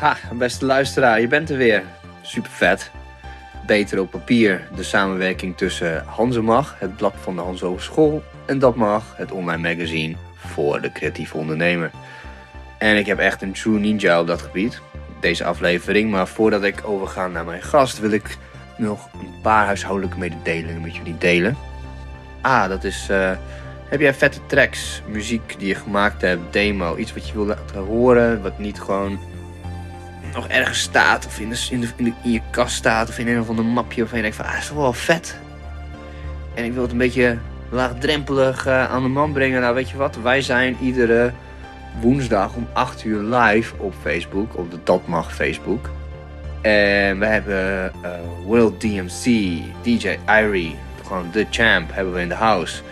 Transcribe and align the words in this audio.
Ha, 0.00 0.16
beste 0.32 0.64
luisteraar, 0.64 1.20
je 1.20 1.28
bent 1.28 1.50
er 1.50 1.56
weer. 1.56 1.82
Super 2.22 2.50
vet. 2.50 2.90
Beter 3.66 4.00
op 4.00 4.10
papier 4.10 4.68
de 4.74 4.82
samenwerking 4.82 5.56
tussen 5.56 6.04
Hanzemag, 6.06 6.76
het 6.78 6.96
blad 6.96 7.14
van 7.20 7.34
de 7.36 7.40
Hans 7.42 7.60
Hogeschool, 7.60 8.22
en 8.46 8.58
Dat 8.58 8.74
Mag, 8.74 9.16
het 9.16 9.32
online 9.32 9.74
magazine 9.74 10.16
voor 10.34 10.80
de 10.80 10.92
creatieve 10.92 11.36
ondernemer. 11.36 11.90
En 12.78 12.96
ik 12.96 13.06
heb 13.06 13.18
echt 13.18 13.42
een 13.42 13.52
true 13.52 13.78
ninja 13.78 14.20
op 14.20 14.26
dat 14.26 14.42
gebied, 14.42 14.80
deze 15.20 15.44
aflevering. 15.44 16.10
Maar 16.10 16.28
voordat 16.28 16.62
ik 16.62 16.82
overga 16.84 17.26
naar 17.26 17.44
mijn 17.44 17.62
gast, 17.62 17.98
wil 17.98 18.10
ik 18.10 18.36
nog 18.76 19.08
een 19.12 19.40
paar 19.42 19.64
huishoudelijke 19.64 20.18
mededelingen 20.18 20.80
met 20.80 20.96
jullie 20.96 21.18
delen. 21.18 21.56
Ah, 22.40 22.68
dat 22.68 22.84
is. 22.84 23.06
eh, 23.10 23.30
heb 23.88 24.00
jij 24.00 24.14
vette 24.14 24.40
tracks, 24.46 25.02
muziek 25.08 25.58
die 25.58 25.68
je 25.68 25.74
gemaakt 25.74 26.20
hebt, 26.20 26.52
demo, 26.52 26.96
iets 26.96 27.14
wat 27.14 27.28
je 27.28 27.34
wil 27.34 27.46
laten 27.46 27.82
horen, 27.82 28.42
wat 28.42 28.58
niet 28.58 28.80
gewoon 28.80 29.18
nog 30.36 30.48
ergens 30.48 30.80
staat 30.80 31.26
of 31.26 31.40
in, 31.40 31.50
de, 31.50 31.66
in, 31.70 31.80
de, 31.80 31.88
in, 31.96 32.14
je 32.32 32.40
kast 32.50 32.74
staat 32.76 33.08
of 33.08 33.18
in 33.18 33.28
een 33.28 33.40
of 33.40 33.48
ander 33.48 33.64
mapje 33.64 34.00
waarvan 34.00 34.16
je 34.16 34.22
denkt 34.22 34.36
van, 34.36 34.46
ah, 34.46 34.58
is 34.58 34.66
toch 34.66 34.76
wel 34.76 34.92
vet. 34.92 35.36
En 36.54 36.64
ik 36.64 36.72
wil 36.72 36.82
het 36.82 36.92
een 36.92 36.98
beetje 36.98 37.38
laagdrempelig 37.70 38.66
eh, 38.66 38.90
aan 38.90 39.02
de 39.02 39.08
man 39.08 39.32
brengen. 39.32 39.60
Nou, 39.60 39.74
weet 39.74 39.90
je 39.90 39.96
wat? 39.96 40.16
Wij 40.22 40.42
zijn 40.42 40.76
iedere 40.80 41.32
woensdag 42.00 42.54
om 42.54 42.68
8 42.72 43.04
uur 43.04 43.22
live 43.22 43.74
op 43.76 43.94
Facebook, 44.02 44.56
op 44.56 44.70
de 44.70 44.78
Dat 44.84 45.06
Mag 45.06 45.34
Facebook. 45.34 45.90
En 46.62 47.18
we 47.18 47.26
hebben 47.26 47.92
eh, 48.02 48.10
World 48.44 48.80
DMC, 48.80 49.24
DJ 49.82 50.18
Irie, 50.26 50.76
gewoon 51.06 51.28
de 51.32 51.46
champ 51.50 51.94
hebben 51.94 52.14
we 52.14 52.20
in 52.20 52.28
de 52.28 52.34
house. 52.34 52.82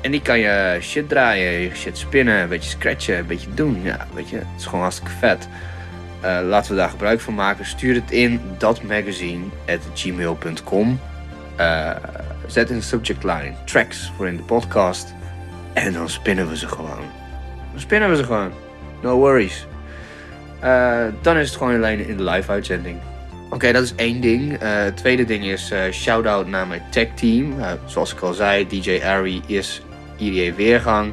En 0.00 0.10
die 0.10 0.22
kan 0.22 0.38
je 0.38 0.78
shit 0.80 1.08
draaien, 1.08 1.60
je 1.60 1.70
shit 1.74 1.98
spinnen, 1.98 2.40
een 2.40 2.48
beetje 2.48 2.70
scratchen, 2.70 3.18
een 3.18 3.26
beetje 3.26 3.54
doen. 3.54 3.80
Ja, 3.82 4.06
weet 4.14 4.28
je, 4.28 4.36
het 4.36 4.46
is 4.58 4.64
gewoon 4.64 4.80
hartstikke 4.80 5.12
vet. 5.18 5.48
Eh, 6.24 6.38
laten 6.42 6.70
we 6.70 6.76
daar 6.76 6.90
gebruik 6.90 7.20
van 7.20 7.34
maken. 7.34 7.66
Stuur 7.66 7.94
het 7.94 8.10
in 8.10 8.40
datmagazine.gmail.com. 8.58 11.00
Eh 11.56 11.90
zet 12.46 12.70
in 12.70 12.76
de 12.76 12.82
subject 12.82 13.24
line 13.24 13.52
tracks 13.64 14.12
voor 14.16 14.28
in 14.28 14.36
de 14.36 14.42
podcast. 14.42 15.14
En 15.72 15.92
dan 15.92 16.08
spinnen 16.08 16.48
we 16.48 16.56
ze 16.56 16.68
gewoon. 16.68 17.02
Dan 17.70 17.80
spinnen 17.80 18.10
we 18.10 18.16
ze 18.16 18.24
gewoon. 18.24 18.52
No 19.02 19.16
worries. 19.16 19.66
Eh, 20.60 21.04
dan 21.22 21.36
is 21.36 21.48
het 21.48 21.56
gewoon 21.56 21.74
alleen 21.74 22.06
in 22.06 22.16
de 22.16 22.22
live 22.22 22.50
uitzending. 22.50 22.98
Oké, 23.50 23.72
dat 23.72 23.82
is 23.82 23.94
één 23.94 24.20
ding. 24.20 24.56
Het 24.58 24.96
tweede 24.96 25.24
ding 25.24 25.44
is 25.44 25.72
shout-out 25.90 26.46
naar 26.46 26.66
mijn 26.66 26.82
tech 26.90 27.08
team. 27.14 27.54
Zoals 27.84 28.12
ik 28.12 28.20
al 28.20 28.32
zei, 28.32 28.66
DJ 28.66 29.00
Ari 29.04 29.42
is 29.46 29.82
IDA 30.16 30.56
Weergang. 30.56 31.12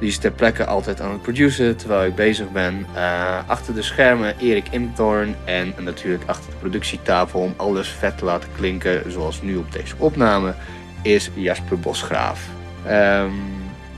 Die 0.00 0.08
is 0.08 0.18
ter 0.18 0.30
plekke 0.30 0.64
altijd 0.64 1.00
aan 1.00 1.10
het 1.10 1.22
produceren 1.22 1.76
terwijl 1.76 2.06
ik 2.06 2.14
bezig 2.14 2.50
ben. 2.50 2.86
Eh, 2.94 3.38
achter 3.46 3.74
de 3.74 3.82
schermen 3.82 4.34
Erik 4.38 4.68
Imthorn 4.70 5.34
en 5.44 5.74
natuurlijk 5.78 6.22
achter 6.26 6.50
de 6.50 6.56
productietafel 6.56 7.40
om 7.40 7.54
alles 7.56 7.88
vet 7.88 8.18
te 8.18 8.24
laten 8.24 8.48
klinken 8.56 9.12
zoals 9.12 9.42
nu 9.42 9.56
op 9.56 9.72
deze 9.72 9.94
opname 9.98 10.54
is 11.02 11.30
Jasper 11.34 11.78
Bosgraaf. 11.78 12.48
Ehm, 12.86 13.30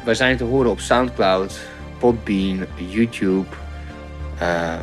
wij 0.05 0.15
zijn 0.15 0.37
te 0.37 0.45
horen 0.45 0.71
op 0.71 0.81
Soundcloud, 0.81 1.61
Podbean, 1.99 2.67
YouTube, 2.75 3.47
eh, 4.39 4.75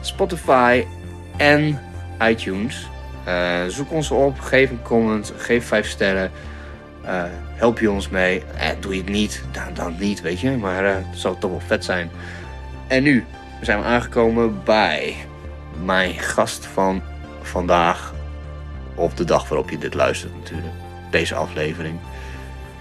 Spotify 0.00 0.84
en 1.36 1.80
iTunes. 2.22 2.88
Eh, 3.24 3.64
zoek 3.68 3.92
ons 3.92 4.10
op, 4.10 4.40
geef 4.40 4.70
een 4.70 4.82
comment, 4.82 5.32
geef 5.36 5.66
5 5.66 5.88
sterren. 5.88 6.30
Help 7.56 7.78
je 7.78 7.90
ons 7.90 8.08
mee? 8.08 8.42
Eh, 8.58 8.68
doe 8.80 8.94
je 8.94 9.00
het 9.00 9.10
niet, 9.10 9.42
dan, 9.52 9.74
dan 9.74 9.94
niet, 9.98 10.20
weet 10.20 10.40
je. 10.40 10.50
Maar 10.50 10.84
eh, 10.84 10.94
het 10.94 11.18
zal 11.18 11.38
toch 11.38 11.50
wel 11.50 11.60
vet 11.60 11.84
zijn. 11.84 12.10
En 12.86 13.02
nu 13.02 13.24
zijn 13.60 13.78
we 13.78 13.84
aangekomen 13.84 14.64
bij 14.64 15.16
mijn 15.84 16.18
gast 16.18 16.66
van 16.66 17.02
vandaag. 17.42 18.14
Of 18.94 19.14
de 19.14 19.24
dag 19.24 19.48
waarop 19.48 19.70
je 19.70 19.78
dit 19.78 19.94
luistert 19.94 20.34
natuurlijk. 20.34 20.74
Deze 21.10 21.34
aflevering. 21.34 21.98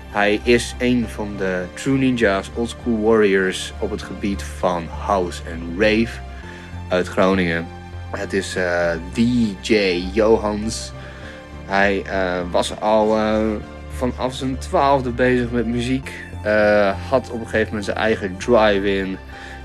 Hij 0.10 0.40
is 0.44 0.76
een 0.80 1.08
van 1.10 1.38
de 1.38 1.66
true 1.74 1.98
ninjas, 1.98 2.52
oldschool 2.54 3.02
warriors 3.02 3.74
op 3.80 3.92
het 3.92 4.02
gebied 4.02 4.44
van 4.44 4.88
house 4.88 5.42
en 5.48 5.76
rave 5.80 6.20
uit 6.88 7.08
Groningen. 7.08 7.68
Het 8.12 8.34
is 8.34 8.56
eh, 8.56 8.92
DJ 9.14 10.04
Johans. 10.14 10.92
Hij 11.66 12.04
eh, 12.04 12.42
was 12.52 12.80
al 12.80 13.18
vanaf 13.96 14.34
zijn 14.34 14.58
twaalfde 14.58 15.10
bezig 15.10 15.52
met 15.52 15.66
muziek. 15.66 16.12
Eh, 16.44 16.96
had 17.10 17.30
op 17.30 17.40
een 17.40 17.46
gegeven 17.46 17.68
moment 17.68 17.86
zijn 17.86 17.98
eigen 17.98 18.38
drive-in. 18.38 19.18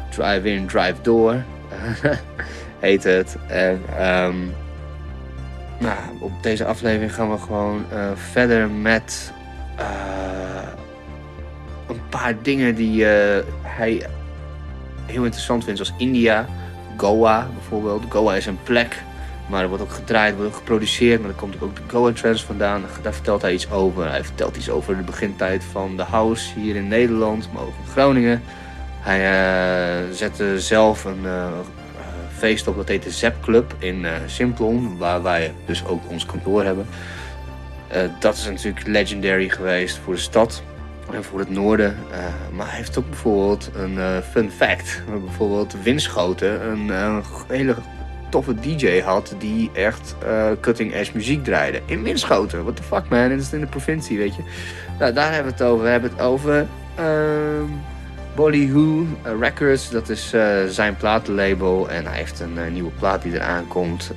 Drive-in, 0.08 0.66
drive-door. 0.66 1.42
heet 2.78 3.04
het. 3.04 3.36
En 3.46 3.82
ehm, 3.98 4.36
nou, 5.78 5.98
op 6.20 6.42
deze 6.42 6.64
aflevering 6.64 7.14
gaan 7.14 7.30
we 7.30 7.38
gewoon 7.38 7.84
eh, 7.92 8.10
verder 8.14 8.70
met 8.70 9.32
eh, 9.76 9.86
een 11.88 12.00
paar 12.08 12.34
dingen 12.42 12.74
die 12.74 13.04
hij 13.62 14.06
heel 15.06 15.24
interessant 15.24 15.64
vindt. 15.64 15.80
Zoals 15.80 16.00
India, 16.00 16.46
Goa 16.96 17.46
bijvoorbeeld. 17.54 18.04
Goa 18.08 18.34
is 18.34 18.46
een 18.46 18.62
plek, 18.62 19.02
maar 19.50 19.62
er 19.62 19.68
wordt 19.68 19.82
ook 19.82 19.92
gedraaid, 19.92 20.34
wordt 20.34 20.50
ook 20.50 20.56
geproduceerd. 20.56 21.20
Maar 21.20 21.30
er 21.30 21.36
komt 21.36 21.60
ook 21.60 21.76
de 21.76 21.82
Goa 21.86 22.12
Trends 22.12 22.44
vandaan. 22.44 22.82
Daar 23.02 23.12
vertelt 23.12 23.42
hij 23.42 23.52
iets 23.52 23.70
over. 23.70 24.10
Hij 24.10 24.24
vertelt 24.24 24.56
iets 24.56 24.70
over 24.70 24.96
de 24.96 25.02
begintijd 25.02 25.64
van 25.64 25.96
de 25.96 26.02
house 26.02 26.58
hier 26.58 26.76
in 26.76 26.88
Nederland, 26.88 27.52
maar 27.52 27.62
ook 27.62 27.74
in 27.84 27.90
Groningen. 27.90 28.42
Hij 29.00 29.20
eh, 29.20 30.14
zette 30.14 30.60
zelf 30.60 31.04
een 31.04 31.24
eh, 31.24 31.46
eh, 31.46 31.52
feest 32.36 32.68
op, 32.68 32.76
dat 32.76 32.88
heet 32.88 33.02
de 33.02 33.10
Zep 33.10 33.42
Club 33.42 33.74
in 33.78 34.04
eh 34.04 34.12
Simplon, 34.26 34.98
waar 34.98 35.22
wij 35.22 35.54
dus 35.66 35.84
ook 35.84 36.02
ons 36.08 36.26
kantoor 36.26 36.64
hebben. 36.64 36.86
Dat 38.18 38.36
is 38.36 38.44
natuurlijk 38.44 38.86
legendary 38.86 39.48
geweest 39.48 39.98
voor 40.04 40.14
de 40.14 40.20
stad 40.20 40.62
en 41.12 41.24
voor 41.24 41.38
het 41.38 41.50
noorden. 41.50 41.96
Maar 42.52 42.66
hij 42.66 42.76
heeft 42.76 42.98
ook 42.98 43.08
bijvoorbeeld 43.08 43.70
een 43.74 44.22
fun 44.22 44.50
fact. 44.50 45.02
Bijvoorbeeld 45.26 45.76
Winschoten 45.82 46.70
een 46.70 46.90
hele 47.48 47.74
toffe 48.30 48.54
DJ 48.54 49.00
had 49.00 49.34
die 49.38 49.70
echt 49.72 50.14
eh, 50.26 50.46
cutting 50.60 50.94
edge 50.94 51.10
muziek 51.14 51.44
draaide. 51.44 51.80
In 51.86 52.02
Winschoten, 52.02 52.62
what 52.62 52.76
the 52.76 52.82
fuck 52.82 53.08
man, 53.08 53.28
dit 53.28 53.40
is 53.40 53.52
in 53.52 53.60
de 53.60 53.66
provincie, 53.66 54.18
weet 54.18 54.36
je. 54.36 54.42
Nou, 54.98 55.12
daar 55.12 55.32
hebben 55.32 55.52
we 55.56 55.58
het 55.58 55.72
over. 55.72 55.84
We 55.84 55.90
hebben 55.90 56.10
het 56.10 56.20
over 56.20 56.66
ehm 56.94 57.64
Bollywood 58.34 59.06
eh, 59.22 59.32
Records, 59.40 59.90
dat 59.90 60.08
is 60.08 60.32
eh, 60.32 60.64
zijn 60.68 60.96
platenlabel. 60.96 61.90
En 61.90 62.06
hij 62.06 62.16
heeft 62.16 62.40
een 62.40 62.72
nieuwe 62.72 62.90
plaat 62.98 63.22
die 63.22 63.34
eraan 63.34 63.68
komt. 63.68 64.10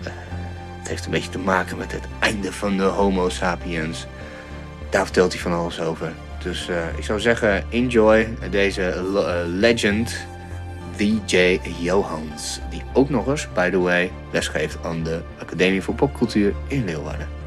Het 0.79 0.88
heeft 0.91 1.06
een 1.06 1.12
beetje 1.12 1.29
te 1.29 1.40
maken 1.40 1.78
met 1.78 1.91
het 1.91 2.03
einde 2.19 2.52
van 2.52 2.78
de 2.78 2.84
Homo 2.84 3.29
sapiens. 3.29 4.06
Daar 4.90 5.03
vertelt 5.03 5.34
hij 5.34 5.41
van 5.41 5.53
alles 5.53 5.81
over. 5.81 6.12
Dus 6.44 6.69
ik 6.97 7.03
zou 7.03 7.19
zeggen, 7.19 7.63
enjoy 7.69 8.28
deze 8.50 9.02
le- 9.13 9.44
legend, 9.47 10.16
DJ 10.98 11.59
Johans. 11.80 12.59
Die 12.70 12.81
ook 12.94 13.09
nog 13.09 13.28
eens, 13.28 13.48
by 13.54 13.70
the 13.70 13.80
way, 13.80 14.12
lesgeeft 14.31 14.78
aan 14.84 15.04
de 15.04 15.22
Academie 15.40 15.81
voor 15.81 15.96
Popcultuur 15.96 16.54
in 16.68 16.86
Leeuwarden. 16.86 17.43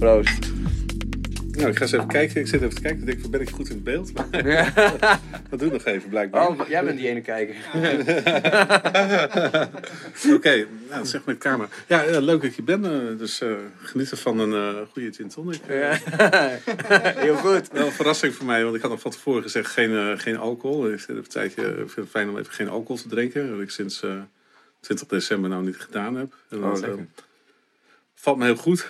Proost. 0.00 0.48
Nou, 1.50 1.68
ik 1.70 1.76
ga 1.76 1.82
eens 1.82 1.92
even 1.92 2.06
kijken. 2.06 2.40
Ik 2.40 2.46
zit 2.46 2.62
even 2.62 2.74
te 2.74 2.80
kijken. 2.80 3.00
Ik 3.00 3.06
denk, 3.06 3.30
ben 3.30 3.40
ik 3.40 3.50
goed 3.50 3.70
in 3.70 3.82
beeld? 3.82 4.12
Maar 4.14 4.28
dat 5.50 5.58
doe 5.58 5.66
ik 5.68 5.72
nog 5.72 5.84
even, 5.84 6.08
blijkbaar. 6.08 6.48
Oh, 6.48 6.68
jij 6.68 6.84
bent 6.84 6.98
die 6.98 7.08
ene 7.08 7.20
kijker. 7.20 7.54
Oké, 10.36 10.66
nou, 10.90 11.06
zeg 11.06 11.24
met 11.24 11.38
camera. 11.38 11.68
Ja, 11.86 12.02
ja, 12.02 12.20
leuk 12.20 12.42
dat 12.42 12.54
je 12.54 12.62
bent. 12.62 12.86
eh, 12.86 12.92
dus 13.18 13.40
eh, 13.40 13.52
genieten 13.82 14.18
van 14.18 14.38
een 14.38 14.52
eh, 14.52 14.80
goede 14.92 15.12
gin 15.12 15.28
tonic. 15.28 15.60
Ja. 15.68 15.98
Heel 17.16 17.36
goed. 17.36 17.68
Wel 17.72 17.86
een 17.86 17.92
verrassing 17.92 18.34
voor 18.34 18.46
mij, 18.46 18.62
want 18.64 18.76
ik 18.76 18.82
had 18.82 18.90
nog 18.90 19.00
van 19.00 19.10
tevoren 19.10 19.42
gezegd 19.42 19.70
geen, 19.70 20.18
geen 20.18 20.36
alcohol. 20.36 20.92
Ik 20.92 21.00
zit 21.00 21.16
een 21.16 21.22
tijdje, 21.28 21.62
ik 21.62 21.76
vind 21.76 21.94
het 21.96 22.08
fijn 22.08 22.28
om 22.28 22.38
even 22.38 22.52
geen 22.52 22.68
alcohol 22.68 22.96
te 23.02 23.08
drinken. 23.08 23.50
Wat 23.52 23.60
ik 23.60 23.70
sinds 23.70 24.02
eh 24.02 24.10
20 24.80 25.06
december 25.08 25.50
nou 25.50 25.64
niet 25.64 25.76
gedaan 25.76 26.16
heb. 26.16 26.34
En 26.50 26.58
Oh, 26.58 26.64
dat, 26.64 26.80
eh, 26.82 26.88
lekker. 26.88 27.06
valt 28.14 28.38
me 28.38 28.44
heel 28.44 28.56
goed. 28.56 28.88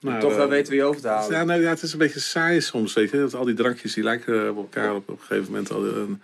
Maar, 0.00 0.20
Toch 0.20 0.34
wel 0.34 0.44
eh, 0.44 0.50
weten 0.50 0.72
wie 0.72 0.84
over 0.84 1.00
te 1.00 1.08
halen. 1.08 1.36
Ja, 1.36 1.44
nou, 1.44 1.60
ja, 1.60 1.68
het 1.68 1.82
is 1.82 1.92
een 1.92 1.98
beetje 1.98 2.20
saai 2.20 2.60
soms, 2.60 2.92
weet 2.92 3.10
je. 3.10 3.18
Dat 3.18 3.34
al 3.34 3.44
die 3.44 3.54
drankjes 3.54 3.94
die 3.94 4.04
lijken 4.04 4.50
op 4.50 4.56
elkaar 4.56 4.94
op, 4.94 5.08
op 5.08 5.18
een 5.18 5.24
gegeven 5.24 5.44
moment. 5.44 5.70
Al, 5.70 5.86
eh, 5.86 5.96
En 5.96 6.20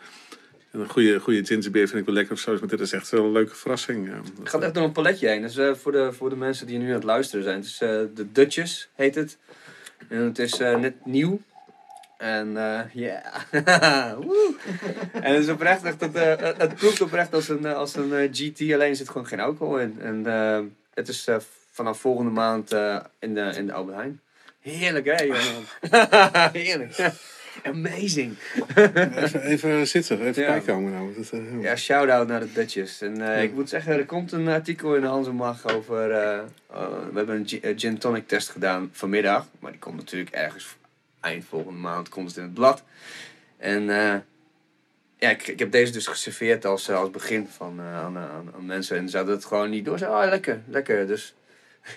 een 0.81 0.89
goede, 0.89 1.21
goede 1.21 1.45
gingerbeer 1.45 1.89
vind 1.89 2.01
ik 2.01 2.07
wel 2.07 2.15
lekker 2.15 2.33
of 2.33 2.41
zo. 2.41 2.57
Maar 2.59 2.69
dit 2.69 2.81
is 2.81 2.93
echt 2.93 3.11
wel 3.11 3.25
een 3.25 3.33
leuke 3.33 3.55
verrassing. 3.55 4.09
Ja. 4.09 4.21
Het 4.39 4.49
gaat 4.49 4.63
echt 4.63 4.75
door 4.75 4.85
een 4.85 4.93
paletje 4.93 5.29
heen. 5.29 5.43
Dus 5.43 5.57
eh, 5.57 5.75
voor, 5.75 5.93
de, 5.93 6.13
voor 6.13 6.31
de 6.31 6.37
mensen 6.37 6.67
die 6.67 6.79
nu 6.79 6.89
aan 6.89 6.95
het 6.95 7.05
luisteren 7.05 7.45
zijn. 7.45 7.57
Het 7.57 7.65
is 7.65 7.79
de 8.15 8.27
Dutchess 8.33 8.89
heet 8.95 9.15
het. 9.15 9.39
En 10.09 10.19
het 10.19 10.39
is 10.39 10.59
net 10.59 10.95
nieuw. 11.05 11.41
En 12.19 12.53
ja. 12.93 13.23
En 15.13 15.35
het 15.35 15.43
is 15.43 15.49
oprecht 15.49 15.85
echt, 15.85 16.01
het, 16.01 16.17
het 16.59 16.75
proeft 16.75 17.01
oprecht 17.01 17.35
als 17.35 17.49
een, 17.49 17.67
als 17.67 17.97
een 17.97 18.29
GT, 18.33 18.73
alleen 18.73 18.97
zit 18.97 19.09
gewoon 19.09 19.27
geen 19.27 19.41
alcohol 19.41 19.79
in. 19.79 20.01
En 20.01 20.25
het 20.95 21.09
is 21.09 21.29
vanaf 21.73 21.99
volgende 22.01 22.31
maand 22.31 22.73
eh, 22.73 22.99
in, 23.19 23.35
de, 23.35 23.41
in 23.57 23.67
de 23.67 23.73
Albert 23.73 23.97
Heijn. 23.97 24.21
Heerlijk 24.61 25.07
hè, 25.07 25.23
jongen. 25.23 25.65
Heerlijk. 26.63 27.11
Amazing. 27.63 28.37
Even, 29.43 29.87
zitten, 29.87 30.21
even 30.21 30.43
Ja. 30.43 30.49
bijkomen 30.49 30.93
nou. 30.93 31.15
Dat, 31.17 31.31
eh, 31.31 31.63
Ja, 31.63 31.77
shout-out 31.77 32.29
naar 32.29 32.41
de 32.41 32.53
Dutchess. 32.53 33.01
En 33.01 33.35
eh, 33.35 33.43
ik 33.43 33.53
moet 33.53 33.69
zeggen, 33.69 33.93
er 33.93 34.07
komt 34.07 34.33
een 34.33 34.49
artikel 34.49 34.95
in 34.95 35.01
de 35.01 35.07
Hans 35.07 35.27
en 35.27 35.35
Mag 35.35 35.67
over... 35.75 36.11
eh, 36.11 36.41
we 37.11 37.13
hebben 37.15 37.37
een 37.37 37.49
gi- 37.49 37.61
gin 37.77 37.99
tonic 37.99 38.29
test 38.29 38.49
gedaan 38.49 38.91
vanmiddag. 38.93 39.47
Maar 39.59 39.71
die 39.71 39.81
komt 39.81 39.97
natuurlijk 39.97 40.31
ergens 40.31 40.77
eind 41.21 41.45
volgende 41.49 41.79
maand 41.79 42.09
komt 42.09 42.29
het 42.29 42.37
in 42.37 42.43
het 42.43 42.55
blad. 42.55 42.83
En 43.59 43.83
ja, 45.19 45.31
ik, 45.31 45.47
ik 45.49 45.59
heb 45.59 45.71
deze 45.73 45.93
dus 45.93 46.07
geserveerd 46.07 46.65
als, 46.65 46.91
als 46.91 47.11
begin 47.11 47.49
van, 47.57 47.81
aan, 47.81 48.17
aan, 48.19 48.51
aan 48.57 48.67
mensen. 48.67 48.97
En 48.97 49.09
ze 49.09 49.17
hadden 49.17 49.35
het 49.35 49.45
gewoon 49.45 49.71
niet 49.71 49.85
door. 49.85 49.99
Ze 49.99 50.07
oh, 50.07 50.23
lekker, 50.29 50.61
lekker. 50.67 51.07
Dus... 51.07 51.35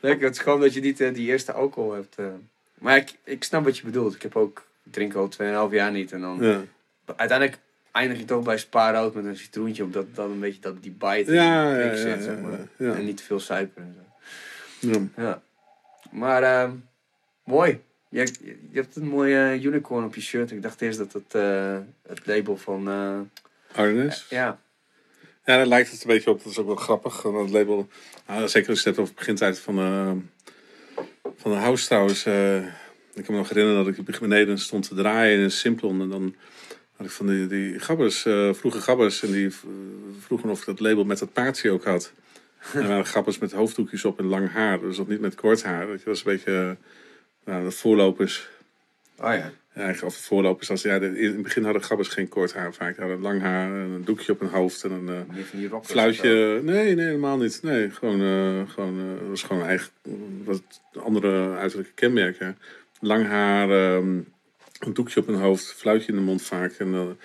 lekker, 0.00 0.26
het 0.26 0.36
is 0.36 0.38
gewoon 0.38 0.60
dat 0.60 0.74
je 0.74 0.80
niet 0.80 1.00
eh, 1.00 1.14
die 1.14 1.28
eerste 1.28 1.52
alcohol 1.52 1.92
hebt. 1.92 2.16
eh. 2.16 2.26
Maar 2.74 2.96
ik, 2.96 3.14
ik 3.24 3.44
snap 3.44 3.64
wat 3.64 3.78
je 3.78 3.84
bedoelt. 3.84 4.14
Ik 4.14 4.22
heb 4.22 4.36
ook... 4.36 4.66
Ik 4.84 4.92
drink 4.92 5.14
al 5.14 5.30
2,5 5.68 5.72
jaar 5.74 5.92
niet. 5.92 6.12
En 6.12 6.20
dan 6.20 6.38
ja. 6.40 6.60
uiteindelijk 7.16 7.58
eindig 7.92 8.18
je 8.18 8.24
toch 8.24 8.44
bij 8.44 8.58
spaarrood 8.58 9.14
met 9.14 9.24
een 9.24 9.36
citroentje 9.36 9.82
op 9.82 9.92
dat, 9.92 10.14
dat 10.14 10.30
een 10.30 10.40
beetje 10.40 10.60
dat 10.60 10.82
die 10.82 10.90
bite 10.98 11.32
Ja, 11.32 11.76
in 11.76 11.86
ja, 11.86 11.96
zit, 11.96 12.22
zeg 12.22 12.38
maar. 12.40 12.94
En 12.96 13.04
niet 13.04 13.16
te 13.16 13.22
veel 13.22 13.40
suiker 13.40 13.82
en 13.82 13.94
zo. 14.80 14.88
Ja. 14.88 15.22
Ja. 15.22 15.42
Maar 16.10 16.42
ehm, 16.42 16.70
mooi. 17.44 17.80
Je, 18.08 18.18
je, 18.20 18.58
je 18.70 18.80
hebt 18.80 18.96
een 18.96 19.08
mooie 19.08 19.38
eh, 19.38 19.64
unicorn 19.64 20.04
op 20.04 20.14
je 20.14 20.20
shirt. 20.20 20.50
Ik 20.50 20.62
dacht 20.62 20.80
eerst 20.80 20.98
dat 20.98 21.12
het 21.12 21.32
het 22.08 22.26
label 22.26 22.56
van... 22.56 22.88
Arnes. 23.72 24.26
ja, 24.28 24.58
Ja, 25.46 25.56
daar 25.56 25.66
lijkt 25.66 25.90
het 25.90 26.00
een 26.00 26.08
beetje 26.08 26.30
op. 26.30 26.42
Dat 26.42 26.52
is 26.52 26.58
ook 26.58 26.66
wel 26.66 26.76
grappig. 26.76 27.22
Want 27.22 27.36
Het 27.36 27.50
label, 27.50 27.88
nou, 28.26 28.48
zeker 28.48 28.70
als 28.70 28.82
je 28.82 28.88
het 28.88 28.96
hebt 28.96 28.98
over 28.98 29.04
het 29.10 29.14
begintijd 29.14 29.58
van, 29.58 29.78
eh 29.78 30.12
van 31.36 31.50
de 31.50 31.56
house 31.56 31.86
trouwens. 31.86 32.24
eh, 32.24 32.56
ik 33.14 33.24
kan 33.24 33.34
me 33.34 33.36
nog 33.36 33.48
herinneren 33.48 33.84
dat 33.84 34.06
ik 34.08 34.18
beneden 34.18 34.58
stond 34.58 34.88
te 34.88 34.94
draaien 34.94 35.38
in 35.38 35.44
een 35.44 35.50
Simplon. 35.50 36.00
En 36.00 36.08
dan 36.08 36.34
had 36.96 37.06
ik 37.06 37.12
van 37.12 37.26
die, 37.26 37.46
die 37.46 37.78
gabbers, 37.78 38.24
eh, 38.26 38.52
vroege 38.52 38.80
gabbers. 38.80 39.22
En 39.22 39.32
die 39.32 39.50
vroegen 40.20 40.50
of 40.50 40.60
ik 40.60 40.66
dat 40.66 40.80
label 40.80 41.04
met 41.04 41.18
dat 41.18 41.32
paardje 41.32 41.70
ook 41.70 41.84
had. 41.84 42.12
En 42.72 42.80
er 42.82 42.88
waren 42.88 43.06
gabbers 43.06 43.38
met 43.38 43.52
hoofddoekjes 43.52 44.04
op 44.04 44.18
en 44.18 44.26
lang 44.26 44.50
haar. 44.50 44.80
Dus 44.80 44.96
dat 44.96 45.08
niet 45.08 45.20
met 45.20 45.34
kort 45.34 45.62
haar. 45.62 45.86
Dat 45.86 46.02
was 46.02 46.18
een 46.18 46.24
beetje 46.24 46.52
uh, 46.52 46.70
nou, 47.44 47.64
de 47.64 47.70
voorlopers. 47.70 48.48
oh 49.18 49.32
ja. 49.34 49.52
Ja, 49.76 49.82
eigenlijk 49.82 50.16
voorlopers. 50.16 50.70
Als, 50.70 50.82
ja, 50.82 50.94
in 50.94 51.32
het 51.32 51.42
begin 51.42 51.64
hadden 51.64 51.84
gabbers 51.84 52.08
geen 52.08 52.28
kort 52.28 52.52
haar 52.52 52.74
vaak. 52.74 52.96
Hadden 52.96 53.20
lang 53.20 53.40
haar, 53.40 53.70
en 53.70 53.90
een 53.90 54.04
doekje 54.04 54.32
op 54.32 54.40
hun 54.40 54.48
hoofd 54.48 54.84
en 54.84 54.90
een... 54.90 55.68
rockers. 55.68 55.92
Fluitje, 55.92 56.60
nee, 56.62 56.94
nee, 56.94 57.04
helemaal 57.04 57.36
niet. 57.36 57.60
Nee, 57.62 57.90
gewoon, 57.90 58.20
eh 58.20 58.72
gewoon, 58.74 58.98
eh, 58.98 59.28
was 59.28 59.42
gewoon 59.42 59.62
eigen, 59.62 59.88
wat 60.44 60.62
andere 60.94 61.56
uiterlijke 61.56 61.92
kenmerken. 61.94 62.58
Lang 63.00 63.26
haar, 63.26 63.70
ehm, 63.70 64.16
een 64.78 64.92
doekje 64.92 65.20
op 65.20 65.26
hun 65.26 65.36
hoofd, 65.36 65.72
fluitje 65.72 66.12
in 66.12 66.18
de 66.18 66.24
mond 66.24 66.42
vaak. 66.42 66.72
En 66.72 67.16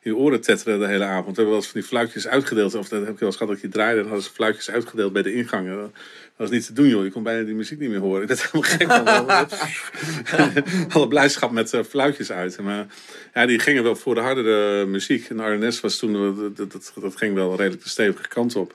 je 0.00 0.16
oren 0.16 0.40
tetteren 0.40 0.78
de 0.78 0.86
hele 0.86 1.04
avond. 1.04 1.36
We 1.36 1.42
hebben 1.42 1.46
wel 1.46 1.56
eens 1.56 1.70
van 1.70 1.80
die 1.80 1.88
fluitjes 1.88 2.28
uitgedeeld. 2.28 2.74
Of 2.74 2.88
dat 2.88 3.00
heb 3.00 3.12
ik 3.12 3.18
wel 3.18 3.28
eens 3.28 3.38
gehad 3.38 3.52
dat 3.52 3.62
je 3.62 3.68
draaide. 3.68 4.00
En 4.00 4.06
hadden 4.06 4.24
ze 4.24 4.30
fluitjes 4.30 4.70
uitgedeeld 4.70 5.12
bij 5.12 5.22
de 5.22 5.34
ingangen. 5.34 5.92
Dat 6.38 6.48
was 6.48 6.50
niet 6.50 6.66
te 6.66 6.72
doen, 6.72 6.88
joh. 6.88 7.04
Je 7.04 7.10
kon 7.10 7.22
bijna 7.22 7.44
die 7.44 7.54
muziek 7.54 7.78
niet 7.78 7.90
meer 7.90 7.98
horen. 7.98 8.22
Ik 8.22 8.28
werd 8.28 8.50
helemaal 8.50 8.70
gek 8.70 8.90
van. 10.26 10.92
Alle 10.92 11.08
blijdschap 11.08 11.50
met 11.50 11.72
eh, 11.72 11.82
fluitjes 11.82 12.32
uit. 12.32 12.60
Maar 12.60 12.86
ja, 13.34 13.46
die 13.46 13.58
gingen 13.58 13.82
wel 13.82 13.96
voor 13.96 14.14
de 14.14 14.20
hardere 14.20 14.86
muziek. 14.86 15.28
En 15.28 15.54
RNS 15.54 15.80
was 15.80 15.96
toen, 15.96 16.14
eh, 16.14 16.56
dat, 16.56 16.72
dat, 16.72 16.92
dat 17.00 17.16
ging 17.16 17.34
wel 17.34 17.56
redelijk 17.56 17.82
de 17.82 17.88
stevige 17.88 18.28
kant 18.28 18.56
op. 18.56 18.74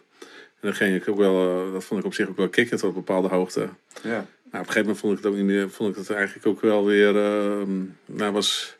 En 0.63 0.69
dan 0.69 0.77
ging 0.77 0.95
ik 0.95 1.09
ook 1.09 1.17
wel, 1.17 1.65
eh, 1.65 1.73
dat 1.73 1.83
vond 1.83 1.99
ik 1.99 2.05
op 2.05 2.13
zich 2.13 2.29
ook 2.29 2.37
wel 2.37 2.49
kicken 2.49 2.77
tot 2.77 2.89
een 2.89 2.95
bepaalde 2.95 3.27
hoogte. 3.27 3.69
Ja. 4.01 4.25
Maar 4.51 4.61
op 4.61 4.67
een 4.67 4.73
gegeven 4.73 4.81
moment 4.81 4.99
vond 4.99 5.17
ik 5.17 5.23
het 5.23 5.27
ook 5.27 5.37
niet 5.37 5.45
meer, 5.45 5.69
vond 5.69 5.89
ik 5.89 5.95
het 5.95 6.09
eigenlijk 6.09 6.45
ook 6.45 6.61
wel 6.61 6.85
weer, 6.85 7.15
eh, 7.15 7.67
nou 8.05 8.31
was, 8.31 8.77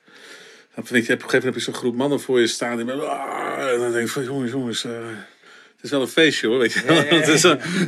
dan 0.76 0.86
vind 0.86 1.06
je, 1.06 1.14
op 1.14 1.24
een 1.24 1.30
gegeven 1.30 1.30
moment 1.30 1.44
heb 1.44 1.54
je 1.54 1.60
zo'n 1.60 1.74
groep 1.74 1.96
mannen 1.96 2.20
voor 2.20 2.40
je 2.40 2.48
staan 2.48 2.78
die 2.78 2.92
ah, 2.92 3.72
en 3.72 3.80
dan 3.80 3.92
denk 3.92 4.06
ik 4.06 4.12
van 4.12 4.24
jongens, 4.24 4.52
jongens, 4.52 4.88
is 5.84 5.90
wel 5.90 6.02
een 6.02 6.08
feestje 6.08 6.48
hoor, 6.48 6.58
weet 6.58 6.74
je 6.74 6.86
wel. 6.86 6.96
Ja, 6.96 7.04
ja, 7.04 7.16
Het 7.16 7.42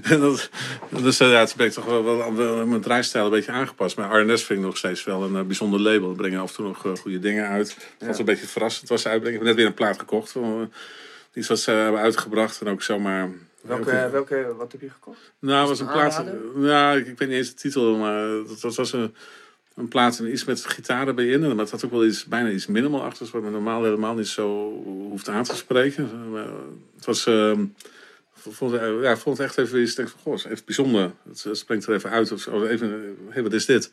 dat, 0.21 0.49
dus 1.03 1.19
eh, 1.19 1.31
ja, 1.31 1.47
ik 1.57 1.71
toch 1.71 1.85
wel, 1.85 2.03
wel, 2.03 2.35
wel 2.35 2.65
mijn 2.65 2.81
draaistijl 2.81 3.25
een 3.25 3.31
beetje 3.31 3.51
aangepast. 3.51 3.97
Maar 3.97 4.21
RNS 4.21 4.43
vind 4.43 4.59
ik 4.59 4.65
nog 4.65 4.77
steeds 4.77 5.03
wel 5.03 5.23
een 5.23 5.35
eh, 5.35 5.41
bijzonder 5.41 5.79
label. 5.79 6.09
We 6.09 6.15
brengen 6.15 6.39
af 6.39 6.49
en 6.49 6.55
toe 6.55 6.65
nog 6.65 6.85
eh, 6.85 6.91
goede 6.95 7.19
dingen 7.19 7.47
uit. 7.47 7.77
Het 7.97 8.07
was 8.07 8.19
een 8.19 8.25
beetje 8.25 8.47
verrassend 8.47 8.89
was 8.89 9.07
uitbrengen. 9.07 9.39
Ik 9.39 9.45
heb 9.45 9.47
net 9.47 9.55
weer 9.55 9.65
een 9.65 9.73
plaat 9.73 9.99
gekocht. 9.99 10.31
Van, 10.31 10.71
iets 11.33 11.47
wat 11.47 11.59
ze 11.59 11.71
hebben 11.71 12.01
uitgebracht 12.01 12.61
en 12.61 12.67
ook 12.67 12.81
zomaar... 12.81 13.29
Welke, 13.61 14.09
welke, 14.11 14.53
wat 14.57 14.71
heb 14.71 14.81
je 14.81 14.89
gekocht? 14.89 15.33
Nou, 15.39 15.59
het 15.59 15.69
was 15.69 15.79
het 15.79 15.87
een 15.87 15.93
een 15.93 16.09
plaat. 16.53 16.69
Ja, 16.69 16.91
ik, 16.91 17.07
ik 17.07 17.17
weet 17.17 17.27
niet 17.27 17.37
eens 17.37 17.49
de 17.49 17.55
titel, 17.55 17.95
maar 17.95 18.27
dat, 18.47 18.61
dat 18.61 18.75
was 18.75 18.93
een, 18.93 19.15
een 19.75 19.87
plaat 19.87 20.19
en 20.19 20.31
iets 20.31 20.43
met 20.45 20.65
gitaar 20.65 21.07
erbij 21.07 21.27
in. 21.27 21.39
Maar 21.41 21.49
het 21.57 21.71
had 21.71 21.85
ook 21.85 21.91
wel 21.91 22.05
iets, 22.05 22.25
bijna 22.25 22.49
iets 22.49 22.65
minimal 22.65 23.03
achter, 23.03 23.29
wat 23.31 23.41
me 23.43 23.49
normaal 23.49 23.83
helemaal 23.83 24.15
niet 24.15 24.27
zo 24.27 24.71
hoeft 25.09 25.29
aan 25.29 25.43
te 25.43 25.55
spreken. 25.55 26.09
Het 26.95 27.05
was. 27.05 27.25
ik 27.27 28.51
vond, 28.51 28.71
het- 28.71 29.01
ja, 29.01 29.17
vond 29.17 29.37
het 29.37 29.47
echt 29.47 29.57
even 29.57 29.81
iets. 29.81 29.95
Denk 29.95 30.09
van, 30.09 30.19
goh, 30.19 30.33
is 30.33 30.43
even 30.45 30.65
bijzonder. 30.65 31.11
Het, 31.29 31.43
het 31.43 31.57
springt 31.57 31.85
er 31.85 31.93
even 31.93 32.09
uit. 32.09 32.31
Of 32.31 32.39
zo. 32.41 32.65
Even, 32.65 33.15
hey, 33.29 33.43
wat 33.43 33.53
is 33.53 33.65
dit? 33.65 33.91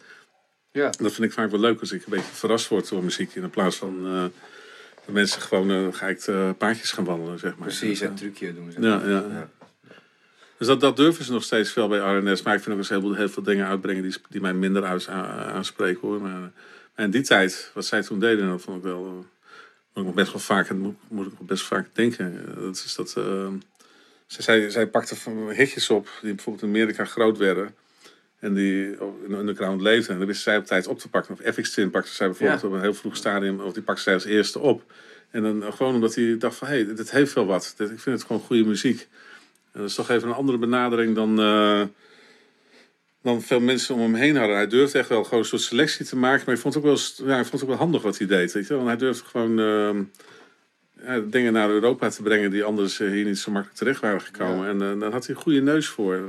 Ja. 0.73 0.85
Dat 0.91 1.13
vind 1.13 1.23
ik 1.23 1.33
vaak 1.33 1.51
wel 1.51 1.61
leuk 1.61 1.81
als 1.81 1.93
ik 1.93 2.05
een 2.05 2.11
beetje 2.11 2.33
verrast 2.33 2.69
word 2.69 2.89
door 2.89 3.03
muziek. 3.05 3.35
In 3.35 3.51
plaats 3.51 3.77
van 3.77 4.07
eh, 4.07 4.23
dat 5.05 5.15
mensen 5.15 5.41
gewoon 5.43 5.71
uh, 5.71 5.87
ga 5.93 6.09
ik 6.09 6.27
uh, 6.27 6.51
paardjes 6.59 6.91
gaan 6.93 7.05
wandelen, 7.05 7.39
zeg 7.39 7.57
maar. 7.57 7.67
Precies, 7.69 8.01
Dat, 8.01 8.09
een 8.09 8.15
trucje 8.15 8.55
doen. 8.55 8.73
Ze. 8.73 8.81
Ja, 8.81 9.03
ja. 9.07 9.09
Ja. 9.11 9.51
Dus 10.63 10.71
dat, 10.71 10.81
dat 10.81 10.97
durven 10.97 11.25
ze 11.25 11.33
nog 11.33 11.43
steeds 11.43 11.71
veel 11.73 11.89
bij 11.89 11.99
RNS. 11.99 12.43
Maar 12.43 12.55
ik 12.55 12.61
vind 12.61 12.73
ook 12.73 12.79
eens 12.81 12.89
heel, 12.89 13.01
veel- 13.01 13.15
heel 13.15 13.29
veel 13.29 13.43
dingen 13.43 13.67
uitbrengen 13.67 14.03
die, 14.03 14.15
die 14.29 14.41
mij 14.41 14.55
minder 14.55 14.85
uit, 14.85 15.09
aanspreken 15.09 16.01
hoor. 16.01 16.21
Maar, 16.21 16.41
maar 16.97 17.05
in 17.05 17.11
die 17.11 17.23
tijd, 17.23 17.71
wat 17.75 17.85
zij 17.87 18.03
toen 18.03 18.21
deden, 18.21 18.49
dat 18.49 18.63
vond 18.63 18.77
ik 18.77 18.83
wel. 18.83 19.27
eh, 19.95 20.03
moet 20.03 20.09
ik 20.09 20.15
best 20.15 20.33
wel 20.33 20.41
vaak, 20.41 20.71
moet, 20.71 20.95
moet 21.09 21.27
ik 21.27 21.33
best 21.39 21.65
vaak 21.65 21.87
denken. 21.93 22.55
Dat 22.61 22.75
is 22.87 22.95
dat. 22.95 23.15
eh, 23.17 23.49
zij, 24.27 24.71
zij, 24.71 24.87
pakte 24.87 25.15
hitjes 25.51 25.91
op 25.91 26.09
die 26.23 26.35
bijvoorbeeld 26.35 26.65
in 26.65 26.71
Amerika 26.71 27.05
groot 27.05 27.39
werden. 27.39 27.75
En 28.39 28.55
die 28.55 28.91
in 29.27 29.33
underground 29.33 29.81
leefden. 29.81 30.13
En 30.13 30.19
dan 30.19 30.27
wisten 30.27 30.45
zij 30.45 30.57
op 30.59 30.67
tijd 30.67 30.87
op 30.87 30.99
te 30.99 31.09
pakken. 31.09 31.35
Of 31.35 31.55
FX 31.55 31.71
Twin 31.71 31.91
pakte 31.91 32.11
zij 32.15 32.27
bijvoorbeeld 32.27 32.61
Ja. 32.61 32.67
op 32.69 32.75
een 32.75 32.81
heel 32.81 32.95
vroeg 32.95 33.17
stadium. 33.17 33.61
Of 33.61 33.73
die 33.73 33.83
pakte 33.83 34.03
zij 34.03 34.15
als 34.15 34.25
eerste 34.25 34.59
op. 34.59 34.93
En 35.31 35.43
dan 35.43 35.73
gewoon 35.73 35.95
omdat 35.95 36.15
hij 36.15 36.37
dacht 36.39 36.57
van... 36.57 36.69
Hé, 36.69 36.75
hey, 36.85 36.95
dit 36.95 37.11
heeft 37.11 37.33
wel 37.33 37.47
wat. 37.47 37.75
Dit, 37.77 37.91
ik 37.91 38.01
vind 38.01 38.19
het 38.19 38.27
gewoon 38.27 38.43
goede 38.43 38.65
muziek. 38.65 39.09
En 39.73 39.81
dat 39.81 39.89
is 39.89 39.95
toch 39.95 40.11
even 40.11 40.29
een 40.29 40.35
andere 40.35 40.59
benadering 40.59 41.15
dan, 41.15 41.41
eh, 41.41 41.83
dan 43.23 43.43
veel 43.43 43.61
mensen 43.61 43.95
om 43.95 44.01
hem 44.01 44.15
heen 44.15 44.37
hadden. 44.37 44.57
Hij 44.57 44.67
durfde 44.67 44.99
echt 44.99 45.09
wel 45.09 45.25
gewoon 45.25 45.39
een 45.39 45.45
soort 45.45 45.63
selectie 45.63 46.07
te 46.07 46.17
maken. 46.17 46.43
Maar 46.47 46.55
ik 46.55 46.61
vond 46.61 46.75
het 46.75 46.85
ook 46.85 46.91
wel, 46.91 47.27
ja, 47.27 47.39
ik 47.39 47.47
vond 47.47 47.53
het 47.53 47.63
ook 47.63 47.69
wel 47.69 47.77
handig 47.79 48.03
wat 48.03 48.19
hij 48.19 48.27
deed. 48.27 48.53
Weet 48.53 48.67
je? 48.67 48.75
Want 48.75 48.87
hij 48.87 48.97
durfde 48.97 49.25
gewoon 49.25 49.59
ehm, 49.59 50.03
dingen 51.31 51.53
naar 51.53 51.71
Europa 51.71 52.09
te 52.09 52.23
brengen... 52.23 52.51
die 52.51 52.65
anders 52.65 53.01
eh, 53.01 53.11
hier 53.11 53.25
niet 53.25 53.39
zo 53.39 53.51
makkelijk 53.51 53.79
terecht 53.79 54.01
waren 54.01 54.21
gekomen. 54.21 54.65
Ja. 54.65 54.71
En 54.71 54.95
eh, 54.95 55.01
daar 55.01 55.13
had 55.13 55.27
hij 55.27 55.35
een 55.37 55.43
goede 55.43 55.61
neus 55.61 55.87
voor, 55.89 56.21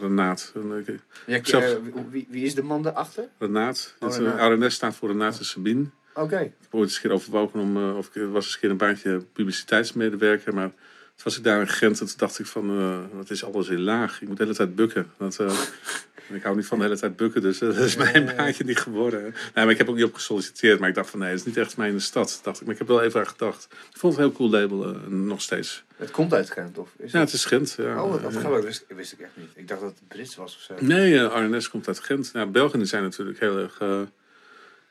Renaat. 0.00 0.52
En, 0.54 0.86
Ja, 1.26 1.38
Zelf- 1.42 1.78
wie, 2.10 2.26
wie 2.30 2.44
is 2.44 2.54
de 2.54 2.62
man 2.62 2.82
daarachter? 2.82 3.28
Renaat. 3.38 3.94
Oh, 4.00 4.08
Het, 4.08 4.18
Renaat. 4.18 4.52
RNS 4.58 4.74
staat 4.74 4.94
voor 4.96 5.08
Renaat 5.08 5.38
en 5.38 5.44
Sabine. 5.44 5.84
Oké. 6.14 6.38
Ik 6.40 6.52
heb 6.60 6.74
ooit 6.74 6.84
eens 6.88 6.94
een 6.96 7.02
keer 7.02 7.12
overwogen 7.12 7.60
om, 7.60 7.92
of 7.96 8.06
ik 8.16 8.22
was 8.32 8.44
eens 8.44 8.54
een 8.54 8.60
keer 8.60 8.70
een 8.70 8.76
baantje 8.76 9.22
publiciteitsmedewerker, 9.32 10.54
maar 10.54 10.70
toen 11.18 11.26
was 11.26 11.36
ik 11.36 11.44
daar 11.44 11.60
in 11.60 11.68
Gent 11.68 12.00
en 12.00 12.06
toen 12.06 12.14
dacht 12.16 12.38
ik 12.38 12.46
van, 12.46 12.70
eh 12.70 13.16
wat 13.16 13.30
is 13.30 13.44
alles 13.44 13.68
in 13.68 13.80
laag? 13.80 14.22
Ik 14.22 14.28
moet 14.28 14.36
de 14.36 14.42
hele 14.42 14.54
tijd 14.56 14.74
bukken. 14.74 15.10
Dat, 15.18 15.38
eh, 15.38 15.58
ik 16.36 16.42
hou 16.42 16.56
niet 16.56 16.66
van 16.66 16.78
de 16.78 16.84
hele 16.84 16.98
tijd 16.98 17.16
bukken, 17.16 17.42
dus 17.42 17.60
eh, 17.60 17.68
dat 17.68 17.76
is 17.76 17.96
mijn 17.96 18.32
baantje 18.36 18.64
niet 18.64 18.78
geworden. 18.78 19.22
Nee, 19.22 19.32
maar 19.54 19.70
ik 19.70 19.78
heb 19.78 19.88
ook 19.88 19.94
niet 19.96 20.04
op 20.04 20.14
gesolliciteerd, 20.14 20.80
maar 20.80 20.88
ik 20.88 20.94
dacht 20.94 21.10
van 21.10 21.18
nee, 21.18 21.28
het 21.30 21.38
is 21.38 21.44
niet 21.46 21.56
echt 21.56 21.76
mijn 21.76 22.00
stad. 22.00 22.40
Dacht 22.42 22.56
ik, 22.60 22.62
maar 22.62 22.72
ik 22.72 22.78
heb 22.78 22.88
wel 22.88 23.02
even 23.02 23.20
aan 23.20 23.28
gedacht. 23.28 23.68
Ik 23.70 23.96
vond 23.98 24.12
het 24.16 24.22
een 24.22 24.28
heel 24.28 24.36
cool 24.38 24.50
label, 24.50 24.96
nog 25.08 25.42
steeds. 25.42 25.84
Het 25.96 26.10
komt 26.10 26.32
uit 26.34 26.50
Gent, 26.50 26.78
of? 26.78 26.88
Is 26.98 27.12
Ja, 27.12 27.18
het? 27.18 27.30
het 27.30 27.38
is 27.38 27.44
Gent. 27.44 27.74
Ja. 27.78 28.02
Oh, 28.04 28.22
Ja. 28.22 28.30
grappig. 28.30 28.64
Wist, 28.64 28.84
wist 28.88 29.12
ik 29.12 29.18
echt 29.20 29.36
niet. 29.36 29.50
Ik 29.54 29.68
dacht 29.68 29.80
dat 29.80 29.90
het 29.90 30.08
Brits 30.08 30.36
was 30.36 30.56
of 30.56 30.62
zo. 30.62 30.74
Nee, 30.86 31.18
RNS 31.18 31.70
komt 31.70 31.86
uit 31.88 31.98
Gent. 32.00 32.30
Ja, 32.34 32.46
Belgen 32.46 32.86
zijn 32.86 33.02
natuurlijk 33.02 33.40
heel 33.40 33.58
erg 33.58 33.80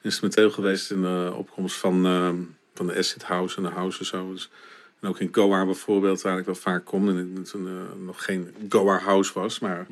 instrumenteel 0.01 0.51
geweest 0.51 0.91
in 0.91 1.01
de 1.01 1.31
opkomst 1.36 1.75
van, 1.75 2.01
van 2.74 2.88
de 2.88 2.96
acid 2.96 3.24
house 3.24 3.57
en 3.57 3.63
de 3.63 3.69
house 3.69 4.00
en 4.00 4.05
zo. 4.05 4.31
Dus, 4.34 4.50
en 5.01 5.08
ook 5.10 5.20
in 5.20 5.30
Goa 5.32 5.66
bijvoorbeeld, 5.66 6.22
waar 6.22 6.38
ik 6.39 6.46
wel 6.46 6.56
vaak 6.56 6.86
kom. 6.86 7.10
En 7.10 7.32
het 7.36 7.50
toen 7.50 7.68
eh, 7.68 8.06
nog 8.06 8.24
geen 8.24 8.54
Goa 8.70 8.98
house 8.98 9.32
was, 9.34 9.60
maar 9.60 9.88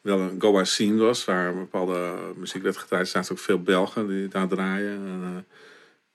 wel 0.00 0.20
een 0.20 0.36
Goa 0.40 0.64
scene 0.64 0.96
was. 1.02 1.24
Waar 1.24 1.48
een 1.48 1.58
bepaalde 1.58 2.12
muziek 2.36 2.62
werd 2.62 2.76
gedraaid. 2.76 3.04
Er 3.04 3.10
zaten 3.10 3.32
ook 3.32 3.38
veel 3.38 3.62
Belgen 3.62 4.08
die 4.08 4.28
daar 4.28 4.48
draaien. 4.48 4.94
En, 5.06 5.46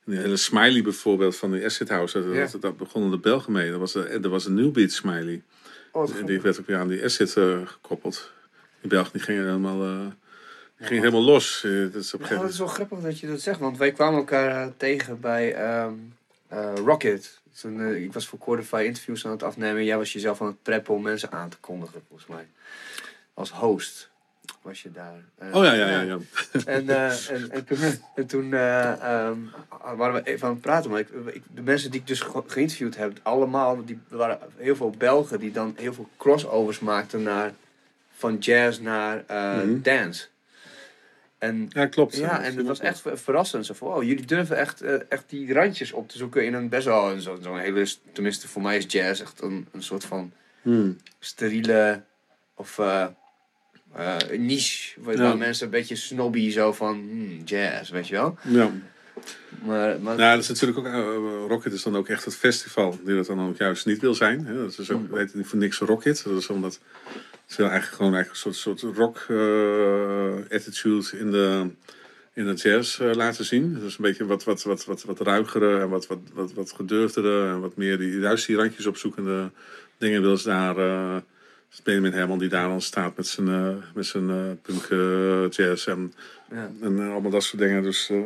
Die 0.06 0.18
hele 0.20 0.38
smiley 0.38 0.82
bijvoorbeeld 0.82 1.36
van 1.36 1.52
die 1.52 1.66
Acid 1.66 1.90
House, 1.90 2.24
dat, 2.24 2.52
dat, 2.52 2.62
dat 2.62 2.78
begonnen 2.78 3.12
de 3.12 3.18
Belgen 3.18 3.52
mee. 3.52 3.70
Dat 3.72 3.80
was, 3.80 3.94
dat 3.94 4.26
was 4.26 4.46
een 4.46 4.54
New 4.54 4.72
Beat 4.72 4.92
smiley. 4.92 5.42
Oh, 5.92 6.10
En 6.20 6.26
die 6.26 6.42
werd 6.42 6.60
ook 6.60 6.68
weer 6.68 6.78
aan 6.78 6.88
die 6.88 7.04
Acid 7.04 7.38
eh, 7.38 7.58
gekoppeld. 7.66 8.32
Die 8.82 8.90
Belgen 8.90 9.12
die 9.14 9.22
gingen 9.22 9.46
helemaal, 9.46 9.82
eh, 9.84 9.90
gingen 10.78 11.04
wat- 11.04 11.12
helemaal 11.12 11.24
los. 11.34 11.64
Eh, 11.64 11.72
dat 11.82 11.96
is 11.96 12.14
op 12.14 12.28
dat 12.30 12.50
is 12.50 12.58
wel 12.58 12.68
grappig 12.68 13.00
dat 13.00 13.20
je 13.20 13.28
dat 13.28 13.42
zegt, 13.42 13.60
want 13.60 13.78
wij 13.78 13.92
kwamen 13.92 14.20
elkaar 14.20 14.62
eh, 14.66 14.72
tegen 14.78 15.20
bij 15.20 15.54
ehm, 15.54 15.94
eh, 16.48 16.74
Rocket. 16.86 17.41
Toen, 17.60 17.82
eh, 17.82 18.04
ik 18.04 18.14
was 18.14 18.28
voor 18.28 18.40
Cordify 18.40 18.84
interviews 18.86 19.26
aan 19.26 19.32
het 19.32 19.44
afnemen 19.44 19.78
en 19.78 19.86
jij 19.86 19.98
was 19.98 20.14
jezelf 20.14 20.42
aan 20.42 20.48
het 20.48 20.62
preppen 20.64 20.94
om 20.94 21.02
mensen 21.02 21.32
aan 21.32 21.50
te 21.50 21.58
kondigen, 21.60 22.02
volgens 22.08 22.30
mij. 22.30 22.48
Als 23.34 23.52
host 23.52 24.10
was 24.62 24.82
je 24.82 24.92
daar. 24.92 25.24
Eh, 25.38 25.56
Oh 25.56 25.64
ja, 25.64 25.74
ja, 25.74 25.88
ja. 25.90 26.02
ja. 26.02 26.18
En, 26.66 26.90
eh, 26.90 27.30
en, 27.30 27.52
en 27.52 27.66
toen, 27.66 27.78
en 28.16 28.26
toen 28.28 28.54
eh, 28.54 28.92
ehm, 28.92 29.38
waren 29.96 30.14
we 30.14 30.24
even 30.30 30.48
aan 30.48 30.54
het 30.54 30.62
praten. 30.62 30.92
Maar 30.92 31.00
ik, 31.00 31.10
ik- 31.34 31.44
de 31.54 31.62
mensen 31.62 31.92
die 31.92 32.00
ik 32.00 32.08
dus 32.08 32.20
ge- 32.20 32.44
geïnterviewd 32.48 32.96
heb, 32.96 33.20
allemaal, 33.22 33.86
die 33.86 34.00
waren 34.08 34.40
heel 34.58 34.76
veel 34.76 34.90
Belgen 34.90 35.40
die 35.40 35.52
dan 35.52 35.74
heel 35.78 35.94
veel 35.94 36.10
crossovers 36.18 36.80
maakten 36.80 37.24
naar, 37.24 37.52
van 38.16 38.38
jazz 38.38 38.80
naar 38.80 39.24
Mhm. 39.28 39.82
dance. 39.82 40.28
En 41.42 41.66
Ja, 41.70 41.86
klopt. 41.86 42.18
ja, 42.18 42.42
en 42.44 42.56
dat 42.56 42.66
was 42.66 42.80
echt 42.80 43.02
ver- 43.02 43.18
verrassend. 43.18 43.66
Zo 43.66 43.74
van, 43.74 43.88
oh, 43.88 44.04
jullie 44.04 44.26
durven 44.26 44.58
echt, 44.58 44.82
eh, 44.82 44.96
echt 45.10 45.24
die 45.28 45.54
randjes 45.54 45.92
op 45.92 46.10
te 46.10 46.18
zoeken 46.18 46.46
in 46.46 46.54
een 46.54 46.70
best 46.70 46.86
wel 46.86 47.12
een 47.12 47.22
zo- 47.22 47.38
zo'n 47.42 47.58
hele, 47.60 47.88
tenminste 48.14 48.48
voor 48.48 48.62
mij 48.62 48.78
is 48.78 48.86
jazz 48.88 49.22
echt 49.22 49.42
een, 49.42 49.68
een 49.72 49.84
soort 49.84 50.06
van 50.06 50.32
Hmm. 50.62 50.98
steriele 51.20 52.04
of 52.56 52.80
eh, 52.80 53.06
eh, 53.96 54.18
niche. 54.38 55.02
Waar 55.02 55.16
Ja. 55.18 55.34
mensen 55.36 55.66
een 55.66 55.72
beetje 55.72 55.96
snobby 55.96 56.52
zo 56.52 56.74
van 56.74 56.94
hmm, 57.10 57.42
jazz, 57.46 57.90
weet 57.90 58.08
je 58.08 58.14
wel. 58.16 58.38
Ja. 58.44 58.72
Maar, 59.66 60.00
maar 60.00 60.16
Nou, 60.18 60.34
dat 60.36 60.40
is 60.44 60.48
natuurlijk 60.48 60.78
ook, 60.80 60.88
Rocket 61.50 61.74
is 61.74 61.84
dan 61.84 61.96
ook 61.96 62.08
echt 62.08 62.26
het 62.26 62.36
festival 62.36 63.00
die 63.04 63.16
dat 63.16 63.26
dan 63.26 63.48
ook 63.48 63.58
juist 63.58 63.86
niet 63.86 64.00
wil 64.00 64.14
zijn. 64.14 64.46
Hè. 64.46 64.54
Dat 64.58 64.78
is 64.80 64.92
ook, 64.92 65.10
weet 65.12 65.26
het 65.26 65.34
niet 65.36 65.48
voor 65.48 65.58
niks 65.60 65.78
Rocket. 65.80 66.24
Dat 66.24 66.38
is 66.38 66.48
omdat 66.48 66.80
ze 67.52 67.64
eigenlijk 67.64 67.96
gewoon 67.96 68.14
eigenlijk 68.14 68.46
een 68.46 68.54
soort, 68.54 68.80
soort 68.80 68.96
rock 68.98 69.18
eh, 69.30 70.56
attitude 70.58 71.18
in 71.20 71.32
de, 71.32 71.70
in 72.34 72.46
de 72.46 72.54
jazz 72.54 73.00
eh, 73.00 73.14
laten 73.14 73.46
zien. 73.46 73.74
Dus 73.80 73.98
een 73.98 74.04
beetje 74.04 74.26
wat, 74.26 74.44
wat, 74.44 74.64
wat, 74.64 74.86
wat, 74.86 75.04
wat 75.04 75.20
ruigere 75.20 75.80
en 75.80 75.90
wat, 75.90 76.08
wat, 76.08 76.20
wat, 76.34 76.54
wat 76.54 76.72
gedurfdere 76.72 77.48
en 77.48 77.62
wat 77.62 77.76
meer 77.76 77.98
die, 77.98 78.20
juist 78.20 78.48
die 78.48 78.56
randjes 78.56 78.86
opzoekende 78.86 79.52
dingen 79.98 80.22
willen 80.22 80.38
ze 80.40 80.48
daar... 80.48 80.78
eh 80.78 81.16
het 81.72 81.80
is 81.80 81.86
Benjamin 81.86 82.12
Herman 82.14 82.40
die 82.40 82.50
daar 82.50 82.68
dan 82.68 82.82
staat 82.82 83.18
met 83.18 83.28
zijn, 83.28 83.48
eh, 83.48 83.76
met 83.94 84.06
zijn 84.06 84.30
eh, 84.30 84.36
punk 84.62 84.84
eh, 84.90 85.50
jazz 85.50 85.88
en, 85.88 86.14
ja. 86.52 86.72
en 86.82 87.00
eh, 87.00 87.12
allemaal 87.12 87.32
dat 87.32 87.44
soort 87.44 87.62
dingen. 87.62 87.84
Dus 87.84 88.10
eh, 88.10 88.18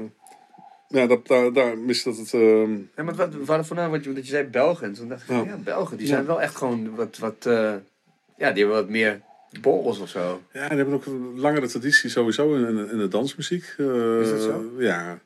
ja, 0.88 1.08
dat, 1.08 1.28
daar, 1.28 1.54
daar 1.54 1.78
mis 1.78 2.04
dat 2.04 2.18
het... 2.18 2.34
ehm, 2.34 2.72
Ja, 2.96 3.04
maar 3.04 3.16
wat, 3.16 3.34
hadden 3.46 3.66
voornamelijk 3.66 4.04
dat 4.04 4.14
je, 4.14 4.20
dat 4.20 4.30
je 4.30 4.36
zei 4.36 4.48
Belgen. 4.48 4.88
En 4.88 4.94
toen 4.94 5.08
dacht 5.10 5.22
ik, 5.22 5.30
Ja. 5.30 5.44
ja, 5.44 5.58
Belgen, 5.58 5.98
die 5.98 6.08
Ja. 6.08 6.14
zijn 6.14 6.26
wel 6.26 6.42
echt 6.42 6.56
gewoon 6.56 6.96
wat, 6.96 7.18
wat 7.18 7.46
eh, 7.46 7.74
ja, 8.38 8.52
die 8.52 8.64
hebben 8.64 8.82
wat 8.82 8.90
meer 8.90 9.22
borrels 9.62 10.00
of 10.00 10.10
zo. 10.10 10.42
Ja, 10.54 10.68
die 10.68 10.78
hebben 10.78 10.94
ook 10.96 11.06
een 11.06 11.40
langere 11.40 11.68
traditie 11.68 12.10
sowieso 12.10 12.56
in, 12.56 12.66
in, 12.78 12.90
in 12.90 12.98
de 12.98 13.08
dansmuziek. 13.08 13.74
Eh, 13.78 14.20
Is 14.20 14.30
dat 14.30 14.42
zo? 14.42 14.72
Ja. 14.78 15.20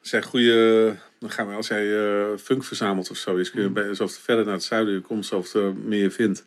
Als 0.00 0.10
jij 0.10 0.22
goede, 0.22 0.94
dan 1.18 1.30
gaan 1.30 1.48
we, 1.48 1.54
als 1.54 1.68
jij 1.68 1.98
eh, 1.98 2.36
funk 2.38 2.64
verzamelt 2.64 3.10
of 3.10 3.16
zo, 3.16 3.36
is 3.36 3.50
kun 3.50 3.60
je 3.62 3.68
Mm. 3.68 3.74
bij, 3.74 3.94
verder 4.06 4.44
naar 4.44 4.54
het 4.54 4.62
zuiden 4.62 4.94
je 4.94 5.00
komt, 5.00 5.26
zoveel 5.26 5.72
meer 5.72 6.02
je 6.02 6.10
vindt. 6.10 6.46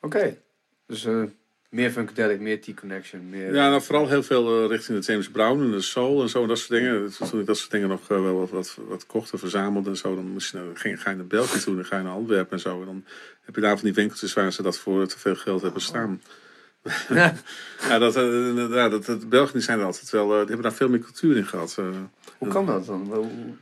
Oké. 0.00 0.36
Dus 0.86 1.04
eh, 1.04 1.22
meer 1.68 1.90
Funkadelic, 1.90 2.40
meer 2.40 2.60
T-Connection, 2.60 3.28
meer... 3.30 3.54
Ja, 3.54 3.68
nou 3.68 3.82
vooral 3.82 4.08
heel 4.08 4.22
veel 4.22 4.62
eh, 4.64 4.68
richting 4.70 4.98
de 4.98 5.12
James 5.12 5.28
Brown 5.30 5.60
en 5.62 5.70
de 5.70 5.80
soul 5.80 6.22
en 6.22 6.28
zo, 6.28 6.42
en 6.42 6.48
dat 6.48 6.58
soort 6.58 6.70
dingen. 6.80 7.12
Toen 7.30 7.40
ik 7.40 7.46
dat 7.46 7.56
soort 7.58 7.70
dingen 7.70 7.88
nog 7.88 8.00
eh, 8.10 8.22
wel 8.22 8.38
wat, 8.38 8.50
wat, 8.50 8.76
wat 8.88 9.06
kocht 9.06 9.32
en 9.32 9.38
verzamelde 9.38 9.90
en 9.90 9.96
zo, 9.96 10.14
dan 10.14 10.28
moest 10.30 10.50
je, 10.52 10.56
naar- 10.56 10.64
ging, 10.76 11.02
ga 11.02 11.10
je 11.10 11.16
naar 11.16 11.26
België 11.26 11.58
toe, 11.60 11.74
dan 11.74 11.84
ga 11.84 11.96
je 11.96 12.02
naar 12.02 12.12
Antwerpen 12.12 12.52
en 12.52 12.60
zo. 12.60 12.80
En 12.80 12.86
dan 12.86 13.04
heb 13.44 13.54
je 13.54 13.60
daar 13.60 13.74
van 13.76 13.84
die 13.84 13.94
winkeltjes 13.94 14.32
waar 14.32 14.52
ze 14.52 14.62
dat 14.62 14.78
voor 14.78 15.06
te 15.06 15.18
veel 15.18 15.36
geld 15.36 15.62
hebben 15.62 15.82
staan. 15.82 16.22
Ja. 17.08 17.34
Ja, 17.88 17.98
dat, 17.98 18.14
ja, 18.72 18.88
dat, 18.88 19.04
dat, 19.04 19.28
Belgen 19.28 19.52
die 19.52 19.62
zijn 19.62 19.78
er 19.78 19.84
altijd 19.84 20.10
wel, 20.10 20.26
die 20.28 20.36
hebben 20.36 20.62
daar 20.62 20.72
veel 20.72 20.88
meer 20.88 20.98
cultuur 21.00 21.36
in 21.36 21.46
gehad. 21.46 21.74
eh. 21.78 21.84
Hoe 22.38 22.48
kan 22.48 22.66
dat 22.66 22.86
dan? 22.86 23.08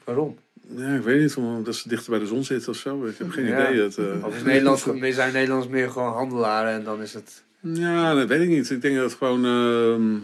Waarom? 0.04 0.38
Ja, 0.76 0.94
ik 0.94 1.02
weet 1.02 1.20
niet, 1.20 1.34
omdat 1.36 1.74
ze 1.74 1.88
dichter 1.88 2.10
bij 2.10 2.18
de 2.18 2.26
zon 2.26 2.44
zitten 2.44 2.68
of 2.72 2.76
zo. 2.78 3.04
Ik 3.04 3.18
heb 3.18 3.30
geen 3.30 3.46
Ja. 3.46 3.70
idee. 3.70 3.82
Eh, 3.96 4.24
Of 4.24 4.36
is 4.36 4.42
Nederlands, 4.42 4.82
zijn 5.14 5.32
Nederlands 5.32 5.68
meer 5.68 5.90
gewoon 5.90 6.12
handelaren 6.12 6.72
en 6.72 6.84
dan 6.84 7.02
is 7.02 7.14
het... 7.14 7.44
Ja, 7.60 8.14
dat 8.14 8.28
weet 8.28 8.40
ik 8.40 8.48
niet. 8.48 8.70
Ik 8.70 8.82
denk 8.82 8.96
dat 8.96 9.04
het 9.04 9.18
gewoon... 9.18 9.44
ehm, 9.44 10.18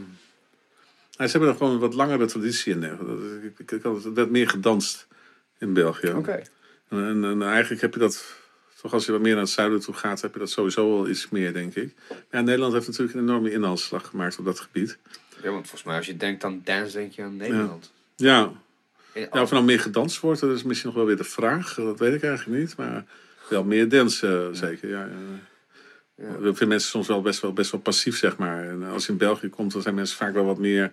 ze 1.27 1.31
hebben 1.31 1.49
er 1.49 1.57
gewoon 1.57 1.73
een 1.73 1.79
wat 1.79 1.95
langere 1.95 2.27
traditie 2.27 2.73
in. 2.73 2.83
Ik, 3.57 3.83
had 3.83 4.05
het 4.05 4.15
werd 4.15 4.31
meer 4.31 4.49
gedanst 4.49 5.07
in 5.59 5.73
België. 5.73 6.12
Oké. 6.12 6.43
En, 6.89 7.05
en, 7.05 7.25
en 7.25 7.43
eigenlijk 7.43 7.81
heb 7.81 7.95
je 7.95 8.01
dat... 8.01 8.41
Toch 8.81 8.93
als 8.93 9.07
je 9.07 9.12
wat 9.12 9.21
meer 9.21 9.33
naar 9.33 9.43
het 9.43 9.51
zuiden 9.51 9.81
toe 9.81 9.95
gaat, 9.95 10.21
heb 10.21 10.33
je 10.33 10.39
dat 10.39 10.51
sowieso 10.51 10.95
wel 10.95 11.09
iets 11.09 11.29
meer, 11.29 11.53
denk 11.53 11.75
ik. 11.75 11.95
Ja, 12.31 12.41
Nederland 12.41 12.73
heeft 12.73 12.87
natuurlijk 12.87 13.17
een 13.17 13.23
enorme 13.23 13.53
inhaalslag 13.53 14.07
gemaakt 14.07 14.39
op 14.39 14.45
dat 14.45 14.61
gebied. 14.61 14.99
Ja, 15.43 15.51
want 15.51 15.62
volgens 15.62 15.83
mij 15.83 15.97
als 15.97 16.07
je 16.07 16.17
denkt 16.17 16.45
aan 16.45 16.61
dance, 16.65 16.97
denk 16.97 17.12
je 17.12 17.23
aan 17.23 17.37
Nederland. 17.37 17.93
Ja, 18.17 18.53
ja 19.15 19.29
of 19.31 19.49
er 19.49 19.55
nou 19.55 19.65
meer 19.65 19.81
gedanst 19.81 20.21
wordt, 20.21 20.41
dat 20.41 20.57
is 20.57 20.62
misschien 20.62 20.89
nog 20.89 20.99
wel 20.99 21.07
weer 21.07 21.17
de 21.17 21.25
vraag. 21.25 21.75
Dat 21.75 21.99
weet 21.99 22.15
ik 22.15 22.23
eigenlijk 22.23 22.61
niet. 22.61 22.77
Maar 22.77 23.05
wel 23.49 23.65
meer 23.65 23.89
dance, 23.89 24.27
eh, 24.27 24.59
zeker. 24.59 24.89
Ja, 24.89 25.01
ja. 25.01 25.11
Ja. 26.23 26.49
Ik 26.49 26.57
vind 26.57 26.71
mensen 26.71 26.91
soms 26.91 27.07
wel 27.07 27.23
best, 27.23 27.41
wel 27.41 27.52
best 27.52 27.71
wel 27.71 27.81
passief, 27.81 28.17
zeg 28.17 28.37
maar. 28.37 28.69
En 28.69 28.83
als 28.83 29.07
je 29.07 29.12
in 29.12 29.19
België 29.19 29.49
komt, 29.49 29.73
dan 29.73 29.83
zijn 29.83 29.95
mensen 29.95 30.17
vaak 30.17 30.35
wel 30.35 30.45
wat 30.45 30.59
meer 30.59 30.93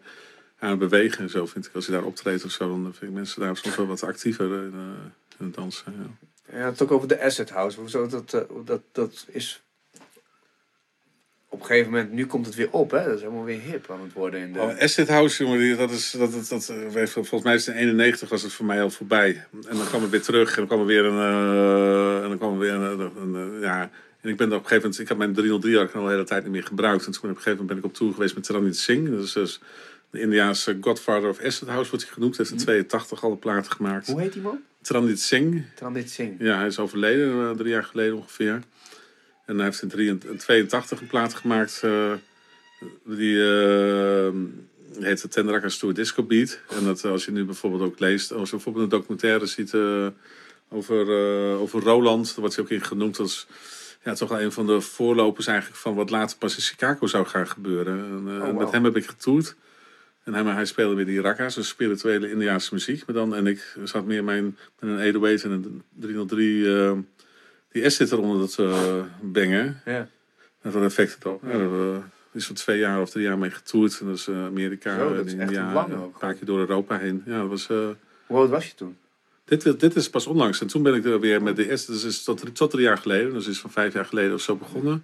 aan 0.59 0.69
het 0.69 0.79
bewegen 0.79 1.23
en 1.23 1.29
zo, 1.29 1.45
vind 1.45 1.65
ik. 1.65 1.75
Als 1.75 1.85
je 1.85 1.91
daar 1.91 2.03
optreedt 2.03 2.45
of 2.45 2.51
zo, 2.51 2.67
dan 2.67 2.93
vind 2.93 3.11
ik 3.11 3.17
mensen 3.17 3.41
daar 3.41 3.57
soms 3.57 3.75
wel 3.75 3.87
wat 3.87 4.03
actiever 4.03 4.45
in, 4.45 4.73
eh, 4.73 5.39
in 5.39 5.45
het 5.45 5.53
dansen. 5.55 5.93
Ja. 5.97 6.27
Ja, 6.57 6.65
het 6.65 6.81
ook 6.81 6.91
over 6.91 7.07
de 7.07 7.23
Asset 7.23 7.49
House. 7.49 7.79
Hoezo 7.79 8.07
dat, 8.07 8.33
eh, 8.33 8.41
dat, 8.65 8.81
dat 8.91 9.25
is... 9.27 9.63
Op 11.51 11.59
een 11.59 11.65
gegeven 11.65 11.91
moment, 11.91 12.11
nu 12.11 12.25
komt 12.25 12.45
het 12.45 12.55
weer 12.55 12.71
op, 12.71 12.91
hè? 12.91 13.05
Dat 13.05 13.15
is 13.15 13.21
helemaal 13.21 13.43
weer 13.43 13.61
hip 13.61 13.91
aan 13.91 14.01
het 14.01 14.13
worden 14.13 14.39
in 14.39 14.53
de... 14.53 14.59
Oh, 14.59 14.79
Asset 14.79 15.07
House, 15.07 15.43
jongen, 15.43 15.77
dat 15.77 15.91
is, 15.91 16.11
dat, 16.11 16.31
dat, 16.31 16.47
dat, 16.47 16.69
eh, 16.69 17.05
volgens 17.05 17.43
mij 17.43 17.55
is 17.55 17.65
het 17.65 17.75
in 17.75 17.81
91 17.81 18.29
was 18.29 18.41
het 18.41 18.53
voor 18.53 18.65
mij 18.65 18.81
al 18.81 18.89
voorbij. 18.89 19.45
En 19.67 19.77
dan 19.77 19.85
kwam 19.85 20.01
het 20.01 20.09
weer 20.11 20.21
terug 20.21 20.49
en 20.49 20.55
dan 20.55 20.67
kwam 20.67 20.79
er 20.79 20.85
weer 20.85 21.05
een, 21.05 22.23
en 22.23 22.29
dan 22.29 22.37
kwam 22.37 22.53
er 22.53 22.59
weer 22.59 22.73
een, 22.73 22.99
een, 22.99 23.33
een, 23.33 23.59
ja. 23.59 23.89
En 24.21 24.29
ik 24.29 24.37
ben 24.37 24.47
op 24.47 24.53
een 24.53 24.59
gegeven 24.59 24.81
moment, 24.81 24.99
ik 24.99 25.07
had 25.07 25.17
mijn 25.17 25.33
303 25.33 25.77
had 25.77 25.89
ik 25.89 25.95
al 25.95 26.03
de 26.03 26.09
hele 26.09 26.23
tijd 26.23 26.43
niet 26.43 26.51
meer 26.51 26.63
gebruikt. 26.63 27.05
En 27.05 27.11
toen 27.11 27.21
op 27.21 27.29
een 27.29 27.35
gegeven 27.35 27.51
moment 27.51 27.67
ben 27.67 27.77
ik 27.77 27.85
op 27.85 27.93
tour 27.93 28.13
geweest 28.13 28.35
met 28.35 28.47
Ranjit 28.47 28.77
Singh. 28.77 29.11
Dat 29.11 29.23
is 29.23 29.33
dus 29.33 29.59
de 30.09 30.19
Indiaanse 30.19 30.77
Godfather 30.81 31.29
of 31.29 31.39
Asset 31.43 31.67
House 31.67 31.89
wordt 31.89 32.05
hij 32.05 32.13
genoemd. 32.13 32.37
Hij 32.37 32.45
heeft 32.49 32.59
in 32.59 32.65
82 32.65 33.23
al 33.23 33.31
een 33.31 33.39
platen 33.39 33.71
gemaakt. 33.71 34.07
Hoe 34.07 34.21
heet 34.21 34.33
die 34.33 34.41
man? 34.41 34.59
Transit 34.81 35.19
Singh. 35.19 35.63
Trandit 35.75 36.09
Singh. 36.11 36.41
Ja, 36.41 36.57
hij 36.57 36.67
is 36.67 36.79
overleden 36.79 37.49
eh, 37.49 37.57
drie 37.57 37.69
jaar 37.69 37.83
geleden 37.83 38.15
ongeveer. 38.15 38.61
En 39.45 39.55
hij 39.55 39.65
heeft 39.65 39.81
in 39.81 40.19
82 40.37 41.01
een 41.01 41.07
plaat 41.07 41.33
gemaakt. 41.33 41.79
eh, 41.83 42.13
die 43.05 43.43
eh, 43.43 44.31
heet 44.99 45.21
de 45.21 45.27
Tendrakas 45.27 45.77
Tour 45.77 45.93
Disco 45.95 46.23
Beat. 46.23 46.59
En 46.69 46.83
dat 46.83 47.05
als 47.05 47.25
je 47.25 47.31
nu 47.31 47.45
bijvoorbeeld 47.45 47.81
ook 47.81 47.99
leest, 47.99 48.31
als 48.31 48.49
je 48.49 48.55
bijvoorbeeld 48.55 48.83
een 48.83 48.97
documentaire 48.97 49.45
ziet 49.45 49.73
over, 50.69 51.07
over 51.57 51.81
Roland, 51.81 52.25
daar 52.25 52.39
wordt 52.39 52.55
hij 52.55 52.63
ook 52.63 52.71
in 52.71 52.83
genoemd 52.83 53.19
als 53.19 53.47
ja, 54.03 54.13
toch 54.13 54.29
wel 54.29 54.41
een 54.41 54.51
van 54.51 54.65
de 54.65 54.81
voorlopers 54.81 55.47
eigenlijk 55.47 55.79
van 55.79 55.95
wat 55.95 56.09
later 56.09 56.37
pas 56.37 56.55
in 56.55 56.61
Chicago 56.61 57.07
zou 57.07 57.25
gaan 57.25 57.47
gebeuren. 57.47 57.97
En, 57.97 58.23
eh, 58.27 58.33
Oh, 58.33 58.45
wow. 58.45 58.57
Met 58.57 58.71
hem 58.71 58.83
heb 58.83 58.95
ik 58.95 59.05
getoerd. 59.05 59.55
En 60.23 60.33
hij, 60.33 60.43
maar 60.43 60.53
hij 60.53 60.65
speelde 60.65 60.95
weer 60.95 61.05
die 61.05 61.21
rakka's, 61.21 61.55
dus 61.55 61.67
spirituele 61.67 62.29
Indiaanse 62.31 62.73
muziek. 62.73 63.05
Maar 63.05 63.15
dan, 63.15 63.35
en 63.35 63.47
ik 63.47 63.75
zat 63.83 64.05
meer 64.05 64.23
mijn, 64.23 64.57
met 64.79 64.89
een 64.89 64.99
808 64.99 65.43
en 65.43 65.51
een 65.51 65.83
303 65.89 66.75
eh, 66.75 66.91
die 67.71 67.89
S 67.89 67.95
zit 67.95 68.11
eronder 68.11 68.39
dat 68.39 68.57
uh, 68.59 69.03
bengen. 69.21 69.81
Ja. 69.85 70.07
Wat 70.61 70.83
effecten 70.83 71.19
erop. 71.23 71.41
Ja, 71.41 71.49
daar 71.49 71.59
hebben 71.59 71.93
we 71.93 72.01
is 72.31 72.45
voor 72.45 72.55
twee 72.55 72.79
jaar 72.79 73.01
of 73.01 73.09
drie 73.09 73.23
jaar 73.23 73.37
mee 73.37 73.49
getoerd. 73.49 73.99
En 73.99 74.05
dat 74.05 74.15
is 74.15 74.29
Amerika, 74.29 74.97
Zo, 74.97 75.09
dat 75.09 75.17
en 75.17 75.25
is 75.25 75.33
echt 75.33 75.41
India, 75.41 75.85
en 75.85 75.91
een 75.91 76.11
paar 76.19 76.33
keer 76.33 76.45
door 76.45 76.59
Europa 76.59 76.97
heen. 76.97 77.23
Ja, 77.25 77.39
dat 77.39 77.49
was... 77.49 77.67
Hoe 77.67 78.37
oud 78.37 78.49
was 78.49 78.67
je 78.67 78.75
toen? 78.75 78.97
Dit, 79.49 79.79
dit 79.79 79.95
is 79.95 80.09
pas 80.09 80.27
onlangs. 80.27 80.61
En 80.61 80.67
toen 80.67 80.83
ben 80.83 80.93
ik 80.93 81.05
er 81.05 81.19
weer 81.19 81.43
met 81.43 81.55
de 81.55 81.77
S. 81.77 81.85
Dus 81.85 82.03
is 82.03 82.23
tot, 82.23 82.55
tot 82.55 82.71
drie 82.71 82.83
jaar 82.83 82.97
geleden. 82.97 83.33
Dus 83.33 83.47
is 83.47 83.59
van 83.59 83.71
vijf 83.71 83.93
jaar 83.93 84.05
geleden 84.05 84.33
of 84.33 84.41
zo 84.41 84.55
begonnen. 84.55 85.03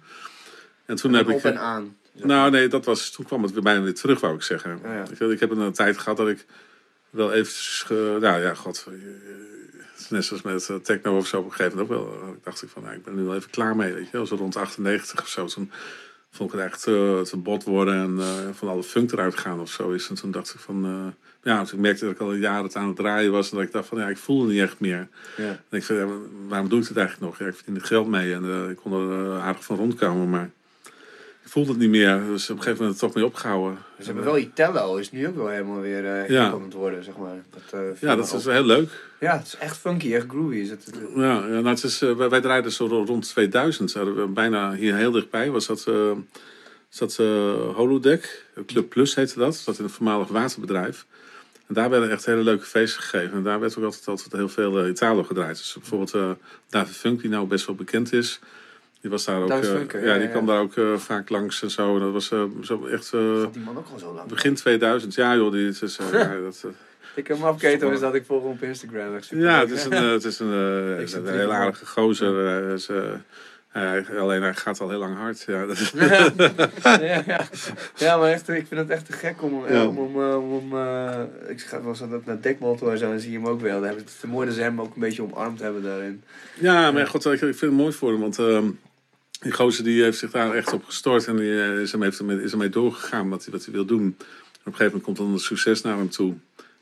En 0.86 0.96
toen 0.96 1.12
heb 1.12 1.28
op 1.28 1.36
ik... 1.36 1.44
en 1.44 1.58
aan. 1.58 1.96
Nou, 2.12 2.50
nee, 2.50 2.68
dat 2.68 2.84
was, 2.84 3.10
toen 3.10 3.24
kwam 3.24 3.42
het 3.42 3.52
weer 3.52 3.62
bijna 3.62 3.82
weer 3.82 3.94
terug, 3.94 4.20
wou 4.20 4.34
ik 4.34 4.42
zeggen. 4.42 4.80
Ja, 4.82 4.94
ja. 4.94 5.04
Ik, 5.10 5.20
ik 5.20 5.40
heb 5.40 5.50
een 5.50 5.72
tijd 5.72 5.98
gehad 5.98 6.16
dat 6.16 6.28
ik 6.28 6.46
wel 7.10 7.32
even... 7.32 7.52
Ge, 7.52 8.16
nou 8.20 8.42
ja, 8.42 8.54
god. 8.54 8.86
eh, 8.88 8.94
net 10.08 10.24
zoals 10.24 10.42
met 10.42 10.68
eh, 10.68 10.76
techno 10.76 11.16
of 11.16 11.26
zo 11.26 11.38
op 11.38 11.44
een 11.44 11.52
gegeven 11.52 11.78
moment 11.78 11.98
ook 11.98 12.06
wel. 12.06 12.22
eh, 12.22 12.28
dacht 12.42 12.62
ik 12.62 12.68
van, 12.68 12.82
nou, 12.82 12.94
ik 12.94 13.02
ben 13.02 13.14
nu 13.14 13.22
wel 13.22 13.34
even 13.34 13.50
klaar 13.50 13.76
mee. 13.76 13.92
Weet 13.92 14.04
je, 14.04 14.12
wel. 14.12 14.26
zo 14.26 14.34
rond 14.34 14.56
98 14.56 15.20
of 15.20 15.28
zo. 15.28 15.46
Toen 15.46 15.70
vond 16.36 16.52
ik 16.52 16.58
het 16.58 16.68
echt 16.68 16.82
te, 16.82 17.20
te 17.24 17.36
bot 17.36 17.64
worden 17.64 17.94
en 17.94 18.18
eh, 18.18 18.54
van 18.54 18.68
alle 18.68 18.82
funk 18.82 19.12
eruit 19.12 19.36
gaan 19.38 19.60
of 19.60 19.70
zo 19.70 19.90
is. 19.90 20.08
En 20.08 20.14
toen 20.14 20.30
dacht 20.30 20.54
ik 20.54 20.60
van... 20.60 20.84
eh, 20.84 21.26
ja, 21.46 21.64
toen 21.64 21.80
merkte 21.80 22.06
ik 22.06 22.18
dat 22.18 22.20
ik 22.20 22.26
al 22.26 22.34
jaren 22.34 22.64
het 22.64 22.76
aan 22.76 22.86
het 22.86 22.96
draaien 22.96 23.32
was. 23.32 23.50
En 23.50 23.56
dat 23.56 23.66
ik 23.66 23.72
dacht 23.72 23.88
van, 23.88 23.98
ja, 23.98 24.08
ik 24.08 24.16
voelde 24.16 24.52
niet 24.52 24.60
echt 24.60 24.80
meer. 24.80 25.08
Ja. 25.36 25.48
En 25.68 25.78
ik 25.78 25.84
zei, 25.84 25.98
ja, 25.98 26.06
waarom 26.48 26.68
doe 26.68 26.80
ik 26.80 26.88
het 26.88 26.96
eigenlijk 26.96 27.26
nog? 27.26 27.38
Ja, 27.38 27.46
ik 27.46 27.54
verdien 27.54 27.74
er 27.74 27.86
geld 27.86 28.08
mee 28.08 28.34
en 28.34 28.44
eh, 28.44 28.70
ik 28.70 28.76
kon 28.76 28.92
er 28.92 29.30
eh, 29.30 29.44
aardig 29.44 29.64
van 29.64 29.76
rondkomen. 29.76 30.30
Maar 30.30 30.50
voelde 31.56 31.70
het 31.72 31.80
niet 31.80 31.90
meer. 31.90 32.20
Dus 32.26 32.50
op 32.50 32.56
een 32.56 32.62
gegeven 32.62 32.82
moment 32.82 33.00
toch 33.00 33.14
mee 33.14 33.24
opgehouden. 33.24 33.78
Ze 33.98 34.04
hebben 34.04 34.24
wel 34.24 34.38
Itello, 34.38 34.96
is 34.96 35.10
nu 35.12 35.26
ook 35.28 35.36
wel 35.36 35.48
helemaal 35.48 35.80
weer 35.80 36.04
eh 36.04 36.28
Ja. 36.28 36.44
hip 36.44 36.54
aan 36.54 36.62
het 36.62 36.72
worden, 36.72 37.04
zeg 37.04 37.16
maar. 37.16 37.42
Dat, 37.50 37.80
eh, 37.80 38.00
Ja, 38.00 38.16
dat 38.16 38.32
is 38.32 38.44
heel 38.44 38.64
leuk. 38.64 38.90
Ja, 39.20 39.36
het 39.38 39.46
is 39.46 39.56
echt 39.56 39.76
funky, 39.76 40.14
echt 40.14 40.26
groovy. 40.28 40.54
Is 40.56 40.70
het, 40.70 40.90
Ja, 41.14 41.22
ja 41.24 41.46
nou, 41.46 41.68
het 41.68 41.82
is, 41.82 42.02
eh, 42.02 42.12
wij, 42.12 42.28
wij 42.28 42.40
draaiden 42.40 42.72
zo 42.72 42.86
ro- 42.86 43.04
rond 43.04 43.28
2000. 43.28 43.92
Hadden 43.94 44.16
we 44.16 44.26
bijna 44.26 44.72
hier 44.74 44.94
heel 44.96 45.10
dichtbij 45.10 45.50
was 45.50 45.66
dat, 45.66 45.84
eh 45.86 46.10
zat 46.88 47.16
Holodeck. 47.74 48.44
Club 48.66 48.88
Plus 48.88 49.14
heette 49.14 49.38
dat. 49.38 49.62
Dat 49.64 49.78
in 49.78 49.84
een 49.84 49.90
voormalig 49.90 50.28
waterbedrijf. 50.28 51.06
En 51.66 51.74
daar 51.74 51.90
werden 51.90 52.10
echt 52.10 52.26
hele 52.26 52.42
leuke 52.42 52.64
feesten 52.64 53.02
gegeven. 53.02 53.36
En 53.36 53.42
daar 53.42 53.60
werd 53.60 53.78
ook 53.78 53.84
altijd, 53.84 54.06
altijd 54.08 54.32
heel 54.32 54.48
veel 54.48 54.86
Italo 54.88 55.22
gedraaid. 55.22 55.56
Dus 55.56 55.76
bijvoorbeeld 55.80 56.38
David 56.68 56.96
Funk, 56.96 57.20
die 57.20 57.30
nou 57.30 57.46
best 57.46 57.66
wel 57.66 57.74
bekend 57.76 58.12
is. 58.12 58.40
Die 59.00 59.10
was 59.10 59.24
daar 59.24 59.40
ook. 59.42 59.50
Eh, 59.50 59.62
ja, 59.62 59.98
Ja, 60.06 60.14
die 60.14 60.22
ja. 60.22 60.28
kwam 60.28 60.46
daar 60.46 60.60
ook 60.60 60.76
eh, 60.76 60.94
vaak 60.96 61.28
langs 61.30 61.62
en 61.62 61.70
zo. 61.70 61.98
Dat 61.98 62.12
was 62.12 62.30
eh, 62.32 62.42
zo 62.62 62.86
echt 62.86 63.12
eh, 63.12 63.40
Gaat 63.42 63.52
die 63.54 63.62
man 63.62 63.76
ook 63.78 63.86
al 63.92 63.98
zo 63.98 64.14
lang? 64.14 64.28
begin 64.28 64.54
2000. 64.54 65.14
Ja, 65.14 65.34
joh, 65.36 65.52
die 65.52 65.66
het 65.66 65.82
is. 65.82 65.98
ja, 66.12 66.36
dat, 66.42 66.64
Ik 67.14 67.26
heb 67.26 67.36
hem 67.36 67.46
afgeketen, 67.46 67.92
is 67.92 68.00
dat 68.00 68.14
ik 68.14 68.24
volg 68.26 68.42
hem 68.42 68.50
op 68.50 68.62
Instagram. 68.62 69.18
Ja, 69.30 69.60
het 69.60 69.70
is 69.70 69.84
een, 69.84 69.92
het 69.92 70.24
is 70.24 70.38
een, 70.38 70.98
Ik 71.00 71.12
een 71.12 71.26
gewoon. 71.26 71.52
aardige 71.52 71.86
gozer. 71.86 72.68
Is, 72.72 72.88
eh, 72.88 73.02
hij, 73.68 74.04
alleen 74.18 74.42
hij 74.42 74.54
gaat 74.54 74.80
al 74.80 74.88
heel 74.90 74.98
lang 74.98 75.16
hard. 75.16 75.44
Ja, 75.46 75.66
dat 75.66 75.76
is- 75.78 75.92
ja, 75.96 77.22
ja. 77.26 77.40
ja, 77.96 78.16
maar 78.16 78.30
echt, 78.30 78.48
ik 78.48 78.66
vind 78.68 78.80
het 78.80 78.90
echt 78.90 79.06
te 79.06 79.12
gek 79.12 79.42
om, 79.42 79.64
Ja. 79.68 79.86
om, 79.86 79.98
om, 79.98 80.16
om 80.52 80.76
ik 81.48 81.60
ga 81.60 81.82
wel 81.82 81.94
zo 81.94 82.08
dat 82.08 82.24
naar 82.24 82.40
Dekmotor 82.40 82.90
en 82.92 82.98
zo 82.98 83.12
en 83.12 83.20
zie 83.20 83.30
je 83.32 83.38
hem 83.38 83.46
ook 83.46 83.60
wel. 83.60 83.74
Daar 83.80 83.86
hebben 83.88 84.04
het 84.04 84.14
is 84.22 84.30
mooi 84.30 84.46
dat 84.46 84.54
ze 84.54 84.62
hem 84.62 84.80
ook 84.80 84.94
een 84.94 85.00
beetje 85.00 85.22
omarmd 85.22 85.60
hebben 85.60 85.82
daarin. 85.82 86.22
ja, 86.54 86.90
maar 86.90 87.06
god, 87.06 87.24
ik, 87.26 87.32
ik 87.32 87.38
vind 87.38 87.60
het 87.60 87.70
mooi 87.70 87.92
voor 87.92 88.10
hem. 88.10 88.20
Want 88.20 88.38
ehm, 88.38 88.68
die 89.40 89.52
gozer 89.52 89.84
die 89.84 90.02
heeft 90.02 90.18
zich 90.18 90.30
daar 90.30 90.54
echt 90.54 90.72
op 90.72 90.84
gestort. 90.84 91.26
En 91.26 91.36
die 91.36 91.62
eh, 91.62 91.80
is, 91.80 91.92
ermee, 91.92 92.42
is 92.42 92.52
ermee 92.52 92.68
doorgegaan 92.68 93.28
wat 93.28 93.44
hij, 93.44 93.52
wat 93.52 93.64
hij 93.64 93.74
wil 93.74 93.84
doen. 93.84 94.02
En 94.02 94.14
op 94.14 94.16
een 94.66 94.72
gegeven 94.72 94.84
moment 94.84 95.02
komt 95.02 95.16
dan 95.16 95.32
een 95.32 95.38
succes 95.38 95.82
naar 95.82 95.96
hem 95.96 96.08
toe. 96.10 96.34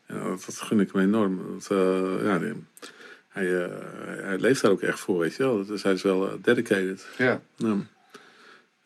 En 0.06 0.18
dat, 0.22 0.42
dat 0.46 0.56
gun 0.58 0.80
ik 0.80 0.92
hem 0.92 1.02
enorm. 1.02 1.40
Eh, 1.68 2.24
ja, 2.24 2.38
die- 2.38 2.64
hij, 3.28 3.62
eh, 3.64 3.70
hij 4.22 4.38
leeft 4.38 4.62
daar 4.62 4.70
ook 4.70 4.80
echt 4.82 5.00
voor, 5.00 5.18
weet 5.18 5.34
je 5.36 5.42
wel. 5.42 5.66
Dus 5.66 5.82
hij 5.82 5.92
is 5.92 6.02
wel 6.02 6.38
dedicated. 6.42 7.06
Ja. 7.18 7.40
Ja. 7.56 7.76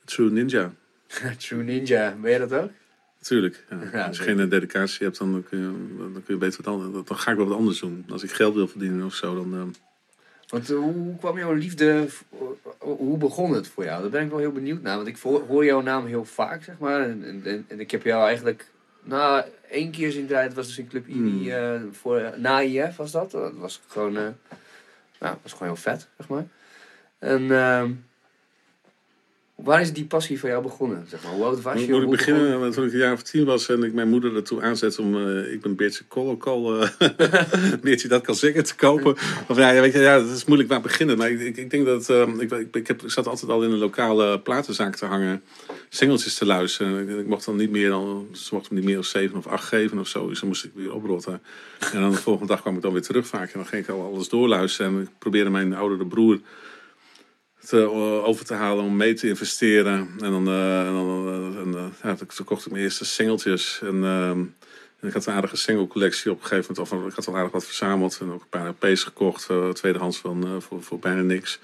True 0.04 0.30
ninja. 0.30 0.72
True 1.38 1.62
Ninja, 1.62 2.16
ben 2.20 2.30
je 2.32 2.38
dat 2.38 2.52
ook? 2.52 2.70
Tuurlijk. 3.22 3.64
Ja. 3.70 3.78
Ja, 3.92 4.06
Als 4.06 4.16
je 4.16 4.22
geen 4.22 4.48
dedicatie 4.48 5.04
hebt, 5.06 5.18
dan 5.18 5.44
kun, 5.48 5.58
je, 5.58 5.64
dan 6.12 6.22
kun 6.25 6.34
je 6.34 6.37
beter 6.37 6.62
wat 6.64 6.75
anders. 6.75 7.04
Dan 7.06 7.16
ga 7.18 7.30
ik 7.30 7.37
wel 7.37 7.46
wat 7.46 7.56
anders 7.58 7.80
doen. 7.80 8.04
Als 8.08 8.22
ik 8.22 8.30
geld 8.30 8.54
wil 8.54 8.68
verdienen 8.68 9.06
of 9.06 9.14
zo, 9.14 9.34
dan. 9.34 9.75
Eh, 10.48 10.52
Want 10.52 10.70
eh, 10.70 10.76
hoe 10.76 11.16
kwam 11.16 11.38
jouw 11.38 11.52
liefde, 11.52 12.06
hoe 12.78 13.18
begon 13.18 13.52
het 13.52 13.68
voor 13.68 13.84
jou? 13.84 14.00
Daar 14.00 14.10
ben 14.10 14.22
ik 14.24 14.30
wel 14.30 14.38
heel 14.38 14.52
benieuwd 14.52 14.82
naar. 14.82 14.96
Want 14.96 15.08
ik 15.08 15.18
hoor 15.22 15.64
jouw 15.64 15.80
naam 15.80 16.06
heel 16.06 16.24
vaak, 16.24 16.62
zeg 16.62 16.78
maar. 16.78 17.00
En, 17.02 17.24
en, 17.44 17.64
en- 17.68 17.80
ik 17.80 17.90
heb 17.90 18.02
jou 18.02 18.26
eigenlijk, 18.26 18.66
nou, 19.02 19.44
één 19.70 19.90
keer 19.90 20.12
zien 20.12 20.26
draaien. 20.26 20.46
Het 20.46 20.56
was 20.56 20.66
dus 20.66 20.78
in 20.78 20.88
Club 20.88 21.06
IBI, 21.08 21.18
Hmm. 21.18 21.48
eh, 21.50 21.80
voor, 21.92 22.32
na 22.36 22.60
IF 22.60 22.96
was 22.96 23.10
dat. 23.10 23.30
Dat 23.30 23.52
was 23.56 23.80
gewoon, 23.86 24.16
eh 24.16 24.28
nou, 25.20 25.36
was 25.42 25.52
gewoon 25.52 25.68
heel 25.68 25.76
vet, 25.82 26.08
zeg 26.18 26.28
maar. 26.28 26.46
En 27.18 27.50
ehm, 27.50 27.92
waar 29.64 29.80
is 29.80 29.92
die 29.92 30.04
passie 30.04 30.38
voor 30.38 30.48
jou 30.48 30.62
begonnen? 30.62 31.04
Zeg 31.08 31.22
maar? 31.24 31.32
Hoe 31.32 31.44
oud 31.44 31.62
was 31.62 31.84
je? 31.84 31.92
Moet 31.92 32.02
ik 32.02 32.10
beginnen? 32.10 32.42
begon- 32.44 32.60
Want 32.60 32.74
Toen 32.74 32.86
ik 32.86 32.92
een 32.92 32.98
jaar 32.98 33.12
of 33.12 33.22
tien 33.22 33.44
was 33.44 33.68
en 33.68 33.82
ik 33.82 33.92
mijn 33.92 34.08
moeder 34.08 34.36
ertoe 34.36 34.62
aanzet 34.62 34.98
om 34.98 35.16
eh, 35.28 35.52
ik 35.52 35.60
ben 35.60 35.76
Beertje 35.76 36.04
Kolokol, 36.08 36.80
eh 36.80 36.88
Beertje 37.82 38.08
dat 38.08 38.22
kan 38.22 38.34
zingen 38.34 38.64
te 38.64 38.74
kopen. 38.74 39.16
Of 39.48 39.56
ja, 39.56 39.72
weet 39.80 39.92
je, 39.92 39.98
ja, 39.98 40.18
dat 40.18 40.36
is 40.36 40.44
moeilijk 40.44 40.68
waar 40.70 40.80
beginnen. 40.80 41.18
Maar 41.18 41.30
ik, 41.30 41.40
ik, 41.40 41.56
ik 41.56 41.70
denk 41.70 41.86
dat 41.86 42.10
eh, 42.10 42.28
ik, 42.38 42.50
ik, 42.50 42.74
ik, 42.76 42.86
heb, 42.86 43.02
ik 43.02 43.10
zat 43.10 43.26
altijd 43.26 43.50
al 43.50 43.62
in 43.62 43.70
een 43.70 43.78
lokale 43.78 44.40
platenzaak 44.40 44.96
te 44.96 45.04
hangen, 45.06 45.42
singeltjes 45.88 46.34
te 46.34 46.46
luisteren. 46.46 46.98
En 46.98 47.08
ik, 47.08 47.18
ik 47.18 47.26
mocht 47.26 47.44
dan 47.44 47.56
niet 47.56 47.70
meer 47.70 47.88
dan, 47.88 48.26
ze 48.32 48.54
mochten 48.54 48.72
me 48.74 48.78
niet 48.78 48.88
meer 48.88 48.98
dan 48.98 49.04
zeven 49.04 49.36
of 49.38 49.46
acht 49.46 49.64
geven 49.64 49.98
of 49.98 50.09
zo. 50.09 50.28
Dus 50.28 50.38
dan 50.38 50.48
moest 50.48 50.64
ik 50.64 50.70
weer 50.74 50.92
oprotten. 50.94 51.40
En 51.92 52.00
dan 52.00 52.11
de 52.11 52.16
volgende 52.16 52.48
dag 52.52 52.61
kwam 52.61 52.76
ik 52.76 52.83
dan 52.83 52.92
weer 52.92 53.02
terug 53.02 53.26
vaak. 53.26 53.46
En 53.52 53.59
dan 53.59 53.66
ging 53.66 53.83
ik 53.83 53.90
al 53.90 54.02
alles 54.12 54.28
doorluisteren. 54.28 54.92
En 54.94 55.00
ik 55.00 55.09
probeerde 55.18 55.50
mijn 55.50 55.74
oudere 55.74 56.06
broer 56.06 56.40
te, 57.68 57.83
eh, 57.83 58.24
over 58.24 58.44
te 58.44 58.54
halen 58.54 58.85
om 58.85 58.96
mee 58.96 59.14
te 59.14 59.28
investeren. 59.28 60.09
En 60.18 60.31
dan, 60.31 60.48
eh, 60.48 60.87
en 60.87 60.92
dan 60.92 61.92
eh, 62.02 62.12
toen 62.12 62.46
kocht 62.46 62.66
ik 62.66 62.72
mijn 62.72 62.85
eerste 62.85 63.04
singeltjes. 63.04 63.81
En, 63.83 64.04
ehm, 64.04 64.38
en 65.00 65.09
ik 65.09 65.12
had 65.12 65.26
een 65.26 65.35
aardige 65.35 65.57
single-collectie 65.57 66.31
op 66.31 66.40
een 66.40 66.46
gegeven 66.46 66.74
moment. 66.74 66.92
Of, 66.92 67.07
ik 67.09 67.14
had 67.14 67.26
al 67.26 67.37
aardig 67.37 67.52
wat 67.52 67.64
verzameld. 67.64 68.18
En 68.20 68.33
ook 68.33 68.40
een 68.40 68.48
paar 68.48 68.68
LP's 68.68 69.02
gekocht. 69.02 69.50
eh, 69.50 69.68
tweedehands 69.68 70.18
van, 70.18 70.62
voor, 70.62 70.83
voor 70.83 70.98
bijna 70.98 71.22
niks. 71.22 71.59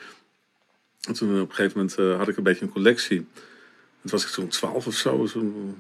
En 1.01 1.15
toen 1.15 1.41
op 1.41 1.49
een 1.49 1.55
gegeven 1.55 1.79
moment 1.79 2.19
had 2.19 2.29
ik 2.29 2.37
een 2.37 2.43
beetje 2.43 2.65
een 2.65 2.73
collectie. 2.73 3.27
Het 4.03 4.11
was 4.11 4.25
ik 4.25 4.31
toen 4.31 4.49
12 4.49 4.87
of 4.87 4.95
zo. 4.95 5.29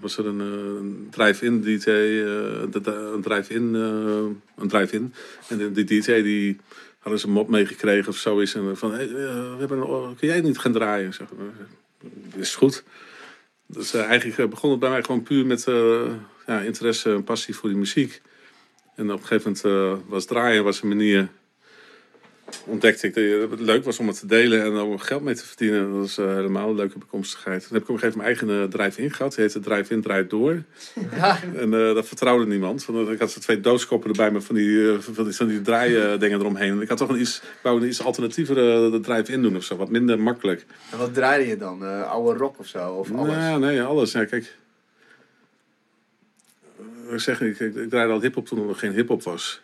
Was 0.00 0.18
er 0.18 0.26
een, 0.26 1.08
drive-in 1.10 1.60
DJ. 1.60 1.90
een 1.90 3.22
drive-in. 3.22 3.74
een 3.74 4.68
drive-in. 4.68 5.14
En 5.48 5.72
die 5.72 5.84
DJ 5.84 6.22
die 6.22 6.60
hadden 7.04 7.20
ze 7.20 7.26
een 7.26 7.32
mop 7.32 7.48
meegekregen 7.48 8.08
of 8.08 8.16
zoiets. 8.16 8.54
En 8.54 8.76
van, 8.76 8.92
hey, 8.92 9.06
eh, 9.06 9.12
we 9.12 9.56
hebben 9.58 10.16
kun 10.16 10.28
jij 10.28 10.40
niet 10.40 10.58
gaan 10.58 10.72
draaien? 10.72 11.14
Zeg, 11.14 11.26
"Eh, 11.30 12.40
is 12.40 12.54
goed. 12.54 12.84
Dus 13.66 13.94
eh, 13.94 14.04
eigenlijk 14.04 14.38
eh, 14.38 14.46
begon 14.48 14.70
het 14.70 14.80
bij 14.80 14.90
mij 14.90 15.02
gewoon 15.02 15.22
puur 15.22 15.46
met 15.46 15.66
eh, 15.66 16.10
ja, 16.46 16.60
interesse 16.60 17.12
en 17.12 17.24
passie 17.24 17.54
voor 17.56 17.68
die 17.68 17.78
muziek. 17.78 18.22
En 18.96 19.12
op 19.12 19.20
een 19.20 19.26
gegeven 19.26 19.56
moment 19.62 20.00
eh, 20.02 20.10
was 20.10 20.24
draaien 20.24 20.64
was 20.64 20.82
een 20.82 20.88
manier. 20.88 21.28
Ontdekte 22.66 23.06
ik 23.06 23.14
dat 23.14 23.50
het 23.50 23.60
leuk 23.60 23.84
was 23.84 23.98
om 23.98 24.06
het 24.06 24.18
te 24.18 24.26
delen 24.26 24.62
en 24.62 24.80
om 24.80 24.98
geld 24.98 25.22
mee 25.22 25.34
te 25.34 25.46
verdienen. 25.46 25.90
Dat 25.90 26.00
was 26.00 26.18
eh, 26.18 26.34
helemaal 26.34 26.68
een 26.68 26.74
leuke 26.74 26.98
bekomstigheid. 26.98 27.60
Toen 27.60 27.72
heb 27.72 27.82
ik 27.82 27.88
op 27.88 27.94
een 27.94 28.00
gegeven 28.00 28.20
moment 28.20 28.40
mijn 28.40 28.50
eigen 28.50 28.70
eh, 28.70 28.78
drive-in 28.78 29.10
gehad. 29.10 29.34
Die 29.34 29.44
heette 29.44 29.60
Drive-in, 29.60 30.02
Draait 30.02 30.30
Door. 30.30 30.62
Ja, 31.14 31.38
En 31.56 31.74
eh, 31.74 31.94
dat 31.94 32.06
vertrouwde 32.08 32.46
niemand. 32.46 32.84
Want 32.84 33.08
ik 33.08 33.18
had 33.18 33.30
zo 33.30 33.40
twee 33.40 33.60
doodskoppen 33.60 34.10
erbij 34.10 34.30
met 34.30 34.44
van 34.44 34.54
die, 34.54 34.92
eh, 34.92 34.98
van 34.98 35.24
die, 35.24 35.32
van 35.32 35.46
die 35.48 35.62
draaidingen 35.62 36.40
eromheen. 36.40 36.72
En 36.72 36.80
ik 36.80 36.88
had 36.88 36.98
toch 36.98 37.08
een 37.08 37.20
iets, 37.20 37.42
wou 37.62 37.80
een 37.80 37.88
iets 37.88 38.02
alternatievere 38.02 39.00
drive-in 39.00 39.42
doen 39.42 39.56
of 39.56 39.64
zo. 39.64 39.76
Wat 39.76 39.90
minder 39.90 40.20
makkelijk. 40.20 40.66
en 40.90 40.98
wat 40.98 41.14
draaide 41.14 41.48
je 41.48 41.56
dan? 41.56 41.84
Eh, 41.84 42.10
oude 42.10 42.38
rock 42.38 42.58
of 42.58 42.66
zo? 42.66 42.92
Of 42.92 43.12
alles? 43.12 43.36
Nou, 43.36 43.60
nee, 43.60 43.82
alles. 43.82 44.12
Ja, 44.12 44.24
kijk. 44.24 44.56
Ik 47.10 47.20
zeg, 47.20 47.40
ik, 47.40 47.60
ik, 47.60 47.74
ik 47.74 47.90
draaide 47.90 48.12
al 48.12 48.20
hip-hop 48.20 48.46
toen 48.46 48.58
er 48.58 48.66
nog 48.66 48.78
geen 48.78 48.92
hip-hop 48.92 49.22
was. 49.22 49.60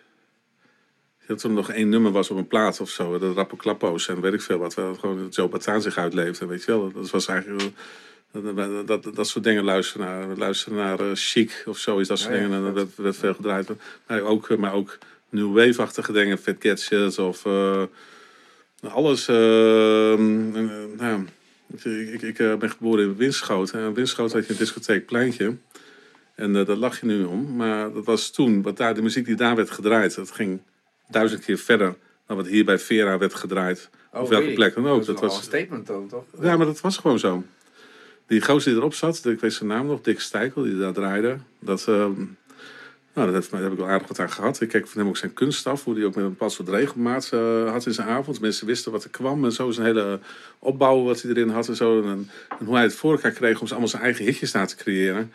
Dat 1.30 1.42
er 1.42 1.50
nog 1.50 1.70
één 1.70 1.88
nummer 1.88 2.12
was 2.12 2.30
op 2.30 2.36
een 2.36 2.46
plaat 2.46 2.80
of 2.80 2.90
zo. 2.90 3.18
De 3.18 3.32
Rappo 3.32 3.56
Klappo's 3.56 4.08
en 4.08 4.20
weet 4.20 4.32
ik 4.32 4.40
veel 4.40 4.58
wat. 4.58 4.74
Waar 4.74 4.94
gewoon 4.94 5.26
Joe 5.30 5.48
Bataan 5.48 5.82
zich 5.82 5.96
uitleefde. 5.98 6.46
Weet 6.46 6.64
je 6.64 6.70
wel. 6.72 6.92
Dat 6.92 7.10
was 7.10 7.26
eigenlijk. 7.26 7.70
Dat, 8.32 8.56
dat, 8.56 8.86
dat, 8.86 9.14
dat 9.16 9.28
soort 9.28 9.44
dingen 9.44 9.64
luisteren 9.64 10.06
naar. 10.06 10.36
Luisteren 10.36 10.78
naar 10.78 11.00
eh, 11.00 11.06
Chic 11.14 11.62
of 11.66 11.78
zo 11.78 11.98
is 11.98 12.08
dat 12.08 12.18
soort 12.18 12.34
Ja, 12.34 12.40
dingen. 12.40 12.56
En 12.56 12.62
dat 12.64 12.74
dat- 12.74 12.88
werd, 12.96 13.16
veel 13.16 13.34
gedraaid. 13.34 13.68
Maar 14.06 14.20
ook, 14.22 14.50
eh, 14.50 14.56
maar 14.56 14.72
ook 14.72 14.98
New 15.28 15.54
Wave-achtige 15.56 16.12
dingen. 16.12 16.38
Fat 16.38 16.56
Gadgets 16.58 17.18
of... 17.18 17.46
eh, 17.46 17.82
alles. 18.82 19.26
nou, 19.26 21.24
ik, 21.82 21.84
ik, 21.84 22.22
ik 22.22 22.58
ben 22.58 22.70
geboren 22.70 23.04
in 23.04 23.16
Winschoten. 23.16 23.80
En 23.80 23.86
in 23.86 23.94
Winschoten 23.94 24.36
had 24.38 24.46
je 24.46 24.52
een 24.52 24.58
discotheek 24.58 25.06
Pleintje. 25.06 25.56
En 26.34 26.52
daar 26.52 26.76
lag 26.76 27.00
je 27.00 27.06
nu 27.06 27.24
om. 27.24 27.56
Maar 27.56 27.92
dat 27.92 28.04
was 28.04 28.30
toen, 28.30 28.62
wat 28.62 28.76
daar, 28.76 28.94
de 28.94 29.02
muziek 29.02 29.26
die 29.26 29.34
daar 29.36 29.56
werd 29.56 29.70
gedraaid, 29.70 30.14
dat 30.14 30.30
ging 30.30 30.60
duizend 31.10 31.44
keer 31.44 31.58
verder 31.58 31.96
dan 32.26 32.36
wat 32.36 32.46
hier 32.46 32.64
bij 32.64 32.78
Vera 32.78 33.18
werd 33.18 33.34
gedraaid. 33.34 33.90
Oh, 34.12 34.20
Of 34.20 34.28
welke 34.28 34.44
really? 34.44 34.54
plek 34.54 34.74
dan 34.74 34.88
ook. 34.88 35.04
Dat, 35.04 35.20
was, 35.20 35.36
een 35.36 35.42
statement 35.42 35.86
dan, 35.86 36.08
toch? 36.08 36.24
ja, 36.40 36.56
maar 36.56 36.66
dat 36.66 36.80
was 36.80 36.96
gewoon 36.96 37.18
zo. 37.18 37.44
Die 38.26 38.42
gozer 38.44 38.70
die 38.70 38.80
erop 38.80 38.94
zat, 38.94 39.24
ik 39.24 39.40
weet 39.40 39.52
zijn 39.52 39.68
naam 39.68 39.86
nog, 39.86 40.00
Dick 40.00 40.20
Stijkel, 40.20 40.62
die 40.62 40.78
daar 40.78 40.92
draaide. 40.92 41.38
Dat, 41.58 41.80
eh, 41.88 42.06
nou, 43.14 43.32
dat 43.32 43.48
daar 43.50 43.62
heb 43.62 43.72
ik 43.72 43.78
wel 43.78 43.88
aardig 43.88 44.08
wat 44.08 44.18
aan 44.18 44.30
gehad. 44.30 44.60
Ik 44.60 44.68
keek 44.68 44.86
van 44.86 45.00
hem 45.00 45.08
ook 45.08 45.16
zijn 45.16 45.32
kunst 45.32 45.66
af, 45.66 45.84
hoe 45.84 45.94
hij 45.94 46.04
ook 46.04 46.14
met 46.14 46.24
een 46.24 46.30
bepaald 46.30 46.52
soort 46.52 46.68
regelmaat 46.68 47.30
eh, 47.32 47.70
had 47.70 47.86
in 47.86 47.94
zijn 47.94 48.08
avond. 48.08 48.40
Mensen 48.40 48.66
wisten 48.66 48.92
wat 48.92 49.04
er 49.04 49.10
kwam 49.10 49.44
en 49.44 49.52
zo. 49.52 49.70
Zijn 49.70 49.86
hele 49.86 50.18
opbouw 50.58 51.02
wat 51.02 51.22
hij 51.22 51.30
erin 51.30 51.48
had 51.48 51.68
en 51.68 51.76
zo. 51.76 52.02
En, 52.02 52.30
en 52.58 52.66
hoe 52.66 52.74
hij 52.74 52.84
het 52.84 52.94
voor 52.94 53.12
elkaar 53.12 53.30
kreeg 53.30 53.60
om 53.60 53.66
allemaal 53.68 53.88
zijn 53.88 54.02
eigen 54.02 54.24
hitjes 54.24 54.52
na 54.52 54.64
te 54.64 54.76
creëren. 54.76 55.32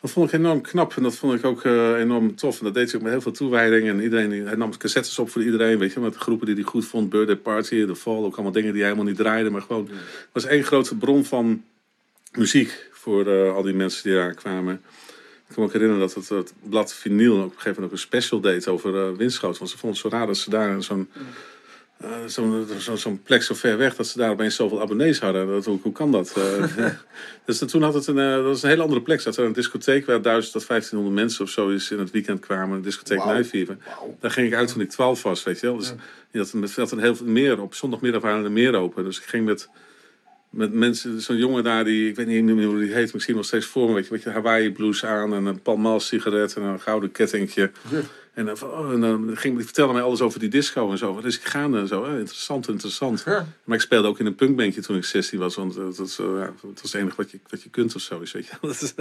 Dat 0.00 0.10
vond 0.10 0.32
ik 0.32 0.38
enorm 0.38 0.60
knap 0.60 0.96
en 0.96 1.02
dat 1.02 1.14
vond 1.14 1.34
ik 1.34 1.44
ook 1.44 1.64
eh, 1.64 1.98
enorm 1.98 2.36
tof. 2.36 2.58
En 2.58 2.64
dat 2.64 2.74
deed 2.74 2.94
ook 2.94 3.02
met 3.02 3.10
heel 3.10 3.20
veel 3.20 3.32
toewijding. 3.32 3.88
En 3.88 4.02
iedereen, 4.02 4.46
hij 4.46 4.56
nam 4.56 4.76
cassettes 4.76 5.18
op 5.18 5.30
voor 5.30 5.42
iedereen, 5.42 5.78
weet 5.78 5.92
je, 5.92 6.00
met 6.00 6.16
groepen 6.16 6.46
die 6.46 6.54
hij 6.54 6.64
goed 6.64 6.86
vond. 6.86 7.10
Birthday 7.10 7.36
Party, 7.36 7.86
The 7.86 7.96
Fall, 7.96 8.24
ook 8.24 8.34
allemaal 8.34 8.52
dingen 8.52 8.72
die 8.72 8.82
hij 8.82 8.90
helemaal 8.90 9.10
niet 9.10 9.20
draaide. 9.20 9.50
Maar 9.50 9.62
gewoon, 9.62 9.88
het 9.88 10.28
was 10.32 10.44
één 10.44 10.64
grote 10.64 10.96
bron 10.96 11.24
van 11.24 11.64
muziek 12.32 12.88
voor 12.92 13.26
eh, 13.26 13.54
al 13.54 13.62
die 13.62 13.74
mensen 13.74 14.02
die 14.02 14.12
daar 14.12 14.34
kwamen. 14.34 14.74
Ik 14.74 15.54
kan 15.54 15.62
me 15.62 15.64
ook 15.64 15.72
herinneren 15.72 16.00
dat 16.00 16.14
het, 16.14 16.28
het 16.28 16.52
blad 16.62 16.94
Vinyl 16.94 17.36
op 17.36 17.42
een 17.42 17.50
gegeven 17.50 17.68
moment 17.68 17.84
ook 17.84 17.92
een 17.92 17.98
special 17.98 18.40
deed 18.40 18.68
over 18.68 18.96
eh 18.96 19.16
Winschoten. 19.16 19.58
Want 19.58 19.70
ze 19.70 19.78
vonden 19.78 20.00
het 20.00 20.10
zo 20.10 20.16
raar 20.16 20.26
dat 20.26 20.36
ze 20.36 20.50
daar 20.50 20.82
zo'n 20.82 21.08
eh, 21.98 22.10
zo'n 22.26 22.66
zo, 22.96 23.18
plek 23.22 23.42
zo 23.42 23.54
ver 23.54 23.76
weg 23.76 23.96
dat 23.96 24.06
ze 24.06 24.18
daar 24.18 24.30
opeens 24.30 24.54
zoveel 24.54 24.80
abonnees 24.80 25.20
hadden. 25.20 25.46
Dat, 25.46 25.64
hoe, 25.64 25.78
hoe 25.82 25.92
kan 25.92 26.12
dat? 26.12 26.36
Eh, 26.36 26.86
dus 27.46 27.58
toen 27.58 27.82
had 27.82 27.94
het 27.94 28.06
een, 28.06 28.18
eh, 28.18 28.34
dat 28.34 28.44
was 28.44 28.62
een 28.62 28.68
hele 28.68 28.82
andere 28.82 29.02
plek. 29.02 29.22
Dat 29.22 29.36
er 29.36 29.44
een 29.44 29.52
discotheek 29.52 30.06
waar 30.06 30.22
1000 30.22 30.52
tot 30.52 30.66
1500 30.66 31.22
mensen 31.22 31.44
of 31.44 31.50
zo 31.50 31.68
is 31.68 31.90
in 31.90 31.98
het 31.98 32.10
weekend 32.10 32.40
kwamen. 32.40 32.76
Een 32.76 32.82
discotheek. 32.82 33.18
Wauw. 33.84 34.16
Daar 34.20 34.30
ging 34.30 34.46
ik 34.46 34.54
uit 34.54 34.72
toen 34.72 34.80
ik 34.80 34.90
12 34.90 35.22
was, 35.22 35.42
weet 35.42 35.60
je 35.60 35.66
wel. 35.66 35.76
Dus 35.76 35.92
je 36.30 36.38
had, 36.76 36.92
een 36.92 36.98
heel 36.98 37.16
veel 37.16 37.26
meer 37.26 37.60
op. 37.60 37.74
Zondagmiddag 37.74 38.22
waren 38.22 38.44
er 38.44 38.52
meer 38.52 38.74
open. 38.74 39.04
Dus 39.04 39.18
ik 39.18 39.24
ging 39.24 39.44
met, 39.44 39.68
met 40.50 40.72
mensen, 40.72 41.20
zo'n 41.20 41.36
jongen 41.36 41.64
daar 41.64 41.84
die, 41.84 42.08
ik 42.08 42.16
weet 42.16 42.26
niet 42.26 42.44
meer 42.44 42.66
hoe 42.66 42.80
die 42.80 42.92
heet, 42.92 43.12
misschien 43.12 43.36
nog 43.36 43.44
steeds 43.44 43.66
voor 43.66 43.88
me, 43.88 43.94
weet 43.94 44.06
je, 44.06 44.12
met 44.12 44.22
je 44.22 44.30
Hawaii 44.30 44.72
blues 44.72 45.04
aan 45.04 45.34
en 45.34 45.46
een 45.46 45.62
Palmal 45.62 46.00
sigaret 46.00 46.56
en 46.56 46.62
een 46.62 46.80
gouden 46.80 47.12
kettingje. 47.12 47.70
En 48.38 48.46
dan, 48.46 48.56
van, 48.56 48.70
oh, 48.70 48.92
en 48.92 49.00
dan 49.00 49.36
ging 49.36 49.54
hij 49.56 49.64
vertellen 49.64 49.92
mij 49.94 50.02
alles 50.02 50.20
over 50.20 50.38
die 50.40 50.48
disco 50.48 50.90
en 50.90 50.98
zo. 50.98 51.18
Is 51.24 51.36
ik 51.38 51.44
gaande 51.44 51.78
en 51.78 51.86
zo. 51.86 52.04
Interessant, 52.04 52.68
interessant. 52.68 53.24
Maar 53.64 53.76
ik 53.76 53.80
speelde 53.80 54.08
ook 54.08 54.18
in 54.18 54.26
een 54.26 54.34
punkbandje 54.34 54.80
toen 54.80 54.96
ik 54.96 55.04
16 55.04 55.38
was. 55.38 55.54
Want 55.54 55.74
dat, 55.74 55.98
is, 55.98 56.18
eh, 56.18 56.40
dat 56.62 56.80
was 56.82 56.92
het 56.92 56.94
enige 56.94 57.16
wat 57.16 57.30
je, 57.30 57.38
wat 57.50 57.62
je 57.62 57.68
kunt 57.70 57.94
of 57.94 58.00
zo. 58.00 58.18
Weet 58.18 58.30
je. 58.30 58.42
Dat, 58.60 58.82
is- 58.82 58.94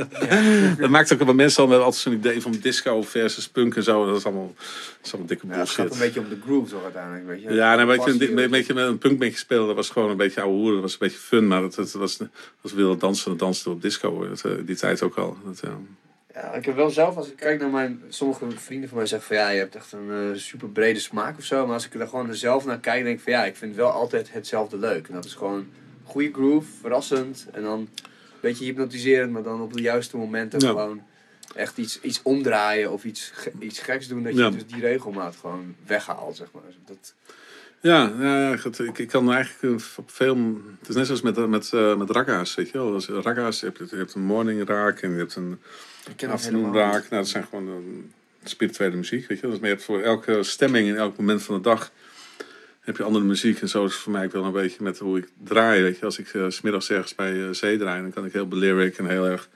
dat 0.78 0.90
maakt 0.90 1.14
ook 1.14 1.24
wel 1.24 1.34
mensen 1.34 1.64
al 1.64 1.70
met 1.70 1.80
altijd 1.80 2.02
zo'n 2.02 2.14
idee 2.14 2.42
van 2.42 2.52
disco 2.62 3.02
versus 3.02 3.48
punk 3.50 3.76
en 3.76 3.84
zo. 3.84 4.06
Dat 4.06 4.18
is 4.18 4.26
allemaal, 4.26 4.54
dat 4.58 4.66
is 5.06 5.10
allemaal 5.12 5.28
dikke 5.28 5.48
Ja, 5.48 5.54
het 5.54 5.70
gaat 5.70 5.76
bullshit. 5.76 5.94
een 5.94 6.06
beetje 6.06 6.20
om 6.20 6.30
de 6.30 6.38
groove 6.46 6.70
toch 6.72 6.84
uiteindelijk, 6.84 7.28
weet 7.28 7.42
je. 7.42 7.54
Ja, 7.54 7.76
nou, 7.76 7.88
weet 7.88 8.04
je, 8.04 8.12
Passie, 8.12 8.42
een, 8.44 8.50
beetje 8.50 8.74
met 8.74 8.88
een 8.88 8.98
punkbandje 8.98 9.38
spelen, 9.38 9.68
dat 9.68 9.76
was 9.76 9.90
gewoon 9.90 10.10
een 10.10 10.18
beetje 10.18 10.42
ouwe 10.42 10.56
hoeren. 10.56 10.74
Dat 10.74 10.82
was 10.82 10.92
een 10.94 11.00
beetje 11.00 11.18
fun, 11.18 11.48
maar 11.48 11.62
dat, 11.62 11.76
dat 11.76 11.92
was, 11.92 12.18
was 12.62 12.74
wilde 12.74 12.98
dansen. 13.36 13.72
Op 13.72 13.82
disco, 13.82 14.28
dat, 14.30 14.42
eh, 14.46 14.52
die 14.66 14.76
tijd 14.76 15.02
ook 15.02 15.16
al. 15.16 15.38
Dat, 15.46 15.62
Ja, 16.42 16.54
ik 16.54 16.66
heb 16.66 16.76
wel 16.76 16.90
zelf, 16.90 17.16
als 17.18 17.28
ik 17.30 17.36
kijk 17.36 17.60
naar 17.60 17.70
mijn... 17.70 18.02
Sommige 18.10 18.46
vrienden 18.52 18.90
van 18.90 18.98
mij 18.98 19.08
zeggen 19.08 19.28
van 19.28 19.38
ja, 19.38 19.50
je 19.50 19.60
hebt 19.60 19.76
echt 19.76 19.92
een 19.92 20.10
eh, 20.12 20.40
super 20.40 20.70
brede 20.70 21.00
smaak 21.00 21.38
of 21.38 21.44
zo. 21.44 21.66
Maar 21.66 21.74
als 21.74 21.86
ik 21.86 21.94
er 21.94 22.08
gewoon 22.08 22.36
zelf 22.36 22.66
naar 22.66 22.80
kijk, 22.80 23.04
denk 23.04 23.18
ik 23.18 23.24
van 23.24 23.34
ja, 23.34 23.46
ik 23.46 23.56
vind 23.56 23.76
wel 23.76 23.90
altijd 23.90 24.34
hetzelfde 24.34 24.78
leuk. 24.78 25.08
En 25.08 25.14
dat 25.14 25.26
is 25.26 25.34
gewoon 25.34 25.68
goede 26.04 26.34
groove, 26.34 26.68
verrassend. 26.82 27.48
En 27.52 27.64
dan 27.64 27.80
een 27.80 27.90
beetje 28.40 28.66
hypnotiserend, 28.66 29.32
maar 29.32 29.44
dan 29.44 29.62
op 29.62 29.74
de 29.74 29.82
juiste 29.82 30.18
momenten 30.18 30.60
Ja. 30.60 30.68
gewoon 30.68 31.02
echt 31.56 31.78
iets, 31.78 32.02
iets 32.02 32.22
omdraaien 32.24 32.92
of 32.92 33.04
iets, 33.04 33.34
iets 33.60 33.80
geks 33.80 34.08
doen. 34.08 34.24
Dat 34.24 34.34
je 34.34 34.40
Ja. 34.42 34.50
dus 34.50 34.66
die 34.68 34.82
regelmaat 34.82 35.36
gewoon 35.36 35.76
weghaalt, 35.86 36.36
zeg 36.36 36.48
maar. 36.54 36.64
Dat, 36.86 37.14
Ja, 37.82 38.14
ja, 38.20 38.52
ik, 38.78 38.98
ik 38.98 39.08
kan 39.08 39.32
eigenlijk 39.34 39.82
eh, 39.82 39.88
op 39.98 40.12
veel. 40.12 40.36
Het 40.80 40.90
is 40.90 40.96
net 40.96 41.06
zoals 41.06 41.22
met, 41.22 41.48
met, 41.48 41.74
eh, 41.74 41.96
met 41.96 42.10
ragga's, 42.10 42.56
weet 42.56 42.70
je 42.70 42.78
wel. 42.78 42.94
Je 42.94 43.22
hebt, 43.60 43.90
je 43.90 43.96
hebt 43.98 44.14
een 44.14 44.26
morning 44.26 44.68
raak 44.68 45.02
en 45.02 45.12
je 45.12 45.18
hebt 45.18 45.36
een 45.36 45.60
ik 46.10 46.16
ken 46.16 46.30
dat 46.30 46.42
helemaal 46.42 46.74
raak. 46.74 47.02
Nou, 47.02 47.22
dat 47.22 47.28
zijn 47.28 47.44
gewoon 47.44 47.68
eh, 47.68 48.50
spirituele 48.50 48.96
muziek, 48.96 49.28
weet 49.28 49.40
je. 49.40 49.48
Dus, 49.48 49.60
maar 49.60 49.70
je 49.70 49.76
hebt 49.76 49.86
voor 49.86 50.02
elke 50.02 50.44
stemming 50.44 50.88
in 50.88 50.96
elk 50.96 51.18
moment 51.18 51.44
van 51.44 51.56
de 51.56 51.62
dag 51.62 51.92
heb 52.80 52.98
je 52.98 53.04
andere 53.04 53.26
muziek. 53.26 53.62
En 53.62 53.70
zo 53.70 53.86
is 53.86 53.92
het 53.92 54.02
voor 54.02 54.12
mij 54.12 54.26
ook 54.26 54.32
wel 54.32 54.44
een 54.44 54.52
beetje 54.52 54.84
met 54.84 54.98
hoe 54.98 55.18
ik 55.18 55.28
draai, 55.44 55.82
weet 55.82 56.00
je. 56.00 56.06
Als 56.06 56.20
ik 56.20 56.34
eh, 56.34 56.46
s 56.48 56.56
smiddags 56.56 56.90
ergens 56.90 57.16
bij 57.16 57.44
eh, 57.44 57.50
zee 57.52 57.78
draai, 57.78 58.02
dan 58.02 58.12
kan 58.12 58.26
ik 58.26 58.34
heel 58.34 58.48
belyric 58.48 58.98
en 58.98 59.10
heel 59.10 59.26
erg... 59.26 59.50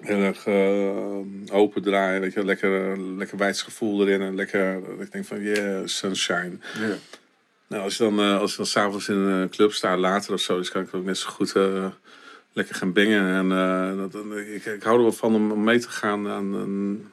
Heel 0.00 0.22
erg 0.22 0.46
eh, 0.46 1.56
open 1.56 1.82
draaien, 1.82 2.20
weet 2.20 2.32
je, 2.32 2.44
lekker, 2.44 3.00
lekker 3.00 3.38
wijds 3.38 3.62
gevoel 3.62 4.06
erin 4.06 4.20
en 4.20 4.34
lekker, 4.34 4.80
dat 4.84 5.00
ik 5.00 5.12
denk 5.12 5.24
van 5.24 5.42
yeah, 5.42 5.86
sunshine. 5.86 6.58
Nou, 7.70 7.82
als 7.82 7.96
je 7.96 8.04
dan, 8.04 8.20
eh, 8.20 8.38
als 8.38 8.50
je 8.50 8.56
dan 8.56 8.66
s'avonds 8.66 9.08
in 9.08 9.16
een 9.16 9.48
club 9.48 9.72
staat, 9.72 9.98
later 9.98 10.32
of 10.32 10.40
zo, 10.40 10.56
dus 10.56 10.70
kan 10.70 10.82
ik 10.82 10.94
ook 10.94 11.04
net 11.04 11.18
zo 11.18 11.30
goed 11.30 11.52
eh, 11.52 11.86
lekker 12.52 12.74
gaan 12.74 12.92
bingen. 12.92 13.26
En 13.26 13.52
eh, 13.52 14.10
dat, 14.10 14.24
ik, 14.36 14.64
ik 14.64 14.82
hou 14.82 14.96
er 14.96 15.02
wel 15.02 15.12
van 15.12 15.34
om, 15.34 15.64
mee 15.64 15.78
te 15.78 15.88
gaan 15.88 16.28
aan 16.28 16.54
een, 16.54 17.06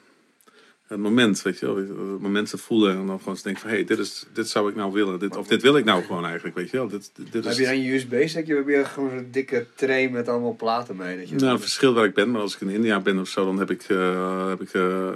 het 0.87 0.99
moment, 0.99 1.41
weet 1.41 1.59
je 1.59 1.65
wel. 1.65 1.75
Het 1.75 2.21
moment 2.21 2.49
te 2.49 2.57
voelen 2.57 2.97
en 2.97 3.07
dan 3.07 3.19
gewoon 3.19 3.35
te 3.35 3.43
denken 3.43 3.61
van, 3.61 3.71
hé, 3.71 3.75
hey, 3.75 3.85
dit, 3.85 3.99
is, 3.99 4.25
dit 4.33 4.49
zou 4.49 4.69
ik 4.69 4.75
nou 4.75 4.91
willen. 4.91 5.19
Dit, 5.19 5.37
of 5.37 5.47
dit 5.47 5.61
wil 5.61 5.77
ik 5.77 5.85
nou 5.85 6.03
gewoon 6.03 6.25
eigenlijk, 6.25 6.55
weet 6.55 6.69
je 6.69 6.77
wel. 6.77 6.87
Dit, 6.87 7.11
dit, 7.31 7.45
Heb 7.45 7.53
je 7.53 7.65
dan 7.65 7.81
je 7.81 7.93
USB-stickje 7.93 8.53
of 8.53 8.65
heb 8.65 8.75
je 8.75 8.85
gewoon 8.85 9.09
zo'n 9.09 9.27
dikke 9.31 9.65
tray 9.75 10.09
met 10.09 10.27
allemaal 10.27 10.55
platen 10.55 10.95
mee? 10.95 11.17
Dat 11.17 11.29
je 11.29 11.35
nou, 11.35 11.51
het 11.51 11.61
verschil 11.61 11.93
waar 11.93 12.05
ik 12.05 12.13
ben, 12.13 12.31
maar 12.31 12.41
als 12.41 12.55
ik 12.55 12.61
in 12.61 12.69
India 12.69 12.99
ben 12.99 13.19
of 13.19 13.27
zo, 13.27 13.45
dan 13.45 13.59
heb 13.59 13.71
ik, 13.71 13.83
eh, 13.83 14.49
heb 14.49 14.61
ik 14.61 14.73
eh, 14.73 15.09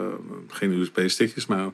geen 0.47 0.71
USB-stickjes, 0.71 1.45
maar 1.45 1.71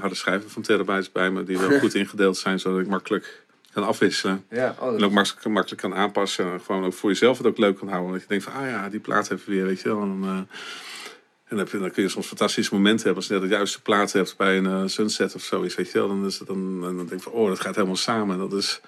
harde 0.00 0.14
schijven 0.14 0.50
van 0.50 0.62
terabytes 0.62 1.12
bij 1.12 1.30
me, 1.30 1.44
die 1.44 1.58
wel 1.58 1.78
goed 1.80 1.94
ingedeeld 1.94 2.36
zijn, 2.36 2.60
zodat 2.60 2.80
ik 2.80 2.86
makkelijk 2.86 3.46
kan 3.78 3.88
afwisselen. 3.88 4.44
Ja, 4.50 4.76
oh, 4.80 4.94
En 4.94 5.04
ook 5.04 5.12
makkelijk, 5.12 5.46
makkelijk 5.48 5.80
kan 5.82 5.94
aanpassen. 5.94 6.52
En 6.52 6.60
gewoon 6.60 6.84
ook 6.84 6.92
voor 6.92 7.10
jezelf 7.10 7.38
het 7.38 7.46
ook 7.46 7.58
leuk 7.58 7.78
kan 7.78 7.88
houden. 7.88 8.12
Dat 8.12 8.20
je 8.22 8.28
denkt 8.28 8.44
van, 8.44 8.52
ah 8.52 8.66
ja, 8.68 8.88
die 8.88 9.00
plaat 9.00 9.30
even 9.30 9.50
weer, 9.52 9.64
weet 9.66 9.80
je 9.80 9.88
wel. 9.88 10.00
En, 10.02 10.18
eh, 10.22 10.28
en 10.30 10.46
dan, 11.48 11.58
heb 11.58 11.68
je- 11.70 11.78
dan 11.78 11.90
kun 11.90 12.02
je 12.02 12.08
soms 12.08 12.26
fantastische 12.26 12.74
momenten 12.74 13.04
hebben. 13.04 13.16
Als 13.22 13.26
je 13.26 13.32
net 13.38 13.42
de 13.42 13.56
juiste 13.56 13.82
plaat 13.82 14.12
hebt 14.12 14.36
bij 14.36 14.56
een 14.58 14.66
eh, 14.66 14.82
sunset 14.86 15.34
of 15.34 15.42
zoiets, 15.42 15.74
weet 15.74 15.92
je 15.92 15.98
wel. 15.98 16.08
Dan, 16.08 16.26
is 16.26 16.38
het 16.38 16.48
dan, 16.48 16.80
dan 16.80 16.96
denk 16.96 17.10
je 17.10 17.18
van, 17.20 17.32
oh, 17.32 17.48
dat 17.48 17.60
gaat 17.60 17.74
helemaal 17.74 17.96
samen. 17.96 18.34
En 18.40 18.48
dat 18.48 18.58
is, 18.58 18.80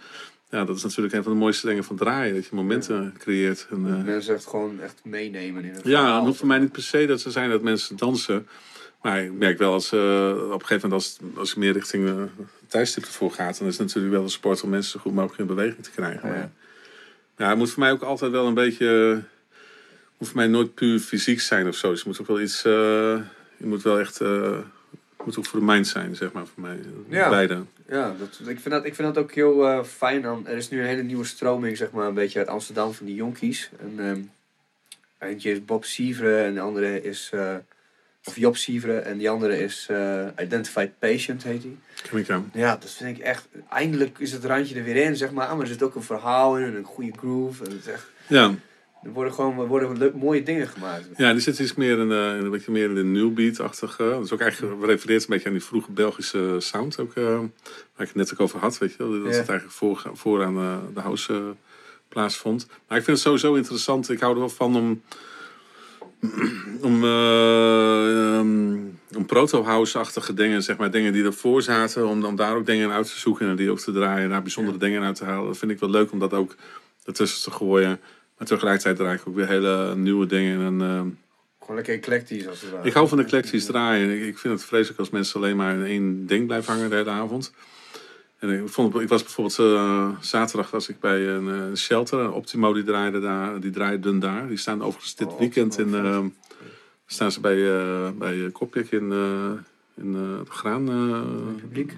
ja, 0.50 0.64
dat 0.64 0.76
is 0.76 0.82
natuurlijk 0.82 1.14
een 1.14 1.22
van 1.22 1.32
de 1.32 1.38
mooiste 1.38 1.66
dingen 1.66 1.84
van 1.84 1.96
draaien. 1.96 2.34
Dat 2.34 2.46
je 2.46 2.54
momenten 2.54 3.14
creëert. 3.18 3.66
En, 3.70 3.86
eh, 3.98 4.04
mensen 4.04 4.34
echt 4.34 4.46
gewoon 4.46 4.80
echt 4.80 5.00
meenemen 5.04 5.64
in 5.64 5.74
het 5.74 5.84
ja, 5.84 6.14
het 6.16 6.24
hoeft 6.24 6.38
voor 6.38 6.46
mij 6.46 6.58
niet 6.58 6.72
per 6.72 6.82
se 6.82 7.06
dat 7.06 7.20
ze 7.20 7.30
zijn 7.30 7.50
dat 7.50 7.62
mensen 7.62 7.96
dansen. 7.96 8.48
Maar 9.02 9.22
ik 9.22 9.32
merk 9.32 9.58
wel 9.58 9.72
als 9.72 9.92
eh, 9.92 10.32
op 10.36 10.60
een 10.60 10.66
gegeven 10.66 10.88
moment 10.88 10.92
als, 10.92 11.18
als 11.36 11.52
je 11.52 11.58
meer 11.58 11.72
richting 11.72 12.08
uh, 12.08 12.22
tijdstip 12.66 13.04
ervoor 13.04 13.32
gaat, 13.32 13.58
dan 13.58 13.68
is 13.68 13.78
het 13.78 13.86
natuurlijk 13.86 14.14
wel 14.14 14.22
een 14.22 14.30
sport 14.30 14.62
om 14.62 14.70
mensen 14.70 14.92
zo 14.92 14.98
goed 14.98 15.14
mogelijk 15.14 15.38
in 15.40 15.46
beweging 15.46 15.84
te 15.84 15.90
krijgen. 15.90 16.28
Ja. 16.28 16.34
Maar, 16.34 16.50
ja, 17.36 17.48
het 17.48 17.58
moet 17.58 17.70
voor 17.70 17.82
mij 17.82 17.92
ook 17.92 18.02
altijd 18.02 18.30
wel 18.30 18.46
een 18.46 18.54
beetje, 18.54 18.86
het 18.86 20.18
moet 20.18 20.28
voor 20.28 20.36
mij 20.36 20.46
nooit 20.46 20.74
puur 20.74 20.98
fysiek 20.98 21.40
zijn 21.40 21.68
of 21.68 21.74
zo. 21.74 21.90
Dus 21.90 22.02
je 22.02 22.08
moet 22.08 22.20
ook 22.20 22.26
wel 22.26 22.40
iets, 22.40 22.64
eh, 22.64 22.72
je 23.56 23.66
moet 23.66 23.82
wel 23.82 23.98
echt, 23.98 24.20
eh, 24.20 24.58
het 25.16 25.26
moet 25.26 25.38
ook 25.38 25.46
voor 25.46 25.58
de 25.58 25.66
mind 25.66 25.86
zijn, 25.86 26.16
zeg 26.16 26.32
maar, 26.32 26.46
voor 26.46 26.62
mij. 26.62 26.78
Ja. 27.08 27.28
Beide. 27.28 27.64
Ja, 27.88 28.14
dat, 28.18 28.40
ik, 28.48 28.60
vind 28.60 28.70
dat, 28.70 28.84
ik 28.84 28.94
vind 28.94 29.14
dat 29.14 29.24
ook 29.24 29.32
heel 29.32 29.68
eh, 29.68 29.84
fijn. 29.84 30.26
Aan, 30.26 30.46
er 30.46 30.56
is 30.56 30.68
nu 30.68 30.80
een 30.80 30.86
hele 30.86 31.02
nieuwe 31.02 31.24
stroming, 31.24 31.76
zeg 31.76 31.90
maar, 31.90 32.06
een 32.06 32.14
beetje 32.14 32.38
uit 32.38 32.48
Amsterdam 32.48 32.92
van 32.92 33.06
die 33.06 33.14
jonkies. 33.14 33.70
En, 33.80 33.94
ehm, 33.98 34.20
eentje 35.30 35.50
is 35.50 35.64
Bob 35.64 35.84
Sievre 35.84 36.42
en 36.42 36.54
de 36.54 36.60
andere 36.60 37.02
is, 37.02 37.30
eh, 37.32 37.54
of 38.24 38.36
Job 38.36 38.56
Sievre 38.56 38.98
en 38.98 39.18
die 39.18 39.30
andere 39.30 39.58
is 39.62 39.86
eh, 39.90 40.26
Identified 40.42 40.98
Patient, 40.98 41.42
heet 41.42 41.62
hij. 41.62 41.76
Ken 42.10 42.18
ik. 42.18 42.44
Ja, 42.52 42.76
dat 42.76 42.90
vind 42.90 43.18
ik 43.18 43.22
echt, 43.24 43.48
eindelijk 43.70 44.18
is 44.18 44.32
het 44.32 44.44
randje 44.44 44.74
er 44.74 44.84
weer 44.84 44.96
in, 44.96 45.16
zeg 45.16 45.30
maar. 45.32 45.48
Maar 45.52 45.60
er 45.60 45.66
zit 45.66 45.82
ook 45.82 45.94
een 45.94 46.02
verhaal 46.02 46.58
in 46.58 46.64
en 46.64 46.74
een 46.74 46.84
goede 46.84 47.12
groove. 47.18 47.64
En 47.64 47.70
het 47.70 47.80
is 47.80 47.86
echt, 47.92 48.06
Ja. 48.26 48.54
er 49.02 49.10
worden 49.12 49.32
gewoon 49.32 49.58
er 49.58 49.66
worden 49.66 49.98
leuk, 49.98 50.14
mooie 50.14 50.42
dingen 50.42 50.68
gemaakt. 50.68 51.04
Ja, 51.16 51.32
die 51.32 51.40
zit 51.40 51.58
iets 51.58 51.74
meer 51.74 51.92
in, 51.98 52.10
in 52.10 52.44
een 52.44 52.50
beetje 52.50 52.72
meer 52.72 52.88
in 52.88 52.94
de 52.94 53.04
new 53.04 53.32
beat-achtige. 53.34 54.02
Dat 54.10 54.24
is 54.24 54.32
ook 54.32 54.40
eigenlijk 54.40 54.84
refereert 54.84 55.20
een 55.22 55.26
beetje 55.28 55.46
aan 55.46 55.52
die 55.54 55.64
vroege 55.64 55.90
Belgische 55.92 56.56
sound 56.58 56.98
ook, 56.98 57.14
eh, 57.14 57.24
waar 57.24 57.38
ik 57.96 58.06
het 58.06 58.14
net 58.14 58.32
ook 58.32 58.40
over 58.40 58.58
had, 58.58 58.78
weet 58.78 58.90
je. 58.92 58.96
Dat 58.98 59.08
Ja. 59.08 59.38
het 59.38 59.48
eigenlijk 59.48 59.70
voor, 59.70 60.10
voor 60.12 60.44
aan 60.44 60.56
eh, 60.56 60.76
de 60.94 61.00
house 61.00 61.54
plaatsvond. 62.08 62.66
Maar 62.88 62.98
ik 62.98 63.04
vind 63.04 63.16
het 63.16 63.26
sowieso 63.26 63.54
interessant. 63.54 64.10
Ik 64.10 64.20
hou 64.20 64.32
er 64.32 64.38
wel 64.38 64.48
van 64.48 64.76
om 64.76 65.02
om, 66.88 67.04
om 69.16 69.26
proto-house-achtige 69.26 70.34
dingen, 70.34 70.62
zeg 70.62 70.76
maar, 70.76 70.90
dingen 70.90 71.12
die 71.12 71.24
ervoor 71.24 71.62
zaten, 71.62 72.08
om, 72.08 72.24
om 72.24 72.36
daar 72.36 72.56
ook 72.56 72.66
dingen 72.66 72.90
uit 72.90 73.06
te 73.06 73.18
zoeken 73.18 73.48
en 73.48 73.56
die 73.56 73.70
ook 73.70 73.80
te 73.80 73.92
draaien 73.92 74.24
en 74.24 74.30
daar 74.30 74.42
bijzondere 74.42 74.78
dingen 74.78 75.02
uit 75.02 75.16
te 75.16 75.24
halen. 75.24 75.46
Dat 75.46 75.58
vind 75.58 75.70
ik 75.70 75.80
wel 75.80 75.90
leuk 75.90 76.12
om 76.12 76.18
dat 76.18 76.32
ook 76.32 76.56
ertussen 77.04 77.42
te 77.42 77.56
gooien. 77.56 78.00
Maar 78.38 78.46
tegelijkertijd 78.48 78.96
draai 78.96 79.16
ik 79.16 79.28
ook 79.28 79.34
weer 79.34 79.48
hele 79.48 79.96
nieuwe 79.96 80.26
dingen. 80.26 80.60
En, 80.66 80.80
ehm, 80.80 81.08
Gewoon 81.60 81.76
lekker 81.76 81.94
eclectisch 81.94 82.48
als 82.48 82.60
het 82.60 82.70
ware. 82.70 82.86
ik 82.86 82.92
hou 82.92 83.08
van 83.08 83.20
eclectisch 83.20 83.64
draaien. 83.64 84.10
Ik, 84.10 84.26
ik 84.26 84.38
vind 84.38 84.54
het 84.54 84.64
vreselijk 84.64 84.98
als 84.98 85.10
mensen 85.10 85.40
alleen 85.40 85.56
maar 85.56 85.74
in 85.74 85.84
één 85.84 86.26
ding 86.26 86.46
blijven 86.46 86.72
hangen 86.72 86.90
de 86.90 86.96
hele 86.96 87.10
avond. 87.10 87.52
En 88.40 88.50
ik, 88.62 88.68
vond, 88.68 89.00
ik 89.00 89.08
was 89.08 89.22
bijvoorbeeld 89.22 89.58
eh, 89.58 90.08
zaterdag 90.20 90.70
was 90.70 90.88
ik 90.88 91.00
bij 91.00 91.28
een 91.28 91.48
eh, 91.48 91.76
shelter. 91.76 92.32
Optimo 92.32 92.72
die 92.72 92.82
draaide 92.84 93.20
daar, 93.20 93.60
die 93.60 93.70
draaiden 93.70 94.18
daar. 94.18 94.48
Die 94.48 94.56
staan 94.56 94.82
overigens 94.82 95.14
dit 95.14 95.28
Oh, 95.28 95.38
weekend 95.38 95.78
in. 95.78 95.94
Eh, 95.94 96.18
staan 97.06 97.32
ze 97.32 97.40
bij, 97.40 97.76
eh 97.78 98.08
bij 98.18 98.50
Kopjek 98.52 98.90
in, 98.90 99.12
in 99.96 100.12
de 100.12 100.42
Graan. 100.48 100.86
Republiek. 101.54 101.96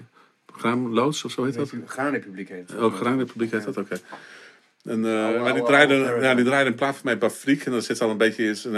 Graanloods 0.55 1.23
of 1.23 1.31
zo 1.31 1.43
heet 1.43 1.53
dat? 1.53 1.73
Graanrepubliek 1.85 2.49
heet 2.49 2.69
het. 2.71 2.81
Oh, 2.81 2.93
Graanrepubliek 2.95 3.51
heet 3.51 3.63
dat, 3.63 3.77
oké. 3.77 3.99
En, 4.83 5.05
Oude- 5.05 5.39
maar 5.39 5.43
die 5.43 5.45
oude- 5.45 5.63
draaide, 5.63 6.17
ja, 6.21 6.35
die 6.35 6.45
draaide 6.45 6.69
een 6.69 6.75
plaat 6.75 6.93
van 6.95 7.01
mij 7.03 7.17
Bafriek. 7.17 7.65
En 7.65 7.71
dan 7.71 7.81
zit 7.81 8.01
al 8.01 8.09
een 8.09 8.17
beetje 8.17 8.49
iets... 8.49 8.65
Er 8.65 8.71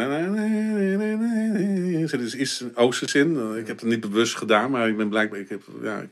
zit 2.10 2.19
dus 2.19 2.36
iets 2.36 2.63
oosters 2.73 3.15
in. 3.15 3.56
Ik 3.58 3.67
heb 3.67 3.80
het 3.80 3.89
niet 3.89 3.99
bewust 3.99 4.36
gedaan, 4.36 4.71
maar 4.71 4.89
ik 4.89 4.97
ben 4.97 5.10
blijkbaar... 5.10 5.39
Ik 5.39 5.49
heb, 5.49 5.62
ja, 5.82 5.99
ik 5.99 6.10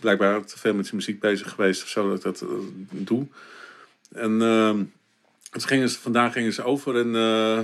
blijkbaar 0.00 0.44
te 0.44 0.58
veel 0.58 0.74
met 0.74 0.84
die 0.84 0.94
muziek 0.94 1.20
bezig 1.20 1.50
geweest 1.50 1.82
of 1.82 1.88
zo, 1.88 2.08
dat 2.08 2.16
ik 2.16 2.22
dat 2.22 2.40
eh, 2.40 2.48
doe. 2.90 3.26
En 4.12 4.42
ehm, 4.42 4.76
toen 5.50 5.62
gingen 5.68 5.88
ze, 5.88 5.98
vandaag 5.98 6.32
gingen 6.32 6.52
ze 6.52 6.62
over 6.62 6.96
in 6.96 7.14
eh, 7.14 7.58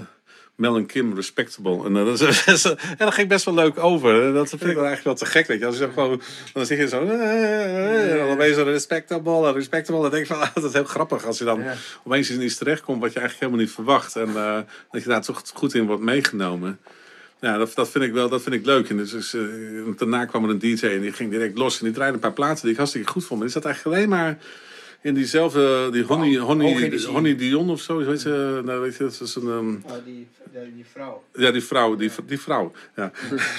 Mel 0.54 0.76
en 0.76 0.86
Kim 0.86 1.14
Respectable. 1.14 1.84
En, 1.84 1.96
eh, 1.96 2.04
dat 2.04 2.20
is, 2.20 2.64
en 2.64 2.96
dat 2.96 3.14
ging 3.14 3.28
best 3.28 3.44
wel 3.44 3.54
leuk 3.54 3.78
over. 3.78 4.26
En 4.26 4.34
Dat 4.34 4.48
vind 4.48 4.62
ik 4.62 4.74
wel 4.74 4.84
eigenlijk 4.86 5.04
wel 5.04 5.14
te 5.14 5.26
gek, 5.26 5.46
weet 5.46 5.58
je. 5.58 5.66
Als 5.66 5.78
je 5.78 5.88
gewoon, 5.94 6.20
dan 6.52 6.66
zeg 6.66 6.78
je 6.78 6.88
zo... 6.88 7.06
en 7.06 8.54
dan 8.54 8.64
respectable, 8.64 9.52
respectable. 9.52 10.02
Dan 10.02 10.10
denk 10.10 10.22
ik 10.22 10.28
van, 10.28 10.40
ah, 10.46 10.54
dat 10.54 10.64
is 10.64 10.72
heel 10.72 10.84
grappig 10.84 11.24
als 11.24 11.38
je 11.38 11.44
dan 11.44 11.60
Ja. 11.62 11.74
opeens 12.04 12.30
in 12.30 12.42
iets 12.42 12.56
terechtkomt 12.56 13.00
wat 13.00 13.12
je 13.12 13.18
eigenlijk 13.18 13.40
helemaal 13.48 13.66
niet 13.66 13.74
verwacht. 13.74 14.16
En 14.16 14.32
dat 14.90 15.02
je 15.02 15.08
daar 15.08 15.22
toch 15.22 15.42
goed 15.54 15.74
in 15.74 15.86
wordt 15.86 16.02
meegenomen. 16.02 16.78
Ja, 17.40 17.58
dat, 17.58 17.74
dat, 17.74 17.90
vind 17.90 18.04
ik 18.04 18.12
wel 18.12 18.28
dat 18.28 18.42
vind 18.42 18.54
ik 18.54 18.66
leuk. 18.66 18.88
En 18.90 18.96
dus, 18.96 19.10
dus, 19.10 19.34
eh, 19.34 19.42
daarna 19.96 20.24
kwam 20.24 20.44
er 20.44 20.50
een 20.50 20.58
DJ 20.58 20.86
en 20.86 21.00
die 21.00 21.12
ging 21.12 21.30
direct 21.30 21.58
los. 21.58 21.78
En 21.78 21.84
die 21.84 21.94
draaide 21.94 22.14
een 22.14 22.20
paar 22.20 22.32
platen 22.32 22.62
die 22.62 22.70
ik 22.70 22.76
hartstikke 22.76 23.08
goed 23.08 23.24
vond. 23.24 23.40
Maar 23.40 23.48
die 23.48 23.56
zat 23.56 23.64
eigenlijk 23.64 23.96
alleen 23.96 24.08
maar 24.08 24.38
in 25.06 25.14
diezelfde, 25.14 25.88
die 25.92 26.02
Honey, 26.02 26.36
Honey, 27.06 27.36
Dion 27.36 27.70
of 27.70 27.80
zo, 27.80 27.96
weet 27.96 28.22
je, 28.22 28.60
nou, 28.64 28.80
weet 28.80 28.96
je, 28.96 29.02
dat 29.02 29.20
is 29.20 29.34
een... 29.34 29.42
ehm, 29.42 29.92
Oh, 29.92 30.04
die, 30.04 30.28
die 30.74 30.84
vrouw. 30.92 31.22
Ja, 31.32 31.50
die 31.50 31.62
vrouw, 31.62 31.96
die, 31.96 32.10
die 32.26 32.40
vrouw. 32.40 32.72
Ja. 32.96 33.12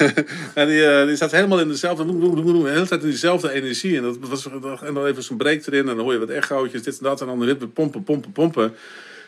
en 0.54 0.68
die, 0.68 0.86
eh, 0.86 1.08
die 1.08 1.16
zat 1.16 1.32
helemaal 1.32 1.60
in 1.60 1.68
dezelfde, 1.68 2.06
de 2.06 2.70
hele 2.70 2.88
tijd 2.88 3.04
in 3.04 3.10
diezelfde 3.10 3.52
energie. 3.52 3.98
En, 3.98 4.04
dat 4.04 4.18
was, 4.20 4.46
en 4.82 4.94
dan 4.94 5.06
even 5.06 5.24
zo'n 5.24 5.38
break 5.38 5.66
erin 5.66 5.80
en 5.80 5.86
dan 5.96 6.00
hoor 6.00 6.14
je 6.14 6.20
wat 6.20 6.30
echootjes, 6.30 6.84
dit 6.84 6.98
en 6.98 7.04
dat. 7.04 7.22
En 7.22 7.28
dan 7.28 7.40
weer 7.40 7.56
pompen, 7.56 8.04
pompen, 8.04 8.32
pompen. 8.32 8.74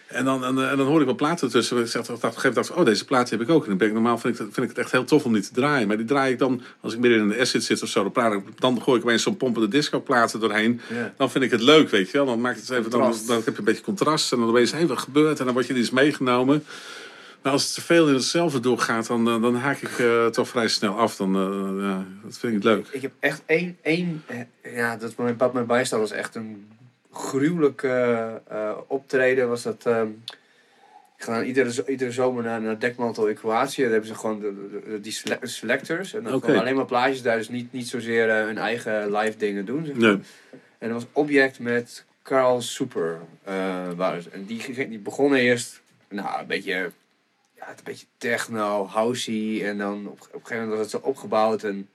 En 0.10 0.26
dan, 0.26 0.44
en, 0.46 0.70
en 0.70 0.78
dan 0.78 0.88
hoor 0.88 1.00
ik 1.02 1.06
wat 1.08 1.16
platen 1.16 1.50
tussen. 1.50 1.78
Ik 1.78 1.88
zeg, 1.88 2.02
op 2.02 2.10
een 2.10 2.16
gegeven 2.16 2.40
moment 2.42 2.56
dacht 2.56 2.70
ik, 2.70 2.76
oh, 2.76 2.86
deze 2.86 3.06
plaat 3.06 3.30
heb 3.30 3.42
ik 3.42 3.50
ook. 3.50 3.64
En 3.64 3.70
dan 3.70 3.78
ben 3.78 3.88
ik 3.88 3.94
normaal 3.94 4.18
vind 4.18 4.34
ik, 4.34 4.40
het- 4.46 4.54
vind 4.54 4.70
ik 4.70 4.76
het 4.76 4.84
echt 4.86 4.92
heel 4.92 5.04
tof 5.04 5.24
om 5.26 5.34
die 5.34 5.42
te 5.42 5.52
draaien. 5.54 5.88
Maar 5.88 5.98
die 5.98 6.06
draai 6.06 6.32
ik 6.34 6.40
dan, 6.40 6.62
als 6.82 6.94
ik 6.94 7.00
midden 7.00 7.20
in 7.20 7.30
een 7.32 7.40
asset 7.40 7.64
zit 7.64 7.82
of 7.84 7.90
zo, 7.90 8.04
dan, 8.04 8.12
praat 8.12 8.34
ik, 8.34 8.42
dan 8.56 8.82
gooi 8.82 8.98
ik 9.00 9.04
opeens 9.06 9.24
zo'n 9.24 9.38
pompende 9.38 9.68
disco 9.68 10.02
platen 10.02 10.40
doorheen. 10.40 10.82
Dan 11.18 11.32
vind 11.32 11.44
ik 11.44 11.52
het 11.52 11.62
leuk, 11.62 11.90
weet 11.90 12.12
je 12.12 12.18
wel. 12.18 12.26
Dan 12.26 12.42
maakt 12.42 12.60
het 12.60 12.70
even, 12.70 12.90
dan, 12.90 13.14
dan 13.28 13.36
heb 13.36 13.54
je 13.54 13.60
een 13.60 13.64
beetje 13.64 13.84
contrast. 13.84 14.32
En 14.32 14.40
dan 14.40 14.50
opeens, 14.50 14.72
hé, 14.72 14.88
wat 14.88 15.00
gebeurt? 15.00 15.40
En 15.40 15.46
dan 15.46 15.54
word 15.54 15.68
je 15.68 15.74
iets 15.74 15.90
meegenomen. 15.92 16.64
Maar 17.44 17.52
als 17.52 17.64
het 17.66 17.74
te 17.74 17.82
veel 17.82 18.08
in 18.08 18.14
hetzelfde 18.14 18.60
doorgaat, 18.60 19.08
dan, 19.08 19.28
eh, 19.28 19.42
dan 19.42 19.56
haak 19.56 19.82
ik 19.82 20.00
eh, 20.00 20.26
toch 20.26 20.48
vrij 20.48 20.68
snel 20.68 20.98
af. 20.98 21.16
Dan, 21.16 21.36
eh, 21.36 21.84
ja, 21.84 22.06
dat 22.24 22.38
vind 22.38 22.56
ik 22.56 22.64
leuk. 22.64 22.88
Ik 22.92 23.02
heb 23.02 23.12
echt 23.20 23.42
één, 23.46 23.78
één 23.82 24.24
eh, 24.26 24.76
ja, 24.76 24.98
dat 24.98 25.38
pap 25.38 25.54
mijn 25.54 25.66
bijstaan 25.66 26.00
was 26.00 26.12
echt 26.12 26.36
een 26.36 26.68
gruwelijk 27.12 27.84
eh, 27.84 28.78
optreden. 28.88 29.50
Was 29.50 29.64
dat, 29.64 29.86
ehm, 29.86 30.08
ik 31.18 31.24
ga 31.24 31.34
dan 31.36 31.44
iedere, 31.44 31.84
iedere 31.88 32.12
zomer 32.12 32.44
naar, 32.44 32.62
naar 32.62 32.80
Dekmantel 32.80 33.28
in 33.28 33.36
Kroatië. 33.36 33.82
Daar 33.82 33.92
hebben 33.92 34.10
ze 34.10 34.16
gewoon 34.16 34.40
de, 34.40 35.00
die 35.02 35.12
sele- 35.12 35.40
selectors. 35.42 36.14
En 36.14 36.24
dan 36.24 36.42
gewoon 36.42 36.60
alleen 36.60 36.76
maar 36.76 36.86
plaatjes 36.86 37.22
daar, 37.22 37.38
dus 37.38 37.50
niet, 37.50 37.72
niet 37.74 37.88
zozeer 37.88 38.30
eh, 38.30 38.46
hun 38.46 38.58
eigen 38.58 39.12
live 39.18 39.38
dingen 39.38 39.66
doen. 39.66 39.86
zeg 39.86 39.96
maar. 39.96 40.10
Nee. 40.10 40.20
En 40.78 40.90
dat 40.90 41.02
was 41.02 41.06
Object 41.12 41.60
met 41.60 42.06
Carl 42.24 42.62
Super. 42.62 43.20
ze. 43.46 44.30
en 44.32 44.46
die, 44.46 44.88
die 44.90 45.00
begonnen 45.00 45.40
eerst, 45.40 45.82
nou, 46.10 46.40
een 46.40 46.48
beetje, 46.48 46.92
ja, 47.56 47.70
een 47.70 47.76
beetje 47.84 48.06
techno, 48.18 48.86
housey. 48.86 49.68
En 49.68 49.78
dan 49.78 50.08
op, 50.08 50.12
op 50.12 50.20
een 50.22 50.40
gegeven 50.42 50.58
moment 50.58 50.78
was 50.78 50.92
het 50.92 51.02
zo 51.02 51.08
opgebouwd. 51.10 51.64
En 51.64 51.90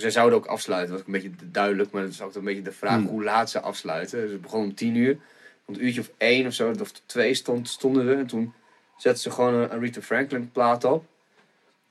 zij 0.00 0.10
zouden 0.10 0.38
ook 0.38 0.46
afsluiten. 0.46 0.90
Dat 0.90 1.04
was 1.04 1.14
een 1.14 1.20
beetje 1.22 1.46
duidelijk, 1.50 1.90
maar 1.90 2.02
dat 2.02 2.10
is 2.10 2.22
ook 2.22 2.34
een 2.34 2.44
beetje 2.44 2.62
de 2.62 2.72
vraag 2.72 2.96
Hmm. 2.96 3.06
hoe 3.06 3.24
laat 3.24 3.50
ze 3.50 3.60
afsluiten. 3.60 4.20
Dus 4.20 4.30
het 4.30 4.40
begon 4.40 4.62
om 4.62 4.74
tien 4.74 4.94
uur. 4.94 5.18
Om 5.64 5.74
een 5.74 5.84
uurtje 5.84 6.00
of 6.00 6.10
één 6.16 6.46
of 6.46 6.52
zo, 6.52 6.74
of 6.80 6.92
twee 7.06 7.34
stond, 7.34 7.68
stonden 7.68 8.08
er. 8.08 8.18
En 8.18 8.26
toen 8.26 8.54
zetten 8.96 9.22
ze 9.22 9.30
gewoon 9.30 9.54
een 9.54 9.70
Aretha 9.70 10.00
Franklin 10.00 10.50
plaat 10.52 10.84
op. 10.84 11.04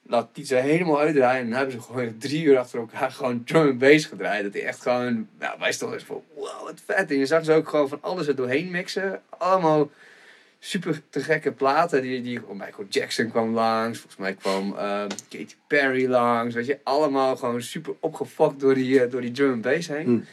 Laat 0.04 0.30
die 0.34 0.46
ze 0.46 0.56
helemaal 0.56 1.00
uitdraaien. 1.00 1.42
En 1.42 1.50
dan 1.50 1.58
hebben 1.58 1.76
ze 1.76 1.82
gewoon 1.82 2.18
drie 2.28 2.44
uur 2.44 2.58
achter 2.58 2.80
elkaar 2.80 3.12
gewoon 3.12 3.44
drum 3.44 3.68
and 3.68 3.78
bass 3.78 4.06
gedraaid. 4.06 4.44
Dat 4.44 4.54
die 4.54 4.62
echt 4.62 4.82
gewoon, 4.82 5.28
nou, 5.40 5.60
wij 5.60 5.72
stonden 5.72 5.98
eens 5.98 6.08
van, 6.08 6.24
wow, 6.36 6.64
wat 6.64 6.82
vet. 6.86 7.12
En 7.12 7.18
je 7.18 7.26
zag 7.26 7.46
ze 7.46 7.54
ook 7.54 7.70
gewoon 7.70 7.90
van 7.90 8.02
alles 8.02 8.28
er 8.28 8.36
doorheen 8.36 8.72
mixen. 8.72 9.22
Allemaal 9.30 9.90
super 10.60 11.02
te 11.10 11.20
gekke 11.20 11.52
platen. 11.52 12.02
Die, 12.02 12.22
die, 12.22 12.40
oh, 12.46 12.52
Michael 12.60 12.88
Jackson 12.90 13.30
kwam 13.30 13.54
langs. 13.54 13.98
Volgens 14.00 14.22
mij 14.22 14.34
kwam 14.34 14.76
eh, 14.78 15.04
Katy 15.30 15.56
Perry 15.68 16.08
langs. 16.10 16.56
Weet 16.56 16.66
je, 16.66 16.80
allemaal 16.84 17.36
gewoon 17.38 17.62
super 17.62 17.94
opgefokt 18.00 18.60
door 18.60 18.74
die, 18.74 19.02
eh, 19.04 19.12
door 19.12 19.22
die 19.22 19.32
drum 19.32 19.52
and 19.52 19.62
bass 19.62 19.88
heen. 19.88 20.04
Hmm. 20.06 20.26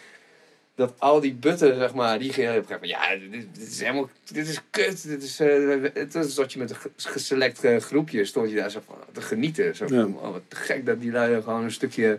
Dat 0.76 0.94
al 0.98 1.20
die 1.20 1.34
butten, 1.34 1.76
zeg 1.78 1.94
maar, 1.94 2.18
die 2.18 2.32
gingen 2.32 2.50
op 2.50 2.56
een 2.56 2.66
gegeven 2.66 2.88
moment, 2.88 3.22
ja, 3.22 3.38
dit, 3.38 3.54
dit 3.54 3.68
is 3.68 3.80
helemaal, 3.80 4.10
dit 4.32 4.48
is 4.48 4.60
kut. 4.70 5.08
Dit 5.08 5.22
is, 5.22 5.40
eh, 5.40 5.82
het 5.94 6.12
dat 6.36 6.52
je 6.52 6.58
met 6.58 6.70
een 6.70 6.76
ge- 6.76 6.90
geselect 6.96 7.64
eh, 7.64 7.76
groepje 7.76 8.24
stond 8.24 8.50
je 8.50 8.56
daar 8.56 8.70
zo 8.70 8.80
van 8.86 8.96
te 9.12 9.20
genieten. 9.22 9.76
Zo 9.76 9.86
van, 9.86 9.96
Ja. 9.96 10.04
oh, 10.04 10.30
wat 10.32 10.42
te 10.48 10.56
gek 10.56 10.86
dat 10.86 11.00
die 11.00 11.10
lui 11.10 11.42
gewoon 11.42 11.62
een 11.64 11.72
stukje, 11.72 12.18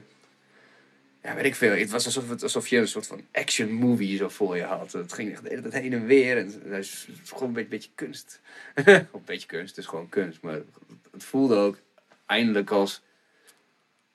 ja, 1.26 1.36
weet 1.36 1.46
ik 1.46 1.56
veel. 1.56 1.72
Het 1.72 1.90
was 1.90 2.06
alsof, 2.06 2.30
het, 2.30 2.44
alsof 2.44 2.68
je 2.68 2.78
een 2.78 2.88
soort 2.88 3.08
van 3.08 3.22
action 3.32 3.72
movie 3.72 4.18
zo 4.18 4.30
voor 4.30 4.56
je 4.56 4.64
had. 4.64 4.92
Het 4.92 5.14
ging 5.14 5.32
echt 5.32 5.44
de 5.44 5.50
hele 5.50 5.62
tijd 5.62 5.74
heen 5.84 5.94
en 5.94 6.06
weer. 6.06 6.38
En 6.38 6.46
het 6.70 6.84
is 6.84 7.08
gewoon 7.26 7.48
een 7.48 7.54
beetje, 7.54 7.70
beetje 7.70 7.90
kunst. 7.96 8.40
Of 9.12 9.14
een 9.14 9.22
beetje 9.26 9.48
kunst, 9.48 9.76
het 9.76 9.78
is 9.78 9.90
gewoon 9.90 10.10
kunst. 10.10 10.42
Maar 10.42 10.60
het 11.12 11.24
voelde 11.24 11.56
ook 11.56 11.78
eindelijk 12.26 12.70
als 12.70 13.02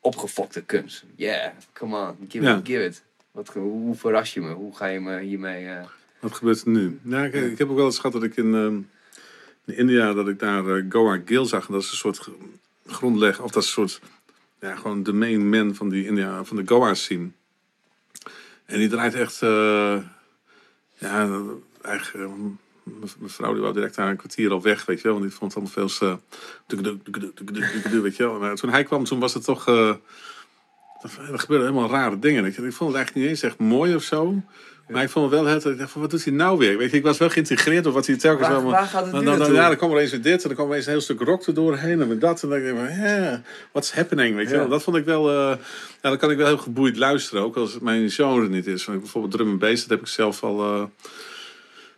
opgefokte 0.01 0.63
kunst. 0.63 1.05
Yeah, 1.17 1.53
come 1.73 1.97
on, 2.09 2.17
give 2.29 2.45
Ja. 2.45 2.57
it, 2.59 2.67
give 2.67 2.85
it. 2.85 3.03
Wat, 3.31 3.49
hoe 3.49 3.95
verras 3.95 4.35
je 4.35 4.41
me? 4.41 4.53
Hoe 4.53 4.77
ga 4.77 4.87
je 4.87 5.01
me 5.01 5.21
hiermee... 5.21 5.67
eh, 5.69 5.85
Wat 6.21 6.35
gebeurt 6.35 6.61
er 6.63 6.69
nu? 6.69 6.99
Nou, 7.03 7.27
ik, 7.27 7.35
ik 7.35 7.59
heb 7.59 7.69
ook 7.71 7.77
wel 7.77 7.85
eens 7.85 7.97
gehad 7.97 8.13
dat 8.13 8.23
ik 8.23 8.37
in, 8.37 8.55
ehm, 8.55 8.75
in 9.65 9.77
India, 9.77 10.13
dat 10.13 10.29
ik 10.29 10.39
daar 10.39 10.67
eh, 10.77 10.85
Goa 10.89 11.21
Gill 11.25 11.45
zag. 11.47 11.67
En 11.67 11.73
dat 11.73 11.83
is 11.83 11.91
een 11.91 11.97
soort 11.97 12.19
gr- 12.19 12.31
grondleg, 12.87 13.41
of 13.41 13.51
dat 13.51 13.63
is 13.63 13.69
een 13.69 13.89
soort, 13.89 14.01
ja, 14.61 14.77
gewoon 14.77 15.03
de 15.03 15.13
main 15.13 15.49
man 15.49 15.75
van, 15.75 15.89
die 15.89 16.07
India, 16.07 16.45
van 16.45 16.57
de 16.57 16.63
Goa 16.67 16.95
scene. 16.95 17.29
En 18.65 18.79
die 18.79 18.89
draait 18.89 19.15
echt, 19.15 19.43
eh, 19.43 19.99
ja, 20.99 21.29
eigenlijk, 21.83 22.15
eh, 22.15 22.35
mijn 23.19 23.31
vrouw 23.31 23.53
die 23.53 23.63
wou 23.63 23.75
direct 23.75 23.95
daar 23.95 24.11
een 24.11 24.17
kwartier 24.17 24.51
al 24.51 24.63
weg, 24.63 24.85
weet 24.85 24.97
je 24.97 25.03
wel. 25.03 25.13
Want 25.13 25.29
die 25.29 25.37
vond 25.37 25.55
het 25.55 25.63
allemaal 25.63 25.89
veel 25.89 26.21
duk-duk, 26.67 28.03
weet 28.03 28.17
je 28.17 28.23
wel. 28.23 28.39
Maar 28.39 28.57
toen 28.57 28.71
hij 28.71 28.85
kwam, 28.85 29.05
toen 29.05 29.21
was 29.21 29.35
het 29.35 29.45
toch, 29.45 29.69
eh, 29.69 29.95
er 31.03 31.39
gebeurden 31.39 31.69
helemaal 31.69 31.91
rare 31.91 32.19
dingen. 32.19 32.45
Ik 32.45 32.55
vond 32.55 32.67
het 32.67 32.81
eigenlijk 32.81 33.15
niet 33.15 33.27
eens 33.27 33.43
echt 33.43 33.59
mooi 33.59 33.95
of 33.95 34.03
zo. 34.03 34.43
Maar 34.91 35.03
ik 35.03 35.11
vond 35.11 35.31
het 35.31 35.41
wel 35.41 35.53
het, 35.53 35.65
ik 35.65 35.79
dacht 35.79 35.91
van, 35.91 36.01
wat 36.01 36.11
doet 36.11 36.25
hij 36.25 36.33
nou 36.33 36.59
weer? 36.59 36.79
Weet 36.79 36.91
je, 36.91 36.97
ik 36.97 37.03
was 37.03 37.19
wel 37.19 37.31
geïntegreerd 37.31 37.87
op 37.87 37.95
wat 37.95 38.07
hij 38.07 38.17
telkens 38.17 38.47
Waar, 38.47 38.57
allemaal... 38.57 38.73
waar 38.73 38.87
gaat 38.87 39.03
het 39.03 39.13
Dan, 39.13 39.25
nu 39.25 39.39
dan, 39.39 39.53
ja, 39.53 39.67
dan 39.69 39.77
kwam 39.77 39.91
er 39.93 39.99
eens 39.99 40.11
weer 40.11 40.23
dit 40.23 40.43
en 40.43 40.49
dan 40.49 40.57
kwam 40.57 40.71
er 40.71 40.77
eens 40.77 40.87
een 40.87 40.93
heel 40.93 41.01
stuk 41.01 41.21
rock 41.21 41.47
er 41.47 41.55
doorheen 41.55 42.01
en 42.01 42.09
met 42.09 42.21
dat. 42.21 42.43
En 42.43 42.49
dan 42.49 42.61
denk 42.61 42.71
ik 42.79 42.85
van, 42.85 43.05
ja, 43.07 43.43
what's 43.73 43.93
happening, 43.93 44.37
weet 44.37 44.49
je 44.49 44.55
Ja. 44.55 44.61
wel. 44.61 44.69
Dat 44.69 44.83
vond 44.83 44.97
ik 44.97 45.05
wel, 45.05 45.29
eh, 45.31 45.57
ja, 46.03 46.09
dan 46.09 46.17
kan 46.19 46.31
ik 46.31 46.37
wel 46.37 46.47
heel 46.47 46.59
geboeid 46.59 46.97
luisteren. 46.97 47.43
Ook 47.43 47.57
als 47.57 47.73
het 47.73 47.83
mijn 47.83 48.11
genre 48.11 48.49
niet 48.49 48.67
is. 48.67 48.85
Want 48.85 49.01
bijvoorbeeld 49.01 49.33
drum 49.33 49.49
en 49.51 49.59
bass, 49.59 49.81
dat 49.81 49.91
heb 49.91 50.01
ik 50.01 50.07
zelf 50.07 50.43
al... 50.43 50.61
eh, 50.61 50.83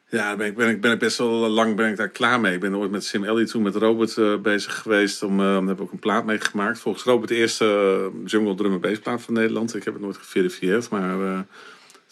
ja, 0.08 0.36
ben 0.36 0.46
ik, 0.46 0.56
ben, 0.56 0.68
ik, 0.68 0.80
ben 0.80 0.92
ik 0.92 0.98
best 0.98 1.18
wel 1.18 1.28
lang 1.28 1.76
ben 1.76 1.90
ik 1.90 1.96
daar 1.96 2.08
klaar 2.08 2.40
mee. 2.40 2.54
Ik 2.54 2.60
ben 2.60 2.76
ooit 2.76 2.90
met 2.90 3.04
Sim 3.04 3.24
Elliott 3.24 3.50
toen 3.50 3.62
met 3.62 3.74
Robert 3.74 4.16
eh, 4.18 4.36
bezig 4.36 4.74
geweest. 4.78 5.22
Om, 5.22 5.40
eh, 5.40 5.46
daar 5.46 5.62
heb 5.62 5.76
ik 5.76 5.80
ook 5.80 5.92
een 5.92 5.98
plaat 5.98 6.24
mee 6.24 6.40
gemaakt. 6.40 6.78
Volgens 6.78 7.04
Robert 7.04 7.28
de 7.28 7.34
eerste 7.34 8.10
jungle 8.24 8.54
drum 8.54 8.72
en 8.72 8.80
bass 8.80 8.98
plaat 8.98 9.22
van 9.22 9.34
Nederland. 9.34 9.74
Ik 9.74 9.84
heb 9.84 9.94
het 9.94 10.02
nooit 10.02 10.16
geverifieerd, 10.16 10.90
maar... 10.90 11.44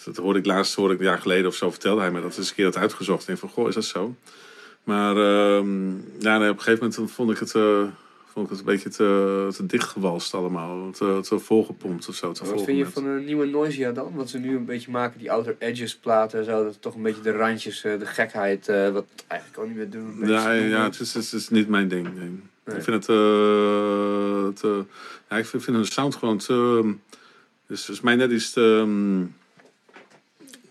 eh, 0.01 0.15
dat 0.15 0.17
hoorde 0.17 0.39
ik 0.39 0.47
laatst, 0.47 0.75
hoorde 0.75 0.95
ik 0.95 1.01
een 1.01 1.07
jaar 1.07 1.19
geleden 1.19 1.47
of 1.47 1.55
zo, 1.55 1.71
vertelde 1.71 2.01
hij 2.01 2.11
me 2.11 2.21
dat. 2.21 2.35
Dus 2.35 2.49
een 2.49 2.55
keer 2.55 2.65
had 2.65 2.77
uitgezocht. 2.77 3.29
En 3.29 3.39
van, 3.39 3.49
goh, 3.49 3.69
is 3.69 3.75
dat 3.75 3.85
zo? 3.85 4.15
Maar 4.85 5.17
ehm, 5.17 5.91
ja, 6.19 6.39
nee, 6.39 6.51
op 6.51 6.57
een 6.57 6.63
gegeven 6.63 6.91
moment 6.91 7.13
vond 7.13 7.31
ik 7.31 7.39
het, 7.39 7.55
eh, 7.55 7.83
vond 8.33 8.45
ik 8.45 8.51
het 8.51 8.59
een 8.59 8.73
beetje 8.73 8.89
te, 8.91 9.49
te 9.57 9.67
dichtgewalst 9.67 10.35
allemaal. 10.35 10.91
Te, 10.91 11.21
te 11.23 11.39
volgepompt 11.39 12.09
of 12.09 12.15
zo. 12.15 12.33
Te 12.33 12.45
Wat 12.45 12.65
vind 12.65 12.79
je 12.79 12.87
van 12.87 13.07
een 13.07 13.25
nieuwe 13.25 13.47
Noisia 13.47 13.93
dan? 13.93 14.15
Wat 14.15 14.31
ze 14.31 14.39
nu 14.39 14.57
een 14.57 14.65
beetje 14.65 14.91
maken, 14.91 15.19
die 15.19 15.33
outer 15.33 15.57
edges 15.59 15.97
platen 15.97 16.39
en 16.39 16.45
zo. 16.45 16.65
Dat 16.65 16.83
toch 16.83 16.95
een 16.95 17.03
beetje 17.03 17.23
de 17.23 17.33
randjes, 17.33 17.85
eh, 17.85 17.99
de 17.99 18.07
gekheid, 18.07 18.69
eh, 18.69 18.91
wat 18.91 19.07
eigenlijk 19.27 19.61
ook 19.61 19.67
niet 19.69 19.77
meer 19.77 19.91
doen. 19.91 20.19
Ja, 20.29 20.53
ja 20.53 20.77
eh. 20.77 20.85
het, 20.85 21.01
is, 21.01 21.15
het 21.15 21.33
is 21.33 21.49
niet 21.49 21.69
mijn 21.69 21.89
ding. 21.89 22.15
Nee. 22.15 22.41
Nee. 22.65 22.77
Ik 22.77 22.83
vind 22.83 23.07
het 23.07 23.09
eh, 23.09 24.61
te, 24.61 24.85
ja, 25.29 25.37
ik 25.37 25.47
vind, 25.47 25.63
vind 25.63 25.77
hun 25.77 25.87
sound 25.87 26.15
gewoon 26.15 26.39
te. 26.39 26.93
Dus, 27.67 27.85
dus 27.85 28.01
mij 28.01 28.17
net 28.17 28.31
iets 28.31 28.53
te, 28.53 28.79
ehm, 28.81 29.23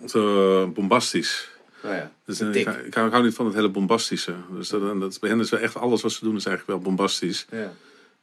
te 0.05 0.69
bombastisch. 0.73 1.49
Nou 1.83 1.95
ja, 1.95 2.11
Dus, 2.25 2.39
eh, 2.39 2.47
ik, 2.47 2.67
ik, 2.85 2.93
hou, 2.93 3.07
ik 3.07 3.11
hou 3.11 3.23
niet 3.23 3.33
van 3.35 3.45
het 3.45 3.55
hele 3.55 3.69
bombastische. 3.69 4.35
Dus 4.51 4.69
dat, 4.69 4.99
dat, 4.99 5.17
bij 5.19 5.29
hen 5.29 5.39
is 5.39 5.49
wel 5.49 5.59
echt 5.59 5.75
alles 5.75 6.01
wat 6.01 6.11
ze 6.11 6.23
doen 6.23 6.35
is 6.35 6.45
eigenlijk 6.45 6.67
wel 6.77 6.87
bombastisch. 6.93 7.45
ja. 7.51 7.73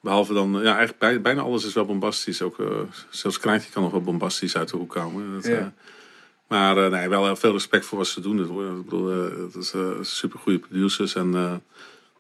Behalve 0.01 0.33
dan, 0.35 0.53
ja, 0.53 0.63
eigenlijk 0.69 0.99
bij, 0.99 1.21
bijna 1.21 1.41
alles 1.41 1.65
is 1.65 1.73
wel 1.73 1.85
bombastisch. 1.85 2.43
Ook, 2.43 2.59
eh, 2.61 2.81
zelfs 3.11 3.39
Kraantje 3.39 3.71
kan 3.71 3.83
nog 3.83 3.93
wel 3.93 4.01
bombastisch 4.03 4.57
uit 4.57 4.69
de 4.71 4.77
hoek 4.77 4.91
komen. 4.91 5.35
Dat, 5.35 5.47
Ja. 5.47 5.59
eh, 5.59 5.67
maar 6.49 6.77
eh, 6.85 6.91
nee, 6.91 7.09
wel 7.09 7.25
heel 7.25 7.37
veel 7.37 7.53
respect 7.53 7.85
voor 7.87 7.99
wat 7.99 8.07
ze 8.07 8.21
doen. 8.21 8.39
Het, 8.39 8.49
hoor. 8.49 8.65
ik 8.77 8.85
bedoel, 8.85 9.13
eh, 9.13 9.39
het 9.39 9.55
is 9.55 9.73
eh 9.73 9.91
super 10.01 10.39
goede 10.39 10.59
producers. 10.59 11.15
En 11.15 11.35
eh, 11.35 11.55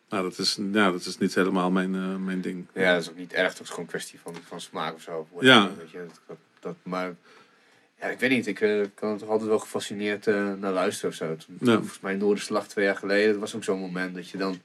nou, 0.08 0.22
dat, 0.22 0.38
is, 0.38 0.58
ja, 0.72 0.90
dat 0.90 1.04
is 1.04 1.18
niet 1.18 1.34
helemaal 1.34 1.70
mijn, 1.70 1.94
eh, 1.94 2.16
mijn 2.16 2.40
ding. 2.40 2.66
ja, 2.74 2.92
dat 2.92 3.02
is 3.02 3.10
ook 3.10 3.16
niet 3.16 3.32
erg. 3.32 3.52
Dat 3.52 3.60
is 3.62 3.68
gewoon 3.68 3.84
een 3.84 3.90
kwestie 3.90 4.18
van, 4.22 4.34
van 4.48 4.60
smaak 4.60 4.94
of 4.94 5.02
zo. 5.02 5.26
Ja. 5.40 5.70
Weet 5.78 5.90
je, 5.90 5.98
dat, 5.98 6.20
dat, 6.26 6.36
dat- 6.60 6.76
maar 6.82 7.14
ja, 8.00 8.06
ik 8.06 8.18
weet 8.18 8.30
niet. 8.30 8.46
Ik 8.46 8.60
eh, 8.60 8.80
kan 8.94 9.12
er 9.12 9.18
toch 9.18 9.28
altijd 9.28 9.48
wel 9.48 9.58
gefascineerd 9.58 10.26
eh, 10.26 10.52
naar 10.58 10.72
luisteren 10.72 11.10
of 11.10 11.16
zo. 11.16 11.36
Toen, 11.36 11.56
Ja. 11.60 11.72
Volgens 11.74 12.00
mij 12.00 12.14
Noorderslag 12.14 12.68
twee 12.68 12.84
jaar 12.84 12.96
geleden. 12.96 13.30
Dat 13.30 13.40
was 13.40 13.54
ook 13.54 13.64
zo'n 13.64 13.80
moment 13.80 14.14
dat 14.14 14.28
je 14.28 14.38
dan... 14.38 14.60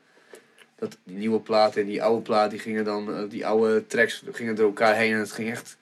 Dat 0.76 0.98
die 1.04 1.17
nieuwe 1.17 1.39
platen 1.39 1.82
en 1.82 1.88
die 1.88 2.04
oude 2.04 2.22
plaat, 2.22 2.50
die 2.50 2.60
gingen 2.60 2.84
dan... 2.84 3.15
eh, 3.15 3.24
die 3.30 3.46
oude 3.46 3.88
tracks 3.88 4.24
gingen 4.32 4.56
door 4.56 4.67
elkaar 4.67 4.96
heen 4.96 5.13
en 5.13 5.20
het 5.20 5.32
ging 5.32 5.52
echt... 5.52 5.78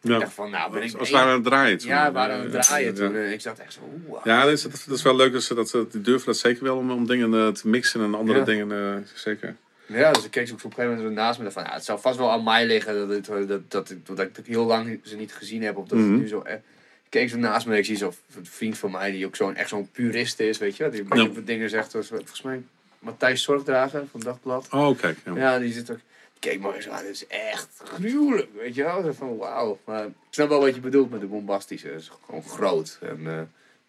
Ja. 0.00 0.14
Ik 0.14 0.20
dacht 0.20 0.32
van, 0.32 0.50
nou 0.50 0.72
ben 0.72 0.82
ik... 0.82 0.94
Als, 0.94 1.14
aan 1.14 1.28
het 1.28 1.44
draaien. 1.44 1.78
toen. 1.78 1.88
Ja, 1.88 2.06
we 2.06 2.12
waren 2.12 2.36
aan 2.36 2.50
het 2.50 2.62
draaien 2.62 2.94
toen. 2.94 3.16
En 3.16 3.32
ik 3.32 3.40
zat 3.40 3.58
echt 3.58 3.72
zo, 3.72 3.80
wow. 4.06 4.26
Ja, 4.26 4.44
dat 4.44 4.52
is, 4.52 4.62
dat 4.62 4.96
is 4.96 5.02
wel 5.02 5.16
leuk 5.16 5.32
dat 5.32 5.42
ze 5.42 5.54
dat, 5.54 5.70
die 5.90 6.00
durven 6.00 6.26
dat 6.26 6.36
zeker 6.36 6.64
wel 6.64 6.76
om, 6.76 6.90
om 6.90 7.06
dingen 7.06 7.54
te 7.54 7.68
mixen 7.68 8.00
en 8.00 8.14
andere 8.14 8.42
dingen 8.42 9.06
zeker. 9.14 9.56
Ja, 9.98 10.12
dus 10.12 10.24
ik 10.24 10.30
keek 10.30 10.46
ze 10.46 10.52
ook 10.52 10.58
op 10.58 10.64
een 10.64 10.72
gegeven 10.72 10.96
moment 10.96 11.14
naast 11.14 11.40
me. 11.40 11.50
van, 11.50 11.62
ja, 11.64 11.72
het 11.72 11.84
zou 11.84 12.00
vast 12.00 12.18
wel 12.18 12.30
aan 12.30 12.44
mij 12.44 12.66
liggen 12.66 13.08
dat, 13.08 13.24
dat, 13.26 13.64
dat, 13.68 13.90
ik- 13.90 14.06
dat 14.16 14.20
ik 14.38 14.46
heel 14.46 14.64
lang 14.64 15.00
ze 15.02 15.16
niet 15.16 15.32
gezien 15.34 15.62
heb. 15.62 15.76
Of 15.76 15.86
dat 15.88 15.98
Mhm. 15.98 16.16
nu 16.16 16.28
zo... 16.28 16.40
eh, 16.42 16.54
Ik 16.54 17.18
keek 17.20 17.28
zo 17.30 17.36
naast 17.38 17.66
me 17.66 17.72
en 17.72 17.78
ik 17.78 17.84
zie 17.84 17.96
zo'n 17.96 18.12
vriend 18.42 18.78
van 18.78 18.90
mij 18.90 19.10
die 19.10 19.26
ook 19.26 19.36
zo'n 19.36 19.54
echt 19.56 19.68
zo'n 19.68 19.90
purist 19.90 20.40
is, 20.40 20.58
weet 20.58 20.76
je. 20.76 20.88
Die 20.88 21.04
over 21.28 21.44
dingen 21.44 21.70
zegt. 21.70 21.94
Als, 21.94 22.06
volgens 22.08 22.42
mij 22.42 22.62
Matthijs 22.98 23.42
Zorgdrager 23.42 24.04
van 24.10 24.20
Dagblad. 24.20 24.68
Oh, 24.70 24.98
kijk. 24.98 25.18
Ja. 25.24 25.36
Ja, 25.36 25.58
die 25.58 25.72
zit 25.72 25.90
ook... 25.90 25.98
Keek 26.38 26.60
me 26.60 26.74
eens 26.74 26.88
aan. 26.88 27.02
Dit 27.02 27.10
is 27.14 27.26
echt 27.26 27.68
gruwelijk, 27.84 28.48
weet 28.56 28.74
je 28.74 28.82
wel. 28.82 29.14
Van 29.14 29.36
wauw. 29.36 29.78
Maar 29.84 30.04
ik 30.06 30.12
snap 30.30 30.48
wel 30.48 30.60
wat 30.60 30.74
je 30.74 30.80
bedoelt 30.80 31.10
met 31.10 31.20
de 31.20 31.26
bombastische. 31.26 31.88
Het 31.88 32.00
is 32.00 32.10
gewoon 32.24 32.42
groot 32.42 32.98
en 33.00 33.20
eh, 33.26 33.40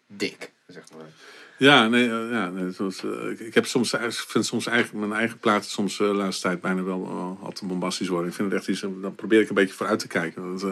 dik. 0.06 0.50
zeg 0.66 0.82
maar. 0.96 1.06
Ja, 1.56 1.88
nee, 1.88 2.04
eh, 2.10 2.30
ja, 2.30 2.50
nee 2.50 2.72
eh, 2.78 3.46
ik, 3.46 3.54
heb 3.54 3.66
soms, 3.66 3.94
vind 4.08 4.46
soms 4.46 4.66
eigen, 4.66 4.98
mijn 4.98 5.12
eigen 5.12 5.38
platen 5.38 5.70
soms 5.70 6.00
eh, 6.00 6.06
de 6.08 6.14
laatste 6.14 6.42
tijd 6.48 6.60
bijna 6.60 6.82
wel 6.82 7.00
uh, 7.06 7.44
al 7.44 7.52
te 7.52 7.66
bombastisch 7.66 8.08
worden. 8.08 8.28
Ik 8.28 8.34
vind 8.34 8.50
het 8.50 8.58
echt 8.60 8.68
iets, 8.68 8.80
dan 8.80 9.14
probeer 9.14 9.40
ik 9.40 9.48
een 9.48 9.54
beetje 9.54 9.74
vooruit 9.74 9.98
te 9.98 10.08
kijken. 10.08 10.42
Dat, 10.58 10.62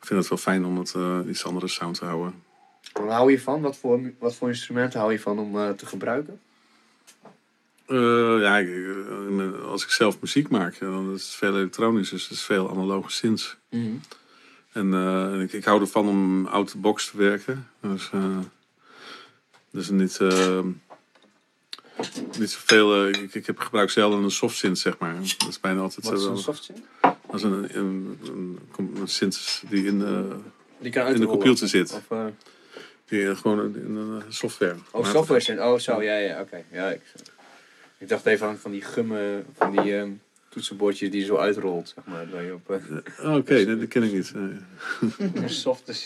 ik 0.00 0.06
vind 0.06 0.20
het 0.20 0.28
wel 0.28 0.38
fijn 0.38 0.64
om 0.64 0.78
het 0.78 0.94
iets 1.28 1.44
andere 1.44 1.68
sound 1.68 1.98
te 1.98 2.04
houden. 2.04 2.34
Waar 2.92 3.08
hou 3.08 3.30
je 3.30 3.40
van? 3.40 3.60
Wat 3.60 3.76
voor, 3.76 4.00
wat 4.18 4.34
voor 4.34 4.48
instrumenten 4.48 5.00
hou 5.00 5.12
je 5.12 5.20
van 5.20 5.38
om 5.38 5.76
te 5.76 5.86
gebruiken? 5.86 6.40
Ja, 8.40 8.58
ik- 8.58 8.86
als 9.64 9.82
ik 9.84 9.90
zelf 9.90 10.20
muziek 10.20 10.48
maak, 10.48 10.78
dan 10.78 11.14
is 11.14 11.22
het 11.24 11.34
veel 11.34 11.56
elektronisch, 11.56 12.10
dus 12.10 12.22
het 12.22 12.32
is 12.32 12.42
veel 12.42 12.70
analoge 12.70 13.10
synths. 13.10 13.56
En 14.72 14.94
eh, 14.94 15.32
en 15.32 15.40
ik, 15.40 15.52
ik 15.52 15.64
hou 15.64 15.80
ervan 15.80 16.08
om 16.08 16.46
out 16.46 16.70
the 16.70 16.78
box 16.78 17.10
te 17.10 17.16
werken. 17.16 17.66
Dus, 17.80 18.10
dus 19.70 19.90
niet, 19.90 20.18
eh, 20.20 20.60
niet 22.38 22.50
zoveel. 22.50 22.94
eh, 23.06 23.22
ik, 23.22 23.34
ik 23.34 23.46
heb 23.46 23.58
gebruik 23.58 23.90
zelden 23.90 24.22
een 24.22 24.30
soft 24.30 24.56
synth, 24.56 24.78
zeg 24.78 24.98
maar. 24.98 25.14
Dat 25.38 25.48
is 25.48 25.60
bijna 25.60 25.80
altijd 25.80 26.04
Wat 26.06 26.14
is 26.18 26.22
een 26.24 26.28
wel- 26.32 26.38
softsynth? 26.38 26.80
Dat 27.00 27.34
is 27.34 27.42
een, 27.42 27.52
een, 27.52 28.18
een, 28.24 28.58
een, 28.76 28.96
een 29.00 29.08
synth 29.08 29.62
die 29.68 29.84
in, 29.86 29.98
de 29.98 30.36
Die 30.78 30.92
kan 30.92 31.06
in 31.14 31.20
de 31.20 31.26
computer 31.26 31.68
zit. 31.68 31.92
Of, 31.92 32.10
eh, 32.18 32.24
Die 33.08 33.28
eh, 33.28 33.36
gewoon 33.36 33.74
in 33.76 33.96
een 33.96 34.22
software. 34.28 34.76
oh, 34.90 35.06
software 35.06 35.40
synth. 35.40 35.60
Oh, 35.60 35.78
zo. 35.78 36.02
Ja, 36.02 36.16
ja, 36.16 36.40
oké. 36.40 36.64
Ja, 36.72 36.90
ik, 36.90 37.00
ik 37.98 38.08
dacht 38.08 38.26
even 38.26 38.46
aan 38.46 38.58
van 38.58 38.70
die 38.70 38.82
gummen, 38.82 39.46
van 39.56 39.70
die 39.70 39.96
ehm, 39.98 40.10
toetsenbordjes 40.50 41.10
die 41.10 41.24
zo 41.24 41.36
uitrolt, 41.36 41.92
zeg 41.94 42.04
maar. 42.04 42.26
Waar 42.32 42.44
je 42.44 42.54
op 42.54 42.70
eh, 42.70 43.26
Oh, 43.26 43.34
Oké, 43.40 43.52
nee, 43.52 43.76
dat 43.76 43.88
ken 43.88 44.02
ik 44.02 44.12
niet. 44.12 44.32
Nee. 44.34 44.50
een 45.34 45.50
softe. 45.50 45.92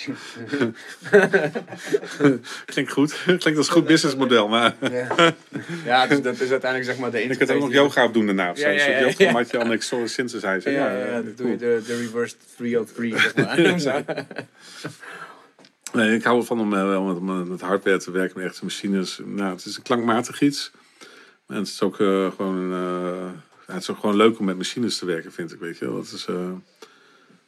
Klinkt 2.64 2.92
goed. 2.92 3.22
Klinkt 3.24 3.56
als 3.56 3.66
een 3.66 3.72
goed 3.72 3.86
businessmodel, 3.86 4.48
maar 4.48 4.74
ja, 4.80 5.06
ja 5.84 6.06
dus 6.06 6.22
dat 6.22 6.40
is 6.40 6.50
uiteindelijk 6.50 6.90
zeg 6.90 6.98
maar 7.00 7.10
de 7.10 7.16
je 7.18 7.22
kunt 7.26 7.40
interface. 7.40 7.64
ook 7.64 7.72
nog 7.72 7.82
yoga 7.82 8.04
op 8.04 8.12
doen 8.14 8.26
daarna. 8.26 8.50
Of 8.50 8.58
zo. 8.58 8.68
Ja, 8.68 8.70
ja, 8.70 8.74
Een 8.74 8.80
soort 8.80 8.98
ja, 8.98 9.06
yoga 9.08 9.24
ja. 9.24 9.32
matje, 9.32 9.58
annex 9.58 9.88
zo'n 9.88 10.08
synthesizer. 10.08 10.70
Ja, 10.72 10.92
ja, 10.92 11.04
ja, 11.06 11.12
dan 11.22 11.32
doe 11.36 11.48
je 11.50 11.56
de, 11.56 11.82
de 11.86 11.96
reverse 11.96 12.34
303, 12.56 13.18
zeg 13.18 13.34
maar. 14.04 14.26
Nee, 15.92 16.14
ik 16.16 16.24
hou 16.24 16.40
ervan 16.40 16.60
om 16.60 16.74
eh, 16.74 16.82
wel 16.88 17.02
met, 17.20 17.48
met- 17.48 17.60
hardware 17.60 17.98
te 17.98 18.10
werken, 18.10 18.38
met 18.40 18.46
echte 18.46 18.64
machines. 18.64 19.20
Nou, 19.24 19.50
het 19.54 19.64
is 19.64 19.76
een 19.76 19.82
klankmatig 19.82 20.40
iets. 20.40 20.70
En 21.48 21.56
het 21.56 21.66
is 21.66 21.82
ook 21.82 22.00
eh, 22.00 22.30
gewoon, 22.36 22.72
eh, 22.72 23.28
ja, 23.66 23.72
het 23.72 23.82
is 23.82 23.90
ook 23.90 23.98
gewoon 23.98 24.16
leuk 24.16 24.38
om 24.38 24.44
met 24.44 24.56
machines 24.56 24.98
te 24.98 25.06
werken, 25.06 25.32
vind 25.32 25.52
ik. 25.52 25.58
Weet 25.58 25.78
je 25.78 25.84
wel. 25.86 25.96
Het 25.96 26.12
is 26.12 26.26
eh, 26.26 26.52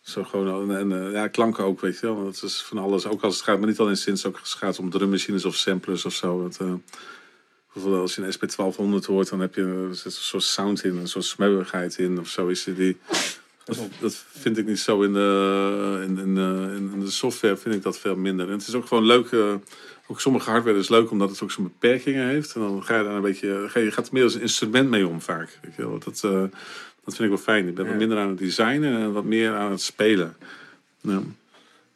zo 0.00 0.24
gewoon, 0.24 0.70
en, 0.70 0.78
en, 0.78 1.06
eh, 1.06 1.12
ja, 1.12 1.28
klanken 1.28 1.64
ook, 1.64 1.80
weet 1.80 1.98
je 1.98 2.06
wel. 2.06 2.26
Het 2.26 2.42
is 2.42 2.62
van 2.62 2.78
alles, 2.78 3.06
ook 3.06 3.22
als 3.22 3.34
het 3.34 3.44
gaat, 3.44 3.58
maar 3.58 3.68
niet 3.68 3.78
alleen 3.78 3.96
sinds, 3.96 4.26
ook 4.26 4.38
als 4.40 4.50
het 4.50 4.58
gaat 4.58 4.78
om 4.78 4.90
drummachines 4.90 5.44
of 5.44 5.54
samplers 5.54 6.04
of 6.04 6.14
zo. 6.14 6.44
Het, 6.44 6.56
eh, 6.60 6.72
bijvoorbeeld 7.72 8.02
als 8.02 8.14
je 8.14 8.22
een 8.22 8.32
SP1200 8.32 9.06
hoort, 9.06 9.28
dan 9.28 9.40
heb 9.40 9.54
je 9.54 9.62
er 9.62 9.68
een 9.68 9.96
soort 10.12 10.42
sound 10.42 10.84
in, 10.84 10.96
een 10.96 11.08
soort 11.08 11.24
smeuigheid 11.24 11.98
in 11.98 12.18
of 12.18 12.28
zo. 12.28 12.46
Is 12.48 12.64
die, 12.64 12.96
dat, 13.64 13.78
dat 14.00 14.24
vind 14.28 14.58
ik 14.58 14.66
niet 14.66 14.78
zo 14.78 15.02
in 15.02 15.12
de, 15.12 16.04
in, 16.06 16.18
in, 16.18 16.90
in 16.92 17.00
de 17.00 17.10
software, 17.10 17.56
vind 17.56 17.74
ik 17.74 17.82
dat 17.82 17.98
veel 17.98 18.16
minder. 18.16 18.46
En 18.46 18.52
het 18.52 18.68
is 18.68 18.74
ook 18.74 18.86
gewoon 18.86 19.06
leuk, 19.06 19.30
ook 20.06 20.20
sommige 20.20 20.50
hardware 20.50 20.78
is 20.78 20.88
leuk 20.88 21.10
omdat 21.10 21.30
het 21.30 21.42
ook 21.42 21.50
zijn 21.50 21.66
beperkingen 21.66 22.28
heeft. 22.28 22.54
En 22.54 22.60
dan 22.60 22.84
ga 22.84 22.98
je 22.98 23.04
daar 23.04 23.14
een 23.14 23.22
beetje, 23.22 23.64
ga 23.68 23.80
je, 23.80 23.90
gaat 23.90 24.06
er 24.06 24.12
meer 24.12 24.22
als 24.22 24.34
een 24.34 24.40
instrument 24.40 24.90
mee 24.90 25.06
om 25.06 25.20
vaak. 25.20 25.58
Weet 25.62 25.74
je 25.76 25.88
wel. 25.88 25.98
Dat, 25.98 26.24
eh, 26.24 26.40
dat 27.04 27.14
vind 27.14 27.20
ik 27.20 27.28
wel 27.28 27.38
fijn. 27.38 27.68
Ik 27.68 27.74
ben 27.74 27.86
wat 27.86 27.96
minder 27.96 28.18
aan 28.18 28.28
het 28.28 28.38
designen 28.38 29.00
en 29.00 29.12
wat 29.12 29.24
meer 29.24 29.54
aan 29.54 29.70
het 29.70 29.80
spelen. 29.80 30.36
Ja. 31.00 31.22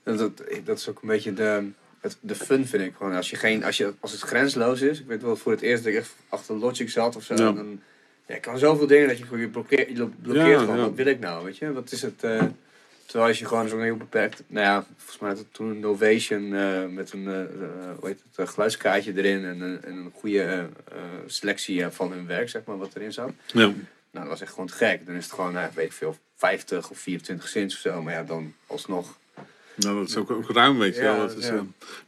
En 0.02 0.16
dat, 0.16 0.42
dat 0.64 0.78
is 0.78 0.88
ook 0.88 1.02
een 1.02 1.08
beetje 1.08 1.32
de, 1.32 1.68
het, 2.00 2.16
de 2.20 2.34
fun, 2.34 2.66
vind 2.66 2.82
ik. 2.82 2.94
Gewoon 2.96 3.14
als, 3.14 3.30
je 3.30 3.36
geen, 3.36 3.64
als, 3.64 3.76
je, 3.76 3.94
als 4.00 4.12
het 4.12 4.20
grensloos 4.20 4.80
is. 4.80 5.00
Ik 5.00 5.06
weet 5.06 5.22
wel, 5.22 5.36
voor 5.36 5.52
het 5.52 5.60
eerst 5.60 5.84
dat 5.84 5.92
ik 5.92 5.98
echt 5.98 6.14
achter 6.28 6.54
Logic 6.56 6.90
zat 6.90 7.16
of 7.16 7.24
zo. 7.24 7.34
Ja. 7.34 7.52
Dan, 7.52 7.80
ja, 8.26 8.34
ik 8.34 8.42
kan 8.42 8.58
zoveel 8.58 8.86
dingen 8.86 9.08
dat 9.08 9.18
je 9.18 9.24
gewoon 9.24 9.40
je 9.40 9.48
blokkeert, 9.48 9.88
je 9.88 10.08
blokkeert 10.22 10.48
Ja, 10.48 10.58
gewoon. 10.58 10.76
Wat 10.80 10.94
wil 10.94 11.06
ik 11.06 11.20
nou, 11.20 11.44
weet 11.44 11.56
je? 11.56 11.72
Wat 11.72 11.92
is 11.92 12.02
het... 12.02 12.22
eh, 12.22 12.42
terwijl 13.10 13.30
als 13.30 13.38
je 13.38 13.46
gewoon 13.46 13.68
zo'n 13.68 13.82
heel 13.82 13.96
beperkt... 13.96 14.42
Nou 14.46 14.66
ja, 14.66 14.86
volgens 14.96 15.18
mij 15.18 15.28
had 15.28 15.38
het 15.38 15.54
toen 15.54 15.70
een 15.70 15.80
Novation 15.80 16.54
eh, 16.54 16.86
met 16.86 17.12
een 17.12 17.28
eh, 17.28 17.34
hoe 17.98 18.08
heet 18.08 18.22
het, 18.36 18.48
geluidskaartje 18.50 19.12
erin. 19.16 19.44
En, 19.44 19.60
een- 19.60 19.82
en 19.84 19.92
een 19.96 20.12
goede 20.14 20.68
selectie 21.26 21.86
van 21.88 22.12
hun 22.12 22.26
werk, 22.26 22.48
zeg 22.48 22.64
maar, 22.64 22.78
wat 22.78 22.94
erin 22.94 23.12
zat. 23.12 23.30
Ja. 23.46 23.60
Nou, 23.62 23.74
dat 24.10 24.26
was 24.26 24.40
echt 24.40 24.50
gewoon 24.50 24.66
te 24.66 24.72
gek. 24.74 25.06
Dan 25.06 25.14
is 25.14 25.24
het 25.24 25.32
gewoon, 25.34 25.52
weet 25.74 25.86
ik 25.86 25.92
veel, 25.92 26.16
50 26.36 26.90
of 26.90 26.98
24 26.98 27.48
cents 27.48 27.74
of 27.74 27.80
zo. 27.80 28.02
Maar 28.02 28.12
ja, 28.12 28.22
dan 28.22 28.54
alsnog... 28.66 29.18
Nou, 29.74 29.98
dat 29.98 30.08
is 30.08 30.16
ook, 30.16 30.30
ook 30.30 30.50
ruim, 30.50 30.78
weet 30.78 30.94
je 30.96 31.02
Ja, 31.02 31.16
wel. 31.16 31.30
Is, 31.36 31.46
ja. 31.46 31.52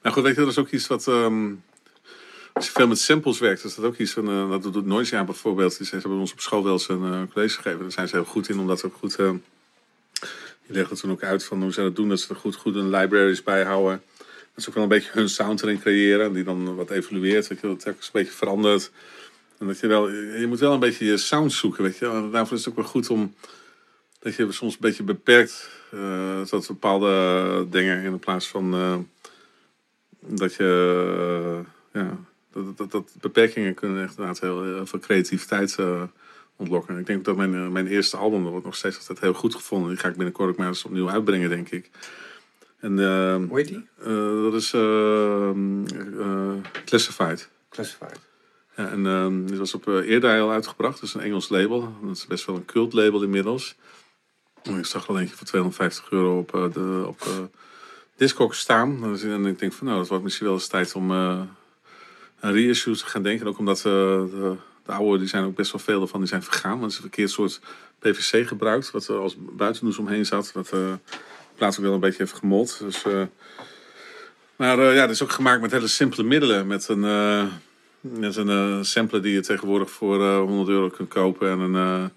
nou 0.02 0.14
goed, 0.14 0.22
weet 0.22 0.34
je, 0.34 0.40
dat 0.40 0.50
is 0.50 0.58
ook 0.58 0.70
iets 0.70 0.86
wat... 0.86 1.08
ehm, 1.08 1.50
als 2.52 2.66
je 2.66 2.72
veel 2.72 2.86
met 2.88 2.98
samples 2.98 3.38
werkt, 3.38 3.64
is 3.64 3.74
dat 3.74 3.84
ook 3.84 3.96
iets 3.96 4.12
van... 4.12 4.50
dat 4.50 4.62
doet 4.72 4.86
Noisia 4.86 5.24
bijvoorbeeld. 5.24 5.76
Die, 5.78 5.86
ze 5.86 5.96
hebben 5.96 6.18
ons 6.18 6.32
op 6.32 6.40
school 6.40 6.64
wel 6.64 6.72
eens 6.72 6.88
een 6.88 7.04
eh, 7.12 7.32
college 7.32 7.54
gegeven. 7.54 7.80
Daar 7.80 7.92
zijn 7.92 8.08
ze 8.08 8.16
heel 8.16 8.24
goed 8.24 8.48
in, 8.48 8.58
omdat 8.58 8.84
ook 8.84 8.94
goed... 8.94 9.16
die 10.66 10.76
leggen 10.76 10.96
toen 10.96 11.10
ook 11.10 11.22
uit 11.22 11.44
van 11.44 11.62
hoe 11.62 11.72
ze 11.72 11.80
dat 11.80 11.96
doen. 11.96 12.08
Dat 12.08 12.20
ze 12.20 12.28
er 12.28 12.36
goed, 12.36 12.56
goed 12.56 12.74
een 12.74 12.90
libraries 12.90 13.42
bijhouden. 13.42 14.02
Dat 14.54 14.64
ze 14.64 14.68
ook 14.68 14.74
wel 14.74 14.82
een 14.82 14.88
beetje 14.88 15.10
hun 15.12 15.28
sound 15.28 15.62
erin 15.62 15.80
creëren. 15.80 16.32
Die 16.32 16.44
dan 16.44 16.74
wat 16.74 16.90
evolueert, 16.90 17.48
weet 17.48 17.60
je. 17.60 17.66
Dat 17.66 17.84
het 17.84 17.94
ook 17.94 18.00
een 18.02 18.08
beetje 18.12 18.32
verandert. 18.32 18.90
En 19.58 19.66
dat 19.66 19.80
je 19.80 19.86
wel... 19.86 20.10
Je 20.10 20.46
moet 20.48 20.60
wel 20.60 20.72
een 20.72 20.80
beetje 20.80 21.04
je 21.04 21.16
sound 21.16 21.52
zoeken, 21.52 21.82
weet 21.82 21.98
je 21.98 22.28
daarvoor 22.32 22.56
is 22.56 22.64
het 22.64 22.68
ook 22.68 22.80
wel 22.80 22.90
goed 22.90 23.10
om... 23.10 23.34
Dat 24.18 24.34
je 24.34 24.52
soms 24.52 24.72
een 24.72 24.80
beetje 24.80 25.02
beperkt 25.02 25.70
eh, 25.92 26.40
tot 26.40 26.66
bepaalde 26.66 27.66
dingen 27.70 28.02
in 28.04 28.18
plaats 28.18 28.48
van 28.48 28.74
eh, 28.74 28.96
dat 30.20 30.54
je 30.54 31.64
eh, 31.92 32.02
ja, 32.02 32.16
dat, 32.52 32.76
dat, 32.76 32.90
dat 32.90 33.12
beperkingen 33.20 33.74
kunnen 33.74 34.02
echt 34.02 34.10
inderdaad 34.10 34.40
heel, 34.40 34.64
heel 34.64 34.86
veel 34.86 34.98
creativiteit 34.98 35.76
ontlokken. 36.62 36.98
Ik 36.98 37.06
denk 37.06 37.24
dat 37.24 37.36
mijn, 37.36 37.54
eh, 37.54 37.68
mijn 37.68 37.86
eerste 37.86 38.16
album, 38.16 38.42
dat 38.42 38.50
wordt 38.50 38.66
nog 38.66 38.76
steeds 38.76 38.98
altijd 38.98 39.20
heel 39.20 39.32
goed 39.32 39.54
gevonden. 39.54 39.88
Die 39.88 39.98
ga 39.98 40.08
ik 40.08 40.16
binnenkort 40.16 40.50
ook 40.50 40.56
maar 40.56 40.66
eens 40.66 40.84
opnieuw 40.84 41.10
uitbrengen, 41.10 41.48
denk 41.48 41.70
ik. 41.70 41.90
En 42.80 42.98
eh, 42.98 43.34
Hoe 43.48 43.58
heet 43.58 43.68
die? 43.68 43.88
eh, 43.98 44.42
dat 44.42 44.54
is 44.54 44.72
eh, 44.72 45.48
eh, 45.50 46.54
Classified. 46.84 47.48
Classified. 47.70 48.20
Ja, 48.76 48.88
en 48.90 49.06
ehm 49.06 49.46
dit 49.46 49.58
was 49.58 49.74
op 49.74 49.86
uh, 49.86 50.08
Eerdile 50.08 50.40
al 50.40 50.50
uitgebracht. 50.50 50.94
Dat 50.94 51.08
is 51.08 51.14
een 51.14 51.20
Engels 51.20 51.48
label. 51.48 51.94
Dat 52.02 52.16
is 52.16 52.26
best 52.26 52.44
wel 52.44 52.56
een 52.56 52.64
cult 52.64 52.92
label 52.92 53.22
inmiddels. 53.22 53.76
Ik 54.62 54.86
zag 54.86 55.06
wel 55.06 55.18
eentje 55.18 55.36
voor 55.36 55.46
250 55.46 56.10
euro 56.10 56.38
op, 56.38 56.54
eh, 56.54 56.72
de, 56.72 57.04
op 57.06 57.20
uh, 58.18 58.50
staan. 58.50 59.18
En 59.22 59.46
ik 59.46 59.58
denk 59.58 59.72
van 59.72 59.86
nou, 59.86 59.98
dat 59.98 60.08
wordt 60.08 60.24
misschien 60.24 60.46
wel 60.46 60.54
eens 60.54 60.66
tijd 60.66 60.94
om 60.94 61.10
uh, 61.10 61.40
een 62.40 62.52
reissue 62.52 62.96
te 62.96 63.06
gaan 63.06 63.22
denken. 63.22 63.46
Ook 63.46 63.58
omdat 63.58 63.78
uh, 63.78 63.82
de, 63.82 64.56
de 64.84 64.92
oude, 64.92 65.18
die 65.18 65.28
zijn 65.28 65.44
ook 65.44 65.54
best 65.54 65.72
wel 65.72 65.80
veel 65.80 66.00
ervan, 66.00 66.20
die 66.20 66.28
zijn 66.28 66.42
vergaan. 66.42 66.78
Want 66.78 66.82
het 66.82 66.90
is 66.90 66.96
een 66.96 67.02
verkeerd 67.02 67.30
soort 67.30 67.60
PVC 67.98 68.46
gebruikt. 68.46 68.90
Wat 68.90 69.08
er 69.08 69.18
als 69.18 69.36
buitendoes 69.38 69.98
omheen 69.98 70.26
zat. 70.26 70.50
Dat 70.54 70.70
uh, 70.74 70.92
plaats 71.56 71.78
ook 71.78 71.84
wel 71.84 71.94
een 71.94 72.00
beetje 72.00 72.22
heeft 72.22 72.38
gemold. 72.38 72.78
Dus, 72.78 73.04
uh, 73.04 73.22
maar 74.56 74.78
uh, 74.78 74.94
ja, 74.94 75.00
het 75.00 75.10
is 75.10 75.22
ook 75.22 75.30
gemaakt 75.30 75.60
met 75.60 75.70
hele 75.70 75.86
simpele 75.86 76.22
middelen. 76.22 76.66
Met 76.66 76.88
een... 76.88 77.50
Is 78.20 78.36
een 78.36 78.84
sampler 78.84 79.22
die 79.22 79.32
je 79.32 79.40
tegenwoordig 79.40 79.90
voor 79.90 80.20
uh, 80.20 80.38
100 80.38 80.68
euro 80.68 80.88
kunt 80.88 81.08
kopen. 81.08 81.50
En 81.50 81.58
een, 81.60 82.10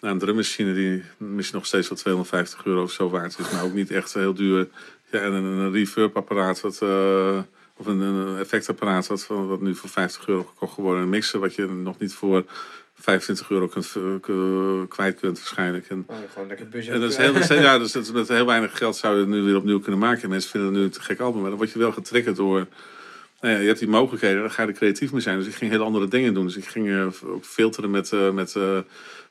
een 0.00 0.18
drummachine 0.18 0.74
die 0.74 1.02
misschien 1.16 1.56
nog 1.56 1.66
steeds 1.66 1.88
wel 1.88 1.98
250 1.98 2.64
euro 2.64 2.82
of 2.82 2.90
zo 2.90 3.10
waard 3.10 3.38
is. 3.38 3.50
Maar 3.50 3.64
ook 3.64 3.72
niet 3.72 3.90
echt 3.90 4.14
heel 4.14 4.34
duur. 4.34 4.68
Ja, 5.10 5.18
en 5.18 5.32
een, 5.32 5.44
een 5.44 5.72
reverb 5.72 6.16
apparaat. 6.16 6.60
Wat, 6.60 6.82
of 7.80 7.86
een, 7.86 8.00
een 8.00 8.38
effectapparaat 8.38 9.06
wat, 9.06 9.26
wat 9.26 9.60
nu 9.60 9.74
voor 9.74 9.88
50 9.88 10.28
euro 10.28 10.44
gekocht 10.44 10.76
wordt. 10.76 11.00
Een 11.00 11.08
mixer 11.08 11.40
wat 11.40 11.54
je 11.54 11.66
nog 11.66 11.98
niet 11.98 12.14
voor 12.14 12.44
25 12.94 13.50
euro 13.50 13.66
kunt, 13.66 13.92
kwijt 14.88 15.20
kunt 15.20 15.38
waarschijnlijk. 15.38 15.88
En, 15.88 16.04
oh, 16.06 16.16
gewoon 16.32 16.48
lekker 16.48 16.68
budget. 16.68 16.94
en 16.94 17.00
dat 17.00 17.10
is 17.10 17.16
heel, 17.16 17.60
ja, 17.60 17.78
dus 17.78 17.92
dat, 17.92 18.12
met 18.12 18.28
heel 18.28 18.46
weinig 18.46 18.78
geld 18.78 18.96
zou 18.96 19.14
je 19.14 19.20
het 19.20 19.28
nu 19.28 19.42
weer 19.42 19.56
opnieuw 19.56 19.80
kunnen 19.80 20.00
maken. 20.00 20.22
En 20.22 20.28
mensen 20.28 20.50
vinden 20.50 20.68
het 20.68 20.78
nu 20.78 20.84
een 20.84 20.90
te 20.90 21.00
gek 21.00 21.20
album. 21.20 21.40
Maar 21.40 21.50
dan 21.50 21.58
word 21.58 21.72
je 21.72 21.78
wel 21.78 21.92
getriggerd 21.92 22.36
door... 22.36 22.66
Nou 23.40 23.54
ja, 23.54 23.60
je 23.60 23.66
hebt 23.66 23.78
die 23.78 23.88
mogelijkheden, 23.88 24.40
dan 24.40 24.50
ga 24.50 24.62
je 24.62 24.68
er 24.68 24.74
creatief 24.74 25.12
mee 25.12 25.20
zijn. 25.20 25.38
Dus 25.38 25.46
ik 25.46 25.54
ging 25.54 25.70
heel 25.70 25.84
andere 25.84 26.08
dingen 26.08 26.34
doen. 26.34 26.46
Dus 26.46 26.56
ik 26.56 26.66
ging 26.66 26.86
uh, 26.86 27.06
ook 27.24 27.44
filteren 27.44 27.90
met, 27.90 28.12
uh, 28.12 28.30
met, 28.30 28.56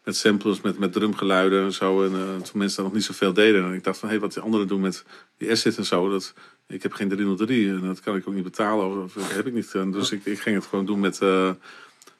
met 0.04 0.16
samplers, 0.16 0.62
met, 0.62 0.80
met 0.80 0.94
drumgeluiden 0.94 1.64
en 1.64 1.74
zo. 1.74 2.04
En 2.04 2.12
toen 2.44 2.60
mensen 2.60 2.76
daar 2.76 2.86
nog 2.86 2.94
niet 2.94 3.04
zoveel 3.04 3.34
deden. 3.34 3.64
En 3.64 3.74
ik 3.74 3.84
dacht 3.84 4.00
van, 4.00 4.08
hé, 4.10 4.14
hey, 4.14 4.24
wat 4.24 4.34
die 4.34 4.44
anderen 4.44 4.68
doen 4.68 4.82
met 4.82 5.04
die 5.38 5.52
asset 5.52 5.78
en 5.78 5.86
zo. 5.86 6.10
Dat, 6.10 6.34
ik 6.70 6.84
heb 6.84 6.94
geen 6.94 7.10
303 7.10 7.70
en 7.70 7.82
dat 7.82 8.00
kan 8.00 8.15
ik 8.15 8.28
ook 8.28 8.34
niet 8.34 8.44
betalen. 8.44 9.04
Of, 9.04 9.15
of 9.15 9.34
heb 9.34 9.48
ik 9.48 9.54
niet. 9.54 9.74
En 9.74 9.92
dus 9.92 10.12
ik, 10.12 10.26
ik 10.26 10.40
ging 10.40 10.56
het 10.56 10.65
gewoon 10.65 10.86
doen 10.86 11.00
met, 11.00 11.20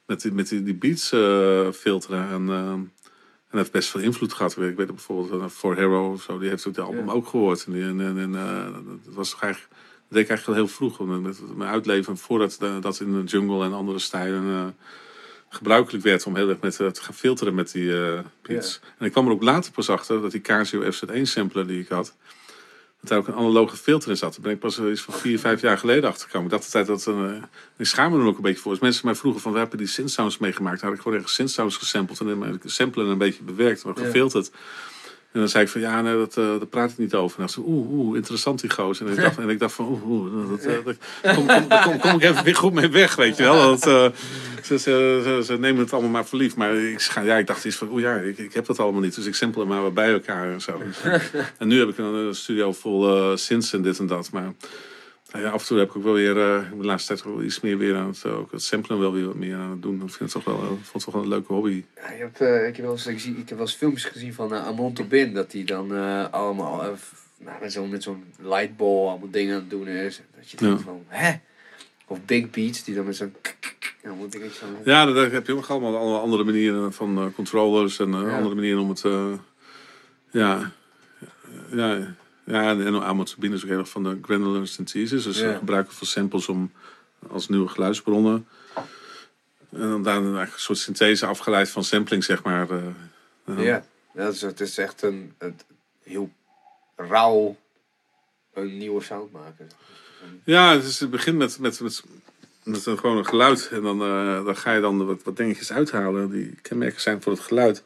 met, 0.06 0.22
die, 0.22 0.32
met 0.32 0.50
die, 0.50 0.64
die 0.64 0.76
beats 0.76 1.08
filteren. 1.78 2.30
En, 2.30 2.50
en 2.50 2.92
dat 3.50 3.60
heeft 3.60 3.72
best 3.72 3.90
veel 3.90 4.02
invloed 4.02 4.34
gehad. 4.34 4.58
Ik 4.58 4.76
weet 4.76 4.88
bijvoorbeeld 4.88 5.52
For 5.52 5.76
Hero 5.76 6.12
of 6.12 6.22
zo, 6.22 6.40
die 6.40 6.50
heeft 6.50 6.68
ook 6.68 6.74
de 6.74 6.82
album 6.82 7.06
ja. 7.06 7.12
ook 7.12 7.28
gehoord. 7.28 7.66
En, 7.66 7.74
die, 7.74 7.84
en, 7.84 8.00
en, 8.00 8.18
en 8.18 8.32
dat 9.06 9.14
was 9.14 9.30
toch 9.30 9.42
eigenlijk... 9.42 9.74
Dat 10.10 10.18
deed 10.18 10.28
ik 10.28 10.30
eigenlijk 10.30 10.60
al 10.60 10.66
heel 10.66 10.76
vroeg. 10.76 11.22
Met 11.22 11.56
mijn 11.56 11.70
uitleven 11.70 12.18
voordat 12.18 12.58
dat 12.82 13.00
in 13.00 13.12
de 13.12 13.24
jungle 13.24 13.64
en 13.64 13.74
andere 13.74 14.00
stijlen 14.00 14.44
uh, 14.44 14.66
gebruikelijk 15.50 16.04
werd 16.04 16.26
om 16.26 16.36
heel 16.36 16.50
erg 16.50 16.60
met, 16.60 16.80
uh, 16.80 16.88
te 16.88 17.02
gaan 17.02 17.14
filteren 17.14 17.56
met 17.56 17.72
die 17.72 17.84
uh, 17.84 18.20
beats. 18.42 18.80
Ja. 18.82 18.90
En 18.98 19.06
ik 19.06 19.12
kwam 19.12 19.26
er 19.26 19.32
ook 19.32 19.44
later 19.44 19.72
pas 19.72 19.90
achter 19.90 20.22
dat 20.22 20.32
die 20.32 20.42
Casio 20.42 20.92
FZ1 20.92 21.22
sampler 21.22 21.68
die 21.68 21.82
ik 21.82 21.88
had, 21.88 22.16
dat 23.00 23.10
daar 23.10 23.18
ook 23.18 23.28
een 23.28 23.34
analoge 23.34 23.78
filter 23.78 24.10
in 24.10 24.18
zat. 24.18 24.32
Daar 24.32 24.42
ben 24.42 24.52
ik 24.52 24.60
pas 24.60 24.80
iets 24.80 25.02
van 25.02 25.14
vier, 25.14 25.40
vijf 25.40 25.62
jaar 25.62 25.78
geleden 25.78 26.10
achtergekomen. 26.10 26.46
Ik 26.46 26.52
dacht 26.52 26.76
altijd 26.76 26.88
dat 26.88 27.06
een. 27.16 27.44
Ik 27.78 27.86
schaam 27.86 28.12
me 28.12 28.20
er 28.20 28.26
ook 28.26 28.36
een 28.36 28.42
beetje 28.42 28.62
voor. 28.62 28.72
Als 28.72 28.80
mensen 28.80 29.06
mij 29.06 29.16
vroegen 29.16 29.42
van, 29.42 29.52
we 29.52 29.58
hebben 29.58 29.78
die 29.78 29.88
synthsounds 29.88 30.38
meegemaakt. 30.38 30.80
Dan 30.80 30.90
had 30.90 30.98
ik 30.98 31.04
gewoon 31.04 31.20
echt 31.20 31.30
synthsounds 31.30 31.78
gesampled. 31.78 32.20
En 32.20 32.40
dan 32.40 32.60
samplen 32.66 33.08
een 33.08 33.18
beetje 33.18 33.44
bewerkt, 33.44 33.86
maar 33.86 33.96
gefilterd. 33.96 34.52
En 35.32 35.40
dan 35.40 35.50
zei 35.50 35.64
ik 35.64 35.70
van 35.70 35.82
ja, 35.82 36.02
nee, 36.02 36.18
dat, 36.18 36.38
uh, 36.38 36.46
daar 36.46 36.66
praat 36.66 36.92
ik 36.92 36.98
niet 36.98 37.14
over. 37.14 37.40
En 37.40 37.46
dan 37.46 37.50
zei 37.50 37.66
oeh, 37.68 37.92
oeh, 37.92 38.16
interessant 38.16 38.62
die 38.62 38.70
gozer. 38.70 39.06
En 39.06 39.12
ik 39.12 39.20
dacht, 39.20 39.38
en 39.38 39.50
ik 39.50 39.60
dacht 39.60 39.74
van 39.74 39.86
oeh, 39.86 40.06
oeh 40.06 40.50
dat, 40.50 40.66
uh, 40.66 40.86
dat, 40.86 40.96
kom, 41.36 41.48
kom, 41.48 41.68
kom, 41.84 42.00
kom, 42.00 42.16
ik 42.16 42.24
even 42.24 42.44
weer 42.44 42.56
goed 42.56 42.74
mee 42.74 42.90
weg, 42.90 43.16
weet 43.16 43.38
je 43.38 43.44
wel. 43.44 43.74
Uh, 43.74 43.78
ze, 44.64 44.80
ze, 44.80 45.42
ze, 45.46 45.58
nemen 45.60 45.82
het 45.82 45.94
allemaal 45.94 46.12
maar 46.12 46.26
voor 46.26 46.40
lief. 46.40 46.56
Maar 46.56 46.76
ik, 46.76 47.12
ja, 47.24 47.38
ik 47.38 47.48
dacht 47.48 47.66
iets 47.66 47.76
van 47.76 47.90
oeh 47.92 48.02
ja, 48.02 48.16
ik, 48.16 48.38
ik 48.38 48.54
heb 48.54 48.66
dat 48.66 48.80
allemaal 48.80 49.02
niet. 49.02 49.16
Dus 49.16 49.26
ik 49.26 49.36
sample 49.36 49.66
maar 49.66 49.94
bij 49.94 50.12
elkaar 50.12 50.52
en 50.52 50.62
zo. 50.62 50.82
en 51.58 51.68
nu 51.68 51.80
heb 51.80 51.90
ik 51.90 51.98
een 51.98 52.36
studio 52.36 52.72
vol 52.72 53.38
synths 53.38 53.74
en 53.74 53.82
dit 53.82 54.00
en 54.00 54.08
dat. 54.08 54.32
Maar 54.32 54.54
ja, 55.34 55.50
af 55.50 55.62
en 55.62 55.68
toe 55.68 55.78
heb 55.78 55.90
ik 55.90 55.96
ook 55.96 56.04
wel 56.04 56.14
weer, 56.14 56.38
uh, 56.38 56.72
de 56.78 56.86
laatste 56.86 57.14
tijd 57.14 57.34
wel 57.34 57.44
iets 57.44 57.60
meer 57.60 57.78
weer 57.78 57.96
aan 57.96 58.08
het, 58.08 58.26
ook 58.26 58.52
het 58.52 58.64
samplen 58.64 59.00
wel 59.00 59.14
weer 59.14 59.26
wat 59.26 59.36
meer 59.36 59.56
aan 59.56 59.70
het 59.70 59.82
doen. 59.82 59.94
Ik 59.94 60.10
vind 60.10 60.34
het 60.34 60.44
toch 60.44 60.44
wel, 60.44 60.64
uh, 60.64 60.68
vond 60.68 60.94
het 60.94 61.04
toch 61.04 61.14
wel 61.14 61.24
een 61.24 61.30
leuke 61.30 61.54
hobby. 61.54 61.84
Ja, 61.96 62.12
je 62.12 62.18
hebt, 62.18 62.42
uh, 62.42 62.68
ik, 62.68 62.76
heb 62.76 62.86
wel 62.86 62.94
eens, 62.94 63.08
ik, 63.08 63.20
zie, 63.20 63.32
ik 63.32 63.50
heb 63.50 63.58
wel 63.58 63.68
eens 63.68 63.76
filmpjes 63.76 64.06
gezien 64.06 64.34
van 64.34 64.54
uh, 64.54 64.66
Amon 64.66 64.94
Tobin, 64.94 65.34
dat 65.34 65.52
hij 65.52 65.64
dan 65.64 65.92
allemaal 66.32 66.98
nou, 67.38 67.62
met 67.62 67.72
zo'n 67.72 67.96
zo'n 68.02 68.24
lightball 68.40 69.08
allemaal 69.08 69.30
dingen 69.32 69.56
aan 69.56 69.62
het 69.62 69.70
doen 69.70 69.88
is. 69.88 70.22
Dat 70.36 70.52
je 70.52 70.58
denkt 70.58 70.80
ja. 70.80 70.86
van, 70.86 71.04
hè? 71.08 71.34
Of 72.08 72.26
Big 72.26 72.50
Beats, 72.50 72.84
die 72.84 72.96
dan 72.96 73.06
met 73.06 73.16
zo'n. 73.16 73.36
Ja, 74.84 75.06
daar 75.06 75.32
heb 75.32 75.48
je 75.48 75.56
ook 75.56 75.66
allemaal, 75.66 75.98
allemaal 75.98 76.22
andere 76.22 76.44
manieren 76.44 76.94
van 76.94 77.32
controllers 77.36 78.00
en 78.00 78.12
ja. 78.12 78.38
andere 78.38 78.56
manieren 78.56 78.82
om 78.82 78.90
het, 78.90 79.04
ja, 80.32 80.72
ja 81.72 82.16
ja, 82.50 82.70
en, 82.70 82.86
en 82.86 83.04
amotsobine 83.04 83.56
is 83.56 83.64
ook 83.64 83.70
heel 83.70 83.80
erg 83.80 83.90
van 83.90 84.04
de 84.04 84.20
granular 84.22 84.68
synthesis. 84.68 85.24
Dus 85.24 85.40
ja. 85.40 85.58
gebruiken 85.58 85.94
van 85.94 86.08
samples 86.08 86.48
om 86.48 86.72
als 87.28 87.50
nieuwe 87.50 87.68
geluidsbronnen. 87.68 88.48
En 89.70 89.90
dan 90.04 90.04
daar 90.04 90.18
een 90.18 90.48
soort 90.56 90.78
synthese 90.78 91.26
afgeleid 91.26 91.70
van 91.70 91.84
sampling, 91.84 92.24
zeg 92.24 92.44
maar. 92.44 92.68
Uh, 93.46 93.66
ja, 93.66 93.84
dat 94.14 94.34
is, 94.34 94.42
het 94.42 94.60
is 94.60 94.78
echt 94.78 95.02
een, 95.02 95.34
een 95.38 95.60
heel 96.04 96.30
rauw 96.96 97.56
een 98.54 98.78
nieuwe 98.78 99.04
sound 99.04 99.32
maken. 99.32 99.70
Ja, 100.44 100.72
het, 100.72 100.84
is, 100.84 101.00
het 101.00 101.10
begint 101.10 101.38
met, 101.38 101.60
met, 101.60 101.80
met, 101.80 102.04
met 102.64 102.86
een, 102.86 103.00
gewoon 103.00 103.18
een 103.18 103.26
geluid. 103.26 103.70
En 103.72 103.82
dan, 103.82 104.02
uh, 104.02 104.46
dan 104.46 104.58
ga 104.58 104.74
je 104.74 104.82
dan 104.82 105.06
wat, 105.06 105.24
wat 105.24 105.38
dingetjes 105.38 105.72
uithalen 105.72 106.30
die 106.30 106.56
kenmerken 106.62 107.02
zijn 107.02 107.22
voor 107.22 107.32
het 107.32 107.42
geluid. 107.42 107.84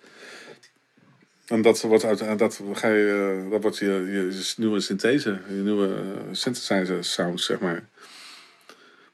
En 1.46 1.62
dat 1.62 1.82
wordt, 1.82 2.04
uit, 2.04 2.40
dat 2.40 2.62
ga 2.74 2.88
je, 2.88 3.42
eh, 3.44 3.52
dat 3.52 3.62
wordt 3.62 3.78
je, 3.78 3.86
je 3.86 4.54
nieuwe 4.58 4.80
synthese, 4.80 5.40
je 5.48 5.54
nieuwe 5.54 5.88
uh, 5.88 5.96
synthesizer 6.32 7.04
sounds, 7.04 7.46
zeg 7.46 7.60
maar. 7.60 7.88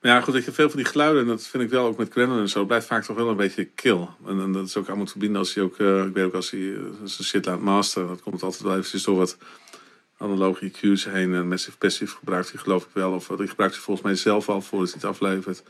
Maar 0.01 0.11
ja, 0.11 0.21
goed, 0.21 0.34
dat 0.34 0.45
je 0.45 0.51
veel 0.51 0.69
van 0.69 0.77
die 0.80 0.89
geluiden, 0.89 1.21
en 1.21 1.27
dat 1.27 1.47
vind 1.47 1.63
ik 1.63 1.69
wel 1.69 1.86
ook 1.86 1.97
met 1.97 2.11
Grennan 2.11 2.39
en 2.39 2.49
zo, 2.49 2.65
blijft 2.65 2.88
vaak 2.88 3.03
toch 3.03 3.15
wel 3.15 3.30
een 3.30 3.36
beetje 3.36 3.65
kill. 3.65 4.07
En, 4.27 4.51
dat 4.51 4.65
is 4.65 4.77
ook 4.77 4.88
allemaal 4.88 5.05
te 5.05 5.11
verbinden 5.11 5.39
als 5.39 5.53
hij 5.53 5.63
ook, 5.63 5.77
uh, 5.77 6.05
ik 6.05 6.13
weet 6.13 6.25
ook 6.25 6.34
als 6.34 6.51
hij 6.51 6.73
zijn 7.03 7.27
shit 7.27 7.45
laat 7.45 7.61
masteren, 7.61 8.07
dat 8.07 8.21
komt 8.21 8.43
altijd 8.43 8.63
wel 8.63 8.75
eventjes 8.75 9.03
door 9.03 9.17
wat 9.17 9.38
analoge 10.17 10.71
EQ's 10.71 11.05
heen. 11.05 11.34
En 11.34 11.47
Massive 11.47 11.77
Passive 11.77 12.15
gebruikt 12.15 12.51
hij 12.51 12.61
geloof 12.61 12.84
ik 12.84 12.89
wel, 12.93 13.13
of 13.13 13.27
die 13.27 13.47
gebruikt 13.47 13.75
hij 13.75 13.84
volgens 13.84 14.05
mij 14.05 14.15
zelf 14.15 14.49
al 14.49 14.61
voordat 14.61 14.89
hij 14.89 14.99
het 15.01 15.09
aflevert. 15.09 15.63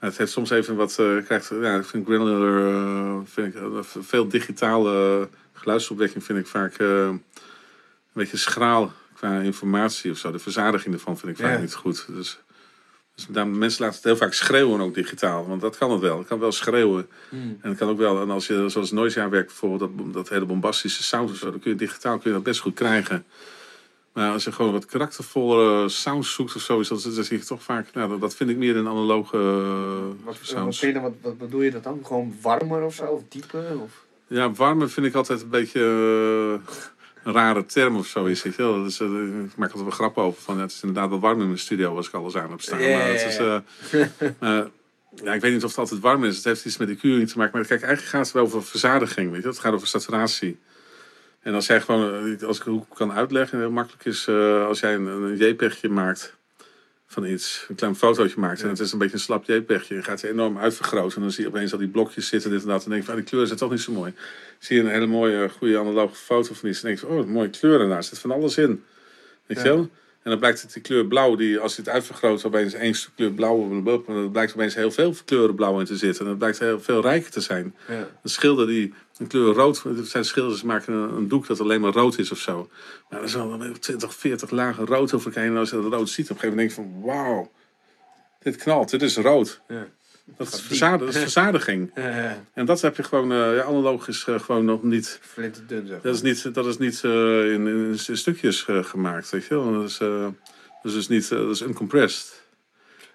Maar 0.00 0.08
het 0.08 0.18
heeft 0.18 0.32
soms 0.32 0.50
even 0.50 0.76
wat, 0.76 0.94
krijgt, 1.24 1.48
ja, 1.60 1.76
ik 1.76 1.84
vind 1.84 2.06
Granular, 2.06 3.22
vind 3.26 3.54
ik, 3.54 3.62
veel 3.82 4.28
digitale 4.28 5.28
geluidsopwekking 5.56 6.24
vind 6.24 6.38
ik 6.38 6.46
vaak 6.46 6.78
uh, 6.78 7.06
een 7.06 7.22
beetje 8.12 8.36
schraal 8.36 8.92
qua 9.14 9.40
informatie 9.40 10.10
of 10.10 10.18
zo. 10.18 10.32
De 10.32 10.38
verzadiging 10.38 10.94
ervan 10.94 11.18
vind 11.18 11.38
ik 11.38 11.44
vaak 11.44 11.60
niet 11.60 11.74
goed. 11.74 12.06
Dus, 12.08 12.38
dus 13.14 13.26
daar, 13.28 13.46
mensen 13.46 13.82
laten 13.82 13.96
het 13.96 14.04
heel 14.04 14.16
vaak 14.16 14.32
schreeuwen 14.32 14.80
ook 14.80 14.94
digitaal. 14.94 15.46
Want 15.46 15.60
dat 15.60 15.78
kan 15.78 15.90
het 15.90 16.00
wel. 16.00 16.18
Het 16.18 16.26
kan 16.26 16.38
wel 16.38 16.52
schreeuwen. 16.52 17.08
Hmm. 17.28 17.58
En 17.60 17.68
het 17.68 17.78
kan 17.78 17.88
ook 17.88 17.98
wel. 17.98 18.20
En 18.20 18.30
als 18.30 18.46
je 18.46 18.68
zoals 18.68 18.90
Noisia 18.90 19.28
werkt 19.28 19.46
bijvoorbeeld, 19.46 19.98
dat, 19.98 20.12
dat 20.12 20.28
hele 20.28 20.44
bombastische 20.44 21.02
sound 21.02 21.30
of 21.30 21.36
zo, 21.36 21.50
dan 21.50 21.60
kun 21.60 21.70
je 21.70 21.76
digitaal 21.76 22.18
kun 22.18 22.30
je 22.30 22.36
dat 22.36 22.44
best 22.44 22.60
goed 22.60 22.74
krijgen. 22.74 23.24
Maar 24.12 24.32
als 24.32 24.44
je 24.44 24.52
gewoon 24.52 24.72
wat 24.72 24.86
karaktervolle 24.86 25.88
sounds 25.88 26.32
zoekt 26.34 26.54
of 26.56 26.62
zo, 26.62 26.80
is 26.80 26.88
dat, 26.88 27.02
dat 27.02 27.26
zie 27.26 27.38
je 27.38 27.44
toch 27.44 27.62
vaak. 27.62 27.92
Nou, 27.92 28.18
dat, 28.18 28.34
vind 28.34 28.50
ik 28.50 28.56
meer 28.56 28.76
een 28.76 28.88
analoge 28.88 29.36
uh, 29.36 30.24
wat, 30.24 30.38
sounds. 30.40 30.80
Wat, 30.80 30.92
wat, 30.92 31.12
wat 31.20 31.38
bedoel 31.38 31.62
je 31.62 31.70
dat 31.70 31.82
dan? 31.82 32.00
Gewoon 32.04 32.36
warmer 32.42 32.82
of 32.82 32.94
zo? 32.94 33.04
Of 33.04 33.22
dieper? 33.28 33.80
Of? 33.80 34.05
Ja, 34.28 34.52
warme 34.52 34.88
vind 34.88 35.06
ik 35.06 35.14
altijd 35.14 35.42
een 35.42 35.48
beetje 35.48 35.80
uh, 35.80 36.74
een 37.24 37.32
rare 37.32 37.66
term 37.66 37.96
of 37.96 38.06
zo 38.06 38.24
is. 38.24 38.42
het 38.42 38.56
wel. 38.56 38.82
Dus, 38.82 39.00
uh, 39.00 39.44
ik 39.44 39.56
maak 39.56 39.70
altijd 39.70 39.82
wel 39.82 39.90
grappen 39.90 40.22
over. 40.22 40.42
Van, 40.42 40.60
het 40.60 40.70
is 40.70 40.82
inderdaad 40.82 41.08
wel 41.08 41.20
warm 41.20 41.40
in 41.40 41.46
mijn 41.46 41.58
studio 41.58 41.96
als 41.96 42.08
ik 42.08 42.14
alles 42.14 42.36
aan 42.36 42.50
heb 42.50 42.60
staan. 42.60 42.80
Yeah, 42.80 42.98
maar 42.98 43.08
het 43.08 43.24
is, 43.24 43.38
uh, 43.40 44.64
ja, 45.24 45.34
ik 45.34 45.40
weet 45.40 45.52
niet 45.52 45.64
of 45.64 45.70
het 45.70 45.78
altijd 45.78 46.00
warm 46.00 46.24
is. 46.24 46.36
Het 46.36 46.44
heeft 46.44 46.64
iets 46.64 46.76
met 46.76 46.88
de 46.88 46.96
curing 46.96 47.28
te 47.28 47.38
maken. 47.38 47.58
Maar 47.58 47.66
kijk, 47.66 47.82
eigenlijk 47.82 48.12
gaat 48.14 48.24
het 48.24 48.34
wel 48.34 48.44
over 48.44 48.64
verzadiging. 48.64 49.30
Weet 49.30 49.42
je? 49.42 49.48
Het 49.48 49.58
gaat 49.58 49.72
over 49.72 49.86
saturatie. 49.86 50.58
En 51.40 51.54
als 51.54 51.66
jij 51.66 51.80
gewoon, 51.80 52.38
als 52.46 52.58
ik 52.58 52.64
het 52.64 52.84
kan 52.94 53.12
uitleggen, 53.12 53.58
heel 53.58 53.70
makkelijk 53.70 54.04
is 54.04 54.28
als 54.68 54.80
jij 54.80 54.94
een, 54.94 55.06
een 55.06 55.36
JPEGje 55.36 55.88
maakt 55.88 56.36
van 57.06 57.24
iets, 57.26 57.66
een 57.68 57.74
klein 57.74 57.96
fotootje 57.96 58.40
maakt. 58.40 58.62
En 58.62 58.68
het 58.68 58.78
is 58.78 58.92
een 58.92 58.98
beetje 58.98 59.14
een 59.14 59.20
slap 59.20 59.44
JPEGje. 59.44 59.94
En 59.94 60.04
gaat 60.04 60.20
ze 60.20 60.28
enorm 60.28 60.58
uitvergroten. 60.58 61.16
En 61.16 61.22
dan 61.22 61.30
zie 61.30 61.44
je 61.44 61.50
opeens 61.50 61.72
al 61.72 61.78
die 61.78 61.88
blokjes 61.88 62.28
zitten, 62.28 62.50
dit 62.50 62.62
en 62.62 62.68
dat. 62.68 62.84
En 62.84 62.90
denk 62.90 63.02
je 63.02 63.06
van, 63.06 63.16
ah, 63.16 63.20
die 63.20 63.30
kleur 63.30 63.42
is 63.42 63.58
toch 63.58 63.70
niet 63.70 63.80
zo 63.80 63.92
mooi. 63.92 64.14
Zie 64.58 64.76
je 64.76 64.82
een 64.82 64.90
hele 64.90 65.06
mooie, 65.06 65.48
goede 65.48 65.78
analoge 65.78 66.14
foto 66.14 66.54
van 66.54 66.68
iets. 66.68 66.82
En 66.82 66.86
denk 66.86 67.00
je 67.00 67.06
oh, 67.06 67.26
mooie 67.26 67.50
kleuren 67.50 67.88
daar. 67.88 68.04
zit 68.04 68.18
van 68.18 68.30
alles 68.30 68.58
in. 68.58 68.84
Weet 69.46 69.58
je 69.58 69.64
wel? 69.64 69.90
En 70.22 70.32
dan 70.32 70.38
blijkt 70.38 70.62
het 70.62 70.72
die 70.72 70.82
kleur 70.82 71.06
blauw, 71.06 71.36
die 71.36 71.58
als 71.58 71.76
je 71.76 71.82
het 71.82 71.90
uitvergroot, 71.90 72.44
opeens 72.44 72.72
één 72.72 72.94
stuk 72.94 73.12
kleur 73.16 73.32
blauw. 73.32 73.82
Dan 74.06 74.30
blijkt 74.32 74.52
opeens 74.52 74.74
heel 74.74 74.90
veel 74.90 75.14
kleuren 75.24 75.54
blauw 75.54 75.78
in 75.80 75.86
te 75.86 75.96
zitten. 75.96 76.20
En 76.20 76.30
dat 76.30 76.38
blijkt 76.38 76.58
heel 76.58 76.80
veel 76.80 77.00
rijker 77.00 77.30
te 77.30 77.40
zijn. 77.40 77.74
Ja. 77.88 78.08
Een 78.22 78.30
schilder 78.30 78.66
die 78.66 78.94
een 79.18 79.26
kleur 79.26 79.54
rood, 79.54 79.84
er 79.84 80.06
zijn 80.06 80.24
schilders 80.24 80.60
die 80.60 80.68
maken 80.68 80.92
een, 80.92 81.28
doek 81.28 81.46
dat 81.46 81.60
alleen 81.60 81.80
maar 81.80 81.92
rood 81.92 82.18
is 82.18 82.30
of 82.30 82.38
zo. 82.38 82.70
Maar 83.10 83.22
er 83.22 83.28
zijn 83.28 83.58
dan 83.58 83.78
20, 83.78 84.14
40 84.14 84.50
lagen 84.50 84.86
rood 84.86 85.12
over 85.12 85.36
En 85.36 85.56
als 85.56 85.70
je 85.70 85.82
dat 85.82 85.92
rood 85.92 86.08
ziet, 86.08 86.30
op 86.30 86.36
een 86.36 86.40
gegeven 86.40 86.56
moment 86.56 86.76
denk 86.76 86.88
je 86.88 87.00
van 87.00 87.14
wauw, 87.14 87.50
dit 88.38 88.56
knalt, 88.56 88.90
dit 88.90 89.02
is 89.02 89.16
rood. 89.16 89.60
Ja. 89.68 89.86
Dat 90.36 90.52
is, 90.52 90.60
verzad, 90.60 90.98
dat 90.98 91.08
is 91.08 91.16
verzadiging. 91.30 91.90
Ja, 91.94 92.08
ja. 92.08 92.44
En 92.54 92.66
dat 92.66 92.80
heb 92.80 92.96
je 92.96 93.02
gewoon, 93.02 93.32
uh, 93.32 93.56
ja, 93.56 93.62
analoog 93.62 94.08
is 94.08 94.26
uh, 94.28 94.40
gewoon 94.40 94.64
nog 94.64 94.82
niet. 94.82 95.18
Flinterdun, 95.22 95.86
zeg 95.86 96.00
Dat 96.00 96.14
is 96.14 96.22
niet, 96.22 96.54
dat 96.54 96.66
is 96.66 96.78
niet 96.78 97.02
uh, 97.04 97.52
in, 97.52 97.66
in, 97.66 97.98
in, 98.06 98.16
stukjes 98.16 98.66
gemaakt, 98.68 99.30
weet 99.30 99.46
je 99.46 99.54
wel. 99.54 99.72
Dat 99.72 99.88
is, 99.88 99.98
dat 100.82 100.92
is 100.92 101.08
niet, 101.08 101.28
dat 101.28 101.50
is 101.50 101.60
uncompressed. 101.60 102.35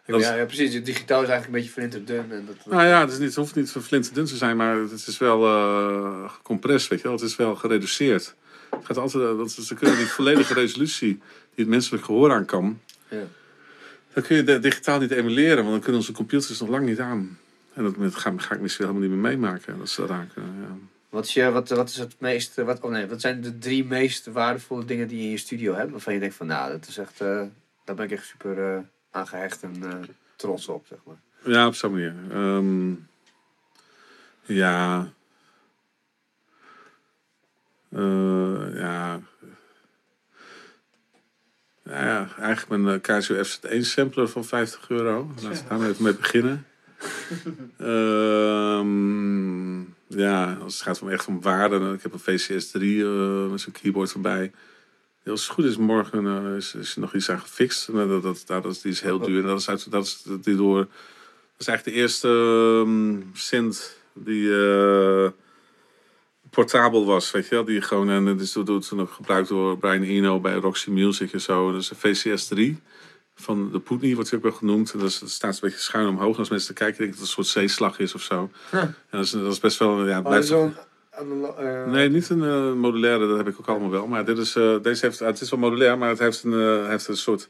Ja, 0.05 0.45
precies. 0.45 0.83
Digitaal 0.83 1.23
is 1.23 1.29
eigenlijk 1.29 1.45
een 1.45 1.51
beetje 1.51 1.69
flinterdun. 1.69 2.31
En 2.31 2.45
dat, 2.45 2.65
nou 2.65 2.87
ja, 2.87 2.99
het, 2.99 3.11
is 3.11 3.17
niet, 3.17 3.27
het 3.27 3.35
hoeft 3.35 3.55
niet 3.55 3.69
flinterdun 3.69 4.25
te 4.25 4.35
zijn, 4.35 4.57
maar 4.57 4.75
het 4.75 5.07
is 5.07 5.17
wel 5.17 5.39
gecompressed, 6.27 6.89
weet 6.89 7.01
je 7.01 7.07
wel. 7.07 7.17
Het 7.17 7.25
is 7.25 7.35
wel 7.35 7.55
gereduceerd. 7.55 8.35
Het 8.69 8.85
gaat 8.85 8.97
altijd, 8.97 9.37
dat 9.37 9.45
is, 9.45 9.55
ze 9.55 9.75
kunnen 9.75 9.97
die 9.97 10.05
volledige 10.05 10.53
resolutie 10.53 11.09
die 11.55 11.65
het 11.65 11.67
menselijk 11.67 12.03
gehoor 12.03 12.31
aan 12.31 12.45
kan. 12.45 12.79
Ja. 13.07 13.23
Dat 14.13 14.27
kun 14.27 14.35
je 14.35 14.59
digitaal 14.59 14.99
niet 14.99 15.11
emuleren, 15.11 15.57
want 15.57 15.69
dan 15.69 15.79
kunnen 15.79 15.99
onze 15.99 16.11
computers 16.11 16.59
nog 16.59 16.69
lang 16.69 16.85
niet 16.85 16.99
aan. 16.99 17.39
En 17.73 17.95
dat 17.97 18.15
ga, 18.15 18.33
ga 18.37 18.55
ik 18.55 18.61
misschien 18.61 18.85
helemaal 18.85 19.07
niet 19.07 19.17
meer 19.19 19.31
meemaken. 19.31 19.77
Dat 19.77 19.89
ze 19.89 20.05
raken. 20.05 20.43
Ja. 20.43 20.77
Wat, 21.09 21.25
is 21.25 21.33
je, 21.33 21.51
wat, 21.51 21.69
wat 21.69 21.89
is 21.89 21.97
het 21.97 22.15
meest. 22.19 22.55
Wat, 22.55 22.79
oh 22.79 22.91
nee, 22.91 23.07
wat 23.07 23.21
zijn 23.21 23.41
de 23.41 23.57
drie 23.57 23.85
meest 23.85 24.25
waardevolle 24.25 24.85
dingen 24.85 25.07
die 25.07 25.17
je 25.17 25.23
in 25.23 25.29
je 25.29 25.37
studio 25.37 25.73
hebt? 25.73 25.91
Waarvan 25.91 26.13
je 26.13 26.19
denkt 26.19 26.35
van 26.35 26.47
nou, 26.47 26.71
dat 26.71 26.87
is 26.87 26.97
echt. 26.97 27.21
Uh, 27.21 27.41
daar 27.85 27.95
ben 27.95 28.05
ik 28.05 28.11
echt 28.11 28.25
super 28.25 28.57
uh, 28.57 28.79
aan 29.11 29.27
gehecht 29.27 29.63
en 29.63 29.75
uh, 29.83 29.93
trots 30.35 30.67
op, 30.67 30.85
zeg 30.87 30.97
maar. 31.05 31.19
Ja, 31.43 31.67
op 31.67 31.75
zo'n 31.75 31.91
manier. 31.91 32.15
Um, 32.33 33.07
ja. 34.45 35.11
ja. 38.73 39.21
Nou 41.83 42.05
ja, 42.05 42.29
eigenlijk 42.39 42.83
mijn 42.83 43.01
Casio 43.01 43.43
FZ1 43.43 43.79
sampler 43.79 44.27
van 44.27 44.45
50 44.45 44.89
euro. 44.89 45.31
Laten 45.41 45.63
we 45.63 45.69
daar 45.69 45.89
even 45.89 46.03
mee 46.03 46.15
beginnen. 46.15 46.65
um, 47.79 49.95
ja, 50.07 50.53
als 50.53 50.73
het 50.73 50.83
gaat 50.83 51.01
om 51.01 51.09
echt 51.09 51.27
om 51.27 51.41
waarde. 51.41 51.93
Ik 51.93 52.01
heb 52.01 52.13
een 52.13 52.19
VCS 52.19 52.71
3 52.71 52.95
uh, 52.95 53.49
met 53.49 53.61
zo'n 53.61 53.73
keyboard 53.73 54.13
erbij. 54.13 54.51
Als 55.25 55.43
het 55.43 55.51
goed 55.51 55.65
is, 55.65 55.77
morgen 55.77 56.25
uh, 56.25 56.55
is, 56.55 56.75
is, 56.75 56.95
er 56.95 57.01
nog 57.01 57.13
iets 57.15 57.29
aan 57.29 57.39
gefixt. 57.39 57.93
Dat, 57.93 58.23
dat, 58.23 58.43
dat, 58.45 58.63
dat 58.63 58.79
is, 58.83 59.01
heel 59.01 59.19
duur. 59.19 59.43
Dat 59.43 59.59
is, 59.59 59.69
uit, 59.69 59.91
dat 59.91 60.05
is, 60.05 60.21
die 60.41 60.55
door, 60.55 60.77
dat 60.77 60.87
is 61.57 61.67
eigenlijk 61.67 61.97
de 61.97 62.03
eerste 62.03 62.27
um, 62.27 63.29
synth 63.33 63.97
die 64.13 64.43
uh, 64.43 65.29
portabel 66.49 67.05
was. 67.05 67.31
Weet 67.31 67.47
je 67.47 67.55
wel? 67.55 67.63
Die 67.63 67.81
gewoon, 67.81 68.09
en 68.09 68.25
dat 68.25 68.39
is 68.39 68.51
toen 68.51 68.83
nog 68.91 69.15
gebruikt 69.15 69.49
door 69.49 69.77
Brian 69.77 70.03
Eno 70.03 70.39
bij 70.39 70.53
Roxy 70.53 70.89
Music 70.89 71.33
en 71.33 71.41
zo. 71.41 71.71
Dat 71.71 71.81
is 71.81 71.89
een 71.89 72.15
VCS 72.15 72.47
3 72.47 72.79
van 73.35 73.71
de 73.71 73.79
Poetnie 73.79 74.15
wordt 74.15 74.29
hij 74.29 74.39
ook 74.39 74.45
wel 74.45 74.53
genoemd. 74.53 74.93
En 74.93 74.99
dat, 74.99 75.07
is, 75.07 75.19
dat 75.19 75.29
staat 75.29 75.53
een 75.53 75.59
beetje 75.61 75.79
schuin 75.79 76.07
omhoog. 76.07 76.37
Als 76.37 76.49
mensen 76.49 76.67
te 76.67 76.73
kijken 76.73 76.97
denken 76.97 77.19
dat 77.19 77.27
het 77.27 77.37
een 77.37 77.43
soort 77.43 77.57
zeeslag 77.57 77.99
is 77.99 78.13
of 78.15 78.21
zo. 78.21 78.49
En 78.71 78.95
dat 79.09 79.23
is, 79.23 79.31
dat 79.31 79.51
is 79.51 79.59
best 79.59 79.79
wel... 79.79 80.07
Ja, 80.07 80.21
oh, 80.23 80.67
eh, 81.11 81.85
Nee, 81.85 82.09
niet 82.09 82.29
een 82.29 82.43
eh, 82.43 82.73
modulaire, 82.73 83.27
dat 83.27 83.37
heb 83.37 83.47
ik 83.47 83.59
ook 83.59 83.67
allemaal 83.67 83.89
wel. 83.89 84.07
Maar 84.07 84.25
dit 84.25 84.37
is, 84.37 84.55
eh, 84.55 84.75
deze 84.81 85.05
heeft, 85.05 85.19
het 85.19 85.41
is 85.41 85.49
wel 85.49 85.59
modulair, 85.59 85.97
maar 85.97 86.09
het 86.09 86.19
heeft 86.19 86.43
een, 86.43 86.85
heeft 86.87 87.07
een 87.07 87.17
soort 87.17 87.47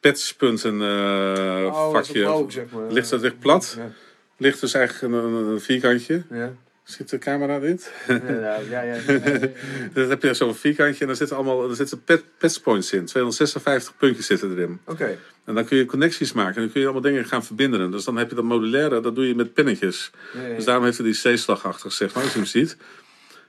patchpunten 0.00 0.82
eh 0.82 1.66
oh, 1.66 1.92
vakje. 1.92 2.26
omhoog, 2.26 2.52
zeg 2.52 2.70
maar. 2.70 2.92
Ligt 2.92 3.10
dat 3.10 3.22
echt 3.22 3.38
plat? 3.38 3.74
Ja. 3.78 3.90
Ligt 4.36 4.60
dus 4.60 4.74
eigenlijk 4.74 5.14
een, 5.14 5.24
een, 5.24 5.46
een 5.46 5.60
vierkantje. 5.60 6.22
Ja. 6.30 6.52
Ziet 6.86 7.10
de 7.10 7.18
camera 7.18 7.58
dit? 7.58 7.92
Ja, 8.08 8.58
ja, 8.70 8.82
ja. 8.82 8.96
Dan 9.94 10.08
heb 10.08 10.22
je 10.22 10.34
zo'n 10.34 10.54
vierkantje 10.54 11.00
en 11.00 11.06
daar 11.06 11.16
zitten 11.16 11.36
allemaal 11.36 11.68
er 11.68 11.76
zitten 11.76 12.04
pet, 12.04 12.24
patchpoints 12.38 12.92
in. 12.92 13.04
256 13.04 13.96
puntjes 13.96 14.26
zitten 14.26 14.50
erin. 14.50 14.80
Oké. 14.84 15.18
En 15.44 15.54
dan 15.54 15.64
kun 15.64 15.76
je 15.76 15.84
connecties 15.84 16.32
maken 16.32 16.54
en 16.54 16.60
dan 16.60 16.70
kun 16.70 16.80
je 16.80 16.86
allemaal 16.86 17.10
dingen 17.10 17.24
gaan 17.24 17.44
verbinden. 17.44 17.90
Dus 17.90 18.04
dan 18.04 18.16
heb 18.16 18.28
je 18.28 18.34
dat 18.34 18.44
modulaire, 18.44 19.00
dat 19.00 19.14
doe 19.14 19.28
je 19.28 19.34
met 19.34 19.54
pinnetjes. 19.54 20.10
Ja, 20.34 20.40
ja, 20.40 20.48
ja. 20.48 20.54
Dus 20.54 20.64
daarom 20.64 20.84
heeft 20.84 20.98
hij 20.98 21.06
die 21.06 21.34
C-slagachtig, 21.34 21.92
zeg 21.92 22.14
maar, 22.14 22.22
als 22.22 22.32
je 22.32 22.38
hem 22.38 22.48
ziet. 22.48 22.76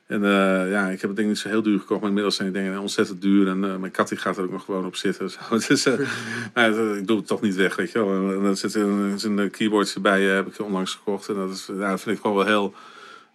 En 0.08 0.24
eh, 0.24 0.72
ja, 0.72 0.90
ik 0.90 1.02
heb 1.02 1.10
het 1.10 1.16
ding 1.16 1.28
niet 1.28 1.38
zo 1.38 1.50
heel 1.50 1.62
duur 1.62 1.80
gekocht, 1.80 2.00
maar 2.00 2.10
inmiddels 2.10 2.36
zijn 2.36 2.52
die 2.52 2.62
dingen 2.62 2.80
ontzettend 2.80 3.22
duur. 3.22 3.48
En 3.48 3.64
eh, 3.64 3.76
mijn 3.76 3.92
kat 3.92 4.10
die 4.10 4.18
gaat 4.18 4.38
er 4.38 4.44
ook 4.44 4.52
nog 4.52 4.66
gewoon 4.66 4.86
op 4.86 4.96
zitten. 4.96 5.30
Zo. 5.30 5.40
Dus, 5.68 5.86
eh, 5.86 6.00
maar 6.54 6.70
ik 6.98 7.08
doe 7.08 7.18
het 7.18 7.28
toch 7.28 7.42
niet 7.42 7.56
weg, 7.56 7.76
weet 7.76 7.92
je 7.92 8.06
wel. 8.06 8.10
En, 8.10 8.38
en 8.38 8.44
er 8.44 8.58
zit 8.58 8.76
een, 8.76 9.20
zit 9.20 9.38
een 9.38 9.50
keyboardje 9.50 10.00
bij, 10.00 10.22
heb 10.22 10.48
ik 10.48 10.60
onlangs 10.60 10.94
gekocht. 10.94 11.30
En 11.30 11.36
dat, 11.36 11.50
is, 11.50 11.70
ja, 11.78 11.90
dat 11.90 12.02
vind 12.02 12.16
ik 12.16 12.22
gewoon 12.22 12.38
wel 12.38 12.46
heel, 12.46 12.74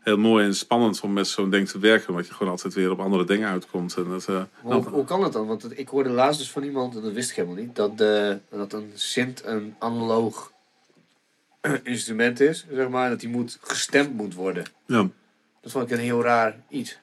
heel 0.03 0.17
mooi 0.17 0.45
en 0.45 0.55
spannend 0.55 1.01
om 1.01 1.13
met 1.13 1.27
zo'n 1.29 1.51
ding 1.51 1.69
te 1.69 1.79
werken. 1.79 2.09
Omdat 2.09 2.27
je 2.27 2.33
gewoon 2.35 2.53
altijd 2.53 2.75
weer 2.75 2.91
op 2.91 3.01
andere 3.01 3.25
dingen 3.25 3.49
uitkomt. 3.49 3.97
En 3.97 4.09
dat, 4.09 4.29
eh, 4.29 4.43
Hoe, 4.61 4.75
hoe 4.89 5.05
kan 5.05 5.21
dat 5.21 5.33
dan? 5.33 5.47
Want 5.47 5.63
het- 5.63 5.79
ik 5.79 5.89
hoorde 5.89 6.11
laatst 6.11 6.41
dus 6.41 6.51
van 6.51 6.63
iemand, 6.63 6.95
en 6.97 7.03
dat 7.03 7.13
wist 7.13 7.31
ik 7.31 7.37
helemaal 7.37 7.57
niet, 7.63 7.77
dat, 7.77 7.99
de, 7.99 8.39
dat 8.51 8.73
een 8.73 8.91
synth 8.95 9.45
een 9.45 9.75
analoog 9.79 10.53
instrument 11.83 12.41
is, 12.41 12.67
zeg 12.73 12.89
maar, 12.89 13.09
dat 13.11 13.21
die 13.21 13.29
moet 13.29 13.59
gestemd 13.63 14.15
moet 14.15 14.35
worden. 14.35 14.65
ja. 14.87 15.09
Dat 15.61 15.73
vond 15.73 15.85
ik 15.85 15.91
een 15.91 16.05
heel 16.05 16.23
raar 16.23 16.57
iets. 16.69 16.99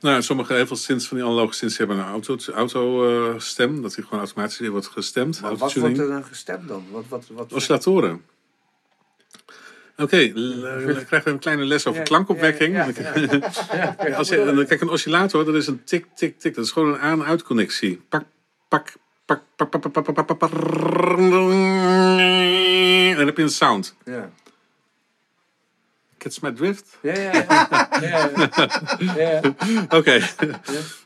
Nou, 0.00 0.22
sommige 0.22 0.54
heel 0.54 0.66
veel 0.66 0.76
synths 0.76 1.06
van 1.06 1.16
die 1.16 1.26
analoge 1.26 1.52
synths 1.54 1.76
hebben 1.78 1.96
een 1.98 2.04
auto, 2.04 2.36
auto 2.54 3.08
eh, 3.32 3.38
stem, 3.40 3.82
dat 3.82 3.94
die 3.94 4.04
gewoon 4.04 4.18
automatisch 4.18 4.58
weer 4.58 4.70
wordt 4.70 4.86
gestemd. 4.86 5.40
Maar 5.40 5.56
wat 5.56 5.72
wordt 5.72 5.98
er 5.98 6.08
dan 6.08 6.24
gestemd 6.24 6.68
dan? 6.68 6.84
Wat, 6.90 7.04
wat, 7.08 7.26
wat, 7.32 7.52
Oscillatoren. 7.52 8.22
Oké, 9.96 10.32
dan 10.32 11.04
krijgen 11.08 11.24
we 11.24 11.30
een 11.30 11.38
kleine 11.38 11.64
les 11.64 11.86
over 11.86 12.02
klankopwekking. 12.02 12.80
Als 14.16 14.28
je, 14.28 14.52
dan- 14.54 14.66
kijk, 14.66 14.80
een 14.80 14.88
oscillator, 14.88 15.44
dat 15.44 15.54
is 15.54 15.66
een 15.66 15.84
tik, 15.84 16.06
tik, 16.14 16.38
tik. 16.38 16.54
Dat 16.54 16.64
is 16.64 16.70
gewoon 16.70 16.88
een 16.88 16.98
aan-uit 16.98 17.42
connectie. 17.42 18.00
Pak, 18.08 18.24
pak, 18.68 18.92
pak, 19.24 19.40
pak, 19.56 19.70
pak, 19.70 19.80
pak, 19.80 19.92
pak, 19.92 20.14
pak, 20.14 20.26
pak, 20.26 20.38
pak, 20.38 20.50
En 23.10 23.16
dan 23.16 23.26
heb 23.26 23.36
je 23.36 23.42
een 23.42 23.48
sound. 23.50 23.96
Ja. 24.04 24.30
Catch 26.18 26.40
my 26.40 26.52
drift? 26.52 26.98
Ja, 27.02 27.14
ja, 27.18 27.32
ja. 29.16 29.40
Oké. 29.98 30.20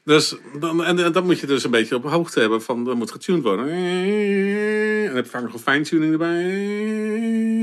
Dus 0.04 0.36
dan, 0.58 0.84
en, 0.84 1.04
en 1.04 1.12
dan 1.12 1.24
moet 1.24 1.40
je 1.40 1.46
dus 1.46 1.64
een 1.64 1.70
beetje 1.70 1.94
op 1.94 2.04
hoogte 2.04 2.40
hebben 2.40 2.62
van, 2.62 2.84
dat 2.84 2.96
moet 2.96 3.10
getuned 3.10 3.42
worden. 3.42 3.68
En 3.68 5.06
dan 5.06 5.14
heb 5.16 5.24
je 5.24 5.30
vaak 5.30 5.42
nog 5.42 5.52
een 5.52 5.58
fine-tuning 5.58 6.12
erbij. 6.12 7.59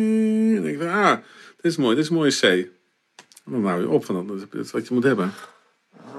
En 0.57 0.63
denk 0.63 0.81
ah, 0.81 1.11
dit 1.55 1.71
is 1.71 1.77
mooi, 1.77 1.95
dit 1.95 2.03
is 2.03 2.09
een 2.09 2.15
mooie 2.15 2.31
C. 2.39 2.43
En 2.43 3.51
dan 3.51 3.65
hou 3.65 3.81
je 3.81 3.89
op, 3.89 4.05
want 4.05 4.27
dan 4.27 4.37
is 4.37 4.41
het 4.51 4.71
wat 4.71 4.87
je 4.87 4.93
moet 4.93 5.03
hebben. 5.03 5.31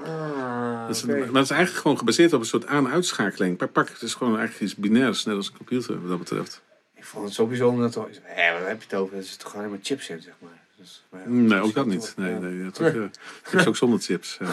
Ah, 0.05 0.87
Dat 0.87 0.95
is. 0.95 1.03
Maar 1.05 1.17
het 1.17 1.35
is 1.35 1.49
eigenlijk 1.49 1.81
gewoon 1.81 1.97
gebaseerd 1.97 2.33
op 2.33 2.39
een 2.39 2.45
soort 2.45 2.65
aan-uitschakeling. 2.65 3.57
Per 3.57 3.67
pak, 3.67 3.89
het 3.89 4.01
is 4.01 4.13
gewoon 4.13 4.37
eigenlijk 4.37 4.71
iets 4.71 4.79
binairs, 4.79 5.25
net 5.25 5.35
als 5.35 5.47
een 5.47 5.57
computer 5.57 5.99
wat 6.01 6.09
dat 6.09 6.19
betreft. 6.19 6.61
Ik 6.95 7.05
vond 7.05 7.25
het 7.25 7.33
sowieso 7.33 7.67
omdat 7.69 7.95
er... 7.95 8.07
Hé, 8.23 8.59
wat 8.59 8.67
heb 8.67 8.77
je 8.81 8.87
het 8.89 8.95
over? 8.99 9.17
Er 9.17 9.23
zitten 9.23 9.47
gewoon 9.47 9.63
helemaal 9.65 9.85
chips 9.85 10.09
in, 10.09 10.21
zeg 10.21 10.33
maar. 10.39 10.59
Dus, 10.77 11.03
maar 11.09 11.21
ja, 11.21 11.27
Nee, 11.29 11.59
ook 11.59 11.73
dat 11.73 11.85
niet. 11.85 12.13
Nee, 12.17 12.33
nee, 12.33 12.69
eh, 12.79 12.93
het 13.43 13.53
is 13.53 13.65
ook 13.67 13.75
zonder 13.75 13.99
chips. 13.99 14.37
Eh, 14.39 14.49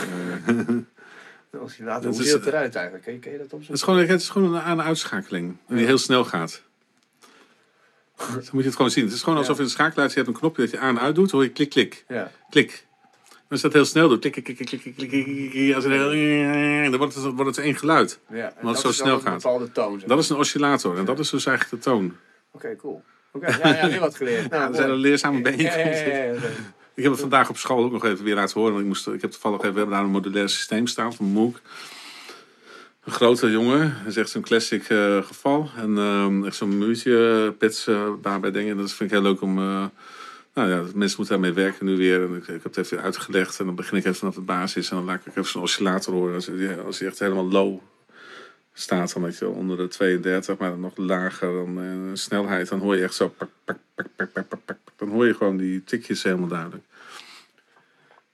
Als 1.60 1.76
je 1.76 1.84
later, 1.84 2.02
Dat 2.02 2.14
hoe 2.16 2.24
ziet 2.24 2.32
het 2.32 2.46
eruit 2.46 2.74
eigenlijk? 2.74 3.04
Ken 3.04 3.12
je, 3.14 3.18
ken 3.18 3.32
je 3.32 3.38
dat 3.38 3.50
Het 3.50 3.60
is 3.60 3.68
opzoeken? 3.68 3.84
gewoon, 3.94 4.06
het 4.08 4.20
is 4.20 4.28
gewoon 4.28 4.54
een 4.54 4.60
aan-uitschakeling. 4.60 5.56
Die 5.68 5.86
heel 5.86 5.98
snel 5.98 6.24
gaat. 6.24 6.62
Dan 8.16 8.28
moet 8.36 8.62
je 8.62 8.68
het 8.68 8.76
gewoon 8.76 8.90
zien. 8.90 9.04
Het 9.04 9.12
is 9.12 9.22
gewoon 9.22 9.38
alsof 9.38 9.56
je 9.56 9.62
een 9.62 9.70
schakelaar 9.70 10.12
hebt 10.12 10.26
een 10.26 10.32
knopje 10.32 10.62
dat 10.62 10.70
je 10.70 10.78
aan 10.78 10.96
en 10.96 11.02
uit 11.02 11.14
doet. 11.14 11.30
hoor 11.30 11.42
je 11.42 11.48
klik, 11.48 11.70
klik. 11.70 12.04
Ja. 12.08 12.30
Klik. 12.50 12.86
Dan 13.48 13.58
je 13.58 13.62
dat 13.62 13.72
heel 13.72 13.84
snel 13.84 14.08
door. 14.08 14.18
klik, 14.18 14.32
klik, 14.32 14.44
klik, 14.44 14.66
klik, 14.66 14.96
klik, 14.96 15.74
als 15.74 15.84
dan 15.84 16.96
wordt 16.96 17.14
het, 17.14 17.24
wordt 17.24 17.56
het 17.56 17.64
één 17.64 17.74
geluid. 17.74 18.20
Ja, 18.30 18.52
omdat 18.60 18.74
het 18.74 18.84
zo 18.84 18.92
snel 18.92 19.20
gaat. 19.20 19.42
Dat 20.06 20.18
is 20.18 20.28
een 20.28 20.36
oscillator 20.36 20.98
en 20.98 21.04
dat 21.04 21.18
is 21.18 21.30
dus 21.30 21.46
eigenlijk 21.46 21.82
de 21.82 21.90
toon. 21.90 22.16
Oké, 22.52 22.76
cool. 22.76 23.02
Oké, 23.32 23.46
ja, 23.46 23.74
ja, 23.74 23.88
weer 23.88 24.00
wat 24.00 24.16
geleerd. 24.16 24.50
Nou, 24.50 24.74
zijn 24.74 24.90
een 24.90 24.96
leerzame 24.96 25.42
bijeenkomsten. 25.42 26.34
Ik 26.94 27.02
heb 27.02 27.12
het 27.12 27.20
vandaag 27.20 27.48
op 27.48 27.56
school 27.56 27.84
ook 27.84 27.92
nog 27.92 28.04
even 28.04 28.24
weer 28.24 28.34
laten 28.34 28.54
horen. 28.54 28.72
Want 28.72 28.84
ik, 28.84 28.88
moest, 28.88 29.06
ik 29.06 29.20
heb 29.20 29.30
toevallig 29.30 29.58
even, 29.58 29.72
we 29.72 29.78
hebben 29.78 29.96
daar 29.96 30.04
een 30.04 30.10
modulair 30.10 30.48
systeem 30.48 30.86
staan 30.86 31.14
van 31.14 31.26
MOOC. 31.26 31.60
Een 33.06 33.12
grote 33.12 33.50
jongen, 33.50 33.94
dat 33.98 34.06
is 34.06 34.16
echt 34.16 34.30
zo'n 34.30 34.42
classic 34.42 34.88
eh, 34.88 35.22
geval. 35.22 35.70
En 35.76 35.98
ehm, 35.98 36.44
echt 36.44 36.56
zo'n 36.56 36.78
muurtje, 36.78 37.54
pits 37.58 37.86
eh, 37.86 38.12
daarbij 38.22 38.50
dingen. 38.50 38.76
Dat 38.76 38.92
vind 38.92 39.10
ik 39.10 39.16
heel 39.16 39.24
leuk 39.24 39.40
om... 39.40 39.58
eh, 39.58 39.84
nou 40.54 40.68
ja, 40.68 40.76
mensen 40.94 41.16
moeten 41.18 41.26
daarmee 41.28 41.52
werken 41.52 41.86
nu 41.86 41.96
weer. 41.96 42.22
En 42.22 42.34
ik, 42.34 42.42
ik 42.42 42.62
heb 42.62 42.64
het 42.64 42.76
even 42.76 43.02
uitgelegd. 43.02 43.58
En 43.58 43.66
dan 43.66 43.74
begin 43.74 43.98
ik 43.98 44.04
even 44.04 44.18
vanaf 44.18 44.34
de 44.34 44.40
basis. 44.40 44.90
En 44.90 44.96
dan 44.96 45.04
laat 45.04 45.20
ik 45.20 45.26
even 45.26 45.44
zo'n 45.44 45.62
oscillator 45.62 46.14
horen. 46.14 46.34
Als 46.34 46.50
als 46.86 47.00
echt 47.00 47.18
helemaal 47.18 47.48
low 47.48 47.80
staat, 48.72 49.12
dan 49.12 49.22
weet 49.22 49.38
je 49.38 49.48
onder 49.48 49.76
de 49.76 49.88
32, 49.88 50.58
maar 50.58 50.70
dan 50.70 50.80
nog 50.80 50.96
lager 50.96 51.52
dan 51.52 51.80
eh, 51.80 52.10
snelheid. 52.12 52.68
Dan 52.68 52.80
hoor 52.80 52.96
je 52.96 53.02
echt 53.02 53.14
zo... 53.14 53.28
Pak, 53.28 53.48
pak, 53.94 54.64
pak. 54.64 54.78
Dan 54.96 55.08
hoor 55.08 55.26
je 55.26 55.34
gewoon 55.34 55.56
die 55.56 55.84
tikjes 55.84 56.22
helemaal 56.22 56.48
duidelijk. 56.48 56.84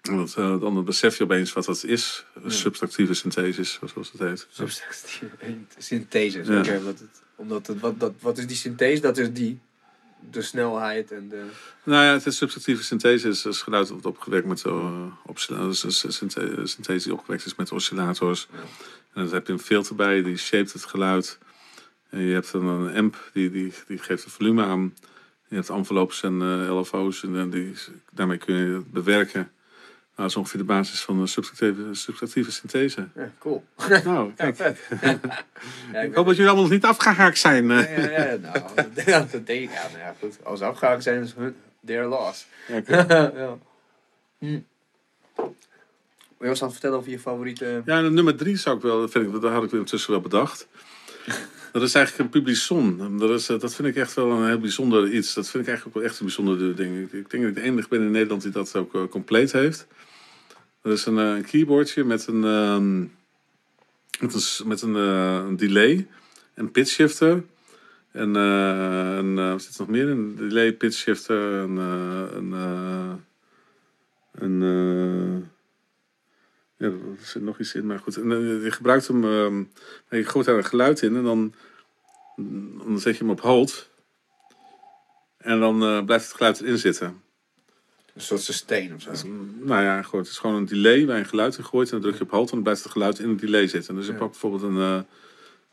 Dat, 0.02 0.34
eh, 0.36 0.60
dan 0.60 0.84
besef 0.84 1.16
je 1.18 1.24
opeens 1.24 1.52
wat 1.52 1.64
dat 1.64 1.84
is. 1.84 2.24
Subtractieve 2.46 3.14
synthesis, 3.14 3.78
zoals 3.92 4.12
het 4.12 4.20
heet. 4.20 4.46
Substantie- 4.50 5.28
Synthese. 5.78 6.44
Ja. 6.44 6.62
Het, 6.62 7.02
omdat 7.36 7.66
het, 7.66 7.80
wat, 7.80 8.00
dat, 8.00 8.12
wat 8.20 8.38
is 8.38 8.46
die 8.46 8.56
synthese? 8.56 9.02
Dat 9.02 9.18
is 9.18 9.32
die. 9.32 9.60
De 10.30 10.42
snelheid 10.42 11.10
en 11.12 11.28
de... 11.28 11.44
Nou 11.84 12.04
ja, 12.04 12.12
het 12.12 12.26
is 12.26 12.36
subtractieve 12.36 12.82
synthese 12.82 13.28
is, 13.28 13.44
is 13.46 13.62
geluid 13.62 13.82
dat 13.82 13.90
wordt 13.92 14.06
opgewekt 14.06 14.46
met 14.46 14.64
uh, 14.66 15.72
synthese 16.64 17.04
die 17.04 17.12
opgewekt 17.12 17.46
is 17.46 17.54
met 17.54 17.72
oscillators. 17.72 18.48
En 19.12 19.24
dan 19.24 19.32
heb 19.32 19.46
je 19.46 19.52
een 19.52 19.58
filter 19.58 19.94
bij, 19.94 20.22
die 20.22 20.36
shaped 20.36 20.72
het 20.72 20.84
geluid. 20.84 21.38
En 22.08 22.20
je 22.20 22.32
hebt 22.32 22.52
dan 22.52 22.66
een 22.66 22.96
amp, 22.96 23.30
die, 23.32 23.50
die, 23.50 23.72
die 23.86 23.98
geeft 23.98 24.24
het 24.24 24.32
volume 24.32 24.64
aan. 24.64 24.94
Je 25.48 25.54
hebt 25.54 25.68
envelopes 25.68 26.22
en 26.22 26.42
eh, 26.42 26.78
LFO's 26.78 27.22
en 27.22 27.50
die, 27.50 27.74
daarmee 28.12 28.38
kun 28.38 28.54
je 28.56 28.74
het 28.74 28.90
bewerken. 28.92 29.50
Nou, 30.16 30.28
dat 30.28 30.30
is 30.30 30.36
ongeveer 30.36 30.60
de 30.60 30.66
basis 30.66 31.00
van 31.00 31.20
de 31.20 31.26
subtractieve, 31.26 31.94
subtractieve 31.94 32.52
synthese. 32.52 33.08
Ja, 33.14 33.30
cool. 33.38 33.64
Nou, 34.04 34.32
kijk. 34.36 34.58
ja, 35.92 36.00
Ik 36.00 36.14
hoop 36.14 36.26
dat 36.26 36.36
jullie 36.36 36.46
allemaal 36.46 36.62
nog 36.62 36.70
niet 36.70 36.84
afgehaakt 36.84 37.38
zijn. 37.38 37.70
eh. 37.70 37.96
Ja, 37.98 38.10
ja, 38.10 38.30
ja, 38.30 38.36
nou, 38.36 38.58
dat, 38.74 39.46
denk 39.46 39.48
ik. 39.48 39.70
Ja, 39.72 39.82
nou 39.88 39.98
ja, 39.98 40.14
goed. 40.20 40.44
Als 40.44 40.58
ze 40.58 40.64
afgehaakt 40.64 41.02
zijn, 41.02 41.22
is 41.22 41.34
hun 41.34 41.56
their 41.86 42.06
loss. 42.06 42.46
Ja. 42.86 43.56
Hm. 44.38 44.58
Wil 45.36 45.50
je 46.38 46.48
ons 46.48 46.60
het 46.60 46.72
vertellen 46.72 46.98
over 46.98 47.10
je 47.10 47.18
favoriete... 47.18 47.82
Ja, 47.84 48.00
nummer 48.00 48.36
drie 48.36 48.56
zou 48.56 48.76
ik 48.76 48.82
wel, 48.82 49.00
dat 49.00 49.10
vind 49.10 49.34
ik, 49.34 49.40
dat 49.40 49.52
had 49.52 49.64
ik 49.64 49.72
intussen 49.72 50.10
wel 50.10 50.20
bedacht. 50.20 50.66
Dat 51.72 51.82
is 51.82 51.94
eigenlijk 51.94 52.24
een 52.24 52.42
publicon. 52.42 53.18
Dat, 53.18 53.30
is, 53.30 53.48
eh, 53.48 53.58
dat 53.58 53.74
vind 53.74 53.88
ik 53.88 53.96
echt 53.96 54.14
wel 54.14 54.30
een 54.30 54.46
heel 54.46 54.58
bijzonder 54.58 55.12
iets. 55.12 55.34
Dat 55.34 55.48
vind 55.48 55.62
ik 55.62 55.68
eigenlijk 55.68 55.98
ook 55.98 56.02
echt 56.02 56.18
een 56.18 56.26
bijzonder 56.26 56.76
ding. 56.76 57.12
Ik, 57.12 57.30
denk 57.30 57.30
dat 57.30 57.42
ik 57.42 57.54
de 57.54 57.60
enige 57.60 57.88
ben 57.88 58.00
in 58.00 58.10
Nederland 58.10 58.42
die 58.42 58.50
dat 58.50 58.76
ook 58.76 58.94
eh, 58.94 59.02
compleet 59.08 59.52
heeft. 59.52 59.86
Dat 60.82 60.92
is 60.92 61.06
een, 61.06 61.18
eh, 61.18 61.34
een 61.34 61.44
keyboardje 61.44 62.04
met 62.04 62.26
een, 62.26 62.44
ehm, 62.44 63.00
met 64.20 64.34
een, 64.34 64.68
met 64.68 64.82
een, 64.82 64.96
eh, 64.96 65.44
een 65.46 65.56
delay, 65.56 66.06
een 66.54 66.70
pitch 66.70 66.90
shifter. 66.90 67.44
En 68.10 68.36
eh, 68.36 69.16
een, 69.16 69.34
wat 69.34 69.62
zit 69.62 69.74
er 69.74 69.80
nog 69.80 69.88
meer 69.88 70.08
in? 70.08 70.16
Een 70.16 70.36
delay, 70.36 70.72
pitch 70.72 70.96
shifter, 70.96 71.36
een, 71.36 71.76
een, 71.76 72.52
een, 74.32 75.50
ja, 76.82 76.88
er 76.88 77.26
zit 77.26 77.42
nog 77.42 77.58
iets 77.58 77.74
in, 77.74 77.86
maar 77.86 77.98
goed. 77.98 78.16
En, 78.16 78.32
eh, 78.32 78.64
je 78.64 78.70
gebruikt 78.70 79.06
hem, 79.06 79.24
ehm, 79.24 79.64
je 80.10 80.24
gooit 80.24 80.46
daar 80.46 80.56
een 80.56 80.64
geluid 80.64 81.02
in 81.02 81.16
en 81.16 81.24
dan, 81.24 81.54
dan 82.84 82.98
zet 82.98 83.16
je 83.16 83.22
hem 83.22 83.30
op 83.30 83.40
hold. 83.40 83.88
En 85.36 85.60
dan 85.60 85.82
eh, 85.82 86.04
blijft 86.04 86.24
het 86.26 86.36
geluid 86.36 86.60
erin 86.60 86.78
zitten. 86.78 87.22
Een 88.14 88.20
soort 88.20 88.40
sustain 88.40 88.94
of 88.94 89.02
zo. 89.02 89.10
Dus, 89.10 89.22
nou 89.60 89.82
ja, 89.82 90.02
goed, 90.02 90.18
het 90.18 90.28
is 90.28 90.38
gewoon 90.38 90.56
een 90.56 90.66
delay 90.66 91.06
waar 91.06 91.16
je 91.16 91.22
een 91.22 91.28
geluid 91.28 91.58
in 91.58 91.64
gooit 91.64 91.86
en 91.86 91.92
dan 91.92 92.00
druk 92.00 92.14
je 92.18 92.24
op 92.24 92.30
hold 92.30 92.48
en 92.48 92.54
dan 92.54 92.62
blijft 92.62 92.82
het 92.82 92.92
geluid 92.92 93.18
in 93.18 93.28
het 93.28 93.38
delay 93.38 93.66
zitten. 93.66 93.94
Dus 93.94 94.06
je 94.06 94.12
Ja. 94.12 94.18
pakt 94.18 94.30
bijvoorbeeld 94.30 94.62
een, 94.62 94.76
eh, 94.76 95.00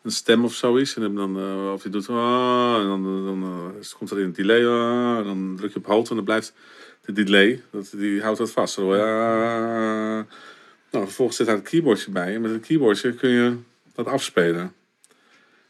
een 0.01 0.12
stem 0.12 0.43
of 0.43 0.53
zoiets 0.53 0.95
en 0.95 1.16
dan, 1.16 1.38
of 1.74 1.84
je 1.84 1.89
doet 1.89 2.10
ah, 2.10 2.78
en 2.82 2.88
dan, 2.88 3.03
dan 3.26 3.74
komt 3.97 4.12
er 4.12 4.20
in 4.20 4.26
het 4.26 4.36
delay 4.36 4.66
ah, 4.66 5.18
en 5.18 5.24
dan 5.24 5.55
druk 5.57 5.72
je 5.74 5.80
op 5.80 5.86
hold 5.86 6.10
en 6.10 6.16
dan 6.16 6.26
blijft 6.26 6.53
de 7.05 7.12
delay, 7.12 7.64
dat, 7.72 7.89
die 7.95 8.22
houdt 8.22 8.38
dat 8.38 8.51
vast. 8.51 8.76
Hoor 8.76 8.95
je, 8.95 9.01
ah. 9.01 10.36
Nou, 10.91 11.05
vervolgens 11.05 11.37
zit 11.37 11.45
daar 11.45 11.55
een 11.55 11.61
keyboardje 11.61 12.11
bij 12.11 12.35
en 12.35 12.41
met 12.41 12.51
een 12.51 12.59
keyboardje 12.59 13.13
kun 13.13 13.29
je 13.29 13.57
dat 13.95 14.05
afspelen. 14.05 14.73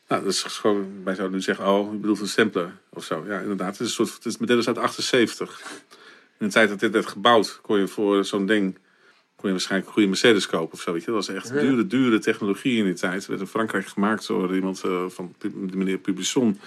Nou, 0.07 0.23
dat 0.23 0.33
is 0.33 0.41
gewoon, 0.43 1.03
wij 1.03 1.15
zouden 1.15 1.37
nu 1.37 1.43
zeggen, 1.43 1.67
oh, 1.67 1.91
je 1.91 1.97
bedoelt 1.97 2.19
een 2.19 2.27
sampler 2.27 2.71
of 2.89 3.03
zo. 3.03 3.25
Ja, 3.27 3.39
inderdaad, 3.39 3.71
het 3.77 3.79
is 3.79 3.87
een 3.87 4.05
soort, 4.05 4.13
het 4.13 4.25
is, 4.25 4.37
dit 4.37 4.57
is 4.57 4.67
uit 4.67 4.77
78. 4.77 5.61
In 6.39 6.45
de 6.45 6.51
tijd 6.53 6.69
dat 6.69 6.79
dit 6.79 6.91
werd 6.91 7.05
gebouwd, 7.07 7.59
kon 7.61 7.79
je 7.79 7.87
voor 7.87 8.25
zo'n 8.25 8.45
ding 8.45 8.77
kon 9.35 9.47
je 9.49 9.55
waarschijnlijk 9.55 9.87
een 9.87 9.93
goede 9.93 10.09
Mercedes 10.09 10.47
kopen 10.47 10.73
of 10.73 10.81
zo. 10.81 10.91
Weet 10.93 11.03
je? 11.03 11.11
Dat 11.11 11.25
was 11.25 11.35
echt 11.35 11.47
Ja. 11.47 11.59
dure, 11.59 11.87
dure 11.87 12.19
technologie 12.19 12.77
in 12.77 12.83
die 12.85 12.93
tijd. 12.93 13.13
Het 13.13 13.25
werd 13.27 13.39
in 13.39 13.47
Frankrijk 13.47 13.87
gemaakt 13.87 14.27
door 14.27 14.55
iemand 14.55 14.83
eh, 14.83 15.05
van 15.07 15.35
die 15.39 15.51
meneer 15.55 15.97
Publison. 15.97 16.59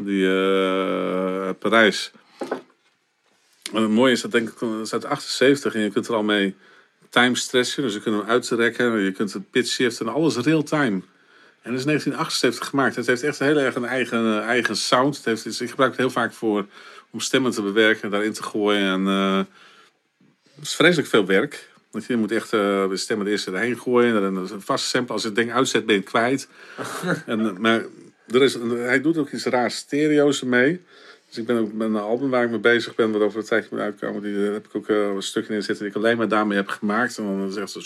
Die 0.00 0.26
eh, 0.26 1.42
uit 1.42 1.58
Parijs. 1.58 2.12
En 3.72 3.82
het 3.82 3.90
mooie 3.90 4.12
is 4.12 4.20
dat 4.20 4.32
denk 4.32 4.48
ik, 4.48 4.58
dat 4.58 4.80
is 4.80 4.92
uit 4.92 5.04
78 5.04 5.74
en 5.74 5.80
je 5.80 5.90
kunt 5.90 6.08
er 6.08 6.14
al 6.14 6.22
mee 6.22 6.54
time 7.12 7.36
stretchen. 7.36 7.82
Dus 7.82 7.94
je 7.94 8.00
kunt 8.00 8.16
hem 8.20 8.28
uitrekken, 8.28 8.98
je 8.98 9.12
kunt 9.12 9.32
het 9.32 9.50
pitch 9.50 9.70
shiften 9.70 10.06
en 10.06 10.12
alles 10.12 10.36
real 10.36 10.62
time. 10.62 11.02
En 11.62 11.70
dat 11.70 11.78
is 11.78 11.84
1978 11.84 12.68
gemaakt. 12.68 12.96
Het 12.96 13.06
heeft 13.06 13.22
echt 13.22 13.38
heel 13.38 13.56
erg 13.56 13.74
een 13.74 13.84
eigen, 13.84 14.18
eh, 14.18 14.46
eigen 14.46 14.76
sound. 14.76 15.16
Het 15.16 15.24
heeft, 15.24 15.60
ik 15.60 15.70
gebruik 15.70 15.90
het 15.90 16.00
heel 16.00 16.10
vaak 16.10 16.32
voor 16.32 16.66
om 17.10 17.20
stemmen 17.20 17.50
te 17.50 17.62
bewerken, 17.62 18.10
daarin 18.10 18.32
te 18.32 18.42
gooien. 18.42 18.92
En, 18.92 19.06
eh, 19.06 19.38
het 20.54 20.66
is 20.66 20.74
vreselijk 20.74 21.08
veel 21.08 21.26
werk. 21.26 21.70
Want 21.90 22.04
je 22.04 22.16
moet 22.16 22.32
echt 22.32 22.52
eh, 22.52 22.88
de 22.88 22.96
stemmen 22.96 23.26
eerst 23.26 23.46
erheen 23.46 23.78
gooien. 23.78 24.16
En 24.16 24.22
dan 24.22 24.36
een 24.36 24.62
vaste 24.62 24.88
sample. 24.88 25.12
Als 25.12 25.22
je 25.22 25.28
het 25.28 25.36
ding 25.36 25.52
uitzet, 25.52 25.86
ben 25.86 25.94
je 25.94 26.00
het 26.00 26.10
kwijt. 26.10 26.48
en, 27.26 27.60
maar 27.60 27.84
er 28.28 28.42
is, 28.42 28.54
hij 28.72 29.00
doet 29.00 29.18
ook 29.18 29.30
iets 29.30 29.44
raars 29.44 29.76
stereo's 29.76 30.40
ermee. 30.40 30.80
Dus 31.32 31.40
ik 31.40 31.46
ben 31.46 31.58
ook 31.58 31.72
met 31.72 31.88
een 31.88 31.96
album 31.96 32.30
waar 32.30 32.44
ik 32.44 32.50
mee 32.50 32.58
bezig 32.58 32.94
ben, 32.94 33.12
wat 33.12 33.22
over 33.22 33.38
een 33.38 33.44
tijdje 33.44 33.68
moet 33.70 33.80
uitkomen. 33.80 34.22
Die 34.22 34.46
eh, 34.46 34.52
heb 34.52 34.66
ik 34.66 34.76
ook 34.76 34.88
eh, 34.88 34.96
een 34.96 35.22
stukje 35.22 35.54
in 35.54 35.62
zitten 35.62 35.84
die 35.84 35.94
ik 35.94 36.02
alleen 36.02 36.16
maar 36.16 36.28
daarmee 36.28 36.56
heb 36.56 36.68
gemaakt. 36.68 37.18
En 37.18 37.24
dan 37.24 37.48
is 37.48 37.56
echt 37.56 37.70
zo'n 37.70 37.82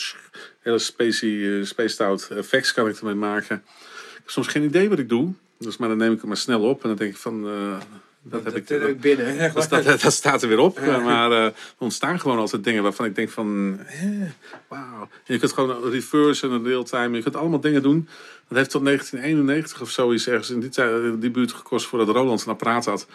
hele 0.61 0.79
spacey, 0.79 1.59
eh, 1.59 1.65
spaced 1.65 2.01
out 2.01 2.29
effects 2.31 2.73
kan 2.73 2.89
ik 2.89 2.97
ermee 2.97 3.15
maken. 3.15 3.57
Ik 3.57 4.23
heb 4.23 4.31
soms 4.31 4.47
geen 4.47 4.63
idee 4.63 4.89
wat 4.89 4.99
ik 4.99 5.09
doe. 5.09 5.33
Dus, 5.59 5.77
maar 5.77 5.89
dan 5.89 5.99
neem 5.99 6.13
ik 6.13 6.19
het 6.19 6.27
maar 6.27 6.37
snel 6.37 6.61
op. 6.61 6.83
En 6.83 6.89
dan 6.89 6.99
denk 6.99 7.11
ik 7.11 7.17
van, 7.17 7.45
dat 8.31 8.45
heb 8.45 8.57
ik... 8.57 8.69
Dat 8.69 8.89
ik 8.89 9.01
binnen. 9.01 9.53
Dat 9.55 9.63
staat, 9.63 10.03
dat 10.03 10.13
staat 10.13 10.43
er 10.43 10.49
weer 10.49 10.59
op. 10.59 10.81
Maar 11.05 11.33
er 11.33 11.53
ontstaan 11.79 12.21
gewoon 12.21 12.39
altijd 12.39 12.65
dingen 12.65 12.83
waarvan 12.83 13.07
ik 13.07 13.15
denk 13.15 13.31
van... 13.31 13.79
eh, 13.87 14.01
Wauw. 14.69 15.09
Je 15.25 15.39
kunt 15.39 15.53
gewoon 15.53 15.91
reverse 15.91 16.49
en 16.49 16.65
real 16.65 16.83
time. 16.83 17.17
Je 17.17 17.23
kunt 17.23 17.37
allemaal 17.37 17.61
dingen 17.61 17.83
doen. 17.83 18.09
Dat 18.49 18.59
heeft 18.59 18.71
tot 18.71 18.85
1991 18.85 19.81
of 19.81 19.91
zoiets 19.91 20.29
ergens 20.29 20.51
in 20.51 20.61
die, 20.61 20.69
tijd, 20.69 21.03
in 21.03 21.21
die 21.21 21.31
buurt 21.31 21.53
gekost... 21.53 21.87
voordat 21.87 22.09
Roland 22.09 22.43
een 22.43 22.53
apparaat 22.53 22.85
had. 22.85 23.07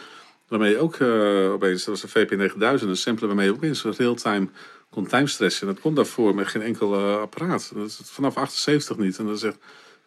Waarmee 0.51 0.71
je 0.71 0.77
ook 0.77 0.95
eh, 0.95 1.51
opeens... 1.51 1.85
Dat 1.85 2.01
was 2.01 2.13
een 2.13 2.27
VP9000. 2.27 2.87
Een 2.87 2.97
sampler 2.97 3.27
waarmee 3.27 3.45
je 3.45 3.53
opeens 3.53 3.83
real 3.83 4.15
time 4.15 4.47
kon 4.89 5.07
timestressen. 5.07 5.67
En 5.67 5.73
dat 5.73 5.83
kon 5.83 5.95
daarvoor 5.95 6.35
met 6.35 6.47
geen 6.47 6.61
enkel 6.61 6.93
eh, 6.93 7.21
apparaat. 7.21 7.71
Dat 7.75 7.85
is 7.85 8.01
vanaf 8.03 8.37
78 8.37 8.97
niet. 8.97 9.17
En 9.17 9.27
is 9.27 9.43
echt... 9.43 9.57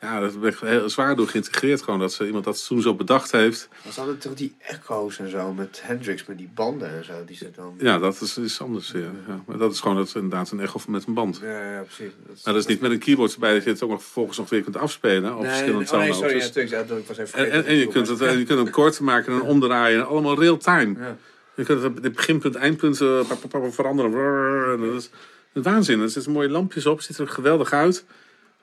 Ja, 0.01 0.21
dat 0.21 0.35
werd 0.37 0.61
heel 0.61 0.89
zwaar 0.91 1.17
door 1.17 1.29
geïntegreerd. 1.29 1.83
Gewoon 1.83 2.01
dat 2.01 2.13
ze, 2.13 2.27
iemand 2.27 2.45
dat 2.45 2.67
toen 2.67 2.83
zo 2.83 2.95
bedacht 2.95 3.33
heeft. 3.33 3.69
Was 3.85 3.97
hadden 3.97 4.19
toch 4.19 4.35
die 4.35 4.55
echo's 4.59 5.19
en 5.19 5.31
zo 5.31 5.53
met 5.53 5.81
Hendrix, 5.83 6.27
met 6.27 6.39
die 6.39 6.51
banden 6.55 6.89
en 6.89 7.05
zo, 7.05 7.13
die 7.27 7.37
ze 7.37 7.51
dan... 7.57 7.75
Ja, 7.79 7.99
dat 7.99 8.21
is 8.21 8.39
iets 8.39 8.61
anders. 8.61 8.91
Ja. 8.91 8.99
Ja. 8.99 9.43
Maar 9.47 9.59
dat 9.59 9.73
is 9.73 9.81
gewoon 9.81 9.97
het, 9.97 10.15
inderdaad 10.15 10.51
een 10.51 10.61
echo 10.61 10.81
met 10.89 11.07
een 11.07 11.15
band. 11.15 11.41
Ja, 11.43 11.73
ja, 11.73 11.81
precies. 11.83 12.13
Dat 12.27 12.41
Maar 12.45 12.55
dat 12.55 12.63
is 12.63 12.69
niet 12.69 12.81
met 12.81 12.91
een 12.91 12.99
keyboard 12.99 13.33
erbij 13.33 13.55
dat 13.55 13.65
je 13.65 13.71
het 13.71 13.83
ook 13.83 13.91
nog 13.91 14.03
vervolgens 14.03 14.39
nog 14.39 14.49
weer 14.49 14.63
kunt 14.63 14.77
afspelen 14.77 15.35
op 15.35 15.41
Nee, 15.41 15.51
verschillende 15.51 15.91
oh, 15.93 15.99
nee, 15.99 16.13
sorry, 16.13 16.37
ja, 16.37 16.43
natuurlijk, 16.43 16.71
ja, 16.71 16.83
dat- 16.83 16.99
ik 16.99 17.07
was 17.07 17.19
even 17.19 17.39
en, 17.39 17.51
en, 17.51 17.65
en 17.65 17.75
je, 17.75 17.85
dat 17.85 17.93
kunt 17.93 18.09
het 18.09 18.21
en 18.21 18.39
je 18.39 18.45
kunt 18.45 18.59
hem 18.59 18.71
kort 18.71 19.01
maken 19.01 19.33
en 19.33 19.43
omdraaien. 19.43 19.99
En 20.01 20.07
allemaal 20.07 20.39
real 20.41 20.57
time. 20.57 20.99
Ja. 20.99 21.17
Je 21.55 21.65
kunt 21.65 21.83
het, 21.83 22.03
het 22.03 22.15
beginpunt, 22.15 22.55
eindpunt 22.55 23.01
eh, 23.01 23.21
veranderen. 23.71 24.81
Dat 24.81 25.03
is 25.03 25.11
waanzin. 25.53 26.01
Er 26.01 26.11
zitten 26.11 26.33
mooie 26.33 26.49
lampjes 26.49 26.87
op, 26.87 27.01
ziet 27.01 27.19
er 27.19 27.29
geweldig 27.29 27.73
uit. 27.73 28.05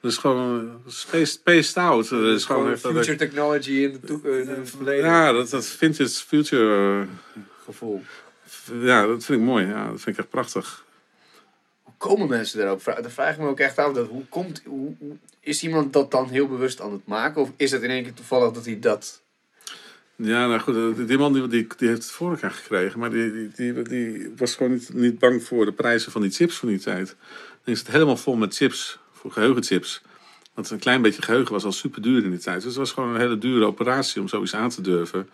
Dat 0.01 0.11
is 0.11 0.17
gewoon 0.17 0.81
eh, 1.11 1.23
spaced, 1.25 1.77
out. 1.77 2.09
Dat 2.09 2.19
is 2.21 2.45
gewoon 2.45 2.61
Gewoon 2.61 2.71
echt, 2.71 2.83
dat 2.83 2.91
future 2.93 3.17
technology 3.17 3.71
in 3.71 3.91
de, 3.91 3.99
toek- 3.99 4.25
in 4.25 4.47
het 4.47 4.69
verleden 4.69 5.05
ja, 5.05 5.31
dat, 5.31 5.49
dat 5.49 5.65
vintage 5.65 6.09
future. 6.25 7.01
eh, 7.01 7.07
gevoel. 7.65 8.01
ja, 8.81 9.05
dat 9.07 9.25
vind 9.25 9.39
ik 9.39 9.45
mooi. 9.45 9.65
Ja, 9.65 9.89
dat 9.89 10.01
vind 10.01 10.15
ik 10.15 10.17
echt 10.17 10.29
prachtig. 10.29 10.85
Hoe 11.83 11.93
komen 11.97 12.27
mensen 12.29 12.59
daar 12.59 12.69
ook? 12.69 12.83
Daar 12.83 13.11
vraag 13.11 13.33
ik 13.33 13.39
me 13.39 13.47
ook 13.47 13.59
echt 13.59 13.77
af. 13.77 13.93
Dat, 13.93 14.07
hoe 14.07 14.25
komt, 14.29 14.61
hoe, 14.65 14.95
is 15.39 15.63
iemand 15.63 15.93
dat 15.93 16.11
dan 16.11 16.29
heel 16.29 16.47
bewust 16.47 16.81
aan 16.81 16.91
het 16.91 17.05
maken? 17.05 17.41
Of 17.41 17.51
is 17.57 17.71
het 17.71 17.81
in 17.81 17.89
één 17.89 18.03
keer 18.03 18.13
toevallig 18.13 18.51
dat 18.51 18.65
hij 18.65 18.79
dat... 18.79 19.21
Ja, 20.15 20.47
nou 20.47 20.59
goed, 20.59 20.75
eh, 20.75 21.07
die, 21.07 21.17
man 21.17 21.33
die, 21.33 21.47
die, 21.47 21.67
die 21.77 21.87
heeft 21.87 22.01
het 22.03 22.11
voor 22.11 22.31
elkaar 22.31 22.51
gekregen. 22.51 22.99
Maar 22.99 23.09
die, 23.09 23.31
die, 23.31 23.73
die, 23.73 23.81
die 23.83 24.33
was 24.37 24.55
gewoon 24.55 24.71
niet, 24.71 24.93
niet 24.93 25.19
bang 25.19 25.43
voor 25.43 25.65
de 25.65 25.71
prijzen 25.73 26.11
van 26.11 26.21
die 26.21 26.31
chips 26.31 26.55
van 26.57 26.67
die 26.67 26.79
tijd. 26.79 27.15
Dan 27.63 27.73
is 27.73 27.79
het 27.79 27.87
helemaal 27.91 28.17
vol 28.17 28.35
met 28.35 28.55
chips, 28.55 28.99
voor 29.21 29.31
geheugenchips. 29.31 30.01
Want 30.53 30.69
een 30.69 30.79
klein 30.79 31.01
beetje 31.01 31.21
geheugen 31.21 31.53
was 31.53 31.63
al 31.63 31.71
super 31.71 32.01
duur 32.01 32.23
in 32.23 32.29
die 32.29 32.39
tijd. 32.39 32.55
Dus 32.55 32.65
het 32.65 32.75
was 32.75 32.91
gewoon 32.91 33.09
een 33.13 33.19
hele 33.19 33.37
dure 33.37 33.65
operatie 33.65 34.21
om 34.21 34.27
zoiets 34.27 34.55
aan 34.55 34.69
te 34.69 34.81
durven. 34.81 35.29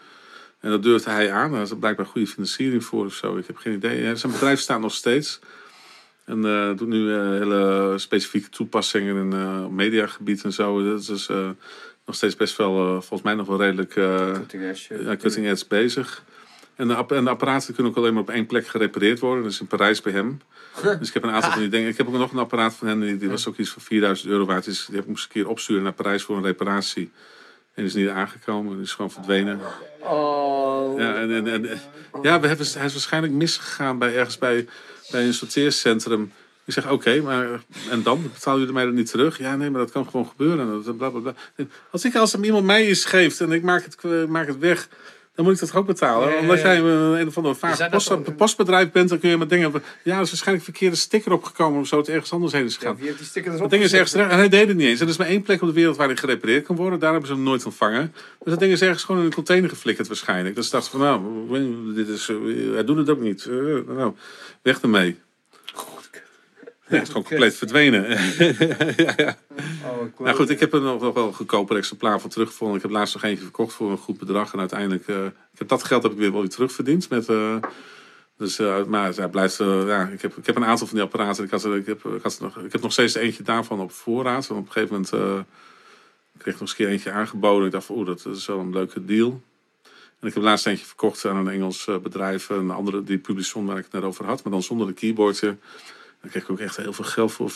En 0.59 0.69
dat 0.69 0.83
durfde 0.83 1.09
hij 1.09 1.31
aan. 1.31 1.51
Daar 1.51 1.61
is 1.61 1.69
er 1.69 1.77
blijkbaar 1.77 2.05
goede 2.05 2.27
financiering 2.27 2.83
voor 2.83 3.05
of 3.05 3.13
zo. 3.13 3.37
Ik 3.37 3.47
heb 3.47 3.57
geen 3.57 3.73
idee. 3.73 4.15
Zijn 4.15 4.31
bedrijf 4.31 4.59
staat 4.59 4.79
nog 4.79 4.93
steeds. 4.93 5.39
En 6.25 6.45
eh, 6.45 6.77
doet 6.77 6.87
nu 6.87 7.13
eh, 7.13 7.19
hele 7.19 7.93
specifieke 7.97 8.49
toepassingen 8.49 9.15
in 9.15 9.33
eh 9.33 9.67
mediagebied 9.67 10.43
en 10.43 10.53
zo. 10.53 10.91
Dat 10.91 11.09
is 11.09 11.27
nog 12.05 12.15
steeds 12.15 12.35
best 12.35 12.57
wel, 12.57 12.75
volgens 12.91 13.21
mij 13.21 13.33
nog 13.33 13.47
wel 13.47 13.57
redelijk... 13.57 13.93
Cutting 14.33 14.63
edge, 14.63 15.03
ja, 15.03 15.15
cutting 15.15 15.47
edge 15.47 15.65
bezig. 15.67 16.23
En 16.77 16.87
de, 16.87 16.95
app- 16.95 17.11
en 17.11 17.23
de 17.23 17.29
apparaten 17.29 17.73
kunnen 17.73 17.91
ook 17.91 17.97
alleen 17.97 18.13
maar 18.13 18.21
op 18.21 18.29
één 18.29 18.45
plek 18.45 18.67
gerepareerd 18.67 19.19
worden. 19.19 19.43
Dus 19.43 19.59
in 19.59 19.67
Parijs 19.67 20.01
bij 20.01 20.13
hem. 20.13 20.41
Dus 20.99 21.07
ik 21.07 21.13
heb 21.13 21.23
een 21.23 21.31
aantal 21.31 21.51
van 21.51 21.59
die 21.59 21.69
dingen. 21.69 21.89
Ik 21.89 21.97
heb 21.97 22.07
ook 22.07 22.13
nog 22.13 22.31
een 22.31 22.39
apparaat 22.39 22.73
van 22.73 22.87
hem. 22.87 22.99
Die, 22.99 23.17
die 23.17 23.29
was 23.29 23.47
ook 23.47 23.57
iets 23.57 23.69
van 23.69 23.81
4000 23.81 24.29
euro 24.29 24.45
waard. 24.45 24.65
Dus 24.65 24.85
die 24.85 24.95
heb 24.95 25.03
ik 25.03 25.09
moest 25.09 25.23
een 25.23 25.29
keer 25.29 25.47
opsturen 25.47 25.83
naar 25.83 25.93
Parijs 25.93 26.23
voor 26.23 26.37
een 26.37 26.43
reparatie. 26.43 27.11
En 27.73 27.83
is 27.83 27.93
niet 27.93 28.09
aangekomen. 28.09 28.81
Is 28.81 28.93
gewoon 28.93 29.11
verdwenen. 29.11 29.59
Oh. 29.99 30.99
Ja, 30.99 31.15
en, 31.15 31.31
en, 31.31 31.47
en, 31.47 31.79
ja 32.21 32.39
we 32.39 32.47
hebben, 32.47 32.67
hij 32.73 32.85
is 32.85 32.93
waarschijnlijk 32.93 33.33
misgegaan 33.33 33.97
bij 33.97 34.15
ergens 34.15 34.37
bij, 34.37 34.67
bij 35.11 35.25
een 35.25 35.33
sorteercentrum. 35.33 36.31
Ik 36.65 36.73
zeg, 36.73 36.91
oké, 36.91 37.21
maar 37.21 37.47
en 37.89 38.03
dan? 38.03 38.29
Betalen 38.33 38.59
jullie 38.59 38.73
mij 38.73 38.85
dat 38.85 38.93
niet 38.93 39.09
terug? 39.11 39.37
Ja, 39.37 39.55
nee, 39.55 39.69
maar 39.69 39.81
dat 39.81 39.91
kan 39.91 40.05
gewoon 40.05 40.27
gebeuren. 40.27 40.83
Dat, 40.83 40.97
bla, 40.97 41.09
bla, 41.09 41.19
bla. 41.19 41.33
Als 41.91 42.05
ik 42.05 42.15
als 42.15 42.35
iemand 42.35 42.65
mij 42.65 42.89
iets 42.89 43.05
geeft 43.05 43.41
en 43.41 43.51
ik 43.51 43.63
maak 43.63 43.83
het, 43.83 43.97
ik 44.03 44.27
maak 44.27 44.47
het 44.47 44.57
weg, 44.57 44.87
dan 45.37 45.45
moet 45.45 45.53
ik 45.53 45.59
dat 45.59 45.69
toch 45.69 45.79
ook 45.79 45.87
betalen. 45.87 46.29
Ja, 46.29 46.39
Omdat 46.39 46.61
jij 46.61 46.79
een, 46.79 47.27
of 47.27 47.37
ander 47.37 47.55
vaag 47.55 47.89
post, 47.89 48.35
postbedrijf 48.35 48.91
bent, 48.91 49.09
dan 49.09 49.19
kun 49.19 49.29
je 49.29 49.37
maar 49.37 49.47
dingen... 49.47 49.71
Ja, 50.03 50.15
er 50.15 50.21
is 50.21 50.29
waarschijnlijk 50.29 50.67
een 50.67 50.73
verkeerde 50.73 50.95
sticker 50.95 51.31
opgekomen 51.31 51.79
of 51.79 51.87
zo. 51.87 51.97
Het 51.97 52.09
ergens 52.09 52.31
anders 52.31 52.53
heen 52.53 52.65
is 52.65 52.77
gegaan. 52.77 52.95
die 52.95 53.13
sticker 53.21 53.51
Dat 53.51 53.59
erop 53.59 53.71
ding 53.71 53.83
is 53.83 53.93
ergens 53.93 54.11
terecht. 54.11 54.31
En 54.31 54.37
hij 54.37 54.49
deed 54.49 54.67
het 54.67 54.77
niet 54.77 54.87
eens. 54.87 54.99
En 54.99 55.05
er 55.05 55.11
is 55.11 55.17
maar 55.17 55.27
één 55.27 55.41
plek 55.41 55.61
op 55.61 55.67
de 55.67 55.73
wereld 55.73 55.97
waar 55.97 56.07
hij 56.07 56.17
gerepareerd 56.17 56.65
kan 56.65 56.75
worden. 56.75 56.99
Daar 56.99 57.11
hebben 57.11 57.27
ze 57.29 57.35
hem 57.35 57.43
nooit 57.43 57.65
ontvangen. 57.65 58.13
Dus 58.13 58.49
dat 58.49 58.59
ding 58.59 58.71
is 58.71 58.81
ergens 58.81 59.03
gewoon 59.03 59.21
in 59.21 59.27
een 59.27 59.33
container 59.33 59.69
geflikkerd 59.69 60.07
waarschijnlijk. 60.07 60.55
Dus 60.55 60.69
dacht 60.69 60.87
van, 60.87 60.99
nou, 60.99 61.93
dit 61.93 62.07
is, 62.07 62.29
eh, 62.29 62.35
hij 62.73 62.83
doet 62.83 62.97
het 62.97 63.09
ook 63.09 63.21
niet. 63.21 63.45
Eh, 63.45 63.95
nou, 63.95 64.13
weg 64.61 64.81
ermee. 64.81 65.19
Ja, 66.89 66.93
het 66.95 67.01
is 67.01 67.07
gewoon 67.07 67.23
compleet 67.23 67.55
verdwenen. 67.55 68.03
Oh, 69.85 70.05
ik 70.05 70.19
Nou 70.19 70.35
goed, 70.35 70.49
ik 70.49 70.59
heb 70.59 70.73
er 70.73 70.81
nog, 70.81 71.01
nog 71.01 71.13
wel 71.13 71.27
een 71.27 71.33
goedkoper 71.33 71.77
exemplaar 71.77 72.19
van 72.19 72.29
teruggevonden. 72.29 72.77
Ik 72.77 72.81
heb 72.81 72.91
laatst 72.91 73.13
nog 73.13 73.23
eentje 73.23 73.43
verkocht 73.43 73.73
voor 73.73 73.91
een 73.91 73.97
goed 73.97 74.17
bedrag. 74.17 74.53
En 74.53 74.59
uiteindelijk, 74.59 75.07
eh, 75.07 75.25
ik 75.25 75.59
heb 75.59 75.67
dat 75.67 75.83
geld 75.83 76.03
heb 76.03 76.11
ik 76.11 76.17
weer 76.17 76.31
wel 76.31 76.41
weer 76.41 76.49
terugverdiend. 76.49 77.09
Met, 77.09 77.29
eh, 77.29 77.55
dus, 78.37 78.59
eh, 78.59 78.83
maar 78.83 79.15
hij 79.15 79.29
blijft, 79.29 79.57
ja, 79.57 80.07
ik, 80.07 80.21
heb, 80.21 80.37
ik 80.37 80.45
heb 80.45 80.55
een 80.55 80.65
aantal 80.65 80.87
van 80.87 80.95
die 80.95 81.05
apparaten. 81.05 81.43
Ik, 81.43 81.51
had, 81.51 81.65
ik, 81.65 81.85
heb, 81.85 82.05
ik, 82.05 82.23
had 82.23 82.39
nog, 82.41 82.57
ik 82.57 82.71
heb 82.71 82.81
nog 82.81 82.91
steeds 82.91 83.13
eentje 83.15 83.43
daarvan 83.43 83.79
op 83.79 83.91
voorraad. 83.91 84.47
Want 84.47 84.59
op 84.59 84.65
een 84.65 84.71
gegeven 84.71 84.93
moment 84.93 85.13
eh, 85.13 85.39
kreeg 86.37 86.53
ik 86.53 86.59
nog 86.59 86.61
eens 86.61 86.69
een 86.69 86.75
keer 86.75 86.87
eentje 86.87 87.11
aangeboden. 87.11 87.65
Ik 87.65 87.71
dacht 87.71 87.85
van, 87.85 87.95
oeh, 87.95 88.05
dat 88.05 88.25
is 88.25 88.45
wel 88.45 88.59
een 88.59 88.73
leuke 88.73 89.05
deal. 89.05 89.41
En 90.19 90.27
ik 90.27 90.33
heb 90.33 90.43
laatst 90.43 90.67
eentje 90.67 90.85
verkocht 90.85 91.25
aan 91.25 91.35
een 91.35 91.53
Engels 91.53 91.87
eh, 91.87 91.97
bedrijf. 91.97 92.49
Een 92.49 92.71
andere, 92.71 93.03
die 93.03 93.17
Publison 93.17 93.65
waar 93.65 93.77
ik 93.77 93.83
het 93.83 93.93
net 93.93 94.03
over 94.03 94.25
had. 94.25 94.43
Maar 94.43 94.53
dan 94.53 94.63
zonder 94.63 94.87
de 94.87 94.93
keyboardje. 94.93 95.57
Daar 96.21 96.31
kreeg 96.31 96.43
ik 96.43 96.49
ook 96.49 96.59
echt 96.59 96.77
heel 96.77 96.93
veel 96.93 97.05
geld 97.05 97.31
voor. 97.31 97.51
4.000, 97.51 97.55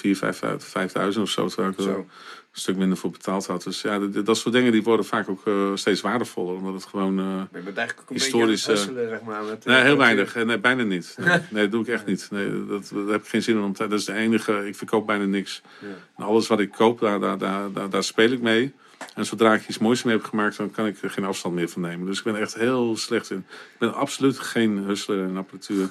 5.000 1.14 1.22
of 1.22 1.30
zo. 1.30 1.48
Terwijl 1.48 1.70
ik 1.70 1.78
er 1.78 1.84
Zo. 1.84 1.96
een 1.98 2.08
stuk 2.52 2.76
minder 2.76 2.98
voor 2.98 3.12
betaald 3.12 3.48
had. 3.48 3.64
Dus 3.64 3.82
ja, 3.82 4.00
dat, 4.00 4.26
dat 4.26 4.38
soort 4.38 4.54
dingen 4.54 4.72
die 4.72 4.84
worden 4.84 5.06
vaak 5.06 5.30
ook 5.30 5.48
eh, 5.48 5.72
steeds 5.74 6.02
waardevoller. 6.02 6.56
Omdat 6.56 6.74
het 6.74 6.86
gewoon... 6.86 7.16
Maar 7.16 7.48
je 7.54 7.60
bent 7.60 7.78
eigenlijk 7.78 8.00
ook 8.02 8.10
een 8.10 8.16
Historisch, 8.16 8.66
beetje 8.66 8.82
eh, 8.82 8.88
husselen, 8.88 9.10
zeg 9.10 9.22
maar. 9.22 9.44
Met, 9.44 9.66
Nee, 9.66 9.82
heel 9.82 9.98
weinig. 9.98 10.36
Nee, 10.36 10.60
bijna 10.60 10.84
niet. 10.84 11.16
Nee, 11.20 11.40
nee, 11.50 11.62
dat 11.64 11.72
doe 11.72 11.82
ik 11.82 11.88
echt 11.88 12.06
niet. 12.06 12.28
Nee, 12.32 12.66
dat, 12.66 12.92
daar 12.94 13.08
heb 13.08 13.22
ik 13.22 13.28
geen 13.28 13.44
zin 13.44 13.56
in. 13.56 13.64
Om 13.64 13.74
te, 13.74 13.88
dat 13.88 14.00
is 14.00 14.06
de 14.06 14.14
enige. 14.14 14.68
Ik 14.68 14.76
verkoop 14.76 15.06
bijna 15.06 15.26
niks. 15.26 15.62
Ja. 15.80 15.88
En 16.18 16.24
alles 16.24 16.48
wat 16.48 16.60
ik 16.60 16.72
koop, 16.72 17.00
daar, 17.00 17.20
daar, 17.20 17.38
daar, 17.38 17.72
daar, 17.72 17.90
daar 17.90 18.04
speel 18.04 18.32
ik 18.32 18.42
mee. 18.42 18.74
En 19.16 19.26
zodra 19.26 19.54
ik 19.54 19.68
iets 19.68 19.78
moois 19.78 20.04
mee 20.04 20.16
heb 20.16 20.26
gemaakt, 20.26 20.58
dan 20.58 20.72
kan 20.72 20.86
ik 20.86 21.02
er 21.02 21.10
geen 21.10 21.26
afstand 21.26 21.56
meer 21.56 21.70
van 21.70 21.82
nemen. 21.82 22.06
Dus 22.06 22.18
ik 22.18 22.24
ben 22.24 22.36
echt 22.36 22.54
heel 22.54 22.98
slecht 22.98 23.30
in. 23.30 23.38
Ik 23.38 23.80
ben 23.80 23.94
absoluut 23.94 24.40
geen 24.40 24.78
hustler 24.78 25.28
in 25.28 25.38
apparatuur. 25.38 25.90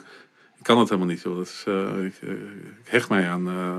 Ik 0.61 0.67
kan 0.67 0.79
het 0.79 0.89
helemaal 0.89 1.11
niet, 1.11 1.23
joh. 1.23 1.37
Dat 1.37 1.47
is, 1.47 1.65
eh, 1.67 2.05
ik, 2.05 2.15
eh, 2.23 2.31
ik 2.85 2.89
hecht 2.89 3.09
mij 3.09 3.29
aan. 3.29 3.49
eh, 3.49 3.77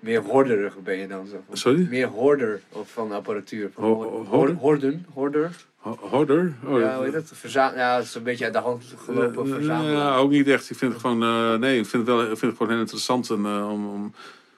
Meer 0.00 0.22
horderig 0.22 0.78
ben 0.82 0.96
je 0.96 1.06
dan, 1.06 1.28
maar. 1.48 1.56
sorry? 1.56 1.86
Meer 1.90 2.06
hoorder 2.06 2.60
of 2.68 2.90
van 2.90 3.12
apparatuur. 3.12 3.70
Van 3.74 3.84
Ho- 3.84 3.94
hoor- 3.94 4.26
hoorder? 4.26 4.54
Horden, 4.54 5.06
hoorder. 5.14 5.50
Ho- 5.76 5.98
Hoorder? 6.00 6.52
Oh, 6.64 6.80
ja, 6.80 6.96
hoe 6.98 7.10
dat? 7.10 7.30
Verza 7.34 7.72
ja, 7.76 7.96
het 7.96 8.04
is 8.04 8.14
een 8.14 8.22
beetje 8.22 8.44
uit 8.44 8.52
de 8.52 8.58
hand 8.58 8.94
gelopen 9.04 9.46
verzamelen. 9.48 9.92
Ja, 9.96 10.16
ook 10.16 10.30
niet 10.30 10.48
echt. 10.48 10.70
Ik 10.70 10.76
vind 10.76 10.92
het 10.92 11.00
gewoon, 11.00 11.60
nee, 11.60 11.78
ik 11.78 11.86
vind 11.86 12.06
het 12.06 12.16
wel, 12.16 12.20
ik 12.22 12.26
vind 12.26 12.40
het 12.40 12.56
gewoon 12.56 12.72
heel 12.72 12.80
interessant 12.80 13.30
en, 13.30 13.46
om, 13.46 13.86
om, 13.88 14.14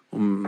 om, 0.09 0.45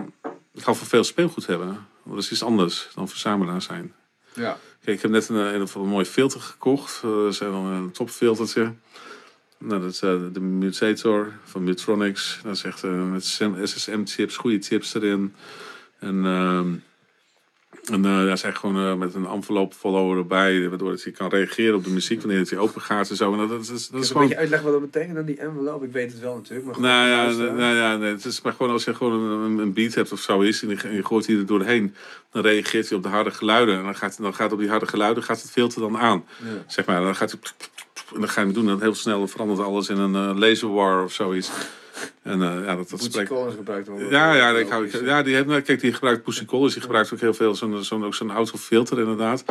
ik 0.54 0.62
hou 0.64 0.76
van 0.76 0.86
veel 0.86 1.04
speelgoed 1.04 1.46
hebben. 1.46 1.86
Dat 2.04 2.18
is 2.18 2.30
iets 2.32 2.42
anders 2.42 2.90
dan 2.94 3.08
verzamelaar 3.08 3.62
zijn. 3.62 3.92
ja. 4.34 4.58
Kijk, 4.84 4.96
ik 4.96 5.02
heb 5.02 5.10
net 5.10 5.28
een, 5.28 5.36
een, 5.36 5.66
een 5.74 5.88
mooi 5.88 6.04
filter 6.04 6.40
gekocht. 6.40 7.02
Uh, 7.04 7.10
dat 7.22 7.32
is 7.32 7.40
een 7.40 7.90
topfiltertje. 7.92 8.72
Nou, 9.64 9.80
dat 9.80 9.90
is 9.92 10.02
eh, 10.02 10.14
de 10.32 10.40
Mutator 10.40 11.32
van 11.44 11.64
Mutronics. 11.64 12.40
Dat 12.42 12.56
is 12.56 12.64
echt 12.64 12.84
eh, 12.84 13.10
met 13.10 13.24
SSM-chips, 13.62 14.36
goede 14.36 14.58
chips 14.62 14.94
erin. 14.94 15.34
En, 15.98 16.24
ehm 16.26 16.68
en 17.92 18.02
daar 18.02 18.38
zijn 18.38 18.56
gewoon 18.56 18.76
eh, 18.76 18.94
met 18.94 19.14
een 19.14 19.26
envelop 19.26 19.74
follower 19.74 20.18
erbij, 20.18 20.68
waardoor 20.68 20.90
het 20.90 21.02
je 21.02 21.10
kan 21.10 21.28
reageren 21.28 21.74
op 21.74 21.84
de 21.84 21.90
muziek 21.90 22.20
wanneer 22.20 22.38
het 22.38 22.48
je 22.48 22.58
open 22.58 22.80
gaat 22.80 23.10
en 23.10 23.16
zo. 23.16 23.32
En 23.32 23.38
dat, 23.38 23.48
dat, 23.48 23.60
is- 23.60 23.66
dat 23.68 23.76
is 23.78 23.88
je 23.90 23.96
een 23.96 24.04
gewoon. 24.04 24.22
beetje 24.22 24.38
uitleggen 24.38 24.70
wat 24.72 24.80
dat 24.80 24.90
betekent 24.90 25.16
dan 25.16 25.24
die 25.24 25.36
envelop? 25.38 25.82
Ik 25.82 25.92
weet 25.92 26.12
het 26.12 26.20
wel 26.20 26.34
natuurlijk. 26.34 26.66
Maar 26.66 26.80
Nou 26.80 27.08
ja, 27.08 27.16
luisteren. 27.16 27.54
nou 27.56 27.76
ja 27.76 27.96
nee, 27.96 28.10
het 28.10 28.24
is 28.24 28.40
maar 28.42 28.52
gewoon 28.52 28.72
als 28.72 28.84
je 28.84 28.94
gewoon 28.94 29.20
een, 29.42 29.58
een 29.58 29.72
beat 29.72 29.94
hebt 29.94 30.12
of 30.12 30.20
zo 30.20 30.40
is 30.40 30.62
en 30.62 30.68
je, 30.68 30.76
en 30.76 30.94
je 30.94 31.04
gooit 31.04 31.26
die 31.26 31.38
er 31.38 31.46
doorheen, 31.46 31.94
dan 32.32 32.42
reageert 32.42 32.88
hij 32.88 32.96
op 32.96 33.02
de 33.02 33.08
harde 33.08 33.30
geluiden. 33.30 33.78
En 33.78 33.84
dan 33.84 33.96
gaat, 33.96 34.18
dan 34.22 34.34
gaat 34.34 34.52
op 34.52 34.58
die 34.58 34.68
harde 34.68 34.86
geluiden 34.86 35.22
gaat 35.22 35.42
het 35.42 35.50
filter 35.50 35.80
dan 35.80 35.98
aan. 35.98 36.24
Ja. 36.42 36.46
Zeg 36.66 36.86
maar, 36.86 37.00
dan 37.00 37.16
gaat 37.16 37.30
hij 37.30 37.40
dan 38.18 38.28
ga 38.28 38.40
je 38.40 38.46
hem 38.46 38.54
doen 38.54 38.68
en 38.68 38.80
heel 38.80 38.94
snel 38.94 39.28
verandert 39.28 39.60
alles 39.60 39.88
in 39.88 39.98
een 39.98 40.14
eh, 40.14 40.38
laser 40.38 40.72
war 40.72 41.04
of 41.04 41.12
zoiets. 41.12 41.50
En 42.22 42.42
eh, 42.42 42.64
ja, 42.64 42.76
dat, 42.76 42.90
dat 42.90 43.02
spreekt. 43.02 43.32
Gebruikt 43.56 43.88
wel. 43.88 43.98
Ja, 44.10 44.34
ja, 44.34 44.50
ik 44.50 44.68
hou, 44.68 44.84
Logisch. 44.84 45.00
ja, 45.00 45.22
die 45.22 45.34
heeft, 45.34 45.46
nou, 45.46 45.60
kijk, 45.60 45.80
die 45.80 45.92
gebruikt 45.92 46.22
Pussy 46.22 46.44
Collins, 46.44 46.72
die 46.72 46.82
gebruikt 46.82 47.12
ook 47.12 47.20
heel 47.20 47.34
veel 47.34 47.54
zo'n 47.54 47.84
zo'n 47.84 48.04
ook 48.04 48.14
zo'n 48.14 48.30
autofilter 48.30 48.98
inderdaad. 48.98 49.44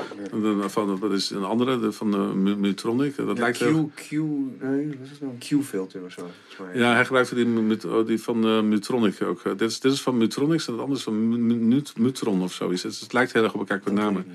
Van, 0.67 0.97
dat 0.99 1.11
is 1.11 1.29
een 1.29 1.43
andere, 1.43 1.79
de, 1.79 1.91
van 1.91 2.11
de 2.11 2.17
Mu- 2.17 2.55
Mutronic. 2.55 3.15
Dat 3.17 3.37
Ja, 3.37 3.41
lijkt 3.43 3.57
Q, 3.57 3.61
heel, 3.61 3.91
Q, 3.95 4.11
nee, 4.11 4.87
wat 4.87 5.07
is 5.11 5.19
nou? 5.19 5.31
Een 5.49 5.59
Q-filter 5.59 6.01
of 6.03 6.11
zo. 6.11 6.29
ja, 6.73 6.93
hij 6.93 7.05
gebruikte 7.05 7.35
die, 7.35 7.77
oh, 7.89 8.05
die 8.07 8.21
van 8.21 8.45
eh, 8.45 8.61
Mutronic 8.61 9.21
ook. 9.23 9.41
Eh, 9.43 9.51
dit, 9.57 9.69
is, 9.69 9.79
dit 9.79 9.91
is 9.91 10.01
van 10.01 10.17
Mutronics 10.17 10.67
en 10.67 10.71
het 10.73 10.81
andere 10.81 10.97
is 10.99 11.05
van 11.05 11.29
Mu- 11.29 11.37
Mu- 11.37 11.55
Mut- 11.75 11.97
Mutron 11.97 12.41
of 12.41 12.53
zoiets. 12.53 12.83
Het, 12.83 12.99
het 12.99 13.13
lijkt 13.13 13.33
heel 13.33 13.43
erg 13.43 13.53
op 13.53 13.59
elkaar 13.59 13.79
qua 13.79 13.91
Dat 13.91 14.03
weet 14.03 14.03
namen. 14.13 14.25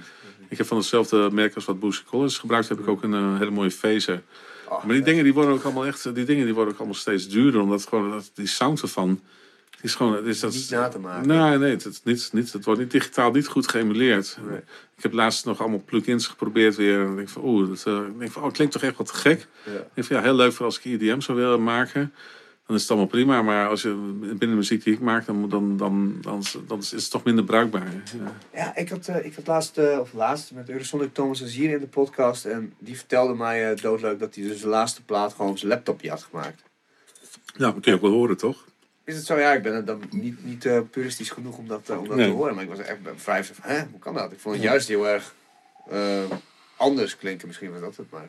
Ik 0.49 0.59
heb 0.59 0.67
van 0.67 0.77
hetzelfde 0.77 1.29
merk 1.33 1.55
als 1.55 1.65
wat 1.65 1.79
Pussy 1.79 2.03
Collins 2.05 2.39
gebruikt, 2.39 2.69
heb 2.69 2.79
ik 2.79 2.89
ook 2.89 3.03
een 3.03 3.15
eh, 3.15 3.39
hele 3.39 3.51
mooie 3.51 3.71
phaser. 3.71 4.23
Ah, 4.69 4.85
Maar 4.85 4.95
die 4.95 5.05
dingen 5.05 5.25
die 5.25 5.35
worden 5.35 5.53
ook 5.53 5.65
allemaal 5.65 5.87
echt, 5.87 6.15
die 6.15 6.25
dingen 6.25 6.45
die 6.45 6.55
worden 6.55 6.73
ook 6.73 6.79
allemaal 6.79 6.99
steeds 6.99 7.29
duurder, 7.29 7.61
omdat 7.61 7.87
gewoon 7.87 8.11
dat, 8.11 8.31
die 8.35 8.47
sound 8.47 8.83
ervan, 8.83 9.21
is 9.85 9.95
gewoon, 9.95 10.15
het 10.15 10.27
is 10.27 10.41
dat. 10.41 10.53
Niet 10.53 10.71
na 10.71 10.89
te 10.89 10.99
maken. 10.99 11.29
Nee, 11.29 11.59
nee, 11.59 11.71
het, 11.71 12.01
niet, 12.05 12.31
niet, 12.33 12.53
het 12.53 12.65
wordt 12.65 12.81
niet 12.81 12.91
digitaal 12.91 13.31
niet 13.31 13.47
goed 13.47 13.69
geëmuleerd. 13.69 14.39
Nee. 14.49 14.59
Ik 14.97 15.03
heb 15.03 15.13
laatst 15.13 15.45
nog 15.45 15.61
allemaal 15.61 15.83
plugins 15.85 16.27
geprobeerd 16.27 16.77
weer. 16.77 17.01
En 17.01 17.11
ik 17.11 17.17
denk 17.17 17.29
van, 17.29 17.45
oeh, 17.45 17.69
dat, 17.69 17.83
eh, 17.87 18.07
ik 18.07 18.19
denk 18.19 18.33
van, 18.33 18.41
oh, 18.43 18.47
het 18.49 18.57
klinkt 18.57 18.73
toch 18.73 18.83
echt 18.83 18.97
wat 18.97 19.11
gek. 19.11 19.47
Ja. 19.65 19.73
Ik 19.73 19.89
denk 19.95 20.07
van, 20.07 20.17
ja, 20.17 20.23
heel 20.23 20.35
leuk 20.35 20.53
voor 20.53 20.67
als 20.67 20.79
ik 20.79 20.85
IDM 20.85 21.21
zou 21.21 21.39
willen 21.39 21.63
maken. 21.63 22.13
Dan 22.67 22.77
is 22.77 22.83
het 22.83 22.91
allemaal 22.91 23.09
prima. 23.09 23.43
Maar 23.43 23.69
als 23.69 23.83
je 23.83 23.89
binnen 24.21 24.39
de 24.39 24.47
muziek 24.47 24.85
die 24.85 24.95
ik 24.95 25.01
maak, 25.01 25.27
dan, 25.27 25.49
dan, 25.49 25.77
dan, 25.77 26.19
dan, 26.21 26.43
dan 26.67 26.79
is 26.79 26.91
het 26.91 27.11
toch 27.11 27.25
minder 27.25 27.45
bruikbaar. 27.45 27.93
Ja. 27.93 28.33
Ja, 28.55 28.77
ik 28.77 28.89
had, 28.89 29.09
eh, 29.09 29.25
ik 29.25 29.35
had 29.35 29.47
laatst, 29.47 29.79
eh, 29.79 29.99
of 30.01 30.13
laatst 30.13 30.53
met 30.53 30.69
Eurosonic 30.69 31.15
Thomas 31.15 31.43
Azier 31.43 31.71
in 31.71 31.79
de 31.81 31.87
podcast. 31.87 32.45
En 32.45 32.75
die 32.79 32.97
vertelde 32.97 33.35
mij 33.35 33.71
eh, 33.71 33.77
doodleuk 33.83 34.19
dat 34.19 34.35
hij 34.35 34.45
dus 34.45 34.61
de 34.61 34.69
laatste 34.69 35.05
plaat 35.05 35.33
gewoon 35.35 35.51
op 35.51 35.59
zijn 35.59 35.71
laptopje 35.71 36.11
had 36.11 36.23
gemaakt. 36.23 36.63
ja, 37.57 37.71
dat 37.71 37.81
kun 37.81 37.91
je 37.93 37.95
ook 37.95 38.01
wel 38.03 38.11
horen, 38.11 38.37
toch? 38.37 38.65
Is 39.05 39.17
het 39.17 39.25
zo? 39.27 39.39
Ja, 39.39 39.53
ik 39.53 39.63
ben 39.63 39.75
het 39.75 39.87
dan 39.87 40.03
niet, 40.11 40.45
niet 40.45 40.91
puristisch 40.91 41.31
genoeg 41.31 41.57
om 41.59 41.69
dat, 41.69 41.91
om 41.91 42.09
dat 42.09 42.17
Nee. 42.17 42.27
te 42.29 42.33
horen. 42.35 42.55
Maar 42.55 42.65
ik 42.65 42.71
was 42.71 42.79
echt 42.79 42.99
vrij 43.17 43.45
van, 43.45 43.55
hè, 43.71 43.85
hoe 43.91 43.99
kan 43.99 44.15
dat? 44.15 44.33
Ik 44.33 44.39
vond 44.39 44.55
het 44.55 44.65
juist 44.65 44.89
heel 44.89 45.09
erg 45.09 45.35
anders 46.77 47.17
klinken 47.17 47.47
misschien 47.47 47.71
wel 47.73 47.81
dat 47.81 47.97
het 47.97 48.11
maar. 48.11 48.29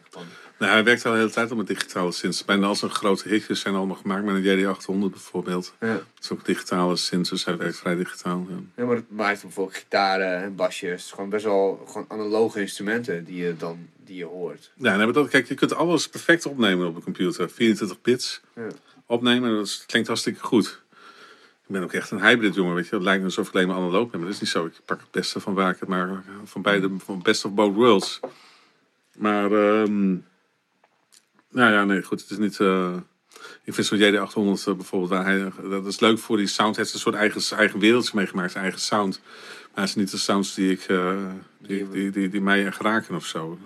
Nou, 0.59 0.71
hij 0.71 0.83
werkt 0.83 1.05
al 1.05 1.11
de 1.11 1.17
hele 1.17 1.29
tijd 1.31 1.49
al 1.51 1.55
met 1.55 1.67
digitale 1.67 2.11
synths. 2.11 2.45
Bijna 2.45 2.67
al 2.67 2.75
zijn 2.75 2.91
grote 2.91 3.29
hitjes 3.29 3.59
zijn 3.59 3.75
allemaal 3.75 3.95
gemaakt 3.95 4.25
met 4.25 4.35
een 4.35 4.75
JD800 4.75 5.11
bijvoorbeeld. 5.11 5.73
Ja. 5.79 5.93
Dat 5.93 6.03
is 6.21 6.31
ook 6.31 6.45
digitale 6.45 6.95
synths, 6.95 7.29
dus 7.29 7.45
hij 7.45 7.57
werkt 7.57 7.77
vrij 7.77 7.95
digitaal. 7.95 8.45
Ja. 8.49 8.55
Ja, 8.75 8.85
maar 8.85 8.95
het 8.95 9.11
maakt 9.11 9.41
bijvoorbeeld 9.41 9.77
gitaren 9.77 10.41
en 10.43 10.55
basjes. 10.55 11.03
Het 11.03 11.13
gewoon 11.13 11.29
best 11.29 11.45
wel 11.45 11.83
gewoon 11.87 12.05
analoge 12.07 12.59
instrumenten 12.61 13.25
die 13.25 13.43
je 13.43 13.55
dan 13.57 13.87
die 14.05 14.15
je 14.17 14.25
hoort. 14.25 14.71
Ja, 14.75 14.95
maar 14.97 15.11
dat, 15.13 15.29
kijk, 15.29 15.47
je 15.47 15.53
kunt 15.53 15.75
alles 15.75 16.09
perfect 16.09 16.45
opnemen 16.45 16.87
op 16.87 16.95
een 16.95 17.03
computer. 17.03 17.49
24 17.49 18.01
bits 18.01 18.41
Ja. 18.55 18.67
opnemen, 19.05 19.55
dat 19.55 19.83
klinkt 19.87 20.07
hartstikke 20.07 20.39
goed. 20.43 20.81
Ik 21.67 21.71
ben 21.73 21.83
ook 21.83 21.93
echt 21.93 22.11
een 22.11 22.21
hybrid 22.21 22.55
jongen, 22.55 22.75
weet 22.75 22.87
je. 22.87 22.95
Het 22.95 23.03
lijkt 23.03 23.23
alsof 23.23 23.47
ik 23.47 23.53
alleen 23.53 23.67
maar 23.67 23.75
analoog 23.75 24.09
ben, 24.09 24.19
maar 24.19 24.27
dat 24.27 24.35
is 24.35 24.41
niet 24.41 24.49
zo. 24.49 24.65
Ik 24.65 24.73
pak 24.85 24.99
het 24.99 25.11
beste 25.11 25.39
van 25.39 25.53
waar 25.53 25.71
ik 25.71 25.79
het 25.79 25.89
maar 25.89 26.23
van 26.43 26.61
beide, 26.61 26.91
van 26.97 27.21
best 27.21 27.45
of 27.45 27.53
both 27.53 27.73
worlds. 27.73 28.19
Maar, 29.17 29.51
ehm 29.51 30.15
nou 31.49 31.71
ja, 31.73 31.83
nee, 31.85 32.03
goed, 32.03 32.21
het 32.21 32.29
is 32.29 32.37
niet... 32.37 32.59
eh, 32.59 32.93
ik 33.63 33.73
vind 33.73 33.87
zo'n 33.87 33.99
JD800 33.99 34.67
eh, 34.67 34.73
bijvoorbeeld, 34.75 35.09
waar 35.09 35.25
hij, 35.25 35.51
dat 35.69 35.85
is 35.85 35.99
leuk 35.99 36.19
voor 36.19 36.37
die 36.37 36.47
sound. 36.47 36.75
Hij 36.75 36.83
heeft 36.83 36.95
een 36.95 37.01
soort 37.01 37.15
eigen, 37.15 37.41
zijn 37.41 37.59
eigen 37.59 37.79
wereldje 37.79 38.11
meegemaakt, 38.15 38.51
zijn 38.51 38.63
eigen 38.63 38.81
sound. 38.81 39.19
Maar 39.73 39.83
het 39.83 39.89
is 39.89 39.95
niet 39.95 40.11
de 40.11 40.17
sounds 40.17 40.53
die, 40.53 40.71
ik, 40.71 40.81
eh, 40.81 41.17
die, 41.57 41.89
die, 41.89 42.11
die, 42.11 42.29
die 42.29 42.41
mij 42.41 42.65
echt 42.65 42.81
raken 42.81 43.15
of 43.15 43.25
zo. 43.25 43.59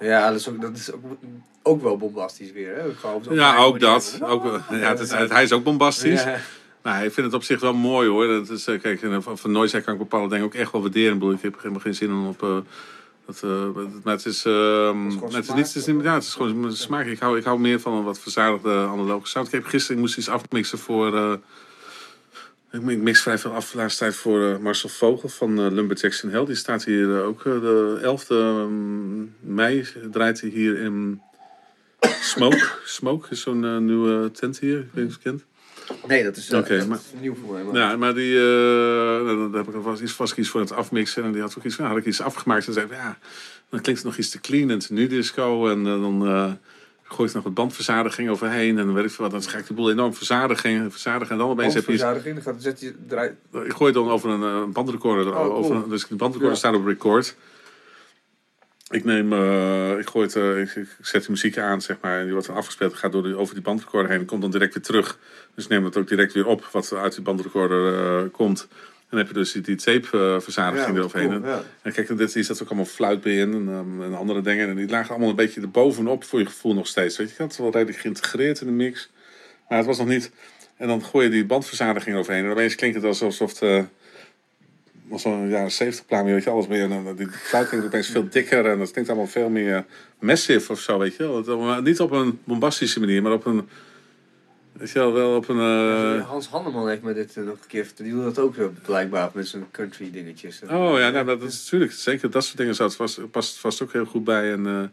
Ja, 0.00 0.30
dat 0.30 0.40
is 0.40 0.48
ook, 0.48 0.60
dat 0.60 0.76
is 0.76 0.92
ook, 0.92 1.02
ook 1.62 1.82
wel 1.82 1.96
bombastisch 1.96 2.52
weer. 2.52 2.76
Hè? 2.76 2.94
Gewoon 2.94 3.22
Ja, 3.30 3.56
ook 3.56 3.80
dat. 3.80 4.18
Ook, 4.22 4.44
ja, 4.70 4.76
het 4.76 5.00
is, 5.00 5.10
hij 5.10 5.42
is 5.42 5.52
ook 5.52 5.64
bombastisch. 5.64 6.22
Ja. 6.22 6.38
Maar 6.88 7.04
ik 7.04 7.12
vind 7.12 7.26
het 7.26 7.34
op 7.34 7.42
zich 7.42 7.60
wel 7.60 7.74
mooi 7.74 8.08
hoor. 8.08 8.26
Dat 8.26 8.48
is, 8.50 8.66
eh, 8.66 8.80
kijk, 8.80 9.02
en 9.02 9.22
van 9.22 9.38
van 9.38 9.52
kan 9.52 9.92
ik 9.92 9.98
bepaalde 9.98 10.28
dingen 10.28 10.44
ook 10.44 10.54
echt 10.54 10.72
wel 10.72 10.80
waarderen. 10.80 11.12
Ik 11.12 11.18
bedoel, 11.18 11.34
ik 11.34 11.42
heb 11.42 11.56
helemaal 11.56 11.80
geen 11.80 11.94
zin 11.94 12.12
om 12.12 12.26
op. 12.26 12.42
eh, 12.42 12.56
dat, 13.26 13.42
eh, 13.42 13.66
maar 14.04 14.14
het 14.14 14.26
is, 14.26 14.44
ehm, 14.44 15.10
gewoon 15.10 15.22
het 15.22 15.38
is 15.38 15.44
smaak, 15.44 15.56
niet, 15.56 15.66
het 15.66 15.76
is, 15.76 15.86
niet- 15.86 16.02
ja, 16.02 16.14
het 16.14 16.22
is 16.22 16.34
gewoon 16.34 16.72
smaak. 16.76 17.06
Ik 17.06 17.18
hou, 17.18 17.38
ik 17.38 17.44
hou 17.44 17.58
meer 17.60 17.80
van 17.80 17.92
een 17.92 18.04
wat 18.04 18.18
verzadigde 18.18 18.70
analoge 18.70 19.26
sound. 19.26 19.46
Ik 19.46 19.52
heb 19.52 19.64
gisteren, 19.64 19.96
ik 19.96 20.02
moest 20.02 20.18
iets 20.18 20.28
afmixen 20.28 20.78
voor. 20.78 21.16
eh, 21.16 21.32
ik 22.72 22.82
mix 22.82 23.22
vrij 23.22 23.38
veel 23.38 23.52
af 23.52 23.70
de 23.70 23.76
laatste 23.76 23.98
tijd 23.98 24.14
voor 24.16 24.48
eh, 24.48 24.58
Marcel 24.58 24.88
Vogel 24.88 25.28
van 25.28 25.58
eh, 25.58 25.70
Lumberjacks 25.70 26.22
in 26.22 26.30
Hell. 26.30 26.44
Die 26.44 26.54
staat 26.54 26.84
hier 26.84 27.16
eh, 27.16 27.26
ook 27.26 27.44
eh, 27.44 27.60
de 27.60 27.98
11e 28.02 28.68
mei. 29.40 29.86
Draait 30.10 30.40
hij 30.40 30.50
hier 30.50 30.78
in 30.78 31.20
Smoke. 32.20 32.68
Smoke 32.84 33.26
is 33.30 33.40
zo'n 33.40 33.64
eh, 33.64 33.76
nieuwe 33.76 34.30
tent 34.30 34.58
hier. 34.58 34.78
Ik 34.78 34.88
weet 34.92 35.04
niet 35.04 35.16
of 35.16 35.22
je 35.22 35.28
het 35.30 35.38
kent. 35.38 35.44
Nee, 36.08 36.22
dat 36.24 36.36
is, 36.36 36.46
dat 36.46 36.68
maar- 36.68 36.98
is 36.98 37.20
nieuw 37.20 37.34
voor 37.44 37.52
mij. 37.54 37.62
Maar... 37.62 37.74
Ja, 37.74 37.96
maar 37.96 38.14
die, 38.14 38.34
nou, 38.38 39.50
daar 39.50 39.60
heb 39.60 39.68
ik 39.68 39.74
alvast 39.74 40.02
iets 40.02 40.12
vast 40.12 40.36
iets 40.36 40.48
voor 40.48 40.60
het 40.60 40.72
afmixen. 40.72 41.24
En 41.24 41.32
die 41.32 41.40
had 41.40 41.54
ook 41.58 41.64
iets 41.64 41.74
van, 41.74 41.84
had 41.84 41.96
ik 41.96 42.06
iets 42.06 42.20
afgemaakt. 42.20 42.66
En 42.66 42.72
zei, 42.72 42.86
ja, 42.90 43.18
dan 43.68 43.80
klinkt 43.80 44.02
het 44.02 44.10
nog 44.10 44.16
iets 44.18 44.30
te 44.30 44.40
clean 44.40 44.70
en 44.70 44.78
te 44.78 44.92
nu 44.92 45.06
disco. 45.06 45.68
En 45.68 45.78
eh, 45.86 46.00
dan 46.00 46.58
gooi 47.02 47.28
ik 47.28 47.34
nog 47.34 47.44
wat 47.44 47.54
bandverzadiging 47.54 48.28
overheen. 48.30 48.78
En 48.78 48.84
dan 48.84 48.94
weet 48.94 49.04
ik 49.04 49.10
veel 49.10 49.28
wat. 49.30 49.42
Dan 49.42 49.50
ga 49.50 49.58
ik 49.58 49.66
de 49.66 49.74
boel 49.74 49.90
enorm 49.90 50.14
verzadigen. 50.14 50.90
verzadigen 50.90 51.32
en 51.32 51.38
dan 51.38 51.50
opeens 51.50 51.74
heb 51.74 51.86
je 51.86 51.96
dan 51.96 52.42
gaat, 52.42 52.54
zet 52.58 52.80
je, 52.80 52.94
draait, 53.06 53.32
Ik 53.52 53.72
gooi 53.72 53.84
het 53.84 53.94
dan 53.94 54.08
over 54.10 54.30
een 54.30 54.72
bandrecorder. 54.72 55.26
Oh, 55.26 55.34
cool. 55.34 55.52
over, 55.52 55.88
dus 55.88 56.06
de 56.06 56.14
bandrecorder 56.16 56.50
Ja. 56.50 56.58
staat 56.58 56.74
op 56.74 56.86
record. 56.86 57.36
Ik 58.90 59.04
neem, 59.04 59.32
eh, 59.32 59.98
ik 59.98 60.08
gooi 60.08 60.26
het, 60.26 60.36
eh, 60.36 60.60
ik, 60.60 60.74
ik 60.74 61.06
zet 61.06 61.24
de 61.24 61.30
muziek 61.30 61.58
aan, 61.58 61.80
zeg 61.80 61.96
maar. 62.00 62.18
En 62.18 62.22
die 62.22 62.32
wordt 62.32 62.46
dan 62.46 62.56
afgespeeld, 62.56 62.94
gaat 62.94 63.12
door 63.12 63.22
die, 63.22 63.36
over 63.36 63.54
die 63.54 63.62
bandrecorder 63.62 64.10
heen. 64.10 64.20
En 64.20 64.26
komt 64.26 64.42
dan 64.42 64.50
direct 64.50 64.74
weer 64.74 64.82
terug. 64.82 65.18
Dus 65.54 65.66
neem 65.66 65.84
het 65.84 65.96
ook 65.96 66.08
direct 66.08 66.32
weer 66.32 66.46
op, 66.46 66.68
wat 66.72 66.92
uit 66.92 67.14
die 67.14 67.22
bandrecorder 67.22 67.94
eh, 67.94 68.30
komt. 68.32 68.66
En 68.70 69.16
dan 69.16 69.18
heb 69.18 69.28
je 69.28 69.34
dus 69.34 69.52
die, 69.52 69.62
die 69.62 69.76
tape-verzadiging 69.76 70.88
Ja, 70.88 70.98
eroverheen. 70.98 71.28
cool, 71.28 71.44
ja. 71.44 71.62
En 71.82 71.92
kijk, 71.92 72.08
en 72.08 72.16
dit 72.16 72.34
hier 72.34 72.44
zat 72.44 72.62
ook 72.62 72.68
allemaal 72.68 72.86
fluit 72.86 73.20
bij 73.20 73.36
in 73.36 73.52
en, 73.52 73.68
ehm, 73.68 74.02
en 74.02 74.14
andere 74.14 74.40
dingen. 74.40 74.68
En 74.68 74.76
die 74.76 74.88
lagen 74.88 75.10
allemaal 75.10 75.28
een 75.28 75.36
beetje 75.36 75.60
erbovenop 75.60 76.24
voor 76.24 76.38
je 76.38 76.46
gevoel 76.46 76.74
nog 76.74 76.86
steeds. 76.86 77.16
Weet 77.16 77.28
je, 77.30 77.34
had 77.38 77.48
het 77.48 77.58
wel 77.58 77.70
redelijk 77.72 77.98
geïntegreerd 77.98 78.60
in 78.60 78.66
de 78.66 78.72
mix. 78.72 79.10
Maar 79.68 79.78
het 79.78 79.86
was 79.86 79.98
nog 79.98 80.06
niet... 80.06 80.30
En 80.76 80.86
dan 80.88 81.04
gooi 81.04 81.24
je 81.24 81.30
die 81.30 81.44
bandverzadiging 81.44 82.16
overheen. 82.16 82.44
En 82.44 82.50
opeens 82.50 82.74
klinkt 82.74 82.96
het 82.96 83.22
alsof 83.22 83.60
het... 83.60 83.86
was 85.08 85.22
zo'n 85.22 85.48
jaren 85.48 85.70
70 85.70 86.06
plaat 86.06 86.24
weet 86.24 86.44
je, 86.44 86.50
alles 86.50 86.66
meer. 86.66 86.90
En 86.90 87.16
die 87.16 87.28
fluit 87.28 87.68
klinkt 87.68 87.86
opeens 87.86 88.08
veel 88.08 88.28
dikker 88.28 88.66
en 88.66 88.78
dat 88.78 88.90
klinkt 88.90 89.10
allemaal 89.10 89.28
veel 89.28 89.48
meer 89.48 89.84
massive 90.18 90.72
of 90.72 90.80
zo, 90.80 90.98
weet 90.98 91.16
je 91.16 91.42
wel. 91.44 91.82
Niet 91.82 92.00
op 92.00 92.10
een 92.10 92.38
bombastische 92.44 93.00
manier, 93.00 93.22
maar 93.22 93.32
op 93.32 93.46
een, 93.46 93.68
weet 94.72 94.90
je 94.90 94.98
wel, 94.98 95.12
wel 95.12 95.36
op 95.36 95.48
een... 95.48 95.58
eh, 96.18 96.28
Hans 96.28 96.48
Hanneman 96.48 96.88
heeft 96.88 97.02
me 97.02 97.14
dit 97.14 97.36
eh, 97.36 97.44
nog 97.44 97.54
een 97.54 97.66
keer. 97.66 97.86
Die 97.96 98.12
doet 98.12 98.24
dat 98.24 98.38
ook 98.38 98.56
eh, 98.56 98.64
blijkbaar 98.84 99.30
met 99.32 99.48
zijn 99.48 99.66
country 99.70 100.10
dingetjes. 100.10 100.62
Oh 100.62 100.98
ja, 100.98 101.10
nou, 101.10 101.26
dat 101.26 101.42
is 101.42 101.62
natuurlijk 101.62 101.92
zeker. 101.92 102.30
Dat 102.30 102.44
soort 102.44 102.56
dingen 102.56 102.74
zou 102.74 102.88
het 102.88 102.98
vast, 102.98 103.30
past 103.30 103.58
vast 103.58 103.82
ook 103.82 103.92
heel 103.92 104.04
goed 104.04 104.24
bij. 104.24 104.52
En 104.52 104.92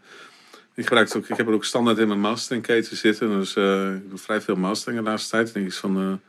ik 0.74 0.84
gebruik 0.84 1.08
het 1.08 1.18
ook. 1.18 1.28
Ik 1.28 1.38
heb 1.38 1.46
het 1.46 1.56
ook 1.56 1.66
standaard 1.66 1.98
in 1.98 2.08
mijn 2.08 2.20
mastering 2.20 2.88
zitten. 2.92 3.30
Dus 3.30 3.50
ik 3.50 4.10
doe 4.10 4.18
vrij 4.18 4.42
veel 4.42 4.56
mastering 4.56 5.04
de 5.04 5.10
laatste 5.10 5.30
tijd. 5.30 5.48
Ik 5.48 5.54
denk 5.54 5.66
iets 5.66 5.78
van. 5.78 6.22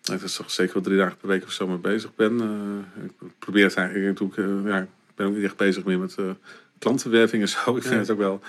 Dat 0.00 0.22
is 0.22 0.34
toch 0.36 0.50
zeker 0.50 0.74
wel 0.74 0.82
drie 0.82 0.96
dagen 0.98 1.16
per 1.16 1.28
week 1.28 1.42
of 1.44 1.50
zo 1.52 1.66
mee 1.66 1.76
bezig 1.76 2.14
ben. 2.14 2.40
Eh, 2.40 3.04
ik 3.04 3.12
probeer 3.38 3.64
het 3.64 3.74
eigenlijk. 3.74 4.20
Ik, 4.20 4.36
eh, 4.36 4.44
ja, 4.64 4.78
ik 4.78 4.88
ben 5.14 5.26
ook 5.26 5.34
niet 5.34 5.44
echt 5.44 5.56
bezig 5.56 5.84
meer 5.84 5.98
met 5.98 6.16
klantenwerving 6.78 7.42
en 7.42 7.48
zo. 7.48 7.58
Ik 7.76 7.82
vind 7.82 7.94
Ja. 7.94 7.98
het 8.00 8.10
ook 8.10 8.18
wel 8.18 8.40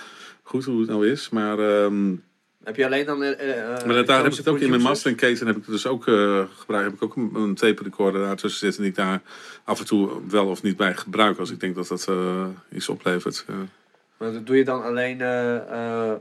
goed 0.43 0.65
hoe 0.65 0.79
het 0.79 0.89
nou 0.89 1.07
is. 1.07 1.29
Maar. 1.29 1.59
ehm, 1.59 2.15
Heb 2.63 2.75
je 2.75 2.85
alleen 2.85 3.05
dan... 3.05 3.19
maar 3.19 4.05
daar 4.05 4.23
heb 4.23 4.31
ik 4.31 4.37
het 4.37 4.47
ook 4.47 4.59
in 4.59 4.69
mijn 4.69 4.81
mastering 4.81 5.17
keten 5.19 5.47
heb 5.47 5.55
ik 5.57 5.65
dus 5.65 5.87
ook 5.87 6.07
uh, 6.07 6.43
gebruikt. 6.57 6.85
Heb 6.85 6.95
ik 6.95 7.03
ook 7.03 7.15
een, 7.15 7.31
een 7.35 7.55
tape 7.55 7.83
recorder 7.83 8.21
daartussen 8.21 8.59
zitten 8.59 8.81
die 8.81 8.91
ik 8.91 8.97
daar 8.97 9.21
af 9.63 9.79
en 9.79 9.85
toe 9.85 10.09
wel 10.29 10.47
of 10.47 10.61
niet 10.63 10.77
bij 10.77 10.95
gebruik 10.95 11.37
als 11.37 11.51
ik 11.51 11.59
denk 11.59 11.75
dat 11.75 11.87
dat 11.87 12.07
uh, 12.09 12.45
iets 12.71 12.89
oplevert. 12.89 13.45
Uh. 13.49 13.55
Maar 14.17 14.31
dat 14.31 14.45
doe 14.45 14.57
je 14.57 14.63
dan 14.63 14.83
alleen 14.83 15.19
uh, 15.19 15.55
uh, 15.55 16.11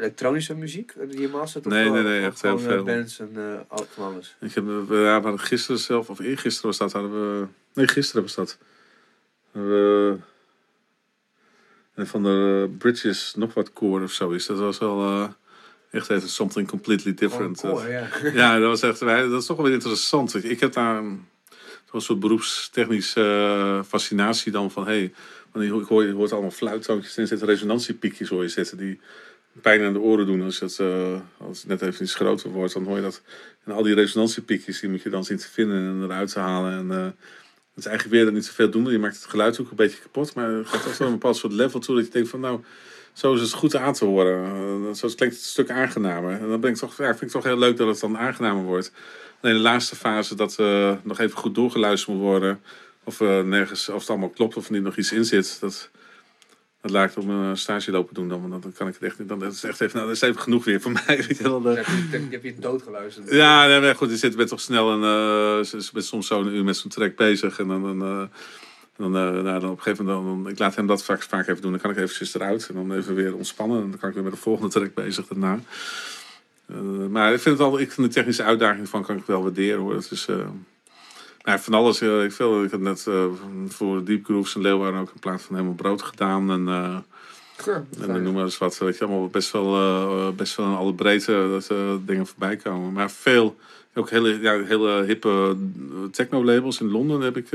elektronische 0.00 0.54
muziek 0.54 0.92
die 1.10 1.20
je 1.20 1.28
mastert? 1.28 1.66
Of 1.66 1.72
nee, 1.72 1.90
nee, 1.90 2.02
nee, 2.02 2.24
echt 2.26 2.42
heel 2.42 2.58
eh, 2.58 2.64
veel. 2.64 2.84
bands 2.84 3.18
en 3.18 3.30
uh, 3.36 3.60
van 3.94 4.04
alles? 4.04 4.36
Ik 4.40 4.54
heb, 4.54 4.64
we 4.64 4.96
ja, 4.96 5.22
we 5.22 5.38
gisteren 5.38 5.80
zelf, 5.80 6.10
of 6.10 6.18
eergisteren 6.20 6.66
was 6.70 6.78
dat, 6.78 6.92
hadden 6.92 7.12
we... 7.40 7.46
Nee, 7.74 7.88
gisteren 7.88 8.22
was 8.22 8.34
dat. 8.34 8.58
We, 9.50 10.16
en 11.94 12.06
van 12.06 12.22
de 12.22 12.70
Bridges 12.78 13.34
nog 13.36 13.54
wat 13.54 13.72
koor 13.72 14.02
of 14.02 14.12
zo 14.12 14.30
is. 14.30 14.46
Dat 14.46 14.58
was 14.58 14.78
wel... 14.78 15.00
Uh, 15.02 15.28
Echt 15.90 16.10
even 16.10 16.28
something 16.28 16.68
completely 16.68 17.14
different. 17.14 17.64
Oh, 17.64 17.88
ja. 17.88 18.08
Ja, 18.32 18.58
dat 18.58 18.68
was 18.68 18.82
echt, 18.82 19.00
dat 19.00 19.40
is 19.40 19.46
toch 19.46 19.56
wel 19.56 19.66
weer 19.66 19.74
interessant. 19.74 20.34
Ik- 20.34 20.44
Ik 20.44 20.60
heb 20.60 20.72
daar 20.72 20.96
een, 20.96 21.26
soort 21.96 22.20
beroepstechnische 22.20 23.20
eh, 23.20 23.88
fascinatie 23.88 24.52
dan 24.52 24.70
van, 24.70 24.86
hé, 24.86 25.10
hey, 25.52 25.68
hoort, 25.68 25.88
je 25.88 26.12
hoort 26.12 26.32
allemaal 26.32 26.50
fluittoontjes 26.50 27.16
en 27.16 27.22
er 27.22 27.28
zitten 27.28 27.46
resonantiepiekjes 27.46 28.28
hoor 28.28 28.42
je 28.42 28.48
zitten 28.48 28.78
die 28.78 29.00
pijn 29.52 29.82
aan 29.82 29.92
de 29.92 30.00
oren 30.00 30.26
doen 30.26 30.42
als 30.42 30.60
het, 30.60 30.78
eh, 30.78 31.20
als 31.38 31.58
het 31.58 31.66
net 31.68 31.82
even 31.82 32.04
iets 32.04 32.14
groter 32.14 32.50
wordt. 32.50 32.72
Dan 32.72 32.84
hoor 32.84 32.96
je 32.96 33.02
dat. 33.02 33.22
En 33.64 33.72
al 33.72 33.82
die 33.82 33.94
resonantiepiekjes 33.94 34.80
die 34.80 34.90
moet 34.90 35.02
je 35.02 35.10
dan 35.10 35.24
zien 35.24 35.36
te 35.36 35.48
vinden 35.48 35.76
en 35.76 36.02
eruit 36.02 36.32
te 36.32 36.38
halen. 36.38 36.72
En 36.72 36.90
eh, 36.90 37.04
het 37.04 37.84
is 37.84 37.86
eigenlijk 37.86 38.16
weer 38.16 38.24
dat 38.24 38.34
niet 38.34 38.44
zoveel 38.44 38.70
doen. 38.70 38.90
Je 38.90 38.98
maakt 38.98 39.14
het 39.14 39.24
geluid 39.24 39.60
ook 39.60 39.70
een 39.70 39.76
beetje 39.76 40.00
kapot, 40.00 40.34
maar 40.34 40.50
het 40.50 40.68
gaat 40.68 40.82
toch 40.82 40.98
wel 40.98 41.08
een 41.08 41.14
bepaald 41.14 41.36
soort 41.36 41.52
level 41.52 41.80
toe 41.80 41.96
dat 41.96 42.04
je 42.04 42.10
denkt 42.12 42.28
van, 42.28 42.40
nou, 42.40 42.60
zo 43.12 43.34
is 43.34 43.40
het 43.40 43.52
goed 43.52 43.76
aan 43.76 43.92
te 43.92 44.04
horen. 44.04 44.44
Eh, 44.44 44.94
Zo 44.94 45.08
klinkt 45.08 45.18
het 45.18 45.44
een 45.44 45.50
stuk 45.50 45.70
aangenamer. 45.70 46.40
En 46.40 46.48
dan 46.48 46.60
ben 46.60 46.70
ik 46.70 46.76
toch, 46.76 46.96
ja, 46.96 47.06
vind 47.06 47.22
ik 47.22 47.30
toch 47.30 47.44
heel 47.44 47.58
leuk 47.58 47.76
dat 47.76 47.88
het 47.88 48.00
dan 48.00 48.18
aangenamer 48.18 48.64
wordt. 48.64 48.92
Alleen 49.40 49.56
de 49.56 49.62
laatste 49.62 49.96
fase 49.96 50.34
dat 50.34 50.58
nog 51.02 51.18
even 51.18 51.38
goed 51.38 51.54
doorgeluisterd 51.54 52.16
moet 52.16 52.26
worden. 52.26 52.60
Of, 53.04 53.20
nergens, 53.20 53.88
of 53.88 54.00
het 54.00 54.10
allemaal 54.10 54.28
klopt 54.28 54.56
of 54.56 54.66
er 54.66 54.72
niet 54.72 54.82
nog 54.82 54.96
iets 54.96 55.12
in 55.12 55.24
zit. 55.24 55.56
Dat, 55.60 55.90
dat 56.80 56.90
laat 56.90 57.10
ik 57.10 57.16
op 57.16 57.26
mijn 57.26 57.56
stage 57.56 57.90
lopen 57.90 58.14
doen. 58.14 58.28
Dan, 58.28 58.48
want 58.48 58.62
dan 58.62 58.72
kan 58.72 58.88
ik 58.88 58.94
het 58.94 59.02
echt 59.02 59.18
niet. 59.18 59.28
Dan 59.28 59.44
is 59.44 59.64
echt 59.64 59.80
even, 59.80 59.96
nou, 59.96 60.06
dat 60.08 60.16
is 60.16 60.22
even 60.22 60.40
genoeg 60.40 60.64
weer 60.64 60.80
voor 60.80 60.92
mij. 61.06 61.16
Weet 61.16 61.36
je 61.36 61.42
wel. 61.42 61.68
Eh, 61.68 61.74
heb 61.86 61.86
je, 62.10 62.26
heb 62.30 62.42
je 62.42 62.50
het 62.50 62.62
doodgeluisterd. 62.62 63.30
ja, 63.30 63.66
nee, 63.66 63.80
maar 63.80 63.96
goed, 63.96 64.10
je 64.10 64.16
zit 64.16 64.36
bent 64.36 64.48
toch 64.48 64.60
snel 64.60 64.92
en 64.92 65.02
eh, 65.02 65.64
ze 65.64 65.82
ze 65.82 65.90
bent 65.92 66.04
soms 66.04 66.26
zo 66.26 66.40
een 66.40 66.54
uur 66.54 66.64
met 66.64 66.76
zo'n 66.76 66.90
track 66.90 67.16
bezig. 67.16 67.58
En 67.58 67.68
dan, 67.68 67.82
dan, 67.82 68.02
eh, 68.02 68.22
dan, 68.96 69.16
eh, 69.16 69.42
nou, 69.42 69.60
dan 69.60 69.70
op 69.70 69.76
een 69.76 69.82
gegeven 69.82 70.04
moment, 70.04 70.44
dan, 70.44 70.52
ik 70.52 70.58
laat 70.58 70.76
hem 70.76 70.86
dat 70.86 71.04
vaak, 71.04 71.22
vaak 71.22 71.48
even 71.48 71.62
doen. 71.62 71.70
Dan 71.70 71.80
kan 71.80 71.90
ik 71.90 71.96
eventjes 71.96 72.34
eruit 72.34 72.68
en 72.68 72.74
dan 72.74 72.92
even 72.96 73.14
weer 73.14 73.34
ontspannen. 73.34 73.82
En 73.82 73.90
dan 73.90 73.98
kan 73.98 74.08
ik 74.08 74.14
weer 74.14 74.24
met 74.24 74.32
de 74.32 74.38
volgende 74.38 74.70
track 74.70 74.94
bezig 74.94 75.26
daarna. 75.26 75.60
Eh, 76.66 77.06
maar 77.10 77.32
ik 77.32 77.40
vind 77.40 77.58
het 77.58 77.66
al, 77.66 77.80
ik 77.80 77.92
vind 77.92 78.06
de 78.06 78.12
technische 78.12 78.42
uitdaging 78.42 78.88
van 78.88 79.02
kan 79.02 79.16
ik 79.16 79.26
wel 79.26 79.42
waarderen 79.42 79.80
hoor. 79.80 79.94
Het 79.94 80.10
is, 80.10 80.26
eh, 80.26 80.36
nou, 81.50 81.62
van 81.62 81.74
alles. 81.74 82.00
eh, 82.00 82.24
ik, 82.24 82.32
veel, 82.32 82.64
ik 82.64 82.70
heb 82.70 82.80
net 82.80 83.06
eh, 83.06 83.24
voor 83.68 84.04
Deep 84.04 84.24
Grooves 84.24 84.54
en 84.54 84.60
Leeuwarden 84.60 85.00
ook 85.00 85.10
een 85.12 85.20
plaat 85.20 85.42
van 85.42 85.54
helemaal 85.54 85.76
brood 85.76 86.02
gedaan. 86.02 86.50
En, 86.50 86.68
eh, 86.68 86.96
en 88.00 88.06
dan 88.06 88.22
noem 88.22 88.34
maar 88.34 88.44
eens 88.44 88.58
wat, 88.58 88.78
weet 88.78 88.98
je, 88.98 89.04
allemaal 89.04 89.28
best 89.28 89.52
wel, 89.52 90.34
best 90.34 90.56
wel 90.56 90.66
in 90.66 90.76
alle 90.76 90.94
breedte 90.94 91.48
dat 91.50 91.72
dingen 92.06 92.26
voorbij 92.26 92.56
komen. 92.56 92.92
Maar 92.92 93.10
veel, 93.10 93.56
ook 93.94 94.10
hele, 94.10 94.40
ja, 94.40 94.62
hele 94.64 95.04
hippe 95.04 95.56
techno-labels. 96.10 96.80
In 96.80 96.90
Londen 96.90 97.20
heb 97.20 97.36
ik, 97.36 97.48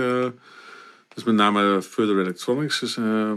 dus 1.16 1.24
met 1.24 1.36
name 1.36 1.82
Further 1.82 2.20
Electronics. 2.20 2.80
Dus, 2.80 2.98
eh 2.98 3.32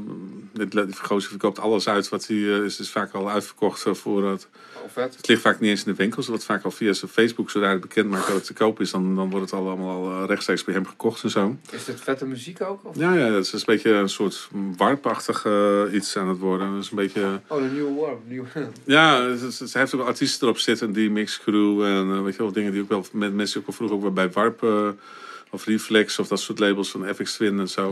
dit, 0.52 0.70
die 0.70 0.84
gozer 1.02 1.30
verkoopt 1.30 1.58
alles 1.58 1.88
uit 1.88 2.08
wat 2.08 2.26
hij 2.26 2.36
eh, 2.36 2.64
is, 2.64 2.80
is 2.80 2.90
vaak 2.90 3.12
al 3.12 3.30
uitverkocht 3.30 3.86
eh, 3.86 3.94
voor 3.94 4.30
het. 4.30 4.48
Oh, 4.74 4.90
vet. 4.92 5.16
Het 5.16 5.28
ligt 5.28 5.40
vaak 5.40 5.60
niet 5.60 5.70
eens 5.70 5.84
in 5.84 5.90
de 5.90 5.96
winkels. 5.96 6.20
Het 6.26 6.28
wordt 6.28 6.44
vaak 6.44 6.64
al 6.64 6.70
via 6.70 6.92
zijn 6.92 7.10
Facebook, 7.10 7.50
zodra 7.50 7.68
hij 7.68 7.78
bekend 7.78 8.10
maakt 8.10 8.26
dat 8.26 8.34
het 8.36 8.44
te 8.44 8.52
koop 8.52 8.80
is, 8.80 8.90
dan, 8.90 9.16
dan 9.16 9.30
wordt 9.30 9.50
het 9.50 9.60
al 9.60 9.66
allemaal 9.68 10.12
al 10.12 10.24
rechtstreeks 10.26 10.64
bij 10.64 10.74
hem 10.74 10.86
gekocht 10.86 11.22
en 11.22 11.30
zo. 11.30 11.56
Is 11.70 11.84
dit 11.84 12.00
vette 12.00 12.26
muziek 12.26 12.60
ook? 12.62 12.84
Of? 12.84 12.96
Ja, 12.96 13.14
ja, 13.14 13.30
dat 13.30 13.44
is 13.44 13.52
een 13.52 13.60
beetje 13.66 13.90
een 13.90 14.08
soort 14.08 14.48
warpachtig 14.76 15.46
iets 15.92 16.16
aan 16.16 16.28
het 16.28 16.38
worden. 16.38 16.72
Dat 16.74 16.82
is 16.84 16.90
een 16.90 16.96
beetje. 16.96 17.40
Oh, 17.46 17.62
een 17.62 17.72
nieuwe 17.72 17.94
warm. 18.00 18.18
Nieuw. 18.26 18.44
Ja, 18.84 19.22
het 19.22 19.42
is- 19.42 19.58
het- 19.58 19.72
heeft 19.74 19.94
ook 19.94 20.06
artiesten 20.06 20.46
erop 20.46 20.58
zitten, 20.58 20.92
die 20.92 21.10
mix 21.10 21.38
crew 21.40 21.82
en 21.84 22.24
weet 22.24 22.36
je 22.36 22.42
wel, 22.42 22.52
dingen 22.52 22.72
die 22.72 22.82
ook 22.82 22.88
wel 22.88 23.04
met 23.12 23.34
mensen 23.34 23.60
ook 23.60 23.66
wel 23.66 23.74
vroeger 23.74 24.08
ook 24.08 24.14
bij 24.14 24.30
Warp 24.30 24.62
of 25.50 25.64
Reflex 25.64 26.18
of 26.18 26.28
dat 26.28 26.40
soort 26.40 26.58
labels 26.58 26.90
van 26.90 27.14
FX 27.14 27.32
Twin 27.34 27.58
en 27.58 27.68
zo. 27.68 27.90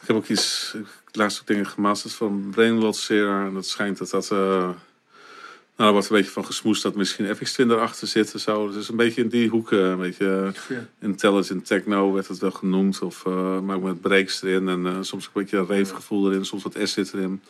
Ik 0.00 0.06
heb 0.06 0.16
ook 0.16 0.26
iets, 0.28 0.74
laatst 1.12 1.40
ook 1.40 1.46
dingen 1.46 1.66
gemasterd 1.66 2.12
van 2.12 2.48
Brainwald 2.50 2.96
Sera 2.96 3.46
en 3.46 3.54
dat 3.54 3.66
schijnt 3.66 3.98
dat 3.98 4.10
dat, 4.10 4.30
eh, 4.30 4.38
nou, 4.38 5.88
er 5.88 5.92
wordt 5.92 6.10
een 6.10 6.16
beetje 6.16 6.32
van 6.32 6.44
gesmoest 6.44 6.82
dat 6.82 6.94
misschien 6.94 7.36
FX 7.36 7.52
Twin 7.52 7.70
erachter 7.70 8.08
zit 8.08 8.32
en 8.32 8.40
zo. 8.40 8.70
Dus 8.72 8.88
een 8.88 8.96
beetje 8.96 9.22
in 9.22 9.28
die 9.28 9.48
hoek, 9.48 9.72
eh, 9.72 9.78
een 9.78 9.98
beetje 9.98 10.52
Ja. 10.68 10.86
intelligent 11.00 11.66
techno 11.66 12.12
werd 12.12 12.28
het 12.28 12.38
wel 12.38 12.50
genoemd, 12.50 13.02
of, 13.02 13.26
eh, 13.26 13.60
maar 13.60 13.76
ook 13.76 13.82
met 13.82 14.00
breaks 14.00 14.42
erin 14.42 14.68
en 14.68 14.86
eh, 14.86 14.96
soms 15.00 15.24
een 15.24 15.30
beetje 15.34 15.56
een 15.56 15.66
reefgevoel 15.66 16.30
erin, 16.30 16.44
soms 16.44 16.62
wat 16.62 16.76
acid 16.78 17.14
erin. 17.14 17.42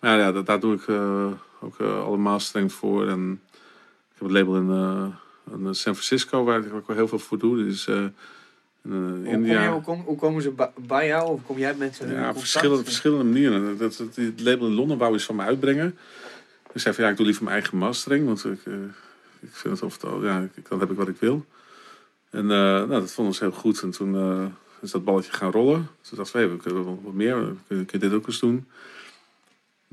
Maar 0.00 0.18
ja, 0.18 0.32
dat, 0.32 0.46
daar 0.46 0.60
doe 0.60 0.74
ik 0.74 0.88
ook 1.60 1.78
eh, 1.80 2.04
alle 2.04 2.16
mastering 2.16 2.72
voor. 2.72 3.08
En 3.08 3.40
ik 3.54 4.18
heb 4.18 4.28
een 4.28 4.32
label 4.34 4.56
in, 4.56 4.68
in 5.66 5.74
San 5.74 5.94
Francisco 5.94 6.44
waar 6.44 6.64
ik 6.66 6.72
ook 6.74 6.86
wel 6.86 6.96
heel 6.96 7.08
veel 7.08 7.18
voor 7.18 7.38
doe. 7.38 7.64
Dus 7.64 7.86
eh, 8.82 8.90
Hoe, 8.90 9.00
kom 9.12 9.24
je, 9.24 9.30
India. 9.30 9.72
hoe, 9.72 9.82
kom- 9.82 10.02
hoe 10.06 10.16
komen 10.16 10.42
ze 10.42 10.52
bij 10.86 11.06
jou? 11.06 11.28
Of 11.30 11.40
kom 11.46 11.58
jij 11.58 11.74
in 11.78 12.10
Ja, 12.10 12.28
op 12.30 12.38
verschillende, 12.38 12.84
verschillende 12.84 13.24
manieren. 13.24 13.78
Dat, 13.78 13.96
dat, 13.96 14.16
het 14.16 14.40
label 14.40 14.66
in 14.66 14.72
Londen 14.74 14.98
wou 14.98 15.14
iets 15.14 15.24
van 15.24 15.36
me 15.36 15.42
uitbrengen. 15.42 15.98
Ik 16.72 16.80
zei 16.80 16.94
van 16.94 17.04
ja, 17.04 17.10
ik 17.10 17.16
doe 17.16 17.26
liever 17.26 17.44
mijn 17.44 17.56
eigen 17.56 17.78
mastering. 17.78 18.26
Want 18.26 18.44
ik, 18.44 18.60
eh, 18.66 18.74
ik 19.40 19.48
vind 19.52 19.74
het 19.74 19.82
ofwel, 19.82 20.24
ja, 20.24 20.48
ik- 20.54 20.68
dan 20.68 20.80
heb 20.80 20.90
ik 20.90 20.96
wat 20.96 21.08
ik 21.08 21.16
wil. 21.18 21.44
En 22.30 22.42
eh, 22.42 22.46
nou, 22.56 22.88
dat 22.88 23.12
vonden 23.12 23.34
ze 23.34 23.44
heel 23.44 23.52
goed. 23.52 23.82
En 23.82 23.90
toen 23.90 24.52
is 24.80 24.90
dat 24.90 25.04
balletje 25.04 25.32
gaan 25.32 25.50
rollen. 25.50 25.88
Toen 26.00 26.16
dacht 26.18 26.28
ik, 26.28 26.34
hey, 26.34 26.50
we 26.50 26.56
kunnen 26.56 26.84
wat 27.02 27.12
meer. 27.12 27.54
Kun 27.68 27.86
je 27.90 27.98
dit 27.98 28.12
ook 28.12 28.26
eens 28.26 28.40
doen? 28.40 28.68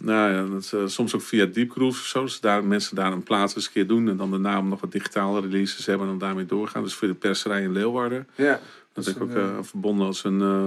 Nou 0.02 0.32
ja, 0.34 0.46
dat 0.54 0.64
is, 0.64 0.74
eh, 0.74 0.86
soms 0.86 1.16
ook 1.16 1.22
via 1.22 1.46
Deep 1.46 1.72
Groove 1.72 2.00
of 2.00 2.06
zo. 2.06 2.22
Dus 2.24 2.40
daar, 2.40 2.64
mensen 2.64 2.96
daar 2.96 3.12
een 3.12 3.24
plaat 3.24 3.56
eens 3.56 3.66
een 3.66 3.72
keer 3.72 3.88
doen. 3.88 4.10
En 4.10 4.18
dan 4.18 4.32
daarna 4.32 4.60
om 4.60 4.68
nog 4.68 4.82
wat 4.82 4.92
digitale 4.92 5.42
releases 5.42 5.86
hebben. 5.86 6.06
En 6.08 6.12
dan 6.18 6.28
daarmee 6.28 6.46
doorgaan. 6.46 6.84
Dus 6.84 6.94
voor 6.94 7.08
de 7.08 7.14
perserij 7.14 7.62
in 7.62 7.72
Leeuwarden. 7.72 8.28
Ja. 8.36 8.60
Dat 8.94 9.08
is 9.08 9.20
ook 9.20 9.30
een, 9.30 9.36
eh, 9.58 9.58
verbonden 9.62 10.06
als 10.08 10.24
een, 10.24 10.42
eh, 10.42 10.66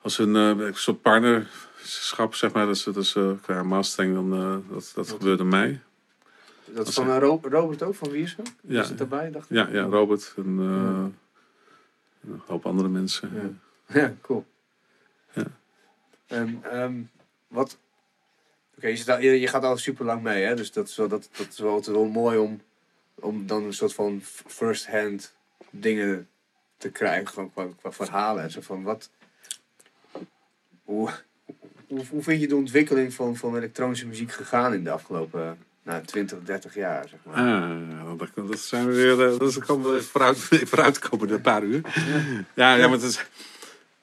als 0.00 0.18
een 0.18 0.36
eh, 0.36 0.72
soort 0.72 1.02
partnerschap, 1.02 2.34
zeg 2.34 2.52
maar. 2.52 2.66
Dus, 2.66 2.82
dus 2.82 3.14
eh, 3.14 3.30
qua 3.42 3.62
mastering, 3.62 4.14
dan, 4.14 4.32
eh, 4.34 4.56
dat, 4.72 4.92
dat 4.94 5.08
gebeurde 5.10 5.44
mij. 5.44 5.80
Dat 6.64 6.88
is 6.88 6.94
van 6.94 7.06
hij- 7.06 7.16
eh, 7.20 7.22
Robert 7.50 7.82
ook, 7.82 7.94
van? 7.94 8.10
Ja. 8.12 8.80
Is 8.82 8.88
het 8.88 8.98
daarbij, 8.98 9.30
dacht 9.30 9.50
ik? 9.50 9.56
Ja, 9.56 9.68
ja 9.70 9.82
Robert 9.82 10.32
en 10.36 10.56
eh, 10.58 10.64
Ja. 10.64 12.30
een 12.32 12.40
hoop 12.46 12.66
andere 12.66 12.88
mensen. 12.88 13.30
Ja. 13.88 14.00
Ja, 14.00 14.14
cool. 14.20 14.46
Ja. 15.32 15.44
En, 16.26 16.58
ehm, 16.70 16.94
wat... 17.48 17.78
Oké, 18.76 18.86
je, 18.88 19.16
je, 19.20 19.40
je 19.40 19.46
gaat 19.46 19.64
al 19.64 19.76
super 19.76 20.04
lang 20.04 20.22
mee, 20.22 20.44
hè? 20.44 20.54
Dus 20.54 20.72
dat 20.72 20.88
is 20.88 20.96
wel, 20.96 21.08
dat, 21.08 21.28
dat 21.36 21.46
is 21.50 21.58
wel, 21.58 21.82
wel 21.84 22.04
mooi 22.04 22.38
om, 22.38 22.60
om 23.14 23.46
dan 23.46 23.64
een 23.64 23.72
soort 23.74 23.94
van 23.94 24.20
first-hand 24.46 25.34
dingen 25.70 26.28
te 26.76 26.90
krijgen, 26.90 27.28
gewoon 27.28 27.52
qua, 27.52 27.66
qua 27.80 27.92
verhalen 27.92 28.42
en 28.42 28.50
zo 28.50 28.60
van 28.60 28.82
wat... 28.82 29.10
Hoe, 30.84 31.10
hoe, 31.88 32.04
hoe 32.10 32.22
vind 32.22 32.40
je 32.40 32.48
de 32.48 32.56
ontwikkeling 32.56 33.14
van, 33.14 33.36
van 33.36 33.56
elektronische 33.56 34.06
muziek 34.06 34.32
gegaan 34.32 34.74
in 34.74 34.84
de 34.84 34.90
afgelopen 34.90 35.58
nou, 35.82 36.02
20, 36.04 36.38
30 36.44 36.74
jaar, 36.74 37.08
zeg 37.08 37.18
maar? 37.24 37.34
Ah, 37.36 38.18
dat, 38.18 38.48
dat 38.48 38.58
zijn 38.58 38.86
we 38.86 38.92
weer. 38.94 39.32
eh, 39.32 39.38
Dat 39.38 39.58
komen 39.58 39.90
we 39.90 39.96
even 39.96 40.08
vooruit, 40.08 40.38
vooruit 40.38 40.98
komen 40.98 41.28
in 41.28 41.34
een 41.34 41.40
paar 41.40 41.62
uur. 41.62 41.80
Ja, 42.54 42.74
ja 42.74 42.88
maar 42.88 42.98
het 42.98 43.02
is. 43.02 43.24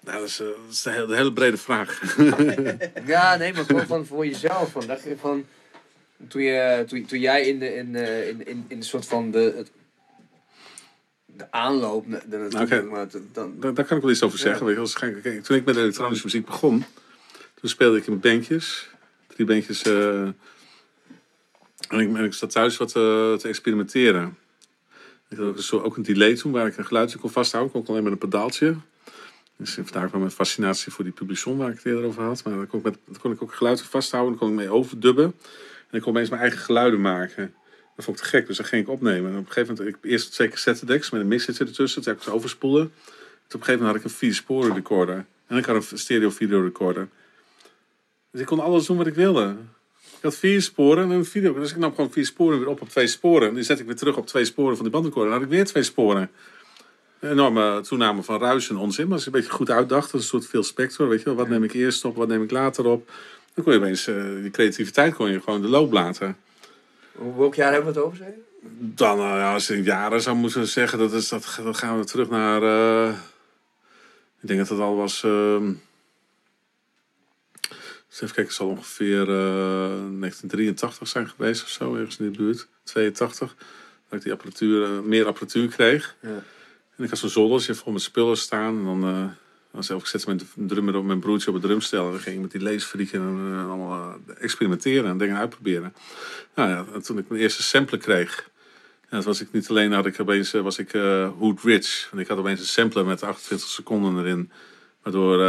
Nou, 0.09 0.21
dat 0.21 0.29
is, 0.29 0.39
eh, 0.39 0.47
dat 0.47 0.55
is 0.71 0.85
een 0.85 0.93
hele, 0.93 1.15
hele 1.15 1.33
brede 1.33 1.57
vraag. 1.57 2.01
Ja, 3.05 3.35
nee, 3.35 3.53
maar 3.53 3.63
gewoon 3.65 3.85
van 3.87 4.05
voor 4.05 4.25
jezelf. 4.25 4.71
Van, 4.71 4.87
dacht 4.87 5.03
je 5.03 5.17
van, 5.17 5.45
toen, 6.27 6.41
je, 6.41 6.83
toen, 6.87 7.05
toen 7.05 7.19
jij 7.19 7.47
in 7.47 7.59
de, 7.59 7.75
in, 7.75 7.95
eh, 7.95 8.27
in, 8.27 8.47
in, 8.47 8.65
in 8.67 8.79
de 8.79 8.85
soort 8.85 9.05
van 9.05 9.31
de, 9.31 9.53
het, 9.57 9.71
de 11.25 11.51
aanloop 11.51 12.07
naartoe, 12.07 12.61
Oké. 12.61 12.81
maar 12.81 13.07
dan, 13.33 13.55
Daar, 13.59 13.73
daar 13.73 13.85
kan 13.85 13.97
ik 13.97 14.03
wel 14.03 14.11
iets 14.11 14.23
over 14.23 14.39
zeggen. 14.39 14.59
Ja. 14.59 14.65
Weet 14.65 14.75
je, 14.75 14.81
als, 14.81 14.93
kijk, 14.93 15.21
kijk, 15.21 15.43
toen 15.43 15.57
ik 15.57 15.65
met 15.65 15.75
elektronische 15.77 16.25
muziek 16.25 16.45
begon, 16.45 16.85
toen 17.53 17.69
speelde 17.69 17.97
ik 17.97 18.07
in 18.07 18.19
bandjes. 18.19 18.89
Drie 19.27 19.45
bandjes. 19.47 19.81
eh, 19.81 20.21
en, 20.21 20.35
ik, 21.99 22.15
en 22.15 22.23
ik 22.23 22.33
zat 22.33 22.51
thuis 22.51 22.77
wat 22.77 22.89
te 22.91 23.39
experimenteren. 23.43 24.37
Ik 25.29 25.37
had 25.37 25.47
ook 25.47 25.57
een, 25.57 25.63
soort- 25.63 25.83
ook 25.83 25.97
een 25.97 26.03
delay 26.03 26.35
toen 26.35 26.51
waar 26.51 26.67
ik 26.67 26.77
een 26.77 26.85
geluidje 26.85 27.17
kon 27.17 27.29
vasthouden. 27.31 27.71
kon 27.71 27.81
ik 27.81 27.87
alleen 27.89 28.03
met 28.03 28.11
een 28.11 28.17
pedaaltje. 28.17 28.75
Dus 29.59 29.73
vandaar 29.73 30.07
kwam 30.07 30.19
mijn 30.19 30.31
fascinatie 30.31 30.91
voor 30.91 31.03
die 31.03 31.13
publison 31.13 31.57
waar 31.57 31.69
ik 31.69 31.75
het 31.75 31.85
eerder 31.85 32.03
over 32.03 32.23
had. 32.23 32.43
Maar 32.43 32.53
dan 32.53 32.67
kon 32.67 32.79
ik, 32.79 32.85
met, 32.85 33.17
kon 33.19 33.31
ik 33.31 33.41
ook 33.41 33.53
geluid 33.53 33.81
vasthouden. 33.81 34.31
Dan 34.31 34.39
kon 34.39 34.49
ik 34.49 34.55
mee 34.55 34.69
overdubben. 34.69 35.23
En 35.89 35.97
ik 35.97 36.01
kon 36.01 36.11
opeens 36.11 36.29
mijn 36.29 36.41
eigen 36.41 36.59
geluiden 36.59 37.01
maken. 37.01 37.53
Dat 37.95 38.05
vond 38.05 38.17
ik 38.17 38.23
te 38.23 38.29
gek, 38.29 38.47
dus 38.47 38.57
dat 38.57 38.65
ging 38.65 38.81
ik 38.81 38.89
opnemen. 38.89 39.31
En 39.31 39.37
op 39.37 39.45
een 39.45 39.51
gegeven 39.51 39.75
moment, 39.75 39.95
ik 39.95 40.11
eerst 40.11 40.31
twee 40.31 40.47
cassette 40.47 40.85
decks 40.85 41.09
met 41.09 41.21
een 41.21 41.27
mixer 41.27 41.61
ertussen. 41.61 42.01
Toen 42.01 42.11
heb 42.11 42.21
ik 42.21 42.27
ze 42.27 42.33
overspoelen. 42.33 42.83
Op 42.83 42.91
een 42.91 43.59
gegeven 43.59 43.71
moment 43.73 43.87
had 43.87 43.95
ik 43.95 44.03
een 44.03 44.17
vier 44.17 44.33
sporen 44.33 44.73
recorder. 44.73 45.25
En 45.47 45.57
ik 45.57 45.65
had 45.65 45.91
een 45.91 45.97
stereo 45.97 46.29
video 46.29 46.61
recorder. 46.61 47.07
Dus 48.31 48.41
ik 48.41 48.47
kon 48.47 48.59
alles 48.59 48.85
doen 48.85 48.97
wat 48.97 49.07
ik 49.07 49.13
wilde. 49.13 49.55
Ik 50.01 50.21
had 50.21 50.35
vier 50.35 50.61
sporen 50.61 51.03
en 51.03 51.09
een 51.09 51.25
video. 51.25 51.53
Dus 51.53 51.71
ik 51.71 51.77
nam 51.77 51.95
gewoon 51.95 52.11
vier 52.11 52.25
sporen 52.25 52.59
weer 52.59 52.67
op 52.67 52.81
op 52.81 52.89
twee 52.89 53.07
sporen. 53.07 53.47
En 53.47 53.53
die 53.53 53.63
zet 53.63 53.79
ik 53.79 53.85
weer 53.85 53.95
terug 53.95 54.17
op 54.17 54.27
twee 54.27 54.45
sporen 54.45 54.75
van 54.75 54.83
die 54.83 54.93
bandrecorder. 54.93 55.31
Dan 55.31 55.39
had 55.41 55.49
ik 55.49 55.55
weer 55.55 55.65
twee 55.65 55.83
sporen. 55.83 56.29
Een 57.19 57.29
enorme 57.31 57.81
toename 57.81 58.23
van 58.23 58.39
ruis 58.39 58.69
en 58.69 58.77
onzin. 58.77 59.05
Maar 59.05 59.13
als 59.13 59.23
je 59.23 59.29
een 59.29 59.35
beetje 59.39 59.51
goed 59.51 59.69
uitdacht, 59.69 60.11
dat 60.11 60.21
is 60.21 60.25
een 60.25 60.39
soort 60.39 60.47
veel 60.47 60.63
spectrum. 60.63 61.07
Weet 61.07 61.19
je 61.19 61.25
wel, 61.25 61.35
wat 61.35 61.47
neem 61.49 61.63
ik 61.63 61.73
eerst 61.73 62.05
op, 62.05 62.15
wat 62.15 62.27
neem 62.27 62.43
ik 62.43 62.51
later 62.51 62.85
op. 62.85 63.11
Dan 63.53 63.63
kon 63.63 63.73
je 63.73 63.79
opeens, 63.79 64.07
eh, 64.07 64.15
die 64.41 64.51
creativiteit 64.51 65.13
kon 65.13 65.31
je 65.31 65.41
gewoon 65.41 65.61
de 65.61 65.67
loop 65.67 65.91
laten. 65.91 66.37
welk 67.37 67.55
jaar 67.55 67.71
hebben 67.73 67.93
we 67.93 67.99
het 67.99 68.07
over, 68.07 68.17
zei? 68.17 68.31
Dan, 68.79 69.17
eh, 69.19 69.23
ja, 69.23 69.53
als 69.53 69.69
in 69.69 69.83
jaren 69.83 70.21
zou 70.21 70.35
moeten 70.35 70.67
zeggen, 70.67 70.99
dat 70.99 71.13
is, 71.13 71.29
dat, 71.29 71.59
dan 71.63 71.75
gaan 71.75 71.99
we 71.99 72.05
terug 72.05 72.29
naar. 72.29 72.63
eh, 72.63 73.13
ik 74.41 74.47
denk 74.47 74.59
dat 74.59 74.69
het 74.69 74.79
al 74.79 74.95
was. 74.95 75.23
Dus 78.09 78.21
even 78.21 78.35
kijken, 78.35 78.43
het 78.43 78.53
zal 78.53 78.67
ongeveer 78.67 79.21
eh, 79.21 79.25
1983 80.19 81.07
zijn 81.07 81.29
geweest 81.29 81.63
of 81.63 81.69
zo, 81.69 81.95
ergens 81.95 82.17
in 82.17 82.31
de 82.31 82.37
buurt. 82.37 82.67
82. 82.83 83.55
Dat 84.09 84.17
ik 84.17 84.23
die 84.23 84.31
apparatuur, 84.31 84.87
meer 85.03 85.25
apparatuur 85.25 85.67
kreeg. 85.67 86.15
Ja. 86.21 86.43
En 86.99 87.05
ik 87.05 87.09
had 87.09 87.19
zo'n 87.19 87.29
zoldertje 87.29 87.75
vol 87.75 87.91
met 87.93 88.01
spullen 88.01 88.37
staan. 88.37 88.77
En 88.77 88.83
dan, 88.83 89.35
dan 89.71 89.83
zelf, 89.83 90.01
ik 90.01 90.07
zette 90.07 90.27
mijn 90.27 90.67
drummer 90.67 90.95
op 90.95 91.05
mijn 91.05 91.19
broertje 91.19 91.47
op 91.47 91.53
het 91.53 91.63
drumstel. 91.63 92.05
En 92.05 92.11
dan 92.11 92.19
ging 92.19 92.35
ik 92.35 92.41
met 92.41 92.51
die 92.51 92.61
leesfrieken 92.61 93.19
en 93.21 93.53
eh, 93.53 93.69
allemaal 93.69 94.19
eh, 94.27 94.43
experimenteren 94.43 95.09
en 95.09 95.17
dingen 95.17 95.37
uitproberen. 95.37 95.93
Nou 96.55 96.69
ja, 96.69 96.85
en 96.93 97.03
toen 97.03 97.17
ik 97.17 97.29
mijn 97.29 97.41
eerste 97.41 97.63
sampler 97.63 97.99
kreeg. 97.99 98.49
En 99.01 99.17
dat 99.17 99.25
was 99.25 99.41
ik 99.41 99.51
niet 99.51 99.69
alleen, 99.69 99.91
had 99.91 100.05
ik 100.05 100.19
opeens, 100.19 100.53
eh, 100.53 100.61
was 100.61 100.77
ik 100.77 100.91
Hood 101.39 101.63
Rich. 101.63 102.09
En 102.11 102.19
ik 102.19 102.27
had 102.27 102.37
opeens 102.37 102.59
een 102.59 102.65
sampler 102.65 103.05
met 103.05 103.23
28 103.23 103.67
seconden 103.67 104.17
erin. 104.17 104.51
Waardoor 105.03 105.43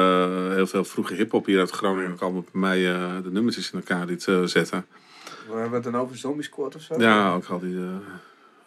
heel 0.55 0.67
veel 0.67 0.85
vroege 0.85 1.15
hip-hop 1.15 1.47
hier 1.47 1.59
uit 1.59 1.71
Groningen 1.71 2.13
ook 2.13 2.21
allemaal 2.21 2.45
bij 2.53 2.61
mij 2.61 2.83
de 3.23 3.31
nummertjes 3.31 3.71
in 3.73 3.79
elkaar 3.79 4.07
liet 4.07 4.29
eh, 4.29 4.43
zetten. 4.45 4.87
We 5.49 5.55
hebben 5.57 5.73
het 5.73 5.93
dan 5.93 5.97
over 5.97 6.17
Zombie 6.17 6.45
Squad 6.45 6.75
of 6.75 6.83
zo? 6.83 7.01
Ja, 7.01 7.35
ook 7.35 7.45
al 7.45 7.59
die, 7.59 7.79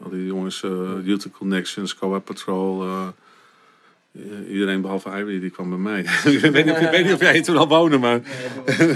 al 0.04 0.10
die 0.10 0.26
jongens, 0.26 0.64
eh 0.64 0.72
Youth 1.04 1.28
Connections, 1.32 1.96
Coa 1.96 2.20
Patrol. 2.20 2.82
eh, 2.84 3.08
iedereen 4.52 4.82
behalve 4.82 5.10
Irie, 5.18 5.40
die 5.40 5.50
kwam 5.50 5.70
bij 5.70 5.78
mij. 5.78 6.00
ik, 6.34 6.40
weet 6.40 6.66
niet, 6.66 6.74
of- 6.74 6.90
weet 6.90 7.04
niet 7.06 7.14
of 7.14 7.20
jij 7.20 7.34
hier 7.34 7.44
toen 7.44 7.58
al 7.58 7.68
woonde, 7.68 7.98
maar... 7.98 8.22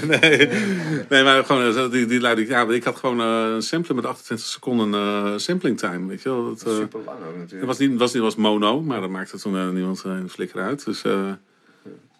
nee, 0.07 0.47
nee, 1.09 1.23
maar 1.23 1.43
gewoon, 1.45 1.75
eh, 1.75 1.91
die, 1.91 2.05
die 2.05 2.19
leidde 2.21 2.41
ik... 2.41 2.47
Ja, 2.49 2.67
ik 2.69 2.83
had 2.83 2.95
gewoon 2.95 3.19
eh, 3.21 3.53
een 3.55 3.61
sampler 3.61 3.95
met 3.95 4.05
28 4.05 4.47
seconden 4.47 4.93
eh, 4.93 5.33
sampling 5.37 5.77
time, 5.79 6.07
weet 6.07 6.21
je 6.21 6.29
wel. 6.29 6.43
Dat, 6.55 6.63
eh, 6.67 6.75
Super 6.75 6.99
lang 7.05 7.17
ook 7.17 7.25
natuurlijk. 7.37 7.51
het 7.51 7.65
was 7.65 7.77
niet, 7.77 7.99
was 7.99 8.13
niet 8.13 8.21
was 8.23 8.35
mono, 8.35 8.81
maar 8.81 9.01
dat 9.01 9.09
maakte 9.09 9.37
toen 9.39 9.57
eh, 9.57 9.69
niemand 9.69 10.03
eh, 10.05 10.11
een 10.11 10.29
flikker 10.29 10.61
uit. 10.61 10.85
Dus, 10.85 11.01
eh, 11.03 11.31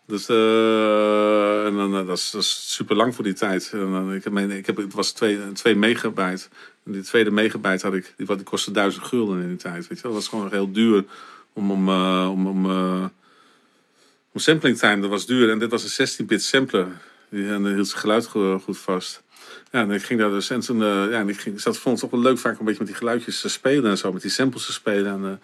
dus 0.08 0.30
eh, 0.30 1.66
en 1.66 1.76
dan, 1.76 1.96
eh, 1.96 2.08
dat, 2.08 2.18
is, 2.18 2.32
dat 2.32 2.42
is 2.42 2.74
super 2.74 2.96
lang 2.96 3.16
voor 3.16 3.24
die 3.24 3.34
tijd. 3.34 3.72
En 3.74 4.12
ik 4.12 4.24
heb, 4.24 4.38
ik 4.38 4.66
heb, 4.66 4.78
het 4.78 4.94
was 4.94 5.12
2 5.12 5.76
megabyte. 5.76 6.48
En 6.86 6.92
die 6.92 7.02
tweede 7.02 7.32
megabyte 7.32 7.86
had 7.86 7.96
ik, 7.96 8.14
die, 8.18 8.36
die 8.36 8.44
kostte 8.44 8.72
1000 8.72 9.06
gulden 9.06 9.42
in 9.42 9.48
die 9.48 9.58
tijd. 9.58 9.88
Weet 9.88 9.98
je? 9.98 10.04
Dat 10.04 10.14
was 10.14 10.28
gewoon 10.28 10.52
heel 10.52 10.72
duur 10.72 11.06
om, 11.54 11.72
om, 11.72 11.90
eh, 11.90 12.30
om, 12.32 12.48
om, 12.48 12.66
om 14.32 14.40
sampling 14.40 14.78
time. 14.78 15.02
Dat 15.02 15.10
was 15.10 15.26
duur. 15.26 15.50
En 15.50 15.60
dit 15.60 15.72
was 15.72 15.98
een 15.98 16.08
16-bit 16.08 16.44
sampler. 16.44 16.88
Die, 17.30 17.48
en 17.48 17.64
dan 17.64 17.74
hield 17.74 17.88
zijn 17.88 18.02
geluid 18.02 18.26
go- 18.26 18.60
goed 18.60 18.78
vast. 18.78 19.24
Ja, 19.72 19.82
en 19.82 19.92
ik 19.92 20.04
ging 20.04 20.20
daar 20.20 20.30
dus 20.30 20.50
en 20.50 20.60
toen, 20.60 20.78
ja, 20.80 21.12
en 21.12 21.30
ik 21.30 21.40
ging, 21.40 21.62
zat, 21.62 21.78
vond 21.78 22.02
het 22.02 22.10
toch 22.10 22.20
wel 22.20 22.30
leuk 22.30 22.40
vaak 22.40 22.60
een 22.60 22.66
beetje 22.66 22.80
met 22.80 22.88
die 22.88 22.98
geluidjes 22.98 23.42
te 23.42 23.50
spelen 23.50 23.90
en 23.92 23.98
zo, 23.98 24.12
met 24.12 24.22
die 24.22 24.32
samples 24.32 24.66
te 24.66 24.72
spelen. 24.72 25.12
En, 25.12 25.42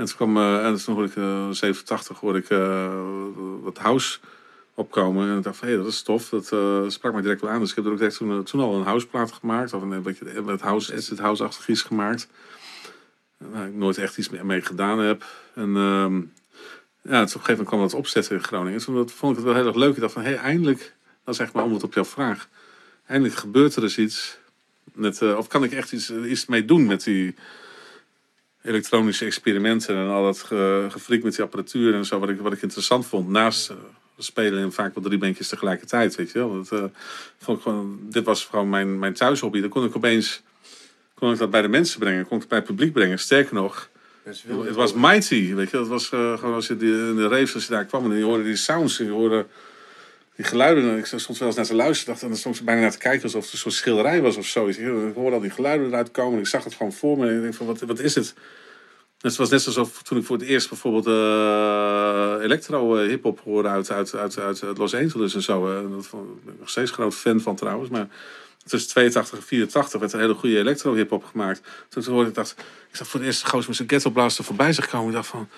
en 0.00 0.06
toen 0.06 0.16
kwam, 0.16 0.36
eh, 0.36 0.66
en 0.66 0.84
toen 0.84 0.94
hoorde 0.94 1.10
ik, 1.10 1.16
eh 1.16 1.50
87 1.50 2.20
hoorde 2.20 2.38
ik 2.38 2.50
eh, 2.50 2.92
wat 3.62 3.78
house 3.78 4.18
opkomen. 4.74 5.30
En 5.30 5.36
ik 5.36 5.42
dacht 5.42 5.56
van, 5.56 5.68
hé, 5.68 5.76
dat 5.76 5.86
is 5.86 6.02
tof. 6.02 6.28
Dat 6.28 6.46
sprak 6.92 7.12
mij 7.12 7.22
direct 7.22 7.40
wel 7.40 7.50
aan. 7.50 7.60
Dus 7.60 7.70
ik 7.70 7.76
heb 7.76 7.84
er 7.84 7.92
ook 7.92 8.44
toen, 8.44 8.60
al 8.60 8.74
een 8.74 8.84
houseplaat 8.84 9.32
gemaakt. 9.32 9.72
Of 9.72 9.82
een, 9.82 10.02
beetje 10.02 10.24
het 10.46 10.60
house, 10.60 10.94
acid 10.94 11.18
house-achtig 11.18 11.86
gemaakt. 11.86 12.28
Waar 13.36 13.66
ik 13.66 13.74
nooit 13.74 13.98
echt 13.98 14.18
iets 14.18 14.28
mee, 14.28 14.62
gedaan 14.62 14.98
heb. 14.98 15.24
En 15.54 15.76
ehm, 15.76 16.16
ja, 17.02 17.22
dus 17.22 17.34
op 17.34 17.40
een 17.40 17.46
gegeven 17.46 17.50
moment 17.50 17.68
kwam 17.68 17.80
dat 17.80 17.94
opzetten 17.94 18.36
in 18.36 18.42
Groningen. 18.42 18.78
En 18.78 18.84
toen 18.84 18.94
dat, 18.94 19.12
vond 19.12 19.30
ik 19.30 19.36
het 19.36 19.46
wel 19.46 19.56
heel 19.56 19.66
erg 19.66 19.76
leuk. 19.76 19.94
Ik 19.94 20.00
dacht 20.00 20.12
van, 20.12 20.22
hé, 20.22 20.34
eindelijk, 20.34 20.94
dat 21.24 21.34
is 21.34 21.40
echt 21.40 21.52
mijn 21.52 21.64
antwoord 21.64 21.84
op 21.84 21.94
jouw 21.94 22.04
vraag. 22.04 22.48
Eindelijk 23.06 23.38
gebeurt 23.38 23.76
er 23.76 23.82
eens 23.82 23.98
iets. 23.98 24.38
Met, 24.92 25.22
of 25.22 25.46
kan 25.46 25.64
ik 25.64 25.72
echt 25.72 25.92
iets, 25.92 26.10
iets 26.10 26.46
mee 26.46 26.64
doen 26.64 26.86
met 26.86 27.04
die 27.04 27.34
elektronische 28.62 29.24
experimenten 29.24 29.96
en 29.96 30.08
al 30.08 30.24
dat 30.24 30.42
ge, 30.42 30.86
gefrik 30.90 31.22
met 31.22 31.34
die 31.34 31.44
apparatuur 31.44 31.94
en 31.94 32.04
zo, 32.04 32.18
wat 32.18 32.28
ik, 32.28 32.40
wat 32.40 32.52
ik 32.52 32.62
interessant 32.62 33.06
vond. 33.06 33.28
Naast 33.28 33.70
eh, 33.70 33.76
spelen 34.18 34.62
en 34.62 34.72
vaak 34.72 34.94
wel 34.94 35.04
drie 35.04 35.18
bandjes 35.18 35.48
tegelijkertijd, 35.48 36.14
weet 36.14 36.30
je 36.30 36.38
wel. 36.38 36.54
Dat, 36.54 36.72
eh, 36.80 36.84
vond 37.38 37.56
ik 37.58 37.62
gewoon, 37.62 37.98
dit 38.02 38.24
was 38.24 38.44
gewoon 38.44 38.68
mijn, 38.68 38.98
mijn 38.98 39.14
thuishobby. 39.14 39.60
Dan 39.60 39.70
kon 39.70 39.84
ik 39.84 39.96
opeens 39.96 40.42
kon 41.14 41.32
ik 41.32 41.38
dat 41.38 41.50
bij 41.50 41.62
de 41.62 41.68
mensen 41.68 42.00
brengen, 42.00 42.26
kon 42.26 42.34
ik 42.34 42.40
het 42.40 42.48
bij 42.48 42.58
het 42.58 42.66
publiek 42.66 42.92
brengen. 42.92 43.18
Sterker 43.18 43.54
nog, 43.54 43.90
het 44.22 44.74
was 44.74 44.92
mighty, 44.92 45.54
weet 45.54 45.70
je. 45.70 45.78
Het 45.78 45.88
was 45.88 46.10
eh, 46.10 46.38
gewoon 46.38 46.54
als 46.54 46.66
je 46.66 46.76
die, 46.76 46.92
in 46.92 47.16
de 47.16 47.28
raves, 47.28 47.54
als 47.54 47.64
je 47.64 47.72
daar 47.72 47.84
kwam 47.84 48.10
en 48.10 48.18
je 48.18 48.24
hoorde 48.24 48.44
die 48.44 48.56
sounds 48.56 48.98
en 48.98 49.04
je 49.04 49.10
hoorde 49.10 49.46
die 50.40 50.48
geluiden. 50.48 50.90
En 50.90 50.98
ik 50.98 51.06
soms 51.06 51.38
wel 51.38 51.48
eens 51.48 51.56
naar 51.56 51.66
te 51.66 51.74
luisteren, 51.74 52.14
dacht 52.14 52.30
en 52.30 52.36
soms 52.36 52.62
bijna 52.62 52.80
naar 52.80 52.90
te 52.90 52.98
kijken 52.98 53.22
alsof 53.22 53.42
het 53.44 53.52
een 53.52 53.58
soort 53.58 53.74
schilderij 53.74 54.20
was 54.22 54.36
of 54.36 54.46
zo. 54.46 54.66
Ik 54.66 54.78
hoorde 55.14 55.36
al 55.36 55.40
die 55.40 55.50
geluiden 55.50 55.86
eruit 55.86 56.10
komen 56.10 56.32
en 56.34 56.38
ik 56.40 56.46
zag 56.46 56.64
het 56.64 56.74
gewoon 56.74 56.92
voor 56.92 57.18
me. 57.18 57.28
En 57.28 57.36
ik 57.36 57.42
denk 57.42 57.54
van, 57.54 57.66
wat, 57.66 57.80
wat 57.80 57.98
is 57.98 58.14
het? 58.14 58.34
Het 59.20 59.36
was 59.36 59.50
net 59.50 59.66
alsof 59.66 60.02
toen 60.02 60.18
ik 60.18 60.24
voor 60.24 60.36
het 60.36 60.46
eerst 60.46 60.68
bijvoorbeeld 60.68 61.06
eh 61.06 62.44
electro 62.44 62.96
eh, 62.96 63.18
hoorde 63.44 63.68
uit, 63.68 63.90
uit, 63.90 64.14
uit, 64.14 64.38
uit 64.38 64.78
Los 64.78 64.94
Angeles 64.94 65.34
en 65.34 65.42
zo. 65.42 65.68
eh, 65.68 65.90
dat 65.96 66.06
vond- 66.06 66.44
ben 66.44 66.54
ik 66.54 66.60
nog 66.60 66.70
steeds 66.70 66.90
groot 66.90 67.14
fan 67.14 67.40
van 67.40 67.56
trouwens. 67.56 67.90
Maar 67.90 68.08
tussen 68.66 68.90
82 68.90 69.38
en 69.38 69.44
84 69.44 70.00
werd 70.00 70.12
een 70.12 70.20
hele 70.20 70.34
goede 70.34 70.58
electro 70.58 70.94
hip-hop 70.94 71.24
gemaakt. 71.24 71.60
Toen, 71.88 72.04
hoorde 72.04 72.28
ik, 72.28 72.34
dacht, 72.34 72.54
ik 72.90 72.96
zag 72.96 73.08
voor 73.08 73.20
het 73.20 73.28
eerst 73.28 73.48
gozer 73.48 73.68
met 73.68 73.76
zijn 73.76 73.88
ghetto 73.88 74.28
voorbij 74.44 74.72
zich 74.72 74.88
komen. 74.88 75.08
Ik 75.08 75.14
dacht 75.14 75.28
van, 75.28 75.48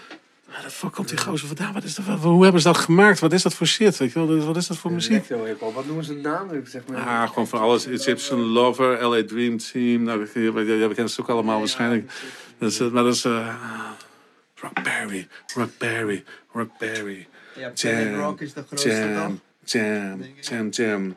waar 0.53 0.63
de 0.63 0.71
fuck 0.71 0.93
komt 0.93 1.09
die 1.09 1.19
gozer 1.19 1.47
vandaan? 1.47 1.73
Wat 1.73 1.85
is 1.85 1.95
dat, 1.95 2.05
wat- 2.07 2.19
hoe 2.19 2.43
hebben 2.43 2.61
ze 2.63 2.67
dat 2.69 2.77
gemaakt? 2.77 3.19
Wat 3.19 3.33
is 3.33 3.43
dat 3.43 3.55
voor 3.55 3.67
shit? 3.67 3.97
Weet 3.97 4.13
je 4.13 4.27
wel? 4.27 4.39
Wat 4.47 4.57
is 4.57 4.67
dat 4.67 4.77
voor 4.77 4.93
muziek? 4.93 5.27
Wat 5.75 5.87
noemen 5.87 6.05
ze 6.05 6.15
de 6.15 6.21
naam? 6.21 6.51
Ik 6.53 6.69
Zeg 6.69 6.83
maar. 6.87 7.01
Ah, 7.01 7.29
gewoon 7.29 7.49
van 7.49 7.61
alles. 7.61 7.87
Egyptian 7.87 8.41
Lover, 8.41 9.07
LA 9.09 9.25
Dream 9.25 9.59
Team. 9.59 10.03
Nou, 10.03 10.21
je 10.35 10.91
kent 10.95 11.11
het 11.11 11.21
ook 11.21 11.29
allemaal 11.29 11.59
waarschijnlijk. 11.59 12.13
Dus, 12.59 12.79
maar 12.79 13.03
dat 13.05 13.15
is... 13.15 13.25
eh 13.25 13.55
Rock 14.61 14.83
Berry, 14.83 15.29
Rock 15.55 15.71
Berry, 15.79 16.25
Rock 16.53 16.71
Berry. 16.79 17.27
Ja, 17.57 17.71
Planet 17.81 18.05
Jam, 18.05 18.15
Rock 18.21 18.41
is 18.41 18.53
de 18.53 18.65
grootste 18.67 18.89
Jam, 18.89 19.15
dan. 19.15 19.41
jam, 19.65 20.25
jam, 20.41 20.69
jam. 20.71 21.13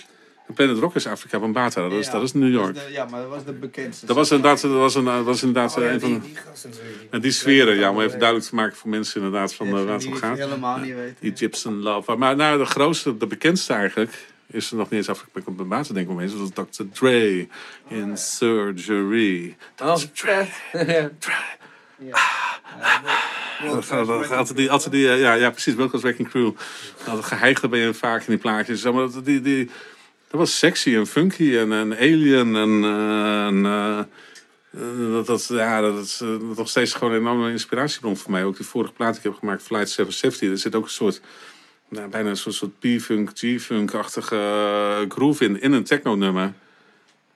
En 0.47 0.53
Planet 0.53 0.77
Rock 0.77 0.95
is 0.95 1.07
Afrika, 1.07 1.39
Bambata. 1.39 1.81
Dat 1.81 1.91
is, 1.91 2.05
Ja, 2.05 2.11
dat 2.11 2.21
is 2.23 2.33
New 2.33 2.51
York. 2.51 2.73
dat 2.73 2.83
is 2.83 2.89
de- 2.89 2.93
ja, 2.93 3.05
maar 3.05 3.21
dat 3.21 3.29
was 3.29 3.43
de 3.45 3.53
bekendste. 3.53 4.05
Dat 4.05 4.15
was 4.15 4.31
inderdaad, 4.31 4.61
dat 4.61 4.71
was 4.71 4.95
een, 4.95 5.23
was 5.23 5.43
inderdaad 5.43 5.77
Oh, 5.77 5.83
ja, 5.83 5.91
een 5.91 5.99
van 5.99 6.09
die, 6.09 6.19
die 6.21 6.35
gasten 6.49 6.71
die 7.21 7.31
sferen, 7.31 7.75
ja, 7.75 7.89
om 7.91 8.01
even 8.01 8.19
duidelijk 8.19 8.49
te 8.49 8.55
maken 8.55 8.77
voor 8.77 8.89
mensen 8.89 9.21
inderdaad 9.21 9.53
van 9.53 9.67
eh, 9.67 9.73
waar 9.73 9.87
het 9.93 10.05
om 10.05 10.11
het 10.11 10.21
gaat. 10.21 10.37
helemaal 10.37 10.77
niet 10.77 10.95
weten. 10.95 11.15
Egyptian 11.33 11.81
Love. 11.81 12.15
Maar 12.15 12.35
nou, 12.35 12.57
de 12.57 12.65
grootste, 12.65 13.17
de 13.17 13.27
bekendste 13.27 13.73
eigenlijk, 13.73 14.27
is 14.47 14.71
er 14.71 14.77
nog 14.77 14.89
niet 14.89 14.99
eens 14.99 15.09
af. 15.09 15.25
Ik 15.33 15.55
ben 15.55 15.67
bij 15.67 15.83
te 15.83 15.93
denken 15.93 16.13
om 16.13 16.19
eens. 16.19 16.33
Dat 16.53 16.67
is 16.69 16.77
Dr. 16.77 16.83
Dre 16.93 17.47
in 17.87 18.17
Surgery. 18.17 19.55
Oh. 19.83 19.95
Ja. 21.99 22.17
Dat 23.63 23.73
dat 23.73 23.85
gaat 23.85 24.31
Altijd 24.31 24.57
die, 24.57 24.71
altijd 24.71 24.91
die, 24.91 25.09
eh, 25.11 25.19
ja, 25.19 25.33
ja, 25.33 25.49
precies. 25.49 25.75
Welke 25.75 25.99
Wrecking 25.99 26.29
Crew. 26.29 26.51
Dat 27.05 27.25
geheigde 27.25 27.67
ben 27.67 27.79
je 27.79 27.93
vaak 27.93 28.19
in 28.19 28.25
die 28.27 28.37
plaatjes. 28.37 28.83
Maar, 28.83 29.07
die, 29.23 29.41
die, 29.41 29.69
dat 30.37 30.47
was 30.47 30.57
sexy 30.57 30.95
en 30.95 31.07
funky 31.07 31.57
en, 31.57 31.71
en 31.71 31.97
alien. 31.97 32.55
En, 32.55 32.83
eh, 32.83 33.47
en 33.47 33.65
eh, 33.65 35.11
dat, 35.11 35.25
dat, 35.25 35.45
ja, 35.47 35.81
dat 35.81 36.03
is 36.03 36.21
nog 36.55 36.69
steeds 36.69 36.93
gewoon 36.93 37.13
een 37.13 37.19
enorme 37.19 37.51
inspiratiebron 37.51 38.17
voor 38.17 38.31
mij. 38.31 38.43
Ook 38.43 38.57
die 38.57 38.65
vorige 38.65 38.93
plaat 38.93 39.09
die 39.09 39.17
ik 39.17 39.23
heb 39.23 39.39
gemaakt, 39.39 39.63
Flight 39.63 39.89
770. 39.89 40.49
Er 40.49 40.57
zit 40.57 40.75
ook 40.75 40.83
een 40.83 40.89
soort, 40.89 41.21
nou, 41.89 42.09
bijna 42.09 42.29
een 42.29 42.37
soort, 42.37 42.55
soort 42.55 42.79
P-funk, 42.79 43.29
G-funk-achtige 43.33 45.05
groove 45.07 45.43
in, 45.43 45.61
in 45.61 45.71
een 45.71 45.83
techno-nummer. 45.83 46.53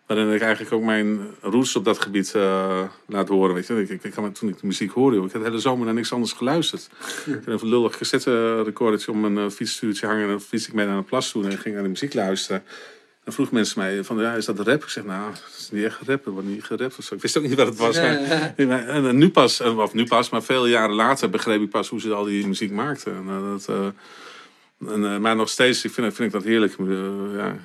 Waarin 0.09 0.33
ik 0.33 0.41
eigenlijk 0.41 0.73
ook 0.73 0.83
mijn 0.83 1.19
roots 1.41 1.75
op 1.75 1.85
dat 1.85 2.01
gebied 2.01 2.35
eh, 2.35 2.81
laat 3.05 3.27
horen. 3.27 3.55
Weet 3.55 3.67
je. 3.67 3.81
Ik, 3.81 3.89
ik, 3.89 4.03
ik, 4.03 4.13
toen 4.33 4.49
ik 4.49 4.59
de 4.59 4.67
muziek 4.67 4.91
hoorde, 4.91 5.15
joh, 5.15 5.25
ik 5.25 5.31
heb 5.31 5.41
de 5.41 5.47
hele 5.47 5.59
zomer 5.59 5.85
naar 5.85 5.93
niks 5.93 6.13
anders 6.13 6.31
geluisterd. 6.31 6.89
ik 7.25 7.45
heb 7.45 7.61
een 7.61 7.69
lullig 7.69 7.97
cassette-recordertje 7.97 9.11
om 9.11 9.25
een 9.25 9.37
uh, 9.37 9.49
fietsstuurtje 9.49 10.07
hangen. 10.07 10.23
En 10.23 10.29
dan 10.29 10.41
fiets 10.41 10.67
ik 10.67 10.73
mee 10.73 10.85
naar 10.85 10.97
een 10.97 11.03
plas 11.03 11.31
toe 11.31 11.45
en 11.45 11.57
ging 11.57 11.73
naar 11.73 11.83
de 11.83 11.89
muziek 11.89 12.13
luisteren. 12.13 12.63
Dan 13.23 13.33
vroeg 13.33 13.51
mensen 13.51 13.79
mij 13.79 14.03
van, 14.03 14.19
ja, 14.19 14.33
is 14.33 14.45
dat 14.45 14.59
rap? 14.59 14.83
Ik 14.83 14.89
zeg, 14.89 15.03
nou, 15.03 15.31
het 15.31 15.55
is 15.57 15.69
niet 15.71 15.83
echt 15.83 15.99
rap. 16.05 16.25
Er 16.25 16.31
wordt 16.31 16.47
niet 16.47 16.63
gerapt 16.63 16.97
of 16.97 17.05
zo. 17.05 17.15
Ik 17.15 17.21
wist 17.21 17.37
ook 17.37 17.43
niet 17.43 17.55
wat 17.55 17.67
het 17.67 17.77
was. 17.77 17.95
Maar, 17.95 18.87
en, 18.87 19.17
nu 19.17 19.29
pas, 19.29 19.59
eh, 19.59 19.77
of 19.77 19.93
nu 19.93 20.05
pas, 20.05 20.29
maar 20.29 20.43
veel 20.43 20.65
jaren 20.65 20.95
later 20.95 21.29
begreep 21.29 21.61
ik 21.61 21.69
pas 21.69 21.89
hoe 21.89 21.99
ze 21.99 22.13
al 22.13 22.23
die 22.23 22.47
muziek 22.47 22.71
maakten. 22.71 23.13
En, 23.13 23.25
eh, 23.27 23.41
dat, 23.41 23.67
eh, 23.67 24.93
en, 24.93 25.05
eh, 25.05 25.17
maar 25.17 25.35
nog 25.35 25.49
steeds 25.49 25.85
ik 25.85 25.91
vind, 25.91 26.13
vind 26.13 26.27
ik 26.27 26.39
dat 26.39 26.43
heerlijk. 26.43 26.75
eh, 26.79 26.87
ja. 27.35 27.57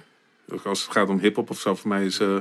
Ook 0.53 0.65
als 0.65 0.83
het 0.83 0.93
gaat 0.93 1.09
om 1.09 1.19
hip-hop 1.19 1.51
of 1.51 1.61
zo, 1.61 1.75
voor 1.75 1.89
mij 1.89 2.05
is. 2.05 2.19
eh, 2.21 2.37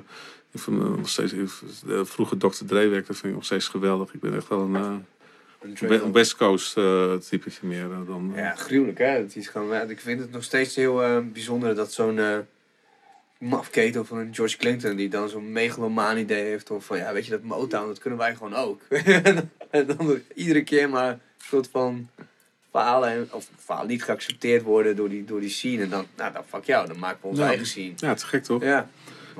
ik 0.51 0.60
vind, 0.60 0.82
eh, 0.82 0.88
nog 0.89 1.10
steeds, 1.10 1.34
ik- 1.34 1.49
de 1.86 2.06
vroege 2.06 2.38
Dr. 2.38 2.47
Dre 2.66 2.88
werk, 2.88 3.08
dat 3.08 3.16
vind 3.16 3.28
ik 3.28 3.34
nog 3.34 3.45
steeds 3.45 3.68
geweldig. 3.68 4.14
Ik 4.14 4.20
ben 4.20 4.36
echt 4.36 4.47
wel 4.47 4.60
een, 4.60 4.76
eh, 4.76 4.95
een 6.01 6.12
West 6.12 6.36
Coast 6.36 6.74
typetje 7.30 7.68
meer 7.68 7.88
dan. 8.08 8.32
Ja, 8.36 8.56
gruwelijk 8.56 8.97
hè. 8.97 9.06
Het 9.08 9.36
is 9.36 9.47
gewoon, 9.47 9.89
ik 9.89 9.99
vind 9.99 10.20
het 10.20 10.32
nog 10.32 10.43
steeds 10.43 10.76
heel 10.76 11.24
bijzonder 11.32 11.76
dat 11.76 11.93
zo'n 11.93 12.20
mafketel 13.39 14.06
van 14.06 14.18
een 14.18 14.36
George 14.36 14.58
Clinton 14.58 14.95
die 14.95 15.10
dan 15.10 15.30
zo'n 15.30 15.51
megalomaan 15.51 16.18
idee 16.18 16.43
heeft 16.43 16.72
of 16.72 16.86
van 16.86 16.97
ja 16.97 17.14
weet 17.14 17.26
je 17.26 17.32
dat 17.32 17.43
Motown 17.43 17.88
dat 17.88 17.99
kunnen 17.99 18.20
wij 18.20 18.36
gewoon 18.36 18.54
ook. 18.54 18.82
en 19.70 19.86
dan 19.86 20.22
iedere 20.36 20.64
keer 20.64 20.89
maar 20.89 21.10
een 21.12 21.20
soort 21.38 21.68
van 21.72 22.10
falen 22.74 23.09
en, 23.09 23.28
of 23.32 23.47
niet 23.88 24.03
geaccepteerd 24.03 24.63
worden 24.63 24.95
door 24.95 25.09
die, 25.09 25.26
door 25.26 25.39
die 25.39 25.49
scene 25.49 25.84
en 25.84 25.89
dan 25.89 26.05
nou 26.17 26.34
dan 26.34 26.43
fuck 26.49 26.63
jou, 26.65 26.88
dan 26.88 26.99
maken 26.99 27.17
we 27.21 27.28
onze 27.28 27.41
Ja. 27.41 27.47
eigen 27.47 27.65
scene. 27.67 27.93
ja, 27.95 28.13
te 28.13 28.26
gek 28.26 28.43
toch? 28.43 28.61
Ja. 28.63 28.89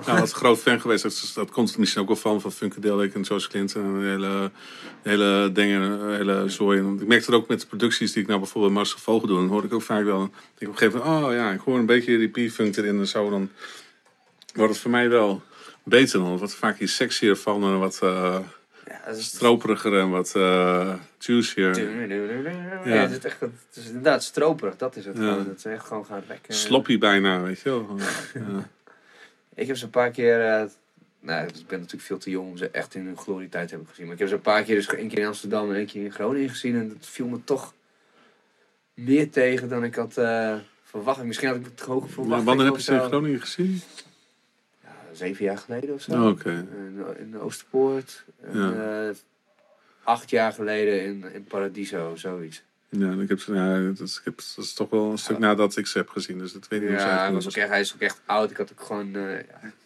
Nou, 0.06 0.20
wat 0.20 0.32
groot 0.32 0.60
fan 0.60 0.82
geweest. 0.82 1.04
Dat, 1.04 1.32
dat 1.36 1.52
komt 1.52 1.74
er 1.74 1.80
misschien 1.80 2.02
ook 2.02 2.08
wel 2.08 2.18
van, 2.18 2.42
van 2.42 2.52
Funkadelic 2.52 3.14
en 3.14 3.26
George 3.26 3.50
Clinton. 3.50 3.84
En 3.84 4.10
hele, 4.10 4.52
hele 5.02 5.50
dingen, 5.52 6.16
hele 6.16 6.50
zooi. 6.50 6.80
En 6.80 6.98
ik 7.02 7.08
merk 7.08 7.26
het 7.26 7.36
ook 7.36 7.48
met 7.48 7.62
de 7.62 7.68
producties 7.68 8.12
die 8.14 8.22
ik 8.22 8.28
nou 8.28 8.40
bijvoorbeeld 8.40 8.74
Marcel 8.74 9.00
Vogel 9.00 9.28
doe. 9.28 9.38
Dan 9.38 9.48
hoor 9.48 9.64
ik 9.64 9.74
ook 9.74 9.82
vaak 9.82 10.04
wel, 10.04 10.20
denk 10.20 10.32
ik 10.58 10.68
op 10.68 10.74
een 10.74 10.78
gegeven 10.78 11.00
moment, 11.00 11.26
oh 11.26 11.34
ja, 11.34 11.52
ik 11.52 11.60
hoor 11.60 11.78
een 11.78 11.86
beetje 11.86 12.30
die 12.30 12.48
P-funk 12.48 12.76
erin 12.78 13.00
en 13.00 13.08
zo. 13.08 13.30
Dan 13.30 13.50
wordt 14.54 14.72
het 14.74 14.82
voor 14.82 14.92
mij 14.92 15.10
wel 15.10 15.42
beter 15.84 16.20
dan. 16.20 16.38
Wat 16.38 16.54
vaak 16.56 16.80
iets 16.80 16.96
sexier 16.96 17.36
van 17.36 17.64
en 17.64 17.80
wat 17.80 18.00
eh 18.04 18.38
Is 19.08 19.26
stroperiger 19.26 20.00
en 20.00 20.10
wat 20.10 20.36
eh 20.36 20.94
juicier. 21.18 21.74
Ja. 22.86 23.02
het, 23.02 23.12
is 23.12 23.20
echt, 23.20 23.40
het 23.40 23.52
is 23.74 23.86
inderdaad 23.88 24.24
stroperig, 24.24 24.78
dat 24.78 24.96
is 24.96 25.06
het. 25.06 25.18
Gewoon. 25.18 25.46
Dat 25.48 25.62
ze 25.62 25.70
echt 25.70 25.86
gewoon 25.86 26.06
gaan 26.06 26.24
rekken. 26.28 26.54
Sloppy 26.54 26.98
bijna, 26.98 27.42
weet 27.42 27.60
je 27.60 27.70
wel. 27.70 27.98
Ja. 28.34 28.70
Ik 29.56 29.68
heb 29.68 29.76
ze 29.78 29.84
een 29.84 29.90
paar 29.90 30.12
keer. 30.12 30.42
eh, 30.46 30.64
nou, 31.20 31.48
ik 31.48 31.68
ben 31.68 31.80
natuurlijk 31.80 32.04
veel 32.04 32.18
te 32.18 32.30
jong 32.30 32.50
om 32.50 32.58
ze 32.58 32.70
echt 32.70 32.96
in 32.96 33.06
hun 33.06 33.18
glorietijd 33.18 33.68
te 33.68 33.74
hebben 33.74 33.90
gezien. 33.90 34.06
Maar 34.06 34.14
ik 34.14 34.20
heb 34.20 34.30
ze 34.30 34.36
een 34.36 34.42
paar 34.42 34.64
keer, 34.64 34.76
dus 34.76 34.88
één 34.88 35.08
keer 35.08 35.20
in 35.20 35.26
Amsterdam 35.28 35.70
en 35.70 35.76
één 35.76 35.86
keer 35.86 36.04
in 36.04 36.12
Groningen 36.12 36.50
gezien. 36.50 36.76
En 36.76 36.88
dat 36.90 36.98
viel 37.08 37.28
me 37.28 37.44
toch 37.44 37.74
meer 38.94 39.32
tegen 39.32 39.70
dan 39.70 39.84
ik 39.84 39.96
had 39.96 40.18
eh, 40.18 40.56
verwacht. 40.84 41.24
Misschien 41.24 41.48
had 41.48 41.58
ik 41.58 41.66
het 41.66 41.80
hoge 41.80 42.08
verwacht. 42.08 42.44
Wanneer 42.44 42.66
heb 42.66 42.76
je 42.76 42.82
ze 42.82 42.94
in 42.94 43.00
Groningen 43.02 43.42
gezien? 43.42 43.82
Ja, 45.14 45.26
zeven 45.26 45.46
jaar 45.46 45.58
geleden 45.58 45.94
of 45.94 46.02
zo. 46.02 46.12
Oh. 46.30 46.40
In, 46.46 46.70
in 47.20 47.32
de 47.32 47.40
Oosterpoort. 47.40 48.24
En, 48.42 48.60
Ja. 48.60 49.08
eh, 49.08 49.16
acht 50.04 50.30
jaar 50.30 50.54
geleden 50.54 51.04
in, 51.06 51.26
in 51.34 51.44
Paradiso, 51.44 52.16
zoiets. 52.16 52.64
Ja, 52.90 53.12
ik 53.22 53.30
heb, 53.30 53.40
ja 53.40 53.80
dat, 53.80 54.00
is, 54.00 54.18
ik 54.18 54.26
heb, 54.26 54.36
dat 54.56 54.66
is 54.66 54.74
toch 54.74 54.90
wel 54.90 55.12
een 55.12 55.18
stuk 55.18 55.38
nadat 55.40 55.78
ik 55.78 55.88
ze 55.88 55.98
heb 55.98 56.10
gezien. 56.10 56.38
Dus 56.38 56.54
dat 56.54 56.68
weet 56.68 56.82
ik 56.82 56.90
niet 56.90 57.00
Ja, 57.00 57.06
hij, 57.06 57.18
uitkomt. 57.18 57.44
was 57.44 57.54
ook 57.56 57.62
echt, 57.62 57.70
hij 57.70 57.80
is 57.80 57.94
ook 57.94 58.02
echt 58.02 58.22
oud. 58.26 58.52
Ik 58.52 58.58
had 58.58 58.72
ook 58.72 58.82
gewoon, 58.82 59.12
ja, 59.12 59.38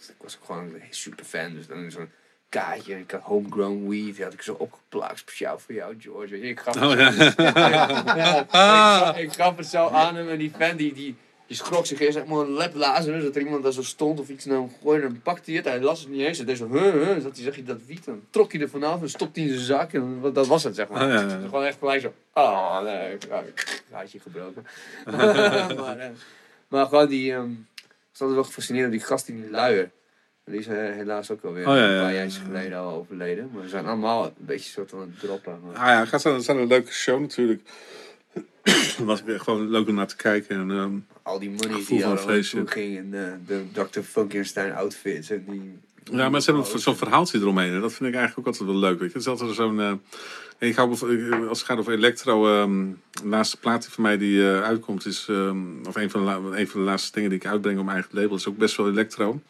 ik 0.08 0.16
was 0.22 0.38
ook 0.38 0.46
gewoon 0.46 0.64
een 0.64 0.82
super 0.90 1.26
fan. 1.26 1.54
Dus 1.54 1.68
dan 1.68 1.92
zo'n 1.92 2.10
kaartje. 2.50 3.00
Ik 3.00 3.12
had 3.12 3.22
homegrown 3.22 3.88
weed. 3.90 4.16
Die 4.16 4.24
had 4.24 4.34
ik 4.34 4.42
zo 4.42 4.54
opgeplakt. 4.54 5.20
Speciaal 5.20 5.60
voor 5.60 5.74
jou, 5.76 5.96
George. 6.00 6.32
Weet 6.32 6.42
je, 6.42 6.48
Ik 6.48 6.60
gaf, 6.60 6.76
Oh 6.76 6.90
het, 6.90 7.36
ja. 7.38 7.44
ja, 7.56 8.40
ik, 8.44 8.50
gaf- 8.52 9.18
ik 9.18 9.34
gaf 9.34 9.58
het 9.58 9.66
zo 9.68 9.88
aan 10.02 10.16
hem. 10.16 10.30
En 10.30 10.38
die 10.38 10.52
fan 10.58 10.76
die, 10.76 10.94
die, 10.94 11.16
die 11.48 11.56
schrok 11.56 11.86
zich 11.86 12.00
eerst 12.00 12.18
echt 12.18 12.26
maar 12.28 12.38
een 12.40 12.54
lep 12.54 12.76
Lazarus. 12.76 13.24
Dat 13.24 13.36
er 13.36 13.42
iemand 13.42 13.64
daar 13.64 13.72
zo 13.72 13.84
stond 13.84 14.20
of 14.20 14.30
iets 14.30 14.46
naar 14.46 14.58
hem 14.58 14.72
gooide. 14.82 15.06
En 15.06 15.12
dan 15.12 15.22
pakte 15.22 15.44
hij 15.46 15.56
het. 15.56 15.66
Hij 15.66 15.80
las 15.82 16.00
het 16.00 16.10
niet 16.10 16.22
eens. 16.22 16.38
Hij 16.38 16.46
deed 16.46 16.58
zo, 16.58 16.70
huh, 16.72 16.92
huh. 16.92 17.22
Zat 17.22 17.36
hij, 17.36 17.44
zag 17.46 17.56
je 17.56 17.64
dat 17.64 17.80
wiet. 17.86 18.06
Dan 18.06 18.22
trok 18.30 18.52
hij 18.52 18.62
er 18.62 18.70
vanaf 18.70 19.02
en 19.02 19.10
stopte 19.10 19.40
hij 19.40 19.50
in 19.50 19.56
zijn 19.56 19.66
zak. 19.66 19.94
En 19.94 20.20
dat 20.34 20.48
was 20.48 20.64
het, 20.64 20.76
zeg 20.76 20.88
maar. 20.88 21.02
Oh, 21.04 21.08
ja, 21.10 21.22
ja. 21.22 21.40
Gewoon 21.46 21.64
echt 21.64 21.78
gelijk 21.80 22.02
zo. 22.02 22.14
Oh, 22.34 22.82
nee. 22.82 23.14
ik- 23.14 23.28
oh, 23.32 23.48
ik- 23.48 23.84
Gaatje 23.92 24.20
gebroken. 24.20 24.66
maar, 25.78 25.98
eh, 26.00 26.10
maar 26.68 26.86
gewoon 26.86 27.08
die... 27.08 27.34
was 27.36 27.42
altijd 28.12 28.34
wel 28.34 28.44
gefascineerd 28.44 28.84
door 28.84 28.98
die 28.98 29.08
gast 29.08 29.28
in 29.28 29.42
die 29.42 29.50
luier. 29.52 29.92
En 30.44 30.52
die 30.52 30.60
is 30.62 30.68
eh, 30.68 30.76
helaas 30.76 31.32
ook 31.32 31.44
alweer 31.44 31.68
Oh, 31.68 31.76
ja, 31.76 31.82
een 31.82 32.00
paar 32.02 32.12
ja, 32.14 32.18
jaar 32.18 32.26
ja. 32.26 32.32
geleden 32.46 32.78
al 32.78 32.94
overleden. 32.94 33.50
Maar 33.54 33.62
we 33.64 33.70
zijn 33.70 33.86
allemaal 33.86 34.26
een 34.26 34.34
beetje 34.38 34.70
soort 34.70 34.90
van 34.90 35.00
aan 35.00 35.08
het 35.12 35.20
droppen. 35.20 35.60
Maar... 35.66 35.76
Ah 35.76 35.88
ja, 35.88 36.06
gaat 36.06 36.22
zijn, 36.22 36.34
het 36.36 36.44
zijn 36.44 36.58
een 36.58 36.68
leuke 36.68 36.92
show 36.92 37.20
natuurlijk. 37.20 37.62
Het 38.64 38.98
was 39.06 39.24
weer 39.24 39.40
gewoon 39.40 39.70
leuk 39.70 39.88
om 39.88 39.96
naar 39.96 40.08
te 40.08 40.16
kijken. 40.16 40.60
En, 40.60 40.72
ehm, 40.72 40.92
Al 41.22 41.40
die 41.40 41.50
money 41.50 41.76
die 41.88 42.02
van 42.02 42.12
al 42.12 42.18
feestje. 42.18 42.58
naartoe 42.58 42.74
ging 42.74 42.96
in 42.98 43.12
de, 43.12 43.34
de 43.46 43.64
Dr. 43.72 44.00
Frankenstein 44.00 44.74
outfits. 44.74 45.30
En 45.30 45.46
die, 45.48 45.78
ja, 46.12 46.30
maar 46.30 46.42
ze 46.42 46.52
hebben 46.52 46.72
ook 46.72 46.80
zo'n 46.80 46.96
verhaaltje 46.96 47.40
eromheen. 47.40 47.74
En 47.74 47.82
dat 47.82 47.94
vind 47.94 48.10
ik 48.10 48.16
eigenlijk 48.16 48.48
ook 48.48 48.54
altijd 48.54 48.70
wel 48.70 48.80
leuk. 48.80 49.00
Weet 49.00 49.12
je. 49.12 49.18
Het 49.18 49.28
is 49.28 49.32
altijd 49.32 49.56
zo'n... 49.56 49.80
eh, 49.82 49.94
ik 50.60 50.76
hou, 50.76 50.90
als 51.48 51.60
het 51.60 51.68
gaat 51.68 51.78
over 51.78 51.94
electro... 51.94 52.62
ehm, 52.62 52.86
de 53.12 53.28
laatste 53.28 53.58
plaat 53.58 53.82
die 53.82 53.92
van 53.92 54.04
mij 54.04 54.18
die 54.18 54.42
eh, 54.52 54.64
uitkomt 54.64 55.06
is... 55.06 55.26
ehm, 55.30 55.86
of 55.88 55.96
een 55.96 56.10
van, 56.10 56.26
de, 56.26 56.60
een 56.60 56.68
van 56.68 56.80
de 56.80 56.86
laatste 56.86 57.12
dingen 57.14 57.30
die 57.30 57.40
ik 57.40 57.46
uitbreng 57.46 57.78
op 57.80 57.86
mijn 57.86 57.98
eigen 57.98 58.20
label... 58.20 58.36
is 58.36 58.48
ook 58.48 58.58
best 58.58 58.76
wel 58.78 58.90
electro. 58.90 59.42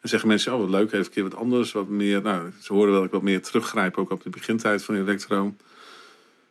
Dan 0.00 0.10
zeggen 0.10 0.28
mensen, 0.28 0.52
oh 0.52 0.60
wat 0.60 0.70
leuk, 0.70 0.86
even 0.86 0.98
een 0.98 1.10
keer 1.10 1.22
wat 1.22 1.34
anders. 1.34 1.72
Wat 1.72 1.88
meer, 1.88 2.22
nou, 2.22 2.50
ze 2.60 2.72
horen 2.72 2.90
wel 2.90 2.96
dat 2.98 3.06
ik 3.06 3.12
wat 3.14 3.22
meer 3.22 3.42
teruggrijp 3.42 3.96
ook 3.98 4.10
op 4.10 4.22
de 4.22 4.30
begintijd 4.30 4.84
van 4.84 4.94
electro. 4.94 5.54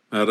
Maar 0.08 0.26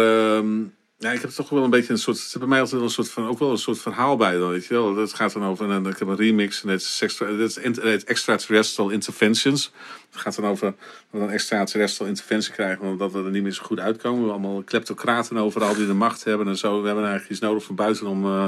ja, 1.02 1.12
ik 1.12 1.22
heb 1.22 1.30
toch 1.30 1.49
wel 1.49 1.64
een 1.64 1.70
beetje 1.70 1.93
een 1.93 1.99
soort. 1.99 2.18
Is 2.18 2.36
bij 2.39 2.47
mij 2.47 2.60
altijd 2.60 2.82
een 2.82 2.89
soort 2.89 3.10
van. 3.10 3.28
Ook 3.28 3.39
wel 3.39 3.52
een 3.52 3.58
soort 3.58 3.80
verhaal 3.80 4.18
bij 4.18 4.38
dan, 4.38 4.49
weet 4.49 4.66
je 4.66 4.74
wel. 4.74 4.95
Het 4.95 5.14
gaat 5.14 5.34
dan 5.34 5.45
over. 5.45 5.72
En 5.72 5.86
ik 5.86 5.99
heb 5.99 6.08
een 6.08 6.16
remix. 6.16 6.64
En 6.64 6.70
het 6.70 6.82
is, 6.82 7.02
extra, 7.02 7.28
het 7.28 8.04
Extraterrestrial 8.04 8.89
Interventions. 8.89 9.72
Het 10.12 10.22
gaat 10.22 10.36
dan 10.36 10.45
over. 10.45 10.66
Dat 10.66 10.76
we 11.10 11.20
dan 11.20 11.30
extraterrestrial 11.30 12.10
interventie 12.10 12.54
krijgen. 12.54 12.86
Omdat 12.86 13.12
we 13.12 13.24
er 13.24 13.30
niet 13.32 13.43
meer 13.43 13.52
zo 13.52 13.64
goed 13.64 13.80
uitkomen. 13.80 14.24
We 14.24 14.30
hebben 14.30 14.45
allemaal 14.45 14.64
kleptocraten 14.64 15.38
overal 15.38 15.76
die 15.76 15.88
de 15.88 15.93
macht 15.93 16.24
hebben 16.24 16.47
en 16.47 16.58
zo. 16.58 16.80
We 16.82 16.86
hebben 16.86 17.04
eigenlijk 17.04 17.32
iets 17.32 17.41
nodig 17.41 17.64
van 17.64 17.76
buiten 17.76 18.08
om. 18.08 18.26
eh, 18.26 18.47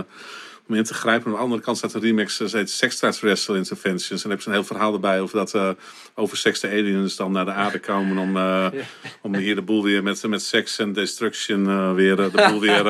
om 0.68 0.76
in 0.76 0.84
te 0.84 0.94
grijpen. 0.94 1.26
Aan 1.28 1.34
de 1.34 1.40
andere 1.40 1.62
kant 1.62 1.78
staat 1.78 1.94
een 1.94 2.02
remix, 2.02 2.38
dat 2.38 2.52
heet 2.52 2.70
Sextraterrestrial 2.70 3.58
Interventions. 3.58 4.24
En 4.24 4.30
dan 4.30 4.32
heb 4.32 4.42
je 4.42 4.48
een 4.48 4.54
heel 4.56 4.64
verhaal 4.64 4.94
erbij 4.94 5.22
over 5.22 5.38
dat 5.38 5.54
uh, 5.54 5.70
over 6.16 6.38
seks 6.38 6.60
de 6.60 6.68
aliens 6.68 7.16
dan 7.16 7.32
naar 7.32 7.46
de 7.46 7.52
aarde 7.52 7.80
komen 7.80 8.18
om, 8.18 8.38
uh, 8.38 8.68
om 9.22 9.36
hier 9.36 9.56
de 9.56 9.62
boel 9.62 9.84
weer 9.84 10.04
met, 10.04 10.28
met 10.28 10.42
seks 10.42 10.80
en 10.80 10.94
destruction 10.94 11.68
uh, 11.68 11.94
weer 11.94 12.16
de 12.16 12.48
boel 12.50 12.60
weer 12.60 12.80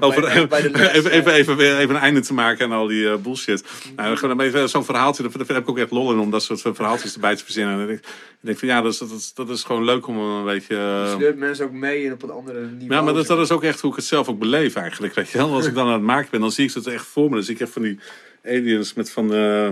over, 0.00 0.20
bij- 0.20 0.46
bij 0.48 0.62
de 0.62 0.70
les, 0.70 0.92
even, 0.92 1.10
even, 1.10 1.32
even, 1.32 1.56
weer 1.56 1.78
even 1.78 1.94
een 1.94 2.00
einde 2.00 2.20
te 2.20 2.34
maken 2.34 2.64
aan 2.64 2.72
al 2.72 2.86
die 2.86 3.16
bullshit. 3.16 3.64
Nou, 3.96 4.68
zo'n 4.68 4.84
verhaaltje, 4.84 5.22
daar 5.22 5.46
heb 5.46 5.56
ik 5.56 5.68
ook 5.68 5.78
echt 5.78 5.90
lol 5.90 6.12
in 6.12 6.18
om 6.18 6.30
dat 6.30 6.42
soort 6.42 6.60
verhaaltjes 6.60 7.14
erbij 7.14 7.36
te 7.36 7.44
verzinnen. 7.44 7.80
En 7.80 7.90
ik, 7.94 8.00
denk 8.40 8.58
van 8.58 8.68
ja, 8.68 8.80
dat 8.80 8.92
is, 8.92 8.98
dat, 8.98 9.10
is, 9.10 9.34
dat 9.34 9.48
is 9.48 9.62
gewoon 9.64 9.84
leuk 9.84 10.06
om 10.06 10.18
een 10.18 10.44
beetje... 10.44 11.04
Sleurt 11.16 11.36
mensen 11.36 11.64
ook 11.64 11.72
mee 11.72 12.06
en 12.06 12.12
op 12.12 12.22
een 12.22 12.30
andere 12.30 12.60
niveau. 12.60 12.92
Ja, 12.92 13.02
maar 13.02 13.14
dat, 13.14 13.26
dat 13.26 13.38
is 13.38 13.50
ook 13.50 13.62
echt 13.62 13.80
hoe 13.80 13.90
ik 13.90 13.96
het 13.96 14.04
zelf 14.04 14.28
ook 14.28 14.38
beleef 14.38 14.74
eigenlijk. 14.74 15.14
Weet 15.14 15.30
je 15.30 15.38
wel? 15.38 15.54
Als 15.54 15.66
ik 15.66 15.74
dan 15.74 15.86
aan 15.86 15.92
het 15.92 16.02
maken 16.02 16.28
ben, 16.30 16.37
dan 16.40 16.52
zie 16.52 16.68
ik 16.68 16.74
het 16.74 16.86
echt 16.86 17.06
voor 17.06 17.28
me. 17.28 17.34
Dan 17.34 17.44
zie 17.44 17.54
ik 17.54 17.60
echt 17.60 17.70
van 17.70 17.82
die 17.82 17.98
aliens 18.44 18.94
met 18.94 19.10
van, 19.10 19.34
uh, 19.34 19.68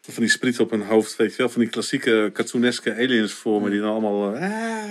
van 0.00 0.22
die 0.22 0.28
spriet 0.28 0.60
op 0.60 0.70
hun 0.70 0.82
hoofd. 0.82 1.16
Weet 1.16 1.30
je 1.30 1.36
wel? 1.36 1.48
Van 1.48 1.60
die 1.60 1.70
klassieke 1.70 2.30
cartooneske 2.32 2.94
aliens 2.94 3.32
voor 3.32 3.62
me. 3.62 3.70
Die 3.70 3.80
dan 3.80 3.90
allemaal, 3.90 4.34
uh, 4.34 4.40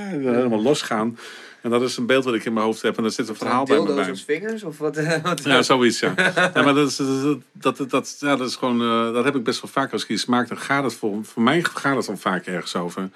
helemaal 0.09 0.61
losgaan. 0.61 1.17
En 1.61 1.69
dat 1.69 1.81
is 1.81 1.97
een 1.97 2.05
beeld 2.05 2.23
wat 2.23 2.33
ik 2.33 2.45
in 2.45 2.53
mijn 2.53 2.65
hoofd 2.65 2.81
heb. 2.81 2.97
En 2.97 3.03
daar 3.03 3.11
zit 3.11 3.29
een 3.29 3.35
verhaal 3.35 3.65
bij 3.65 3.79
me 3.79 3.93
bij. 3.93 4.15
vingers? 4.15 4.63
Of 4.63 4.77
wat, 4.77 4.97
eh, 4.97 5.23
wat 5.23 5.43
Ja, 5.43 5.61
zoiets, 5.61 5.99
ja. 5.99 6.13
ja 6.53 6.63
maar 6.63 6.73
dat 6.73 6.89
is, 6.89 6.95
dat, 6.95 7.77
dat, 7.77 7.89
dat, 7.89 8.17
ja, 8.19 8.35
dat 8.35 8.47
is 8.47 8.55
gewoon... 8.55 8.81
Uh, 8.81 9.13
dat 9.13 9.23
heb 9.23 9.35
ik 9.35 9.43
best 9.43 9.61
wel 9.61 9.71
vaak. 9.71 9.91
Als 9.91 10.03
ik 10.03 10.09
iets 10.09 10.25
maak, 10.25 10.47
dan 10.47 10.57
gaat 10.57 10.83
het 10.83 10.93
voor... 10.93 11.25
Voor 11.25 11.43
mij 11.43 11.63
gaat 11.63 11.95
het 11.95 12.05
dan 12.05 12.17
vaak 12.17 12.45
ergens 12.45 12.75
over. 12.75 13.09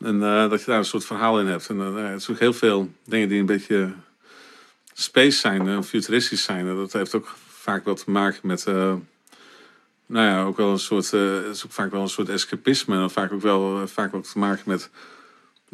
En 0.00 0.14
uh, 0.14 0.50
dat 0.50 0.60
je 0.60 0.66
daar 0.66 0.78
een 0.78 0.84
soort 0.84 1.04
verhaal 1.04 1.40
in 1.40 1.46
hebt. 1.46 1.68
En 1.68 1.76
uh, 1.76 2.10
het 2.10 2.20
is 2.20 2.30
ook 2.30 2.38
heel 2.38 2.52
veel 2.52 2.90
dingen 3.04 3.28
die 3.28 3.40
een 3.40 3.46
beetje 3.46 3.90
space 5.00 5.38
zijn, 5.38 5.66
uh, 5.66 5.82
futuristisch 5.82 6.42
zijn. 6.42 6.68
En 6.68 6.76
dat 6.76 6.92
heeft 6.92 7.14
ook 7.14 7.34
vaak 7.48 7.84
wel 7.84 7.94
te 7.94 8.10
maken 8.10 8.40
met... 8.42 8.66
Uh, 8.68 8.94
nou 10.06 10.26
ja, 10.26 10.42
ook 10.42 10.56
wel 10.56 10.70
een 10.70 10.78
soort... 10.78 11.12
Uh, 11.12 11.48
is 11.48 11.64
ook 11.64 11.72
vaak 11.72 11.90
wel 11.90 12.02
een 12.02 12.08
soort 12.08 12.28
escapisme. 12.28 12.96
En 12.96 13.10
vaak 13.10 13.32
ook 13.32 13.42
wel, 13.42 13.88
vaak 13.88 14.14
ook 14.14 14.24
te 14.24 14.38
maken 14.38 14.62
met 14.66 14.90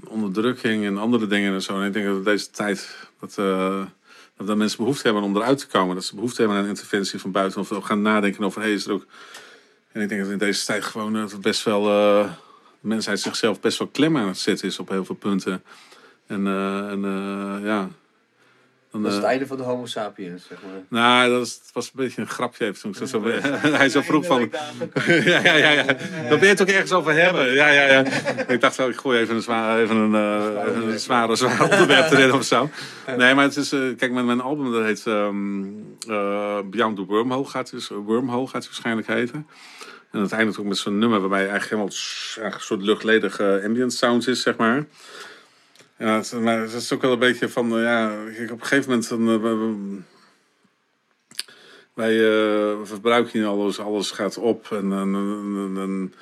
onderdrukking 0.05 0.85
en 0.85 0.99
andere 0.99 1.27
dingen 1.27 1.55
en 1.55 1.63
zo. 1.63 1.81
En 1.81 1.87
ik 1.87 1.93
denk 1.93 2.07
dat 2.07 2.25
deze 2.25 2.51
tijd... 2.51 3.09
Dat, 3.21 3.35
dat 4.37 4.57
mensen 4.57 4.79
behoefte 4.79 5.03
hebben 5.03 5.23
om 5.23 5.37
eruit 5.37 5.59
te 5.59 5.67
komen. 5.67 5.95
Dat 5.95 6.05
ze 6.05 6.15
behoefte 6.15 6.43
hebben 6.43 6.59
aan 6.59 6.67
interventie 6.67 7.19
van 7.19 7.31
buiten. 7.31 7.61
Of 7.61 7.85
gaan 7.85 8.03
nadenken 8.03 8.45
over... 8.45 8.61
Hey, 8.61 8.73
is 8.73 8.87
er 8.87 8.93
ook... 8.93 9.07
En 9.93 10.01
ik 10.03 10.09
denk 10.09 10.21
dat 10.21 10.31
in 10.31 10.39
deze 10.39 10.65
tijd 10.65 10.85
gewoon 10.85 11.13
dat 11.13 11.41
best 11.41 11.63
wel... 11.63 11.83
De 11.83 12.29
mensheid 12.81 13.21
zichzelf 13.21 13.61
best 13.61 13.79
wel 13.79 13.89
klem 13.89 14.17
aan 14.17 14.29
het 14.29 14.39
zetten 14.39 14.69
is 14.69 14.79
op 14.79 14.89
heel 14.89 15.05
veel 15.05 15.15
punten. 15.15 15.63
En, 16.27 16.47
en 16.47 17.01
ja... 17.63 17.89
Dan, 18.91 19.03
dat 19.03 19.11
is 19.11 19.17
het 19.17 19.27
einde 19.27 19.47
van 19.47 19.57
de 19.57 19.63
homo 19.63 19.87
sapiens, 19.87 20.47
zeg 20.47 20.59
maar. 20.63 21.01
Nou, 21.01 21.31
dat 21.31 21.47
is, 21.47 21.61
was 21.73 21.87
een 21.87 21.93
beetje 21.95 22.21
een 22.21 22.29
grapje 22.29 22.65
even 22.65 22.81
toen 22.81 22.91
ik 22.91 22.97
zo, 22.97 23.05
zo 23.07 23.23
hij 23.71 23.89
zo 23.89 24.01
vroeg 24.01 24.27
van... 24.27 24.41
ja, 25.07 25.41
ja, 25.41 25.55
ja, 25.55 25.71
ja. 25.71 25.85
Daar 25.85 26.29
ben 26.29 26.41
je 26.41 26.47
het 26.47 26.63
ook 26.63 26.69
ergens 26.69 26.93
over 26.93 27.13
hebben. 27.15 27.53
Ja, 27.53 27.69
ja, 27.69 27.83
ja. 27.83 28.05
Ik 28.49 28.61
dacht, 28.61 28.79
oh, 28.79 28.89
ik 28.89 28.97
gooi 28.97 29.19
even 29.21 29.35
een, 29.35 29.43
zwaar, 29.43 29.79
even 29.79 29.97
een, 29.97 30.13
uh, 30.13 30.91
een 30.91 30.99
zware, 30.99 31.37
zware 31.37 31.63
onderwerp 31.71 32.11
erin 32.11 32.33
of 32.33 32.45
zo. 32.45 32.71
Nee, 33.17 33.35
maar 33.35 33.45
het 33.45 33.57
is... 33.57 33.73
Uh, 33.73 33.97
kijk, 33.97 34.13
mijn, 34.13 34.27
mijn 34.27 34.41
album 34.41 34.73
dat 34.73 34.85
heet 34.85 35.07
um, 35.07 35.97
uh, 36.09 36.59
Beyond 36.71 36.97
the 36.97 37.05
Wormhole 37.05 37.45
gaat, 37.45 37.71
dus, 37.71 37.89
Wormhole 37.89 38.47
gaat 38.47 38.55
het 38.55 38.67
waarschijnlijk 38.67 39.07
heten. 39.07 39.47
En 40.11 40.21
het 40.21 40.33
eindigt 40.33 40.59
ook 40.59 40.67
met 40.67 40.79
zo'n 40.79 40.99
nummer 40.99 41.21
waarbij 41.21 41.49
eigenlijk 41.49 41.71
helemaal 41.71 42.55
een 42.55 42.61
soort 42.61 42.83
luchtledige 42.83 43.63
ambient 43.65 43.93
sound 43.93 44.29
is, 44.29 44.43
zeg 44.43 44.57
maar. 44.57 44.87
Ja, 45.99 46.17
het, 46.17 46.33
maar 46.41 46.61
het 46.61 46.73
is 46.73 46.93
ook 46.93 47.03
wel 47.03 47.13
een 47.13 47.19
beetje 47.19 47.49
van, 47.49 47.79
uh, 47.79 47.83
ja, 47.83 48.25
op 48.51 48.61
een 48.61 48.67
gegeven 48.67 48.91
moment 48.91 49.09
dan, 49.09 49.29
uh, 49.29 49.99
wij 51.95 52.15
uh, 52.15 52.77
verbruiken 52.83 53.39
hier 53.39 53.49
alles, 53.49 53.79
alles 53.79 54.11
gaat 54.11 54.39
op 54.39 54.67
en, 54.71 54.93
en, 54.93 55.15
op 55.17 55.79
een 55.79 56.13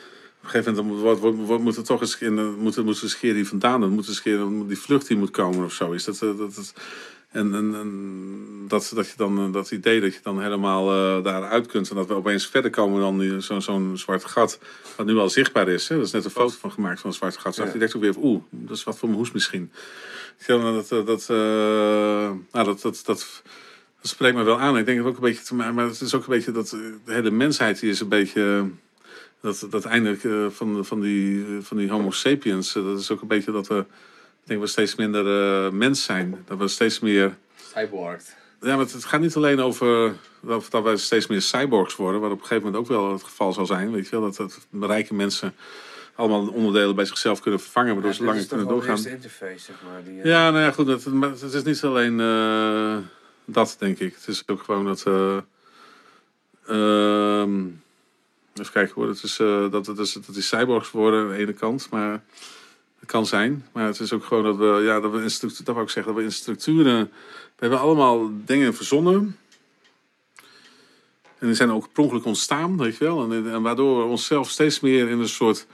gegeven 0.43 0.75
moment 0.75 1.01
wordt, 1.01 1.21
wordt, 1.21 1.63
moet 1.63 1.85
toch 1.85 2.01
eens 2.01 2.19
in, 2.19 2.55
moet, 2.55 2.85
moet 2.85 3.17
keer 3.19 3.35
hier 3.35 3.47
vandaan, 3.47 3.81
dan 3.81 3.91
moet 3.91 4.09
eens 4.09 4.23
keer 4.23 4.39
die 4.67 4.79
vlucht 4.79 5.07
die 5.07 5.17
moet 5.17 5.31
komen 5.31 5.65
of 5.65 5.73
zo. 5.73 5.93
Is 5.93 6.05
dat, 6.05 6.19
dat, 6.19 6.39
dat, 6.39 6.75
en, 7.35 7.55
en, 7.55 7.74
en 7.74 8.65
dat, 8.69 8.93
dat, 8.94 9.09
je 9.09 9.15
dan, 9.16 9.52
dat 9.52 9.70
idee 9.70 10.01
dat 10.01 10.15
je 10.15 10.20
dan 10.23 10.43
helemaal 10.43 11.16
uh, 11.16 11.24
daaruit 11.24 11.66
kunt 11.66 11.90
en 11.90 11.97
dat 11.97 12.06
we 12.06 12.15
opeens 12.15 12.47
verder 12.47 12.70
komen 12.70 13.01
dan 13.01 13.43
zo'n 13.43 13.62
zo 13.62 13.90
zwart 13.94 14.24
gat, 14.24 14.59
wat 14.97 15.06
nu 15.06 15.16
al 15.16 15.31
zichtbaar 15.31 15.69
is. 15.69 15.89
Hè? 15.89 15.97
Dat 15.97 16.06
is 16.06 16.12
net 16.12 16.24
een 16.24 16.31
foto 16.31 16.55
van 16.61 16.73
gemaakt 16.73 17.01
van 17.01 17.11
een 17.11 17.16
zwart 17.16 17.36
gat. 17.36 17.55
Zag 17.55 17.66
ja. 17.66 17.73
je 17.73 17.78
denkt 17.78 17.97
ook 17.97 18.02
weer, 18.02 18.15
oeh, 18.16 18.43
dat 18.51 18.77
is 18.77 18.85
wat 18.85 18.98
voor 18.98 19.09
mijn 19.09 19.20
hoes 19.20 19.32
misschien. 19.32 19.70
Dat, 20.47 20.89
dat, 20.89 21.06
dat, 21.06 21.28
uh, 21.31 21.36
nou, 22.52 22.65
dat, 22.65 22.81
dat, 22.81 22.82
dat, 22.82 23.02
dat, 23.05 23.43
spreekt 24.01 24.36
me 24.36 24.43
wel 24.43 24.61
aan. 24.61 24.78
Ik 24.78 24.86
denk 24.86 24.98
het 24.98 25.06
ook 25.06 25.16
een 25.16 25.23
beetje 25.23 25.44
te 25.44 25.55
maken, 25.55 25.74
maar 25.74 25.86
het 25.86 26.01
is 26.01 26.15
ook 26.15 26.23
een 26.23 26.35
beetje 26.35 26.52
dat 26.52 26.69
de 26.69 26.98
hele 27.05 27.31
mensheid 27.31 27.81
die 27.81 27.90
is 27.90 28.01
een 28.01 28.09
beetje. 28.09 28.70
dat, 29.40 29.66
dat 29.70 29.85
eindelijk 29.85 30.24
eh, 30.24 30.47
van, 30.51 30.85
van, 30.85 31.01
die, 31.01 31.47
van 31.61 31.77
die 31.77 31.90
homo 31.90 32.11
sapiens, 32.11 32.77
eh, 32.77 32.85
dat 32.85 33.01
is 33.01 33.11
ook 33.11 33.20
een 33.20 33.28
beetje 33.28 33.52
dat 33.52 33.66
we, 33.66 33.85
denk 34.45 34.61
we 34.61 34.66
steeds 34.66 34.95
minder 34.95 35.27
eh, 35.66 35.73
mens 35.73 36.03
zijn. 36.05 36.43
Dat 36.47 36.59
we 36.59 36.69
steeds 36.69 37.01
meer, 37.01 37.37
Cyborg. 37.75 38.23
ja, 38.61 38.77
maar 38.77 38.85
het, 38.85 39.05
gaat 39.05 39.21
niet 39.21 39.37
alleen 39.37 39.61
over 39.61 40.15
dat, 40.41 40.66
dat 40.71 40.83
wij 40.83 40.97
steeds 40.97 41.27
meer 41.27 41.43
cyborgs 41.43 41.97
worden, 41.97 42.21
wat 42.21 42.31
op 42.31 42.41
een 42.41 42.47
gegeven 42.47 42.65
moment 42.65 42.83
ook 42.83 42.89
wel 42.89 43.12
het 43.12 43.23
geval 43.23 43.53
zal 43.53 43.66
zijn. 43.66 43.93
Weet 43.93 44.09
je 44.09 44.21
wel, 44.21 44.33
dat, 44.33 44.37
dat 44.71 44.91
rijke 44.91 45.15
mensen 45.15 45.55
allemaal 46.15 46.47
onderdelen 46.47 46.95
bij 46.95 47.05
zichzelf 47.05 47.41
kunnen 47.41 47.61
vervangen, 47.61 47.95
waardoor 47.95 48.12
ze 48.12 48.25
langer 48.25 48.47
kunnen 48.47 48.69
doorgaan. 48.69 49.03
de 49.03 49.11
interface, 49.11 49.59
zeg 49.59 49.77
maar. 49.91 50.05
Die, 50.05 50.21
eh, 50.21 50.25
Ja, 50.25 50.51
nou 50.51 50.65
ja, 50.65 50.71
goed. 50.71 50.87
Het, 50.87 51.07
maar 51.07 51.31
het 51.31 51.43
is 51.43 51.62
niet 51.62 51.83
alleen 51.83 52.21
eh, 52.21 52.97
dat, 53.45 53.77
denk 53.79 53.99
ik. 53.99 54.15
Het 54.15 54.29
is 54.29 54.43
ook 54.47 54.62
gewoon 54.62 54.85
dat. 54.85 55.03
eh, 55.07 55.37
ehm, 56.66 57.66
even 58.55 58.73
kijken 58.73 58.95
hoor. 58.95 59.09
Het 59.09 59.23
is, 59.23 59.37
dat, 59.71 59.87
het 59.87 59.99
is, 59.99 60.12
dat 60.12 60.35
die 60.35 60.43
cyborgs 60.43 60.91
worden 60.91 61.23
aan 61.23 61.29
de 61.29 61.37
ene 61.37 61.53
kant. 61.53 61.91
Maar 61.91 62.23
kan 63.07 63.27
zijn. 63.27 63.67
Maar 63.73 63.87
het 63.87 64.01
is 64.01 64.13
ook 64.13 64.25
gewoon 64.25 64.45
dat 64.45 64.57
we. 64.57 64.83
Ja, 64.85 65.01
dat 65.01 65.13
we 65.13 65.23
in 65.23 65.31
structuur, 65.31 65.65
dat 65.65 65.75
wou 65.75 65.89
zeggen. 65.89 66.13
Dat 66.13 66.23
we 66.23 66.29
in 66.29 66.33
structuren. 66.33 67.11
We 67.57 67.61
hebben 67.61 67.79
allemaal 67.79 68.31
dingen 68.45 68.75
verzonnen. 68.75 69.37
En 71.39 71.47
die 71.47 71.55
zijn 71.55 71.71
ook 71.71 71.93
per 71.93 72.25
ontstaan, 72.25 72.77
weet 72.79 72.97
je 72.97 73.05
wel. 73.05 73.33
En, 73.33 73.51
en 73.53 73.63
waardoor 73.63 73.99
we 73.99 74.05
onszelf 74.05 74.51
steeds 74.51 74.81
meer 74.81 75.09
in 75.09 75.21
een 75.21 75.29
soort 75.29 75.67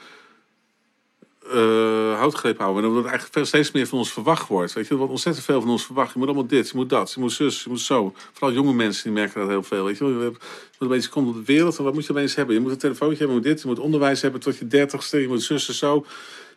eh, 1.50 2.18
houtgreep 2.18 2.58
houden. 2.58 2.84
En 2.84 2.94
dat 2.94 3.04
er 3.04 3.10
eigenlijk 3.10 3.46
steeds 3.46 3.70
meer 3.70 3.86
van 3.86 3.98
ons 3.98 4.12
verwacht 4.12 4.48
wordt. 4.48 4.72
Weet 4.72 4.84
je, 4.84 4.90
er 4.90 4.96
wordt 4.96 5.12
ontzettend 5.12 5.44
veel 5.44 5.60
van 5.60 5.70
ons 5.70 5.84
verwacht. 5.84 6.12
Je 6.12 6.18
moet 6.18 6.28
allemaal 6.28 6.46
dit, 6.46 6.68
je 6.68 6.76
moet 6.76 6.88
dat, 6.88 7.12
je 7.12 7.20
moet 7.20 7.32
zus, 7.32 7.62
je 7.62 7.70
moet 7.70 7.80
zo. 7.80 8.14
Vooral 8.32 8.56
jonge 8.56 8.72
mensen 8.72 9.02
die 9.02 9.12
merken 9.12 9.40
dat 9.40 9.48
heel 9.48 9.62
veel. 9.62 9.84
Weet 9.84 9.98
je, 9.98 10.04
wel. 10.04 10.22
je 10.22 10.28
moet 10.28 10.38
een 10.78 10.88
beetje 10.88 11.08
komen 11.08 11.30
op 11.30 11.36
de 11.36 11.52
wereld. 11.52 11.78
En 11.78 11.84
wat 11.84 11.94
moet 11.94 12.06
je 12.06 12.10
opeens 12.10 12.34
hebben? 12.34 12.54
Je 12.54 12.60
moet 12.60 12.70
een 12.70 12.78
telefoontje 12.78 13.18
hebben, 13.18 13.36
je 13.36 13.42
moet 13.42 13.50
dit, 13.50 13.62
je 13.62 13.68
moet 13.68 13.78
onderwijs 13.78 14.22
hebben 14.22 14.40
tot 14.40 14.58
je 14.58 14.66
dertigste. 14.66 15.20
Je 15.20 15.28
moet 15.28 15.42
zussen 15.42 15.74
zo. 15.74 16.06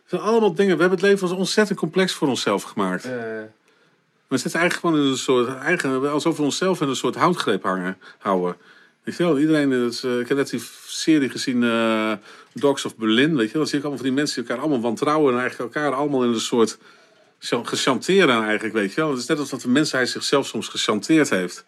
Het 0.04 0.20
zijn 0.20 0.22
allemaal 0.22 0.54
dingen. 0.54 0.74
We 0.74 0.80
hebben 0.80 0.98
het 0.98 1.08
leven 1.08 1.28
als 1.28 1.36
ontzettend 1.38 1.78
complex 1.78 2.12
voor 2.12 2.28
onszelf 2.28 2.62
gemaakt. 2.62 3.04
eh, 3.04 3.10
We 4.28 4.36
zitten 4.36 4.60
eigenlijk 4.60 4.74
gewoon 4.74 5.06
in 5.06 5.10
een 5.10 5.18
soort 5.18 5.56
eigen, 5.56 6.10
alsof 6.10 6.36
we 6.36 6.42
onszelf 6.42 6.80
in 6.80 6.88
een 6.88 6.96
soort 6.96 7.14
houtgreep 7.14 7.62
hangen, 7.62 7.98
houden. 8.18 8.56
Weet 9.02 9.16
je 9.16 9.22
wel, 9.22 9.38
iedereen, 9.38 9.72
is, 9.72 10.04
eh, 10.04 10.18
ik 10.18 10.28
heb 10.28 10.36
net 10.36 10.50
die 10.50 10.62
serie 10.86 11.28
gezien, 11.28 11.62
eh, 11.62 12.12
Dogs 12.52 12.84
of 12.84 12.96
Berlin, 12.96 13.36
weet 13.36 13.46
je 13.46 13.52
wel. 13.52 13.62
Dan 13.62 13.66
zie 13.66 13.78
ik 13.78 13.84
allemaal 13.84 14.02
van 14.02 14.06
die 14.06 14.16
mensen 14.16 14.40
die 14.40 14.50
elkaar 14.50 14.64
allemaal 14.64 14.82
wantrouwen 14.82 15.32
en 15.34 15.40
eigenlijk 15.40 15.74
elkaar 15.74 15.92
allemaal 15.92 16.24
in 16.24 16.32
een 16.32 16.40
soort 16.40 16.78
aan 18.30 18.44
eigenlijk, 18.44 18.74
weet 18.74 18.94
je 18.94 19.00
wel. 19.00 19.10
Het 19.10 19.18
is 19.18 19.26
net 19.26 19.38
alsof 19.38 19.62
de 19.62 19.68
mensheid 19.68 20.08
zichzelf 20.08 20.46
soms 20.46 20.68
gechanteerd 20.68 21.30
heeft. 21.30 21.64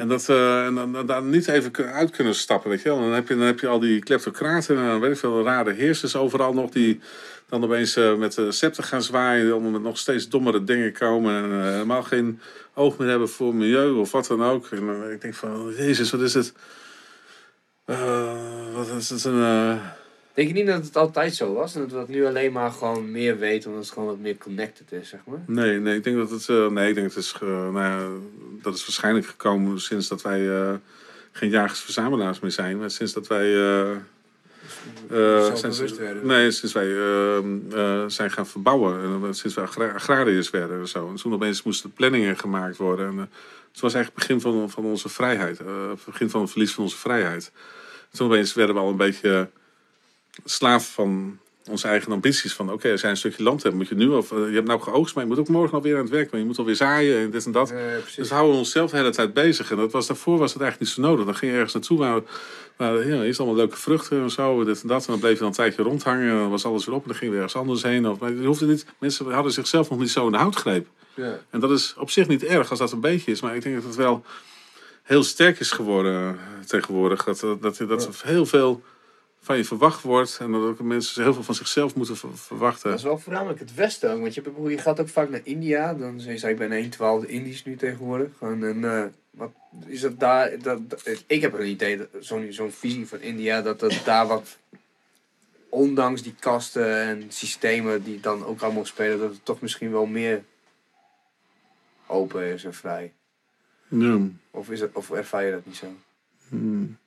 En 0.00 0.08
dat 0.08 0.28
eh, 0.28 0.64
en 0.64 0.74
dan, 0.74 0.92
dan, 0.92 1.06
dan 1.06 1.30
niet 1.30 1.48
even 1.48 1.92
uit 1.92 2.10
kunnen 2.10 2.34
stappen, 2.34 2.70
weet 2.70 2.82
je 2.82 2.88
wel. 2.88 2.98
Dan 2.98 3.12
heb 3.12 3.28
je, 3.28 3.36
dan 3.36 3.46
heb 3.46 3.60
je 3.60 3.66
al 3.66 3.78
die 3.78 4.02
kleptocraten 4.02 4.76
en 4.76 4.86
dan 4.86 5.00
weet 5.00 5.10
ik 5.10 5.18
veel 5.18 5.44
rare 5.44 5.72
heersers 5.72 6.16
overal 6.16 6.52
nog 6.52 6.70
die 6.70 7.00
dan 7.48 7.64
opeens 7.64 7.96
eh, 7.96 8.14
met 8.14 8.34
de 8.34 8.52
scepter 8.52 8.84
gaan 8.84 9.02
zwaaien, 9.02 9.52
allemaal 9.52 9.70
met 9.70 9.82
nog 9.82 9.98
steeds 9.98 10.28
dommere 10.28 10.64
dingen 10.64 10.92
komen 10.92 11.44
en 11.44 11.50
eh, 11.60 11.72
helemaal 11.72 12.02
geen 12.02 12.40
oog 12.74 12.98
meer 12.98 13.08
hebben 13.08 13.28
voor 13.28 13.54
milieu 13.54 13.92
of 13.92 14.12
wat 14.12 14.26
dan 14.26 14.44
ook. 14.44 14.66
En 14.70 14.88
eh, 14.88 15.12
ik 15.12 15.20
denk 15.20 15.34
van, 15.34 15.72
jezus, 15.76 16.10
wat 16.10 16.20
is 16.20 16.34
het? 16.34 16.52
Eh, 17.84 18.74
wat 18.74 18.88
is 18.88 19.10
het 19.10 19.24
een... 19.24 19.80
Denk 20.40 20.52
je 20.52 20.58
niet 20.58 20.66
dat 20.72 20.84
het 20.84 20.96
altijd 20.96 21.34
zo 21.34 21.52
was? 21.54 21.74
En 21.74 21.80
dat 21.80 21.90
we 21.90 21.96
dat 21.96 22.08
nu 22.08 22.26
alleen 22.26 22.52
maar 22.52 22.70
gewoon 22.70 23.10
meer 23.10 23.38
weten, 23.38 23.68
omdat 23.70 23.84
het 23.84 23.92
gewoon 23.94 24.08
wat 24.08 24.18
meer 24.18 24.36
connected 24.38 24.92
is, 24.92 25.08
zeg 25.08 25.20
maar? 25.26 25.38
Nee, 25.46 25.78
nee, 25.78 25.96
ik 25.96 26.04
denk 26.04 26.16
dat 26.16 26.30
het. 26.30 26.48
eh, 26.48 26.66
nee, 26.66 26.88
ik 26.88 26.94
denk 26.94 27.06
dat 27.06 27.14
het 27.16 27.24
is. 27.24 27.34
nou 27.40 27.78
ja, 27.78 28.08
dat 28.62 28.74
is 28.74 28.80
waarschijnlijk 28.84 29.26
gekomen 29.26 29.80
sinds 29.80 30.08
dat 30.08 30.22
wij 30.22 30.48
eh, 30.60 30.74
geen 31.32 31.50
jagers-verzamelaars 31.50 32.40
meer 32.40 32.50
zijn. 32.50 32.78
Maar 32.78 32.90
sinds 32.90 33.12
dat 33.12 33.26
wij. 33.26 33.56
eh, 35.10 35.54
sinds- 35.54 35.96
werden. 35.96 36.26
Nee, 36.26 36.50
sinds 36.50 36.74
wij 36.74 36.86
eh, 36.86 37.36
eh, 37.72 38.04
zijn 38.06 38.30
gaan 38.30 38.46
verbouwen. 38.46 39.22
En 39.24 39.34
sinds 39.34 39.56
wij 39.56 39.64
agra- 39.64 39.92
agrariërs 39.94 40.50
werden 40.50 40.80
en 40.80 40.88
zo. 40.88 41.08
En 41.08 41.14
toen 41.16 41.32
opeens 41.32 41.62
moesten 41.62 41.92
planningen 41.92 42.38
gemaakt 42.38 42.76
worden. 42.76 43.06
En, 43.06 43.18
het 43.72 43.80
was 43.80 43.94
eigenlijk 43.94 44.28
het 44.28 44.38
begin 44.38 44.52
van, 44.52 44.70
van 44.70 44.84
onze 44.84 45.08
vrijheid. 45.08 45.58
het 45.58 46.04
begin 46.04 46.30
van 46.30 46.40
het 46.40 46.50
verlies 46.50 46.72
van 46.72 46.84
onze 46.84 46.96
vrijheid. 46.96 47.52
Toen 48.10 48.26
opeens 48.26 48.54
werden 48.54 48.74
we 48.74 48.80
al 48.80 48.88
een 48.88 48.96
beetje 48.96 49.48
slaaf 50.44 50.92
van 50.92 51.38
onze 51.70 51.88
eigen 51.88 52.12
ambities. 52.12 52.54
Van 52.54 52.72
oké, 52.72 52.90
als 52.90 53.00
jij 53.00 53.10
een 53.10 53.16
stukje 53.16 53.42
land 53.42 53.62
hebt, 53.62 53.74
moet 53.74 53.88
je 53.88 53.94
nu... 53.94 54.08
Of, 54.08 54.32
eh, 54.32 54.38
je 54.48 54.54
hebt 54.54 54.66
nou 54.66 54.80
geoogst, 54.80 55.14
maar 55.14 55.24
je 55.24 55.30
moet 55.30 55.38
ook 55.38 55.48
morgen 55.48 55.76
alweer 55.76 55.94
aan 55.94 56.00
het 56.00 56.10
werk. 56.10 56.30
Maar 56.30 56.40
je 56.40 56.46
moet 56.46 56.58
alweer 56.58 56.74
zaaien 56.74 57.18
en 57.18 57.30
dit 57.30 57.46
en 57.46 57.52
dat. 57.52 57.70
Eh. 57.70 57.78
Dus 58.16 58.30
houden 58.30 58.52
we 58.52 58.58
onszelf 58.58 58.90
de 58.90 58.96
hele 58.96 59.10
tijd 59.10 59.34
bezig. 59.34 59.70
En 59.70 59.76
dat 59.76 59.92
was, 59.92 60.06
daarvoor 60.06 60.38
was 60.38 60.52
het 60.52 60.62
eigenlijk 60.62 60.90
niet 60.90 61.04
zo 61.04 61.10
nodig. 61.10 61.24
Dan 61.24 61.34
ging 61.34 61.50
je 61.50 61.56
ergens 61.56 61.74
naartoe 61.74 61.98
waar, 61.98 62.20
waar 62.76 63.08
ja, 63.08 63.22
eerst 63.22 63.38
allemaal 63.38 63.58
leuke 63.58 63.76
vruchten 63.76 64.22
en 64.22 64.30
zo, 64.30 64.64
dit 64.64 64.82
en 64.82 64.88
dat. 64.88 65.00
En 65.00 65.10
dan 65.10 65.20
bleef 65.20 65.32
je 65.32 65.38
dan 65.38 65.48
een 65.48 65.54
tijdje 65.54 65.82
rondhangen 65.82 66.30
en 66.30 66.36
dan 66.36 66.50
was 66.50 66.64
alles 66.64 66.84
weer 66.84 66.94
op. 66.94 67.02
En 67.02 67.08
dan 67.08 67.16
ging 67.16 67.30
je 67.30 67.36
weer 67.36 67.44
ergens 67.44 67.62
anders 67.62 67.82
heen. 67.82 68.08
Of, 68.08 68.18
maar 68.18 68.32
je 68.32 68.46
hoefde 68.46 68.66
niet, 68.66 68.86
mensen 68.98 69.32
hadden 69.32 69.52
zichzelf 69.52 69.90
nog 69.90 69.98
niet 69.98 70.10
zo 70.10 70.26
in 70.26 70.32
de 70.32 70.38
houtgreep. 70.38 70.86
ja. 71.14 71.38
En 71.50 71.60
dat 71.60 71.70
is 71.70 71.94
op 71.98 72.10
zich 72.10 72.28
niet 72.28 72.44
erg 72.44 72.70
als 72.70 72.78
dat 72.78 72.92
een 72.92 73.00
beetje 73.00 73.30
is. 73.30 73.40
Maar 73.40 73.56
ik 73.56 73.62
denk 73.62 73.74
dat 73.74 73.84
het 73.84 73.96
wel 73.96 74.24
heel 75.02 75.22
sterk 75.22 75.60
is 75.60 75.70
geworden 75.70 76.28
eh, 76.28 76.66
tegenwoordig. 76.66 77.24
Dat, 77.24 77.40
dat, 77.40 77.62
dat, 77.62 77.78
dat 77.88 78.06
er 78.06 78.14
heel 78.22 78.46
veel 78.46 78.82
van 79.40 79.56
je 79.56 79.64
verwacht 79.64 80.02
wordt. 80.02 80.38
En 80.40 80.52
dat 80.52 80.62
ook 80.62 80.80
mensen 80.80 81.22
heel 81.22 81.34
veel 81.34 81.42
van 81.42 81.54
zichzelf 81.54 81.94
moeten 81.94 82.16
ver- 82.16 82.38
verwachten. 82.38 82.90
Dat 82.90 82.98
is 82.98 83.04
wel 83.04 83.18
voornamelijk 83.18 83.58
het 83.60 83.74
Westen 83.74 84.10
ook. 84.12 84.20
Want 84.20 84.34
je, 84.34 84.42
je 84.68 84.78
gaat 84.78 85.00
ook 85.00 85.08
vaak 85.08 85.30
naar 85.30 85.40
India. 85.42 85.94
Dan 85.94 86.20
zei 86.20 86.38
je, 86.38 86.48
ik 86.48 86.58
ben 86.58 86.72
1 86.72 86.90
12 86.90 87.24
Indisch 87.24 87.64
nu 87.64 87.76
tegenwoordig. 87.76 88.30
Gewoon 88.38 88.62
een, 88.62 88.84
eh, 88.84 89.04
wat 89.30 89.50
is 89.86 90.00
dat 90.00 90.20
daar? 90.20 90.58
Dat, 90.58 90.90
dat- 90.90 91.22
ik 91.26 91.40
heb 91.40 91.52
een 91.52 91.66
idee, 91.68 91.96
dat- 91.96 92.08
zo'n 92.20 92.52
zo'n 92.52 92.70
visie 92.70 93.06
van 93.08 93.20
India, 93.20 93.62
dat 93.62 93.80
het 93.80 94.02
daar 94.04 94.26
wat. 94.26 94.58
Ondanks 95.68 96.22
die 96.22 96.34
kasten 96.38 96.96
en 96.96 97.24
systemen 97.28 98.02
die 98.04 98.20
dan 98.20 98.44
ook 98.44 98.60
allemaal 98.60 98.84
spelen, 98.84 99.18
dat 99.18 99.30
het 99.32 99.44
toch 99.44 99.60
misschien 99.60 99.90
wel 99.90 100.06
meer 100.06 100.44
open 102.06 102.44
is 102.44 102.64
en 102.64 102.74
vrij. 102.74 103.12
Ja, 103.88 104.18
Of, 104.50 104.70
is 104.70 104.80
het, 104.80 104.90
of 104.94 105.10
ervaar 105.10 105.44
je 105.44 105.50
dat 105.50 105.66
niet 105.66 105.76
zo? 105.76 105.86
hmm. 106.48 106.98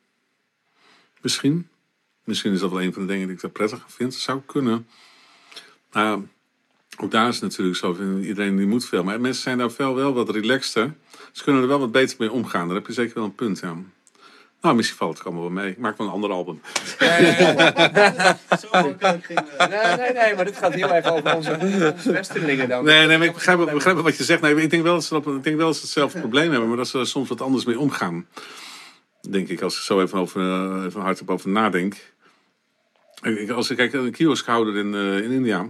Misschien. 1.21 1.67
Misschien 2.23 2.53
is 2.53 2.59
dat 2.59 2.69
wel 2.71 2.81
een 2.81 2.93
van 2.93 3.01
de 3.01 3.07
dingen 3.07 3.27
die 3.27 3.35
ik 3.35 3.41
daar 3.41 3.51
prettig 3.51 3.85
vind. 3.87 4.13
Zou 4.13 4.41
kunnen. 4.45 4.87
Nou, 5.91 6.27
ook 6.97 7.11
daar 7.11 7.27
is 7.27 7.35
het 7.35 7.43
natuurlijk 7.43 7.77
zo. 7.77 7.97
Iedereen 8.19 8.55
die 8.57 8.67
moet 8.67 8.85
veel. 8.85 9.03
Maar 9.03 9.21
mensen 9.21 9.43
zijn 9.43 9.57
daar 9.57 9.71
veel 9.71 9.95
wel 9.95 10.13
wat 10.13 10.29
relaxter. 10.29 10.93
Ze 11.31 11.43
kunnen 11.43 11.61
er 11.61 11.67
wel 11.67 11.79
wat 11.79 11.91
beter 11.91 12.15
mee 12.19 12.31
omgaan. 12.31 12.67
Daar 12.67 12.75
heb 12.75 12.87
je 12.87 12.93
zeker 12.93 13.13
wel 13.15 13.23
een 13.23 13.35
punt, 13.35 13.59
ja. 13.59 13.75
Nou, 14.63 14.75
misschien 14.75 14.97
valt 14.97 15.17
het 15.17 15.25
allemaal 15.25 15.43
wel 15.43 15.51
mee. 15.51 15.71
Ik 15.71 15.77
maak 15.77 15.97
wel 15.97 16.07
een 16.07 16.13
ander 16.13 16.29
album. 16.31 16.61
Ging 19.21 19.39
het. 19.57 19.69
Nee, 19.69 19.97
nee, 19.97 20.13
nee, 20.13 20.35
maar 20.35 20.45
dit 20.45 20.57
gaat 20.57 20.73
heel 20.73 20.93
erg 20.93 21.05
over 21.05 21.35
onze, 21.35 21.57
onze 21.95 22.11
westerlingen 22.11 22.69
dan. 22.69 22.83
Nee, 22.83 23.07
nee, 23.07 23.17
maar 23.17 23.27
ik 23.27 23.33
begrijp, 23.33 23.71
begrijp 23.73 23.97
wat 23.97 24.17
je 24.17 24.23
zegt. 24.23 24.41
Nee, 24.41 24.55
ik 24.55 24.69
denk 24.69 24.83
wel 24.83 24.93
dat 24.93 25.03
ze, 25.03 25.15
ik 25.15 25.43
denk 25.43 25.57
wel 25.57 25.65
dat 25.65 25.75
ze 25.75 25.81
hetzelfde 25.81 26.19
probleem 26.19 26.51
hebben, 26.51 26.67
maar 26.67 26.77
dat 26.77 26.87
ze 26.87 26.99
er 26.99 27.07
soms 27.07 27.29
wat 27.29 27.41
anders 27.41 27.65
mee 27.65 27.79
omgaan. 27.79 28.27
Denk 29.29 29.47
ik, 29.47 29.61
als 29.61 29.77
ik 29.77 29.81
zo 29.81 30.01
even, 30.01 30.19
over, 30.19 30.41
eh, 30.41 30.85
even 30.85 31.01
hardop 31.01 31.29
over 31.29 31.49
nadenk. 31.49 32.12
Als 33.55 33.69
ik 33.69 33.77
kijk, 33.77 33.93
een 33.93 34.11
kioskhouder 34.11 34.75
in, 34.77 34.93
eh, 34.95 35.17
in 35.17 35.31
India, 35.31 35.67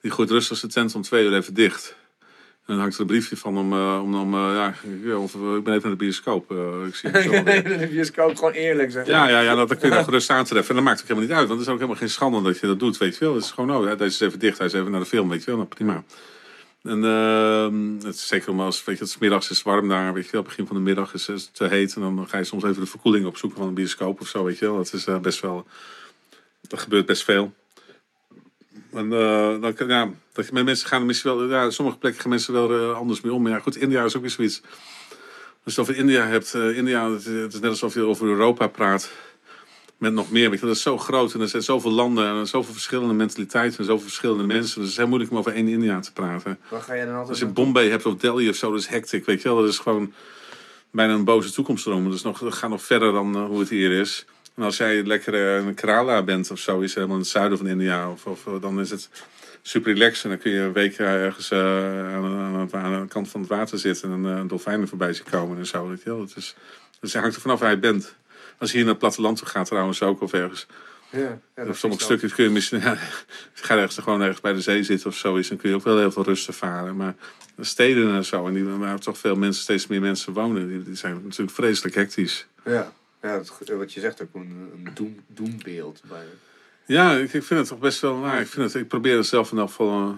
die 0.00 0.10
gooit 0.10 0.30
rustig 0.30 0.56
zijn 0.58 0.72
tent 0.72 0.94
om 0.94 1.02
twee 1.02 1.24
uur 1.26 1.34
even 1.34 1.54
dicht. 1.54 1.96
En 2.66 2.72
dan 2.72 2.78
hangt 2.78 2.94
er 2.94 3.00
een 3.00 3.06
briefje 3.06 3.36
van 3.36 3.58
om, 3.58 3.72
eh, 3.72 4.00
om, 4.02 4.14
om 4.14 4.34
eh, 4.34 4.40
ja, 4.54 4.68
ik- 4.68 5.16
of, 5.16 5.34
ik 5.34 5.40
ben 5.40 5.74
even 5.74 5.88
naar 5.88 5.90
de 5.90 5.96
bioscoop. 5.96 6.50
ik 6.86 6.94
zie 6.94 7.10
hem 7.10 7.22
zo 7.22 7.30
de 7.78 7.88
bioscoop 7.90 8.36
gewoon 8.36 8.52
eerlijk 8.52 8.90
zeg. 8.92 9.06
Ja, 9.06 9.28
ja, 9.28 9.40
ja, 9.40 9.54
dat 9.54 9.68
dat 9.68 9.78
kun 9.78 9.88
je 9.88 9.94
dan 9.94 10.04
gerust 10.04 10.30
aantreffen. 10.30 10.68
En 10.68 10.74
dat 10.74 10.84
maakt 10.84 11.00
ook 11.00 11.08
helemaal 11.08 11.28
niet 11.28 11.38
uit, 11.38 11.48
want 11.48 11.58
het 11.58 11.68
is 11.68 11.74
ook 11.74 11.80
helemaal 11.80 12.00
geen 12.00 12.10
schande 12.10 12.42
dat 12.42 12.60
je 12.60 12.66
dat 12.66 12.78
doet, 12.78 12.96
weet 12.98 13.16
je 13.16 13.24
wel. 13.24 13.34
Het 13.34 13.44
is 13.44 13.50
gewoon, 13.50 13.76
oh, 13.76 13.86
deze 13.98 14.04
is 14.04 14.20
even 14.20 14.38
dicht, 14.38 14.58
hij 14.58 14.66
is 14.66 14.72
even 14.72 14.90
naar 14.90 15.00
de 15.00 15.06
film, 15.06 15.28
weet 15.28 15.40
je 15.40 15.46
wel. 15.46 15.56
Nou, 15.56 15.68
prima. 15.68 16.04
En 16.82 17.04
ehm, 17.04 18.06
het 18.06 18.14
is 18.14 18.26
zeker 18.26 18.50
om 18.50 18.60
als, 18.60 18.84
weet 18.84 18.98
je, 18.98 19.04
het 19.04 19.12
is 19.12 19.18
middags 19.18 19.50
is 19.50 19.56
het 19.56 19.66
warm 19.66 19.88
daar, 19.88 20.12
weet 20.14 20.24
je 20.24 20.32
wel. 20.32 20.42
Begin 20.42 20.66
van 20.66 20.76
de 20.76 20.82
middag 20.82 21.14
is 21.14 21.26
het 21.26 21.54
te 21.54 21.64
heet 21.66 21.94
en 21.94 22.00
dan 22.00 22.26
ga 22.28 22.38
je 22.38 22.44
soms 22.44 22.64
even 22.64 22.80
de 22.80 22.86
verkoeling 22.86 23.26
opzoeken 23.26 23.58
van 23.58 23.68
een 23.68 23.74
bioscoop 23.74 24.20
of 24.20 24.28
zo, 24.28 24.44
weet 24.44 24.58
je 24.58 24.64
wel. 24.66 24.76
Dat 24.76 24.92
is 24.92 25.06
best 25.22 25.40
wel, 25.40 25.66
dat 26.68 26.80
gebeurt 26.80 27.06
best 27.06 27.24
veel. 27.24 27.54
En 28.92 29.12
eh, 29.12 29.60
dan, 29.60 29.88
ja, 29.88 30.10
dat 30.32 30.50
mensen 30.50 30.88
gaan 30.88 31.00
er 31.00 31.06
misschien 31.06 31.36
wel, 31.36 31.48
ja, 31.48 31.70
sommige 31.70 31.98
plekken 31.98 32.20
gaan 32.20 32.30
mensen 32.30 32.52
wel 32.52 32.72
eh, 32.72 32.96
anders 32.96 33.20
mee 33.20 33.32
om. 33.32 33.42
Maar 33.42 33.52
ja, 33.52 33.58
goed, 33.58 33.76
India 33.76 34.04
is 34.04 34.16
ook 34.16 34.22
weer 34.22 34.30
zoiets. 34.30 34.60
Als 35.64 35.74
je 35.74 35.80
het 35.80 35.90
over 35.90 35.96
India 35.96 36.26
hebt, 36.26 36.54
eh, 36.54 36.76
India, 36.76 37.10
het 37.10 37.26
is, 37.26 37.42
het 37.42 37.54
is 37.54 37.60
net 37.60 37.70
alsof 37.70 37.94
je 37.94 38.02
over 38.02 38.26
Europa 38.26 38.66
praat. 38.66 39.10
Met 39.98 40.12
nog 40.12 40.30
meer, 40.30 40.50
je, 40.50 40.58
dat 40.58 40.76
is 40.76 40.82
zo 40.82 40.98
groot 40.98 41.34
en 41.34 41.40
er 41.40 41.48
zijn 41.48 41.62
zoveel 41.62 41.90
landen 41.90 42.26
en 42.26 42.46
zoveel 42.46 42.72
verschillende 42.72 43.14
mentaliteiten 43.14 43.78
en 43.78 43.84
zoveel 43.84 44.04
verschillende 44.04 44.46
mensen. 44.46 44.74
Dus 44.74 44.74
het 44.74 44.90
is 44.90 44.96
heel 44.96 45.06
moeilijk 45.06 45.30
om 45.30 45.38
over 45.38 45.52
één 45.52 45.68
India 45.68 46.00
te 46.00 46.12
praten. 46.12 46.58
Waar 46.68 46.80
ga 46.80 46.94
je 46.94 47.04
dan 47.04 47.14
altijd 47.14 47.28
Als 47.28 47.38
je? 47.38 47.46
Bombay 47.46 47.88
hebt 47.88 48.06
of 48.06 48.16
Delhi 48.16 48.48
of 48.48 48.56
zo, 48.56 48.70
dat 48.70 48.80
is 48.80 48.86
hectic, 48.86 49.24
weet 49.24 49.42
je 49.42 49.48
wel. 49.48 49.60
Dat 49.60 49.68
is 49.68 49.78
gewoon 49.78 50.12
bijna 50.90 51.12
een 51.12 51.24
boze 51.24 51.52
toekomstdroom. 51.52 52.10
Dus 52.10 52.22
nog, 52.22 52.38
dat 52.38 52.54
gaat 52.54 52.70
nog 52.70 52.82
verder 52.82 53.12
dan 53.12 53.36
hoe 53.36 53.60
het 53.60 53.68
hier 53.68 53.92
is. 53.92 54.24
En 54.54 54.62
als 54.62 54.76
jij 54.76 55.02
lekker 55.02 55.34
eh, 55.34 55.66
in 55.66 55.74
Kerala 55.74 56.22
bent 56.22 56.50
of 56.50 56.58
zo, 56.58 56.80
is 56.80 56.94
helemaal 56.94 57.16
in 57.16 57.22
het 57.22 57.30
zuiden 57.30 57.58
van 57.58 57.66
India, 57.66 58.10
of, 58.10 58.26
of, 58.26 58.46
eh, 58.46 58.52
dan 58.60 58.80
is 58.80 58.90
het 58.90 59.08
super 59.62 59.92
relaxed. 59.92 60.24
En 60.24 60.30
dan 60.30 60.38
kun 60.38 60.50
je 60.50 60.60
een 60.60 60.72
week 60.72 60.98
ergens 60.98 61.50
eh, 61.50 62.14
aan, 62.14 62.68
de 62.68 63.04
kant 63.08 63.28
van 63.28 63.40
het 63.40 63.50
water 63.50 63.78
zitten 63.78 64.12
en 64.12 64.24
een 64.24 64.48
dolfijn 64.48 64.80
er 64.80 64.88
voorbij 64.88 65.12
zien 65.12 65.26
komen 65.30 65.58
en 65.58 65.66
zo. 65.66 65.96
Wel. 66.04 66.20
Het, 66.20 66.36
is, 66.36 66.56
het 67.00 67.12
hangt 67.12 67.34
er 67.34 67.40
vanaf 67.40 67.60
waar 67.60 67.70
je 67.70 67.78
bent. 67.78 68.14
Als 68.58 68.70
je 68.70 68.76
hier 68.76 68.84
naar 68.84 68.94
het 68.94 69.02
platteland 69.02 69.38
toe 69.38 69.48
gaat 69.48 69.66
trouwens 69.66 70.02
ook, 70.02 70.20
of 70.20 70.32
ergens 70.32 70.66
Ja, 71.10 71.18
ja, 71.18 71.38
op 71.56 71.66
dat 71.66 71.76
sommige 71.76 72.00
is 72.00 72.06
stukjes 72.06 72.34
kun 72.34 72.44
je 72.44 72.50
misschien... 72.50 72.80
Ja, 72.88 72.96
ga 73.54 73.76
ergens 73.76 73.98
gewoon 73.98 74.20
ergens 74.20 74.40
bij 74.40 74.52
de 74.52 74.60
zee 74.60 74.82
zitten 74.82 75.08
of 75.08 75.16
zoiets. 75.16 75.48
Dan 75.48 75.58
kun 75.58 75.68
je 75.68 75.74
ook 75.74 75.84
wel 75.84 75.98
heel 75.98 76.12
veel 76.12 76.24
rust 76.24 76.48
ervaren. 76.48 76.96
Maar 76.96 77.14
de 77.56 77.64
steden 77.64 78.14
en 78.14 78.24
zo, 78.24 78.46
en 78.46 78.54
die, 78.54 78.64
waar 78.64 78.98
toch 78.98 79.18
veel 79.18 79.34
mensen, 79.34 79.62
steeds 79.62 79.86
meer 79.86 80.00
mensen 80.00 80.32
wonen... 80.32 80.68
die, 80.68 80.82
die 80.82 80.96
zijn 80.96 81.20
natuurlijk 81.22 81.56
vreselijk 81.56 81.94
hectisch. 81.94 82.46
Ja, 82.64 82.92
ja 83.24 83.36
dat, 83.36 83.58
wat 83.76 83.92
je 83.92 84.00
zegt 84.00 84.22
ook 84.22 84.34
een, 84.34 84.70
een 84.74 84.88
doem, 84.94 85.20
doembeeld. 85.26 86.02
Bij. 86.08 86.24
Ja, 86.86 87.12
ik, 87.12 87.32
ik 87.32 87.42
vind 87.44 87.60
het 87.60 87.68
toch 87.68 87.78
best 87.78 88.00
wel... 88.00 88.16
Nou, 88.16 88.40
ik, 88.40 88.46
vind 88.46 88.72
het, 88.72 88.82
ik 88.82 88.88
probeer 88.88 89.16
er 89.16 89.24
zelf 89.24 89.52
in 89.52 89.58
elk 89.58 89.68
geval... 89.68 89.88
eh, 89.90 90.14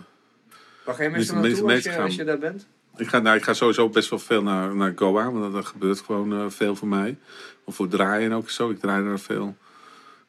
Waar 0.84 0.94
ga 0.94 1.02
je 1.02 1.10
meestal 1.10 1.36
naartoe 1.40 1.64
mee 1.64 1.74
als 1.76 1.84
je, 1.84 1.98
als 1.98 2.14
je 2.14 2.24
daar 2.24 2.38
bent? 2.38 2.66
Ik 2.96 3.08
ga, 3.08 3.18
nou, 3.18 3.36
ik 3.36 3.42
ga 3.42 3.52
sowieso 3.54 3.88
best 3.88 4.10
wel 4.10 4.18
veel 4.18 4.42
naar, 4.42 4.76
naar 4.76 4.92
Goa, 4.96 5.30
want 5.32 5.52
dat 5.52 5.66
gebeurt 5.66 6.00
gewoon 6.00 6.32
eh, 6.32 6.44
veel 6.48 6.76
voor 6.76 6.88
mij. 6.88 7.18
Of 7.64 7.74
voor 7.74 7.88
draaien 7.88 8.32
ook 8.32 8.50
zo, 8.50 8.70
ik 8.70 8.78
draai 8.78 9.04
daar 9.04 9.18
veel. 9.18 9.56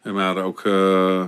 En 0.01 0.13
maar 0.13 0.37
ook 0.37 0.61
eh, 0.65 1.25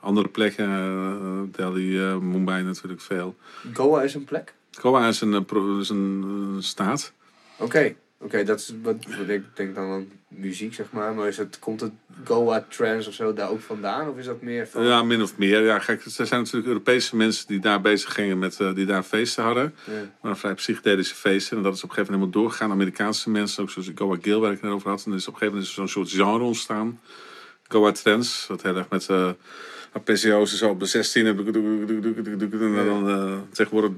andere 0.00 0.28
plekken, 0.28 0.68
eh, 0.68 1.56
Delhi, 1.56 2.00
eh, 2.00 2.16
Mumbai 2.18 2.62
natuurlijk 2.62 3.00
veel. 3.00 3.36
Goa 3.72 4.02
is 4.02 4.14
een 4.14 4.24
plek? 4.24 4.54
Goa 4.78 5.08
is 5.08 5.20
een, 5.20 5.34
eh, 5.34 5.78
is 5.80 5.88
een, 5.88 6.24
eh, 6.56 6.62
staat. 6.62 7.12
Oké, 7.58 7.94
oké, 8.20 8.44
dat 8.44 8.58
is 8.58 8.72
wat, 8.82 8.96
wat 9.18 9.28
ik 9.28 9.44
denk 9.54 9.74
dan 9.74 9.90
aan 9.90 10.08
muziek, 10.28 10.74
zeg 10.74 10.86
maar. 10.90 11.14
Maar 11.14 11.28
is 11.28 11.36
het, 11.36 11.58
komt 11.58 11.80
het 11.80 11.92
Goa 12.24 12.64
Trance 12.68 13.08
of 13.08 13.14
zo 13.14 13.32
daar 13.32 13.50
ook 13.50 13.60
vandaan? 13.60 14.08
Of 14.08 14.16
is 14.16 14.24
dat 14.24 14.42
meer 14.42 14.68
van... 14.68 14.84
Ja, 14.84 15.02
min 15.02 15.22
of 15.22 15.38
meer. 15.38 15.62
Ja, 15.64 15.78
kijk, 15.78 16.04
er 16.04 16.10
zijn 16.10 16.40
natuurlijk 16.40 16.66
Europese 16.66 17.16
mensen 17.16 17.46
die 17.46 17.60
daar 17.60 17.80
bezig 17.80 18.14
gingen 18.14 18.38
met, 18.38 18.60
eh, 18.60 18.74
die 18.74 18.86
daar 18.86 19.02
feesten 19.02 19.44
hadden. 19.44 19.74
Ja. 19.84 19.92
Maar 20.22 20.36
vrij 20.36 20.54
psychedelische 20.54 21.14
feesten. 21.14 21.56
En 21.56 21.62
dat 21.62 21.74
is 21.74 21.82
op 21.82 21.88
een 21.88 21.94
gegeven 21.94 22.12
moment 22.12 22.32
helemaal 22.34 22.50
doorgegaan. 22.50 22.70
Amerikaanse 22.70 23.30
mensen, 23.30 23.62
ook 23.62 23.70
zoals 23.70 23.90
Goa 23.94 24.16
Gil, 24.22 24.40
waar 24.40 24.52
ik 24.52 24.56
het 24.56 24.64
net 24.64 24.74
over 24.74 24.90
had. 24.90 25.04
En 25.04 25.10
er 25.10 25.16
is 25.16 25.28
op 25.28 25.32
een 25.32 25.38
gegeven 25.38 25.60
moment 25.60 25.76
er 25.76 25.88
zo'n 25.88 26.04
soort 26.04 26.10
genre 26.10 26.44
ontstaan. 26.44 27.00
Goa 27.68 27.92
Trends, 27.92 28.46
wat 28.48 28.62
heel 28.62 28.76
erg 28.76 28.88
met 28.88 29.08
eh 29.08 29.30
arpeggio's 29.92 30.52
en 30.52 30.58
zo 30.58 30.68
op 30.68 30.80
de 30.80 30.86
16. 30.86 31.26
En 31.26 31.36
dan 31.36 33.08
eh, 33.08 33.38
tegenwoordig... 33.52 33.94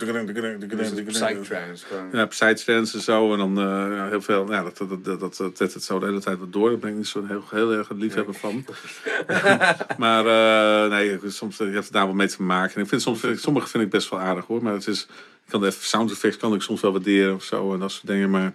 Psytrance. 1.06 1.86
Ja, 2.12 2.26
psytrance 2.26 2.96
en 2.96 3.02
zo. 3.02 3.32
En 3.32 3.38
dan 3.38 3.54
ja, 3.94 4.08
heel 4.08 4.22
veel... 4.22 4.50
Ja, 4.50 4.62
dat, 4.62 4.78
dat, 4.78 5.04
dat, 5.20 5.36
dat, 5.36 5.58
het 5.58 5.84
zo 5.84 5.98
de 5.98 6.06
hele 6.06 6.20
tijd 6.20 6.38
wat 6.38 6.52
door. 6.52 6.70
Daar 6.70 6.78
ben 6.78 6.90
ik 6.90 6.96
niet 6.96 7.06
zo'n 7.06 7.26
heel, 7.26 7.44
heel 7.50 7.72
erg 7.72 7.90
liefhebber 7.90 8.34
van. 8.34 8.64
maar 9.98 10.26
eh, 10.26 10.90
nee, 10.90 11.18
soms 11.26 11.60
eh, 11.60 11.66
je 11.66 11.72
hebt 11.72 11.84
het 11.84 11.92
daar 11.92 12.06
wel 12.06 12.14
mee 12.14 12.28
te 12.28 12.42
maken. 12.42 12.74
En 12.74 12.82
ik 12.82 12.88
vind 12.88 13.02
soms, 13.02 13.20
sommige 13.34 13.68
vind 13.68 13.84
ik 13.84 13.90
best 13.90 14.10
wel 14.10 14.20
aardig 14.20 14.46
hoor. 14.46 14.62
Maar 14.62 14.72
het 14.72 14.86
is... 14.86 15.06
Ik 15.44 15.50
kan 15.50 15.60
de 15.60 15.70
sound 15.70 16.10
effects 16.10 16.36
kan 16.36 16.54
ik 16.54 16.62
soms 16.62 16.80
wel 16.80 16.92
waarderen 16.92 17.34
of 17.34 17.42
zo. 17.42 17.72
En 17.72 17.78
dat 17.78 17.92
soort 17.92 18.06
dingen. 18.06 18.30
Maar... 18.30 18.54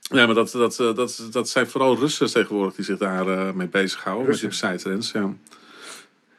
Ja, 0.00 0.26
maar 0.26 0.34
dat, 0.34 0.50
dat, 0.50 0.76
dat, 0.76 1.28
dat 1.30 1.48
zijn 1.48 1.66
vooral 1.66 1.96
Russen 1.96 2.32
tegenwoordig 2.32 2.74
die 2.74 2.84
zich 2.84 2.98
daar 2.98 3.56
mee 3.56 3.68
bezighouden. 3.68 4.28
Met 4.28 4.40
die 4.40 4.48
psytrance, 4.48 5.18
ja. 5.18 5.34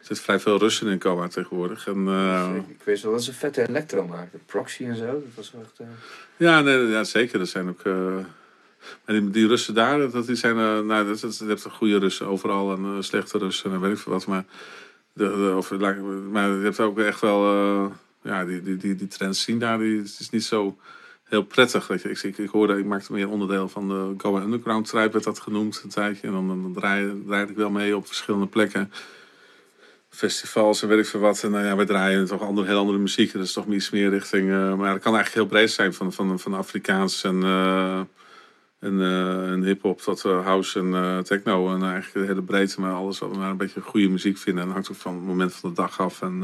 Er 0.07 0.15
zit 0.15 0.23
vrij 0.25 0.39
veel 0.39 0.57
Russen 0.57 0.87
in 0.87 1.01
Goa 1.01 1.27
tegenwoordig. 1.27 1.87
En, 1.87 2.07
eh, 2.07 2.49
Ik, 2.69 2.83
wist 2.83 3.03
wel 3.03 3.11
dat 3.11 3.23
ze 3.23 3.33
vette 3.33 3.67
electro 3.67 4.07
maakten. 4.07 4.41
Proxy 4.45 4.83
en 4.85 4.95
zo. 4.95 5.05
Dat 5.05 5.21
was 5.35 5.53
echt... 5.61 5.79
eh, 5.79 5.87
Ja, 6.37 6.61
nee, 6.61 6.87
ja 6.87 7.03
zeker. 7.03 7.39
Er 7.39 7.47
zijn 7.47 7.69
ook. 7.69 7.79
eh, 7.83 7.93
maar 9.05 9.15
die, 9.19 9.29
die 9.29 9.47
Russen 9.47 9.73
daar, 9.73 10.11
dat, 10.11 10.25
die 10.25 10.35
zijn. 10.35 10.55
nou, 10.55 11.05
dat, 11.07 11.19
dat, 11.19 11.37
je 11.37 11.45
hebt 11.45 11.65
goede 11.71 11.97
Russen 11.97 12.27
overal 12.27 12.71
en 12.77 13.03
slechte 13.03 13.37
Russen 13.37 13.71
en 13.71 13.79
weet 13.81 13.91
ik 13.91 13.97
veel 13.97 14.11
wat. 14.11 14.25
Maar, 14.27 14.45
de, 15.13 15.23
de, 15.23 15.53
of, 15.57 15.71
maar 16.31 16.49
je 16.49 16.63
hebt 16.63 16.79
ook 16.79 16.99
echt 16.99 17.21
wel. 17.21 17.43
ja, 18.21 18.45
die, 18.45 18.61
die, 18.61 18.77
die, 18.77 18.95
die 18.95 19.07
trends 19.07 19.41
zien 19.43 19.59
daar. 19.59 19.77
Die, 19.79 19.97
het 19.97 20.17
is 20.19 20.29
niet 20.29 20.43
zo 20.43 20.77
heel 21.23 21.43
prettig. 21.43 21.87
Weet 21.87 22.01
je. 22.01 22.09
Ik, 22.09 22.23
ik, 22.23 22.37
ik 22.37 22.49
hoorde, 22.49 22.77
ik 22.77 22.85
maakte 22.85 23.11
meer 23.13 23.29
onderdeel 23.29 23.69
van 23.69 23.87
de 23.87 24.13
Goa 24.17 24.41
Underground 24.41 24.87
Tribe, 24.87 25.11
werd 25.11 25.23
dat 25.23 25.39
genoemd 25.39 25.81
een 25.83 25.89
tijdje. 25.89 26.27
En 26.27 26.33
dan, 26.33 26.47
dan 26.47 26.73
draaide 26.73 27.51
ik 27.51 27.57
wel 27.57 27.69
mee 27.69 27.95
op 27.97 28.07
verschillende 28.07 28.47
plekken. 28.47 28.91
Festivals 30.15 30.81
en 30.81 30.87
weet 30.87 30.99
ik 30.99 31.05
veel 31.05 31.19
wat. 31.19 31.43
En 31.43 31.51
nou 31.51 31.65
ja, 31.65 31.75
wij 31.75 31.85
draaien 31.85 32.25
toch 32.25 32.41
andere, 32.41 32.67
heel 32.67 32.77
andere 32.77 32.97
muziek. 32.97 33.33
Dat 33.33 33.43
is 33.43 33.53
toch 33.53 33.67
iets 33.67 33.89
meer 33.89 34.09
richting. 34.09 34.49
eh, 34.49 34.75
maar 34.75 34.93
dat 34.93 35.01
kan 35.01 35.15
eigenlijk 35.15 35.33
heel 35.33 35.45
breed 35.45 35.71
zijn. 35.71 35.93
Van, 35.93 36.13
van, 36.13 36.39
van 36.39 36.53
Afrikaans 36.53 37.23
en, 37.23 37.43
eh 37.43 37.99
en, 38.79 39.01
eh, 39.01 39.51
en 39.51 39.63
hip-hop 39.63 40.01
tot 40.01 40.21
house 40.21 40.79
en 40.79 41.23
techno. 41.23 41.73
En 41.73 41.83
eigenlijk 41.83 42.13
de 42.13 42.33
hele 42.33 42.41
breedte. 42.41 42.81
Maar 42.81 42.93
alles 42.93 43.19
wat 43.19 43.29
we 43.31 43.37
maar 43.37 43.49
een 43.49 43.57
beetje 43.57 43.81
goede 43.81 44.07
muziek 44.09 44.37
vinden. 44.37 44.61
En 44.61 44.67
dat 44.67 44.75
hangt 44.75 44.91
ook 44.91 45.01
van 45.01 45.13
het 45.13 45.23
moment 45.23 45.53
van 45.53 45.69
de 45.69 45.75
dag 45.75 45.99
af. 45.99 46.21
En, 46.21 46.39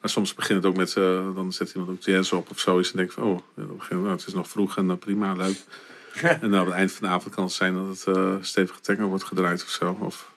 maar 0.00 0.10
soms 0.10 0.34
begint 0.34 0.62
het 0.62 0.72
ook 0.72 0.76
met. 0.76 0.92
dan 1.34 1.52
zet 1.52 1.72
iemand 1.72 1.90
ook 1.90 2.02
jazz 2.02 2.32
op 2.32 2.50
of 2.50 2.58
zoiets. 2.58 2.90
En 2.90 2.96
denk 2.96 3.08
ik 3.08 3.14
van, 3.14 3.24
oh, 3.24 3.38
dan 3.54 3.80
nou, 3.90 4.08
het 4.08 4.26
is 4.26 4.34
nog 4.34 4.48
vroeg 4.48 4.76
en 4.76 4.98
prima, 4.98 5.34
leuk. 5.34 5.56
en 6.40 6.50
nou, 6.50 6.54
aan 6.54 6.66
het 6.66 6.74
eind 6.74 6.92
van 6.92 7.08
de 7.08 7.14
avond 7.14 7.34
kan 7.34 7.44
het 7.44 7.52
zijn 7.52 7.74
dat 7.74 8.04
het 8.04 8.46
stevige 8.46 8.80
techno 8.80 9.06
wordt 9.06 9.24
gedraaid 9.24 9.62
of 9.62 9.68
zo. 9.68 9.96
Of 10.00 10.29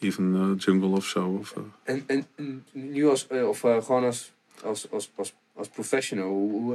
even 0.00 0.34
eh, 0.34 0.64
jungle 0.64 0.96
of 0.96 1.04
zo. 1.06 1.36
Of, 1.40 1.54
eh, 1.56 1.62
En, 1.82 2.02
en, 2.06 2.26
en 2.34 2.64
nu 2.72 3.06
als, 3.06 3.26
eh, 3.26 3.48
of 3.48 3.60
gewoon 3.60 4.04
als, 4.04 4.32
als, 4.62 4.90
als, 4.90 5.10
als, 5.14 5.34
als 5.54 5.68
professional, 5.68 6.28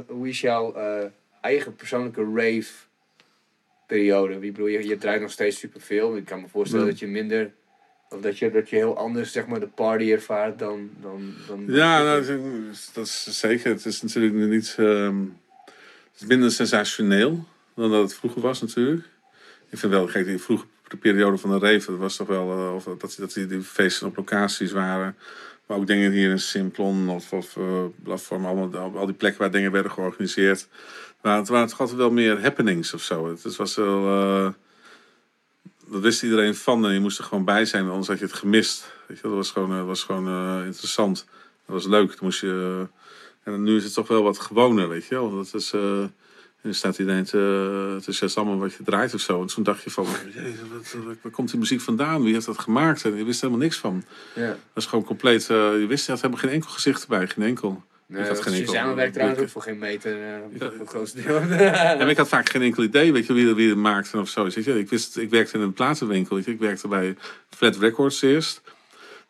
hoe, 0.08 0.28
is 0.28 0.40
jouw 0.40 0.74
eigen 1.40 1.74
persoonlijke 1.76 2.22
rave 2.34 2.70
periode? 3.86 4.34
Ik 4.34 4.40
bedoel, 4.40 4.66
je, 4.66 4.86
je 4.88 4.96
draait 4.98 5.20
nog 5.20 5.30
steeds 5.30 5.58
superveel. 5.58 6.16
Ik 6.16 6.24
kan 6.24 6.40
me 6.40 6.48
voorstellen 6.48 6.84
Ja. 6.84 6.90
dat 6.90 7.00
je 7.00 7.06
minder, 7.06 7.52
of 8.08 8.20
dat 8.20 8.38
je, 8.38 8.50
dat 8.50 8.70
je 8.70 8.76
heel 8.76 8.96
anders 8.96 9.32
zeg 9.32 9.46
maar 9.46 9.60
de 9.60 9.66
party 9.68 10.10
ervaart 10.12 10.58
dan... 10.58 10.90
dan, 11.00 11.34
dan 11.46 11.64
Ja, 11.68 12.02
nou, 12.02 12.20
dat 12.26 12.38
is- 12.70 12.90
dat 12.92 13.06
is 13.06 13.38
zeker. 13.40 13.70
Het 13.70 13.84
is 13.86 14.02
natuurlijk 14.02 14.34
niet. 14.34 14.74
ehm, 14.78 15.20
het 16.12 16.20
is 16.20 16.26
minder 16.26 16.50
sensationeel 16.50 17.44
dan 17.74 17.90
dat 17.90 18.02
het 18.02 18.14
vroeger 18.14 18.40
was, 18.42 18.60
natuurlijk. 18.60 19.06
Ik 19.70 19.78
vind 19.78 19.92
wel, 19.92 20.06
kijk, 20.06 20.26
die 20.26 20.38
vroege 20.86 21.08
periode 21.08 21.38
van 21.38 21.50
de 21.50 21.58
Reven, 21.58 21.92
dat 21.92 22.00
was 22.00 22.16
toch 22.16 22.26
wel. 22.28 22.52
eh, 22.52 22.74
of 22.74 22.84
dat, 22.84 23.16
dat 23.18 23.32
die, 23.32 23.46
die 23.46 23.62
feesten 23.62 24.06
op 24.06 24.16
locaties 24.16 24.72
waren. 24.72 25.16
Maar 25.66 25.76
ook 25.76 25.86
dingen 25.86 26.12
hier 26.12 26.30
in 26.30 26.38
Simplon 26.40 27.08
of, 27.08 27.32
of 27.32 27.56
eh 27.56 27.84
Platform, 28.02 28.46
allemaal, 28.46 28.94
al 28.96 29.06
die 29.06 29.14
plekken 29.14 29.40
waar 29.40 29.50
dingen 29.50 29.72
werden 29.72 29.90
georganiseerd. 29.90 30.68
Maar 31.22 31.36
het 31.36 31.48
waren 31.48 31.68
toch 31.68 31.80
altijd 31.80 31.98
wel 31.98 32.10
meer 32.10 32.40
happenings 32.40 32.94
of 32.94 33.02
zo. 33.02 33.28
Het, 33.28 33.56
was 33.56 33.74
wel. 33.74 34.06
eh, 34.06 34.52
dat 35.86 36.00
wist 36.00 36.22
iedereen 36.22 36.54
van 36.54 36.86
en 36.86 36.92
je 36.92 37.00
moest 37.00 37.18
er 37.18 37.24
gewoon 37.24 37.44
bij 37.44 37.64
zijn, 37.64 37.88
anders 37.88 38.08
had 38.08 38.18
je 38.18 38.24
het 38.24 38.34
gemist. 38.34 38.92
Weet 39.06 39.16
je, 39.16 39.22
dat 39.22 39.32
was 39.32 39.50
gewoon, 39.50 39.86
was 39.86 40.02
gewoon 40.02 40.64
interessant. 40.64 41.26
Dat 41.66 41.74
was 41.74 41.86
leuk. 41.86 42.20
Moest 42.20 42.40
je, 42.40 42.86
en 43.42 43.62
nu 43.62 43.76
is 43.76 43.84
het 43.84 43.94
toch 43.94 44.08
wel 44.08 44.22
wat 44.22 44.38
gewoner, 44.38 44.88
weet 44.88 45.06
je 45.06 45.14
wel. 45.14 45.36
Dat 45.36 45.54
is, 45.54 45.74
en 46.66 46.72
dan 46.72 46.80
staat 46.80 46.98
iedereen 46.98 47.24
te, 47.24 47.98
te 48.04 48.12
zes 48.12 48.36
allemaal 48.36 48.58
wat 48.58 48.72
je 48.74 48.82
draait 48.84 49.14
of 49.14 49.20
zo. 49.20 49.40
En 49.40 49.46
toen 49.46 49.62
dacht 49.62 49.82
je 49.82 49.90
van, 49.90 50.06
waar 51.22 51.32
komt 51.32 51.50
die 51.50 51.58
muziek 51.58 51.80
vandaan? 51.80 52.22
Wie 52.22 52.32
heeft 52.32 52.46
dat 52.46 52.58
gemaakt? 52.58 53.04
En 53.04 53.16
je 53.16 53.24
wist 53.24 53.40
helemaal 53.40 53.62
niks 53.62 53.76
van. 53.76 54.04
Ja. 54.34 54.46
Dat 54.46 54.56
is 54.74 54.86
gewoon 54.86 55.04
compleet, 55.04 55.50
eh, 55.50 55.56
je 55.56 55.86
wist, 55.88 56.04
je 56.06 56.12
had 56.12 56.20
helemaal 56.20 56.42
geen 56.42 56.52
enkel 56.52 56.70
gezicht 56.70 57.02
erbij, 57.02 57.26
geen 57.28 57.44
enkel. 57.44 57.82
Nee, 58.06 58.20
Ik 58.20 58.26
had 58.26 58.36
dat 58.36 58.44
geen 58.46 58.54
enkel- 58.66 58.94
werkt 58.94 59.12
trouwens 59.12 59.40
ook 59.40 59.48
voor 59.48 59.62
geen 59.62 59.78
meter, 59.78 60.12
eh, 60.12 60.58
Ja. 60.58 60.70
het 60.78 60.88
grootste 60.88 61.22
deel. 61.22 61.40
En 62.00 62.08
ik 62.08 62.16
had 62.16 62.28
vaak 62.28 62.48
geen 62.50 62.62
enkel 62.62 62.82
idee, 62.82 63.12
weet 63.12 63.26
je, 63.26 63.32
wie, 63.32 63.54
wie 63.54 63.68
het 63.68 63.78
maakte 63.78 64.18
of 64.18 64.28
zo. 64.28 64.46
Je. 64.50 64.78
Ik, 64.78 64.88
wist, 64.88 65.16
ik 65.16 65.30
werkte 65.30 65.56
in 65.56 65.62
een 65.62 65.72
platenwinkel, 65.72 66.36
je. 66.36 66.44
Ik 66.44 66.58
werkte 66.58 66.88
bij 66.88 67.16
Flat 67.50 67.76
Records 67.76 68.22
eerst. 68.22 68.60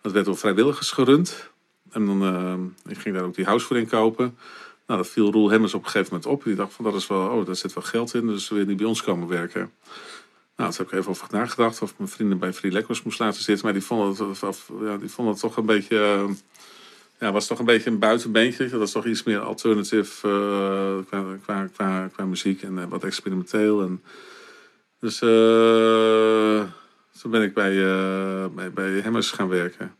Dat 0.02 0.12
werd 0.12 0.24
door 0.24 0.36
vrijwilligers 0.36 0.90
gerund. 0.90 1.50
En 1.90 2.06
dan 2.06 2.22
eh, 2.22 2.90
ik 2.92 2.98
ging 2.98 3.14
daar 3.14 3.24
ook 3.24 3.34
die 3.34 3.44
house 3.44 3.66
voor 3.66 3.78
inkopen. 3.78 4.38
Nou, 4.86 5.00
dat 5.00 5.10
viel 5.10 5.32
Roel 5.32 5.50
Hemmers 5.50 5.74
op 5.74 5.84
een 5.84 5.90
gegeven 5.90 6.14
moment 6.14 6.32
op. 6.32 6.44
Die 6.44 6.54
dacht 6.54 6.72
van, 6.72 6.84
dat 6.84 6.94
is 6.94 7.06
wel, 7.06 7.28
oh, 7.28 7.46
daar 7.46 7.56
zit 7.56 7.72
wel 7.72 7.84
geld 7.84 8.14
in, 8.14 8.26
dus 8.26 8.48
wil 8.48 8.58
je 8.58 8.64
niet 8.64 8.76
bij 8.76 8.86
ons 8.86 9.02
komen 9.02 9.28
werken. 9.28 9.72
Nou, 10.56 10.70
toen 10.70 10.78
heb 10.78 10.92
ik 10.92 10.98
even 10.98 11.10
over 11.10 11.28
nagedacht 11.30 11.82
of 11.82 11.90
ik 11.90 11.98
mijn 11.98 12.10
vrienden 12.10 12.38
bij 12.38 12.52
Free 12.52 12.70
Records 12.72 13.02
moest 13.02 13.18
laten 13.18 13.42
zitten. 13.42 13.64
Maar 13.64 13.74
die 13.74 13.82
vonden 13.82 14.28
het, 14.28 14.42
of, 14.42 14.70
ja, 14.80 14.96
die 14.96 15.08
vonden 15.08 15.34
toch 15.34 15.56
een 15.56 15.66
beetje... 15.66 15.98
eh, 15.98 16.34
ja, 17.20 17.32
was 17.32 17.46
toch 17.46 17.58
een 17.58 17.64
beetje 17.64 17.90
een 17.90 17.98
buitenbeentje. 17.98 18.68
Dat 18.68 18.82
is 18.82 18.92
toch 18.92 19.06
iets 19.06 19.22
meer 19.22 19.38
alternative 19.38 20.28
eh, 21.10 21.20
qua, 21.42 21.66
qua, 21.72 22.08
qua, 22.08 22.24
muziek 22.24 22.62
en 22.62 22.78
eh, 22.78 22.84
wat 22.88 23.04
experimenteel. 23.04 23.82
En, 23.82 24.02
dus 25.00 25.18
toen 27.20 27.30
ben 27.30 27.42
ik 27.42 27.54
bij, 27.54 27.74
bij, 28.54 28.70
bij 28.70 28.90
Hemmers 28.90 29.30
gaan 29.30 29.48
werken. 29.48 29.94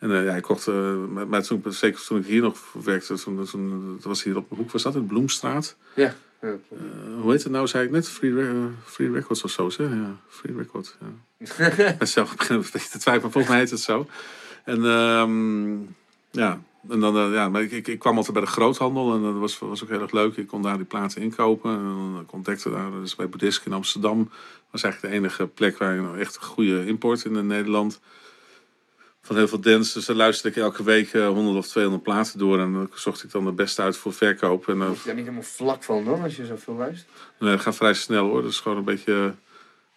En 0.00 0.10
ja, 0.24 0.34
ik 0.34 0.42
kocht, 0.42 0.66
eh, 0.68 0.94
maar, 1.28 1.42
toen, 1.42 1.62
zeker 1.68 2.04
toen 2.04 2.18
ik 2.18 2.26
hier 2.26 2.42
nog 2.42 2.58
werkte, 2.84 3.14
toen, 3.14 3.98
was 4.02 4.22
hier 4.22 4.36
op 4.36 4.48
de 4.48 4.54
hoek, 4.54 4.70
was 4.70 4.82
dat 4.82 4.94
in 4.94 5.06
Bloemstraat. 5.06 5.76
ja. 5.94 6.14
Eh, 6.40 6.50
hoe 7.20 7.30
heet 7.32 7.42
het 7.42 7.52
nou, 7.52 7.66
zei 7.66 7.84
ik 7.84 7.90
net? 7.90 8.08
Free, 8.08 8.34
Re- 8.34 8.70
Free 8.84 9.10
Records 9.10 9.42
of 9.42 9.50
zo, 9.50 9.70
zeg. 9.70 9.88
Ja, 9.88 10.16
Free 10.28 10.56
Records, 10.56 10.96
ja. 11.00 11.96
Zelf 12.06 12.36
begin 12.36 12.56
een 12.56 12.60
beetje 12.72 12.88
te 12.88 12.98
twijfelen, 12.98 13.20
maar 13.20 13.30
volgens 13.30 13.48
mij 13.48 13.58
heet 13.58 13.70
het 13.70 13.80
zo. 13.80 14.06
En 14.64 14.84
ehm, 14.84 15.72
ja, 16.30 16.60
en 16.88 17.00
dan, 17.00 17.32
ja, 17.32 17.48
maar 17.48 17.62
ik, 17.62 17.70
ik, 17.70 17.88
ik 17.88 17.98
kwam 17.98 18.16
altijd 18.16 18.32
bij 18.32 18.42
de 18.42 18.50
groothandel 18.50 19.14
en 19.14 19.22
dat 19.22 19.34
was, 19.34 19.58
was 19.58 19.82
ook 19.82 19.88
heel 19.88 20.00
erg 20.00 20.12
leuk. 20.12 20.36
Ik 20.36 20.46
kon 20.46 20.62
daar 20.62 20.76
die 20.76 20.86
platen 20.86 21.22
inkopen. 21.22 21.70
En 21.70 21.82
dan 21.82 22.24
contacten 22.26 22.70
daar, 22.72 22.90
dus 22.90 23.16
bij 23.16 23.28
Boeddhisk 23.28 23.66
in 23.66 23.72
Amsterdam. 23.72 24.30
was 24.70 24.82
eigenlijk 24.82 25.14
de 25.14 25.20
enige 25.20 25.46
plek 25.46 25.78
waar 25.78 25.94
je 25.94 26.00
nou 26.00 26.18
echt 26.18 26.36
goede 26.36 26.86
import 26.86 27.24
in 27.24 27.46
Nederland. 27.46 28.00
Van 29.22 29.36
heel 29.36 29.48
veel 29.48 29.60
dance. 29.60 29.92
Dus 29.94 30.06
daar 30.06 30.16
luisterde 30.16 30.56
ik 30.56 30.62
elke 30.62 30.82
week 30.82 31.12
eh, 31.12 31.26
100 31.28 31.56
of 31.56 31.66
200 31.66 32.02
platen 32.04 32.38
door. 32.38 32.60
En 32.60 32.72
dan 32.72 32.90
zocht 32.94 33.22
ik 33.24 33.30
dan 33.30 33.44
de 33.44 33.52
beste 33.52 33.82
uit 33.82 33.96
voor 33.96 34.12
verkoop. 34.12 34.68
En 34.68 34.80
eh, 34.80 34.86
Word 34.86 34.98
je 34.98 35.04
daar 35.04 35.14
niet 35.14 35.24
helemaal 35.24 35.48
vlak 35.48 35.82
van 35.82 36.04
dan, 36.04 36.22
als 36.22 36.36
je 36.36 36.46
zoveel 36.46 36.74
luistert? 36.74 37.08
Nee, 37.38 37.50
dat 37.50 37.60
gaat 37.60 37.76
vrij 37.76 37.94
snel 37.94 38.26
hoor. 38.28 38.42
Dat 38.42 38.50
is 38.50 38.60
gewoon 38.60 38.78
een 38.78 38.84
beetje. 38.84 39.34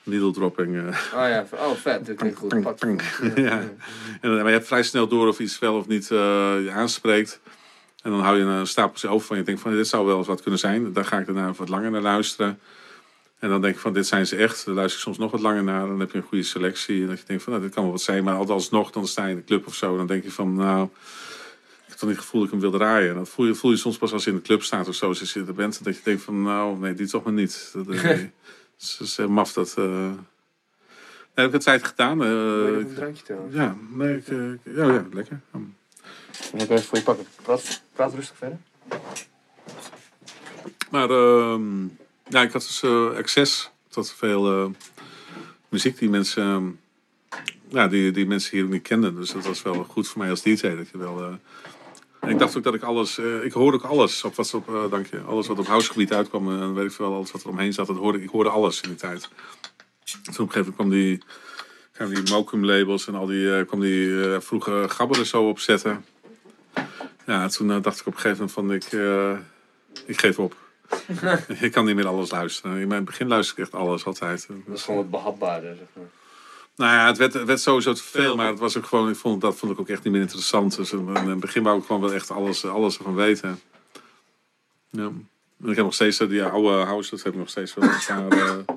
needle 0.03 0.31
dropping. 0.31 0.75
eh. 0.77 0.83
Oh 1.13 1.27
ja, 1.29 1.45
oh 1.51 1.71
vet, 1.75 2.05
dat 2.05 2.15
klinkt 2.15 2.37
goed. 2.39 2.53
Ja. 3.35 3.59
En, 3.61 3.71
eh, 4.21 4.29
maar 4.31 4.45
je 4.45 4.51
hebt 4.51 4.67
vrij 4.67 4.83
snel 4.83 5.07
door 5.07 5.27
of 5.27 5.39
iets 5.39 5.59
wel 5.59 5.75
of 5.75 5.87
niet 5.87 6.03
eh, 6.11 6.17
je 6.63 6.71
aanspreekt. 6.73 7.39
En 8.01 8.11
dan 8.11 8.19
hou 8.19 8.37
je 8.37 8.43
een 8.43 8.67
stapeltje 8.67 9.07
over 9.07 9.27
van 9.27 9.37
je 9.37 9.43
denkt 9.43 9.61
van 9.61 9.71
dit 9.71 9.87
zou 9.87 10.05
wel 10.05 10.17
eens 10.17 10.27
wat 10.27 10.41
kunnen 10.41 10.59
zijn. 10.59 10.93
Daar 10.93 11.05
ga 11.05 11.19
ik 11.19 11.25
daarna 11.25 11.53
wat 11.53 11.69
langer 11.69 11.91
naar 11.91 12.01
luisteren. 12.01 12.59
En 13.43 13.49
dan 13.49 13.61
denk 13.61 13.73
ik 13.75 13.79
van 13.81 13.93
dit 13.93 14.07
zijn 14.07 14.27
ze 14.27 14.35
echt. 14.35 14.65
Dan 14.65 14.73
luister 14.73 14.97
ik 14.99 15.03
soms 15.03 15.17
nog 15.17 15.31
wat 15.31 15.41
langer 15.41 15.63
naar. 15.63 15.87
Dan 15.87 15.99
heb 15.99 16.11
je 16.11 16.17
een 16.17 16.23
goede 16.23 16.43
selectie. 16.43 17.01
En 17.01 17.07
dat 17.07 17.19
je 17.19 17.25
denkt 17.25 17.43
van 17.43 17.51
nou, 17.53 17.65
dit 17.65 17.73
kan 17.73 17.83
wel 17.83 17.91
wat 17.91 18.01
zijn. 18.01 18.23
Maar 18.23 18.35
alsnog 18.35 18.91
dan 18.91 19.07
sta 19.07 19.25
je 19.25 19.31
in 19.31 19.35
de 19.37 19.43
club 19.43 19.67
of 19.67 19.75
zo. 19.75 19.97
Dan 19.97 20.07
denk 20.07 20.23
je 20.23 20.31
van 20.31 20.55
nou, 20.55 20.83
ik 20.85 20.89
heb 21.87 21.97
toch 21.97 22.07
niet 22.09 22.17
het 22.17 22.25
gevoel 22.25 22.41
dat 22.41 22.53
ik 22.53 22.59
hem 22.61 22.69
wil 22.69 22.79
draaien. 22.79 23.09
En 23.09 23.15
dat 23.15 23.29
voel 23.29 23.45
je, 23.45 23.55
voel 23.55 23.71
je 23.71 23.77
soms 23.77 23.97
pas 23.97 24.13
als 24.13 24.23
je 24.23 24.29
in 24.29 24.35
de 24.35 24.41
club 24.41 24.63
staat 24.63 24.87
of 24.87 24.95
zo. 24.95 25.07
Als 25.07 25.33
je 25.33 25.43
er 25.47 25.53
bent. 25.53 25.83
Dat 25.83 25.95
je 25.95 26.01
denkt 26.03 26.21
van 26.23 26.41
nou 26.41 26.79
nee, 26.79 26.93
die 26.93 27.07
toch 27.07 27.23
maar 27.23 27.33
niet. 27.33 27.69
Dat, 27.73 27.87
eh, 27.87 28.03
nee. 28.15 28.31
Het 28.77 28.97
is 28.99 29.17
eh, 29.17 29.25
maf 29.27 29.53
dat... 29.53 29.73
nee, 29.75 30.15
heb 31.33 31.45
ik 31.45 31.51
het 31.53 31.61
tijd 31.63 31.83
gedaan. 31.87 32.17
Ik- 32.23 32.85
een 32.87 32.93
drankje 32.95 33.23
trouwens? 33.23 33.55
ja, 33.55 33.75
nee, 33.89 34.17
ik, 34.17 34.27
ik- 34.27 34.75
ja, 34.75 34.85
ja, 34.93 35.05
lekker. 35.11 35.39
Hm. 35.51 35.57
Dan 35.57 36.59
heb 36.59 36.61
ik 36.61 36.69
even 36.69 36.83
voor 36.83 36.97
je 36.97 37.03
pakken. 37.03 37.25
Praat, 37.41 37.81
praat 37.93 38.13
rustig 38.13 38.37
verder. 38.37 38.57
Maar 40.89 41.09
ehm, 41.09 41.85
ja, 42.29 42.41
ik 42.41 42.51
had 42.51 42.61
dus 42.61 42.83
eh, 42.83 43.17
access 43.17 43.71
tot 43.89 44.11
veel 44.11 44.51
eh, 44.51 44.69
muziek 45.69 45.97
die 45.97 46.09
mensen, 46.09 46.43
ehm, 46.43 46.69
ja, 47.67 47.87
die, 47.87 48.11
die 48.11 48.25
mensen 48.25 48.57
hier 48.57 48.67
niet 48.67 48.81
kenden. 48.81 49.15
Dus 49.15 49.31
dat 49.31 49.45
was 49.45 49.61
wel 49.61 49.83
goed 49.83 50.07
voor 50.07 50.21
mij 50.21 50.29
als 50.29 50.41
DJ. 50.41 50.75
Dat 50.75 50.89
je 50.89 50.97
wel, 50.97 51.21
eh, 51.21 52.29
ik 52.29 52.39
dacht 52.39 52.57
ook 52.57 52.63
dat 52.63 52.73
ik 52.73 52.83
alles, 52.83 53.17
eh, 53.17 53.43
ik 53.43 53.51
hoorde 53.51 53.77
ook 53.77 53.83
alles 53.83 54.23
op 54.23 54.35
wat 54.35 54.53
op, 54.53 54.69
eh, 54.69 54.89
dank 54.89 55.07
je, 55.07 55.19
alles 55.19 55.47
wat 55.47 55.59
op 55.59 55.67
housegebied 55.67 56.13
uitkwam 56.13 56.61
en 56.61 56.73
weet 56.73 56.85
ik 56.85 56.91
veel, 56.91 57.13
alles 57.13 57.31
wat 57.31 57.43
er 57.43 57.49
omheen 57.49 57.73
zat, 57.73 57.87
dat 57.87 57.97
hoorde 57.97 58.21
ik, 58.21 58.29
hoorde 58.29 58.49
alles 58.49 58.81
in 58.81 58.89
die 58.89 58.97
tijd. 58.97 59.29
Toen 60.03 60.21
op 60.23 60.39
een 60.39 60.51
gegeven 60.51 60.53
moment 60.53 60.75
kwam 60.75 60.89
die, 60.89 61.21
kwamen 61.91 62.23
die 62.23 62.33
Mokum 62.33 62.65
labels 62.65 63.07
en 63.07 63.15
al 63.15 63.25
die, 63.25 63.57
eh, 63.57 63.67
kwam 63.67 63.79
die 63.79 64.23
eh, 64.23 64.39
vroege 64.39 64.85
gabberen 64.89 65.25
zo 65.25 65.49
opzetten. 65.49 66.05
Ja, 67.25 67.47
toen 67.47 67.71
eh, 67.71 67.81
dacht 67.81 67.99
ik 67.99 68.07
op 68.07 68.13
een 68.13 68.19
gegeven 68.19 68.49
moment 68.49 68.51
van 68.51 68.99
ik, 68.99 69.01
eh, 69.03 69.37
ik 70.05 70.19
geef 70.19 70.39
op. 70.39 70.62
ik 71.65 71.71
kan 71.71 71.85
niet 71.85 71.95
meer 71.95 72.07
alles 72.07 72.31
luisteren. 72.31 72.77
In 72.77 72.87
mijn 72.87 73.03
begin 73.03 73.27
luisterde 73.27 73.61
ik 73.61 73.67
echt 73.67 73.81
alles 73.81 74.05
altijd. 74.05 74.47
Dat 74.65 74.77
is 74.77 74.83
gewoon 74.83 74.99
wat 74.99 75.09
behapbaarder, 75.09 75.75
zeg 75.75 75.87
maar. 75.93 76.05
Nou 76.75 76.91
ja, 76.91 77.07
het 77.07 77.17
werd, 77.17 77.33
het 77.33 77.45
werd 77.45 77.61
sowieso 77.61 77.93
te 77.93 78.03
veel, 78.03 78.35
maar 78.35 78.47
het 78.47 78.59
was 78.59 78.77
ook 78.77 78.85
gewoon, 78.85 79.09
ik 79.09 79.15
vond, 79.15 79.41
dat 79.41 79.55
vond 79.55 79.71
ik 79.71 79.79
ook 79.79 79.89
echt 79.89 80.03
niet 80.03 80.13
meer 80.13 80.21
interessant. 80.21 80.75
Dus 80.75 80.91
in 80.91 81.07
het 81.07 81.39
begin 81.39 81.63
wou 81.63 81.79
ik 81.79 81.85
gewoon 81.85 82.01
wel 82.01 82.13
echt 82.13 82.31
alles, 82.31 82.65
alles 82.65 82.97
ervan 82.97 83.15
weten. 83.15 83.59
Ja. 84.89 85.11
En 85.63 85.69
ik 85.69 85.75
heb 85.75 85.85
nog 85.85 85.93
steeds 85.93 86.19
eh, 86.19 86.29
die 86.29 86.43
oude 86.43 86.83
house, 86.83 87.09
dat 87.09 87.23
heb 87.23 87.33
ik 87.33 87.39
nog 87.39 87.49
steeds 87.49 87.73
wel 87.73 87.89
een 87.89 88.27
paar 88.29 88.37
eh, 88.37 88.75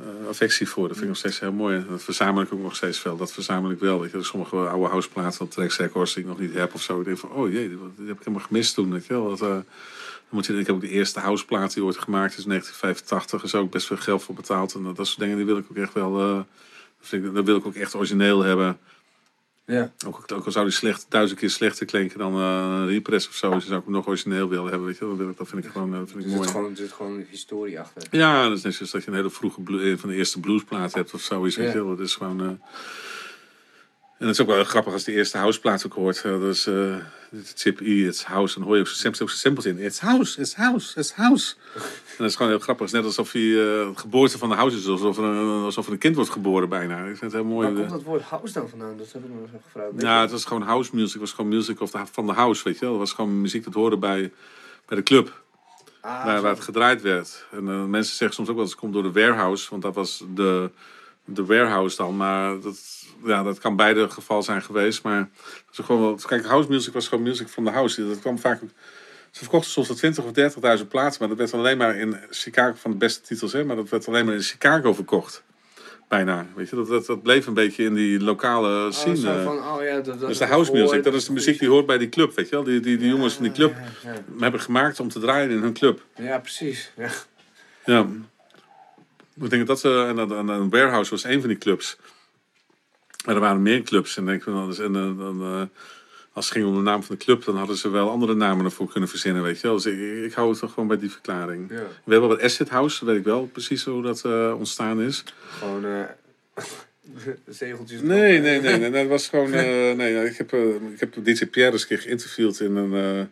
eh, 0.00 0.28
affectie 0.28 0.68
voor. 0.68 0.88
Dat 0.88 0.96
vind 0.96 1.02
ik 1.02 1.08
nog 1.08 1.18
steeds 1.18 1.40
heel 1.40 1.52
mooi. 1.52 1.86
Dat 1.88 2.02
verzamel 2.02 2.42
ik 2.42 2.52
ook 2.52 2.60
nog 2.60 2.76
steeds 2.76 2.98
veel. 2.98 3.16
Dat 3.16 3.32
verzamel 3.32 3.70
ik 3.70 3.78
wel. 3.78 4.00
Weet 4.00 4.10
je. 4.10 4.22
Sommige 4.22 4.56
oude 4.56 4.88
houseplaten 4.88 5.40
op 5.40 5.52
Records 5.56 6.14
die 6.14 6.22
ik 6.22 6.28
nog 6.28 6.38
niet 6.38 6.54
heb 6.54 6.74
of 6.74 6.82
zo. 6.82 6.98
Ik 6.98 7.04
denk 7.04 7.18
van, 7.18 7.30
oh 7.30 7.52
jee, 7.52 7.68
die, 7.68 7.78
heb 8.06 8.18
ik 8.18 8.24
helemaal 8.24 8.46
gemist 8.46 8.74
toen. 8.74 8.92
Weet 8.92 9.06
je 9.06 9.12
wel. 9.12 9.28
Dat, 9.28 9.40
eh, 9.40 9.48
dan 9.48 9.64
moet 10.28 10.46
je, 10.46 10.58
ik 10.58 10.66
heb 10.66 10.74
ook 10.74 10.80
de 10.80 10.88
eerste 10.88 11.20
houseplaat 11.20 11.74
die 11.74 11.84
ooit 11.84 11.98
gemaakt 11.98 12.38
is 12.38 12.42
in 12.44 12.48
1985. 12.48 13.38
Er 13.40 13.44
is 13.46 13.54
ook 13.54 13.70
best 13.70 13.86
veel 13.86 13.96
geld 13.96 14.22
voor 14.22 14.34
betaald. 14.34 14.74
En 14.74 14.82
dat, 14.82 14.96
dat 14.96 15.06
soort 15.06 15.18
dingen 15.18 15.36
die 15.36 15.46
wil 15.46 15.56
ik 15.58 15.66
ook 15.70 15.76
echt 15.76 15.92
wel... 15.92 16.20
eh, 16.20 16.34
dat 16.98 17.08
vind 17.08 17.24
ik, 17.24 17.34
dat 17.34 17.44
wil 17.44 17.56
ik 17.56 17.66
ook 17.66 17.74
echt 17.74 17.94
origineel 17.94 18.42
hebben. 18.42 18.78
Ja. 19.66 19.92
Ook, 20.06 20.24
ook 20.32 20.44
al 20.46 20.52
zou 20.52 20.64
die 20.64 20.74
slecht, 20.74 21.06
duizend 21.08 21.38
keer 21.40 21.50
slechter 21.50 21.86
klinken 21.86 22.18
dan 22.18 22.32
eh, 22.34 22.38
een 22.80 22.86
repress 22.86 23.28
of 23.28 23.34
zo. 23.34 23.50
Dus 23.50 23.66
zou 23.66 23.78
ik 23.78 23.84
hem 23.84 23.92
nog 23.94 24.06
origineel 24.06 24.48
willen 24.48 24.68
hebben. 24.70 24.86
Weet 24.86 24.98
je, 24.98 25.06
dat, 25.06 25.16
wil 25.16 25.28
ik, 25.28 25.36
dat 25.36 25.48
vind 25.48 25.64
ik 25.64 25.70
gewoon, 25.70 25.92
eh, 25.92 25.98
dat 25.98 26.10
vind 26.10 26.18
Er 26.18 26.24
ik 26.24 26.28
zit 26.28 26.36
mooi. 26.38 26.48
gewoon, 26.50 26.70
er 26.70 26.76
zit 26.76 26.92
gewoon 26.92 27.12
een 27.12 27.26
historie 27.30 27.80
achter. 27.80 28.02
Ja, 28.10 28.48
dat 28.48 28.56
is 28.56 28.62
net 28.62 28.74
zoals 28.74 28.90
dat 28.92 29.04
je 29.04 29.10
een 29.10 29.16
hele 29.16 29.30
vroege 29.30 29.60
van 29.98 30.08
de 30.08 30.14
eerste 30.14 30.40
bluesplaat 30.40 30.94
hebt 30.94 31.14
of 31.14 31.20
zoiets. 31.20 31.56
Weet 31.56 31.72
Ja. 31.72 31.78
je. 31.80 31.84
Dat 31.86 32.00
is 32.00 32.14
gewoon. 32.14 32.40
eh, 32.40 32.48
En 34.18 34.26
het 34.26 34.34
is 34.34 34.40
ook 34.40 34.46
wel 34.46 34.64
grappig 34.64 34.92
als 34.92 35.04
die 35.04 35.14
eerste 35.14 35.38
houseplaat 35.38 35.86
ook 35.86 35.92
hoort. 35.92 36.22
Dat 36.22 36.42
is 36.42 36.66
eh, 36.66 36.96
Chip 37.54 37.80
E, 37.80 38.06
It's 38.06 38.24
House. 38.24 38.54
En 38.54 38.60
dan 38.60 38.68
hoor 38.68 38.78
je 38.78 39.08
ook 39.08 39.14
zo 39.14 39.26
simpels 39.26 39.66
in. 39.66 39.78
It's 39.78 39.98
House, 39.98 40.40
It's 40.40 40.54
House, 40.54 40.98
It's 41.00 41.12
House. 41.12 41.54
En 41.74 41.82
dat 42.18 42.26
is 42.26 42.36
gewoon 42.36 42.52
heel 42.52 42.60
grappig. 42.60 42.86
Het 42.86 42.94
is 42.94 43.00
net 43.00 43.08
alsof 43.08 43.32
hij 43.32 43.42
het 43.42 43.98
geboorte 43.98 44.38
van 44.38 44.48
de 44.48 44.54
house 44.54 44.76
is. 44.76 44.86
Alsof 44.86 45.18
er, 45.18 45.24
een, 45.24 45.64
alsof 45.64 45.86
er 45.86 45.92
een 45.92 45.98
kind 45.98 46.14
wordt 46.14 46.30
geboren 46.30 46.68
bijna. 46.68 47.00
Ik 47.00 47.16
vind 47.16 47.20
het 47.20 47.32
heel 47.32 47.44
mooi. 47.44 47.66
Waar 47.66 47.76
eh, 47.76 47.80
komt 47.80 47.90
dat 47.90 48.02
woord 48.02 48.22
house 48.22 48.52
dan 48.52 48.68
vandaan? 48.68 48.96
Dat 48.96 49.12
heb 49.12 49.24
ik 49.24 49.30
me 49.30 49.40
nog 49.40 49.62
gevraagd. 49.64 49.90
Ja, 49.96 50.14
je? 50.14 50.20
het 50.20 50.30
was 50.30 50.44
gewoon 50.44 50.62
house 50.62 50.90
music. 50.94 51.12
Het 51.12 51.20
was 51.20 51.32
gewoon 51.32 51.50
music 51.50 51.80
of 51.80 51.92
van 52.12 52.26
de 52.26 52.32
house, 52.32 52.64
weet 52.64 52.74
je 52.74 52.80
wel. 52.80 52.90
Het 52.90 53.00
was 53.00 53.12
gewoon 53.12 53.40
muziek 53.40 53.64
dat 53.64 53.74
hoorde 53.74 53.96
bij, 53.96 54.32
bij 54.86 54.96
de 54.96 55.02
club. 55.02 55.44
Ah, 56.00 56.24
waar, 56.24 56.44
het 56.44 56.60
gedraaid 56.60 57.02
werd. 57.02 57.46
En 57.50 57.68
eh, 57.68 57.84
mensen 57.84 58.16
zeggen 58.16 58.36
soms 58.36 58.48
ook 58.48 58.54
wel 58.54 58.64
eens 58.64 58.72
het 58.72 58.80
komt 58.80 58.92
door 58.92 59.02
de 59.02 59.20
warehouse. 59.20 59.70
Want 59.70 59.82
dat 59.82 59.94
was 59.94 60.24
de, 60.34 60.70
de 61.24 61.44
warehouse 61.44 61.96
dan. 61.96 62.16
Maar 62.16 62.60
dat, 62.60 62.95
ja, 63.24 63.42
dat 63.42 63.58
kan 63.58 63.76
beide 63.76 64.10
geval 64.10 64.42
zijn 64.42 64.62
geweest. 64.62 65.02
Maar 65.02 65.18
het 65.18 65.76
was 65.76 65.86
gewoon 65.86 66.02
wel, 66.02 66.14
kijk, 66.26 66.44
house 66.46 66.68
music 66.68 66.92
was 66.92 67.08
gewoon 67.08 67.24
music 67.24 67.48
van 67.48 67.64
de 67.64 67.70
house. 67.70 68.08
Dat 68.08 68.18
kwam 68.20 68.38
vaak... 68.38 68.60
Ze 69.30 69.42
verkochten 69.42 69.70
soms 69.70 69.88
wel 69.88 69.96
20 69.96 70.24
of 70.24 70.78
30.000 70.82 70.88
plaatsen. 70.88 71.20
Maar 71.20 71.28
dat 71.36 71.38
werd 71.38 71.54
alleen 71.62 71.78
maar 71.78 71.96
in 71.96 72.16
Chicago 72.30 72.74
van 72.76 72.90
de 72.90 72.96
beste 72.96 73.20
titels. 73.20 73.52
Hè, 73.52 73.64
maar 73.64 73.76
dat 73.76 73.88
werd 73.88 74.08
alleen 74.08 74.24
maar 74.24 74.34
in 74.34 74.40
Chicago 74.40 74.94
verkocht. 74.94 75.42
Bijna. 76.08 76.46
Weet 76.54 76.68
je, 76.68 76.76
dat, 76.76 76.88
dat, 76.88 77.06
dat 77.06 77.22
bleef 77.22 77.46
een 77.46 77.54
beetje 77.54 77.84
in 77.84 77.94
die 77.94 78.20
lokale 78.20 78.86
Oh, 78.86 78.92
scene. 78.92 79.30
eh. 79.38 79.44
van, 79.44 79.58
oh 79.58 79.82
ja, 79.82 79.94
dat, 79.94 80.04
dat 80.04 80.20
Dat 80.20 80.30
is 80.30 80.38
de 80.38 80.44
house 80.46 80.72
music. 80.72 81.02
Dat 81.04 81.14
is 81.14 81.24
de 81.24 81.32
muziek 81.32 81.58
die 81.58 81.68
hoort 81.68 81.86
bij 81.86 81.98
die 81.98 82.08
club, 82.08 82.34
weet 82.36 82.48
je 82.48 82.54
wel. 82.54 82.64
Die, 82.64 82.80
die, 82.80 82.96
die 82.96 83.08
jongens 83.08 83.34
van 83.34 83.42
die 83.42 83.52
club 83.52 83.74
Ja, 84.04 84.12
hebben 84.40 84.60
gemaakt 84.60 85.00
om 85.00 85.08
te 85.08 85.18
draaien 85.18 85.50
in 85.50 85.58
hun 85.62 85.72
club. 85.72 86.04
ja. 86.16 86.24
Ja, 86.24 86.38
precies. 86.38 86.92
Ja. 86.96 87.10
Ja. 87.84 88.06
Ik 89.40 89.50
denk 89.50 89.66
dat 89.66 89.80
ze, 89.80 90.04
en, 90.08 90.18
en, 90.18 90.50
en 90.50 90.70
Warehouse 90.70 91.10
was 91.10 91.24
een 91.24 91.40
van 91.40 91.48
die 91.48 91.58
clubs. 91.58 91.96
Maar 93.26 93.34
er 93.34 93.40
waren 93.40 93.62
meer 93.62 93.82
clubs. 93.82 94.16
En, 94.16 94.24
denk 94.24 94.38
ik, 94.38 94.42
van, 94.42 94.54
dan, 94.54 94.84
en, 94.84 94.94
eh, 94.94 95.18
dan, 95.18 95.40
eh, 95.40 95.62
als 96.32 96.44
het 96.44 96.54
ging 96.54 96.66
om 96.66 96.74
de 96.74 96.80
naam 96.80 97.02
van 97.02 97.16
de 97.18 97.24
club, 97.24 97.44
dan 97.44 97.56
hadden 97.56 97.76
ze 97.76 97.88
wel 97.88 98.10
andere 98.10 98.34
namen 98.34 98.64
ervoor 98.64 98.88
kunnen 98.90 99.08
verzinnen, 99.08 99.42
weet 99.42 99.60
je 99.60 99.66
wel. 99.66 99.76
Dus 99.76 99.86
ik, 99.86 100.24
ik 100.24 100.32
hou 100.32 100.50
het 100.50 100.58
toch 100.58 100.72
gewoon 100.72 100.88
bij 100.88 100.98
die 100.98 101.10
verklaring. 101.10 101.70
Ja. 101.70 101.82
We 102.04 102.12
hebben 102.12 102.28
wat 102.28 102.40
Acid 102.40 102.68
House, 102.68 103.04
weet 103.04 103.16
ik 103.16 103.24
wel 103.24 103.46
precies 103.46 103.84
hoe 103.84 104.02
dat 104.02 104.24
eh, 104.24 104.54
ontstaan 104.56 105.00
is. 105.00 105.24
Gewoon 105.58 105.84
zegeltjes. 107.46 108.00
Nee, 108.00 108.40
nee, 108.40 108.60
nee, 108.60 108.78
nee, 108.78 108.90
dat 108.90 109.06
was 109.06 109.28
gewoon. 109.28 109.50
nee, 109.50 110.24
ik 110.24 110.36
heb, 110.36 110.52
ik 110.92 111.00
heb 111.00 111.14
DJ 111.24 111.46
Pierre 111.46 111.72
eens 111.72 111.82
een 111.82 111.88
keer 111.88 111.98
geïnterviewd 111.98 112.60
in 112.60 112.76
een 112.76 113.28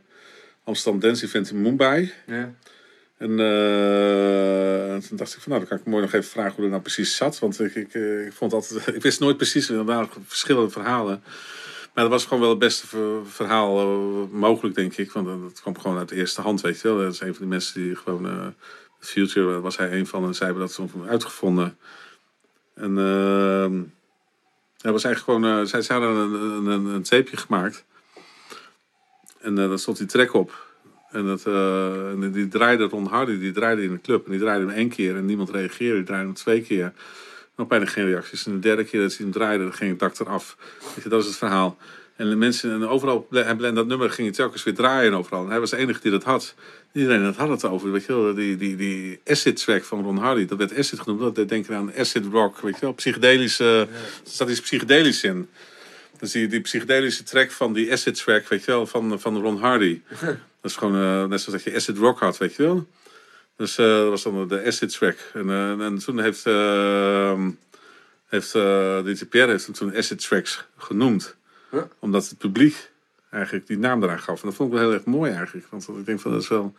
Amsterdam 0.64 1.00
Dance 1.00 1.24
Event 1.24 1.50
in 1.50 1.62
Mumbai. 1.62 2.12
Ja. 2.26 2.54
En 3.16 3.30
eh, 3.30 5.08
toen 5.08 5.16
dacht 5.16 5.34
ik 5.34 5.40
van, 5.40 5.52
nou, 5.52 5.58
dan 5.58 5.66
kan 5.68 5.78
ik 5.78 5.84
mooi 5.84 6.02
nog 6.02 6.12
even 6.12 6.30
vragen 6.30 6.52
hoe 6.52 6.60
dat 6.60 6.70
nou 6.70 6.82
precies 6.82 7.16
zat. 7.16 7.38
Want 7.38 7.60
ik, 7.60 7.74
ik, 7.74 7.94
eh, 7.94 8.26
ik 8.26 8.32
vond 8.32 8.52
altijd, 8.52 8.86
ik 8.96 9.02
wist 9.02 9.20
nooit 9.20 9.36
precies, 9.36 9.68
er 9.68 9.84
waren 9.84 10.08
verschillende 10.26 10.70
verhalen. 10.70 11.22
Maar 11.94 12.04
dat 12.04 12.12
was 12.12 12.24
gewoon 12.24 12.40
wel 12.40 12.50
het 12.50 12.58
beste 12.58 12.86
ver- 12.86 13.26
verhaal 13.26 13.80
eh, 13.80 14.30
mogelijk, 14.30 14.74
denk 14.74 14.96
ik. 14.96 15.12
Want 15.12 15.42
dat 15.42 15.60
kwam 15.60 15.78
gewoon 15.78 15.98
uit 15.98 16.08
de 16.08 16.16
eerste 16.16 16.40
hand, 16.40 16.60
weet 16.60 16.80
je 16.80 16.88
wel. 16.88 16.98
Dat 16.98 17.12
is 17.12 17.20
een 17.20 17.26
van 17.34 17.38
die 17.38 17.46
mensen 17.46 17.82
die 17.82 17.96
gewoon, 17.96 18.26
eh 18.26 18.46
Future 18.98 19.60
was 19.60 19.76
hij 19.76 19.92
een 19.92 20.06
van. 20.06 20.24
En 20.24 20.34
zij 20.34 20.46
hebben 20.46 20.66
dat 20.66 20.74
toen 20.74 21.08
uitgevonden. 21.08 21.78
En 22.74 22.98
ehm 22.98 23.82
dat 24.84 24.92
was 24.92 25.04
eigenlijk 25.04 25.42
gewoon, 25.44 25.60
eh, 25.60 25.66
zij, 25.66 25.96
hadden 25.98 26.16
een, 26.16 26.66
een, 26.66 26.84
een 26.84 27.02
tapeje 27.02 27.36
gemaakt. 27.36 27.84
En 29.40 29.54
daar 29.54 29.78
stond 29.78 29.96
die 29.96 30.06
track 30.06 30.32
op. 30.32 30.73
En, 31.14 31.26
dat, 31.26 31.46
eh, 31.46 32.10
en 32.10 32.32
die 32.32 32.48
draaide 32.48 32.84
Ron 32.84 33.06
Hardy, 33.06 33.38
die 33.38 33.52
draaide 33.52 33.82
in 33.82 33.92
de 33.92 34.00
club. 34.00 34.24
En 34.24 34.30
die 34.30 34.40
draaide 34.40 34.66
hem 34.66 34.74
één 34.74 34.88
keer 34.88 35.16
en 35.16 35.24
niemand 35.24 35.50
reageerde. 35.50 35.94
Die 35.94 36.04
draaide 36.04 36.26
hem 36.26 36.34
twee 36.34 36.62
keer. 36.62 36.92
Nog 37.56 37.66
bijna 37.66 37.86
geen 37.86 38.06
reacties. 38.06 38.46
En 38.46 38.52
de 38.52 38.58
derde 38.58 38.84
keer 38.84 39.00
dat 39.00 39.16
hij 39.16 39.20
hem 39.20 39.34
draaide, 39.34 39.62
dan 39.62 39.72
ging 39.72 39.90
het 39.90 39.98
dak 39.98 40.18
eraf. 40.18 40.56
Dat 41.08 41.20
is 41.20 41.26
het 41.26 41.36
verhaal. 41.36 41.76
En 42.16 42.28
de 42.28 42.36
mensen, 42.36 42.72
en 42.72 42.86
overal, 42.88 43.26
en 43.30 43.74
dat 43.74 43.86
nummer 43.86 44.10
ging 44.10 44.26
hij 44.26 44.36
telkens 44.36 44.62
weer 44.62 44.74
draaien 44.74 45.14
overal. 45.14 45.44
En 45.44 45.50
hij 45.50 45.60
was 45.60 45.70
de 45.70 45.76
enige 45.76 46.00
die 46.00 46.10
dat 46.10 46.22
had. 46.22 46.54
Iedereen 46.92 47.22
dat 47.22 47.36
had 47.36 47.48
het 47.48 47.64
over, 47.64 47.92
weet 47.92 48.04
je 48.04 48.12
wel. 48.12 48.34
Die, 48.34 48.56
die, 48.56 48.76
die 48.76 49.20
acid 49.26 49.56
track 49.64 49.84
van 49.84 50.02
Ron 50.02 50.16
Hardy, 50.16 50.46
dat 50.46 50.58
werd 50.58 50.78
acid 50.78 51.00
genoemd. 51.00 51.20
Dat 51.20 51.34
deed 51.34 51.48
denken 51.48 51.76
aan 51.76 51.92
acid 51.96 52.24
rock, 52.32 52.60
weet 52.60 52.74
je 52.74 52.80
wel. 52.80 52.92
Psychedelische, 52.92 53.88
er 54.24 54.30
staat 54.30 54.48
iets 54.48 54.60
psychedelisch 54.60 55.24
in. 55.24 55.48
Dus 56.18 56.32
die, 56.32 56.46
die 56.46 56.60
psychedelische 56.60 57.22
track 57.22 57.50
van 57.50 57.72
die 57.72 57.92
acid 57.92 58.14
track, 58.14 58.48
weet 58.48 58.64
je 58.64 58.70
wel, 58.70 58.86
van, 58.86 59.20
van 59.20 59.40
Ron 59.40 59.58
Hardy. 59.58 60.00
Dat 60.64 60.72
is 60.72 60.78
gewoon 60.78 60.94
eh, 60.94 61.24
net 61.24 61.40
zoals 61.40 61.62
dat 61.62 61.72
je 61.72 61.78
acid 61.78 61.98
rock 61.98 62.18
had, 62.18 62.38
weet 62.38 62.54
je 62.54 62.62
wel. 62.62 62.88
Dus 63.56 63.78
eh, 63.78 63.86
dat 63.86 64.08
was 64.08 64.22
dan 64.22 64.48
de 64.48 64.64
acid 64.64 64.92
track. 64.92 65.16
En, 65.32 65.50
eh, 65.50 65.80
en 65.80 65.98
toen 65.98 66.20
heeft, 66.20 66.46
uh, 66.46 67.38
heeft 68.26 68.52
DJ 69.04 69.24
Pierre 69.24 69.50
heeft 69.50 69.66
hem 69.66 69.74
toen 69.74 69.96
acid 69.96 70.28
tracks 70.28 70.64
genoemd. 70.76 71.36
Huh? 71.70 71.82
Omdat 71.98 72.28
het 72.28 72.38
publiek 72.38 72.90
eigenlijk 73.30 73.66
die 73.66 73.78
naam 73.78 74.02
eraan 74.02 74.20
gaf. 74.20 74.42
En 74.42 74.48
dat 74.48 74.56
vond 74.56 74.72
ik 74.72 74.78
wel 74.78 74.88
heel 74.88 74.96
erg 74.96 75.04
mooi 75.04 75.32
eigenlijk. 75.32 75.66
Want 75.70 75.88
ik 75.88 76.06
denk 76.06 76.20
van 76.20 76.30
dat 76.32 76.42
is 76.42 76.48
wel... 76.48 76.74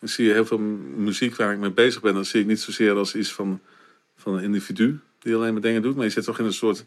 Dan 0.00 0.08
zie 0.08 0.26
je 0.26 0.32
heel 0.32 0.46
veel 0.46 0.58
muziek 0.58 1.36
waar 1.36 1.52
ik 1.52 1.58
mee 1.58 1.70
bezig 1.70 2.00
ben. 2.00 2.14
Dan 2.14 2.24
zie 2.24 2.40
ik 2.40 2.46
niet 2.46 2.60
zozeer 2.60 2.94
als 2.94 3.14
iets 3.14 3.32
van, 3.32 3.60
van 4.16 4.34
een 4.34 4.42
individu 4.42 5.00
die 5.22 5.34
alleen 5.34 5.52
maar 5.52 5.62
dingen 5.62 5.82
doet. 5.82 5.96
Maar 5.96 6.04
je 6.04 6.10
zit 6.10 6.24
toch 6.24 6.38
in 6.38 6.44
een 6.44 6.52
soort 6.52 6.84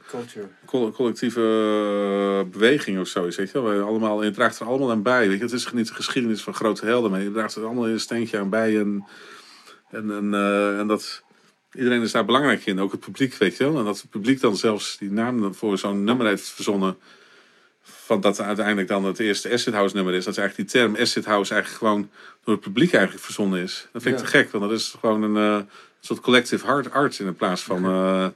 collectieve 0.66 1.42
eh, 1.42 2.52
beweging 2.52 3.00
of 3.00 3.08
zo. 3.08 3.22
Weet 3.22 3.36
je, 3.36 3.62
wel. 3.62 3.88
Allemaal, 3.88 4.24
je 4.24 4.32
draagt 4.32 4.60
er 4.60 4.66
allemaal 4.66 4.92
aan 4.92 5.02
bij. 5.02 5.28
Weet 5.28 5.38
je? 5.38 5.44
Het 5.44 5.54
is 5.54 5.72
niet 5.74 5.88
de 5.88 5.94
geschiedenis 5.94 6.42
van 6.42 6.54
grote 6.54 6.86
helden, 6.86 7.12
maar 7.12 7.22
je 7.22 7.32
draagt 7.32 7.56
er 7.56 7.66
allemaal 7.66 7.88
een 7.88 8.00
steentje 8.00 8.40
aan 8.40 8.50
bij. 8.50 8.80
En, 8.80 9.06
en, 9.90 10.12
en, 10.12 10.34
eh, 10.34 10.80
en 10.80 10.88
dat, 10.88 11.24
iedereen 11.74 12.02
is 12.02 12.12
daar 12.12 12.26
belangrijk 12.26 12.66
in, 12.66 12.80
ook 12.80 12.92
het 12.92 13.00
publiek, 13.00 13.36
weet 13.36 13.58
je 13.58 13.64
wel. 13.64 13.78
En 13.78 13.86
dat 13.86 14.02
het 14.02 14.10
publiek 14.10 14.42
dan 14.42 14.58
zelfs 14.58 14.98
die 14.98 15.12
naam 15.12 15.42
dan 15.42 15.56
voor 15.56 15.78
zo'n 15.78 16.04
nummer 16.04 16.28
heeft 16.28 16.48
verzonnen. 16.50 16.98
Van 17.82 18.22
dat 18.22 18.40
uiteindelijk 18.42 18.88
dan 18.88 19.06
het 19.06 19.20
eerste 19.20 19.52
Acid 19.52 19.74
House 19.74 19.96
nummer 19.96 20.14
is. 20.14 20.24
Dat 20.24 20.34
is 20.34 20.40
eigenlijk 20.40 20.70
die 20.72 20.82
term 20.82 20.96
Acid 20.96 21.26
House 21.26 21.54
eigenlijk 21.54 21.84
gewoon 21.84 22.10
door 22.44 22.54
het 22.54 22.64
publiek 22.64 22.94
eigenlijk 22.94 23.24
verzonnen 23.26 23.62
is. 23.62 23.88
Dat 23.92 24.02
vind 24.02 24.16
ik 24.16 24.22
Ja. 24.22 24.32
te 24.32 24.38
gek, 24.38 24.52
want 24.52 24.64
dat 24.64 24.80
is 24.80 24.96
gewoon 25.00 25.22
een 25.24 25.36
eh, 25.60 25.66
soort 26.06 26.20
collective 26.20 26.66
art, 26.68 26.92
art 26.92 27.20
in 27.20 27.36
plaats 27.36 27.62
van, 27.64 27.86
eh, 27.96 28.28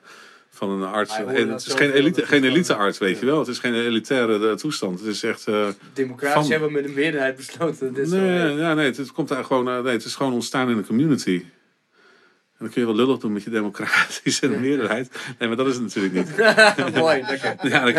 van 0.50 0.70
een 0.70 0.84
art. 0.88 1.10
Hij 1.16 1.24
hoorde 1.24 1.46
dat 1.48 1.64
Het 1.64 1.68
is 1.68 1.78
geen 1.80 1.92
elite, 1.92 2.26
geen 2.26 2.44
elite 2.44 2.74
art, 2.76 2.98
weet 2.98 3.14
Ja. 3.14 3.20
je 3.20 3.26
wel. 3.26 3.40
Het 3.40 3.48
is 3.48 3.60
geen 3.60 3.74
elitaire 3.74 4.50
eh, 4.50 4.56
toestand. 4.56 5.00
Het 5.00 5.08
is 5.08 5.24
echt... 5.24 5.48
eh, 5.48 5.68
Democratisch 5.94 6.42
Van- 6.42 6.52
hebben 6.52 6.68
we 6.68 6.74
met 6.74 6.86
een 6.86 6.94
meerderheid 6.94 7.36
besloten. 7.36 7.94
Dit 7.94 8.10
nee, 8.10 8.40
eh, 8.52 8.58
ja, 8.58 8.74
nee, 8.74 8.86
het, 8.86 8.98
het 8.98 9.12
komt 9.12 9.28
daar 9.28 9.44
gewoon, 9.44 9.70
eh, 9.70 9.80
nee, 9.82 9.94
het 9.94 10.06
is 10.06 10.16
gewoon 10.16 10.34
ontstaan 10.34 10.70
in 10.70 10.78
een 10.78 10.86
community. 10.86 11.44
En 12.58 12.66
dan 12.66 12.74
kun 12.74 12.82
je 12.88 12.88
wel 12.96 13.06
lullig 13.06 13.20
doen 13.20 13.34
met 13.34 13.44
je 13.44 13.50
democratische 13.50 14.48
meerderheid. 14.50 15.10
Nee, 15.40 15.48
maar 15.48 15.58
dat 15.58 15.68
is 15.68 15.74
het 15.74 15.84
natuurlijk 15.84 16.14
niet. 16.14 16.38
Mooi, 16.96 17.22
lekker. 17.28 17.56
Ja, 17.70 17.86
dat, 17.86 17.94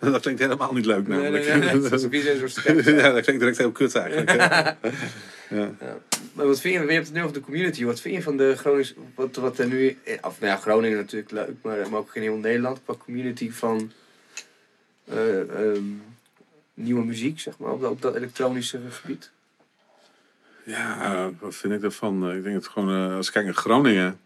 ja, 0.00 0.10
dat 0.10 0.20
klinkt 0.22 0.40
helemaal 0.40 0.72
niet 0.72 0.86
leuk 0.86 1.08
Nee, 1.08 1.18
nee, 1.18 1.30
namelijk. 1.30 1.46
nee, 1.46 1.80
nee. 1.80 1.88
Dat 1.90 1.92
is 2.44 2.52
stem. 2.52 2.96
ja, 2.96 3.12
dat 3.12 3.22
klinkt 3.22 3.40
direct 3.40 3.58
heel 3.58 3.72
kut 3.72 3.94
eigenlijk. 3.94 4.30
Hè. 5.48 5.68
Maar 6.32 6.46
wat 6.46 6.60
vind 6.60 6.74
je, 6.74 6.80
je 6.80 6.92
hebt 6.92 7.06
het 7.06 7.14
nu 7.16 7.22
over 7.22 7.34
de 7.34 7.40
community. 7.40 7.84
Wat 7.84 8.00
vind 8.00 8.14
je 8.14 8.22
van 8.22 8.36
de 8.36 8.56
Gronings, 8.56 8.94
wat, 9.14 9.36
wat 9.36 9.58
er 9.58 9.66
nu, 9.66 9.98
of 10.22 10.40
nou 10.40 10.52
ja, 10.52 10.56
Groningen 10.56 10.96
natuurlijk 10.96 11.30
leuk, 11.30 11.56
maar, 11.62 11.90
maar 11.90 11.98
ook 11.98 12.14
in 12.14 12.22
heel 12.22 12.36
Nederland, 12.36 12.80
qua 12.84 12.94
community 12.94 13.50
van 13.50 13.92
eh, 15.04 15.40
ehm, 15.40 15.84
nieuwe 16.74 17.04
muziek, 17.04 17.40
zeg 17.40 17.58
maar, 17.58 17.72
op 17.72 17.80
dat, 17.80 17.90
op 17.90 18.02
dat 18.02 18.14
elektronische 18.14 18.80
gebied? 18.90 19.30
Ja, 20.64 21.30
wat 21.40 21.54
vind 21.54 21.72
ik 21.72 21.80
daarvan? 21.80 22.32
Ik 22.32 22.42
denk 22.42 22.54
dat 22.54 22.68
gewoon, 22.68 23.10
eh, 23.10 23.16
als 23.16 23.26
ik 23.26 23.32
kijk 23.32 23.44
naar 23.44 23.54
Groningen, 23.54 24.18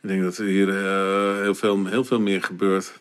ik 0.00 0.08
denk 0.08 0.22
dat 0.22 0.38
er 0.38 0.46
hier 0.46 0.68
eh, 0.68 1.40
heel, 1.40 1.54
veel, 1.54 1.86
heel 1.86 2.04
veel 2.04 2.20
meer 2.20 2.42
gebeurt 2.42 2.92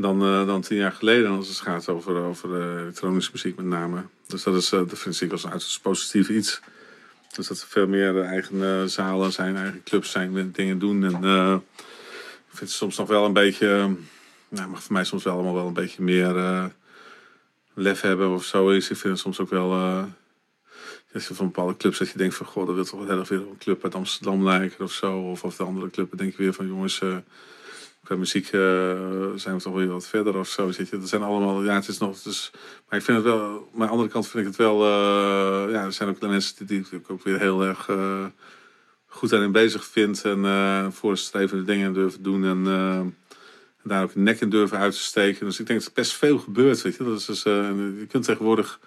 dan, 0.00 0.22
eh, 0.22 0.46
dan 0.46 0.60
tien 0.60 0.76
jaar 0.76 0.92
geleden 0.92 1.30
als 1.30 1.48
het 1.48 1.60
gaat 1.60 1.88
over, 1.88 2.16
over 2.16 2.60
eh, 2.60 2.80
elektronische 2.80 3.30
muziek 3.32 3.56
met 3.56 3.66
name. 3.66 4.02
Dus 4.26 4.42
dat, 4.42 4.54
is, 4.54 4.72
eh, 4.72 4.78
dat 4.78 4.98
vind 4.98 5.20
ik 5.20 5.32
als 5.32 5.44
een 5.44 5.50
uiterst 5.50 5.82
positief 5.82 6.28
iets. 6.28 6.60
Dus 7.36 7.46
dat 7.46 7.60
er 7.60 7.66
veel 7.68 7.86
meer 7.86 8.22
eigen 8.22 8.90
zalen 8.90 9.32
zijn, 9.32 9.56
eigen 9.56 9.82
clubs 9.84 10.10
zijn 10.10 10.52
dingen 10.52 10.78
doen. 10.78 11.04
En 11.04 11.14
ik 12.50 12.56
vind 12.56 12.60
het 12.60 12.70
soms 12.70 12.96
nog 12.96 13.08
wel 13.08 13.24
een 13.24 13.32
beetje, 13.32 13.96
nou, 14.48 14.68
mag 14.68 14.82
voor 14.82 14.92
mij 14.92 15.04
soms 15.04 15.24
wel 15.24 15.34
allemaal 15.34 15.54
wel 15.54 15.66
een 15.66 15.72
beetje 15.72 16.02
meer 16.02 16.34
lef 17.74 18.00
hebben 18.00 18.30
of 18.30 18.44
zo 18.44 18.68
is. 18.68 18.90
Ik 18.90 18.96
vind 18.96 19.12
het 19.12 19.22
soms 19.22 19.40
ook 19.40 19.50
wel... 19.50 19.72
eh, 19.72 20.04
als 21.14 21.28
je 21.28 21.34
van 21.34 21.46
bepaalde 21.46 21.76
clubs 21.76 21.98
dat 21.98 22.10
je 22.10 22.18
denkt 22.18 22.34
van... 22.34 22.46
Goh, 22.46 22.66
dat 22.66 22.74
wil 22.74 22.84
toch 22.84 23.06
wel 23.06 23.24
heel 23.28 23.42
op 23.42 23.50
een 23.50 23.58
club 23.58 23.84
uit 23.84 23.94
Amsterdam 23.94 24.44
lijken 24.44 24.84
of 24.84 24.92
zo. 24.92 25.18
Of, 25.18 25.44
of 25.44 25.56
de 25.56 25.62
andere 25.64 25.90
club, 25.90 26.08
dan 26.08 26.18
denk 26.18 26.36
je 26.36 26.42
weer 26.42 26.52
van... 26.52 26.66
Jongens, 26.66 27.00
qua 28.10 28.18
muziek 28.18 28.46
eh, 28.46 28.60
zijn 29.34 29.56
we 29.56 29.62
toch 29.62 29.74
weer 29.74 29.88
wat 29.88 30.06
verder 30.06 30.38
of 30.38 30.48
zo. 30.48 30.70
Zit 30.70 30.88
je. 30.88 30.98
Dat 30.98 31.08
zijn 31.08 31.22
allemaal... 31.22 31.64
Ja, 31.64 31.74
het 31.74 31.88
is 31.88 31.98
nog... 31.98 32.16
Is, 32.24 32.50
maar 32.88 32.98
ik 32.98 33.04
vind 33.04 33.16
het 33.16 33.26
wel... 33.26 33.68
Maar 33.72 33.80
aan 33.80 33.86
de 33.86 33.92
andere 33.92 34.08
kant 34.08 34.28
vind 34.28 34.42
ik 34.42 34.48
het 34.48 34.58
wel... 34.58 34.82
eh, 34.82 35.72
ja, 35.72 35.84
er 35.84 35.92
zijn 35.92 36.08
ook 36.08 36.20
mensen 36.20 36.66
die, 36.66 36.66
die 36.66 36.98
ik 36.98 37.10
ook 37.10 37.22
weer 37.24 37.38
heel 37.38 37.62
erg... 37.64 37.88
eh, 37.88 38.24
goed 39.06 39.30
daarin 39.30 39.52
bezig 39.52 39.84
vind. 39.84 40.24
En 40.24 40.44
eh 40.44 40.86
voorstrevende 40.90 41.64
dingen 41.64 41.92
durven 41.92 42.22
doen. 42.22 42.44
En... 42.44 42.66
eh, 42.66 42.98
en 43.82 43.88
daar 43.88 44.02
ook 44.02 44.14
nek 44.14 44.40
in 44.40 44.50
durven 44.50 44.78
uit 44.78 44.92
te 44.92 44.98
steken. 44.98 45.46
Dus 45.46 45.60
ik 45.60 45.66
denk 45.66 45.78
dat 45.78 45.88
er 45.88 45.94
best 45.94 46.12
veel 46.12 46.38
gebeurt. 46.38 46.82
Weet 46.82 46.96
je? 46.96 47.04
Dat 47.04 47.18
is 47.18 47.24
dus, 47.24 47.44
eh, 47.44 47.52
je 47.98 48.06
kunt 48.08 48.24
tegenwoordig 48.24 48.80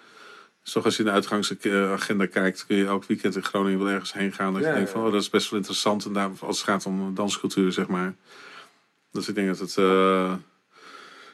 Zoals 0.62 0.86
als 0.86 0.96
je 0.96 1.02
in 1.02 1.08
de 1.08 1.14
uitgangsagenda 1.14 2.26
kijkt, 2.26 2.66
kun 2.66 2.76
je 2.76 2.86
elk 2.86 3.04
weekend 3.04 3.36
in 3.36 3.42
Groningen 3.44 3.78
wel 3.78 3.88
ergens 3.88 4.12
heen 4.12 4.32
gaan. 4.32 4.52
Dat 4.52 4.62
Ja, 4.62 4.68
je 4.68 4.74
denkt 4.74 4.90
van, 4.90 5.04
oh, 5.04 5.12
dat 5.12 5.20
is 5.20 5.30
best 5.30 5.50
wel 5.50 5.58
interessant. 5.58 6.04
En 6.04 6.12
daar, 6.12 6.30
als 6.40 6.56
het 6.56 6.68
gaat 6.68 6.86
om 6.86 7.14
danscultuur, 7.14 7.72
zeg 7.72 7.86
maar. 7.86 8.14
Dus 9.14 9.28
ik 9.28 9.34
denk 9.34 9.48
dat 9.48 9.58
het, 9.58 9.76
eh, 9.76 10.32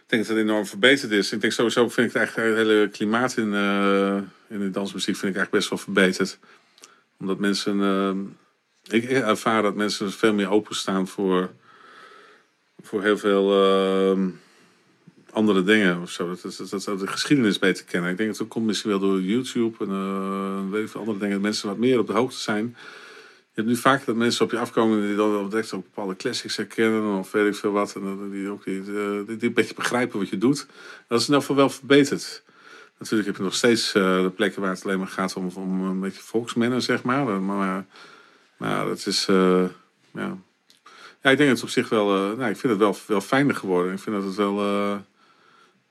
ik 0.02 0.06
denk 0.06 0.26
dat 0.26 0.36
het 0.36 0.44
enorm 0.44 0.66
verbeterd 0.66 1.10
is. 1.10 1.32
Ik 1.32 1.40
denk 1.40 1.52
sowieso, 1.52 1.88
vind 1.88 2.06
ik 2.06 2.12
het 2.12 2.22
eigenlijk 2.22 2.48
het 2.48 2.66
hele 2.66 2.88
klimaat 2.88 3.36
in, 3.36 3.54
eh, 3.54 4.16
in 4.48 4.58
de 4.58 4.70
dansmuziek 4.70 5.16
vind 5.16 5.30
ik 5.34 5.38
eigenlijk 5.38 5.50
best 5.50 5.68
wel 5.68 5.78
verbeterd. 5.78 6.38
Omdat 7.18 7.38
mensen, 7.38 7.80
eh, 7.80 8.96
ik 8.96 9.10
ervaar 9.10 9.62
dat 9.62 9.74
mensen 9.74 10.12
veel 10.12 10.34
meer 10.34 10.50
openstaan 10.50 11.08
voor, 11.08 11.50
voor 12.82 13.02
heel 13.02 13.18
veel... 13.18 13.48
andere 15.32 15.62
dingen 15.62 16.00
of 16.00 16.10
zo. 16.10 16.28
Dat, 16.28 16.70
dat, 16.70 16.84
dat, 16.84 17.00
de 17.00 17.06
geschiedenis 17.06 17.58
beter 17.58 17.84
kennen. 17.84 18.10
Ik 18.10 18.16
denk 18.16 18.28
dat 18.28 18.38
dat 18.38 18.48
komt 18.48 18.66
misschien 18.66 18.90
wel 18.90 18.98
door 18.98 19.20
YouTube 19.20 19.84
en 19.84 20.70
weet 20.70 20.88
ik 20.88 20.94
andere 20.94 21.18
dingen. 21.18 21.34
Dat 21.34 21.42
mensen 21.42 21.68
wat 21.68 21.78
meer 21.78 21.98
op 21.98 22.06
de 22.06 22.12
hoogte 22.12 22.38
zijn. 22.38 22.76
Hebt 23.60 23.72
nu 23.72 23.78
vaak 23.78 24.04
dat 24.04 24.16
mensen 24.16 24.44
op 24.44 24.50
je 24.50 24.58
afkomen 24.58 25.06
die 25.06 25.16
dan 25.16 25.50
direct 25.50 25.72
ook 25.72 25.82
bepaalde 25.82 26.16
classics 26.16 26.56
herkennen 26.56 27.18
of 27.18 27.30
weet 27.30 27.46
ik 27.46 27.54
veel 27.54 27.72
wat. 27.72 27.94
En 27.94 28.30
die 28.30 28.48
ook 28.48 28.64
die, 28.64 28.80
eh, 28.80 29.26
die, 29.26 29.36
die 29.36 29.48
een 29.48 29.54
beetje 29.54 29.74
begrijpen 29.74 30.18
wat 30.18 30.28
je 30.28 30.38
doet. 30.38 30.66
Dat 31.08 31.20
is 31.20 31.26
in 31.26 31.32
elk 31.32 31.42
geval 31.42 31.56
wel 31.56 31.70
verbeterd. 31.70 32.42
Natuurlijk 32.98 33.28
heb 33.28 33.36
je 33.36 33.42
nog 33.42 33.54
steeds 33.54 33.94
eh, 33.94 34.22
de 34.22 34.30
plekken 34.30 34.62
waar 34.62 34.70
het 34.70 34.84
alleen 34.84 34.98
maar 34.98 35.08
gaat 35.08 35.34
om, 35.34 35.50
om 35.54 35.82
een 35.82 36.00
beetje 36.00 36.22
volksmennen, 36.22 36.82
zeg 36.82 37.02
maar. 37.02 37.24
Maar, 37.24 37.40
maar, 37.40 37.86
maar 38.56 38.86
dat 38.86 39.06
is, 39.06 39.26
eh, 39.28 39.64
ja... 40.12 40.38
Ik 41.22 41.36
denk 41.36 41.38
dat 41.38 41.48
het 41.48 41.62
op 41.62 41.68
zich 41.68 41.88
wel, 41.88 42.14
eh, 42.14 42.38
nou, 42.38 42.50
ik 42.50 42.56
vind 42.56 42.72
het 42.72 42.78
wel, 42.78 42.96
wel 43.06 43.20
fijner 43.20 43.54
geworden. 43.54 43.92
Ik 43.92 43.98
vind 43.98 44.16
dat 44.16 44.24
het 44.24 44.34
wel, 44.34 44.58
eh, 44.58 44.96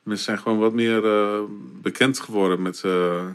mensen 0.04 0.26
zijn 0.26 0.40
gewoon 0.40 0.58
wat 0.58 0.74
meer 0.74 1.06
eh, 1.06 1.40
bekend 1.82 2.20
geworden 2.20 2.62
met, 2.62 2.84
eh, 2.84 3.26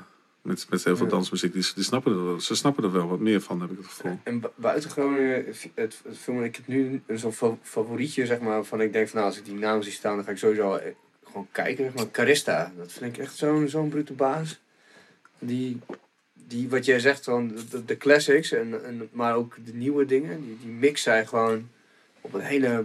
met, 0.45 0.67
met 0.71 0.85
heel 0.85 0.97
veel 0.97 1.07
dansmuziek. 1.09 1.53
Die, 1.53 1.65
die 1.75 1.85
snappen 1.85 2.13
er, 2.13 2.25
wel- 2.25 2.41
ze 2.41 2.55
snappen 2.55 2.85
er 2.85 2.93
wel 2.93 3.09
wat 3.09 3.19
meer 3.21 3.41
van, 3.41 3.61
heb 3.61 3.71
ik 3.71 3.77
het 3.77 3.87
gevoel. 3.87 4.19
En 4.23 4.41
bu- 4.41 4.49
buiten 4.55 4.91
Groningen, 4.91 5.45
het, 5.47 5.71
het 5.75 6.17
film, 6.19 6.43
ik 6.43 6.57
heb 6.57 6.67
nu 6.67 7.03
een 7.07 7.19
zo'n 7.19 7.33
fa- 7.33 7.59
favorietje, 7.63 8.27
zeg 8.27 8.41
maar, 8.41 8.65
van 8.65 8.81
ik 8.81 8.93
denk 8.93 9.09
van 9.09 9.17
nou, 9.17 9.31
als 9.31 9.39
ik 9.39 9.45
die 9.45 9.55
naam 9.55 9.83
zie 9.83 9.93
staan, 9.93 10.17
dan 10.17 10.25
ga 10.25 10.31
ik 10.31 10.39
sowieso 10.39 10.75
eh, 10.75 10.93
gewoon 11.25 11.49
kijken. 11.53 11.93
Maar 11.97 12.11
Carista, 12.11 12.73
dat 12.77 12.93
vind 12.93 13.17
ik 13.17 13.23
echt 13.23 13.37
zo'n 13.37 13.69
zo'n 13.69 13.89
brute 13.89 14.13
baas. 14.13 14.61
Die, 15.39 15.79
die, 16.33 16.69
wat 16.69 16.85
jij 16.85 16.99
zegt, 17.01 17.25
van 17.25 17.53
de, 17.87 17.97
classics, 17.97 18.53
en, 18.53 18.85
en, 18.85 19.09
maar 19.13 19.35
ook 19.35 19.57
de 19.65 19.75
nieuwe 19.75 20.05
dingen, 20.05 20.41
die, 20.47 20.59
die 20.63 20.71
mix 20.73 21.03
zij 21.03 21.27
gewoon 21.27 21.69
op 22.21 22.35
een 22.35 22.41
hele 22.41 22.85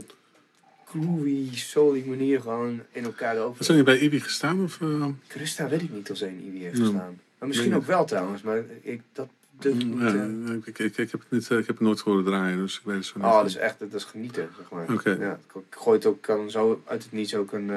groovy, 0.86 1.56
soul 1.56 1.95
manier 2.06 2.41
gewoon 2.41 2.81
in 2.91 3.03
elkaar 3.03 3.38
over. 3.38 3.76
niet 3.76 3.86
bij 3.86 3.99
Ibi 3.99 4.19
gestaan? 4.19 4.64
Of, 4.64 4.81
eh? 4.81 5.06
Carista 5.27 5.69
weet 5.69 5.81
ik 5.81 5.91
niet 5.91 6.11
of 6.11 6.18
ze 6.18 6.27
in 6.27 6.53
IB 6.56 6.61
heeft 6.61 6.77
Ja. 6.77 7.14
Maar 7.40 7.48
misschien 7.48 7.76
ook 7.76 7.86
wel 7.86 8.06
trouwens, 8.06 8.41
maar 8.41 8.64
ik, 8.82 9.02
dat 9.11 9.28
ik 9.60 9.74
niet... 9.74 9.99
ja, 9.99 10.07
eh, 10.07 10.53
ik, 10.66 10.80
ik, 10.80 10.98
ik, 10.98 11.11
heb 11.11 11.20
het 11.20 11.30
niet, 11.30 11.52
eh, 11.52 11.57
ik 11.57 11.68
heb 11.68 11.78
het 11.78 11.86
nooit 11.86 11.99
horen 11.99 12.24
draaien, 12.24 12.57
dus 12.57 12.78
ik 12.78 12.86
weet 12.86 12.95
het 12.95 13.06
zo 13.06 13.14
niet. 13.16 13.26
Oh, 13.26 13.38
dat 13.38 13.45
is 13.45 13.56
echt, 13.56 13.80
dat 13.80 13.94
is 13.94 14.03
genieten, 14.03 14.49
zeg 14.57 14.70
maar. 14.70 14.94
Oké. 14.94 15.10
Ja, 15.10 15.40
ik 15.53 15.78
gooi 15.78 15.98
het 15.98 16.06
ook, 16.06 16.22
kan 16.22 16.52
zo 16.52 16.82
uit 16.86 17.03
het 17.03 17.11
niets 17.11 17.36
ook 17.36 17.52
een, 17.52 17.68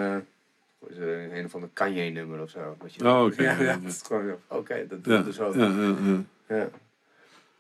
wat 0.79 0.91
het, 0.91 0.99
een, 1.33 1.45
of 1.45 1.55
ander 1.55 1.71
Kanye-nummer 1.73 2.41
of 2.43 2.51
zo. 2.51 2.77
Weet 2.83 2.95
je. 2.95 3.05
Oh, 3.05 3.25
oké, 3.25 3.43
Ja, 3.43 3.51
ja, 3.53 3.59
ja, 3.59 3.65
ja. 3.65 3.79
dat 3.79 3.93
is 3.93 4.03
gewoon, 4.05 4.37
oké, 4.47 4.87
dat 4.89 5.05
doe 5.05 5.13
ja, 5.13 5.19
ik 5.19 5.25
dus 5.25 5.41
ook. 5.41 5.55
ja, 5.55 5.67
ja, 5.67 5.97
ja. 6.05 6.25
Ja. 6.57 6.69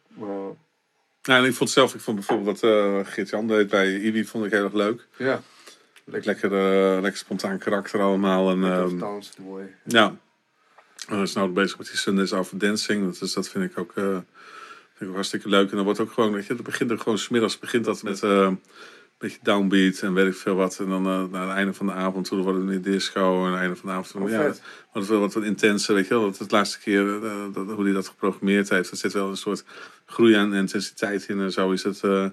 Maar, 0.08 0.50
Ja, 1.22 1.38
en 1.38 1.44
ik 1.44 1.54
vond 1.54 1.70
zelf, 1.70 1.94
ik 1.94 2.00
vond 2.00 2.16
bijvoorbeeld 2.16 2.60
wat 2.60 2.70
eh 2.70 2.98
Geert-Jan 3.12 3.46
deed 3.46 3.68
bij 3.68 4.00
Ibi, 4.00 4.24
vond 4.24 4.44
ik 4.44 4.50
heel 4.50 4.64
erg 4.64 4.72
leuk. 4.72 5.06
ja. 5.16 5.42
Lekker, 6.04 6.52
eh, 6.52 7.00
lekker 7.00 7.18
spontaan 7.18 7.58
karakter 7.58 8.00
allemaal. 8.00 8.50
En, 8.50 8.60
Lekker 8.60 8.84
ehm, 8.84 8.98
dans, 8.98 9.36
mooi. 9.36 9.74
Ja. 9.84 10.16
En 11.08 11.14
hij 11.14 11.22
is 11.22 11.32
nou 11.32 11.50
bezig 11.50 11.78
met 11.78 11.86
die 11.86 11.96
Sundays 11.96 12.32
Over 12.32 12.58
Dancing. 12.58 13.20
Is, 13.20 13.32
dat 13.32 13.48
vind 13.48 13.64
ik 13.70 13.78
ook, 13.78 13.92
eh, 13.94 14.04
vind 14.04 15.00
ik 15.00 15.08
ook 15.08 15.14
hartstikke 15.14 15.48
leuk. 15.48 15.70
En 15.70 15.76
dan 15.76 15.84
wordt 15.84 16.00
ook 16.00 16.12
gewoon, 16.12 16.32
weet 16.32 16.46
je, 16.46 16.54
dat 16.54 16.64
begint 16.64 16.90
er 16.90 16.98
gewoon 16.98 17.18
smiddags 17.18 17.58
begint 17.58 17.84
dat 17.84 18.02
met 18.02 18.22
eh, 18.22 18.30
een 18.30 18.60
beetje 19.18 19.38
downbeat 19.42 19.98
en 20.00 20.14
weet 20.14 20.26
ik 20.26 20.34
veel 20.34 20.54
wat. 20.54 20.78
En 20.78 20.88
dan 20.88 21.06
eh, 21.06 21.24
naar 21.30 21.46
het 21.46 21.56
einde 21.56 21.72
van 21.74 21.86
de 21.86 21.92
avond 21.92 22.26
toe 22.26 22.42
wordt 22.42 22.58
het 22.58 22.68
een 22.68 22.82
disco. 22.82 23.40
En 23.40 23.46
aan 23.46 23.52
het 23.52 23.60
einde 23.60 23.76
van 23.76 23.88
de 23.88 23.94
avond 23.94 24.24
Oh, 24.24 24.30
ja, 24.30 24.54
wel 24.92 25.20
wat, 25.20 25.34
wat 25.34 25.44
intenser, 25.44 25.94
weet 25.94 26.08
je 26.08 26.14
wel. 26.14 26.22
Dat 26.22 26.38
het 26.38 26.50
laatste 26.50 26.78
keer, 26.78 27.20
dat, 27.52 27.66
hoe 27.70 27.84
hij 27.84 27.92
dat 27.92 28.08
geprogrammeerd 28.08 28.68
heeft, 28.68 28.90
er 28.90 28.96
zit 28.96 29.12
wel 29.12 29.28
een 29.28 29.36
soort 29.36 29.64
groei 30.06 30.34
aan 30.34 30.54
intensiteit 30.54 31.28
in. 31.28 31.40
En 31.40 31.52
zo 31.52 31.70
is 31.70 31.82
het. 31.82 32.00
eh, 32.02 32.26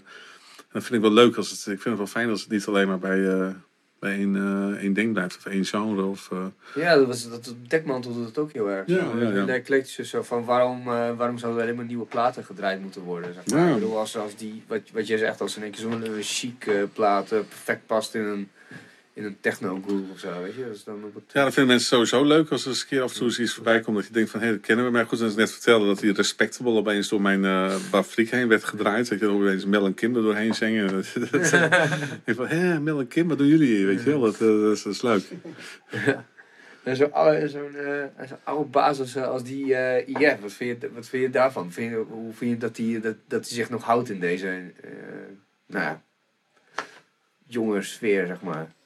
dat 0.71 0.83
vind 0.83 0.93
ik 0.95 1.01
wel 1.01 1.11
leuk. 1.11 1.35
Als 1.35 1.49
het, 1.49 1.59
ik 1.59 1.65
vind 1.65 1.83
het 1.83 1.97
wel 1.97 2.07
fijn 2.07 2.29
als 2.29 2.41
het 2.41 2.49
niet 2.49 2.65
alleen 2.65 2.87
maar 2.87 2.99
bij, 2.99 3.55
bij 3.99 4.13
één, 4.15 4.35
eh, 4.35 4.81
één 4.83 4.93
ding 4.93 5.13
blijft. 5.13 5.37
Of 5.37 5.45
één 5.45 5.65
genre. 5.65 6.03
Of, 6.03 6.29
eh, 6.31 6.45
Ja, 6.75 6.95
dat 6.95 7.07
was, 7.07 7.29
dat, 7.29 7.55
Dekmantel 7.67 8.13
doet 8.13 8.25
het 8.25 8.37
ook 8.37 8.51
heel 8.51 8.69
erg. 8.69 8.87
Ja, 8.87 8.99
Zo, 8.99 9.17
ja, 9.17 9.31
ja. 9.31 9.45
De 9.45 9.51
eclectische 9.51 10.05
zo 10.05 10.21
van 10.21 10.45
waarom, 10.45 10.79
eh, 10.79 11.17
waarom 11.17 11.37
zouden 11.37 11.61
er 11.61 11.65
alleen 11.65 11.75
maar 11.77 11.85
nieuwe 11.85 12.05
platen 12.05 12.43
gedraaid 12.45 12.81
moeten 12.81 13.01
worden. 13.01 13.33
Zeg 13.33 13.45
maar. 13.45 13.59
Ja. 13.59 13.67
Ik 13.67 13.73
bedoel, 13.73 13.97
als, 13.97 14.17
als 14.17 14.35
die, 14.35 14.63
wat, 14.67 14.81
wat 14.93 15.07
jij 15.07 15.17
zegt, 15.17 15.41
als 15.41 15.55
in 15.57 15.63
één 15.63 15.71
keer 15.71 15.81
zo'n 15.81 16.03
chic 16.21 16.69
plaat 16.93 17.31
eh, 17.31 17.39
perfect 17.39 17.85
past 17.85 18.15
in 18.15 18.21
een, 18.23 18.49
in 19.19 19.25
een 19.25 19.37
techno 19.39 19.81
groove 19.85 20.11
of 20.11 20.19
zo, 20.19 20.41
weet 20.41 20.55
je. 20.55 20.65
Dus 20.71 20.83
dan 20.83 21.11
het, 21.13 21.23
Ja, 21.33 21.43
dat 21.43 21.53
vinden 21.53 21.71
mensen 21.71 21.87
sowieso 21.87 22.23
leuk 22.23 22.49
als 22.49 22.61
er 22.61 22.69
eens 22.69 22.81
een 22.81 22.87
keer 22.87 23.01
af 23.01 23.11
en 23.11 23.17
toe 23.17 23.27
eens 23.27 23.39
iets 23.39 23.53
voorbij 23.53 23.79
komt. 23.79 23.95
Dat 23.97 24.05
je 24.05 24.13
denkt 24.13 24.29
van, 24.29 24.39
hé, 24.39 24.51
dat 24.51 24.59
kennen 24.59 24.85
we. 24.85 24.91
Maar 24.91 25.05
goed, 25.05 25.21
als 25.21 25.31
ik 25.31 25.37
net 25.37 25.51
vertelde 25.51 25.85
dat 25.85 25.99
die 25.99 26.13
Respectable 26.13 26.71
opeens 26.71 27.09
door 27.09 27.21
mijn 27.21 27.43
uh, 27.43 27.75
Bafriek 27.91 28.31
heen 28.31 28.47
werd 28.47 28.63
gedraaid. 28.63 29.09
Dat 29.09 29.19
je 29.19 29.25
er 29.25 29.31
opeens 29.31 29.65
Mel 29.65 29.85
en 29.85 29.93
Kim 29.93 30.15
er 30.15 30.21
doorheen 30.21 30.53
zingen. 30.53 30.87
Dat, 30.93 31.31
dat, 31.31 31.33
ik 31.53 32.21
denk 32.23 32.37
van, 32.37 32.47
hé, 32.47 32.79
Mel 32.79 32.99
en 32.99 33.07
Kim, 33.07 33.27
wat 33.27 33.37
doen 33.37 33.47
jullie 33.47 33.75
hier? 33.75 33.85
Weet 33.85 34.03
je 34.03 34.09
wel, 34.09 34.19
dat, 34.19 34.33
eh, 34.33 34.39
dat, 34.39 34.75
is, 34.75 34.83
dat 34.83 34.93
is 34.93 35.01
leuk. 35.01 35.23
En 36.83 36.95
zo'n 36.95 37.13
oude, 37.13 37.49
zo'n, 37.49 37.75
eh, 37.75 38.27
zo'n 38.27 38.37
oude 38.43 38.69
basis 38.69 39.17
als 39.17 39.43
die 39.43 39.75
eh 39.75 40.07
IF, 40.07 40.39
wat 40.41 40.53
vind, 40.53 40.81
je, 40.81 40.91
wat 40.93 41.07
vind 41.07 41.23
je 41.23 41.29
daarvan? 41.29 41.71
Vind 41.71 41.91
je, 41.91 41.97
hoe 41.97 42.33
vind 42.33 42.51
je 42.51 42.57
dat 42.57 42.77
hij 42.77 42.99
dat, 43.01 43.15
dat 43.27 43.43
die 43.43 43.53
zich 43.53 43.69
nog 43.69 43.83
houdt 43.83 44.09
in 44.09 44.19
deze, 44.19 44.47
eh, 44.47 44.91
nou 45.65 45.83
ja, 45.83 46.01
jonge 47.47 47.81
sfeer, 47.81 48.27
zeg 48.27 48.41
maar. 48.41 48.77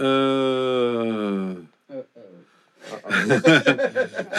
Eh, 0.00 1.50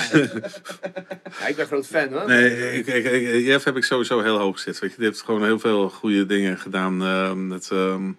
Ja, 1.39 1.47
ik 1.47 1.55
ben 1.55 1.65
groot 1.65 1.87
fan 1.87 2.07
hoor. 2.13 2.27
nee, 2.27 2.73
ik, 2.77 2.87
ik, 2.87 3.05
ik, 3.05 3.45
Jeff 3.45 3.63
heb 3.63 3.77
ik 3.77 3.83
sowieso 3.83 4.21
heel 4.21 4.37
hoog 4.37 4.59
zitten. 4.59 4.81
Weet 4.83 4.91
je. 4.91 4.97
Die 4.97 5.05
heeft 5.07 5.21
gewoon 5.21 5.43
heel 5.43 5.59
veel 5.59 5.89
goede 5.89 6.25
dingen 6.25 6.57
gedaan. 6.57 7.01
eh, 7.03 7.33
met, 7.33 7.69
ehm, 7.71 8.11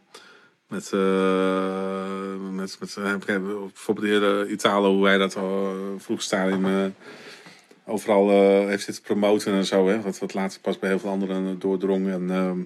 met, 0.69 0.93
eh, 0.93 2.35
met, 2.53 2.77
met 2.81 2.97
eh, 2.97 3.15
bijvoorbeeld 3.27 4.07
de 4.07 4.13
hele 4.13 4.49
Italo, 4.49 4.95
hoe 4.95 5.07
hij 5.07 5.19
dat 5.19 5.37
al 5.37 5.75
vroeg 5.99 6.23
stadium 6.23 6.65
eh, 6.67 6.85
overal 7.87 8.31
eh, 8.31 8.67
heeft 8.69 8.85
zitten 8.85 9.03
promoten 9.03 9.53
en 9.53 9.65
zo. 9.65 9.89
Hè, 9.89 10.01
wat, 10.01 10.19
wat 10.19 10.35
later 10.35 10.61
pas 10.61 10.79
bij 10.79 10.89
heel 10.89 10.99
veel 10.99 11.11
anderen 11.11 11.59
doordrong. 11.59 12.09
En, 12.11 12.31
ehm, 12.31 12.59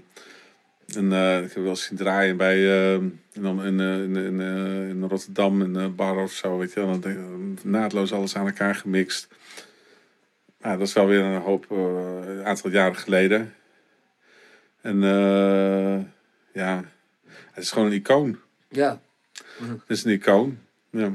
en 0.95 1.13
eh, 1.13 1.43
ik 1.43 1.53
heb 1.53 1.63
wel 1.63 1.69
eens 1.69 1.85
zien 1.85 1.97
draaien 1.97 2.37
bij, 2.37 2.93
ehm, 2.93 3.09
in, 3.33 3.59
in, 3.61 3.81
in, 3.81 4.17
in, 4.17 4.41
eh, 4.41 4.89
in 4.89 5.05
Rotterdam, 5.05 5.63
in 5.63 5.75
een 5.75 5.95
bar 5.95 6.23
of 6.23 6.33
zo. 6.33 6.59
Weet 6.59 6.73
je, 6.73 6.87
wel. 6.87 7.01
Dan 7.01 7.59
naadloos 7.63 8.13
alles 8.13 8.37
aan 8.37 8.47
elkaar 8.47 8.75
gemixt. 8.75 9.29
Ja, 10.61 10.77
dat 10.77 10.87
is 10.87 10.93
wel 10.93 11.07
weer 11.07 11.21
een 11.21 11.41
hoop, 11.41 11.71
een 11.71 12.45
aantal 12.45 12.71
jaren 12.71 12.97
geleden. 12.97 13.55
En 14.81 15.03
eh, 15.03 15.99
ja, 16.53 16.85
het 17.51 17.65
is 17.65 17.71
gewoon 17.71 17.87
een 17.87 17.93
icoon. 17.93 18.39
Ja, 18.69 19.01
Het 19.59 19.81
is 19.87 20.05
een 20.05 20.13
icoon. 20.13 20.59
Ja. 20.91 21.13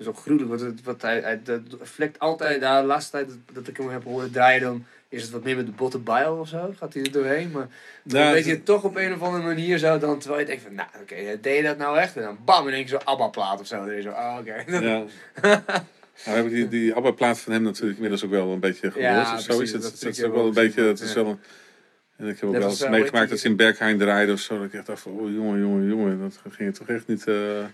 Is 0.00 0.06
ook 0.06 0.16
gruwelijk. 0.18 0.48
Want 0.50 0.60
het, 0.60 0.82
wat 0.82 1.02
hij, 1.02 1.20
hij 1.20 1.40
dat 1.44 1.60
vlekt 1.82 2.18
altijd, 2.18 2.60
de 2.60 2.66
laatste 2.86 3.10
tijd 3.10 3.28
dat, 3.52 3.68
ik 3.68 3.76
hem 3.76 3.88
heb 3.90 4.04
horen 4.04 4.30
draaien, 4.30 4.60
dan 4.60 4.84
is 5.08 5.22
het 5.22 5.30
wat 5.30 5.42
meer 5.44 5.56
met 5.56 5.66
de 5.66 5.72
botte 5.72 5.98
bile 5.98 6.32
of 6.32 6.48
zo. 6.48 6.74
Gaat 6.78 6.94
hij 6.94 7.02
er 7.02 7.12
doorheen. 7.12 7.50
Maar 7.50 7.68
dan 8.02 8.20
Ja, 8.20 8.32
weet 8.32 8.44
je 8.44 8.50
het- 8.50 8.64
toch 8.64 8.84
op 8.84 8.96
een 8.96 9.12
of 9.12 9.22
andere 9.22 9.44
manier 9.44 9.78
zo. 9.78 9.98
Dan, 9.98 10.18
terwijl 10.18 10.40
je 10.40 10.46
denkt 10.46 10.62
van, 10.62 10.74
nou 10.74 10.88
oké, 11.02 11.14
deed 11.40 11.56
je 11.56 11.62
dat 11.62 11.76
nou 11.78 11.98
echt? 11.98 12.16
En 12.16 12.22
dan 12.22 12.38
bam, 12.44 12.68
in 12.68 12.74
één 12.74 12.82
keer 12.84 12.90
zo'n 12.90 13.04
ABBA-plaat 13.04 13.60
of 13.60 13.66
zo. 13.66 13.76
Dan 13.76 13.84
denk 13.86 13.96
je 13.96 14.02
zo, 14.02 14.10
oh 14.10 14.36
oké. 14.40 14.64
Ja. 14.80 15.04
Nou, 16.26 16.36
we 16.36 16.40
hebben 16.42 16.52
die, 16.52 16.68
die 16.80 16.94
ABBA-plaat 16.94 17.38
van 17.40 17.52
hem 17.52 17.62
natuurlijk 17.62 17.94
inmiddels 17.94 18.24
ook 18.24 18.30
wel 18.30 18.52
een 18.52 18.60
beetje 18.60 18.90
gehoord. 18.90 19.12
Ja, 19.12 19.34
of 19.34 19.40
zo 19.40 19.46
precies, 19.56 19.62
is 19.62 19.84
het. 19.84 20.00
dat 20.00 20.12
is 20.16 20.22
ook 20.24 20.34
wel 20.34 20.46
een 20.46 20.54
beetje, 20.54 20.82
het 20.82 21.00
is 21.00 21.06
gezien, 21.06 21.22
wel 21.24 21.32
een... 21.32 21.38
En 22.20 22.26
ik 22.26 22.34
heb 22.40 22.44
ook 22.44 22.52
Net 22.52 22.60
wel 22.62 22.70
eens 22.70 22.80
eh, 22.82 22.90
meegemaakt 22.90 23.30
dat 23.30 23.38
ze 23.38 23.48
in 23.48 23.56
Berghain 23.56 23.98
draaiden 23.98 24.34
of 24.34 24.40
zo. 24.40 24.56
Dat 24.56 24.66
ik 24.66 24.72
echt 24.74 24.86
dacht 24.86 25.00
van, 25.02 25.12
oh 25.12 25.32
jongen, 25.32 25.60
jongen, 25.60 25.86
jongen. 25.88 26.18
Dat 26.20 26.40
ging 26.50 26.74
toch 26.74 26.88
echt 26.88 27.06
niet, 27.06 27.26
eh, 27.26 27.64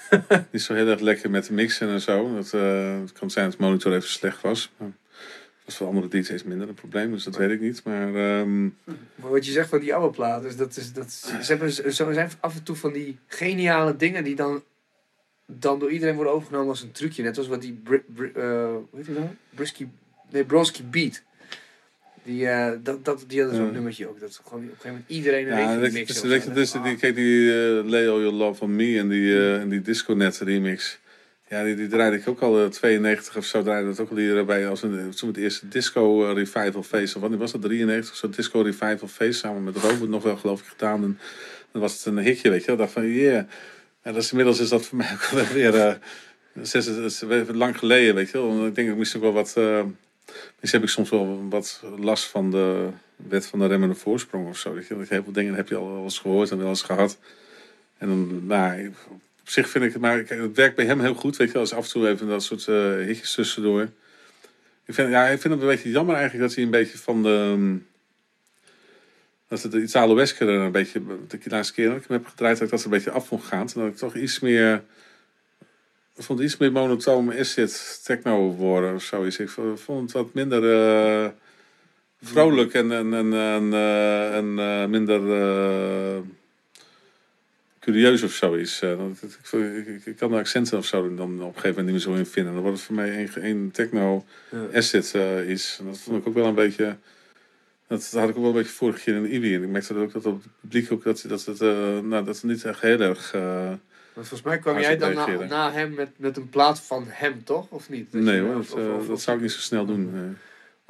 niet 0.52 0.62
zo 0.62 0.74
heel 0.74 0.86
erg 0.88 1.00
lekker 1.00 1.30
met 1.30 1.44
de 1.46 1.52
mixen 1.52 1.88
en 1.88 2.00
zo. 2.00 2.34
Dat, 2.34 2.52
eh, 2.52 3.00
het 3.00 3.12
kan 3.12 3.30
zijn 3.30 3.44
dat 3.44 3.54
het 3.54 3.62
monitor 3.62 3.92
even 3.94 4.08
slecht 4.08 4.40
was. 4.40 4.72
Maar 4.76 4.88
dat 4.88 5.64
was 5.64 5.76
voor 5.76 5.86
andere 5.86 6.08
DJ's 6.08 6.42
minder 6.42 6.68
een 6.68 6.74
probleem, 6.74 7.10
dus 7.12 7.24
dat 7.24 7.36
weet 7.36 7.50
ik 7.50 7.60
niet. 7.60 7.84
Maar 7.84 8.14
ehm, 8.14 8.62
Maar 9.14 9.30
wat 9.30 9.46
je 9.46 9.52
zegt 9.52 9.68
van 9.68 9.80
die 9.80 9.94
oude 9.94 10.14
plaat, 10.16 10.42
dus 10.42 10.56
dat 10.56 10.76
is, 10.76 10.92
dat 10.92 11.06
is, 11.06 11.20
ze 11.20 11.52
hebben 11.52 11.72
zo 11.94 12.12
zijn 12.12 12.30
af 12.40 12.54
en 12.56 12.62
toe 12.62 12.76
van 12.76 12.92
die 12.92 13.18
geniale 13.26 13.96
dingen 13.96 14.24
die 14.24 14.34
dan, 14.34 14.62
dan 15.46 15.78
door 15.78 15.90
iedereen 15.90 16.14
worden 16.14 16.32
overgenomen 16.32 16.68
als 16.68 16.82
een 16.82 16.92
trucje. 16.92 17.22
Net 17.22 17.38
als 17.38 17.48
wat 17.48 17.60
die, 17.60 17.72
Bri, 17.84 18.02
Bri- 18.14 18.32
eh, 18.34 18.42
hoe 18.64 18.86
heet 18.96 19.04
die 19.06 19.14
nou? 19.14 19.26
Brisky, 19.54 19.86
nee, 20.30 20.44
Bronski 20.44 20.82
Beat. 20.84 21.22
Die, 22.22 22.48
eh, 22.48 22.72
dat, 22.82 23.04
dat, 23.04 23.24
die 23.26 23.40
hadden 23.40 23.58
zo'n 23.58 23.72
nummertje 23.72 24.08
ook. 24.08 24.20
Dat 24.20 24.40
gewoon 24.44 24.64
op 24.64 24.70
een 24.70 24.76
gegeven 24.76 24.90
moment 24.90 25.10
iedereen 25.10 25.52
een 25.52 25.58
ja, 25.58 25.74
mixen 25.74 26.28
dus, 26.28 26.44
dus, 26.44 26.72
die, 26.82 26.96
kijk 26.96 27.14
die 27.14 27.50
eh, 27.50 27.84
Leo 27.84 28.20
Your 28.20 28.34
Love 28.34 28.64
on 28.64 28.76
Me 28.76 28.98
en 28.98 29.08
die, 29.08 29.36
eh 29.36 29.60
en 29.60 29.68
die 29.68 29.82
Disconet 29.82 30.38
remix. 30.38 30.98
Ja, 31.48 31.64
die, 31.64 31.74
die 31.74 31.88
draaide 31.88 32.16
ik 32.16 32.28
ook 32.28 32.40
al 32.40 32.64
eh, 32.64 32.68
92 32.68 33.36
of 33.36 33.44
zo. 33.44 33.62
Draaide 33.62 33.88
dat 33.88 34.00
ook 34.00 34.10
al 34.10 34.16
hier 34.16 34.44
bij 34.44 34.68
als 34.68 34.82
een, 34.82 35.10
toen 35.10 35.28
het 35.28 35.38
eerste 35.38 35.68
disco 35.68 36.32
revival 36.32 36.82
feest. 36.82 37.14
Of 37.14 37.20
wanneer 37.20 37.38
was 37.38 37.52
dat? 37.52 37.62
93 37.62 38.12
of 38.12 38.18
zo. 38.18 38.28
Disco 38.28 38.60
revival 38.60 39.08
feest 39.08 39.40
samen 39.40 39.64
met 39.64 39.76
Robert 39.76 40.10
nog 40.10 40.22
wel 40.22 40.36
geloof 40.36 40.60
ik 40.60 40.66
gedaan. 40.66 41.02
En 41.02 41.18
dan 41.72 41.80
was 41.80 41.92
het 41.92 42.04
een 42.04 42.18
hitje, 42.18 42.50
weet 42.50 42.60
je 42.60 42.66
wel. 42.66 42.74
Ik 42.74 42.80
dacht 42.80 42.92
van, 42.92 43.08
yeah. 43.08 43.44
En 44.02 44.12
dat 44.12 44.22
is, 44.22 44.30
inmiddels 44.30 44.60
is 44.60 44.68
dat 44.68 44.86
voor 44.86 44.98
mij 44.98 45.12
ook 45.12 45.24
wel 45.40 45.46
weer 45.52 45.74
uh, 45.74 45.92
zes, 46.62 47.22
lang 47.52 47.78
geleden, 47.78 48.14
weet 48.14 48.30
je 48.30 48.38
wel. 48.38 48.46
Want 48.46 48.68
ik 48.68 48.74
denk, 48.74 48.88
ik 48.88 48.96
moest 48.96 49.16
ook 49.16 49.22
wel 49.22 49.32
wat... 49.32 49.56
misschien 50.60 50.80
heb 50.80 50.82
ik 50.82 50.94
soms 50.94 51.10
wel 51.10 51.48
wat 51.48 51.82
last 51.98 52.24
van 52.24 52.50
de 52.50 52.88
wet 53.16 53.46
van 53.46 53.58
de 53.58 53.66
remmende 53.66 53.94
voorsprong 53.94 54.48
of 54.48 54.58
zo. 54.58 54.74
Weet 54.74 54.86
je? 54.86 54.96
Dat 54.96 55.08
heel 55.08 55.22
veel 55.22 55.32
dingen 55.32 55.54
heb 55.54 55.68
je 55.68 55.76
al 55.76 55.92
wel 55.92 56.02
eens 56.02 56.18
gehoord 56.18 56.50
en 56.50 56.58
wel 56.58 56.68
eens 56.68 56.82
gehad. 56.82 57.18
En 57.98 58.08
dan, 58.08 58.46
nou, 58.46 58.92
op 59.40 59.48
zich 59.48 59.68
vind 59.68 59.84
ik 59.84 59.92
het, 59.92 60.00
maar 60.00 60.24
het 60.26 60.56
werkt 60.56 60.76
bij 60.76 60.84
hem 60.84 61.00
heel 61.00 61.14
goed, 61.14 61.36
weet 61.36 61.46
je 61.46 61.52
wel. 61.52 61.62
Als 61.62 61.72
af 61.72 61.84
en 61.84 61.90
toe 61.90 62.08
even 62.08 62.28
dat 62.28 62.42
soort 62.42 62.68
eh 62.68 63.06
hitjes 63.06 63.34
tussendoor. 63.34 63.88
Ik 64.84 64.94
vind, 64.94 65.10
ja, 65.10 65.26
ik 65.26 65.40
vind 65.40 65.54
het 65.54 65.62
een 65.62 65.68
beetje 65.68 65.90
jammer 65.90 66.14
eigenlijk 66.14 66.46
dat 66.46 66.54
hij 66.54 66.64
een 66.64 66.70
beetje 66.70 66.98
van 66.98 67.22
de... 67.22 67.28
ehm, 67.52 67.76
Dat 69.48 69.62
het 69.62 69.74
iets 69.74 69.96
Aloesker 69.96 70.48
er 70.48 70.60
een 70.60 70.72
beetje... 70.72 71.02
De 71.28 71.38
laatste 71.44 71.74
keer 71.74 71.88
dat 71.88 71.96
ik 71.96 72.04
hem 72.08 72.16
heb 72.16 72.26
gedraaid, 72.26 72.58
dat 72.58 72.66
ik 72.66 72.70
dat 72.70 72.84
een 72.84 72.90
beetje 72.90 73.10
af 73.10 73.26
vond 73.26 73.44
gaan. 73.44 73.68
En 73.74 73.80
dat 73.80 73.88
ik 73.88 73.96
toch 73.96 74.14
iets 74.14 74.40
meer... 74.40 74.82
Ik 76.20 76.26
vond 76.26 76.38
het 76.38 76.48
iets 76.48 76.56
meer 76.56 76.72
monotoom 76.72 77.30
acid 77.30 78.00
techno 78.04 78.54
worden 78.54 78.94
of 78.94 79.02
zoiets. 79.02 79.38
Ik 79.38 79.48
vond 79.74 80.00
het 80.00 80.12
wat 80.12 80.34
minder 80.34 80.72
eh, 80.72 81.30
vrolijk 82.22 82.74
en, 82.74 82.92
en, 82.92 83.14
en, 83.14 83.32
en, 83.32 83.72
eh, 83.72 84.36
en 84.36 84.58
eh, 84.58 84.86
minder 84.86 85.20
curieus 87.78 88.22
of 88.22 88.32
zoiets. 88.32 88.82
Ik, 88.82 89.86
ik, 89.86 90.06
ik, 90.06 90.16
kan 90.16 90.30
de 90.30 90.36
accenten 90.36 90.78
of 90.78 90.86
zo 90.86 91.14
dan 91.14 91.42
op 91.42 91.54
een 91.54 91.60
gegeven 91.60 91.68
moment 91.68 91.84
niet 91.86 92.06
meer 92.06 92.14
zo 92.14 92.20
in 92.20 92.26
vinden. 92.26 92.52
Dan 92.52 92.62
wordt 92.62 92.76
het 92.76 92.86
voor 92.86 92.96
mij 92.96 93.28
één, 93.34 93.70
techno 93.70 94.24
iets. 94.72 95.78
En 95.78 95.84
dat 95.84 95.98
vond 95.98 96.20
ik 96.20 96.26
ook 96.26 96.34
wel 96.34 96.46
een 96.46 96.54
beetje... 96.54 96.96
Dat 97.86 98.10
had 98.10 98.28
ik 98.28 98.36
ook 98.36 98.42
wel 98.42 98.50
een 98.50 98.56
beetje 98.56 98.72
vorig 98.72 99.02
keer 99.02 99.14
in 99.14 99.22
de 99.22 99.30
IBI. 99.30 99.54
En 99.54 99.62
ik 99.62 99.68
merkte 99.68 99.94
dat 99.94 100.02
ook 100.02 100.12
dat 100.12 100.26
op 100.26 100.42
het 100.42 100.52
publiek 100.60 100.92
ook 100.92 101.04
dat, 101.04 101.24
dat, 101.28 101.44
het, 101.44 101.60
nou, 102.04 102.24
dat 102.24 102.26
het 102.26 102.42
niet 102.42 102.64
echt 102.64 102.80
heel 102.80 103.00
erg... 103.00 103.34
eh, 104.20 104.26
Want 104.26 104.28
volgens 104.28 104.42
mij 104.42 104.58
kwam 104.58 104.78
jij 104.80 104.96
dan 104.96 105.14
na, 105.14 105.46
na 105.48 105.72
hem 105.72 105.94
met, 105.94 106.08
met 106.16 106.36
een 106.36 106.48
plaat 106.48 106.80
van 106.80 107.04
hem, 107.08 107.44
toch? 107.44 107.66
Of 107.68 107.88
niet? 107.88 108.12
Nee 108.12 108.40
hoor, 108.40 108.54
dat, 108.54 108.72
of- 108.72 108.78
eh, 108.78 108.94
of- 108.96 109.06
dat 109.06 109.20
zou 109.20 109.36
ik 109.36 109.42
niet 109.42 109.52
zo 109.52 109.60
snel 109.60 109.86
doen. 109.86 110.36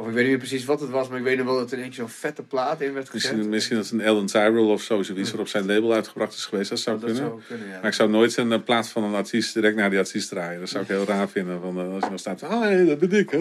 Eh. 0.00 0.06
Of 0.06 0.08
ik 0.08 0.14
weet 0.14 0.22
niet 0.22 0.30
meer 0.30 0.38
precies 0.38 0.64
wat 0.64 0.80
het 0.80 0.90
was, 0.90 1.08
maar 1.08 1.18
ik 1.18 1.24
weet 1.24 1.36
nog 1.36 1.46
wel 1.46 1.56
dat 1.56 1.72
er 1.72 1.78
eentje 1.78 2.00
zo'n 2.00 2.08
vette 2.08 2.42
plaat 2.42 2.80
in 2.80 2.92
werd 2.92 3.10
gezet. 3.10 3.30
Misschien, 3.30 3.50
misschien 3.50 3.76
dat 3.76 3.84
het 3.84 3.94
een 3.94 4.00
Ellen 4.00 4.26
Tyrell 4.26 4.64
of 4.64 4.82
zo, 4.82 5.02
zoiets 5.02 5.30
wat 5.30 5.40
op 5.40 5.48
zijn 5.48 5.66
label 5.66 5.92
uitgebracht 5.92 6.34
is 6.34 6.44
geweest. 6.44 6.70
Dat 6.70 6.78
zou 6.78 7.00
dat 7.00 7.04
kunnen. 7.04 7.28
zou 7.28 7.40
kunnen, 7.48 7.66
ja. 7.66 7.78
Maar 7.78 7.86
ik 7.86 7.92
zou 7.92 8.10
nooit 8.10 8.36
een 8.36 8.52
eh, 8.52 8.62
plaat 8.64 8.88
van 8.88 9.02
een 9.04 9.14
artiest 9.14 9.54
direct 9.54 9.76
naar 9.76 9.90
die 9.90 9.98
artiest 9.98 10.28
draaien. 10.28 10.60
Dat 10.60 10.68
zou 10.68 10.82
ik 10.82 10.88
heel 10.88 11.04
raar 11.04 11.28
vinden. 11.28 11.60
Van, 11.60 11.78
eh, 11.78 11.92
als 11.92 12.02
je 12.02 12.08
dan 12.08 12.18
staat, 12.18 12.42
ah, 12.42 12.60
hey, 12.60 12.84
dat 12.84 12.98
ben 12.98 13.12
ik. 13.12 13.32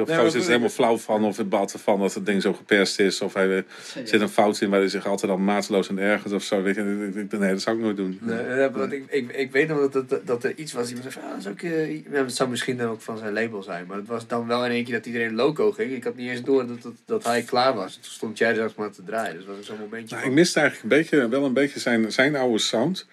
Of 0.00 0.08
maar 0.08 0.18
gozer 0.18 0.38
is 0.38 0.44
er 0.44 0.50
helemaal 0.50 0.68
flauw 0.68 0.98
van 0.98 1.24
of 1.24 1.36
het 1.36 1.48
bad 1.48 1.72
ervan 1.72 2.00
dat 2.00 2.14
het 2.14 2.26
ding 2.26 2.42
zo 2.42 2.52
geperst 2.52 3.00
is. 3.00 3.20
Of 3.20 3.34
hij 3.34 3.56
eh, 3.56 3.62
zit 4.04 4.20
een 4.20 4.28
fout 4.28 4.60
in 4.60 4.70
waar 4.70 4.78
hij 4.78 4.88
zich 4.88 5.06
altijd 5.06 5.30
al 5.30 5.38
mateloos 5.38 5.90
aan 5.90 5.98
ergert 5.98 6.32
of 6.32 6.42
zo. 6.42 6.62
Weet 6.62 6.74
je, 6.74 6.82
nee, 7.30 7.50
dat 7.50 7.60
zou 7.60 7.76
ik 7.76 7.82
nooit 7.82 7.96
doen. 7.96 8.18
Nee, 8.20 8.38
eh, 8.38 8.74
want 8.74 8.92
ik, 8.92 9.04
ik, 9.08 9.32
ik 9.32 9.52
weet 9.52 9.68
nog 9.68 9.90
dat, 9.90 10.08
dat, 10.08 10.26
dat 10.26 10.44
er 10.44 10.54
iets 10.56 10.72
was. 10.72 10.88
Iemand 10.88 11.12
zei 11.12 11.24
van, 11.24 11.32
ah, 11.32 11.44
dat 11.44 11.46
is 11.46 11.50
ook, 11.50 11.72
eh, 12.12 12.22
zou 12.26 12.50
misschien 12.50 12.76
dan 12.76 12.88
ook 12.88 13.00
van 13.00 13.18
zijn 13.18 13.32
label 13.32 13.62
zijn. 13.62 13.86
Maar 13.86 13.96
het 13.96 14.06
was 14.06 14.26
dan 14.32 14.46
wel 14.46 14.64
in 14.64 14.70
één 14.70 14.84
keer 14.84 14.94
dat 14.94 15.06
iedereen 15.06 15.34
loco 15.34 15.72
ging. 15.72 15.92
Ik 15.92 16.04
had 16.04 16.16
niet 16.16 16.30
eens 16.30 16.42
door 16.42 16.66
dat, 16.66 16.82
dat, 16.82 16.92
dat 17.06 17.24
hij 17.24 17.42
klaar 17.42 17.74
was. 17.74 17.94
Toen 17.94 18.04
stond 18.04 18.38
jij 18.38 18.54
zelfs 18.54 18.74
maar 18.74 18.90
te 18.90 19.04
draaien. 19.04 19.36
Dus 19.36 19.46
dat 19.46 19.56
was 19.56 19.66
zo'n 19.66 19.78
momentje 19.78 20.14
Nou, 20.16 20.28
ik 20.28 20.32
miste 20.34 20.60
eigenlijk 20.60 20.92
een 20.92 20.98
beetje, 20.98 21.28
wel 21.28 21.44
een 21.44 21.52
beetje 21.52 21.80
zijn, 21.80 22.12
zijn 22.12 22.36
oude 22.36 22.58
sound. 22.58 23.06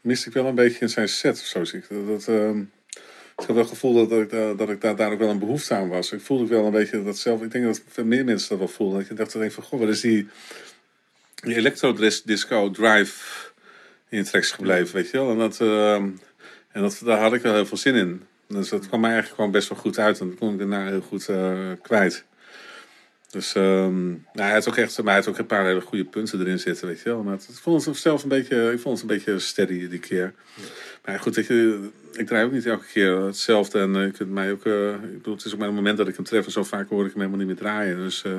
Miste 0.00 0.28
ik 0.28 0.34
wel 0.34 0.46
een 0.46 0.54
beetje 0.54 0.80
in 0.80 0.88
zijn 0.88 1.08
set 1.08 1.38
of 1.40 1.44
zo. 1.44 1.64
zie 1.64 1.78
ik. 1.78 1.86
Dat, 1.88 2.06
dat, 2.06 2.28
ehm, 2.28 2.58
ik 3.36 3.46
had 3.46 3.46
wel 3.46 3.56
het 3.56 3.68
gevoel 3.68 4.08
dat, 4.08 4.20
ik, 4.20 4.30
daar- 4.30 4.56
dat 4.56 4.70
ik 4.70 4.80
daar, 4.80 4.96
daar 4.96 5.12
ook 5.12 5.18
wel 5.18 5.28
een 5.28 5.38
behoefte 5.38 5.74
aan 5.74 5.88
was. 5.88 6.12
Ik 6.12 6.20
voelde 6.20 6.46
wel 6.46 6.64
een 6.64 6.72
beetje 6.72 7.04
dat 7.04 7.18
zelf. 7.18 7.42
Ik 7.42 7.50
denk 7.50 7.64
dat 7.64 7.82
veel 7.88 8.04
meer 8.04 8.24
mensen 8.24 8.48
dat 8.48 8.58
wel 8.58 8.68
voelden. 8.68 8.98
Dat 8.98 9.08
je 9.08 9.14
dacht 9.14 9.32
dan 9.32 9.50
van, 9.50 9.62
goh, 9.62 9.80
wat 9.80 9.88
is 9.88 10.00
die, 10.00 10.28
die 11.34 11.54
electro-disco 11.56 12.70
drive 12.70 13.14
in 14.08 14.18
je 14.18 14.24
tracks 14.24 14.50
gebleven, 14.50 14.94
weet 14.94 15.10
je 15.10 15.16
wel. 15.16 15.30
En, 15.30 15.38
dat, 15.38 15.60
ehm, 15.60 16.08
en 16.72 16.80
dat, 16.82 17.00
daar 17.04 17.20
had 17.20 17.32
ik 17.32 17.42
wel 17.42 17.54
heel 17.54 17.66
veel 17.66 17.76
zin 17.76 17.94
in. 17.94 18.22
Dus 18.50 18.68
dat 18.68 18.88
kwam 18.88 19.00
mij 19.00 19.10
eigenlijk 19.10 19.36
gewoon 19.36 19.50
best 19.54 19.68
wel 19.68 19.78
goed 19.78 19.98
uit. 19.98 20.20
En 20.20 20.28
dat 20.28 20.38
kon 20.38 20.52
ik 20.52 20.58
daarna 20.58 20.86
heel 20.86 21.00
goed 21.00 21.28
eh, 21.28 21.58
kwijt. 21.82 22.24
Dus 23.30 23.54
ehm, 23.54 24.08
nou, 24.08 24.18
hij 24.32 24.52
had 24.52 24.68
ook 24.68 24.76
echt, 24.76 24.96
maar 25.02 25.06
hij 25.14 25.22
had 25.22 25.28
ook 25.28 25.38
een 25.38 25.46
paar 25.46 25.64
hele 25.66 25.80
goede 25.80 26.04
punten 26.04 26.40
erin 26.40 26.58
zitten, 26.58 26.86
weet 26.86 26.98
je 27.00 27.04
wel. 27.08 27.22
Maar 27.22 27.32
het, 27.32 27.48
ik 27.50 27.54
vond 27.54 27.84
het 27.84 27.96
zelf 27.96 28.22
een 28.22 28.28
beetje, 28.28 28.72
ik 28.72 28.80
vond 28.80 29.00
het 29.00 29.10
een 29.10 29.16
beetje 29.16 29.38
steady 29.38 29.88
die 29.88 29.98
keer. 29.98 30.34
Maar 31.04 31.20
goed, 31.20 31.36
weet 31.36 31.46
je, 31.46 31.88
ik 32.12 32.26
draai 32.26 32.44
ook 32.44 32.52
niet 32.52 32.66
elke 32.66 32.86
keer 32.92 33.16
hetzelfde. 33.20 33.78
En 33.80 33.96
eh, 33.96 34.04
je 34.04 34.10
kunt 34.10 34.30
mij 34.30 34.52
ook, 34.52 34.66
eh, 34.66 34.92
ik 34.92 35.12
bedoel, 35.16 35.34
het 35.34 35.44
is 35.44 35.52
ook 35.52 35.58
maar 35.58 35.68
een 35.68 35.74
moment 35.74 35.96
dat 35.96 36.08
ik 36.08 36.16
hem 36.16 36.24
tref. 36.24 36.46
En 36.46 36.52
zo 36.52 36.64
vaak 36.64 36.88
hoor 36.88 37.04
ik 37.04 37.10
hem 37.12 37.20
helemaal 37.20 37.38
niet 37.38 37.46
meer 37.46 37.56
draaien. 37.56 37.96
Dus, 37.96 38.22
eh 38.24 38.32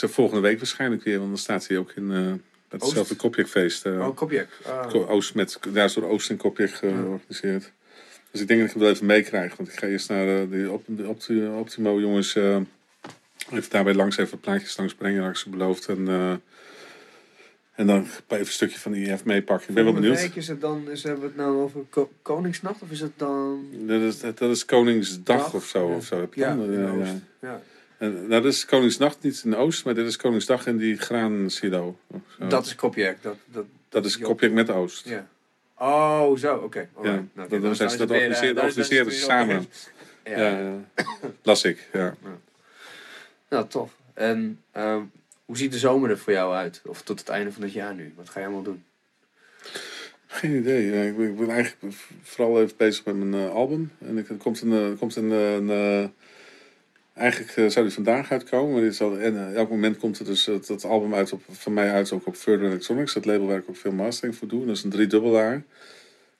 eh, 0.00 0.08
volgende 0.08 0.42
week 0.42 0.58
waarschijnlijk 0.58 1.02
weer, 1.04 1.16
want 1.18 1.28
dan 1.28 1.38
staat 1.38 1.66
hij 1.66 1.78
ook 1.78 1.92
in 1.92 2.10
eh, 2.10 2.18
bij 2.18 2.38
hetzelfde 2.68 3.16
Kopjekfeest. 3.16 3.86
eh, 3.86 4.06
Oh, 4.08 4.16
kopje. 4.16 4.46
Ah. 4.66 5.10
Oost 5.10 5.34
met, 5.34 5.58
daar 5.72 5.84
is 5.84 5.94
door 5.94 6.08
Oost 6.08 6.30
en 6.30 6.36
Kopje 6.36 6.68
georganiseerd. 6.68 7.72
Dus 8.32 8.40
ik 8.40 8.48
denk 8.48 8.60
dat 8.60 8.68
ik 8.68 8.74
hem 8.74 8.82
wel 8.84 8.92
even 8.92 9.06
meekrijg. 9.06 9.56
Want 9.56 9.68
ik 9.68 9.78
ga 9.78 9.86
eerst 9.86 10.08
naar 10.08 10.28
eh, 10.40 10.50
die 10.50 10.70
Op- 10.70 10.84
de 10.86 11.08
Opti- 11.08 11.46
Optimo 11.46 12.00
jongens. 12.00 12.34
eh, 12.36 12.56
even 13.50 13.70
daarbij 13.70 13.94
langs 13.94 14.16
even 14.16 14.40
plaatjes 14.40 14.76
langs 14.76 14.94
brengen. 14.94 15.22
Had 15.22 15.30
ik 15.30 15.36
ze 15.36 15.48
beloofd. 15.50 15.86
En, 15.88 16.08
eh, 16.08 16.30
en 17.74 17.86
dan 17.86 18.00
even 18.02 18.38
een 18.38 18.46
stukje 18.46 18.78
van 18.78 18.92
die 18.92 19.06
IF 19.10 19.24
meepakken. 19.24 19.68
Ik 19.68 19.74
ben 19.74 19.84
wel 19.84 19.92
benieuwd. 19.92 20.20
week 20.20 20.34
is 20.34 20.48
het 20.48 20.60
dan, 20.60 20.90
is, 20.90 21.02
hebben 21.02 21.20
we 21.22 21.26
het 21.26 21.36
nou 21.36 21.56
over 21.62 21.80
Ko- 21.90 22.10
Koningsnacht? 22.22 22.82
Of 22.82 22.90
is 22.90 23.00
het 23.00 23.12
dan... 23.16 23.66
Dat 23.72 24.00
is, 24.00 24.20
dat 24.20 24.40
is 24.40 24.64
Koningsdag 24.64 25.36
Dag, 25.36 25.54
of 25.54 25.64
zo. 25.64 25.88
ja. 25.90 25.96
Of 25.96 26.04
zo. 26.04 26.20
Heb 26.20 26.34
je 26.34 26.40
Ja, 26.40 26.54
dan? 26.56 26.64
in 26.72 26.80
Ja, 26.80 26.86
ja. 26.86 26.90
Oost. 26.92 27.12
Ja. 27.40 27.62
En, 27.98 28.26
nou, 28.28 28.42
dit 28.42 28.52
is 28.52 28.64
Koningsnacht 28.64 29.22
niet 29.22 29.42
in 29.44 29.56
Oost, 29.56 29.84
maar 29.84 29.94
dit 29.94 30.06
is 30.06 30.16
Koningsdag 30.16 30.66
in 30.66 30.76
die 30.76 30.96
graansilo. 30.96 31.98
of 32.06 32.20
zo. 32.38 32.46
Dat 32.46 32.66
is 32.66 32.74
Kopjek. 32.74 33.22
Dat, 33.22 33.36
dat, 33.52 33.64
dat 33.88 34.04
is 34.04 34.14
Job. 34.14 34.24
Kopjek 34.24 34.52
met 34.52 34.70
Oost. 34.70 35.08
Ja. 35.08 35.28
Oh, 35.86 36.36
zo, 36.36 36.56
oké. 36.56 36.88
Ja, 37.02 37.24
Nou, 37.32 37.48
dat- 37.48 37.62
dan 37.62 37.76
zijn 37.76 37.88
is 37.88 37.94
ze 37.94 38.00
dat 38.00 38.10
eh, 38.10 38.16
organiseren- 38.16 38.54
dan 38.54 38.64
dan 38.74 38.88
weer 38.88 39.10
samen. 39.12 39.58
op- 39.58 39.66
Ja, 40.24 40.48
ja. 40.58 40.72
las 41.42 41.64
ik. 41.64 41.88
Ja. 41.92 42.14
Nou, 43.48 43.66
tof. 43.68 43.96
En 44.14 44.60
ehm, 44.72 45.02
hoe 45.44 45.56
ziet 45.56 45.72
de 45.72 45.78
zomer 45.78 46.10
er 46.10 46.18
voor 46.18 46.32
jou 46.32 46.54
uit? 46.54 46.82
Of 46.86 47.02
tot 47.02 47.18
het 47.18 47.28
einde 47.28 47.52
van 47.52 47.62
het 47.62 47.72
jaar 47.72 47.94
nu? 47.94 48.12
Wat 48.16 48.28
ga 48.28 48.38
je 48.40 48.46
allemaal 48.46 48.62
doen? 48.62 48.84
Geen 50.26 50.56
idee. 50.56 50.90
Ja, 50.92 51.02
ik, 51.02 51.16
ben, 51.16 51.28
ik 51.28 51.36
ben 51.36 51.50
eigenlijk 51.50 51.94
vooral 52.22 52.60
even 52.62 52.76
bezig 52.76 53.04
met 53.04 53.16
mijn 53.16 53.34
eh, 53.44 53.50
album. 53.54 53.92
En 53.98 54.18
ik, 54.18 54.28
er 54.28 54.36
komt 54.36 54.60
een. 54.60 54.72
eh, 54.72 54.88
er 54.90 54.96
komt 54.96 55.16
een, 55.16 55.32
eh, 55.32 55.54
een, 55.54 55.70
eh, 55.70 56.08
eigenlijk 57.14 57.56
eh, 57.56 57.66
zou 57.68 57.84
die 57.84 57.94
vandaag 57.94 58.30
uitkomen. 58.30 58.72
Maar 58.72 58.82
dit 58.82 58.92
is 58.92 59.00
al, 59.00 59.18
en 59.18 59.36
eh, 59.36 59.54
elk 59.54 59.70
moment 59.70 59.96
komt 59.96 60.18
er 60.18 60.24
dus 60.24 60.46
het 60.46 60.84
album 60.84 61.14
uit 61.14 61.32
op, 61.32 61.42
van 61.50 61.72
mij 61.74 61.92
uit 61.92 62.12
ook 62.12 62.26
op 62.26 62.36
Further 62.36 62.66
Electronics. 62.66 63.14
Dat 63.14 63.24
label 63.24 63.46
waar 63.46 63.58
ik 63.58 63.68
ook 63.68 63.76
veel 63.76 63.92
mastering 63.92 64.36
voor 64.36 64.48
doe. 64.48 64.66
Dat 64.66 64.76
is 64.76 64.82
een 64.82 64.90
driedubbelaar. 64.90 65.62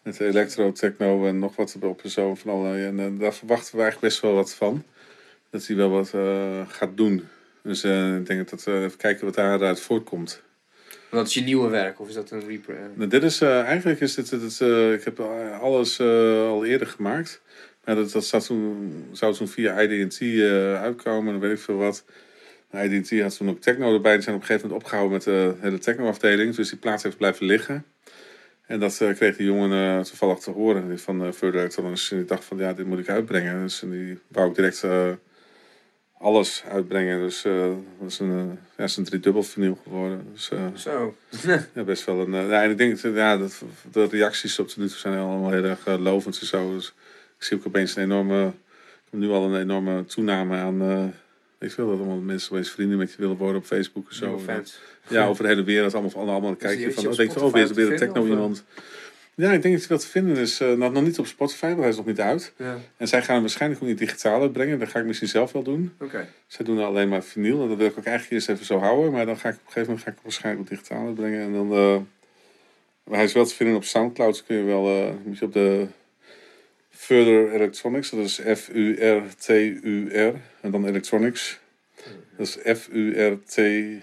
Met 0.03 0.21
electro, 0.21 0.73
techno 0.73 1.27
en 1.27 1.39
nog 1.39 1.57
wat 1.57 1.77
erop 1.81 2.03
en 2.03 2.11
zo. 2.11 2.35
Van 2.35 2.53
allerlei. 2.53 2.85
En 2.87 3.01
eh, 3.01 3.21
daar 3.21 3.35
verwachten 3.35 3.77
we 3.77 3.83
eigenlijk 3.83 4.13
best 4.13 4.23
wel 4.23 4.35
wat 4.35 4.55
van. 4.55 4.85
Dat 5.51 5.67
hij 5.67 5.77
wel 5.77 5.91
wat 5.91 6.15
gaat 6.69 6.97
doen. 6.97 7.29
Dus 7.63 7.85
ik 7.85 8.27
denk 8.27 8.49
dat 8.51 8.65
we 8.65 8.73
even 8.85 8.97
kijken 8.97 9.25
wat 9.25 9.35
daaruit 9.35 9.81
voortkomt. 9.81 10.43
Dat 11.11 11.27
is 11.27 11.35
je 11.35 11.41
nieuwe 11.41 11.69
werk, 11.69 12.01
of 12.01 12.09
is 12.09 12.15
dat 12.15 12.31
een 12.31 12.47
repre... 12.47 12.73
eh, 12.73 12.81
Nou, 12.95 13.09
dit 13.09 13.23
is 13.23 13.41
eigenlijk 13.41 14.01
is 14.01 14.15
dit, 14.15 14.31
dit, 14.31 14.61
ik 14.99 15.05
heb 15.05 15.21
alles 15.61 16.01
al 16.01 16.65
eerder 16.65 16.87
gemaakt. 16.87 17.41
Maar 17.85 17.95
dat, 17.95 18.13
dat 18.13 18.25
zat 18.25 18.47
toen, 18.47 19.05
zou 19.13 19.35
toen 19.35 19.49
via 19.49 19.81
IDT 19.81 20.21
eh 20.21 20.81
uitkomen, 20.83 21.33
dan 21.33 21.41
weet 21.41 21.53
ik 21.53 21.65
veel 21.65 21.77
wat. 21.77 22.05
IDT 22.73 23.21
had 23.21 23.37
toen 23.37 23.49
ook 23.49 23.61
techno 23.61 23.95
erbij. 23.95 24.13
Die 24.15 24.23
zijn 24.23 24.35
op 24.37 24.41
een 24.41 24.47
gegeven 24.47 24.69
moment 24.69 24.85
opgehouden 24.85 25.13
met 25.17 25.25
de 25.25 25.55
hele 25.61 25.79
techno-afdeling. 25.79 26.55
Dus 26.55 26.69
die 26.71 26.79
plaats 26.79 27.03
heeft 27.03 27.17
blijven 27.17 27.47
liggen. 27.47 27.85
En 28.67 28.81
dat 28.81 29.01
eh, 29.01 29.15
kreeg 29.15 29.37
die 29.37 29.47
jongen 29.47 29.99
eh, 29.99 30.05
toevallig 30.05 30.39
te 30.39 30.51
horen 30.51 30.99
van 30.99 31.27
uh, 31.27 31.33
Further 31.33 31.61
Electronics. 31.61 32.11
En 32.11 32.17
die 32.17 32.27
dacht 32.27 32.45
van 32.45 32.59
ja, 32.59 32.73
dit 32.73 32.87
moet 32.87 32.99
ik 32.99 33.09
uitbrengen. 33.09 33.63
Dus 33.63 33.81
die 33.81 34.19
wou 34.29 34.49
ook 34.49 34.55
direct 34.55 34.83
eh, 34.83 35.11
alles 36.19 36.65
uitbrengen. 36.69 37.21
Dus 37.21 37.45
eh, 37.45 37.71
dat 38.01 38.11
is 38.11 38.19
een, 38.19 38.31
eh, 38.31 38.59
ja, 38.77 38.85
is 38.85 38.97
een 38.97 39.05
driedubbel 39.05 39.43
vinyl 39.43 39.79
geworden. 39.83 40.27
Dus, 40.33 40.51
eh, 40.51 40.67
Zo. 40.75 41.17
ja, 41.75 41.83
best 41.85 42.05
wel 42.05 42.21
een. 42.21 42.35
eh, 42.35 42.49
ja, 42.49 42.63
en 42.63 42.71
ik 42.71 42.79
denk 42.79 43.01
dat 43.01 43.15
ja, 43.15 43.37
dat, 43.37 43.63
de 43.93 44.05
reacties 44.07 44.59
op 44.59 44.69
de 44.69 44.75
nu 44.81 44.87
toe 44.89 44.97
zijn 44.99 45.19
allemaal 45.19 45.51
heel 45.51 45.65
erg 45.65 45.87
eh, 45.87 45.99
lovend 45.99 46.41
en 46.41 46.47
zo. 46.47 46.75
Dus 46.75 46.95
ik 47.43 47.49
zie 47.49 47.57
ook 47.59 47.67
opeens 47.67 47.97
een 47.97 48.03
enorme. 48.03 48.53
Nu 49.11 49.31
al 49.31 49.45
een 49.55 49.61
enorme 49.61 50.05
toename 50.05 50.57
aan. 50.57 50.83
eh 50.83 51.05
ik 51.69 51.73
wil 51.73 51.87
dat 51.89 51.99
allemaal 51.99 52.17
mensen 52.17 52.53
opeens 52.53 52.71
vrienden 52.71 52.99
met 52.99 53.11
je 53.11 53.17
willen 53.19 53.37
worden 53.37 53.57
op 53.57 53.65
Facebook 53.67 54.09
en 54.09 54.15
zo. 54.17 54.33
Ja, 55.09 55.27
over 55.27 55.43
de 55.43 55.49
hele 55.49 55.63
wereld. 55.65 55.95
Allemaal, 55.95 56.13
allemaal, 56.15 56.55
kijk 56.57 56.77
die- 56.77 56.87
je 56.87 56.93
van. 56.93 57.03
Oh, 57.11 57.17
denk 57.17 57.31
je, 57.33 57.41
oh, 57.41 57.53
weer, 57.53 57.63
weer 57.75 57.85
een 57.93 57.99
techno 57.99 58.23
iemand. 58.31 58.65
Ja, 59.35 59.53
ik 59.53 59.63
denk 59.63 59.75
dat 59.75 59.81
hij 59.81 59.89
wel 59.89 59.99
te 59.99 60.07
vinden 60.07 60.37
is. 60.37 60.61
eh, 60.61 60.73
nog, 60.73 61.03
niet 61.03 61.19
op 61.19 61.27
Spotify, 61.27 61.67
want 61.67 61.79
hij 61.81 61.89
is 61.89 61.97
nog 61.97 62.07
niet 62.07 62.21
uit. 62.21 62.53
Ja, 62.57 62.79
En 62.97 63.09
zij 63.09 63.23
gaan 63.23 63.33
hem 63.33 63.41
waarschijnlijk 63.41 63.83
ook 63.83 63.89
niet 63.89 63.99
digitaal 63.99 64.41
uitbrengen. 64.41 64.79
Dat 64.79 64.89
ga 64.89 64.99
ik 64.99 65.05
misschien 65.05 65.29
zelf 65.29 65.53
wel 65.53 65.63
doen. 65.63 65.93
oké. 66.01 66.29
Zij 66.47 66.65
doen 66.65 66.79
alleen 66.79 67.09
maar 67.09 67.23
vinyl. 67.23 67.63
En 67.63 67.69
dat 67.69 67.77
wil 67.77 67.87
ik 67.87 67.99
ook 67.99 68.05
eigenlijk 68.05 68.35
eerst 68.35 68.49
even 68.49 68.65
zo 68.67 68.79
houden. 68.79 69.13
Maar 69.13 69.27
dan 69.27 69.37
ga 69.37 69.49
ik 69.49 69.55
op 69.55 69.61
een 69.61 69.67
gegeven 69.73 69.87
moment 69.89 70.03
ga 70.05 70.09
ik 70.11 70.15
hem 70.15 70.25
waarschijnlijk 70.25 70.65
ook 70.65 70.71
digitaal 70.77 71.07
uitbrengen. 71.07 71.41
En 71.43 71.53
dan... 71.53 71.73
eh, 71.73 71.97
maar 73.05 73.17
hij 73.17 73.25
is 73.25 73.33
wel 73.33 73.45
te 73.45 73.55
vinden 73.55 73.77
op 73.77 73.85
Soundcloud. 73.85 74.33
Dus 74.33 74.45
kun 74.45 74.57
je 74.57 74.63
wel... 74.63 74.87
eh, 74.89 75.13
moet 75.25 75.39
je 75.39 75.45
op 75.45 75.53
de... 75.53 75.87
Further 77.03 77.53
Electronics. 77.53 78.11
Dat 78.11 78.25
is 78.25 78.35
F-U-R-T-U-R. 78.55 80.35
En 80.61 80.71
dan 80.71 80.87
Electronics. 80.87 81.59
Dat 82.37 82.47
is 82.47 82.59
F-U-R-T-H-U-R. 82.81 84.03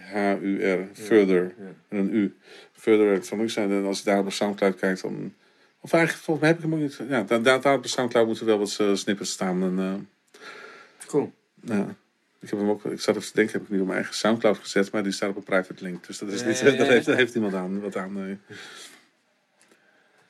Further. 0.93 1.55
En 1.87 1.97
een 1.97 2.15
U. 2.15 2.35
Further 2.73 3.07
Electronics. 3.07 3.55
En 3.55 3.69
dan 3.69 3.85
als 3.85 3.97
je 3.97 4.03
daar 4.03 4.19
op 4.19 4.31
Soundcloud 4.31 4.75
kijkt 4.75 5.01
dan... 5.01 5.33
Of 5.81 5.93
eigenlijk, 5.93 6.23
volgens 6.23 6.45
mij 6.45 6.55
heb 6.55 6.57
ik 6.57 6.63
hem 6.63 6.73
ook 6.73 6.79
niet... 6.79 6.99
Ja, 7.09 7.23
daar, 7.23 7.41
daar, 7.41 7.61
daar 7.61 7.75
op 7.75 7.85
Soundcloud 7.85 8.27
moeten 8.27 8.45
wel 8.45 8.57
wat 8.57 8.77
eh, 8.79 8.95
snippets 8.95 9.31
staan. 9.31 9.63
En, 9.63 9.79
eh, 9.79 9.93
Cool. 11.07 11.33
ja. 11.61 11.95
Ik, 12.39 12.49
heb 12.49 12.59
hem 12.59 12.69
ook, 12.69 12.85
ik 12.85 12.99
zat 13.01 13.15
even 13.15 13.27
te 13.27 13.35
denken, 13.35 13.53
heb 13.53 13.63
ik 13.63 13.69
niet 13.69 13.79
op 13.79 13.85
mijn 13.85 13.97
eigen 13.97 14.15
Soundcloud 14.15 14.57
gezet, 14.57 14.91
maar 14.91 15.03
die 15.03 15.11
staat 15.11 15.29
op 15.29 15.35
een 15.35 15.43
private 15.43 15.83
link. 15.83 16.07
Dus 16.07 16.17
dat 16.17 16.29
is 16.31 16.43
niet, 16.43 16.59
Ja, 16.59 16.65
ja, 16.65 16.71
ja. 16.71 16.77
daar 16.83 16.87
heeft, 16.87 17.05
daar 17.05 17.17
heeft 17.17 17.33
niemand 17.33 17.53
aan, 17.53 17.81
wat 17.81 17.95
aan. 17.95 18.13
nee. 18.13 18.37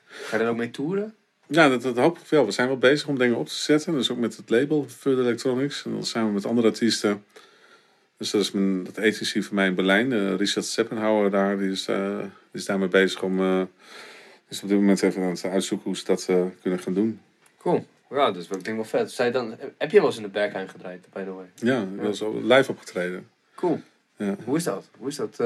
Ga 0.06 0.36
je 0.36 0.42
er 0.42 0.48
ook 0.48 0.56
mee 0.56 0.70
toeren? 0.70 1.14
Ja, 1.52 1.68
dat, 1.68 1.82
dat 1.82 1.96
hoop 1.96 2.18
ik 2.18 2.26
wel. 2.26 2.44
We 2.44 2.50
zijn 2.50 2.68
wel 2.68 2.78
bezig 2.78 3.08
om 3.08 3.18
dingen 3.18 3.36
op 3.36 3.46
te 3.46 3.54
zetten. 3.54 3.92
Dus 3.92 4.10
ook 4.10 4.18
met 4.18 4.36
het 4.36 4.50
label 4.50 4.86
Further 4.88 5.24
Electronics. 5.24 5.84
En 5.84 5.92
dan 5.92 6.04
samen 6.04 6.32
met 6.32 6.46
andere 6.46 6.66
artiesten. 6.68 7.24
Dus 8.16 8.30
dat 8.30 8.40
is 8.40 8.50
mijn, 8.50 8.84
dat 8.84 8.98
agency 8.98 9.42
van 9.42 9.54
mij 9.54 9.66
in 9.66 9.74
Berlijn. 9.74 10.12
eh, 10.12 10.34
Richard 10.36 10.66
Seppenhauer 10.66 11.30
daar, 11.30 11.58
die 11.58 11.70
is, 11.70 11.84
die 11.84 12.30
is 12.52 12.64
daarmee 12.64 12.88
bezig 12.88 13.22
om... 13.22 13.40
eh, 13.40 13.62
is 14.48 14.62
op 14.62 14.68
dit 14.68 14.78
moment 14.78 15.02
even 15.02 15.22
aan 15.22 15.30
het 15.30 15.44
uitzoeken 15.44 15.86
hoe 15.86 15.96
ze 15.96 16.04
dat 16.04 16.24
kunnen 16.60 16.80
gaan 16.80 16.94
doen. 16.94 17.20
Cool. 17.58 17.86
Ja, 18.10 18.30
dus 18.32 18.48
ik 18.48 18.64
denk 18.64 18.76
wel 18.76 18.84
vet. 18.86 19.10
Zij 19.10 19.30
dan, 19.30 19.56
heb 19.78 19.90
je 19.90 19.96
wel 19.98 20.06
eens 20.06 20.16
in 20.16 20.22
de 20.22 20.28
Bergheim 20.28 20.68
gedraaid, 20.68 21.06
by 21.12 21.24
the 21.24 21.32
way? 21.32 21.44
Ja, 21.54 21.80
ik 21.82 22.00
was 22.00 22.22
al 22.22 22.42
live 22.42 22.70
opgetreden. 22.70 23.28
Cool. 23.54 23.80
Ja. 24.16 24.36
Hoe 24.44 24.56
is 24.56 24.64
dat? 24.64 24.88
Hoe 24.98 25.08
is 25.08 25.16
dat 25.16 25.42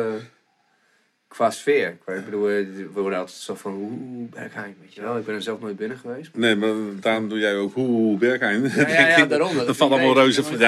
qua 1.34 1.50
sfeer? 1.50 1.96
Qua- 2.04 2.12
Ik 2.14 2.24
bedoel, 2.24 2.48
eh, 2.48 2.66
we 2.94 3.00
worden 3.00 3.18
altijd 3.18 3.38
zo 3.38 3.54
van, 3.54 3.72
hoe 3.72 4.28
Bergheim, 4.28 4.76
weet 4.80 4.94
je 4.94 5.00
wel? 5.00 5.16
Ik 5.18 5.24
ben 5.24 5.34
er 5.34 5.42
zelf 5.42 5.60
nooit 5.60 5.76
binnen 5.76 5.98
geweest. 5.98 6.30
Nee, 6.34 6.56
maar 6.56 6.72
daarom 7.00 7.28
doe 7.28 7.38
jij 7.38 7.56
ook 7.56 7.74
hoe 7.74 8.18
Bergheim. 8.18 8.64
Ja, 8.64 8.88
ja, 8.88 9.08
ja, 9.08 9.26
daarom. 9.34 9.56
Dat 9.56 9.76
valt 9.76 9.92
allemaal 9.92 10.14
reuze 10.14 10.42
van. 10.42 10.52
van. 10.52 10.60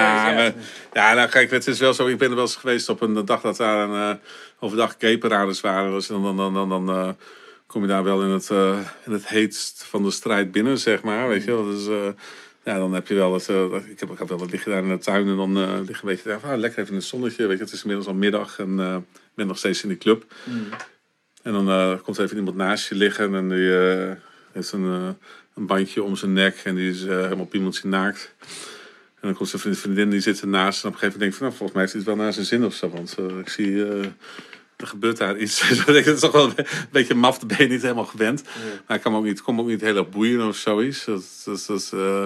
Ja, 0.93 1.14
nou 1.14 1.28
kijk, 1.28 1.51
het 1.51 1.66
is 1.66 1.78
wel 1.78 1.94
zo. 1.94 2.06
Ik 2.06 2.18
ben 2.18 2.28
er 2.28 2.34
wel 2.34 2.44
eens 2.44 2.56
geweest 2.56 2.88
op 2.88 3.01
een 3.01 3.24
dag 3.24 3.40
dat 3.40 3.56
daar 3.56 3.88
een 3.88 3.94
uh, 4.10 4.14
overdag 4.60 4.97
caperaders 4.97 5.60
waren. 5.60 5.90
Dus 5.93 6.06
dan, 6.06 6.22
dan, 6.22 6.36
dan, 6.36 6.55
dan, 6.55 6.68
dan 6.68 6.88
uh, 6.88 7.09
kom 7.66 7.82
je 7.82 7.88
daar 7.88 8.05
wel 8.05 8.22
in 8.22 8.30
het, 8.30 8.48
uh, 8.52 8.78
in 9.05 9.12
het 9.12 9.28
heetst 9.28 9.84
van 9.84 10.02
de 10.02 10.10
strijd 10.10 10.52
binnen, 10.52 10.78
zeg 10.78 11.02
maar. 11.02 11.28
Weet 11.28 11.44
je 11.44 11.51
wel. 11.51 11.64
Dus 11.64 11.86
ja, 12.66 12.78
dan 12.78 12.93
heb 12.93 13.09
je 13.09 13.14
wel 13.14 13.34
het. 13.34 13.48
Uh, 13.48 13.74
ik, 13.74 14.01
heb, 14.01 14.10
ik 14.10 14.18
heb 14.18 14.28
wel 14.28 14.38
wat 14.38 14.51
liggen 14.51 14.70
daar 14.70 14.82
in 14.82 14.88
de 14.88 14.98
tuin 14.98 15.28
en 15.28 15.36
dan 15.36 15.59
uh, 15.59 15.78
liggen 15.86 16.09
een 16.09 16.14
beetje. 16.14 16.34
Ah, 16.34 16.59
lekker 16.59 16.78
even 16.78 16.90
in 16.90 16.98
het 16.98 17.09
zonnetje. 17.09 17.47
Weet 17.47 17.59
je, 17.59 17.64
het 17.64 17.72
is 17.72 17.80
inmiddels 17.80 18.09
al 18.09 18.14
middag 18.14 18.59
en 18.59 18.78
uh, 18.78 18.94
ik 18.94 19.34
ben 19.34 19.47
nog 19.47 19.59
steeds 19.59 19.82
in 19.82 19.88
de 19.88 19.98
club. 19.98 20.34
Mm. 20.44 20.68
En 21.43 21.52
dan 21.52 22.01
komt 22.02 22.18
er 22.18 22.24
even 22.24 22.36
iemand 22.36 22.56
naast 22.56 22.88
je 22.88 22.94
liggen 22.94 23.34
en 23.34 23.48
die 23.48 23.70
heeft 24.52 24.72
een, 24.72 25.16
een 25.55 25.66
bandje 25.66 26.02
om 26.02 26.16
zijn 26.16 26.32
nek 26.32 26.60
en 26.64 26.74
die 26.74 26.90
is 26.90 27.02
helemaal 27.05 27.47
piemeltje 27.47 27.88
naakt. 27.88 28.34
En 29.14 29.20
dan 29.20 29.34
komt 29.34 29.48
zijn 29.48 29.76
vriendin, 29.76 30.10
die 30.10 30.20
zit 30.20 30.40
ernaast 30.40 30.82
en 30.82 30.88
op 30.88 30.94
een 30.94 31.01
gegeven 31.01 31.20
moment 31.20 31.20
denk 31.20 31.32
ik 31.32 31.38
van, 31.38 31.47
nou, 31.47 31.56
volgens 31.59 31.72
mij 31.72 31.80
heeft 31.80 31.93
hij 31.93 32.02
het 32.02 32.10
wel 32.10 32.24
naar 32.24 32.32
zijn 32.32 32.47
zin 32.47 32.64
of 32.64 32.74
zo. 32.74 32.90
Want 32.90 33.16
ik 33.40 33.48
zie, 33.48 33.84
er 34.76 34.86
gebeurt 34.86 35.16
daar 35.16 35.36
iets. 35.36 35.60
het 35.68 36.06
is 36.06 36.20
toch 36.20 36.32
wel 36.32 36.52
een 36.56 36.66
beetje 36.90 37.14
maf, 37.14 37.46
ben 37.46 37.56
je 37.58 37.68
niet 37.68 37.82
helemaal 37.82 38.04
gewend. 38.04 38.42
Ja. 38.44 38.80
Maar 38.86 38.96
ik 38.96 39.02
kan 39.02 39.12
me 39.12 39.18
ook 39.18 39.24
niet, 39.24 39.42
kom 39.42 39.60
ook 39.60 39.66
niet 39.66 39.80
heel 39.80 39.96
erg 39.96 40.08
boeien 40.08 40.48
of 40.48 40.56
zoiets. 40.56 41.04
Dat, 41.04 41.24
dat, 41.44 41.64
dat, 41.66 41.90
uh, 41.94 42.24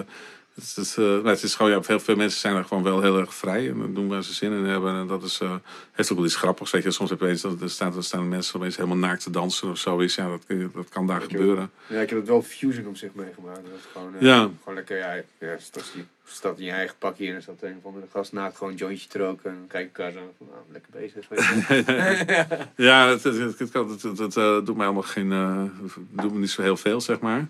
het 0.69 0.77
is, 0.77 0.97
uh, 0.97 1.05
nou, 1.05 1.28
het 1.28 1.43
is 1.43 1.55
gewoon, 1.55 1.73
ja, 1.73 1.82
veel, 1.82 2.01
veel 2.01 2.16
mensen 2.16 2.41
zijn 2.41 2.57
er 2.57 2.65
gewoon 2.65 2.82
wel 2.82 3.03
heel 3.03 3.19
erg 3.19 3.35
vrij 3.35 3.69
en 3.69 3.95
doen 3.95 4.09
waar 4.09 4.23
ze 4.23 4.35
zin 4.35 4.53
in 4.53 4.65
hebben. 4.65 4.95
En 4.95 5.07
dat 5.07 5.23
is, 5.23 5.41
uh, 5.41 5.55
heeft 5.93 6.11
ook 6.11 6.16
wel 6.16 6.27
iets 6.27 6.37
grappigs. 6.37 6.70
Weet 6.70 6.82
je, 6.82 6.91
soms 6.91 7.11
heb 7.11 7.20
je 7.20 7.27
eens, 7.27 7.41
dat 7.41 7.61
er 7.61 7.70
staan, 7.70 7.97
er 7.97 8.05
staan 8.05 8.28
mensen 8.28 8.55
opeens 8.55 8.77
helemaal 8.77 8.97
naakt 8.97 9.23
te 9.23 9.31
dansen 9.31 9.70
of 9.70 9.78
zoiets. 9.78 10.15
Ja, 10.15 10.28
dat, 10.28 10.73
dat 10.74 10.89
kan 10.89 11.07
daar 11.07 11.20
gebeuren. 11.20 11.70
Ja, 11.87 12.01
ik 12.01 12.09
heb 12.09 12.19
het 12.19 12.28
wel 12.28 12.43
Fusion 12.43 12.87
op 12.87 12.97
zich 12.97 13.15
meegemaakt. 13.15 13.62
Dat 13.62 13.78
is 13.78 13.85
gewoon, 13.93 14.15
uh, 14.15 14.20
ja. 14.20 14.49
gewoon 14.59 14.74
lekker, 14.74 14.97
ja, 14.97 15.15
ja 15.39 15.59
staat, 15.59 15.93
je, 15.95 16.03
staat 16.24 16.59
in 16.59 16.65
je 16.65 16.70
eigen 16.70 16.97
pakje 16.99 17.28
en 17.28 17.35
er 17.35 17.43
staat 17.43 17.62
een 17.62 17.77
of 17.78 17.85
andere 17.85 18.07
gast 18.12 18.32
naakt 18.32 18.57
gewoon 18.57 18.73
een 18.73 18.78
jointje 18.78 19.09
te 19.09 19.19
roken. 19.19 19.51
En 19.51 19.57
dan 19.57 19.66
kijk 19.66 19.89
ik 19.89 19.99
elkaar 19.99 20.12
zo 20.12 20.35
van, 20.39 20.47
nou, 20.51 20.62
lekker 20.73 20.91
bezig. 20.93 21.28
ja, 22.89 23.09
het, 23.09 23.23
het, 23.23 23.37
het, 23.39 23.59
het, 23.59 24.03
het, 24.03 24.19
het, 24.19 24.35
het 24.35 24.66
doet 24.66 24.77
mij 24.77 24.87
allemaal 24.87 25.03
geen, 25.03 25.28
doet 26.11 26.32
me 26.32 26.39
niet 26.39 26.51
zo 26.51 26.62
heel 26.62 26.77
veel, 26.77 27.01
zeg 27.01 27.20
maar. 27.20 27.49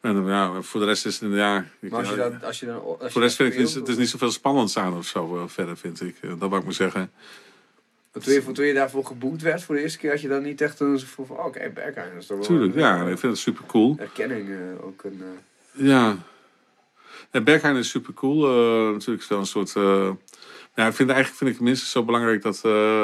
En 0.00 0.24
ja, 0.26 0.62
voor 0.62 0.80
de 0.80 0.86
rest 0.86 1.06
is 1.06 1.20
het 1.20 1.32
ja. 1.32 1.64
Maar 1.80 1.98
als 1.98 2.08
je 2.08 2.16
dat, 2.16 2.44
als 2.44 2.60
je 2.60 2.66
dan, 2.66 2.82
als 2.84 3.12
voor 3.12 3.20
de 3.20 3.26
rest 3.26 3.36
vind 3.36 3.52
ik 3.52 3.58
het, 3.58 3.74
het 3.74 3.88
is 3.88 3.96
niet 3.96 4.08
zoveel 4.08 4.30
spannend 4.30 4.76
aan 4.76 4.96
of 4.96 5.06
zo 5.06 5.36
uh, 5.36 5.42
verder, 5.46 5.76
vind 5.76 6.00
ik. 6.00 6.16
Uh, 6.20 6.30
dat 6.30 6.48
wou 6.48 6.56
ik 6.56 6.64
maar 6.64 6.72
zeggen. 6.72 7.12
Toen 8.12 8.32
je, 8.32 8.52
toen 8.52 8.64
je 8.64 8.74
daarvoor 8.74 9.04
geboekt 9.04 9.42
werd 9.42 9.62
voor 9.62 9.74
de 9.74 9.82
eerste 9.82 9.98
keer, 9.98 10.10
had 10.10 10.20
je 10.20 10.28
dan 10.28 10.42
niet 10.42 10.60
echt 10.60 10.80
een 10.80 10.98
gevoel 10.98 11.26
van, 11.26 11.36
oh, 11.36 11.44
oké, 11.44 11.58
okay, 11.58 11.72
Berghain. 11.72 12.16
Is 12.16 12.26
toch 12.26 12.36
wel 12.36 12.46
Tuurlijk, 12.46 12.74
een, 12.74 12.80
ja, 12.80 13.00
ik 13.00 13.18
vind 13.18 13.32
het 13.32 13.38
super 13.38 13.64
cool. 13.66 13.96
Erkenning 13.98 14.48
uh, 14.48 14.84
ook 14.84 15.04
een. 15.04 15.22
Ja. 15.72 16.16
ja. 17.32 17.40
Berghain 17.40 17.76
is 17.76 17.90
super 17.90 18.14
cool. 18.14 18.48
Uh, 18.48 18.92
natuurlijk 18.92 19.22
is 19.22 19.28
het 19.28 19.28
wel 19.28 19.38
een 19.38 19.46
soort. 19.46 19.72
Ja, 20.74 20.86
ik 20.86 20.94
vind 20.94 21.10
eigenlijk 21.10 21.38
vind 21.38 21.50
ik 21.50 21.60
minstens 21.60 21.90
zo 21.90 22.04
belangrijk 22.04 22.42
dat. 22.42 22.58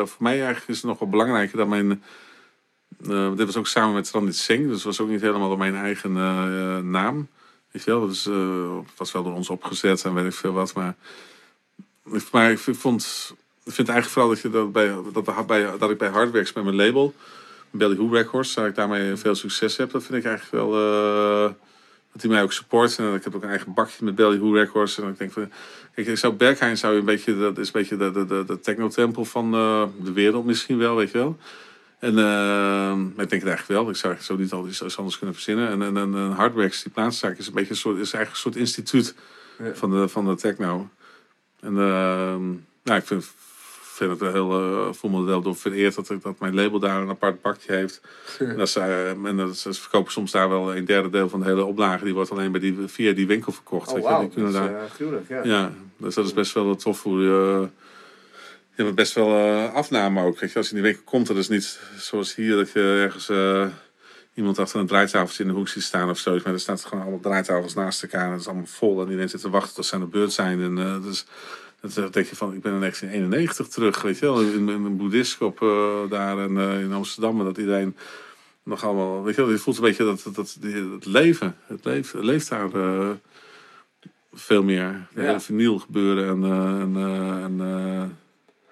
voor 0.09 0.23
mij 0.23 0.37
eigenlijk 0.37 0.69
is 0.69 0.77
het 0.77 0.85
nog 0.85 0.99
wel 0.99 1.09
belangrijker 1.09 1.57
dat 1.57 1.69
mijn. 1.69 2.03
Uh, 3.01 3.37
dit 3.37 3.47
was 3.47 3.57
ook 3.57 3.67
samen 3.67 3.95
met 3.95 4.11
Randit 4.11 4.37
Singh, 4.37 4.69
dus 4.69 4.85
was 4.85 5.01
ook 5.01 5.09
niet 5.09 5.21
helemaal 5.21 5.51
op 5.51 5.59
mijn 5.59 5.75
eigen 5.75 6.11
uh, 6.11 6.79
naam. 6.79 7.29
Weet 7.71 7.85
je 7.85 7.91
wel, 7.91 8.07
dus, 8.07 8.29
was 8.97 9.13
wel 9.13 9.23
door 9.23 9.35
ons 9.35 9.51
opgezet 9.51 10.05
en 10.05 10.15
weet 10.15 10.25
ik 10.25 10.33
veel 10.33 10.53
wat. 10.53 10.75
Maar, 10.75 10.95
maar 12.33 12.51
ik 12.51 12.59
vond. 12.59 13.35
Ik 13.65 13.73
vind 13.73 13.89
eigenlijk 13.89 14.09
vooral 14.09 14.31
dat, 14.31 14.41
je 14.41 14.51
dat, 14.51 14.73
bij, 14.73 14.95
dat, 15.13 15.47
bij, 15.47 15.79
dat 15.79 15.91
ik 15.91 15.99
bij 15.99 16.09
Hardworks 16.09 16.53
met 16.53 16.65
mijn 16.65 16.77
label, 16.77 17.15
Belly 17.71 17.97
Who 17.97 18.09
Records, 18.09 18.55
dat 18.55 18.67
ik 18.67 18.75
daarmee 18.75 19.17
veel 19.17 19.35
succes 19.35 19.77
heb. 19.77 19.91
Dat 19.91 20.05
vind 20.05 20.19
ik 20.19 20.31
eigenlijk 20.31 20.65
wel. 20.65 20.71
dat 22.13 22.23
hij 22.23 22.31
mij 22.31 22.43
ook 22.43 22.53
support. 22.53 22.99
En 22.99 23.15
ik 23.15 23.25
heb 23.25 23.35
ook 23.35 23.43
een 23.43 23.49
eigen 23.49 23.75
bakje 23.75 24.05
met 24.05 24.15
Ballyhoo 24.15 24.53
Records. 24.53 24.99
En 24.99 25.09
ik 25.09 25.19
denk 25.19 25.33
van, 25.33 25.51
ik 25.95 26.19
zou 26.19 26.33
Berghain 26.33 26.79
zou 26.79 26.97
een 26.97 27.05
beetje, 27.05 27.39
dat 27.39 27.59
is 27.59 27.67
een 27.67 27.73
beetje 27.73 27.97
de, 27.97 28.11
de, 28.11 28.27
de, 28.27 28.45
de 28.47 28.61
techno-tempel 28.61 29.25
van 29.25 29.55
eh, 29.55 29.83
de 30.03 30.13
wereld 30.13 30.45
misschien 30.45 30.79
wel, 30.79 30.97
weet 30.97 31.11
je 31.11 31.19
wel. 31.19 31.39
En 31.99 32.19
eh, 32.19 32.95
maar 32.95 33.25
ik 33.25 33.31
denk 33.31 33.43
het 33.43 33.47
eigenlijk 33.47 33.69
wel. 33.69 33.89
Ik 33.89 33.97
zou 33.97 34.15
zo 34.21 34.37
niet 34.37 34.53
al 34.53 34.67
iets 34.67 34.99
anders 34.99 35.19
kunnen 35.19 35.35
verzinnen. 35.35 35.69
En, 35.69 35.83
en, 35.83 35.97
en, 35.97 36.15
en 36.15 36.31
Hardwax, 36.31 36.83
die 36.83 36.93
plaatszaak, 36.93 37.39
is 37.39 37.47
een 37.47 37.55
beetje 37.55 37.71
een 37.71 37.77
soort, 37.77 37.99
is 37.99 38.13
eigenlijk 38.13 38.31
een 38.31 38.53
soort 38.53 38.57
instituut 38.57 39.15
Ja. 39.59 39.75
van, 39.75 39.91
de, 39.91 40.09
van 40.09 40.27
de 40.27 40.35
techno. 40.35 40.89
En 41.61 41.73
uh, 41.73 42.37
nou, 42.83 42.99
ik 42.99 43.07
vind, 43.07 43.25
vind 43.83 44.11
het 44.11 44.21
wel 44.21 44.33
heel, 44.33 44.87
uh, 44.87 44.93
voel 44.93 45.11
me 45.11 45.23
wel 45.23 45.43
door 45.43 45.57
vereerd 45.57 45.95
dat, 45.95 46.13
dat 46.23 46.39
mijn 46.39 46.55
label 46.55 46.79
daar 46.79 47.03
een 47.03 47.09
apart 47.09 47.43
bakje 47.43 47.73
heeft. 47.73 48.01
En, 48.39 48.57
dat 48.57 48.69
ze, 48.69 48.81
eh, 48.81 49.11
en 49.11 49.37
dat 49.37 49.57
ze, 49.57 49.73
verkopen 49.73 50.13
soms 50.13 50.31
daar 50.31 50.49
wel 50.49 50.77
een 50.77 50.85
derde 50.85 51.11
deel 51.11 51.29
van 51.29 51.41
de 51.41 51.47
hele 51.47 51.65
oplage. 51.65 52.05
Die 52.05 52.15
wordt 52.15 52.31
alleen 52.31 52.51
bij 52.53 52.61
die, 52.61 52.79
via 52.87 53.13
die 53.13 53.27
winkel 53.27 53.53
verkocht. 53.53 53.89
Oh, 53.91 53.97
je. 53.97 54.03
wauw. 54.03 54.21
Die 54.21 54.29
kunnen 54.29 54.53
Dat 54.53 54.63
is, 54.63 54.69
daar, 54.69 54.83
eh, 54.83 54.91
gruwelijk, 54.91 55.29
ja. 55.29 55.45
ja, 55.45 55.73
dus 55.97 56.15
dat 56.15 56.25
is 56.25 56.33
best 56.33 56.53
wel 56.53 56.77
tof 56.77 57.03
hoe 57.03 57.69
je... 58.77 58.83
Hebt 58.83 58.95
best 58.95 59.15
wel 59.15 59.37
eh, 59.37 59.75
afname 59.75 60.23
ook. 60.23 60.41
Weet 60.41 60.53
je, 60.53 60.59
als 60.59 60.69
je 60.69 60.77
in 60.77 60.83
die 60.83 60.91
winkel 60.91 61.11
komt, 61.11 61.27
dat 61.27 61.37
is 61.37 61.49
niet 61.49 61.81
zoals 61.99 62.35
hier 62.35 62.57
dat 62.57 62.73
je 62.73 62.81
ergens 62.81 63.29
eh, 63.29 63.67
iemand 64.35 64.59
achter 64.59 64.81
een 64.81 64.87
draaitafeltje 64.87 65.43
in 65.43 65.49
de 65.49 65.55
hoek 65.55 65.69
ziet 65.69 65.83
staan 65.83 66.11
of 66.11 66.19
zo. 66.19 66.39
Maar 66.45 66.53
er 66.53 66.61
staan 66.61 66.79
gewoon 66.79 67.01
allemaal 67.03 67.21
draaitafels 67.21 67.75
naast 67.75 68.03
elkaar 68.03 68.25
en 68.27 68.31
het 68.31 68.41
is 68.41 68.47
allemaal 68.47 68.67
vol. 68.67 69.01
En 69.01 69.07
iedereen 69.07 69.29
zit 69.29 69.41
te 69.41 69.51
wachten 69.51 69.75
tot 69.75 69.87
ze 69.87 69.95
aan 69.95 70.01
de 70.01 70.07
beurt 70.07 70.33
zijn. 70.33 70.61
En 70.61 70.77
uh, 70.77 71.03
dus, 71.03 71.27
dan 71.81 72.11
denk 72.11 72.27
je 72.27 72.37
van, 72.37 72.55
ik 72.55 72.61
ben 72.63 72.73
in 72.73 72.81
1991 72.81 73.69
terug, 73.69 74.03
weet 74.03 74.19
je 74.19 74.27
wel. 74.27 74.41
In, 74.41 74.69
in 74.69 74.85
een 74.85 74.97
boeddhistschap 74.97 75.61
uh, 75.61 76.11
daar 76.11 76.39
en, 76.39 76.57
in 76.59 76.93
Amsterdam. 76.93 77.39
En 77.39 77.45
dat 77.45 77.59
iedereen 77.59 77.97
nog 78.63 78.85
allemaal, 78.85 79.23
weet 79.23 79.35
je 79.35 79.43
wel. 79.43 79.51
Je 79.51 79.59
voelt 79.59 79.77
een 79.77 79.83
beetje 79.83 80.05
dat, 80.05 80.21
dat, 80.25 80.35
dat 80.35 80.57
het 80.93 81.05
leven, 81.05 81.57
het 81.67 81.85
leeft, 81.85 82.13
het 82.13 82.25
leeft 82.25 82.49
daar 82.49 82.71
veel 84.33 84.63
meer. 84.63 85.07
De 85.15 85.21
Ja. 85.21 85.27
hele 85.27 85.41
vinyl 85.41 85.79
gebeuren 85.79 86.29
en... 86.29 86.45
en, 86.81 86.97
en 87.43 88.17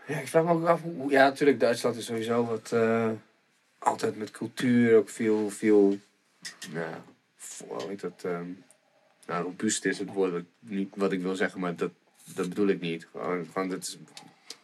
Ja, 0.07 0.19
ik 0.19 0.29
vraag 0.29 0.45
me 0.45 0.51
ook 0.51 0.67
af 0.67 0.83
hoe. 0.83 1.11
Ja, 1.11 1.25
natuurlijk, 1.25 1.61
Duitsland 1.61 1.97
is 1.97 2.05
sowieso 2.05 2.45
wat. 2.45 2.71
Uh, 2.75 3.11
altijd 3.79 4.17
met 4.17 4.31
cultuur 4.31 4.97
ook 4.97 5.09
veel. 5.09 5.51
veel 5.51 5.99
nou, 6.73 6.95
hoe 7.67 7.89
heet 7.89 8.01
dat? 8.01 8.23
Um, 8.27 8.65
nou, 9.27 9.45
robuust 9.45 9.85
is 9.85 9.99
het 9.99 10.13
woord 10.13 10.33
wat, 10.33 10.43
niet 10.59 10.93
wat 10.97 11.13
ik 11.13 11.23
wil 11.23 11.37
zeggen, 11.37 11.61
maar 11.61 11.77
dat, 11.77 11.91
dat 12.35 12.49
bedoel 12.49 12.69
ik 12.69 12.81
niet. 12.81 13.07
Gewoon, 13.11 13.47
gewoon 13.53 13.71
het 13.71 13.87
is 13.87 13.99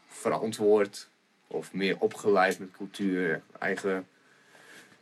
verantwoord 0.08 1.08
of 1.46 1.72
meer 1.72 1.96
opgeleid 1.98 2.58
met 2.58 2.70
cultuur, 2.70 3.42
eigen 3.58 4.06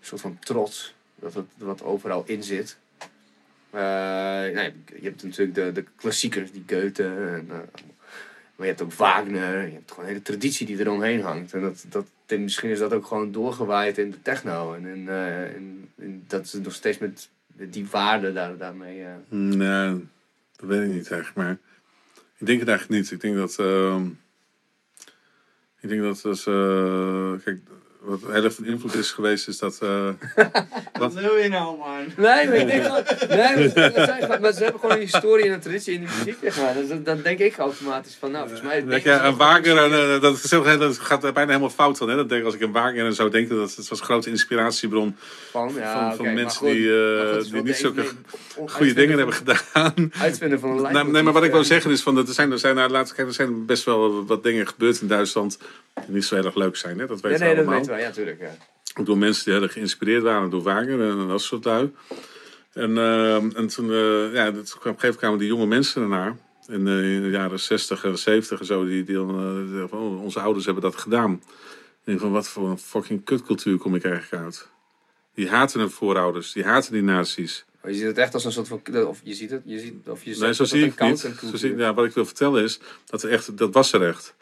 soort 0.01 0.21
van 0.21 0.39
trots 0.39 0.95
dat 1.15 1.35
het 1.35 1.47
wat 1.57 1.83
overal 1.83 2.23
in 2.27 2.43
zit. 2.43 2.79
Uh, 3.75 3.81
je 3.81 4.73
hebt 5.03 5.23
natuurlijk 5.23 5.55
de, 5.55 5.73
de 5.73 5.85
klassiekers, 5.97 6.53
die 6.53 6.65
Goethe 6.67 7.05
en 7.05 7.47
uh, 7.51 7.59
maar 8.59 8.67
je 8.67 8.73
hebt 8.73 8.83
ook 8.83 8.93
Wagner, 8.93 9.67
je 9.67 9.73
hebt 9.73 9.91
gewoon 9.91 10.05
een 10.05 10.11
hele 10.11 10.25
traditie 10.25 10.67
die 10.67 10.79
er 10.79 10.91
omheen 10.91 11.23
hangt. 11.23 11.53
En 11.53 11.61
dat, 11.61 11.85
dat, 11.89 12.07
en 12.27 12.43
misschien 12.43 12.71
is 12.71 12.79
dat 12.79 12.93
ook 12.93 13.07
gewoon 13.07 13.33
doorgewaaid 13.33 13.99
in 13.99 14.11
de 14.11 14.23
techno. 14.23 14.75
En, 14.75 14.85
uh, 14.85 15.55
in, 15.55 15.91
in, 15.97 16.25
dat 16.27 16.45
is 16.45 16.53
nog 16.53 16.75
steeds 16.75 16.99
met 16.99 17.31
die 17.47 17.87
waarde 17.87 18.33
daar, 18.33 18.57
daarmee. 18.57 19.01
Uh... 19.01 19.07
Nee, 19.29 20.07
dat 20.57 20.69
weet 20.69 20.89
ik 20.89 20.95
niet 20.95 21.11
eigenlijk. 21.11 21.35
Maar 21.35 21.59
ik 22.37 22.47
denk 22.47 22.61
het 22.61 22.69
eigenlijk 22.69 23.01
niet. 23.01 23.11
Ik 23.11 23.21
denk 23.21 23.37
dat. 23.37 23.57
Uh, 23.61 24.01
ik 25.81 25.89
denk 25.89 26.03
dat. 26.03 26.21
dat 26.23 26.43
kijk, 27.43 27.61
wat 28.09 28.21
heel 28.33 28.45
erg 28.45 28.55
van 28.55 28.65
invloed 28.65 28.95
is 28.95 29.11
geweest, 29.11 29.49
is 29.49 29.59
dat. 29.59 29.79
Uh, 29.89 30.09
wat 30.99 31.15
wil 31.15 31.37
je 31.37 31.49
nou, 31.49 31.79
man? 31.79 32.05
Nee, 32.17 32.47
maar 32.47 32.57
ik 32.57 32.67
denk 32.67 32.83
dat. 32.89 33.29
Nee, 33.29 34.29
maar, 34.29 34.41
maar 34.41 34.53
ze 34.53 34.63
hebben 34.63 34.81
gewoon 34.81 34.97
een 34.97 35.03
historie 35.03 35.45
en 35.45 35.53
een 35.53 35.61
traditie 35.61 35.95
in 35.95 36.01
de 36.01 36.07
muziek, 36.19 36.37
zeg 36.43 36.57
maar. 36.57 36.75
Dus 36.75 37.03
dan 37.05 37.21
denk 37.23 37.39
ik 37.39 37.57
automatisch 37.57 38.17
van, 38.21 38.31
nou, 38.31 38.49
volgens 38.49 38.69
mij. 38.69 38.85
Denk 38.85 39.05
ja, 39.05 39.25
een 39.25 39.37
Wagner, 39.37 39.77
en, 39.79 40.21
dat, 40.21 40.43
dat 40.79 40.99
gaat 40.99 41.21
bijna 41.21 41.47
helemaal 41.47 41.71
fout 41.71 41.99
dan. 41.99 42.09
Hè? 42.09 42.17
Dat 42.17 42.29
denk, 42.29 42.45
als 42.45 42.55
ik 42.55 42.61
een 42.61 42.73
Wagner 42.73 43.07
en 43.07 43.15
zo 43.15 43.29
denk, 43.29 43.49
dat 43.49 43.75
het 43.77 43.89
was 43.89 44.01
een 44.01 44.05
grote 44.05 44.31
inspiratiebron 44.31 45.17
van, 45.51 45.73
ja, 45.77 45.93
van, 45.93 46.05
okay, 46.05 46.17
van 46.17 46.35
mensen 46.35 46.59
goed, 46.59 46.69
die, 46.69 46.79
uh, 46.79 47.33
goed, 47.35 47.53
die 47.53 47.63
niet 47.63 47.77
zulke 47.77 48.05
goede 48.67 48.93
dingen 48.93 49.17
hebben 49.17 49.35
gedaan. 49.35 50.11
Uitvinden 50.21 50.61
van 50.61 50.71
een 50.71 50.81
lijn. 50.81 50.95
Nee, 50.95 51.05
nee, 51.05 51.23
maar 51.23 51.33
wat 51.33 51.45
ik 51.45 51.53
wil 51.53 51.65
zeggen 51.65 51.91
is, 51.91 52.03
van, 52.03 52.15
dat 52.15 52.29
er 52.29 52.35
zijn, 52.35 52.53
er 52.53 52.59
zijn, 52.59 52.75
nou, 52.75 52.91
laat, 52.91 53.15
kijk, 53.15 53.29
er 53.29 53.35
zijn 53.35 53.67
best 53.67 53.85
wel 53.85 54.27
wat 54.27 54.43
dingen 54.43 54.67
gebeurd 54.67 55.01
in 55.01 55.09
Duitsland 55.09 55.59
die 56.07 56.15
niet 56.15 56.25
zo 56.25 56.35
heel 56.35 56.45
erg 56.45 56.55
leuk 56.55 56.77
zijn. 56.77 56.99
Hè? 56.99 57.07
Dat 57.07 57.21
weten 57.21 57.39
ja, 57.39 57.55
nee, 57.55 57.65
we 57.65 57.71
allemaal. 57.71 57.98
Ja, 58.01 58.11
tuurlijk. 58.11 58.41
Ja. 58.41 58.57
Door 59.05 59.19
mensen 59.19 59.45
die 59.45 59.53
heel 59.53 59.63
erg 59.63 59.73
geïnspireerd 59.73 60.23
waren 60.23 60.51
door 60.51 60.63
Wagner 60.63 61.11
en 61.11 61.29
dat 61.29 61.43
soort 61.43 61.65
lui. 61.65 61.93
En, 62.73 62.91
uh, 62.91 63.35
en 63.35 63.67
toen, 63.67 63.91
uh, 63.91 64.35
ja, 64.35 64.49
op 64.49 64.55
een 64.55 64.67
gegeven 64.67 64.79
moment 64.85 65.17
kwamen 65.17 65.39
die 65.39 65.49
jonge 65.49 65.67
mensen 65.67 66.03
ernaar. 66.03 66.37
In, 66.67 66.87
uh, 66.87 67.15
in 67.15 67.23
de 67.23 67.31
jaren 67.31 67.61
60 67.61 68.05
en 68.05 68.19
70 68.19 68.61
en 68.61 68.67
zo. 68.67 68.85
Die, 68.85 69.05
die, 69.05 69.17
van, 69.17 69.91
oh, 69.91 70.23
onze 70.23 70.41
ouders 70.41 70.65
hebben 70.65 70.83
dat 70.83 70.97
gedaan. 70.97 71.33
Ik 71.33 72.05
denk 72.05 72.21
van, 72.21 72.31
wat 72.31 72.49
voor 72.49 72.69
een 72.69 72.79
fucking 72.79 73.25
kutcultuur 73.25 73.79
kom 73.79 73.95
ik 73.95 74.05
eigenlijk 74.05 74.43
uit? 74.45 74.69
Die 75.35 75.49
haten 75.49 75.81
hun 75.81 75.91
voorouders. 75.91 76.53
Die 76.53 76.65
haten 76.65 76.93
die 76.93 77.03
nazi's. 77.03 77.65
Maar 77.83 77.91
je 77.91 77.97
ziet 77.97 78.07
het 78.07 78.19
echt 78.19 78.35
als 78.35 78.45
een 78.45 78.53
soort 78.53 78.69
van... 78.69 79.07
Of 79.07 79.21
je 79.23 79.35
ziet 79.35 79.51
het, 79.51 79.63
je 79.65 79.79
ziet, 79.79 80.09
of 80.09 80.25
je 80.25 80.37
nee, 80.39 80.55
zo 80.55 80.65
zie 80.65 80.85
ik 80.85 81.01
niet. 81.01 81.19
Zo 81.19 81.57
zie, 81.57 81.77
ja, 81.77 81.95
wat 81.95 82.05
ik 82.05 82.13
wil 82.13 82.27
vertellen 82.27 82.63
is, 82.63 82.81
dat, 83.05 83.23
er 83.23 83.31
echt, 83.31 83.59
dat 83.59 83.73
was 83.73 83.93
er 83.93 84.03
echt. 84.03 84.35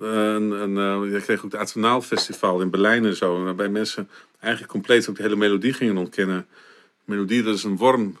En, 0.00 0.60
en 0.60 0.70
uh, 0.70 1.12
je 1.12 1.20
kreeg 1.22 1.44
ook 1.44 1.52
het 1.52 1.60
Atonal 1.60 2.02
Festival 2.02 2.60
in 2.60 2.70
Berlijn 2.70 3.04
en 3.04 3.16
zo. 3.16 3.44
Waarbij 3.44 3.68
mensen 3.68 4.10
eigenlijk 4.40 4.72
compleet 4.72 5.08
ook 5.08 5.16
de 5.16 5.22
hele 5.22 5.36
melodie 5.36 5.72
gingen 5.72 5.96
ontkennen. 5.96 6.46
Melodie, 7.04 7.42
dat 7.42 7.54
is 7.54 7.62
een 7.62 7.76
worm 7.76 8.16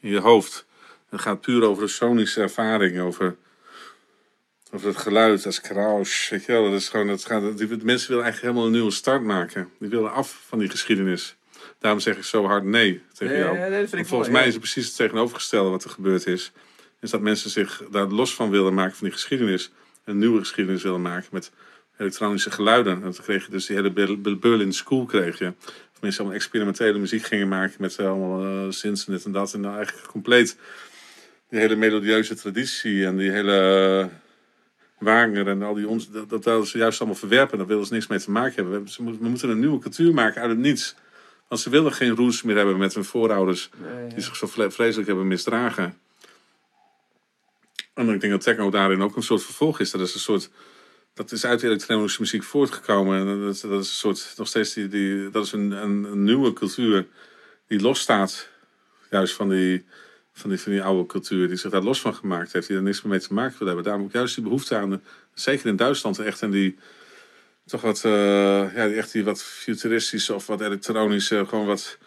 in 0.00 0.10
je 0.10 0.20
hoofd. 0.20 0.66
Het 1.08 1.20
gaat 1.20 1.40
puur 1.40 1.62
over 1.62 1.82
de 1.82 1.88
sonische 1.88 2.40
ervaring, 2.40 3.00
over, 3.00 3.36
over 4.70 4.88
het 4.88 4.96
geluid 4.96 5.46
als 5.46 5.60
kraus. 5.60 6.28
Weet 6.28 6.44
je 6.44 6.52
wel, 6.52 6.70
dat 6.70 6.80
is 6.80 6.88
gewoon, 6.88 7.06
dat 7.06 7.24
gaat, 7.24 7.58
die, 7.58 7.66
de 7.66 7.84
mensen 7.84 8.08
willen 8.08 8.24
eigenlijk 8.24 8.40
helemaal 8.40 8.64
een 8.64 8.72
nieuwe 8.72 8.90
start 8.90 9.22
maken. 9.22 9.70
Die 9.78 9.88
willen 9.88 10.12
af 10.12 10.42
van 10.46 10.58
die 10.58 10.68
geschiedenis. 10.68 11.36
Daarom 11.78 12.00
zeg 12.00 12.16
ik 12.16 12.24
zo 12.24 12.44
hard 12.44 12.64
nee 12.64 13.02
tegen 13.12 13.38
jou. 13.38 13.58
Nee, 13.58 13.86
volgens 13.86 14.10
mooi, 14.10 14.30
mij 14.30 14.40
ja. 14.40 14.46
is 14.46 14.52
het 14.52 14.62
precies 14.62 14.86
het 14.86 14.96
tegenovergestelde 14.96 15.70
wat 15.70 15.84
er 15.84 15.90
gebeurd 15.90 16.26
is. 16.26 16.52
Is 17.00 17.10
dat 17.10 17.20
mensen 17.20 17.50
zich 17.50 17.82
daar 17.90 18.06
los 18.06 18.34
van 18.34 18.50
willen 18.50 18.74
maken 18.74 18.96
van 18.96 19.06
die 19.06 19.16
geschiedenis 19.16 19.70
een 20.08 20.18
nieuwe 20.18 20.38
geschiedenis 20.38 20.82
willen 20.82 21.02
maken 21.02 21.28
met 21.32 21.52
elektronische 21.96 22.50
geluiden. 22.50 23.02
En 23.02 23.12
toen 23.12 23.24
kreeg 23.24 23.44
je 23.44 23.50
dus 23.50 23.66
die 23.66 23.76
hele 23.76 24.16
Berlin 24.36 24.72
School 24.72 25.04
kreeg 25.04 25.38
je. 25.38 25.52
Of 25.94 26.00
mensen 26.00 26.20
allemaal 26.20 26.38
experimentele 26.38 26.98
muziek 26.98 27.22
gingen 27.22 27.48
maken 27.48 27.76
met 27.78 27.98
allemaal 27.98 28.44
uh, 28.44 28.70
synths 28.70 29.06
en 29.06 29.12
dit 29.12 29.24
en 29.24 29.32
dat. 29.32 29.54
En 29.54 29.62
dan 29.62 29.74
eigenlijk 29.74 30.06
compleet 30.06 30.56
die 31.48 31.60
hele 31.60 31.76
melodieuze 31.76 32.34
traditie 32.34 33.06
en 33.06 33.16
die 33.16 33.30
hele 33.30 34.00
uh, 34.04 34.14
Wagner 34.98 35.48
en 35.48 35.62
al 35.62 35.74
die 35.74 35.88
ons, 35.88 36.10
dat, 36.10 36.30
dat 36.30 36.44
wilden 36.44 36.66
ze 36.66 36.78
juist 36.78 36.98
allemaal 37.00 37.18
verwerpen. 37.18 37.58
Daar 37.58 37.66
wilden 37.66 37.86
ze 37.86 37.92
niks 37.92 38.06
mee 38.06 38.18
te 38.18 38.30
maken 38.30 38.54
hebben. 38.54 38.84
We, 39.18 39.28
moeten 39.28 39.48
een 39.48 39.58
nieuwe 39.58 39.78
cultuur 39.78 40.14
maken 40.14 40.40
uit 40.40 40.50
het 40.50 40.58
niets. 40.58 40.94
Want 41.48 41.60
ze 41.60 41.70
willen 41.70 41.92
geen 41.92 42.14
roes 42.14 42.42
meer 42.42 42.56
hebben 42.56 42.78
met 42.78 42.94
hun 42.94 43.04
voorouders 43.04 43.70
Nee, 43.76 44.02
ja. 44.02 44.14
die 44.14 44.22
zich 44.22 44.36
zo 44.36 44.46
vreselijk 44.46 45.06
hebben 45.06 45.26
misdragen. 45.26 45.94
En 47.98 48.08
ik 48.08 48.20
denk 48.20 48.32
dat 48.32 48.42
techno 48.42 48.70
daarin 48.70 49.02
ook 49.02 49.16
een 49.16 49.22
soort 49.22 49.42
vervolg 49.42 49.80
is. 49.80 49.90
Dat 49.90 50.00
is 50.00 50.14
een 50.14 50.20
soort. 50.20 50.50
Dat 51.14 51.32
is 51.32 51.44
uit 51.44 51.60
de 51.60 51.66
elektronische 51.66 52.20
muziek 52.20 52.42
voortgekomen. 52.42 53.18
En 53.18 53.40
dat 53.40 53.54
is, 53.54 53.60
dat 53.60 53.70
is 53.70 53.88
een 53.88 53.94
soort. 53.94 54.34
Nog 54.36 54.48
steeds 54.48 54.74
die. 54.74 55.30
dat 55.30 55.44
is 55.44 55.52
een, 55.52 55.70
een, 55.70 56.24
nieuwe 56.24 56.52
cultuur. 56.52 57.06
Die 57.66 57.80
losstaat. 57.80 58.48
Juist 59.10 59.34
van 59.34 59.48
die, 59.48 59.84
van, 60.32 60.50
die, 60.50 60.60
van 60.60 60.72
die 60.72 60.82
oude 60.82 61.06
cultuur. 61.06 61.48
Die 61.48 61.56
zich 61.56 61.70
daar 61.70 61.82
los 61.82 62.00
van 62.00 62.14
gemaakt 62.14 62.52
heeft. 62.52 62.66
Die 62.66 62.76
er 62.76 62.82
niks 62.82 63.02
meer 63.02 63.10
mee 63.10 63.20
te 63.20 63.34
maken 63.34 63.58
wil 63.58 63.66
hebben. 63.66 63.84
Daarom 63.84 64.04
ook 64.04 64.12
juist 64.12 64.34
die 64.34 64.44
behoefte 64.44 64.76
aan. 64.76 65.02
Zeker 65.34 65.66
in 65.66 65.76
Duitsland. 65.76 66.18
Echt 66.18 66.42
en 66.42 66.50
die. 66.50 66.78
Toch 67.66 67.80
wat. 67.80 68.02
Uh, 68.04 68.12
ja, 68.74 68.88
echt 68.88 69.12
die 69.12 69.24
wat 69.24 69.42
futuristische 69.42 70.34
of 70.34 70.46
wat 70.46 70.60
elektronische. 70.60 71.46
Gewoon 71.48 71.66
wat 71.66 71.98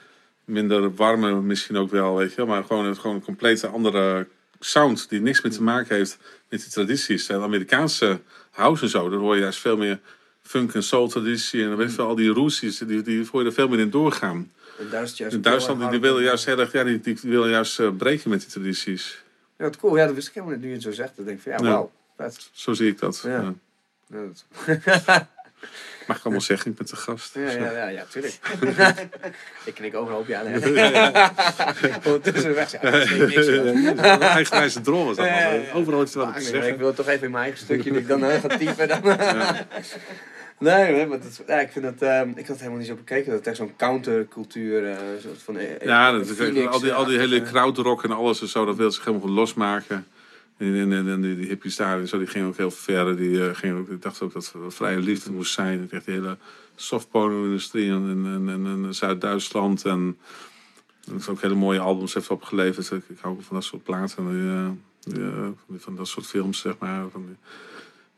minder 0.46 0.96
warme 0.96 1.42
misschien 1.42 1.78
ook 1.78 1.92
wel. 1.92 2.16
Weet 2.16 2.34
je. 2.34 2.46
Maar 2.46 2.64
gewoon, 2.64 2.96
gewoon 2.96 3.16
een 3.16 3.24
complete 3.24 3.68
andere 3.68 4.28
sound 4.66 5.10
die 5.10 5.22
niks 5.22 5.42
meer 5.42 5.52
te 5.52 5.64
maken 5.64 5.96
heeft 5.96 6.18
met 6.50 6.62
die 6.62 6.70
tradities. 6.72 7.26
De 7.26 7.34
Amerikaanse 7.40 8.20
house 8.52 8.84
en 8.84 8.90
zo, 8.90 9.10
daar 9.10 9.20
hoor 9.20 9.36
je 9.36 9.42
juist 9.42 9.60
veel 9.60 9.78
meer 9.78 10.00
funk 10.42 10.74
en 10.74 10.84
soul 10.84 11.08
traditie 11.08 11.62
en 11.64 11.68
dan 11.68 11.78
weet 11.78 11.96
je 11.96 12.02
al 12.02 12.16
die 12.16 12.30
roesies, 12.30 12.78
die, 12.78 13.02
die 13.02 13.28
hoor 13.32 13.42
je 13.42 13.48
er 13.48 13.54
veel 13.54 13.68
meer 13.68 13.80
in 13.80 13.90
doorgaan. 13.90 14.52
In 14.80 14.90
Duitsland, 14.90 15.34
In 15.34 15.42
Duitsland 15.42 15.92
die, 15.92 16.00
willen 16.00 16.24
juist 16.24 16.46
heel 16.46 16.60
erg, 16.60 16.72
ja, 16.72 16.84
die, 16.84 17.00
die 17.00 17.18
willen 17.22 17.50
juist 17.50 17.80
uh, 17.80 17.90
breken 17.98 18.30
met 18.30 18.40
die 18.40 18.50
tradities. 18.50 19.24
Ja, 19.58 19.64
wat 19.66 19.78
cool. 19.78 19.98
Ja, 19.98 20.06
dat 20.06 20.16
wist 20.16 20.28
ik 20.28 20.34
helemaal 20.34 20.54
niet 20.56 20.64
nu 20.64 20.70
je 20.70 20.76
het 20.76 20.84
zo 20.84 20.92
zegt. 20.92 21.16
Dan 21.16 21.26
denk 21.26 21.38
ik 21.38 21.44
van, 21.44 21.52
ja, 21.52 21.72
wauw. 21.72 21.92
vet. 22.18 22.50
Zo 22.52 22.74
zie 22.74 22.88
ik 22.88 23.00
dat. 23.00 23.22
Ja. 23.26 23.30
Ja. 23.42 23.54
Ja, 24.08 24.26
dat- 24.26 24.46
Mag 26.12 26.20
ik 26.20 26.26
allemaal 26.26 26.46
zeggen, 26.46 26.72
ik 26.72 26.78
ben 26.78 26.86
te 26.86 26.96
gast. 26.96 27.34
Ja, 27.34 27.42
Dus, 27.42 27.54
ja, 27.54 27.60
eh, 27.60 27.74
ja, 27.76 27.88
ja, 27.88 28.04
tuurlijk. 28.10 28.40
ik 29.66 29.74
knik 29.74 29.96
overal 29.96 30.20
op, 30.20 30.28
ja. 30.28 30.42
Nee. 30.44 30.60
Ondertussen 32.06 32.54
weg. 32.56 32.74
Een 32.82 34.00
eigenwijze 34.22 34.82
drol 34.82 35.06
was 35.06 35.16
dat. 35.16 35.28
Overal 35.74 36.02
iets 36.02 36.16
wat 36.16 36.28
Ah, 36.28 36.36
te 36.36 36.42
zeggen. 36.42 36.72
ik 36.74 36.78
wil 36.78 36.94
toch 36.94 37.08
even 37.08 37.24
in 37.26 37.32
mijn 37.32 37.44
eigen 37.44 37.60
stukje, 37.62 37.92
die 37.92 38.00
ik 38.02 38.08
dan 38.08 38.24
uh, 38.24 38.34
ga 38.34 38.48
typen. 38.58 38.88
Dan. 38.88 39.00
Nee, 40.60 41.06
maar 41.06 41.20
dat, 41.20 41.42
ja, 41.48 41.60
ik 41.60 41.72
vind 41.72 41.86
dat, 41.86 42.02
ehm, 42.10 42.30
ik 42.30 42.36
had 42.38 42.48
het 42.48 42.58
helemaal 42.58 42.78
niet 42.80 42.88
zo 42.88 42.96
bekeken. 42.96 43.26
Dat 43.30 43.38
het 43.40 43.48
echt 43.48 43.58
zo'n 43.58 43.74
countercultuur, 43.78 44.90
eh, 44.92 44.98
soort 45.22 45.42
van... 45.44 45.58
eh, 45.58 45.80
Ja, 45.86 46.08
eh, 46.08 46.14
dat 46.18 46.30
is, 46.30 46.36
Phoenix, 46.36 46.68
al 46.68 46.80
die, 46.80 46.94
al 46.94 47.06
die 47.06 47.14
eh, 47.16 47.20
hele 47.22 47.42
eh, 47.42 47.46
krautrock 47.50 48.04
en 48.04 48.12
alles 48.12 48.42
en 48.42 48.48
zo, 48.48 48.66
dat 48.66 48.76
wil 48.76 48.92
zich 48.92 49.06
helemaal 49.06 49.30
losmaken. 49.30 50.08
En, 50.62 50.92
en, 50.92 51.10
en, 51.10 51.22
die, 51.22 51.36
die 51.36 51.76
daar 51.76 52.00
en 52.00 52.08
zo, 52.08 52.18
die 52.18 52.28
gingen 52.28 52.48
ook 52.48 52.58
heel 52.58 52.72
ver. 52.72 53.18
Die, 53.18 53.56
gingen 53.56 53.78
ook, 53.78 53.88
die 53.88 54.00
dachten 54.00 54.26
ook 54.26 54.34
dat 54.34 54.54
vrije 54.68 55.00
liefde 55.00 55.32
moest 55.32 55.54
zijn. 55.54 55.88
Echt 55.92 56.06
die 56.06 56.14
hele 56.14 56.38
softporno-industrie 56.76 57.86
in, 57.86 58.26
in, 58.26 58.66
in, 58.66 58.94
Zuid-Duitsland. 58.94 59.86
En 59.86 60.18
dat 61.06 61.30
ook 61.30 61.42
hele 61.42 61.56
mooie 61.56 61.80
albums 61.80 62.14
heeft 62.14 62.30
opgeleverd. 62.30 62.92
Ik, 62.92 63.04
ik 63.08 63.18
hou 63.22 63.34
ook 63.34 63.42
van 63.42 63.56
dat 63.56 63.64
soort 63.64 63.84
platen. 63.84 64.28
Eh, 64.28 65.14
die, 65.68 65.80
van 65.80 65.96
dat 65.96 66.08
soort 66.08 66.26
films, 66.26 66.60
zeg 66.60 66.78
maar. 66.78 67.10
Van 67.10 67.38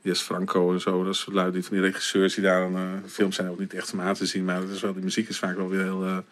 die, 0.02 0.15
Franco 0.15 0.74
en 0.74 0.82
zo. 0.82 1.03
Dat 1.03 1.15
soort 1.15 1.36
lui, 1.36 1.52
die 1.52 1.64
van 1.64 1.78
die 1.78 1.86
regisseurs 1.86 2.34
die 2.34 2.44
daar 2.44 2.61
dan... 2.61 2.76
eh, 2.76 3.10
films 3.10 3.36
zijn 3.36 3.49
ook 3.49 3.60
niet 3.60 3.74
echt 3.74 3.94
om 3.94 4.02
aan 4.02 4.14
te 4.14 4.26
zien. 4.26 4.45
Maar 4.45 4.61
het 4.61 4.70
is 4.70 4.82
wel, 4.82 4.94
die 4.94 5.03
muziek 5.03 5.30
is 5.30 5.40
vaak 5.40 5.56
wel 5.56 5.70
weer 5.70 5.84
heel... 5.84 6.24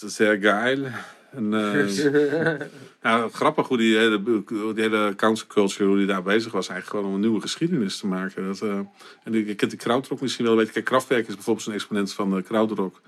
dat 0.00 0.12
zeer 0.12 0.38
geil. 0.40 0.86
En, 1.32 1.54
eh, 1.54 2.66
ja, 3.02 3.28
grappig 3.32 3.68
hoe 3.68 3.76
die 3.76 3.96
hele, 3.96 4.42
hoe 4.48 4.74
die 4.74 4.82
hele 4.82 5.14
counterculture, 5.16 5.88
hoe 5.88 5.96
die 5.96 6.06
daar 6.06 6.22
bezig 6.22 6.52
was, 6.52 6.68
eigenlijk 6.68 6.90
gewoon 6.90 7.04
om 7.06 7.14
een 7.14 7.20
nieuwe 7.28 7.40
geschiedenis 7.40 7.98
te 7.98 8.06
maken. 8.06 8.46
Dat, 8.46 8.60
eh, 8.62 8.78
en 9.24 9.32
je 9.32 9.54
kent 9.54 9.70
die 9.70 9.80
krautrock 9.80 10.20
misschien 10.20 10.44
wel. 10.44 10.56
Weet 10.56 10.66
je, 10.66 10.72
kijk, 10.72 10.84
Kraftwerk 10.84 11.28
is 11.28 11.34
bijvoorbeeld 11.34 11.64
zo'n 11.64 11.74
exponent 11.74 12.12
van 12.12 12.30
de 12.34 12.42
krautrock. 12.42 13.00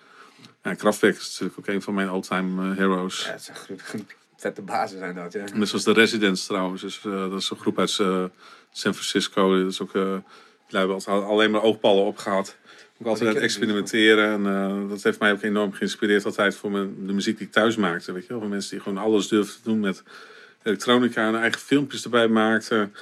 Ja, 0.63 0.75
Kraftwerk 0.75 1.17
is 1.17 1.29
natuurlijk 1.31 1.59
ook 1.59 1.75
een 1.75 1.83
van 1.83 1.95
mijn 1.95 2.09
all-time 2.09 2.71
eh, 2.71 2.77
heroes. 2.77 3.25
Ja, 3.25 3.31
het 3.31 3.41
is 3.41 3.49
een 3.49 3.81
goed- 3.81 4.05
vette 4.37 4.63
bazen 4.63 4.99
zijn 4.99 5.15
dat, 5.15 5.33
ja. 5.33 5.45
Net 5.55 5.69
zoals 5.69 5.85
de 5.85 5.93
Residents 5.93 6.47
trouwens. 6.47 6.83
Dus, 6.83 7.01
eh, 7.05 7.31
dat 7.31 7.41
is 7.41 7.51
een 7.51 7.57
groep 7.57 7.79
uit 7.79 7.99
eh, 8.01 8.25
San 8.71 8.95
Francisco. 8.95 9.63
Dat 9.63 9.71
is 9.71 9.81
ook, 9.81 9.95
eh 9.95 10.17
die 10.69 10.79
hebben 10.81 11.05
alleen 11.07 11.51
maar 11.51 11.63
oogballen 11.63 12.05
opgehaald. 12.05 12.57
Ook 13.03 13.09
altijd 13.09 13.29
aan 13.29 13.35
het 13.35 13.45
experimenteren. 13.45 14.33
En 14.33 14.47
eh, 14.47 14.89
dat 14.89 15.03
heeft 15.03 15.19
mij 15.19 15.33
ook 15.33 15.43
enorm 15.43 15.73
geïnspireerd 15.73 16.25
altijd 16.25 16.55
voor 16.55 16.71
mijn, 16.71 17.07
de 17.07 17.13
muziek 17.13 17.39
die 17.39 17.47
ik 17.47 17.53
thuis 17.53 17.77
maakte. 17.77 18.13
Weet 18.13 18.23
je 18.23 18.29
wel? 18.29 18.41
Voor 18.41 18.49
mensen 18.49 18.71
die 18.71 18.81
gewoon 18.81 18.99
alles 18.99 19.29
durfden 19.29 19.55
te 19.55 19.61
doen 19.63 19.81
met 19.81 20.03
elektronica 20.63 21.29
en 21.29 21.41
eigen 21.41 21.61
filmpjes 21.61 22.05
erbij 22.05 22.29
maakten. 22.29 22.95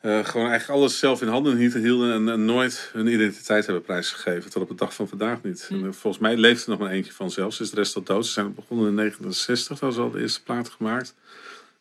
Eh, 0.00 0.24
gewoon 0.24 0.48
eigenlijk 0.48 0.80
alles 0.80 0.98
zelf 0.98 1.22
in 1.22 1.28
handen 1.28 1.56
hielden 1.56 2.12
en, 2.12 2.28
en 2.28 2.44
nooit 2.44 2.90
hun 2.92 3.06
identiteit 3.06 3.64
hebben 3.64 3.84
prijsgegeven. 3.84 4.50
Tot 4.50 4.62
op 4.62 4.68
de 4.68 4.74
dag 4.74 4.94
van 4.94 5.08
vandaag 5.08 5.42
niet. 5.42 5.66
En, 5.70 5.76
eh, 5.76 5.92
volgens 5.92 6.22
mij 6.22 6.36
leeft 6.36 6.64
er 6.64 6.70
nog 6.70 6.78
maar 6.78 6.90
eentje 6.90 7.12
van 7.12 7.30
zelfs. 7.30 7.60
Is 7.60 7.70
de 7.70 7.76
rest 7.76 7.96
al 7.96 8.02
dood. 8.02 8.26
Ze 8.26 8.32
zijn 8.32 8.54
begonnen 8.54 8.88
in 8.88 8.94
1960. 8.94 9.78
Dat 9.78 9.94
was 9.94 10.04
al 10.04 10.10
de 10.10 10.20
eerste 10.20 10.42
plaat 10.42 10.68
gemaakt. 10.68 11.14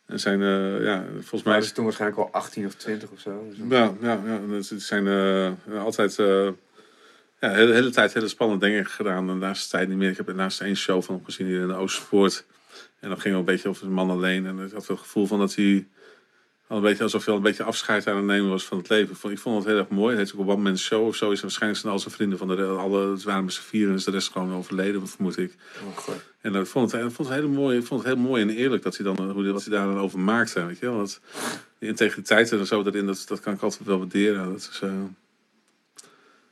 En 0.06 0.20
zijn, 0.20 0.40
ja, 0.84 1.06
volgens 1.20 1.44
mij... 1.44 1.58
Is 1.58 1.72
toen 1.72 1.84
waarschijnlijk 1.84 2.22
al 2.22 2.30
18 2.32 2.66
of 2.66 2.74
20 2.74 3.10
of 3.10 3.20
zo. 3.20 3.48
Dus- 3.50 3.58
Ja, 3.70 3.94
ja, 4.02 4.22
ja. 4.26 4.40
en 4.50 4.64
zijn 4.64 5.08
altijd 5.78 6.20
ja, 7.44 7.50
de 7.50 7.56
hele, 7.56 7.74
hele 7.74 7.90
tijd 7.90 8.14
hele 8.14 8.28
spannende 8.28 8.66
dingen 8.66 8.86
gedaan. 8.86 9.30
En 9.30 9.40
de 9.40 9.46
laatste 9.46 9.70
tijd 9.70 9.88
niet 9.88 9.98
meer. 9.98 10.10
Ik 10.10 10.18
heb 10.18 10.28
er 10.28 10.36
naast 10.36 10.62
één 10.62 10.76
show 10.76 11.04
van 11.04 11.16
hem 11.16 11.26
gezien 11.26 11.48
hier 11.48 11.62
in 11.62 11.68
de 11.68 11.74
Oostpoort. 11.74 12.46
En 13.00 13.10
dat 13.10 13.20
ging 13.20 13.30
wel 13.30 13.40
een 13.40 13.46
beetje 13.46 13.70
over 13.70 13.86
een 13.86 13.94
man 13.94 14.10
alleen. 14.10 14.46
En 14.46 14.60
ik 14.60 14.72
had 14.72 14.88
het 14.88 15.00
gevoel 15.00 15.28
van 15.28 15.40
dat 15.40 15.56
hij 15.56 15.88
al 16.68 16.78
een 16.78 16.84
beetje 16.84 17.04
alsof 17.04 17.26
hij 17.26 17.34
al 17.34 17.40
een 17.40 17.46
beetje 17.46 17.64
afscheid 17.64 18.08
aan 18.08 18.16
het 18.16 18.26
nemen 18.26 18.50
was 18.50 18.66
van 18.66 18.78
het 18.78 18.90
leven. 18.90 19.32
Ik 19.32 19.40
vond, 19.40 19.58
het 19.58 19.66
heel 19.66 19.78
erg 19.78 19.90
mooi. 19.90 20.18
Het 20.18 20.26
heet 20.28 20.40
ook 20.40 20.48
een 20.48 20.54
one-man 20.54 20.78
show 20.78 21.08
of 21.08 21.16
zo. 21.16 21.32
Is 21.32 21.42
waarschijnlijk 21.42 21.82
zijn 21.82 21.94
al 21.94 22.00
zijn 22.00 22.14
vrienden 22.14 22.38
van 22.38 22.48
de 22.48 22.66
alle, 22.66 23.12
het 23.12 23.24
waren 23.24 23.44
met 23.44 23.54
z'n 23.54 23.62
vieren 23.62 23.90
en 23.90 23.98
is 23.98 24.04
de 24.04 24.12
rest 24.12 24.32
gewoon 24.32 24.54
overleden, 24.54 25.08
vermoed 25.08 25.38
ik. 25.38 25.56
Oh. 25.86 26.16
En 26.42 26.56
ik 26.56 26.66
vond 26.66 26.92
het, 26.92 27.02
ik 27.06 27.12
vond 27.12 27.30
het 27.30 27.38
heel 27.38 27.50
mooi, 27.50 27.78
ik 27.78 27.86
vond 27.86 28.04
het 28.04 28.14
heel 28.14 28.24
mooi 28.24 28.42
en 28.42 28.50
eerlijk 28.50 28.84
dat 28.84 28.98
hij 28.98 29.06
dan, 29.06 29.32
hoe, 29.32 29.52
wat 29.52 29.66
hij 29.66 29.78
daar 29.78 29.86
dan 29.86 30.00
over 30.00 30.20
maakte. 30.20 30.66
Weet 30.66 30.80
je 30.80 30.86
wel? 30.86 30.98
Dat, 30.98 31.20
die 31.80 31.90
integriteit 31.90 32.52
en 32.52 32.66
zo 32.66 32.84
erin, 32.84 33.06
dat, 33.06 33.24
dat 33.28 33.40
kan 33.40 33.54
ik 33.54 33.62
altijd 33.62 33.86
wel 33.86 33.98
waarderen. 33.98 34.52
Dat 34.52 34.70
is, 34.72 34.80
eh, 34.84 34.90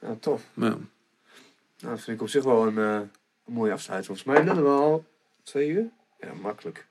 Ja, 0.02 0.15
tof. 0.19 0.44
nou, 0.53 0.72
Nou, 0.72 1.94
dat 1.95 2.02
vind 2.02 2.15
ik 2.18 2.22
op 2.22 2.30
zich 2.30 2.44
wel 2.44 2.68
een, 2.68 2.78
eh, 2.78 2.94
een 3.45 3.53
mooie 3.53 3.72
afsluiting. 3.72 4.18
Volgens 4.18 4.28
mij 4.45 4.53
lullen 4.53 4.72
we 4.73 4.80
al 4.82 5.06
twee 5.44 5.69
uur. 5.69 5.86
Ja, 6.19 6.34
makkelijk. 6.41 6.86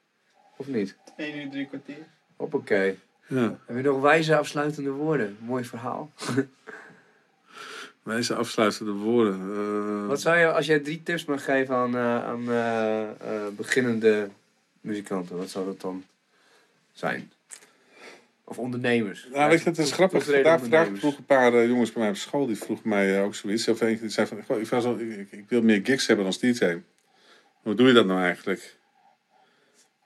Of 0.57 0.66
niet? 0.66 0.97
1 1.16 1.39
uur, 1.39 1.51
drie 1.51 1.66
kwartier. 1.66 2.07
Hoppakee. 2.37 2.99
ja. 3.27 3.59
Heb 3.66 3.77
je 3.77 3.82
nog 3.82 4.01
wijze 4.01 4.37
afsluitende 4.37 4.91
woorden? 4.91 5.37
Mooi 5.41 5.65
verhaal. 5.65 6.11
Wijze 8.03 8.35
afsluitende 8.35 8.93
woorden. 8.93 9.41
eh, 10.03 10.07
Wat 10.07 10.20
zou 10.20 10.37
je, 10.39 10.53
als 10.53 10.66
jij 10.66 10.78
drie 10.81 11.03
tips 11.03 11.24
mag 11.24 11.45
geven 11.45 11.74
aan, 11.74 11.95
eh, 11.95 12.24
aan 12.24 12.45
beginnende 13.57 14.28
muzikanten, 14.81 15.37
wat 15.37 15.49
zou 15.51 15.65
dat 15.66 15.81
dan 15.81 16.05
zijn? 16.93 17.32
Of 18.51 18.59
ondernemers? 18.59 19.27
Nou, 19.33 19.51
weet 19.51 19.63
je, 19.63 19.69
het 19.69 19.79
is 19.79 19.93
grappig. 19.93 20.25
Culturele 20.25 20.59
Vandaag, 20.59 20.89
vroeg 20.95 21.19
een 21.19 21.25
paar 21.25 21.55
eh, 21.55 21.67
jongens 21.67 21.93
bij 21.93 22.03
mij 22.03 22.11
op 22.11 22.17
school, 22.17 22.47
die 22.47 22.57
vroegen 22.57 22.89
mij 22.89 23.17
eh, 23.17 23.25
ook 23.25 23.35
zoiets. 23.35 23.69
Of 23.69 23.81
eentje 23.81 24.01
die 24.01 24.11
zei 24.11 24.27
van, 24.27 24.43
"Goh, 24.47 24.61
ik, 24.61 24.67
was 24.67 24.85
al- 24.85 24.99
ik, 24.99 25.33
ik 25.33 25.45
wil 25.49 25.63
meer 25.63 25.81
gigs 25.85 26.07
hebben 26.07 26.27
als 26.27 26.39
DJ. 26.39 26.79
Hoe 27.63 27.75
doe 27.75 27.87
je 27.87 27.93
dat 27.93 28.07
nou 28.07 28.21
eigenlijk? 28.21 28.77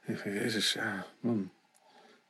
Ik 0.07 0.15
dacht, 0.15 0.25
jezus, 0.25 0.73
ja, 0.73 1.07
man. 1.21 1.51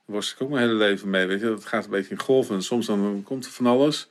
Daar 0.07 0.17
was 0.17 0.33
ik 0.33 0.43
ook 0.43 0.49
mijn 0.51 0.63
hele 0.63 0.75
leven 0.79 1.11
mee, 1.11 1.27
weet 1.27 1.41
je. 1.41 1.47
Het 1.51 1.65
gaat 1.65 1.85
een 1.85 1.91
beetje 1.91 2.11
in 2.11 2.21
golven. 2.21 2.55
En 2.55 2.63
soms 2.63 2.87
dan 2.87 3.23
komt 3.25 3.45
er 3.45 3.51
van 3.51 3.67
alles. 3.67 4.09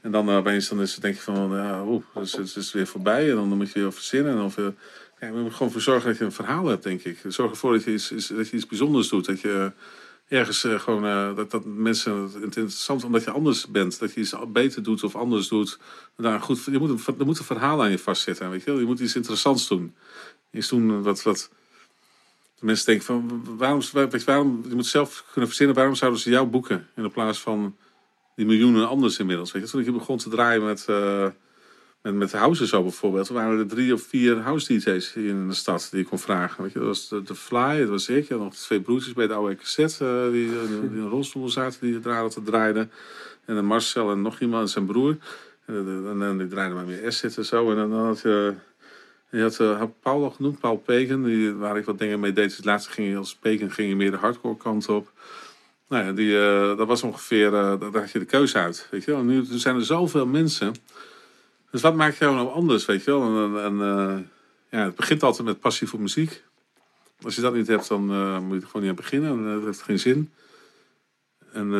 En 0.00 0.10
dan 0.10 0.28
uh, 0.28 0.36
opeens 0.36 0.68
dan 0.68 0.80
is 0.80 0.92
het, 0.92 1.02
denk 1.02 1.14
je 1.14 1.20
van, 1.20 1.50
ja, 1.50 1.84
oeh, 1.84 2.02
dus 2.14 2.32
het 2.32 2.46
is, 2.46 2.54
het 2.54 2.64
is 2.64 2.72
weer 2.72 2.86
voorbij. 2.86 3.28
En 3.30 3.34
dan 3.36 3.48
moet 3.48 3.72
je 3.72 3.80
weer 3.80 3.92
verzinnen. 3.92 4.44
Of, 4.44 4.56
ja, 4.56 4.72
je 5.20 5.32
moet 5.32 5.46
er 5.46 5.52
gewoon 5.52 5.72
voor 5.72 5.80
zorgen 5.80 6.08
dat 6.08 6.18
je 6.18 6.24
een 6.24 6.32
verhaal 6.32 6.66
hebt, 6.66 6.82
denk 6.82 7.02
ik. 7.02 7.18
Zorg 7.28 7.50
ervoor 7.50 7.72
dat 7.72 7.84
je 7.84 7.92
iets, 7.92 8.12
iets- 8.12 8.26
dat 8.28 8.48
je 8.48 8.56
iets 8.56 8.66
bijzonders 8.66 9.08
doet. 9.08 9.24
Dat 9.26 9.40
je 9.40 9.72
ergens 10.34 10.64
eh, 10.64 10.80
gewoon, 10.80 11.04
eh, 11.04 11.36
dat, 11.36 11.50
dat 11.50 11.64
mensen 11.64 12.22
het 12.22 12.56
interessant 12.56 13.04
omdat 13.04 13.24
je 13.24 13.30
anders 13.30 13.68
bent. 13.68 13.98
Dat 13.98 14.14
je 14.14 14.20
iets 14.20 14.34
beter 14.48 14.82
doet 14.82 15.04
of 15.04 15.16
anders 15.16 15.48
doet. 15.48 15.78
Daar 16.16 16.40
goed, 16.40 16.64
je 16.64 16.78
moet 16.78 16.90
een, 16.90 17.18
er 17.18 17.26
moet 17.26 17.38
een 17.38 17.44
verhaal 17.44 17.82
aan 17.82 17.90
je 17.90 17.98
vastzitten, 17.98 18.50
weet 18.50 18.64
je 18.64 18.70
wel. 18.70 18.80
Je 18.80 18.86
moet 18.86 19.00
iets 19.00 19.16
interessants 19.16 19.68
doen. 19.68 19.94
Iets 20.50 20.68
doen 20.68 21.02
wat... 21.02 21.22
wat 21.22 21.50
mensen 22.60 22.86
denken 22.86 23.04
van, 23.04 23.44
waarom, 23.56 23.80
weet 23.92 24.12
je, 24.12 24.24
waarom, 24.24 24.64
je 24.68 24.74
moet 24.74 24.86
zelf 24.86 25.24
kunnen 25.30 25.46
verzinnen, 25.46 25.76
waarom 25.76 25.94
zouden 25.94 26.20
ze 26.20 26.30
jou 26.30 26.46
boeken 26.46 26.88
in 26.96 27.10
plaats 27.10 27.40
van 27.40 27.76
die 28.36 28.46
miljoenen 28.46 28.88
anders 28.88 29.18
inmiddels. 29.18 29.52
Weet 29.52 29.62
je? 29.62 29.68
Toen 29.68 29.80
ik 29.80 29.92
begon 29.92 30.18
te 30.18 30.28
draaien 30.28 30.64
met, 30.64 30.86
eh 32.04 32.12
met, 32.12 32.14
met 32.14 32.32
House 32.32 32.66
zo 32.66 32.82
bijvoorbeeld, 32.82 33.28
waren 33.28 33.58
er 33.58 33.66
drie 33.66 33.92
of 33.92 34.02
vier 34.02 34.36
house 34.36 34.72
DJ's 34.72 35.14
in 35.14 35.48
de 35.48 35.54
stad 35.54 35.88
die 35.90 36.00
ik 36.00 36.06
kon 36.06 36.18
vragen. 36.18 36.62
Weet 36.62 36.72
je? 36.72 36.78
Dat 36.78 36.88
was 36.88 37.08
de, 37.08 37.22
de 37.22 37.34
Fly, 37.34 37.78
dat 37.78 37.88
was 37.88 38.08
ik. 38.08 38.28
Had 38.28 38.38
nog 38.38 38.54
twee 38.54 38.80
broertjes 38.80 39.12
bij 39.12 39.26
de 39.26 39.34
oude 39.34 39.56
cassette 39.56 40.04
eh, 40.04 40.32
die, 40.32 40.48
eh, 40.48 40.68
die 40.68 40.90
in 40.90 40.98
een 40.98 41.08
rolstoel 41.08 41.48
zaten, 41.48 41.80
die 41.80 42.00
draden 42.00 42.30
te 42.30 42.42
draaiden. 42.42 42.90
En 43.44 43.54
dan 43.54 43.64
Marcel 43.64 44.10
en 44.10 44.22
nog 44.22 44.40
iemand 44.40 44.62
en 44.62 44.68
zijn 44.68 44.86
broer. 44.86 45.16
En, 45.66 45.74
eh, 45.74 46.10
en, 46.10 46.22
en 46.22 46.38
die 46.38 46.48
draaiden 46.48 46.76
maar 46.76 46.86
meer 46.86 47.12
S 47.12 47.22
en 47.22 47.44
zo. 47.44 47.70
En 47.70 47.76
dan, 47.76 47.90
dan 47.90 48.04
had 48.04 48.20
je... 48.20 48.54
Je 49.34 49.42
had, 49.42 49.60
eh, 49.60 49.82
Paul 50.00 50.24
al 50.24 50.30
genoemd, 50.30 50.60
Paul 50.60 50.76
Pegen, 50.76 51.24
die, 51.24 51.52
waar 51.52 51.76
ik 51.76 51.84
wat 51.84 51.98
dingen 51.98 52.20
mee 52.20 52.32
deed. 52.32 52.56
Dus 52.56 52.64
laatst 52.64 52.98
als 53.16 53.34
Pegen 53.34 53.70
ging 53.70 53.94
meer 53.94 54.10
de 54.10 54.16
hardcore 54.16 54.56
kant 54.56 54.88
op. 54.88 55.12
Nou 55.88 56.04
ja, 56.04 56.12
die, 56.12 56.38
eh, 56.38 56.76
dat 56.76 56.86
was 56.86 57.02
ongeveer, 57.02 57.46
eh, 57.46 57.80
daar 57.80 58.00
had 58.00 58.10
je 58.10 58.18
de 58.18 58.24
keuze 58.24 58.58
uit. 58.58 58.88
Weet 58.90 59.04
je 59.04 59.10
wel. 59.10 59.20
En 59.20 59.26
nu 59.26 59.44
zijn 59.44 59.76
er 59.76 59.84
zoveel 59.84 60.26
mensen. 60.26 60.74
Dus 61.74 61.82
wat 61.82 61.94
maakt 61.94 62.16
jou 62.16 62.34
nou 62.34 62.48
anders, 62.48 62.84
weet 62.84 63.04
je 63.04 63.10
wel? 63.10 63.22
En, 63.22 63.64
en 63.64 63.80
eh, 63.80 64.18
ja, 64.70 64.84
het 64.84 64.94
begint 64.94 65.22
altijd 65.22 65.46
met 65.46 65.60
passie 65.60 65.88
voor 65.88 66.00
muziek. 66.00 66.44
Als 67.22 67.34
je 67.34 67.40
dat 67.40 67.54
niet 67.54 67.66
hebt, 67.66 67.88
dan 67.88 68.10
eh, 68.10 68.38
moet 68.38 68.54
je 68.54 68.60
er 68.60 68.66
gewoon 68.66 68.82
niet 68.82 68.90
aan 68.90 68.96
beginnen. 68.96 69.30
En, 69.30 69.46
eh, 69.46 69.54
dat 69.54 69.64
heeft 69.64 69.82
geen 69.82 69.98
zin. 69.98 70.32
En, 71.52 71.72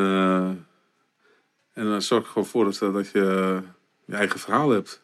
en 1.73 1.85
dan 1.85 2.01
zorg 2.01 2.23
er 2.23 2.29
gewoon 2.29 2.47
voor 2.47 2.65
dat, 2.65 2.79
dat 2.79 3.09
je 3.09 3.61
je 4.05 4.15
eigen 4.15 4.39
verhaal 4.39 4.69
hebt. 4.69 5.01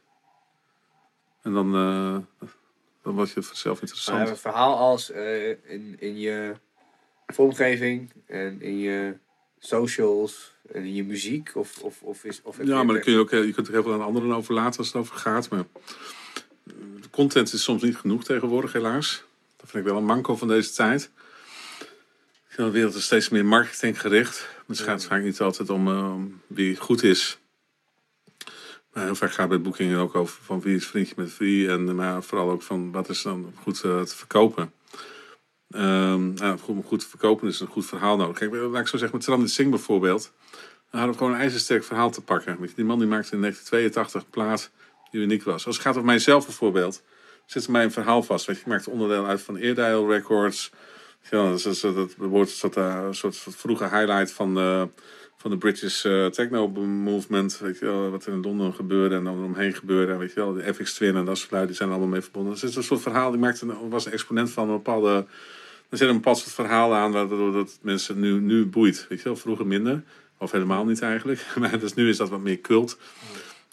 En 1.42 1.54
dan, 1.54 1.72
dan 3.02 3.14
word 3.14 3.32
je 3.32 3.44
vanzelf 3.44 3.82
Maar 3.82 3.90
interessant. 3.90 4.30
een 4.30 4.38
verhaal 4.38 4.78
als 4.78 5.10
in, 5.10 5.96
in 6.00 6.20
je 6.20 6.56
vormgeving 7.28 8.12
en 8.26 8.62
in 8.62 8.78
je 8.78 9.18
socials 9.60 10.51
in 10.74 10.94
je 10.94 11.04
muziek? 11.04 11.52
Of, 11.54 11.78
of, 11.78 12.02
of 12.02 12.24
is, 12.24 12.42
of 12.44 12.58
Ja, 12.64 12.84
maar 12.84 12.94
dan 12.94 13.04
kun 13.04 13.14
je 13.14 13.20
ook, 13.20 13.32
eh, 13.32 13.46
je 13.46 13.54
kunt 13.54 13.68
er 13.68 13.74
heel 13.74 13.84
veel 13.84 13.94
aan 13.94 14.02
anderen 14.02 14.36
over 14.36 14.54
laten 14.54 14.80
als 14.80 14.88
het 14.88 14.96
over 14.96 15.16
gaat. 15.16 15.50
Maar 15.50 15.64
de 17.02 17.10
content 17.10 17.54
is 17.54 17.64
soms 17.64 17.82
niet 17.82 17.98
genoeg 17.98 18.24
tegenwoordig, 18.24 18.74
helaas. 18.74 19.24
Dat 19.58 19.70
vind 19.70 19.84
ik 19.84 19.90
wel 19.90 20.00
een 20.00 20.06
manco 20.06 20.36
van 20.36 20.48
deze 20.48 20.74
tijd. 20.74 21.12
Ik 21.80 22.58
vind 22.58 22.68
de 22.68 22.74
wereld 22.74 22.96
is 22.96 23.04
steeds 23.04 23.30
meer 23.30 23.46
marketinggericht. 23.46 24.48
Het 24.68 24.80
gaat 24.80 25.06
vaak 25.06 25.24
niet 25.24 25.42
altijd 25.42 25.70
om 25.70 25.88
eh, 25.88 26.14
wie 26.48 26.76
goed 26.76 27.04
is. 27.04 27.40
Maar 28.94 29.04
heel 29.04 29.16
vaak 29.16 29.30
gaat 29.30 29.40
het 29.40 29.50
bij 29.50 29.62
boekingen 29.62 30.00
ook 30.00 30.16
over 30.16 30.40
van 30.44 30.62
wie 30.62 30.76
is 30.76 30.88
vriendje 30.88 31.14
met 31.18 31.38
wie. 31.38 31.70
En 31.70 31.96
maar 31.96 32.24
vooral 32.24 32.50
ook 32.50 32.62
van 32.62 32.92
wat 32.92 33.10
is 33.10 33.22
dan 33.22 33.54
goed 33.62 33.84
eh, 33.84 34.02
te 34.02 34.16
verkopen. 34.16 34.74
Nou, 35.72 36.58
goed, 36.58 36.76
om 36.76 36.84
goed 36.84 37.06
verkopen 37.06 37.48
is 37.48 37.60
een 37.60 37.68
goed 37.68 37.86
verhaal 37.86 38.18
nodig. 38.18 38.38
Kijk, 38.38 38.54
laat 38.54 38.82
ik 38.82 38.88
zo 38.88 38.98
zeggen, 38.98 39.18
met 39.18 39.28
Randy 39.28 39.48
Singh 39.48 39.70
bijvoorbeeld. 39.70 40.32
Dan 40.52 41.00
hadden 41.00 41.12
we 41.12 41.18
gewoon 41.18 41.34
een 41.34 41.40
ijzersterk 41.40 41.84
verhaal 41.84 42.12
te 42.12 42.22
pakken. 42.22 42.58
Die 42.76 42.86
man 42.86 43.00
die 43.00 43.08
maakte 43.08 43.34
in 43.36 43.42
1982 43.42 44.22
een 44.22 44.30
plaat 44.30 44.72
die 45.12 45.22
uniek 45.22 45.44
was. 45.44 45.66
Als 45.66 45.76
het 45.76 45.86
gaat 45.86 45.96
over 45.96 46.06
mijzelf 46.06 46.46
bijvoorbeeld, 46.46 47.04
zit 47.46 47.66
er 47.66 47.72
mij 47.72 47.84
een 47.84 47.92
verhaal 47.92 48.24
vast. 48.24 48.46
Weet 48.46 48.56
je, 48.56 48.62
ik 48.62 48.68
maakte 48.68 48.90
onderdeel 48.90 49.26
uit 49.26 49.42
van 49.42 49.58
Eardial 49.58 50.12
Records. 50.12 50.72
Ja, 51.30 51.50
dat, 51.50 51.66
is, 51.66 51.80
dat, 51.80 52.16
wordt 52.18 52.64
eh, 52.76 53.04
een 53.06 53.16
soort 53.16 53.38
vroege 53.38 53.84
highlight 53.84 54.32
van, 54.32 54.58
eh, 54.58 54.84
van 55.38 55.52
de 55.52 55.58
British 55.58 56.06
eh, 56.06 56.26
Techno 56.26 56.68
Movement. 56.86 57.60
Weet 57.60 57.80
je 57.80 58.08
wat 58.12 58.26
er 58.26 58.34
in 58.34 58.42
Londen 58.42 58.74
gebeurde 58.74 59.16
en 59.16 59.24
dan 59.24 59.44
omheen 59.44 59.74
gebeurde. 59.74 60.18
Weet 60.18 60.34
je 60.34 60.40
wel, 60.40 60.54
de 60.54 60.74
FX 60.74 60.94
Twin 60.94 61.16
en 61.16 61.26
dat 61.26 61.38
soort 61.38 61.52
lui, 61.52 61.66
die 61.66 61.76
zijn 61.76 61.90
allemaal 61.90 62.08
mee 62.08 62.22
verbonden. 62.22 62.52
Dus 62.52 62.62
het 62.62 62.70
is 62.70 62.76
een 62.76 62.84
soort 62.84 63.02
verhaal, 63.02 63.32
die 63.32 63.40
maakte, 63.40 63.90
was 63.90 64.06
een 64.06 64.12
exponent 64.12 64.52
van 64.52 64.70
een 64.70 64.76
bepaalde... 64.76 65.26
Er 65.92 65.98
zit 65.98 66.10
een 66.10 66.22
soort 66.24 66.54
verhaal 66.54 66.96
aan 66.96 67.12
waardoor 67.12 67.52
dat 67.52 67.80
mensen 67.82 68.20
nu, 68.20 68.40
nu 68.40 68.66
boeit. 68.66 69.06
Weet 69.10 69.18
je 69.18 69.24
wel, 69.24 69.36
vroeger 69.36 69.68
minder. 69.68 70.04
Of 70.38 70.52
helemaal 70.52 70.86
niet 70.86 71.02
eigenlijk. 71.02 71.46
Maar 71.60 71.80
dus 71.80 71.94
nu 71.94 72.10
is 72.10 72.18
dat 72.18 72.30
wat 72.30 72.40
meer 72.40 72.62
cult. 72.62 72.98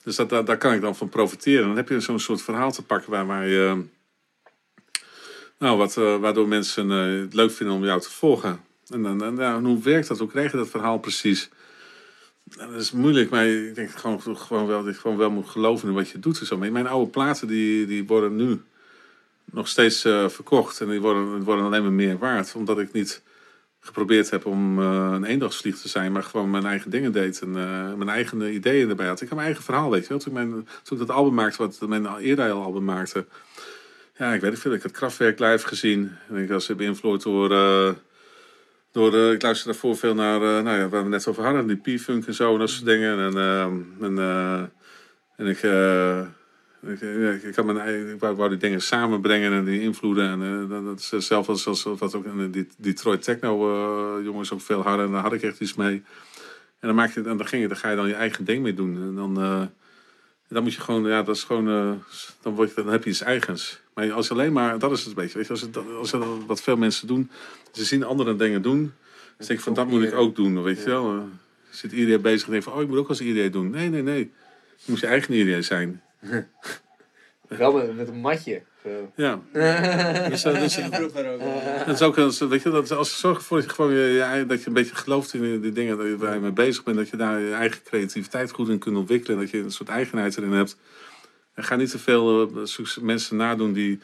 Dus 0.04 0.16
dat, 0.16 0.28
daar, 0.28 0.58
kan 0.58 0.72
ik 0.72 0.80
dan 0.80 0.96
van 0.96 1.08
profiteren. 1.08 1.66
Dan 1.66 1.76
heb 1.76 1.88
je 1.88 2.00
zo'n 2.00 2.20
soort 2.20 2.42
verhaal 2.42 2.72
te 2.72 2.82
pakken 2.82 3.10
waar, 3.10 3.26
waar 3.26 3.46
je... 3.46 3.84
Nou, 5.58 5.76
wat, 5.78 5.96
eh, 5.96 6.16
waardoor 6.16 6.48
mensen 6.48 6.90
eh, 6.90 7.20
het 7.20 7.34
leuk 7.34 7.50
vinden 7.50 7.76
om 7.76 7.84
jou 7.84 8.00
te 8.00 8.10
volgen. 8.10 8.60
En, 8.88 9.02
dan 9.02 9.24
en, 9.24 9.36
ja, 9.36 9.60
hoe 9.60 9.82
werkt 9.82 10.08
dat? 10.08 10.18
Hoe 10.18 10.28
krijg 10.28 10.50
je 10.50 10.56
dat 10.56 10.68
verhaal 10.68 10.98
precies? 10.98 11.48
Dat 12.44 12.72
is 12.72 12.92
moeilijk, 12.92 13.30
maar 13.30 13.46
ik 13.46 13.74
denk 13.74 13.90
gewoon, 13.90 14.36
gewoon 14.36 14.66
wel, 14.66 14.84
dat 14.84 14.94
je 14.94 15.00
gewoon 15.00 15.16
wel 15.16 15.30
moet 15.30 15.48
geloven 15.48 15.88
in 15.88 15.94
wat 15.94 16.08
je 16.08 16.18
doet. 16.18 16.58
Mijn 16.58 16.86
oude 16.86 17.10
platen 17.10 17.48
die, 17.48 17.86
die 17.86 18.06
worden 18.06 18.36
nu 18.36 18.60
nog 19.52 19.68
steeds 19.68 20.04
eh, 20.04 20.28
verkocht. 20.28 20.80
En 20.80 20.88
die 20.88 21.00
worden, 21.00 21.42
worden 21.42 21.64
alleen 21.64 21.82
maar 21.82 21.92
meer 21.92 22.18
waard. 22.18 22.54
Omdat 22.54 22.78
ik 22.78 22.92
niet 22.92 23.22
geprobeerd 23.80 24.30
heb 24.30 24.46
om 24.46 24.78
eh, 24.78 25.10
een 25.12 25.24
eendagsvlieg 25.24 25.80
te 25.80 25.88
zijn, 25.88 26.12
maar 26.12 26.22
gewoon 26.22 26.50
mijn 26.50 26.66
eigen 26.66 26.90
dingen 26.90 27.12
deed. 27.12 27.40
En 27.40 27.48
eh, 27.48 27.94
mijn 27.94 28.08
eigen 28.08 28.54
ideeën 28.54 28.88
erbij 28.88 29.06
had. 29.06 29.20
Ik 29.20 29.28
had 29.28 29.36
mijn 29.36 29.46
eigen 29.46 29.64
verhaal, 29.64 29.90
weet 29.90 30.02
je 30.02 30.08
wel. 30.08 30.18
Toen, 30.18 30.32
ik 30.32 30.38
mijn, 30.38 30.68
toen 30.82 31.00
ik 31.00 31.06
dat 31.06 31.16
album 31.16 31.34
maakte, 31.34 31.58
wat 31.58 31.88
mijn 31.88 32.16
eerder 32.16 32.50
album 32.50 32.84
maakte. 32.84 33.26
Ja, 34.16 34.32
ik 34.32 34.40
weet 34.40 34.50
niet 34.50 34.60
veel. 34.60 34.72
Ik 34.72 34.82
had 34.82 34.90
Kraftwerk 34.90 35.38
live 35.38 35.66
gezien. 35.66 36.12
En 36.28 36.36
ik 36.36 36.48
was 36.48 36.76
beïnvloed 36.76 37.22
door... 37.22 37.48
door 38.92 39.14
ik 39.14 39.42
luisterde 39.42 39.72
daarvoor 39.72 39.96
veel 39.96 40.14
naar, 40.14 40.40
nou 40.40 40.78
ja, 40.78 40.88
waar 40.88 41.02
we 41.02 41.08
net 41.08 41.26
over 41.26 41.44
hadden, 41.44 41.66
die 41.66 41.96
P-funk 41.96 42.26
en 42.26 42.34
zo 42.34 42.52
en 42.52 42.58
dat 42.58 42.70
soort 42.70 42.84
dingen. 42.84 43.18
En, 43.18 43.36
en, 44.00 44.18
en 45.36 45.46
ik, 45.46 45.60
eh, 46.82 47.34
ik, 47.34 47.42
ik, 47.42 47.54
had 47.56 47.64
mijn 47.64 48.10
ik 48.14 48.20
wou, 48.20 48.36
wou 48.36 48.48
die 48.48 48.58
dingen 48.58 48.80
samenbrengen 48.82 49.52
en 49.52 49.64
die 49.64 49.80
invloeden. 49.80 50.28
En 50.42 50.68
eh, 50.70 50.84
dat- 50.84 50.98
is 50.98 51.10
hetzelfde 51.10 51.52
als, 51.52 51.66
als 51.66 51.82
wat 51.82 52.14
ook 52.14 52.24
in 52.24 52.50
de 52.52 52.66
Detroit 52.78 53.22
Techno 53.22 53.70
eh, 54.18 54.24
jongens 54.24 54.52
ook 54.52 54.60
veel 54.60 54.82
hadden. 54.82 55.06
En 55.06 55.12
daar 55.12 55.22
had 55.22 55.32
ik 55.32 55.42
echt 55.42 55.60
iets 55.60 55.74
mee. 55.74 56.02
En 56.80 56.88
dan, 56.88 56.94
maak 56.94 57.10
je, 57.12 57.22
en 57.22 57.36
dan, 57.36 57.46
ging 57.46 57.62
je, 57.62 57.68
dan 57.68 57.76
ga 57.76 57.90
je 57.90 57.96
dan 57.96 58.08
je 58.08 58.14
eigen 58.14 58.44
ding 58.44 58.62
mee 58.62 58.74
doen. 58.74 58.94
En 58.96 59.14
dan, 59.14 59.40
eh, 59.40 59.62
dan 60.48 60.62
moet 60.62 60.74
je 60.74 60.80
gewoon, 60.80 61.04
ja, 61.04 61.22
dat 61.22 61.36
is 61.36 61.44
gewoon, 61.44 61.68
eh, 61.68 61.92
dan, 62.42 62.54
word 62.54 62.68
je, 62.74 62.82
dan 62.82 62.92
heb 62.92 63.04
je 63.04 63.10
iets 63.10 63.20
eigens. 63.22 63.80
Maar 63.94 64.12
als 64.12 64.26
je 64.28 64.32
alleen 64.32 64.52
maar, 64.52 64.78
dat 64.78 64.90
is 64.92 64.98
het 64.98 65.08
een 65.08 65.14
beetje, 65.14 65.36
weet 65.38 65.46
je, 65.46 65.52
als, 65.52 65.60
het, 65.60 65.76
als 65.98 66.10
wat 66.46 66.62
veel 66.62 66.76
mensen 66.76 67.06
doen, 67.06 67.30
ze 67.72 67.84
zien 67.84 68.04
andere 68.04 68.36
dingen 68.36 68.62
doen. 68.62 68.78
Dan 69.36 69.46
denk 69.46 69.58
ik 69.58 69.60
van, 69.60 69.74
dat 69.74 69.86
moet 69.88 70.02
ik 70.02 70.14
ook 70.14 70.36
doen, 70.36 70.62
weet 70.62 70.78
je 70.78 70.84
wel. 70.84 71.10
Eh, 71.14 71.22
zit 71.70 71.92
iedereen 71.92 72.20
bezig 72.20 72.44
en 72.46 72.50
denkt 72.50 72.64
van, 72.66 72.74
oh, 72.74 72.82
ik 72.82 72.88
moet 72.88 72.98
ook 72.98 73.08
als 73.08 73.20
iedereen 73.20 73.50
doen. 73.50 73.70
Nee, 73.70 73.88
nee, 73.88 74.02
nee. 74.02 74.30
Je 74.76 74.84
moet 74.86 75.00
je 75.00 75.06
eigen 75.06 75.34
iedereen 75.34 75.64
zijn. 75.64 76.02
Wel 77.48 77.72
met, 77.72 77.96
met 77.96 78.08
een 78.08 78.20
matje. 78.20 78.62
Zo. 78.82 79.12
Ja. 79.14 79.40
dus, 80.28 80.44
eh, 80.44 80.60
dus, 80.60 80.74
dat 81.86 81.88
is 81.88 82.02
ook, 82.02 82.18
als, 82.18 82.38
weet 82.38 82.62
je, 82.62 82.70
dat, 82.70 82.90
als 82.90 83.10
je 83.10 83.16
zorgt 83.16 83.40
ervoor 83.40 83.56
dat 83.56 83.66
je, 83.66 83.72
gewoon 83.74 83.92
je, 83.92 84.44
dat 84.46 84.60
je 84.60 84.66
een 84.66 84.72
beetje 84.72 84.94
gelooft 84.94 85.34
in 85.34 85.60
die, 85.60 85.72
dingen 85.72 85.96
dat 85.96 86.06
je- 86.06 86.16
waar 86.16 86.34
je 86.34 86.40
mee 86.40 86.50
bezig 86.52 86.82
bent, 86.82 86.96
dat 86.96 87.08
je 87.08 87.16
daar 87.16 87.40
je 87.40 87.52
eigen 87.52 87.82
creativiteit 87.82 88.50
goed 88.50 88.68
in 88.68 88.78
kunt 88.78 88.96
ontwikkelen, 88.96 89.38
dat 89.38 89.50
je 89.50 89.58
een 89.58 89.70
soort 89.70 89.88
eigenheid 89.88 90.36
erin 90.36 90.52
hebt. 90.52 90.76
En 91.54 91.64
ga 91.64 91.76
niet 91.76 91.90
te 91.90 91.98
veel 91.98 92.50
eh, 92.50 92.84
mensen 93.00 93.36
nadoen 93.36 93.72
die, 93.72 94.00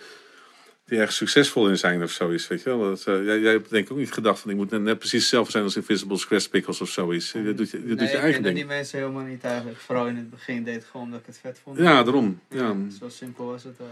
die 0.94 1.02
erg 1.02 1.12
succesvol 1.12 1.68
in 1.68 1.78
zijn 1.78 2.02
of 2.02 2.10
zoiets, 2.10 2.48
weet 2.48 2.62
je 2.62 2.68
wel. 2.68 2.78
Dat, 2.78 3.04
eh, 3.06 3.24
jij, 3.24 3.38
jij 3.38 3.52
hebt 3.52 3.70
denk 3.70 3.84
ik 3.84 3.92
ook 3.92 3.98
niet 3.98 4.12
gedacht 4.12 4.40
van 4.40 4.50
ik 4.50 4.56
moet 4.56 4.70
net, 4.70 4.80
net 4.80 4.98
precies 4.98 5.20
hetzelfde 5.20 5.50
zijn 5.50 5.64
als 5.64 5.76
Invisible 5.76 6.16
Scratch 6.16 6.48
Pickles 6.48 6.80
of 6.80 6.88
zoiets. 6.88 7.32
Je 7.32 7.54
doet 7.54 7.70
je, 7.70 7.80
je, 7.86 7.94
doet 7.94 8.14
eigen 8.14 8.42
ding. 8.42 8.54
die 8.54 8.66
mensen 8.66 8.98
helemaal 8.98 9.24
niet 9.24 9.44
eigenlijk. 9.44 9.78
Vooral 9.78 10.06
in 10.06 10.16
het 10.16 10.30
begin 10.30 10.64
deed 10.64 10.84
gewoon 10.84 11.06
omdat 11.06 11.20
ik 11.20 11.26
het 11.26 11.38
vet 11.38 11.58
vond. 11.62 11.78
Ja, 11.78 12.02
daarom. 12.02 12.40
Ja. 12.50 12.76
Zo 12.98 13.08
simpel 13.08 13.46
was 13.46 13.64
het 13.64 13.78
wel. 13.78 13.88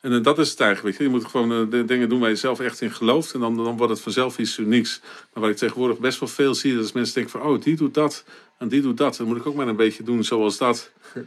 En 0.00 0.12
eh, 0.12 0.22
dat 0.22 0.38
is 0.38 0.50
het 0.50 0.60
eigenlijk, 0.60 0.88
weet 0.88 1.06
je. 1.06 1.12
Je 1.12 1.18
moet 1.18 1.30
gewoon 1.30 1.52
eh, 1.52 1.70
de 1.70 1.84
dingen 1.84 2.08
doen 2.08 2.20
waar 2.20 2.28
je 2.28 2.36
zelf 2.36 2.60
echt 2.60 2.80
in 2.80 2.92
gelooft. 2.92 3.34
En 3.34 3.40
dan, 3.40 3.56
dan 3.56 3.76
wordt 3.76 3.92
het 3.92 4.02
vanzelf 4.02 4.38
iets 4.38 4.58
unieks. 4.58 5.00
Maar 5.02 5.42
wat 5.42 5.52
ik 5.52 5.56
tegenwoordig 5.56 5.98
best 5.98 6.20
wel 6.20 6.28
veel 6.28 6.54
zie, 6.54 6.74
dat 6.74 6.84
is 6.84 6.92
mensen 6.92 7.14
denken 7.14 7.32
van... 7.32 7.42
Oh, 7.42 7.62
die 7.62 7.76
doet 7.76 7.94
dat 7.94 8.24
en 8.58 8.68
die 8.68 8.80
doet 8.80 8.96
dat. 8.96 9.16
Dan 9.16 9.26
moet 9.26 9.36
ik 9.36 9.46
ook 9.46 9.54
maar 9.54 9.68
een 9.68 9.76
beetje 9.76 10.02
doen 10.02 10.24
zoals 10.24 10.58
dat. 10.58 10.90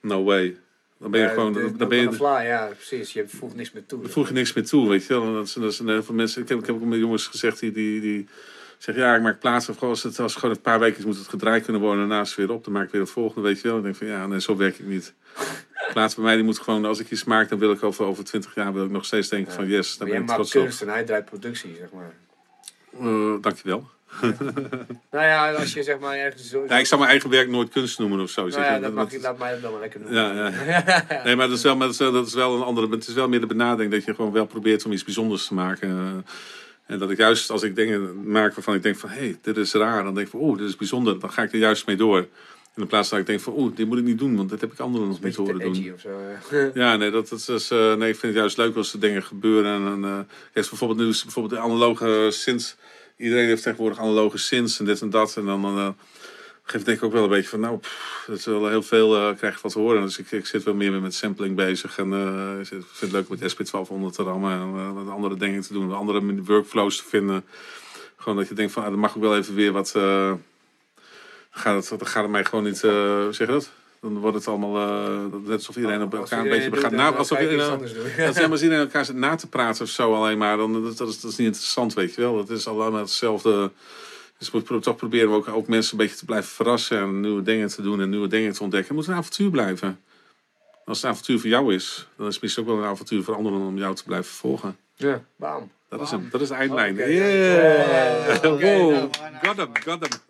No 0.00 0.24
way. 0.24 0.56
Dan 1.02 1.10
ben 1.10 1.20
je 1.20 1.26
Ja, 1.26 1.32
gewoon... 1.32 1.52
de- 1.52 1.76
Dan 1.76 1.88
ben 1.88 1.98
je, 1.98 2.12
fly, 2.12 2.26
ja, 2.26 2.66
precies. 2.76 3.12
Je 3.12 3.28
voegt 3.28 3.54
niks 3.54 3.72
meer 3.72 3.86
toe. 3.86 4.00
dan 4.02 4.10
voeg 4.10 4.28
je 4.28 4.34
niks 4.34 4.52
meer 4.52 4.66
toe, 4.66 4.88
weet 4.88 5.06
je 5.06 5.14
wel. 5.20 5.32
Dat, 5.32 5.48
zijn- 5.48 5.64
dat 5.64 5.74
zijn 5.74 5.88
heel 5.88 6.02
veel 6.02 6.14
mensen... 6.14 6.42
Ik 6.42 6.48
heb, 6.48 6.58
ik 6.58 6.66
heb 6.66 6.74
ook 6.74 6.82
met 6.84 6.98
jongens 6.98 7.26
gezegd 7.26 7.60
die... 7.60 7.72
die, 7.72 8.00
die 8.00 8.28
zeggen, 8.78 9.04
ja, 9.04 9.14
ik 9.16 9.22
maak 9.22 9.38
plaatsen. 9.40 9.74
Of 9.74 9.82
als 9.82 10.02
het 10.02 10.18
als 10.20 10.34
gewoon 10.34 10.54
een 10.54 10.60
paar 10.60 10.78
weken 10.80 11.06
moet 11.06 11.16
het 11.18 11.28
gedraaid 11.28 11.64
kunnen 11.64 11.82
worden. 11.82 12.02
En 12.02 12.08
daarnaast 12.08 12.34
weer 12.34 12.50
op. 12.50 12.64
Dan 12.64 12.72
maak 12.72 12.84
ik 12.84 12.90
weer 12.92 13.00
het 13.00 13.10
volgende, 13.10 13.48
weet 13.48 13.60
je 13.60 13.68
wel. 13.68 13.76
En 13.76 13.82
dan 13.82 13.92
denk 13.92 14.02
ik 14.02 14.08
van, 14.08 14.18
ja, 14.18 14.26
nee, 14.26 14.40
zo 14.40 14.56
werk 14.56 14.78
ik 14.78 14.86
niet. 14.86 15.14
Plaats 15.92 16.14
bij 16.14 16.24
mij, 16.24 16.34
die 16.34 16.44
moet 16.44 16.58
gewoon... 16.58 16.84
Als 16.84 16.98
ik 17.00 17.10
iets 17.10 17.24
maak, 17.24 17.48
dan 17.48 17.58
wil 17.58 17.72
ik 17.72 17.82
over, 17.82 18.04
over 18.04 18.24
20 18.24 18.54
jaar... 18.54 18.72
wil 18.72 18.84
ik 18.84 18.90
nog 18.90 19.04
steeds 19.04 19.28
denken 19.28 19.52
van, 19.52 19.66
yes, 19.68 19.98
Maar 19.98 20.06
ben 20.08 20.16
jij 20.16 20.26
ik 20.26 20.32
trots 20.32 20.56
op. 20.56 20.62
kunst 20.62 20.82
en 20.82 20.88
hij 20.88 21.04
draait 21.04 21.24
productie, 21.24 21.74
zeg 21.78 21.88
maar. 21.92 22.12
Eh, 23.00 23.34
dankjewel. 23.40 23.88
Nou 24.20 25.24
ja, 25.24 25.52
als 25.52 25.72
je 25.72 25.82
zeg 25.82 25.98
maar 25.98 26.16
ergens 26.16 26.48
zo... 26.48 26.64
Ja, 26.68 26.78
ik 26.78 26.86
zou 26.86 27.00
mijn 27.00 27.12
eigen 27.12 27.30
werk 27.30 27.48
nooit 27.48 27.68
kunst 27.68 27.98
noemen 27.98 28.20
of 28.20 28.30
zo. 28.30 28.40
Nou 28.40 28.52
zeg 28.52 28.64
ja, 28.64 28.72
dat 28.72 28.82
Dat- 28.82 28.92
mag 28.92 29.10
je, 29.12 29.20
laat 29.20 29.38
mij 29.38 29.52
dat 29.52 29.62
dan 29.62 29.70
maar 29.72 29.80
lekker 29.80 30.00
doen. 30.02 30.12
Ja, 30.14 30.32
ja. 30.32 31.04
Nee, 31.24 31.36
maar 31.36 31.48
dat 31.48 31.56
is 31.56 31.62
wel, 31.62 31.76
maar 31.76 31.86
dat 31.86 31.94
is, 31.94 32.00
wel- 32.00 32.12
dat 32.12 32.26
is 32.26 32.34
wel 32.34 32.56
een 32.56 32.62
andere. 32.62 32.88
Het 32.90 33.08
is 33.08 33.14
wel 33.14 33.28
meer 33.28 33.40
de 33.40 33.46
benadering 33.46 33.92
dat 33.92 34.04
je 34.04 34.14
gewoon 34.14 34.32
wel 34.32 34.46
probeert 34.46 34.84
om 34.84 34.92
iets 34.92 35.04
bijzonders 35.04 35.46
te 35.46 35.54
maken. 35.54 35.88
Eh, 35.88 36.32
En 36.86 36.98
dat 36.98 37.10
ik 37.10 37.18
juist 37.18 37.50
als 37.50 37.62
ik 37.62 37.74
dingen 37.76 38.30
maak 38.30 38.54
waarvan 38.54 38.74
ik 38.74 38.82
denk 38.82 38.96
van 38.96 39.08
hé, 39.08 39.18
hey, 39.18 39.36
dit 39.42 39.56
is 39.56 39.72
raar, 39.72 40.04
dan 40.04 40.14
denk 40.14 40.26
ik 40.26 40.32
van 40.32 40.40
oeh, 40.42 40.58
dit 40.58 40.68
is 40.68 40.76
bijzonder, 40.76 41.20
dan 41.20 41.30
ga 41.32 41.42
ik 41.42 41.52
er 41.52 41.58
juist 41.58 41.86
mee 41.86 41.96
door. 41.96 42.26
In 42.76 42.86
plaats 42.86 43.08
dat 43.08 43.18
ik 43.18 43.26
denk 43.26 43.40
van 43.40 43.52
oeh, 43.56 43.76
dit 43.76 43.86
moet 43.86 43.98
ik 43.98 44.04
niet 44.04 44.18
doen, 44.18 44.36
want 44.36 44.50
dit 44.50 44.60
heb 44.60 44.72
ik 44.72 44.78
anderen 44.78 45.08
nog 45.08 45.20
niet 45.20 45.36
horen 45.36 45.58
doen. 45.58 45.92
of 45.94 46.00
zo. 46.00 46.08
ja. 46.50 46.70
Ja, 46.74 46.96
nee, 46.96 47.10
dat, 47.10 47.28
dat 47.28 47.48
is, 47.48 47.70
eh, 47.70 47.78
nee, 47.94 48.08
ik 48.08 48.16
vind 48.18 48.22
het 48.22 48.34
juist 48.34 48.56
leuk 48.56 48.76
als 48.76 48.92
er 48.92 49.00
dingen 49.00 49.22
gebeuren. 49.22 49.86
En, 49.86 50.26
kijk, 50.52 50.68
bijvoorbeeld 50.68 51.00
nu 51.00 51.08
is 51.08 51.22
bijvoorbeeld 51.22 51.54
de 51.54 51.66
analoge 51.68 52.28
synths. 52.30 52.76
Iedereen 53.22 53.46
heeft 53.46 53.62
tegenwoordig 53.62 53.98
analoge 53.98 54.38
synths 54.38 54.78
en 54.78 54.84
dit 54.84 55.00
en 55.00 55.10
dat. 55.10 55.36
En 55.36 55.44
dan, 55.44 55.64
eh, 55.64 55.88
geeft 56.62 56.84
denk 56.84 56.98
ik 56.98 57.04
ook 57.04 57.12
wel 57.12 57.22
een 57.22 57.28
beetje 57.28 57.48
van, 57.48 57.60
nou, 57.60 57.80
dat 58.26 58.38
is 58.38 58.44
wel 58.44 58.68
heel 58.68 58.82
veel, 58.82 59.16
eh 59.16 59.36
krijg 59.36 59.54
je 59.54 59.62
wat 59.62 59.72
te 59.72 59.78
horen. 59.78 60.02
Dus 60.02 60.18
ik, 60.18 60.30
ik 60.30 60.46
zit 60.46 60.62
wel 60.62 60.74
meer 60.74 60.92
met 60.92 61.14
sampling 61.14 61.56
bezig. 61.56 61.98
En 61.98 62.12
eh, 62.12 62.60
ik 62.60 62.70
ik 62.70 62.84
vind 62.92 63.12
het 63.12 63.12
leuk 63.12 63.28
met 63.28 63.54
SP1200 63.54 64.14
te 64.14 64.22
rammen 64.22 64.52
en 64.52 64.94
wat 64.94 65.14
andere 65.14 65.36
dingen 65.36 65.62
te 65.62 65.72
doen. 65.72 65.92
Andere 65.92 66.42
workflows 66.42 66.96
te 66.96 67.04
vinden. 67.08 67.44
Gewoon 68.16 68.38
dat 68.38 68.48
je 68.48 68.54
denkt 68.54 68.72
van, 68.72 68.82
ah, 68.82 68.90
dan 68.90 68.98
mag 68.98 69.14
ik 69.14 69.20
wel 69.20 69.36
even 69.36 69.54
weer 69.54 69.72
wat... 69.72 69.90
gaat 71.50 71.88
het, 71.90 71.98
dan 71.98 72.06
gaat 72.06 72.22
het 72.22 72.32
mij 72.32 72.44
gewoon 72.44 72.64
niet, 72.64 72.78
zeg 73.30 73.48
dat? 73.48 73.70
Dan 74.02 74.18
wordt 74.18 74.36
het 74.36 74.48
allemaal, 74.48 74.76
eh, 74.76 75.40
net 75.44 75.56
alsof 75.56 75.76
iedereen 75.76 76.02
op 76.02 76.14
Als 76.14 76.30
elkaar 76.30 76.44
een 76.44 76.50
beetje 76.50 76.70
doet, 76.70 76.80
gaat 76.80 76.90
na. 76.90 77.12
Alsof 77.12 77.40
iedereen, 77.40 77.80
is 77.82 78.40
als 78.50 78.62
iedereen 78.62 78.84
elkaar 78.84 79.04
zit 79.04 79.16
na 79.16 79.34
te 79.34 79.48
praten 79.48 79.84
of 79.84 79.90
zo 79.90 80.14
alleen 80.14 80.38
maar. 80.38 80.56
Dan, 80.56 80.72
dat, 80.84 80.96
dat, 80.96 81.08
is, 81.08 81.20
dat 81.20 81.30
is 81.30 81.36
niet 81.36 81.46
interessant, 81.46 81.94
weet 81.94 82.14
je 82.14 82.20
wel. 82.20 82.36
Dat 82.36 82.50
is 82.50 82.66
allemaal 82.66 83.00
hetzelfde. 83.00 83.70
Dus 84.38 84.50
we 84.50 84.56
moeten 84.58 84.80
toch 84.80 84.96
proberen 84.96 85.30
we 85.30 85.34
ook, 85.36 85.48
ook 85.48 85.66
mensen 85.66 85.92
een 85.92 86.04
beetje 86.04 86.16
te 86.18 86.24
blijven 86.24 86.50
verrassen. 86.50 86.98
En 86.98 87.20
nieuwe 87.20 87.42
dingen 87.42 87.68
te 87.68 87.82
doen 87.82 88.00
en 88.00 88.10
nieuwe 88.10 88.28
dingen 88.28 88.52
te 88.52 88.62
ontdekken. 88.62 88.88
Het 88.88 88.96
moet 88.96 89.14
een 89.14 89.20
avontuur 89.20 89.50
blijven. 89.50 90.00
Als 90.84 90.96
het 90.96 91.04
een 91.06 91.10
avontuur 91.10 91.38
voor 91.40 91.48
jou 91.48 91.74
is, 91.74 92.06
dan 92.16 92.26
is 92.26 92.32
het 92.34 92.42
misschien 92.42 92.64
ook 92.64 92.70
wel 92.70 92.78
een 92.78 92.90
avontuur 92.90 93.22
voor 93.22 93.36
anderen 93.36 93.58
om 93.58 93.78
jou 93.78 93.94
te 93.94 94.04
blijven 94.04 94.32
volgen. 94.34 94.76
Ja, 94.94 95.22
bam. 95.36 95.70
Dat 95.88 96.00
is 96.00 96.10
hem. 96.10 96.28
Dat 96.30 96.40
is 96.40 96.48
de 96.48 96.54
eindlijn. 96.54 96.94
Oké. 97.00 97.04
Yeah! 97.04 98.52
Oké, 98.52 98.76
Wow. 98.76 99.10
nou, 99.42 99.68
Got 99.84 99.84
got. 99.84 100.20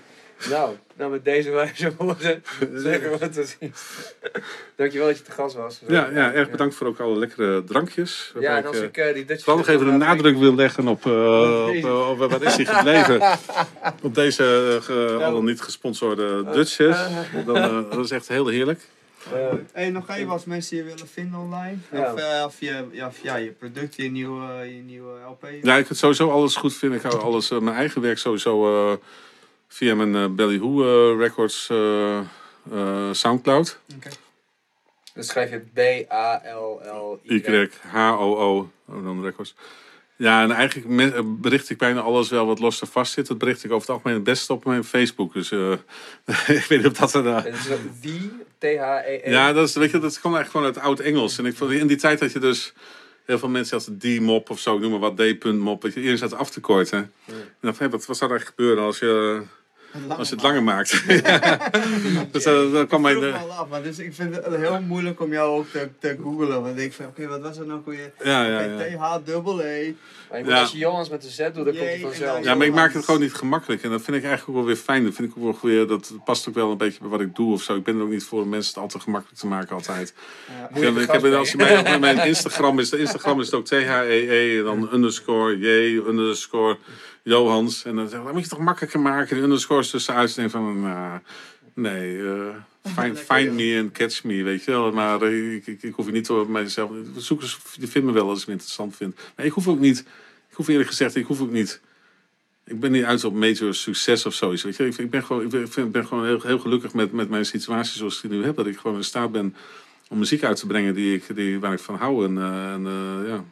Nou, 0.48 0.76
nou 0.96 1.10
met 1.10 1.24
deze 1.24 1.50
wijze 1.50 1.92
woorden 1.98 2.42
zeggen 2.74 3.10
we 3.10 3.16
het 3.20 3.32
te 3.32 3.44
zien. 3.58 3.74
Dankjewel 4.76 5.06
dat 5.06 5.16
je 5.16 5.22
te 5.22 5.30
gast 5.30 5.54
was. 5.56 5.80
Ja, 5.88 6.08
ja, 6.14 6.32
erg 6.32 6.50
bedankt 6.50 6.74
voor 6.74 6.86
ook 6.86 7.00
alle 7.00 7.18
lekkere 7.18 7.64
drankjes. 7.64 8.32
Ja, 8.40 8.56
en 8.56 8.66
als 8.66 8.76
ik, 8.76 8.96
eh, 8.96 9.04
ik 9.04 9.08
eh, 9.08 9.14
die 9.14 9.24
Dutch 9.24 9.40
Ik 9.40 9.46
wil 9.46 9.56
nog 9.56 9.68
even 9.68 9.86
de 9.86 9.92
nadruk 9.92 10.36
wil 10.36 10.54
leggen 10.54 10.88
op, 10.88 11.06
eh, 11.06 11.66
op, 11.84 12.20
op 12.20 12.30
waar 12.30 12.42
is 12.42 12.56
hij 12.56 12.64
gebleven? 12.64 13.38
op 14.02 14.14
deze 14.14 14.76
eh, 14.78 14.84
ge- 14.84 15.18
al 15.24 15.32
dan 15.32 15.44
niet 15.44 15.60
gesponsorde 15.60 16.44
Dutchess. 16.52 17.00
Dan, 17.46 17.88
dat 17.90 18.04
is 18.04 18.10
echt 18.10 18.28
heel 18.28 18.46
heerlijk. 18.46 18.80
Hey, 19.72 19.90
nog 19.90 20.08
even 20.08 20.30
als 20.30 20.44
mensen 20.44 20.76
je 20.76 20.82
willen 20.82 21.08
vinden 21.08 21.40
online. 21.40 21.76
Ja. 21.92 22.12
Of, 22.12 22.44
of, 22.44 22.60
je, 22.60 22.84
ja, 22.90 23.06
of 23.06 23.22
ja, 23.22 23.36
je 23.36 23.50
product, 23.50 23.96
je 23.96 24.10
nieuwe, 24.10 24.44
je 24.64 24.82
nieuwe 24.86 25.18
LP. 25.28 25.46
Ja, 25.62 25.76
ik 25.76 25.88
het 25.88 25.98
sowieso 25.98 26.30
alles 26.30 26.56
goed 26.56 26.74
vinden. 26.74 26.98
Ik 26.98 27.04
hou 27.04 27.20
alles, 27.22 27.48
mijn 27.48 27.76
eigen 27.76 28.00
werk 28.02 28.18
sowieso 28.18 28.90
eh, 28.92 28.96
via 29.72 29.94
mijn 29.94 30.34
Belly 30.34 30.58
Who 30.58 30.82
eh, 30.82 31.18
Records 31.18 31.68
eh, 31.70 33.12
Soundcloud. 33.12 33.78
Dan 35.14 35.24
schrijf 35.24 35.50
je 35.50 35.58
B-A-L-L-Y. 35.74 37.34
Y-H-O-O, 37.34 38.70
oh, 38.86 39.04
dan 39.04 39.22
Records. 39.22 39.54
Ja, 40.16 40.42
en 40.42 40.50
eigenlijk 40.50 41.40
bericht 41.40 41.70
ik 41.70 41.78
bijna 41.78 42.00
alles 42.00 42.28
wel 42.28 42.46
wat 42.46 42.58
los 42.58 42.80
en 42.80 42.86
vast 42.86 43.12
zit. 43.12 43.26
Dat 43.26 43.38
bericht 43.38 43.64
ik 43.64 43.70
over 43.70 43.80
het 43.80 43.90
algemeen 43.90 44.14
het 44.14 44.24
beste 44.24 44.52
op 44.52 44.64
mijn 44.64 44.84
Facebook. 44.84 45.32
Dus 45.32 45.50
ik 46.58 46.66
weet 46.68 46.70
niet 46.70 46.86
of 46.86 46.92
dat... 46.92 47.14
er 47.14 47.24
uh, 47.24 47.36
En 47.36 47.52
het 47.52 47.66
is 47.66 47.70
ook 47.70 47.80
die, 48.00 48.32
T-H-E-E. 48.58 49.30
Ja, 49.30 49.52
dat, 49.52 49.68
is, 49.68 49.74
weet 49.74 49.90
je, 49.90 49.98
dat 49.98 50.20
kwam 50.20 50.34
eigenlijk 50.34 50.50
gewoon 50.50 50.66
uit 50.66 50.98
oud-Engels. 50.98 51.38
En 51.38 51.46
ik 51.46 51.56
vond 51.56 51.70
in 51.70 51.86
die 51.86 51.96
tijd 51.96 52.18
dat 52.18 52.32
je 52.32 52.38
dus... 52.38 52.72
heel 53.24 53.38
veel 53.38 53.48
mensen 53.48 53.74
als 53.74 53.88
D-mop 53.98 54.50
of 54.50 54.58
zo, 54.58 54.78
noem 54.78 54.90
maar 54.90 55.00
wat, 55.00 55.16
D-punt-mop. 55.16 55.82
weet 55.82 55.92
je, 55.92 55.98
Iedereen 55.98 56.18
staat 56.18 56.38
af 56.38 56.50
te 56.50 56.60
korten. 56.60 57.12
En 57.26 57.52
dan 57.60 57.74
hé, 57.78 57.88
wat, 57.88 58.06
wat 58.06 58.16
zou 58.16 58.32
er 58.32 58.40
gebeuren 58.40 58.84
als 58.84 58.98
je, 58.98 59.42
als 60.08 60.28
je 60.28 60.34
het 60.34 60.44
langer 60.44 60.62
maakt? 60.62 60.90
dus, 62.32 62.44
eh, 62.44 62.82
kwam 62.88 63.06
Ik 63.06 63.16
vroeg 63.16 63.24
eh, 63.24 63.32
me 63.32 63.38
al 63.38 63.50
af, 63.52 63.68
maar 63.68 63.82
dus 63.82 63.98
ik 63.98 64.14
vind 64.14 64.34
het 64.36 64.56
heel 64.56 64.80
moeilijk 64.80 65.20
om 65.20 65.32
jou 65.32 65.58
ook 65.58 65.68
te, 65.68 65.88
te 65.98 66.16
googlen. 66.22 66.48
Want 66.48 66.66
ik 66.66 66.76
denk 66.76 66.92
van, 66.92 67.06
oké, 67.06 67.26
wat 67.26 67.40
was 67.40 67.58
er 67.58 67.66
nou 67.66 67.80
weer? 67.84 68.12
ja, 68.24 68.44
ja, 68.44 68.60
ja. 68.60 68.76
T-H-double-E. 68.76 69.94
Maar 70.30 70.38
je 70.38 70.44
moet- 70.44 70.52
Ja. 70.52 70.60
als 70.60 70.72
je 70.72 70.78
Johans 70.78 71.08
met 71.08 71.24
een 71.24 71.30
Z 71.30 71.38
doet, 71.38 71.54
dan 71.54 71.64
komt 71.64 71.78
het 71.78 72.00
vanzelf. 72.00 72.44
Ja, 72.44 72.54
maar 72.54 72.66
ik 72.66 72.74
maak 72.74 72.92
het 72.92 73.04
gewoon 73.04 73.20
niet 73.20 73.34
gemakkelijk. 73.34 73.82
En 73.82 73.90
dat 73.90 74.02
vind 74.02 74.16
ik 74.16 74.22
eigenlijk 74.22 74.48
ook 74.50 74.64
wel 74.64 74.74
weer 74.74 74.82
fijn. 74.82 75.04
Dat 75.04 75.14
vind 75.14 75.30
ik 75.30 75.36
ook 75.36 75.42
wel 75.62 75.70
weer, 75.70 75.86
dat 75.86 76.12
past 76.24 76.48
ook 76.48 76.54
wel 76.54 76.70
een 76.70 76.76
beetje 76.76 77.00
bij 77.00 77.08
wat 77.08 77.20
ik 77.20 77.34
doe 77.34 77.52
of 77.52 77.62
zo. 77.62 77.76
Ik 77.76 77.84
ben 77.84 77.96
er 77.96 78.02
ook 78.02 78.10
niet 78.10 78.24
voor 78.24 78.42
om 78.42 78.48
mensen 78.48 78.72
het 78.74 78.82
al 78.82 78.88
te 78.88 79.00
gemakkelijk 79.00 79.38
te 79.40 79.46
maken 79.46 79.74
altijd. 79.74 80.14
Ja. 80.48 80.76
Ik 80.76 80.82
heb, 80.82 80.96
ik 80.96 81.10
heb 81.10 81.22
het 81.22 81.34
als 81.34 81.50
je 81.50 81.56
mij 81.56 81.94
op 81.94 82.00
mijn 82.00 82.18
Instagram 82.26 82.78
is, 82.78 82.90
de 82.90 82.98
Instagram 82.98 83.40
is 83.40 83.46
het 83.46 83.54
ook 83.54 83.66
T-H-E-E 83.66 84.58
en 84.58 84.64
dan 84.64 84.88
underscore 84.92 85.58
J 85.58 85.96
underscore 86.08 86.76
Johans. 87.22 87.84
En 87.84 87.96
dan 87.96 88.08
zeg 88.08 88.18
ik, 88.18 88.24
dat 88.24 88.34
moet 88.34 88.42
je 88.42 88.48
toch 88.48 88.58
makkelijker 88.58 89.00
maken, 89.00 89.34
die 89.34 89.44
underscores 89.44 89.90
tussenuit. 89.90 90.28
En 90.28 90.34
denk 90.36 90.50
van, 90.50 90.80
nou, 90.80 91.20
nee, 91.74 92.22
eh, 92.22 92.54
find, 92.96 93.18
find 93.18 93.52
me 93.52 93.78
and 93.82 93.92
catch 93.92 94.24
me, 94.24 94.42
weet 94.42 94.64
je 94.64 94.70
wel. 94.70 94.92
Maar 94.92 95.22
eh, 95.22 95.54
ik, 95.54 95.66
ik, 95.66 95.82
ik 95.82 95.94
hoef 95.94 96.06
je 96.06 96.12
niet 96.12 96.26
door 96.26 96.50
mijzelf, 96.50 96.90
zoekers 97.16 97.58
die 97.78 97.88
vinden 97.88 98.12
me 98.12 98.20
wel 98.20 98.28
als 98.28 98.40
ik 98.40 98.44
het 98.44 98.54
interessant 98.54 98.96
vind. 98.96 99.14
Maar 99.36 99.46
ik 99.46 99.52
hoef 99.52 99.68
ook 99.68 99.78
niet, 99.78 99.98
ik 100.48 100.56
hoef 100.56 100.68
eerlijk 100.68 100.88
gezegd, 100.88 101.14
ik 101.14 101.26
hoef 101.26 101.40
ook 101.40 101.52
niet... 101.52 101.80
Ik 102.64 102.80
ben 102.80 102.92
niet 102.92 103.04
uit 103.04 103.24
op 103.24 103.34
major 103.34 103.74
succes 103.74 104.26
of 104.26 104.34
zoiets. 104.34 104.62
Weet 104.62 104.76
je? 104.76 104.86
Ik, 104.86 104.98
ik 104.98 105.10
ben 105.10 105.24
gewoon, 105.24 105.42
ik 105.42 105.48
ben, 105.48 105.84
ik 105.84 105.92
ben 105.92 106.06
gewoon 106.06 106.26
heel, 106.26 106.40
heel 106.42 106.58
gelukkig 106.58 106.94
met, 106.94 107.12
met 107.12 107.28
mijn 107.28 107.46
situatie 107.46 107.98
zoals 107.98 108.22
ik 108.22 108.30
die 108.30 108.38
nu 108.38 108.44
heb. 108.44 108.56
Dat 108.56 108.66
ik 108.66 108.78
gewoon 108.78 108.96
in 108.96 109.04
staat 109.04 109.32
ben 109.32 109.56
om 110.08 110.18
muziek 110.18 110.44
uit 110.44 110.56
te 110.56 110.66
brengen 110.66 110.94
die 110.94 111.14
ik, 111.14 111.34
die, 111.34 111.60
waar 111.60 111.72
ik 111.72 111.78
van 111.78 111.94
hou. 111.94 112.24
En, 112.24 112.38
eh, 112.38 112.72
en 112.72 112.82
ja, 113.26 113.44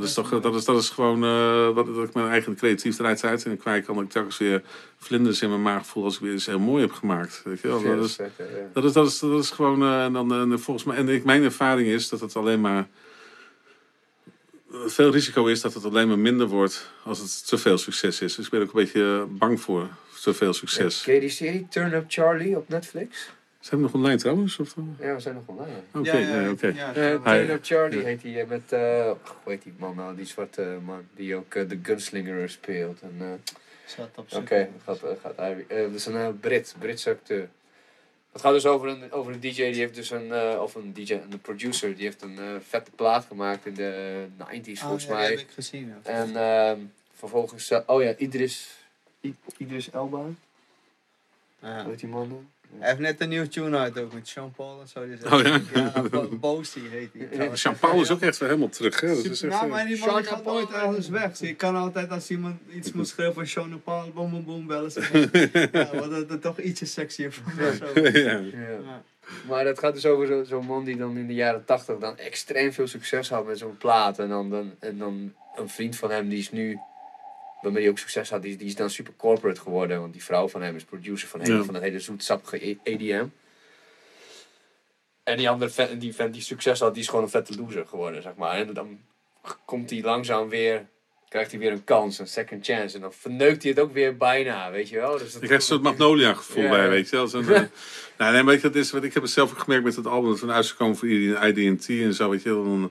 dat 0.00 0.04
is 0.04 0.14
toch 0.14 0.40
dat 0.40 0.54
is, 0.54 0.64
dat 0.64 0.82
is 0.82 0.88
gewoon 0.88 1.24
eh, 1.24 1.74
wat 1.74 1.86
dat 1.86 2.08
ik 2.08 2.14
mijn 2.14 2.28
eigen 2.28 2.56
creativiteit 2.56 3.24
uit 3.24 3.44
en 3.44 3.56
kwijt 3.56 3.84
kan. 3.84 4.00
Ik 4.00 4.10
telkens 4.10 4.38
weer 4.38 4.62
vlinders 4.98 5.42
in 5.42 5.48
mijn 5.48 5.62
maag 5.62 5.86
voel 5.86 6.04
als 6.04 6.14
ik 6.14 6.20
weer 6.20 6.34
iets 6.34 6.46
heel 6.46 6.58
mooi 6.58 6.82
heb 6.82 6.92
gemaakt. 6.92 7.40
Weet 7.44 7.60
je 7.60 7.68
wel? 7.68 7.80
Ja, 7.80 7.94
Dat 7.94 8.04
is, 8.04 8.16
dat 8.72 8.84
is, 8.84 8.92
dat 8.92 9.06
is, 9.06 9.18
dat 9.18 9.42
is 9.42 9.50
gewoon, 9.50 9.82
eh, 9.82 10.04
en 10.04 10.12
dan, 10.12 10.32
en 10.32 10.60
volgens 10.60 10.86
mij, 10.86 10.96
en 10.96 11.08
ik, 11.08 11.24
mijn 11.24 11.42
ervaring 11.42 11.88
is 11.88 12.08
dat 12.08 12.20
het 12.20 12.36
alleen 12.36 12.60
maar, 12.60 12.88
veel 14.86 15.10
risico 15.10 15.46
is 15.46 15.60
dat 15.60 15.74
het 15.74 15.84
alleen 15.84 16.08
maar 16.08 16.18
minder 16.18 16.46
wordt 16.46 16.90
als 17.04 17.18
het 17.18 17.46
te 17.46 17.58
veel 17.58 17.78
succes 17.78 18.20
is. 18.20 18.34
Dus 18.34 18.44
ik 18.44 18.50
ben 18.50 18.60
ook 18.60 18.74
een 18.74 18.84
beetje 18.84 19.26
bang 19.28 19.60
voor 19.60 19.88
te 20.22 20.34
veel 20.34 20.52
succes. 20.52 21.02
Ken 21.02 21.14
je 21.14 21.20
die 21.20 21.28
serie 21.28 21.66
Turn 21.70 21.92
Up 21.92 22.04
Charlie 22.08 22.56
op 22.56 22.68
Netflix? 22.68 23.30
Zijn 23.66 23.80
we 23.80 23.86
nog 23.86 23.94
online 23.94 24.16
trouwens? 24.16 24.58
Of, 24.58 24.74
Ja, 25.00 25.14
we 25.14 25.20
zijn 25.20 25.34
nog 25.34 25.42
online. 25.46 25.70
ja. 25.92 26.00
Oké, 26.00 26.12
nee, 26.12 26.50
oké. 26.50 26.66
ja, 26.66 26.94
Eh, 26.94 27.48
ja. 27.48 27.58
Charlie 27.62 27.98
ja. 27.98 28.04
heet 28.04 28.22
hij 28.22 28.40
eh, 28.40 28.46
met, 28.48 28.72
eh, 28.72 29.04
hoe 29.42 29.52
heet 29.52 29.62
die 29.62 29.72
man 29.78 29.96
nou, 29.96 30.16
die 30.16 30.24
zwarte 30.24 30.78
man, 30.84 31.02
die 31.14 31.34
ook 31.36 31.54
eh, 31.54 31.68
de 31.68 31.78
Gunslinger 31.82 32.48
speelt. 32.50 33.00
En, 33.00 33.14
eh, 33.20 33.26
Zat 33.86 34.08
op 34.16 34.26
Oké, 34.34 34.68
gaat, 34.84 35.02
eh, 35.02 35.10
gaat 35.22 35.36
hij 35.36 35.56
weer. 35.56 35.64
Eh, 35.78 35.82
dat 35.82 35.94
is 35.94 36.06
een 36.06 36.16
eh, 36.16 36.28
Brit, 36.40 36.74
Britse 36.78 37.10
acteur. 37.10 37.48
Het 38.32 38.40
gaat 38.40 38.52
dus 38.52 38.66
over 38.66 38.88
een, 38.88 39.12
over 39.12 39.32
een 39.32 39.40
DJ 39.40 39.54
die 39.54 39.74
heeft 39.74 39.94
dus 39.94 40.10
een, 40.10 40.32
eh, 40.32 40.58
of 40.62 40.74
een 40.74 40.92
DJ, 40.92 41.12
een 41.12 41.40
producer, 41.40 41.94
die 41.96 42.04
heeft 42.04 42.22
een 42.22 42.38
eh, 42.38 42.44
vette 42.68 42.90
plaat 42.90 43.24
gemaakt 43.24 43.66
in 43.66 43.74
de 43.74 44.24
90s 44.38 44.80
volgens 44.80 45.04
ja, 45.04 45.12
mij. 45.14 45.28
heb 45.30 45.38
ik 45.38 45.50
gezien. 45.54 45.86
ja. 46.04 46.10
En 46.10 46.36
ehm, 46.36 46.78
vervolgens, 47.14 47.70
eh, 47.70 47.80
oh 47.86 48.02
ja, 48.02 48.14
Idris, 48.16 48.76
I- 49.20 49.34
Idris 49.56 49.90
Elba, 49.90 50.22
Ja. 51.58 51.80
hoe 51.82 51.90
heet 51.90 52.00
die 52.00 52.08
man 52.08 52.28
dan? 52.28 52.48
Hij 52.78 52.88
heeft 52.88 53.00
net 53.00 53.20
een 53.20 53.28
nieuwe 53.28 53.48
tune 53.48 53.76
uit 53.78 53.98
ook 53.98 54.12
met 54.12 54.28
Sean 54.28 54.52
Paul 54.52 54.80
en 54.80 54.88
zo. 54.88 55.00
Oh 55.34 55.42
ja? 55.42 55.60
Ja, 55.74 55.92
Boosty 56.40 56.80
heet 56.88 57.08
hij. 57.12 57.26
trouwens. 57.26 57.62
Jean-Paul 57.62 58.00
is 58.00 58.10
ook 58.10 58.20
echt 58.20 58.38
weer 58.38 58.48
helemaal 58.48 58.68
terug. 58.68 59.00
Hè? 59.00 59.08
Dat 59.08 59.24
is 59.24 59.42
echt, 59.42 59.52
ja, 59.52 59.62
eh, 59.62 59.70
maar 59.70 59.86
die 59.86 59.98
man 59.98 60.08
Sean 60.08 60.24
gaat 60.24 60.42
Paul, 60.42 60.54
nooit 60.54 60.72
ergens 60.72 61.08
weg. 61.08 61.36
Zie, 61.36 61.48
Je 61.48 61.54
kan 61.54 61.76
altijd 61.76 62.10
als 62.10 62.30
iemand 62.30 62.56
iets 62.72 62.92
moet 62.92 63.08
schrijven 63.08 63.34
van 63.34 63.46
Sean 63.46 63.82
Paul, 63.84 64.10
boom 64.14 64.30
boom 64.30 64.44
boom, 64.44 64.66
bellen 64.66 64.90
ze. 64.92 65.00
Ja, 65.72 65.88
wordt 65.92 66.12
het 66.12 66.30
er 66.30 66.38
toch 66.40 66.58
ietsje 66.60 66.86
sexier 66.86 67.32
van. 67.32 67.52
Zo. 67.74 68.00
ja. 68.00 68.40
Maar 69.48 69.64
dat 69.64 69.78
gaat 69.78 69.94
dus 69.94 70.06
over 70.06 70.26
zo- 70.26 70.44
zo'n 70.44 70.66
man 70.66 70.84
die 70.84 70.96
dan 70.96 71.16
in 71.16 71.26
de 71.26 71.34
jaren 71.34 71.64
80 71.64 71.98
dan 71.98 72.18
extreem 72.18 72.72
veel 72.72 72.86
succes 72.86 73.28
had 73.28 73.46
met 73.46 73.58
zo'n 73.58 73.76
plaat. 73.76 74.18
En 74.18 74.28
dan, 74.28 74.50
dan, 74.50 74.74
en 74.80 74.98
dan 74.98 75.32
een 75.56 75.68
vriend 75.68 75.96
van 75.96 76.10
hem 76.10 76.28
die 76.28 76.38
is 76.38 76.50
nu, 76.50 76.78
waarmee 77.66 77.82
hij 77.82 77.90
ook 77.92 77.98
succes 77.98 78.30
had, 78.30 78.42
die, 78.42 78.56
die 78.56 78.66
is 78.66 78.74
dan 78.74 78.90
super 78.90 79.12
corporate 79.16 79.60
geworden. 79.60 80.00
Want 80.00 80.12
die 80.12 80.24
vrouw 80.24 80.48
van 80.48 80.62
hem 80.62 80.76
is 80.76 80.84
producer 80.84 81.28
van, 81.28 81.40
hele, 81.40 81.56
Ja. 81.56 81.62
van 81.64 81.74
dat 81.74 81.82
hele 81.82 82.00
zoetsappige 82.00 82.68
E- 82.68 82.76
EDM. 82.82 83.26
En 85.22 85.36
die 85.36 85.48
andere 85.50 85.70
vent, 85.70 86.00
die 86.00 86.14
vent 86.14 86.32
die 86.32 86.42
succes 86.42 86.80
had, 86.80 86.94
die 86.94 87.02
is 87.02 87.08
gewoon 87.08 87.24
een 87.24 87.30
vette 87.30 87.56
loser 87.56 87.86
geworden, 87.86 88.22
zeg 88.22 88.34
maar. 88.34 88.56
En 88.56 88.72
dan 88.74 88.98
komt 89.64 89.90
hij 89.90 90.02
langzaam 90.02 90.48
weer, 90.48 90.86
krijgt 91.28 91.50
hij 91.50 91.60
weer 91.60 91.72
een 91.72 91.84
kans, 91.84 92.18
een 92.18 92.26
second 92.28 92.64
chance. 92.64 92.94
En 92.94 93.00
dan 93.00 93.12
verneukt 93.12 93.62
hij 93.62 93.70
het 93.70 93.80
ook 93.80 93.92
weer 93.92 94.16
bijna, 94.16 94.70
weet 94.70 94.88
je 94.88 94.96
wel. 94.96 95.12
Dus 95.18 95.32
dat 95.32 95.42
Ik 95.42 95.48
krijg 95.48 95.60
een 95.60 95.66
soort 95.66 95.82
Magnolia 95.82 96.34
gevoel 96.34 96.62
Ja. 96.62 96.70
bij, 96.70 96.88
weet 96.88 97.08
je 97.10 97.16
wel. 97.16 97.28
Zo'n, 97.28 97.48
eh, 97.52 97.62
nou, 98.18 98.32
nee, 98.32 98.44
weet 98.44 98.60
je, 98.60 98.66
dat 98.70 98.76
is 98.76 98.90
wat 98.90 99.04
ik 99.04 99.14
heb 99.14 99.22
het 99.22 99.32
zelf 99.32 99.50
ook 99.50 99.58
gemerkt 99.58 99.84
met 99.84 99.96
het 99.96 100.06
album 100.06 100.30
dat 100.30 100.40
we 100.40 100.52
uitgekomen 100.52 100.96
voor 100.96 101.08
IDT 101.08 101.88
en 101.88 102.14
zo, 102.14 102.30
weet 102.30 102.42
je 102.42 102.54
wel. 102.54 102.90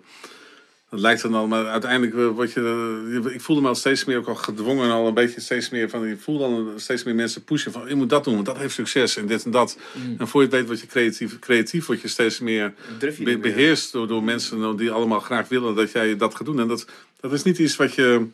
Dat 0.96 1.04
lijkt 1.04 1.22
dan 1.22 1.34
al, 1.34 1.48
maar 1.48 1.68
uiteindelijk 1.68 2.14
eh, 2.14 2.28
word 2.28 2.54
je, 2.54 3.22
eh, 3.26 3.34
ik 3.34 3.42
voelde 3.42 3.62
me 3.62 3.68
al 3.68 3.76
steeds 3.76 4.06
meer 4.06 4.18
ook 4.18 4.28
al 4.28 4.36
gedwongen, 4.36 4.92
al 4.92 5.08
een 5.08 5.14
beetje 5.14 5.42
steeds 5.42 5.70
meer 5.70 5.90
van, 5.90 6.08
je 6.08 6.18
voelt 6.18 6.40
dan 6.40 6.74
steeds 6.76 7.04
meer 7.04 7.16
mensen 7.16 7.44
pushen 7.44 7.72
van, 7.72 7.88
je 7.88 7.96
moet 7.96 8.10
dat 8.10 8.24
doen, 8.24 8.34
want 8.34 8.46
dat 8.46 8.58
heeft 8.58 8.74
succes 8.74 9.18
en 9.18 9.26
dit 9.26 9.46
en 9.46 9.52
dat. 9.52 9.78
Mm. 9.94 10.16
En 10.18 10.28
voor 10.28 10.42
je 10.42 10.48
het 10.48 10.56
weet 10.56 10.68
word 10.68 10.80
je 10.80 10.88
creatief, 10.88 11.40
creatief 11.40 11.86
word 11.86 12.02
je 12.02 12.08
steeds 12.08 12.40
meer 12.40 12.74
je 13.00 13.24
be- 13.24 13.38
beheerst 13.38 13.92
door, 13.92 14.08
door 14.08 14.24
mensen 14.24 14.78
die 14.78 14.92
allemaal 14.92 15.20
graag 15.20 15.48
willen 15.48 15.76
dat 15.76 15.92
jij 15.92 16.18
dat 16.18 16.36
gaat 16.36 16.46
doen. 16.46 16.60
En 16.60 16.68
dat, 16.68 16.86
dat 17.20 17.34
is 17.34 17.44
niet 17.44 17.58
iets 17.58 17.76
wat 17.76 17.94
je, 17.94 18.28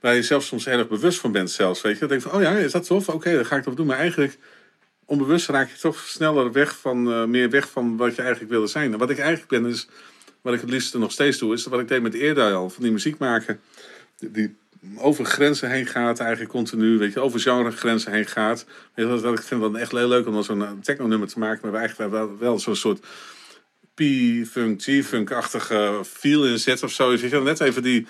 waar 0.00 0.14
je 0.14 0.22
zelf 0.22 0.44
soms 0.44 0.66
erg 0.66 0.88
bewust 0.88 1.18
van 1.18 1.32
bent 1.32 1.50
zelfs. 1.50 1.80
Weet 1.80 1.92
je? 1.92 1.98
Dan 1.98 2.08
denk 2.08 2.22
je 2.22 2.28
van, 2.28 2.38
oh 2.38 2.44
ja, 2.44 2.50
is 2.50 2.72
dat 2.72 2.86
tof? 2.86 3.08
Oké, 3.08 3.34
dan 3.34 3.46
ga 3.46 3.56
ik 3.56 3.64
dat 3.64 3.76
doen. 3.76 3.86
Maar 3.86 3.98
eigenlijk, 3.98 4.38
onbewust 5.04 5.48
raak 5.48 5.70
je 5.70 5.78
toch 5.78 5.98
sneller 5.98 6.52
weg 6.52 6.76
van, 6.78 7.12
eh, 7.12 7.24
meer 7.24 7.50
weg 7.50 7.70
van 7.70 7.96
wat 7.96 8.14
je 8.14 8.22
eigenlijk 8.22 8.50
wilde 8.50 8.66
zijn. 8.66 8.92
En 8.92 8.98
wat 8.98 9.10
ik 9.10 9.18
eigenlijk 9.18 9.48
ben, 9.48 9.66
is, 9.66 9.88
wat 10.42 10.54
ik 10.54 10.60
het 10.60 10.70
liefste 10.70 10.98
nog 10.98 11.12
steeds 11.12 11.38
doe, 11.38 11.54
is 11.54 11.66
wat 11.66 11.80
ik 11.80 11.88
deed 11.88 12.02
met 12.02 12.14
eerder 12.14 12.54
al. 12.54 12.70
Van 12.70 12.82
die 12.82 12.92
muziek 12.92 13.18
maken, 13.18 13.60
die, 14.18 14.56
over 14.96 15.24
grenzen 15.24 15.70
heen 15.70 15.86
gaat 15.86 16.20
eigenlijk 16.20 16.50
continu. 16.50 16.98
Weet 16.98 17.12
je, 17.12 17.20
over 17.20 17.40
genregrenzen 17.40 18.12
heen 18.12 18.26
gaat. 18.26 18.66
Weet 18.94 19.06
je, 19.06 19.20
dat, 19.20 19.38
ik 19.38 19.42
vind 19.42 19.62
het 19.62 19.72
dan 19.72 19.80
echt 19.80 19.92
heel 19.92 20.08
leuk 20.08 20.26
om 20.26 20.32
dan 20.32 20.44
zo'n 20.44 20.62
eh, 20.62 20.70
techno-nummer 20.82 21.28
te 21.28 21.38
maken. 21.38 21.70
Maar 21.70 21.80
eigenlijk 21.80 22.10
wel, 22.10 22.38
wel 22.38 22.58
zo'n 22.58 22.76
soort 22.76 23.06
P-funk, 23.94 24.82
G-funk-achtige 24.82 26.00
feel 26.04 26.46
in 26.46 26.58
zet 26.58 26.82
of 26.82 26.92
zo. 26.92 27.08
Weet 27.08 27.20
je, 27.20 27.40
net 27.40 27.60
even 27.60 27.82
die... 27.82 28.06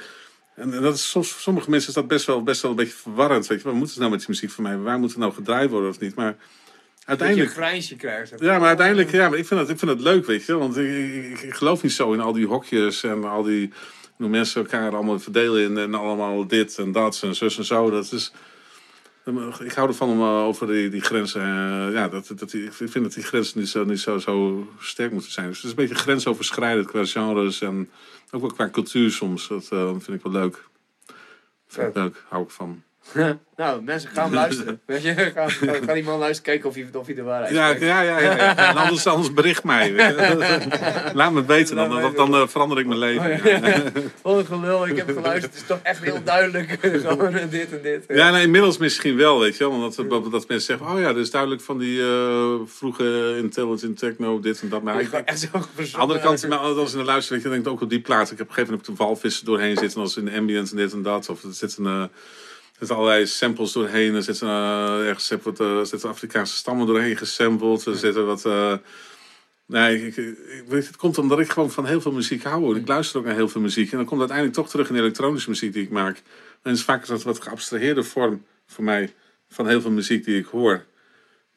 En, 0.54 0.70
dat 0.70 0.94
is 0.94 1.10
soms, 1.10 1.42
sommige 1.42 1.70
mensen 1.70 1.88
is 1.88 1.94
dat 1.94 2.08
best 2.08 2.26
wel, 2.26 2.42
best 2.42 2.62
wel 2.62 2.70
een 2.70 2.76
beetje 2.76 2.96
verwarrend. 2.96 3.46
Weet 3.46 3.58
je, 3.58 3.64
wat 3.64 3.74
moeten 3.74 3.92
ze 3.92 3.98
nou 3.98 4.10
met 4.10 4.20
die 4.20 4.28
muziek 4.28 4.50
van 4.50 4.64
mij? 4.64 4.76
Waar 4.76 4.98
moet 4.98 5.10
het 5.10 5.18
nou 5.18 5.32
gedraaid 5.32 5.70
worden 5.70 5.90
of 5.90 6.00
niet? 6.00 6.14
Maar 6.14 6.36
Dat 6.36 6.69
uiteindelijk... 7.04 7.48
een 7.48 7.56
grijnsje 7.56 7.96
krijgt. 7.96 8.34
Ja, 8.38 8.58
maar 8.58 8.68
uiteindelijk, 8.68 9.10
ja, 9.10 9.28
maar 9.28 9.38
ik 9.38 9.46
vind 9.46 9.60
het, 9.60 9.68
ik 9.68 9.78
vind 9.78 9.90
het 9.90 10.00
leuk, 10.00 10.26
weet 10.26 10.46
je. 10.46 10.56
Want 10.56 10.76
ik, 10.76 11.14
ik, 11.24 11.40
ik 11.40 11.54
geloof 11.54 11.82
niet 11.82 11.92
zo 11.92 12.12
in 12.12 12.20
al 12.20 12.32
die 12.32 12.46
hokjes 12.46 13.02
en 13.02 13.24
al 13.24 13.42
die... 13.42 13.72
Hoe 14.16 14.28
mensen 14.28 14.62
elkaar 14.62 14.94
allemaal 14.94 15.18
verdelen 15.18 15.62
in 15.62 15.78
en 15.78 15.94
allemaal 15.94 16.46
dit 16.46 16.78
en 16.78 16.92
dat 16.92 17.20
en 17.22 17.34
zus 17.34 17.58
en 17.58 17.64
zo. 17.64 17.90
Dat 17.90 18.12
is... 18.12 18.32
Ik 19.64 19.72
hou 19.72 19.88
ervan 19.88 20.08
om 20.08 20.20
eh, 20.20 20.44
over 20.44 20.66
die, 20.66 20.88
die 20.88 21.00
grenzen... 21.00 21.40
eh, 21.40 21.92
ja, 21.92 22.08
dat, 22.08 22.32
dat, 22.36 22.52
ik 22.52 22.72
vind 22.72 22.94
dat 22.94 23.12
die 23.12 23.22
grenzen 23.22 23.58
niet, 23.58 23.68
zo, 23.68 23.84
niet 23.84 24.00
zo, 24.00 24.18
zo 24.18 24.66
sterk 24.78 25.12
moeten 25.12 25.32
zijn. 25.32 25.46
Dus 25.46 25.56
het 25.56 25.64
is 25.64 25.70
een 25.70 25.76
beetje 25.76 25.94
grensoverschrijdend 25.94 26.86
qua 26.86 27.04
genres 27.04 27.60
en 27.60 27.90
ook 28.30 28.40
wel 28.40 28.50
qua 28.50 28.70
cultuur 28.70 29.10
soms. 29.10 29.48
Dat 29.48 29.68
eh, 29.70 29.88
vind 29.88 30.08
ik 30.08 30.22
wel 30.22 30.32
leuk. 30.32 30.64
Vind 31.66 31.86
ik 31.86 31.92
Vet. 31.92 31.94
leuk, 31.94 32.24
hou 32.28 32.42
ik 32.42 32.50
van. 32.50 32.82
nou, 33.56 33.82
mensen 33.82 34.10
gaan 34.10 34.32
luisteren. 34.32 34.80
Weet 34.86 35.02
je, 35.02 35.14
ga, 35.14 35.48
ga, 35.48 35.72
ga 35.86 35.94
die 35.94 36.04
man 36.04 36.18
luisteren 36.18 36.42
kijken 36.52 36.68
of 36.68 36.74
hij, 36.74 37.00
of 37.00 37.06
hij 37.06 37.14
de 37.14 37.22
waarheid 37.22 37.54
Ja, 37.54 37.66
spreekt. 37.66 37.84
ja, 37.84 38.02
ja. 38.02 38.20
ja, 38.20 38.72
anders, 38.72 39.06
anders 39.16 39.34
bericht 39.34 39.64
mij. 39.64 39.92
Laat 41.14 41.32
me 41.32 41.38
het 41.38 41.46
weten, 41.46 41.76
dan, 41.76 41.90
dan, 41.90 42.14
dan 42.14 42.34
eh, 42.34 42.46
verander 42.46 42.78
ik 42.78 42.86
mijn 42.86 42.98
leven. 42.98 43.32
Oh. 43.32 43.94
Wat 44.22 44.38
een 44.38 44.46
gelul, 44.46 44.86
ik 44.86 44.96
heb 44.96 45.10
geluisterd. 45.10 45.52
Het 45.52 45.62
is 45.62 45.66
toch 45.68 45.78
echt 45.82 46.02
heel 46.02 46.22
duidelijk. 46.24 46.72
Eh, 46.72 47.34
dit 47.50 47.72
en 47.72 47.82
dit. 47.82 48.04
Ja, 48.08 48.30
nee, 48.30 48.42
inmiddels 48.42 48.78
misschien 48.78 49.16
wel, 49.16 49.40
weet 49.40 49.56
je 49.56 49.64
wel. 49.64 49.72
Omdat 49.72 49.94
dat, 49.94 50.08
dat 50.08 50.48
mensen 50.48 50.60
zeggen, 50.60 50.86
oh 50.96 51.00
ja, 51.00 51.06
dat 51.06 51.16
is 51.22 51.30
duidelijk 51.30 51.62
van 51.62 51.78
die 51.78 52.00
eh, 52.00 52.54
vroege 52.66 53.34
intelligent 53.38 53.98
techno, 53.98 54.40
dit 54.40 54.60
en 54.60 54.68
dat. 54.68 54.82
Maar 54.82 55.00
Ik 55.00 55.12
echt 55.12 55.40
zo 55.40 55.46
aan 55.52 55.60
de 55.60 55.66
verzonnen. 55.74 56.00
andere 56.08 56.20
kant, 56.20 56.48
maar 56.48 56.58
als 56.58 56.92
in 56.92 56.98
de 56.98 57.04
luister, 57.04 57.32
weet 57.34 57.42
je, 57.42 57.48
dan 57.48 57.56
denk 57.58 57.66
ik 57.68 57.72
ook 57.72 57.82
op 57.82 57.90
die 57.90 58.00
plaat. 58.00 58.30
Ik 58.30 58.38
heb 58.38 58.40
op 58.40 58.48
een 58.48 58.54
gegeven 58.54 58.70
moment 58.78 58.98
de 58.98 59.04
walvissen 59.04 59.44
doorheen 59.44 59.76
zitten 59.76 60.00
als 60.00 60.16
in 60.16 60.24
de 60.24 60.36
ambient 60.36 60.70
en 60.70 60.76
dit 60.76 60.92
en 60.92 61.02
dat. 61.02 61.28
Of 61.28 61.42
er 61.42 61.52
zitten, 61.52 61.86
eh, 61.86 62.02
er 62.02 62.08
zitten 62.80 62.96
allerlei 62.96 63.26
samples 63.26 63.72
doorheen. 63.72 64.14
Er 64.14 64.22
zitten 64.22 64.48
eh, 64.48 65.08
ergens 65.08 65.32
wat, 65.42 65.60
eh, 65.60 65.82
zitten 65.82 66.08
Afrikaanse 66.08 66.56
stammen 66.56 66.86
doorheen 66.86 67.16
gesampled. 67.16 67.86
Er 67.86 67.96
zitten 67.96 68.26
wat... 68.26 68.44
eh, 68.44 68.74
Nee, 69.70 70.06
ik, 70.06 70.16
ik, 70.16 70.64
weet, 70.68 70.86
het 70.86 70.96
komt 70.96 71.18
omdat 71.18 71.40
ik 71.40 71.50
gewoon 71.50 71.70
van 71.70 71.86
heel 71.86 72.00
veel 72.00 72.12
muziek 72.12 72.42
hou. 72.42 72.78
Ik 72.78 72.88
luister 72.88 73.18
ook 73.18 73.24
naar 73.24 73.34
heel 73.34 73.48
veel 73.48 73.60
muziek. 73.60 73.90
En 73.90 73.96
dan 73.96 74.06
komt 74.06 74.18
uiteindelijk 74.20 74.58
toch 74.58 74.68
terug 74.70 74.88
in 74.88 74.94
de 74.94 75.00
elektronische 75.00 75.48
muziek 75.48 75.72
die 75.72 75.82
ik 75.82 75.90
maak. 75.90 76.16
En 76.16 76.70
het 76.70 76.76
is 76.76 76.84
vaak 76.84 77.06
dat 77.06 77.22
wat 77.22 77.42
geabstraheerde 77.42 78.02
vorm 78.02 78.44
voor 78.66 78.84
mij 78.84 79.14
van 79.48 79.68
heel 79.68 79.80
veel 79.80 79.90
muziek 79.90 80.24
die 80.24 80.38
ik 80.38 80.46
hoor. 80.46 80.84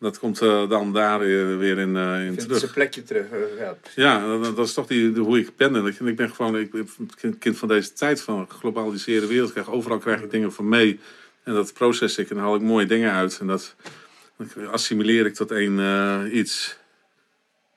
Dat 0.04 0.20
komt 0.20 0.42
eh, 0.42 0.70
dan 0.70 0.94
daar 0.94 1.20
weer, 1.20 1.58
weer 1.58 1.78
in, 1.80 1.96
eh, 1.98 2.26
in 2.26 2.36
terug. 2.36 2.58
zijn 2.60 2.72
plekje 2.72 3.04
terug. 3.04 3.30
eh, 3.32 3.40
ja. 3.60 3.76
Ja, 3.96 4.38
dat, 4.38 4.56
dat 4.56 4.66
is 4.68 4.74
toch 4.74 4.88
die, 4.88 5.12
de, 5.12 5.20
hoe 5.20 5.40
ik 5.40 5.56
ben. 5.56 5.76
En 5.76 5.86
ik, 5.86 6.00
ik 6.00 6.16
ben 6.16 6.30
gewoon 6.30 6.58
ik 6.58 6.72
ben 6.72 7.38
kind- 7.40 7.58
van 7.58 7.68
deze 7.68 7.94
tijd, 7.94 8.22
van 8.22 8.40
een 8.40 8.52
geglobaliseerde 8.52 9.28
wereld. 9.28 9.48
Ik 9.48 9.54
krijg, 9.54 9.70
overal 9.72 9.98
krijg 9.98 10.22
ik 10.22 10.32
dingen 10.32 10.54
van 10.54 10.70
mee. 10.70 11.00
En 11.44 11.54
dat 11.54 11.74
proces 11.74 12.18
ik 12.18 12.30
en 12.30 12.36
dan 12.36 12.44
haal 12.44 12.56
ik 12.56 12.62
mooie 12.62 12.86
dingen 12.86 13.12
uit. 13.12 13.38
En 13.40 13.48
dat, 13.48 13.76
dat 14.38 14.68
assimileer 14.72 15.26
ik 15.26 15.34
tot 15.34 15.52
één 15.52 15.80
eh, 15.80 16.34
iets 16.34 16.78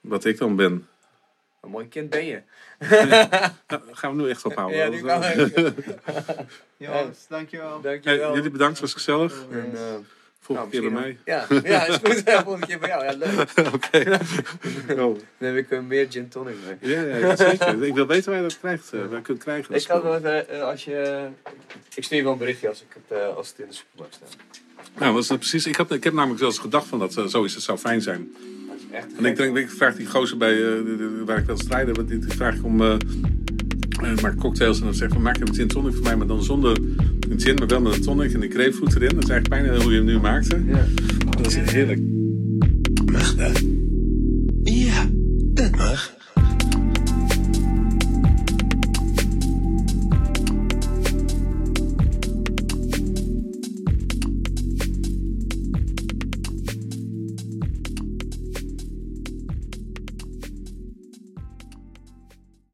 wat 0.01 0.25
ik 0.25 0.39
dan 0.39 0.57
ben. 0.57 0.89
Een 1.63 1.71
mooi 1.71 1.89
kind 1.89 2.11
ben 2.11 2.27
je. 2.27 2.43
Nou, 3.69 3.83
gaan 3.93 4.17
we 4.17 4.23
nu 4.23 4.29
echt 4.31 4.45
ophouden. 4.45 4.79
Ja, 4.79 4.91
die 4.91 5.03
kan 5.03 5.23
Jongens, 6.77 7.27
dankjewel. 7.29 7.73
Hey, 7.73 7.81
Dankjewel. 7.83 8.35
jullie 8.35 8.51
bedankt, 8.51 8.81
was 8.81 8.93
gezellig. 8.93 9.45
En, 9.51 9.71
eh, 9.75 9.95
Volgende 10.47 10.79
nou, 10.79 10.93
keer 10.93 10.93
bij 10.93 11.01
mij. 11.01 11.19
Ja, 11.25 11.47
ja, 11.73 11.87
is 11.87 11.97
goed. 12.03 12.23
Ja, 12.25 12.43
volgende 12.43 12.67
keer 12.67 12.79
bij 12.79 12.89
jou. 12.89 13.05
Ja, 13.05 13.13
leuk. 13.13 13.51
Oké. 13.75 14.19
Oh. 15.03 15.19
Dan 15.39 15.49
heb 15.49 15.57
ik 15.57 15.71
eh, 15.71 15.81
meer 15.81 16.07
gin 16.11 16.29
tonic 16.29 16.55
mee. 16.67 16.95
Ja, 16.95 17.03
ja, 17.03 17.37
zeker. 17.37 17.85
Ik 17.85 17.95
wil 17.95 18.07
weten 18.07 18.31
waar 18.31 18.41
je 18.41 18.49
dat 18.49 18.59
krijgt. 18.59 18.93
eh, 18.93 19.01
waar 19.01 19.17
je 19.17 19.23
kunt 19.23 19.43
krijgen. 19.43 19.73
dat 19.73 19.81
Ik 19.81 19.89
kan 19.89 20.03
wel 20.03 20.25
eh, 20.25 20.63
als 20.63 20.85
je... 20.85 21.27
Ik 21.95 22.05
stuur 22.05 22.17
je 22.17 22.23
wel 22.23 22.33
een 22.33 22.39
berichtje 22.39 22.69
als, 22.69 22.83
ik 22.83 22.97
het, 23.09 23.35
als 23.37 23.49
het 23.49 23.59
in 23.59 23.67
de 23.69 23.75
supermarkt 23.75 24.15
staat. 24.15 24.37
Nou, 24.99 25.13
dat 25.15 25.23
is 25.23 25.29
het 25.29 25.39
precies. 25.39 25.67
Ik, 25.67 25.77
had, 25.77 25.93
ik 25.93 26.05
heb 26.05 26.13
namelijk 26.13 26.41
zelfs 26.41 26.59
gedacht 26.59 26.87
van 26.87 26.99
dat 26.99 27.13
zo 27.13 27.45
is 27.45 27.55
het 27.55 27.63
zou 27.63 27.79
fijn 27.79 28.01
zijn. 28.01 28.33
Dat 28.69 28.77
is 28.77 28.97
echt 28.97 29.07
En 29.19 29.25
ik, 29.25 29.37
denk, 29.37 29.57
ik 29.57 29.71
vraag 29.71 29.95
die 29.95 30.07
gozer 30.07 30.37
bij, 30.37 30.83
waar 31.25 31.39
ik 31.39 31.47
wil 31.47 31.59
strijden, 31.59 31.95
want 31.95 32.09
die, 32.09 32.19
die 32.19 32.37
vraag 32.37 32.55
ik 32.55 32.65
om 32.65 32.99
eh, 33.97 34.03
maar 34.03 34.23
maak 34.23 34.37
cocktails 34.37 34.79
en 34.79 34.85
dan 34.85 34.95
zeg 34.95 35.11
ik, 35.11 35.19
maak 35.19 35.41
een 35.41 35.55
gin 35.55 35.69
tonic 35.69 35.95
voor 35.95 36.03
mij, 36.03 36.17
maar 36.17 36.27
dan 36.27 36.43
zonder 36.43 36.79
een 37.29 37.41
gin, 37.41 37.55
maar 37.55 37.67
wel 37.67 37.81
met 37.81 37.95
een 37.95 38.03
tonic 38.03 38.33
en 38.33 38.41
de 38.41 38.49
grapefruit 38.49 38.95
erin. 38.95 39.15
Dat 39.15 39.23
is 39.25 39.31
eigenlijk 39.31 39.49
bijna 39.49 39.83
hoe 39.83 39.93
je 39.93 39.97
hem 39.97 40.07
nu 40.07 40.19
maakte. 40.19 40.63
Ja. 40.67 40.87
Dat 41.31 41.47
is 41.47 41.55
heerlijk. 41.55 42.01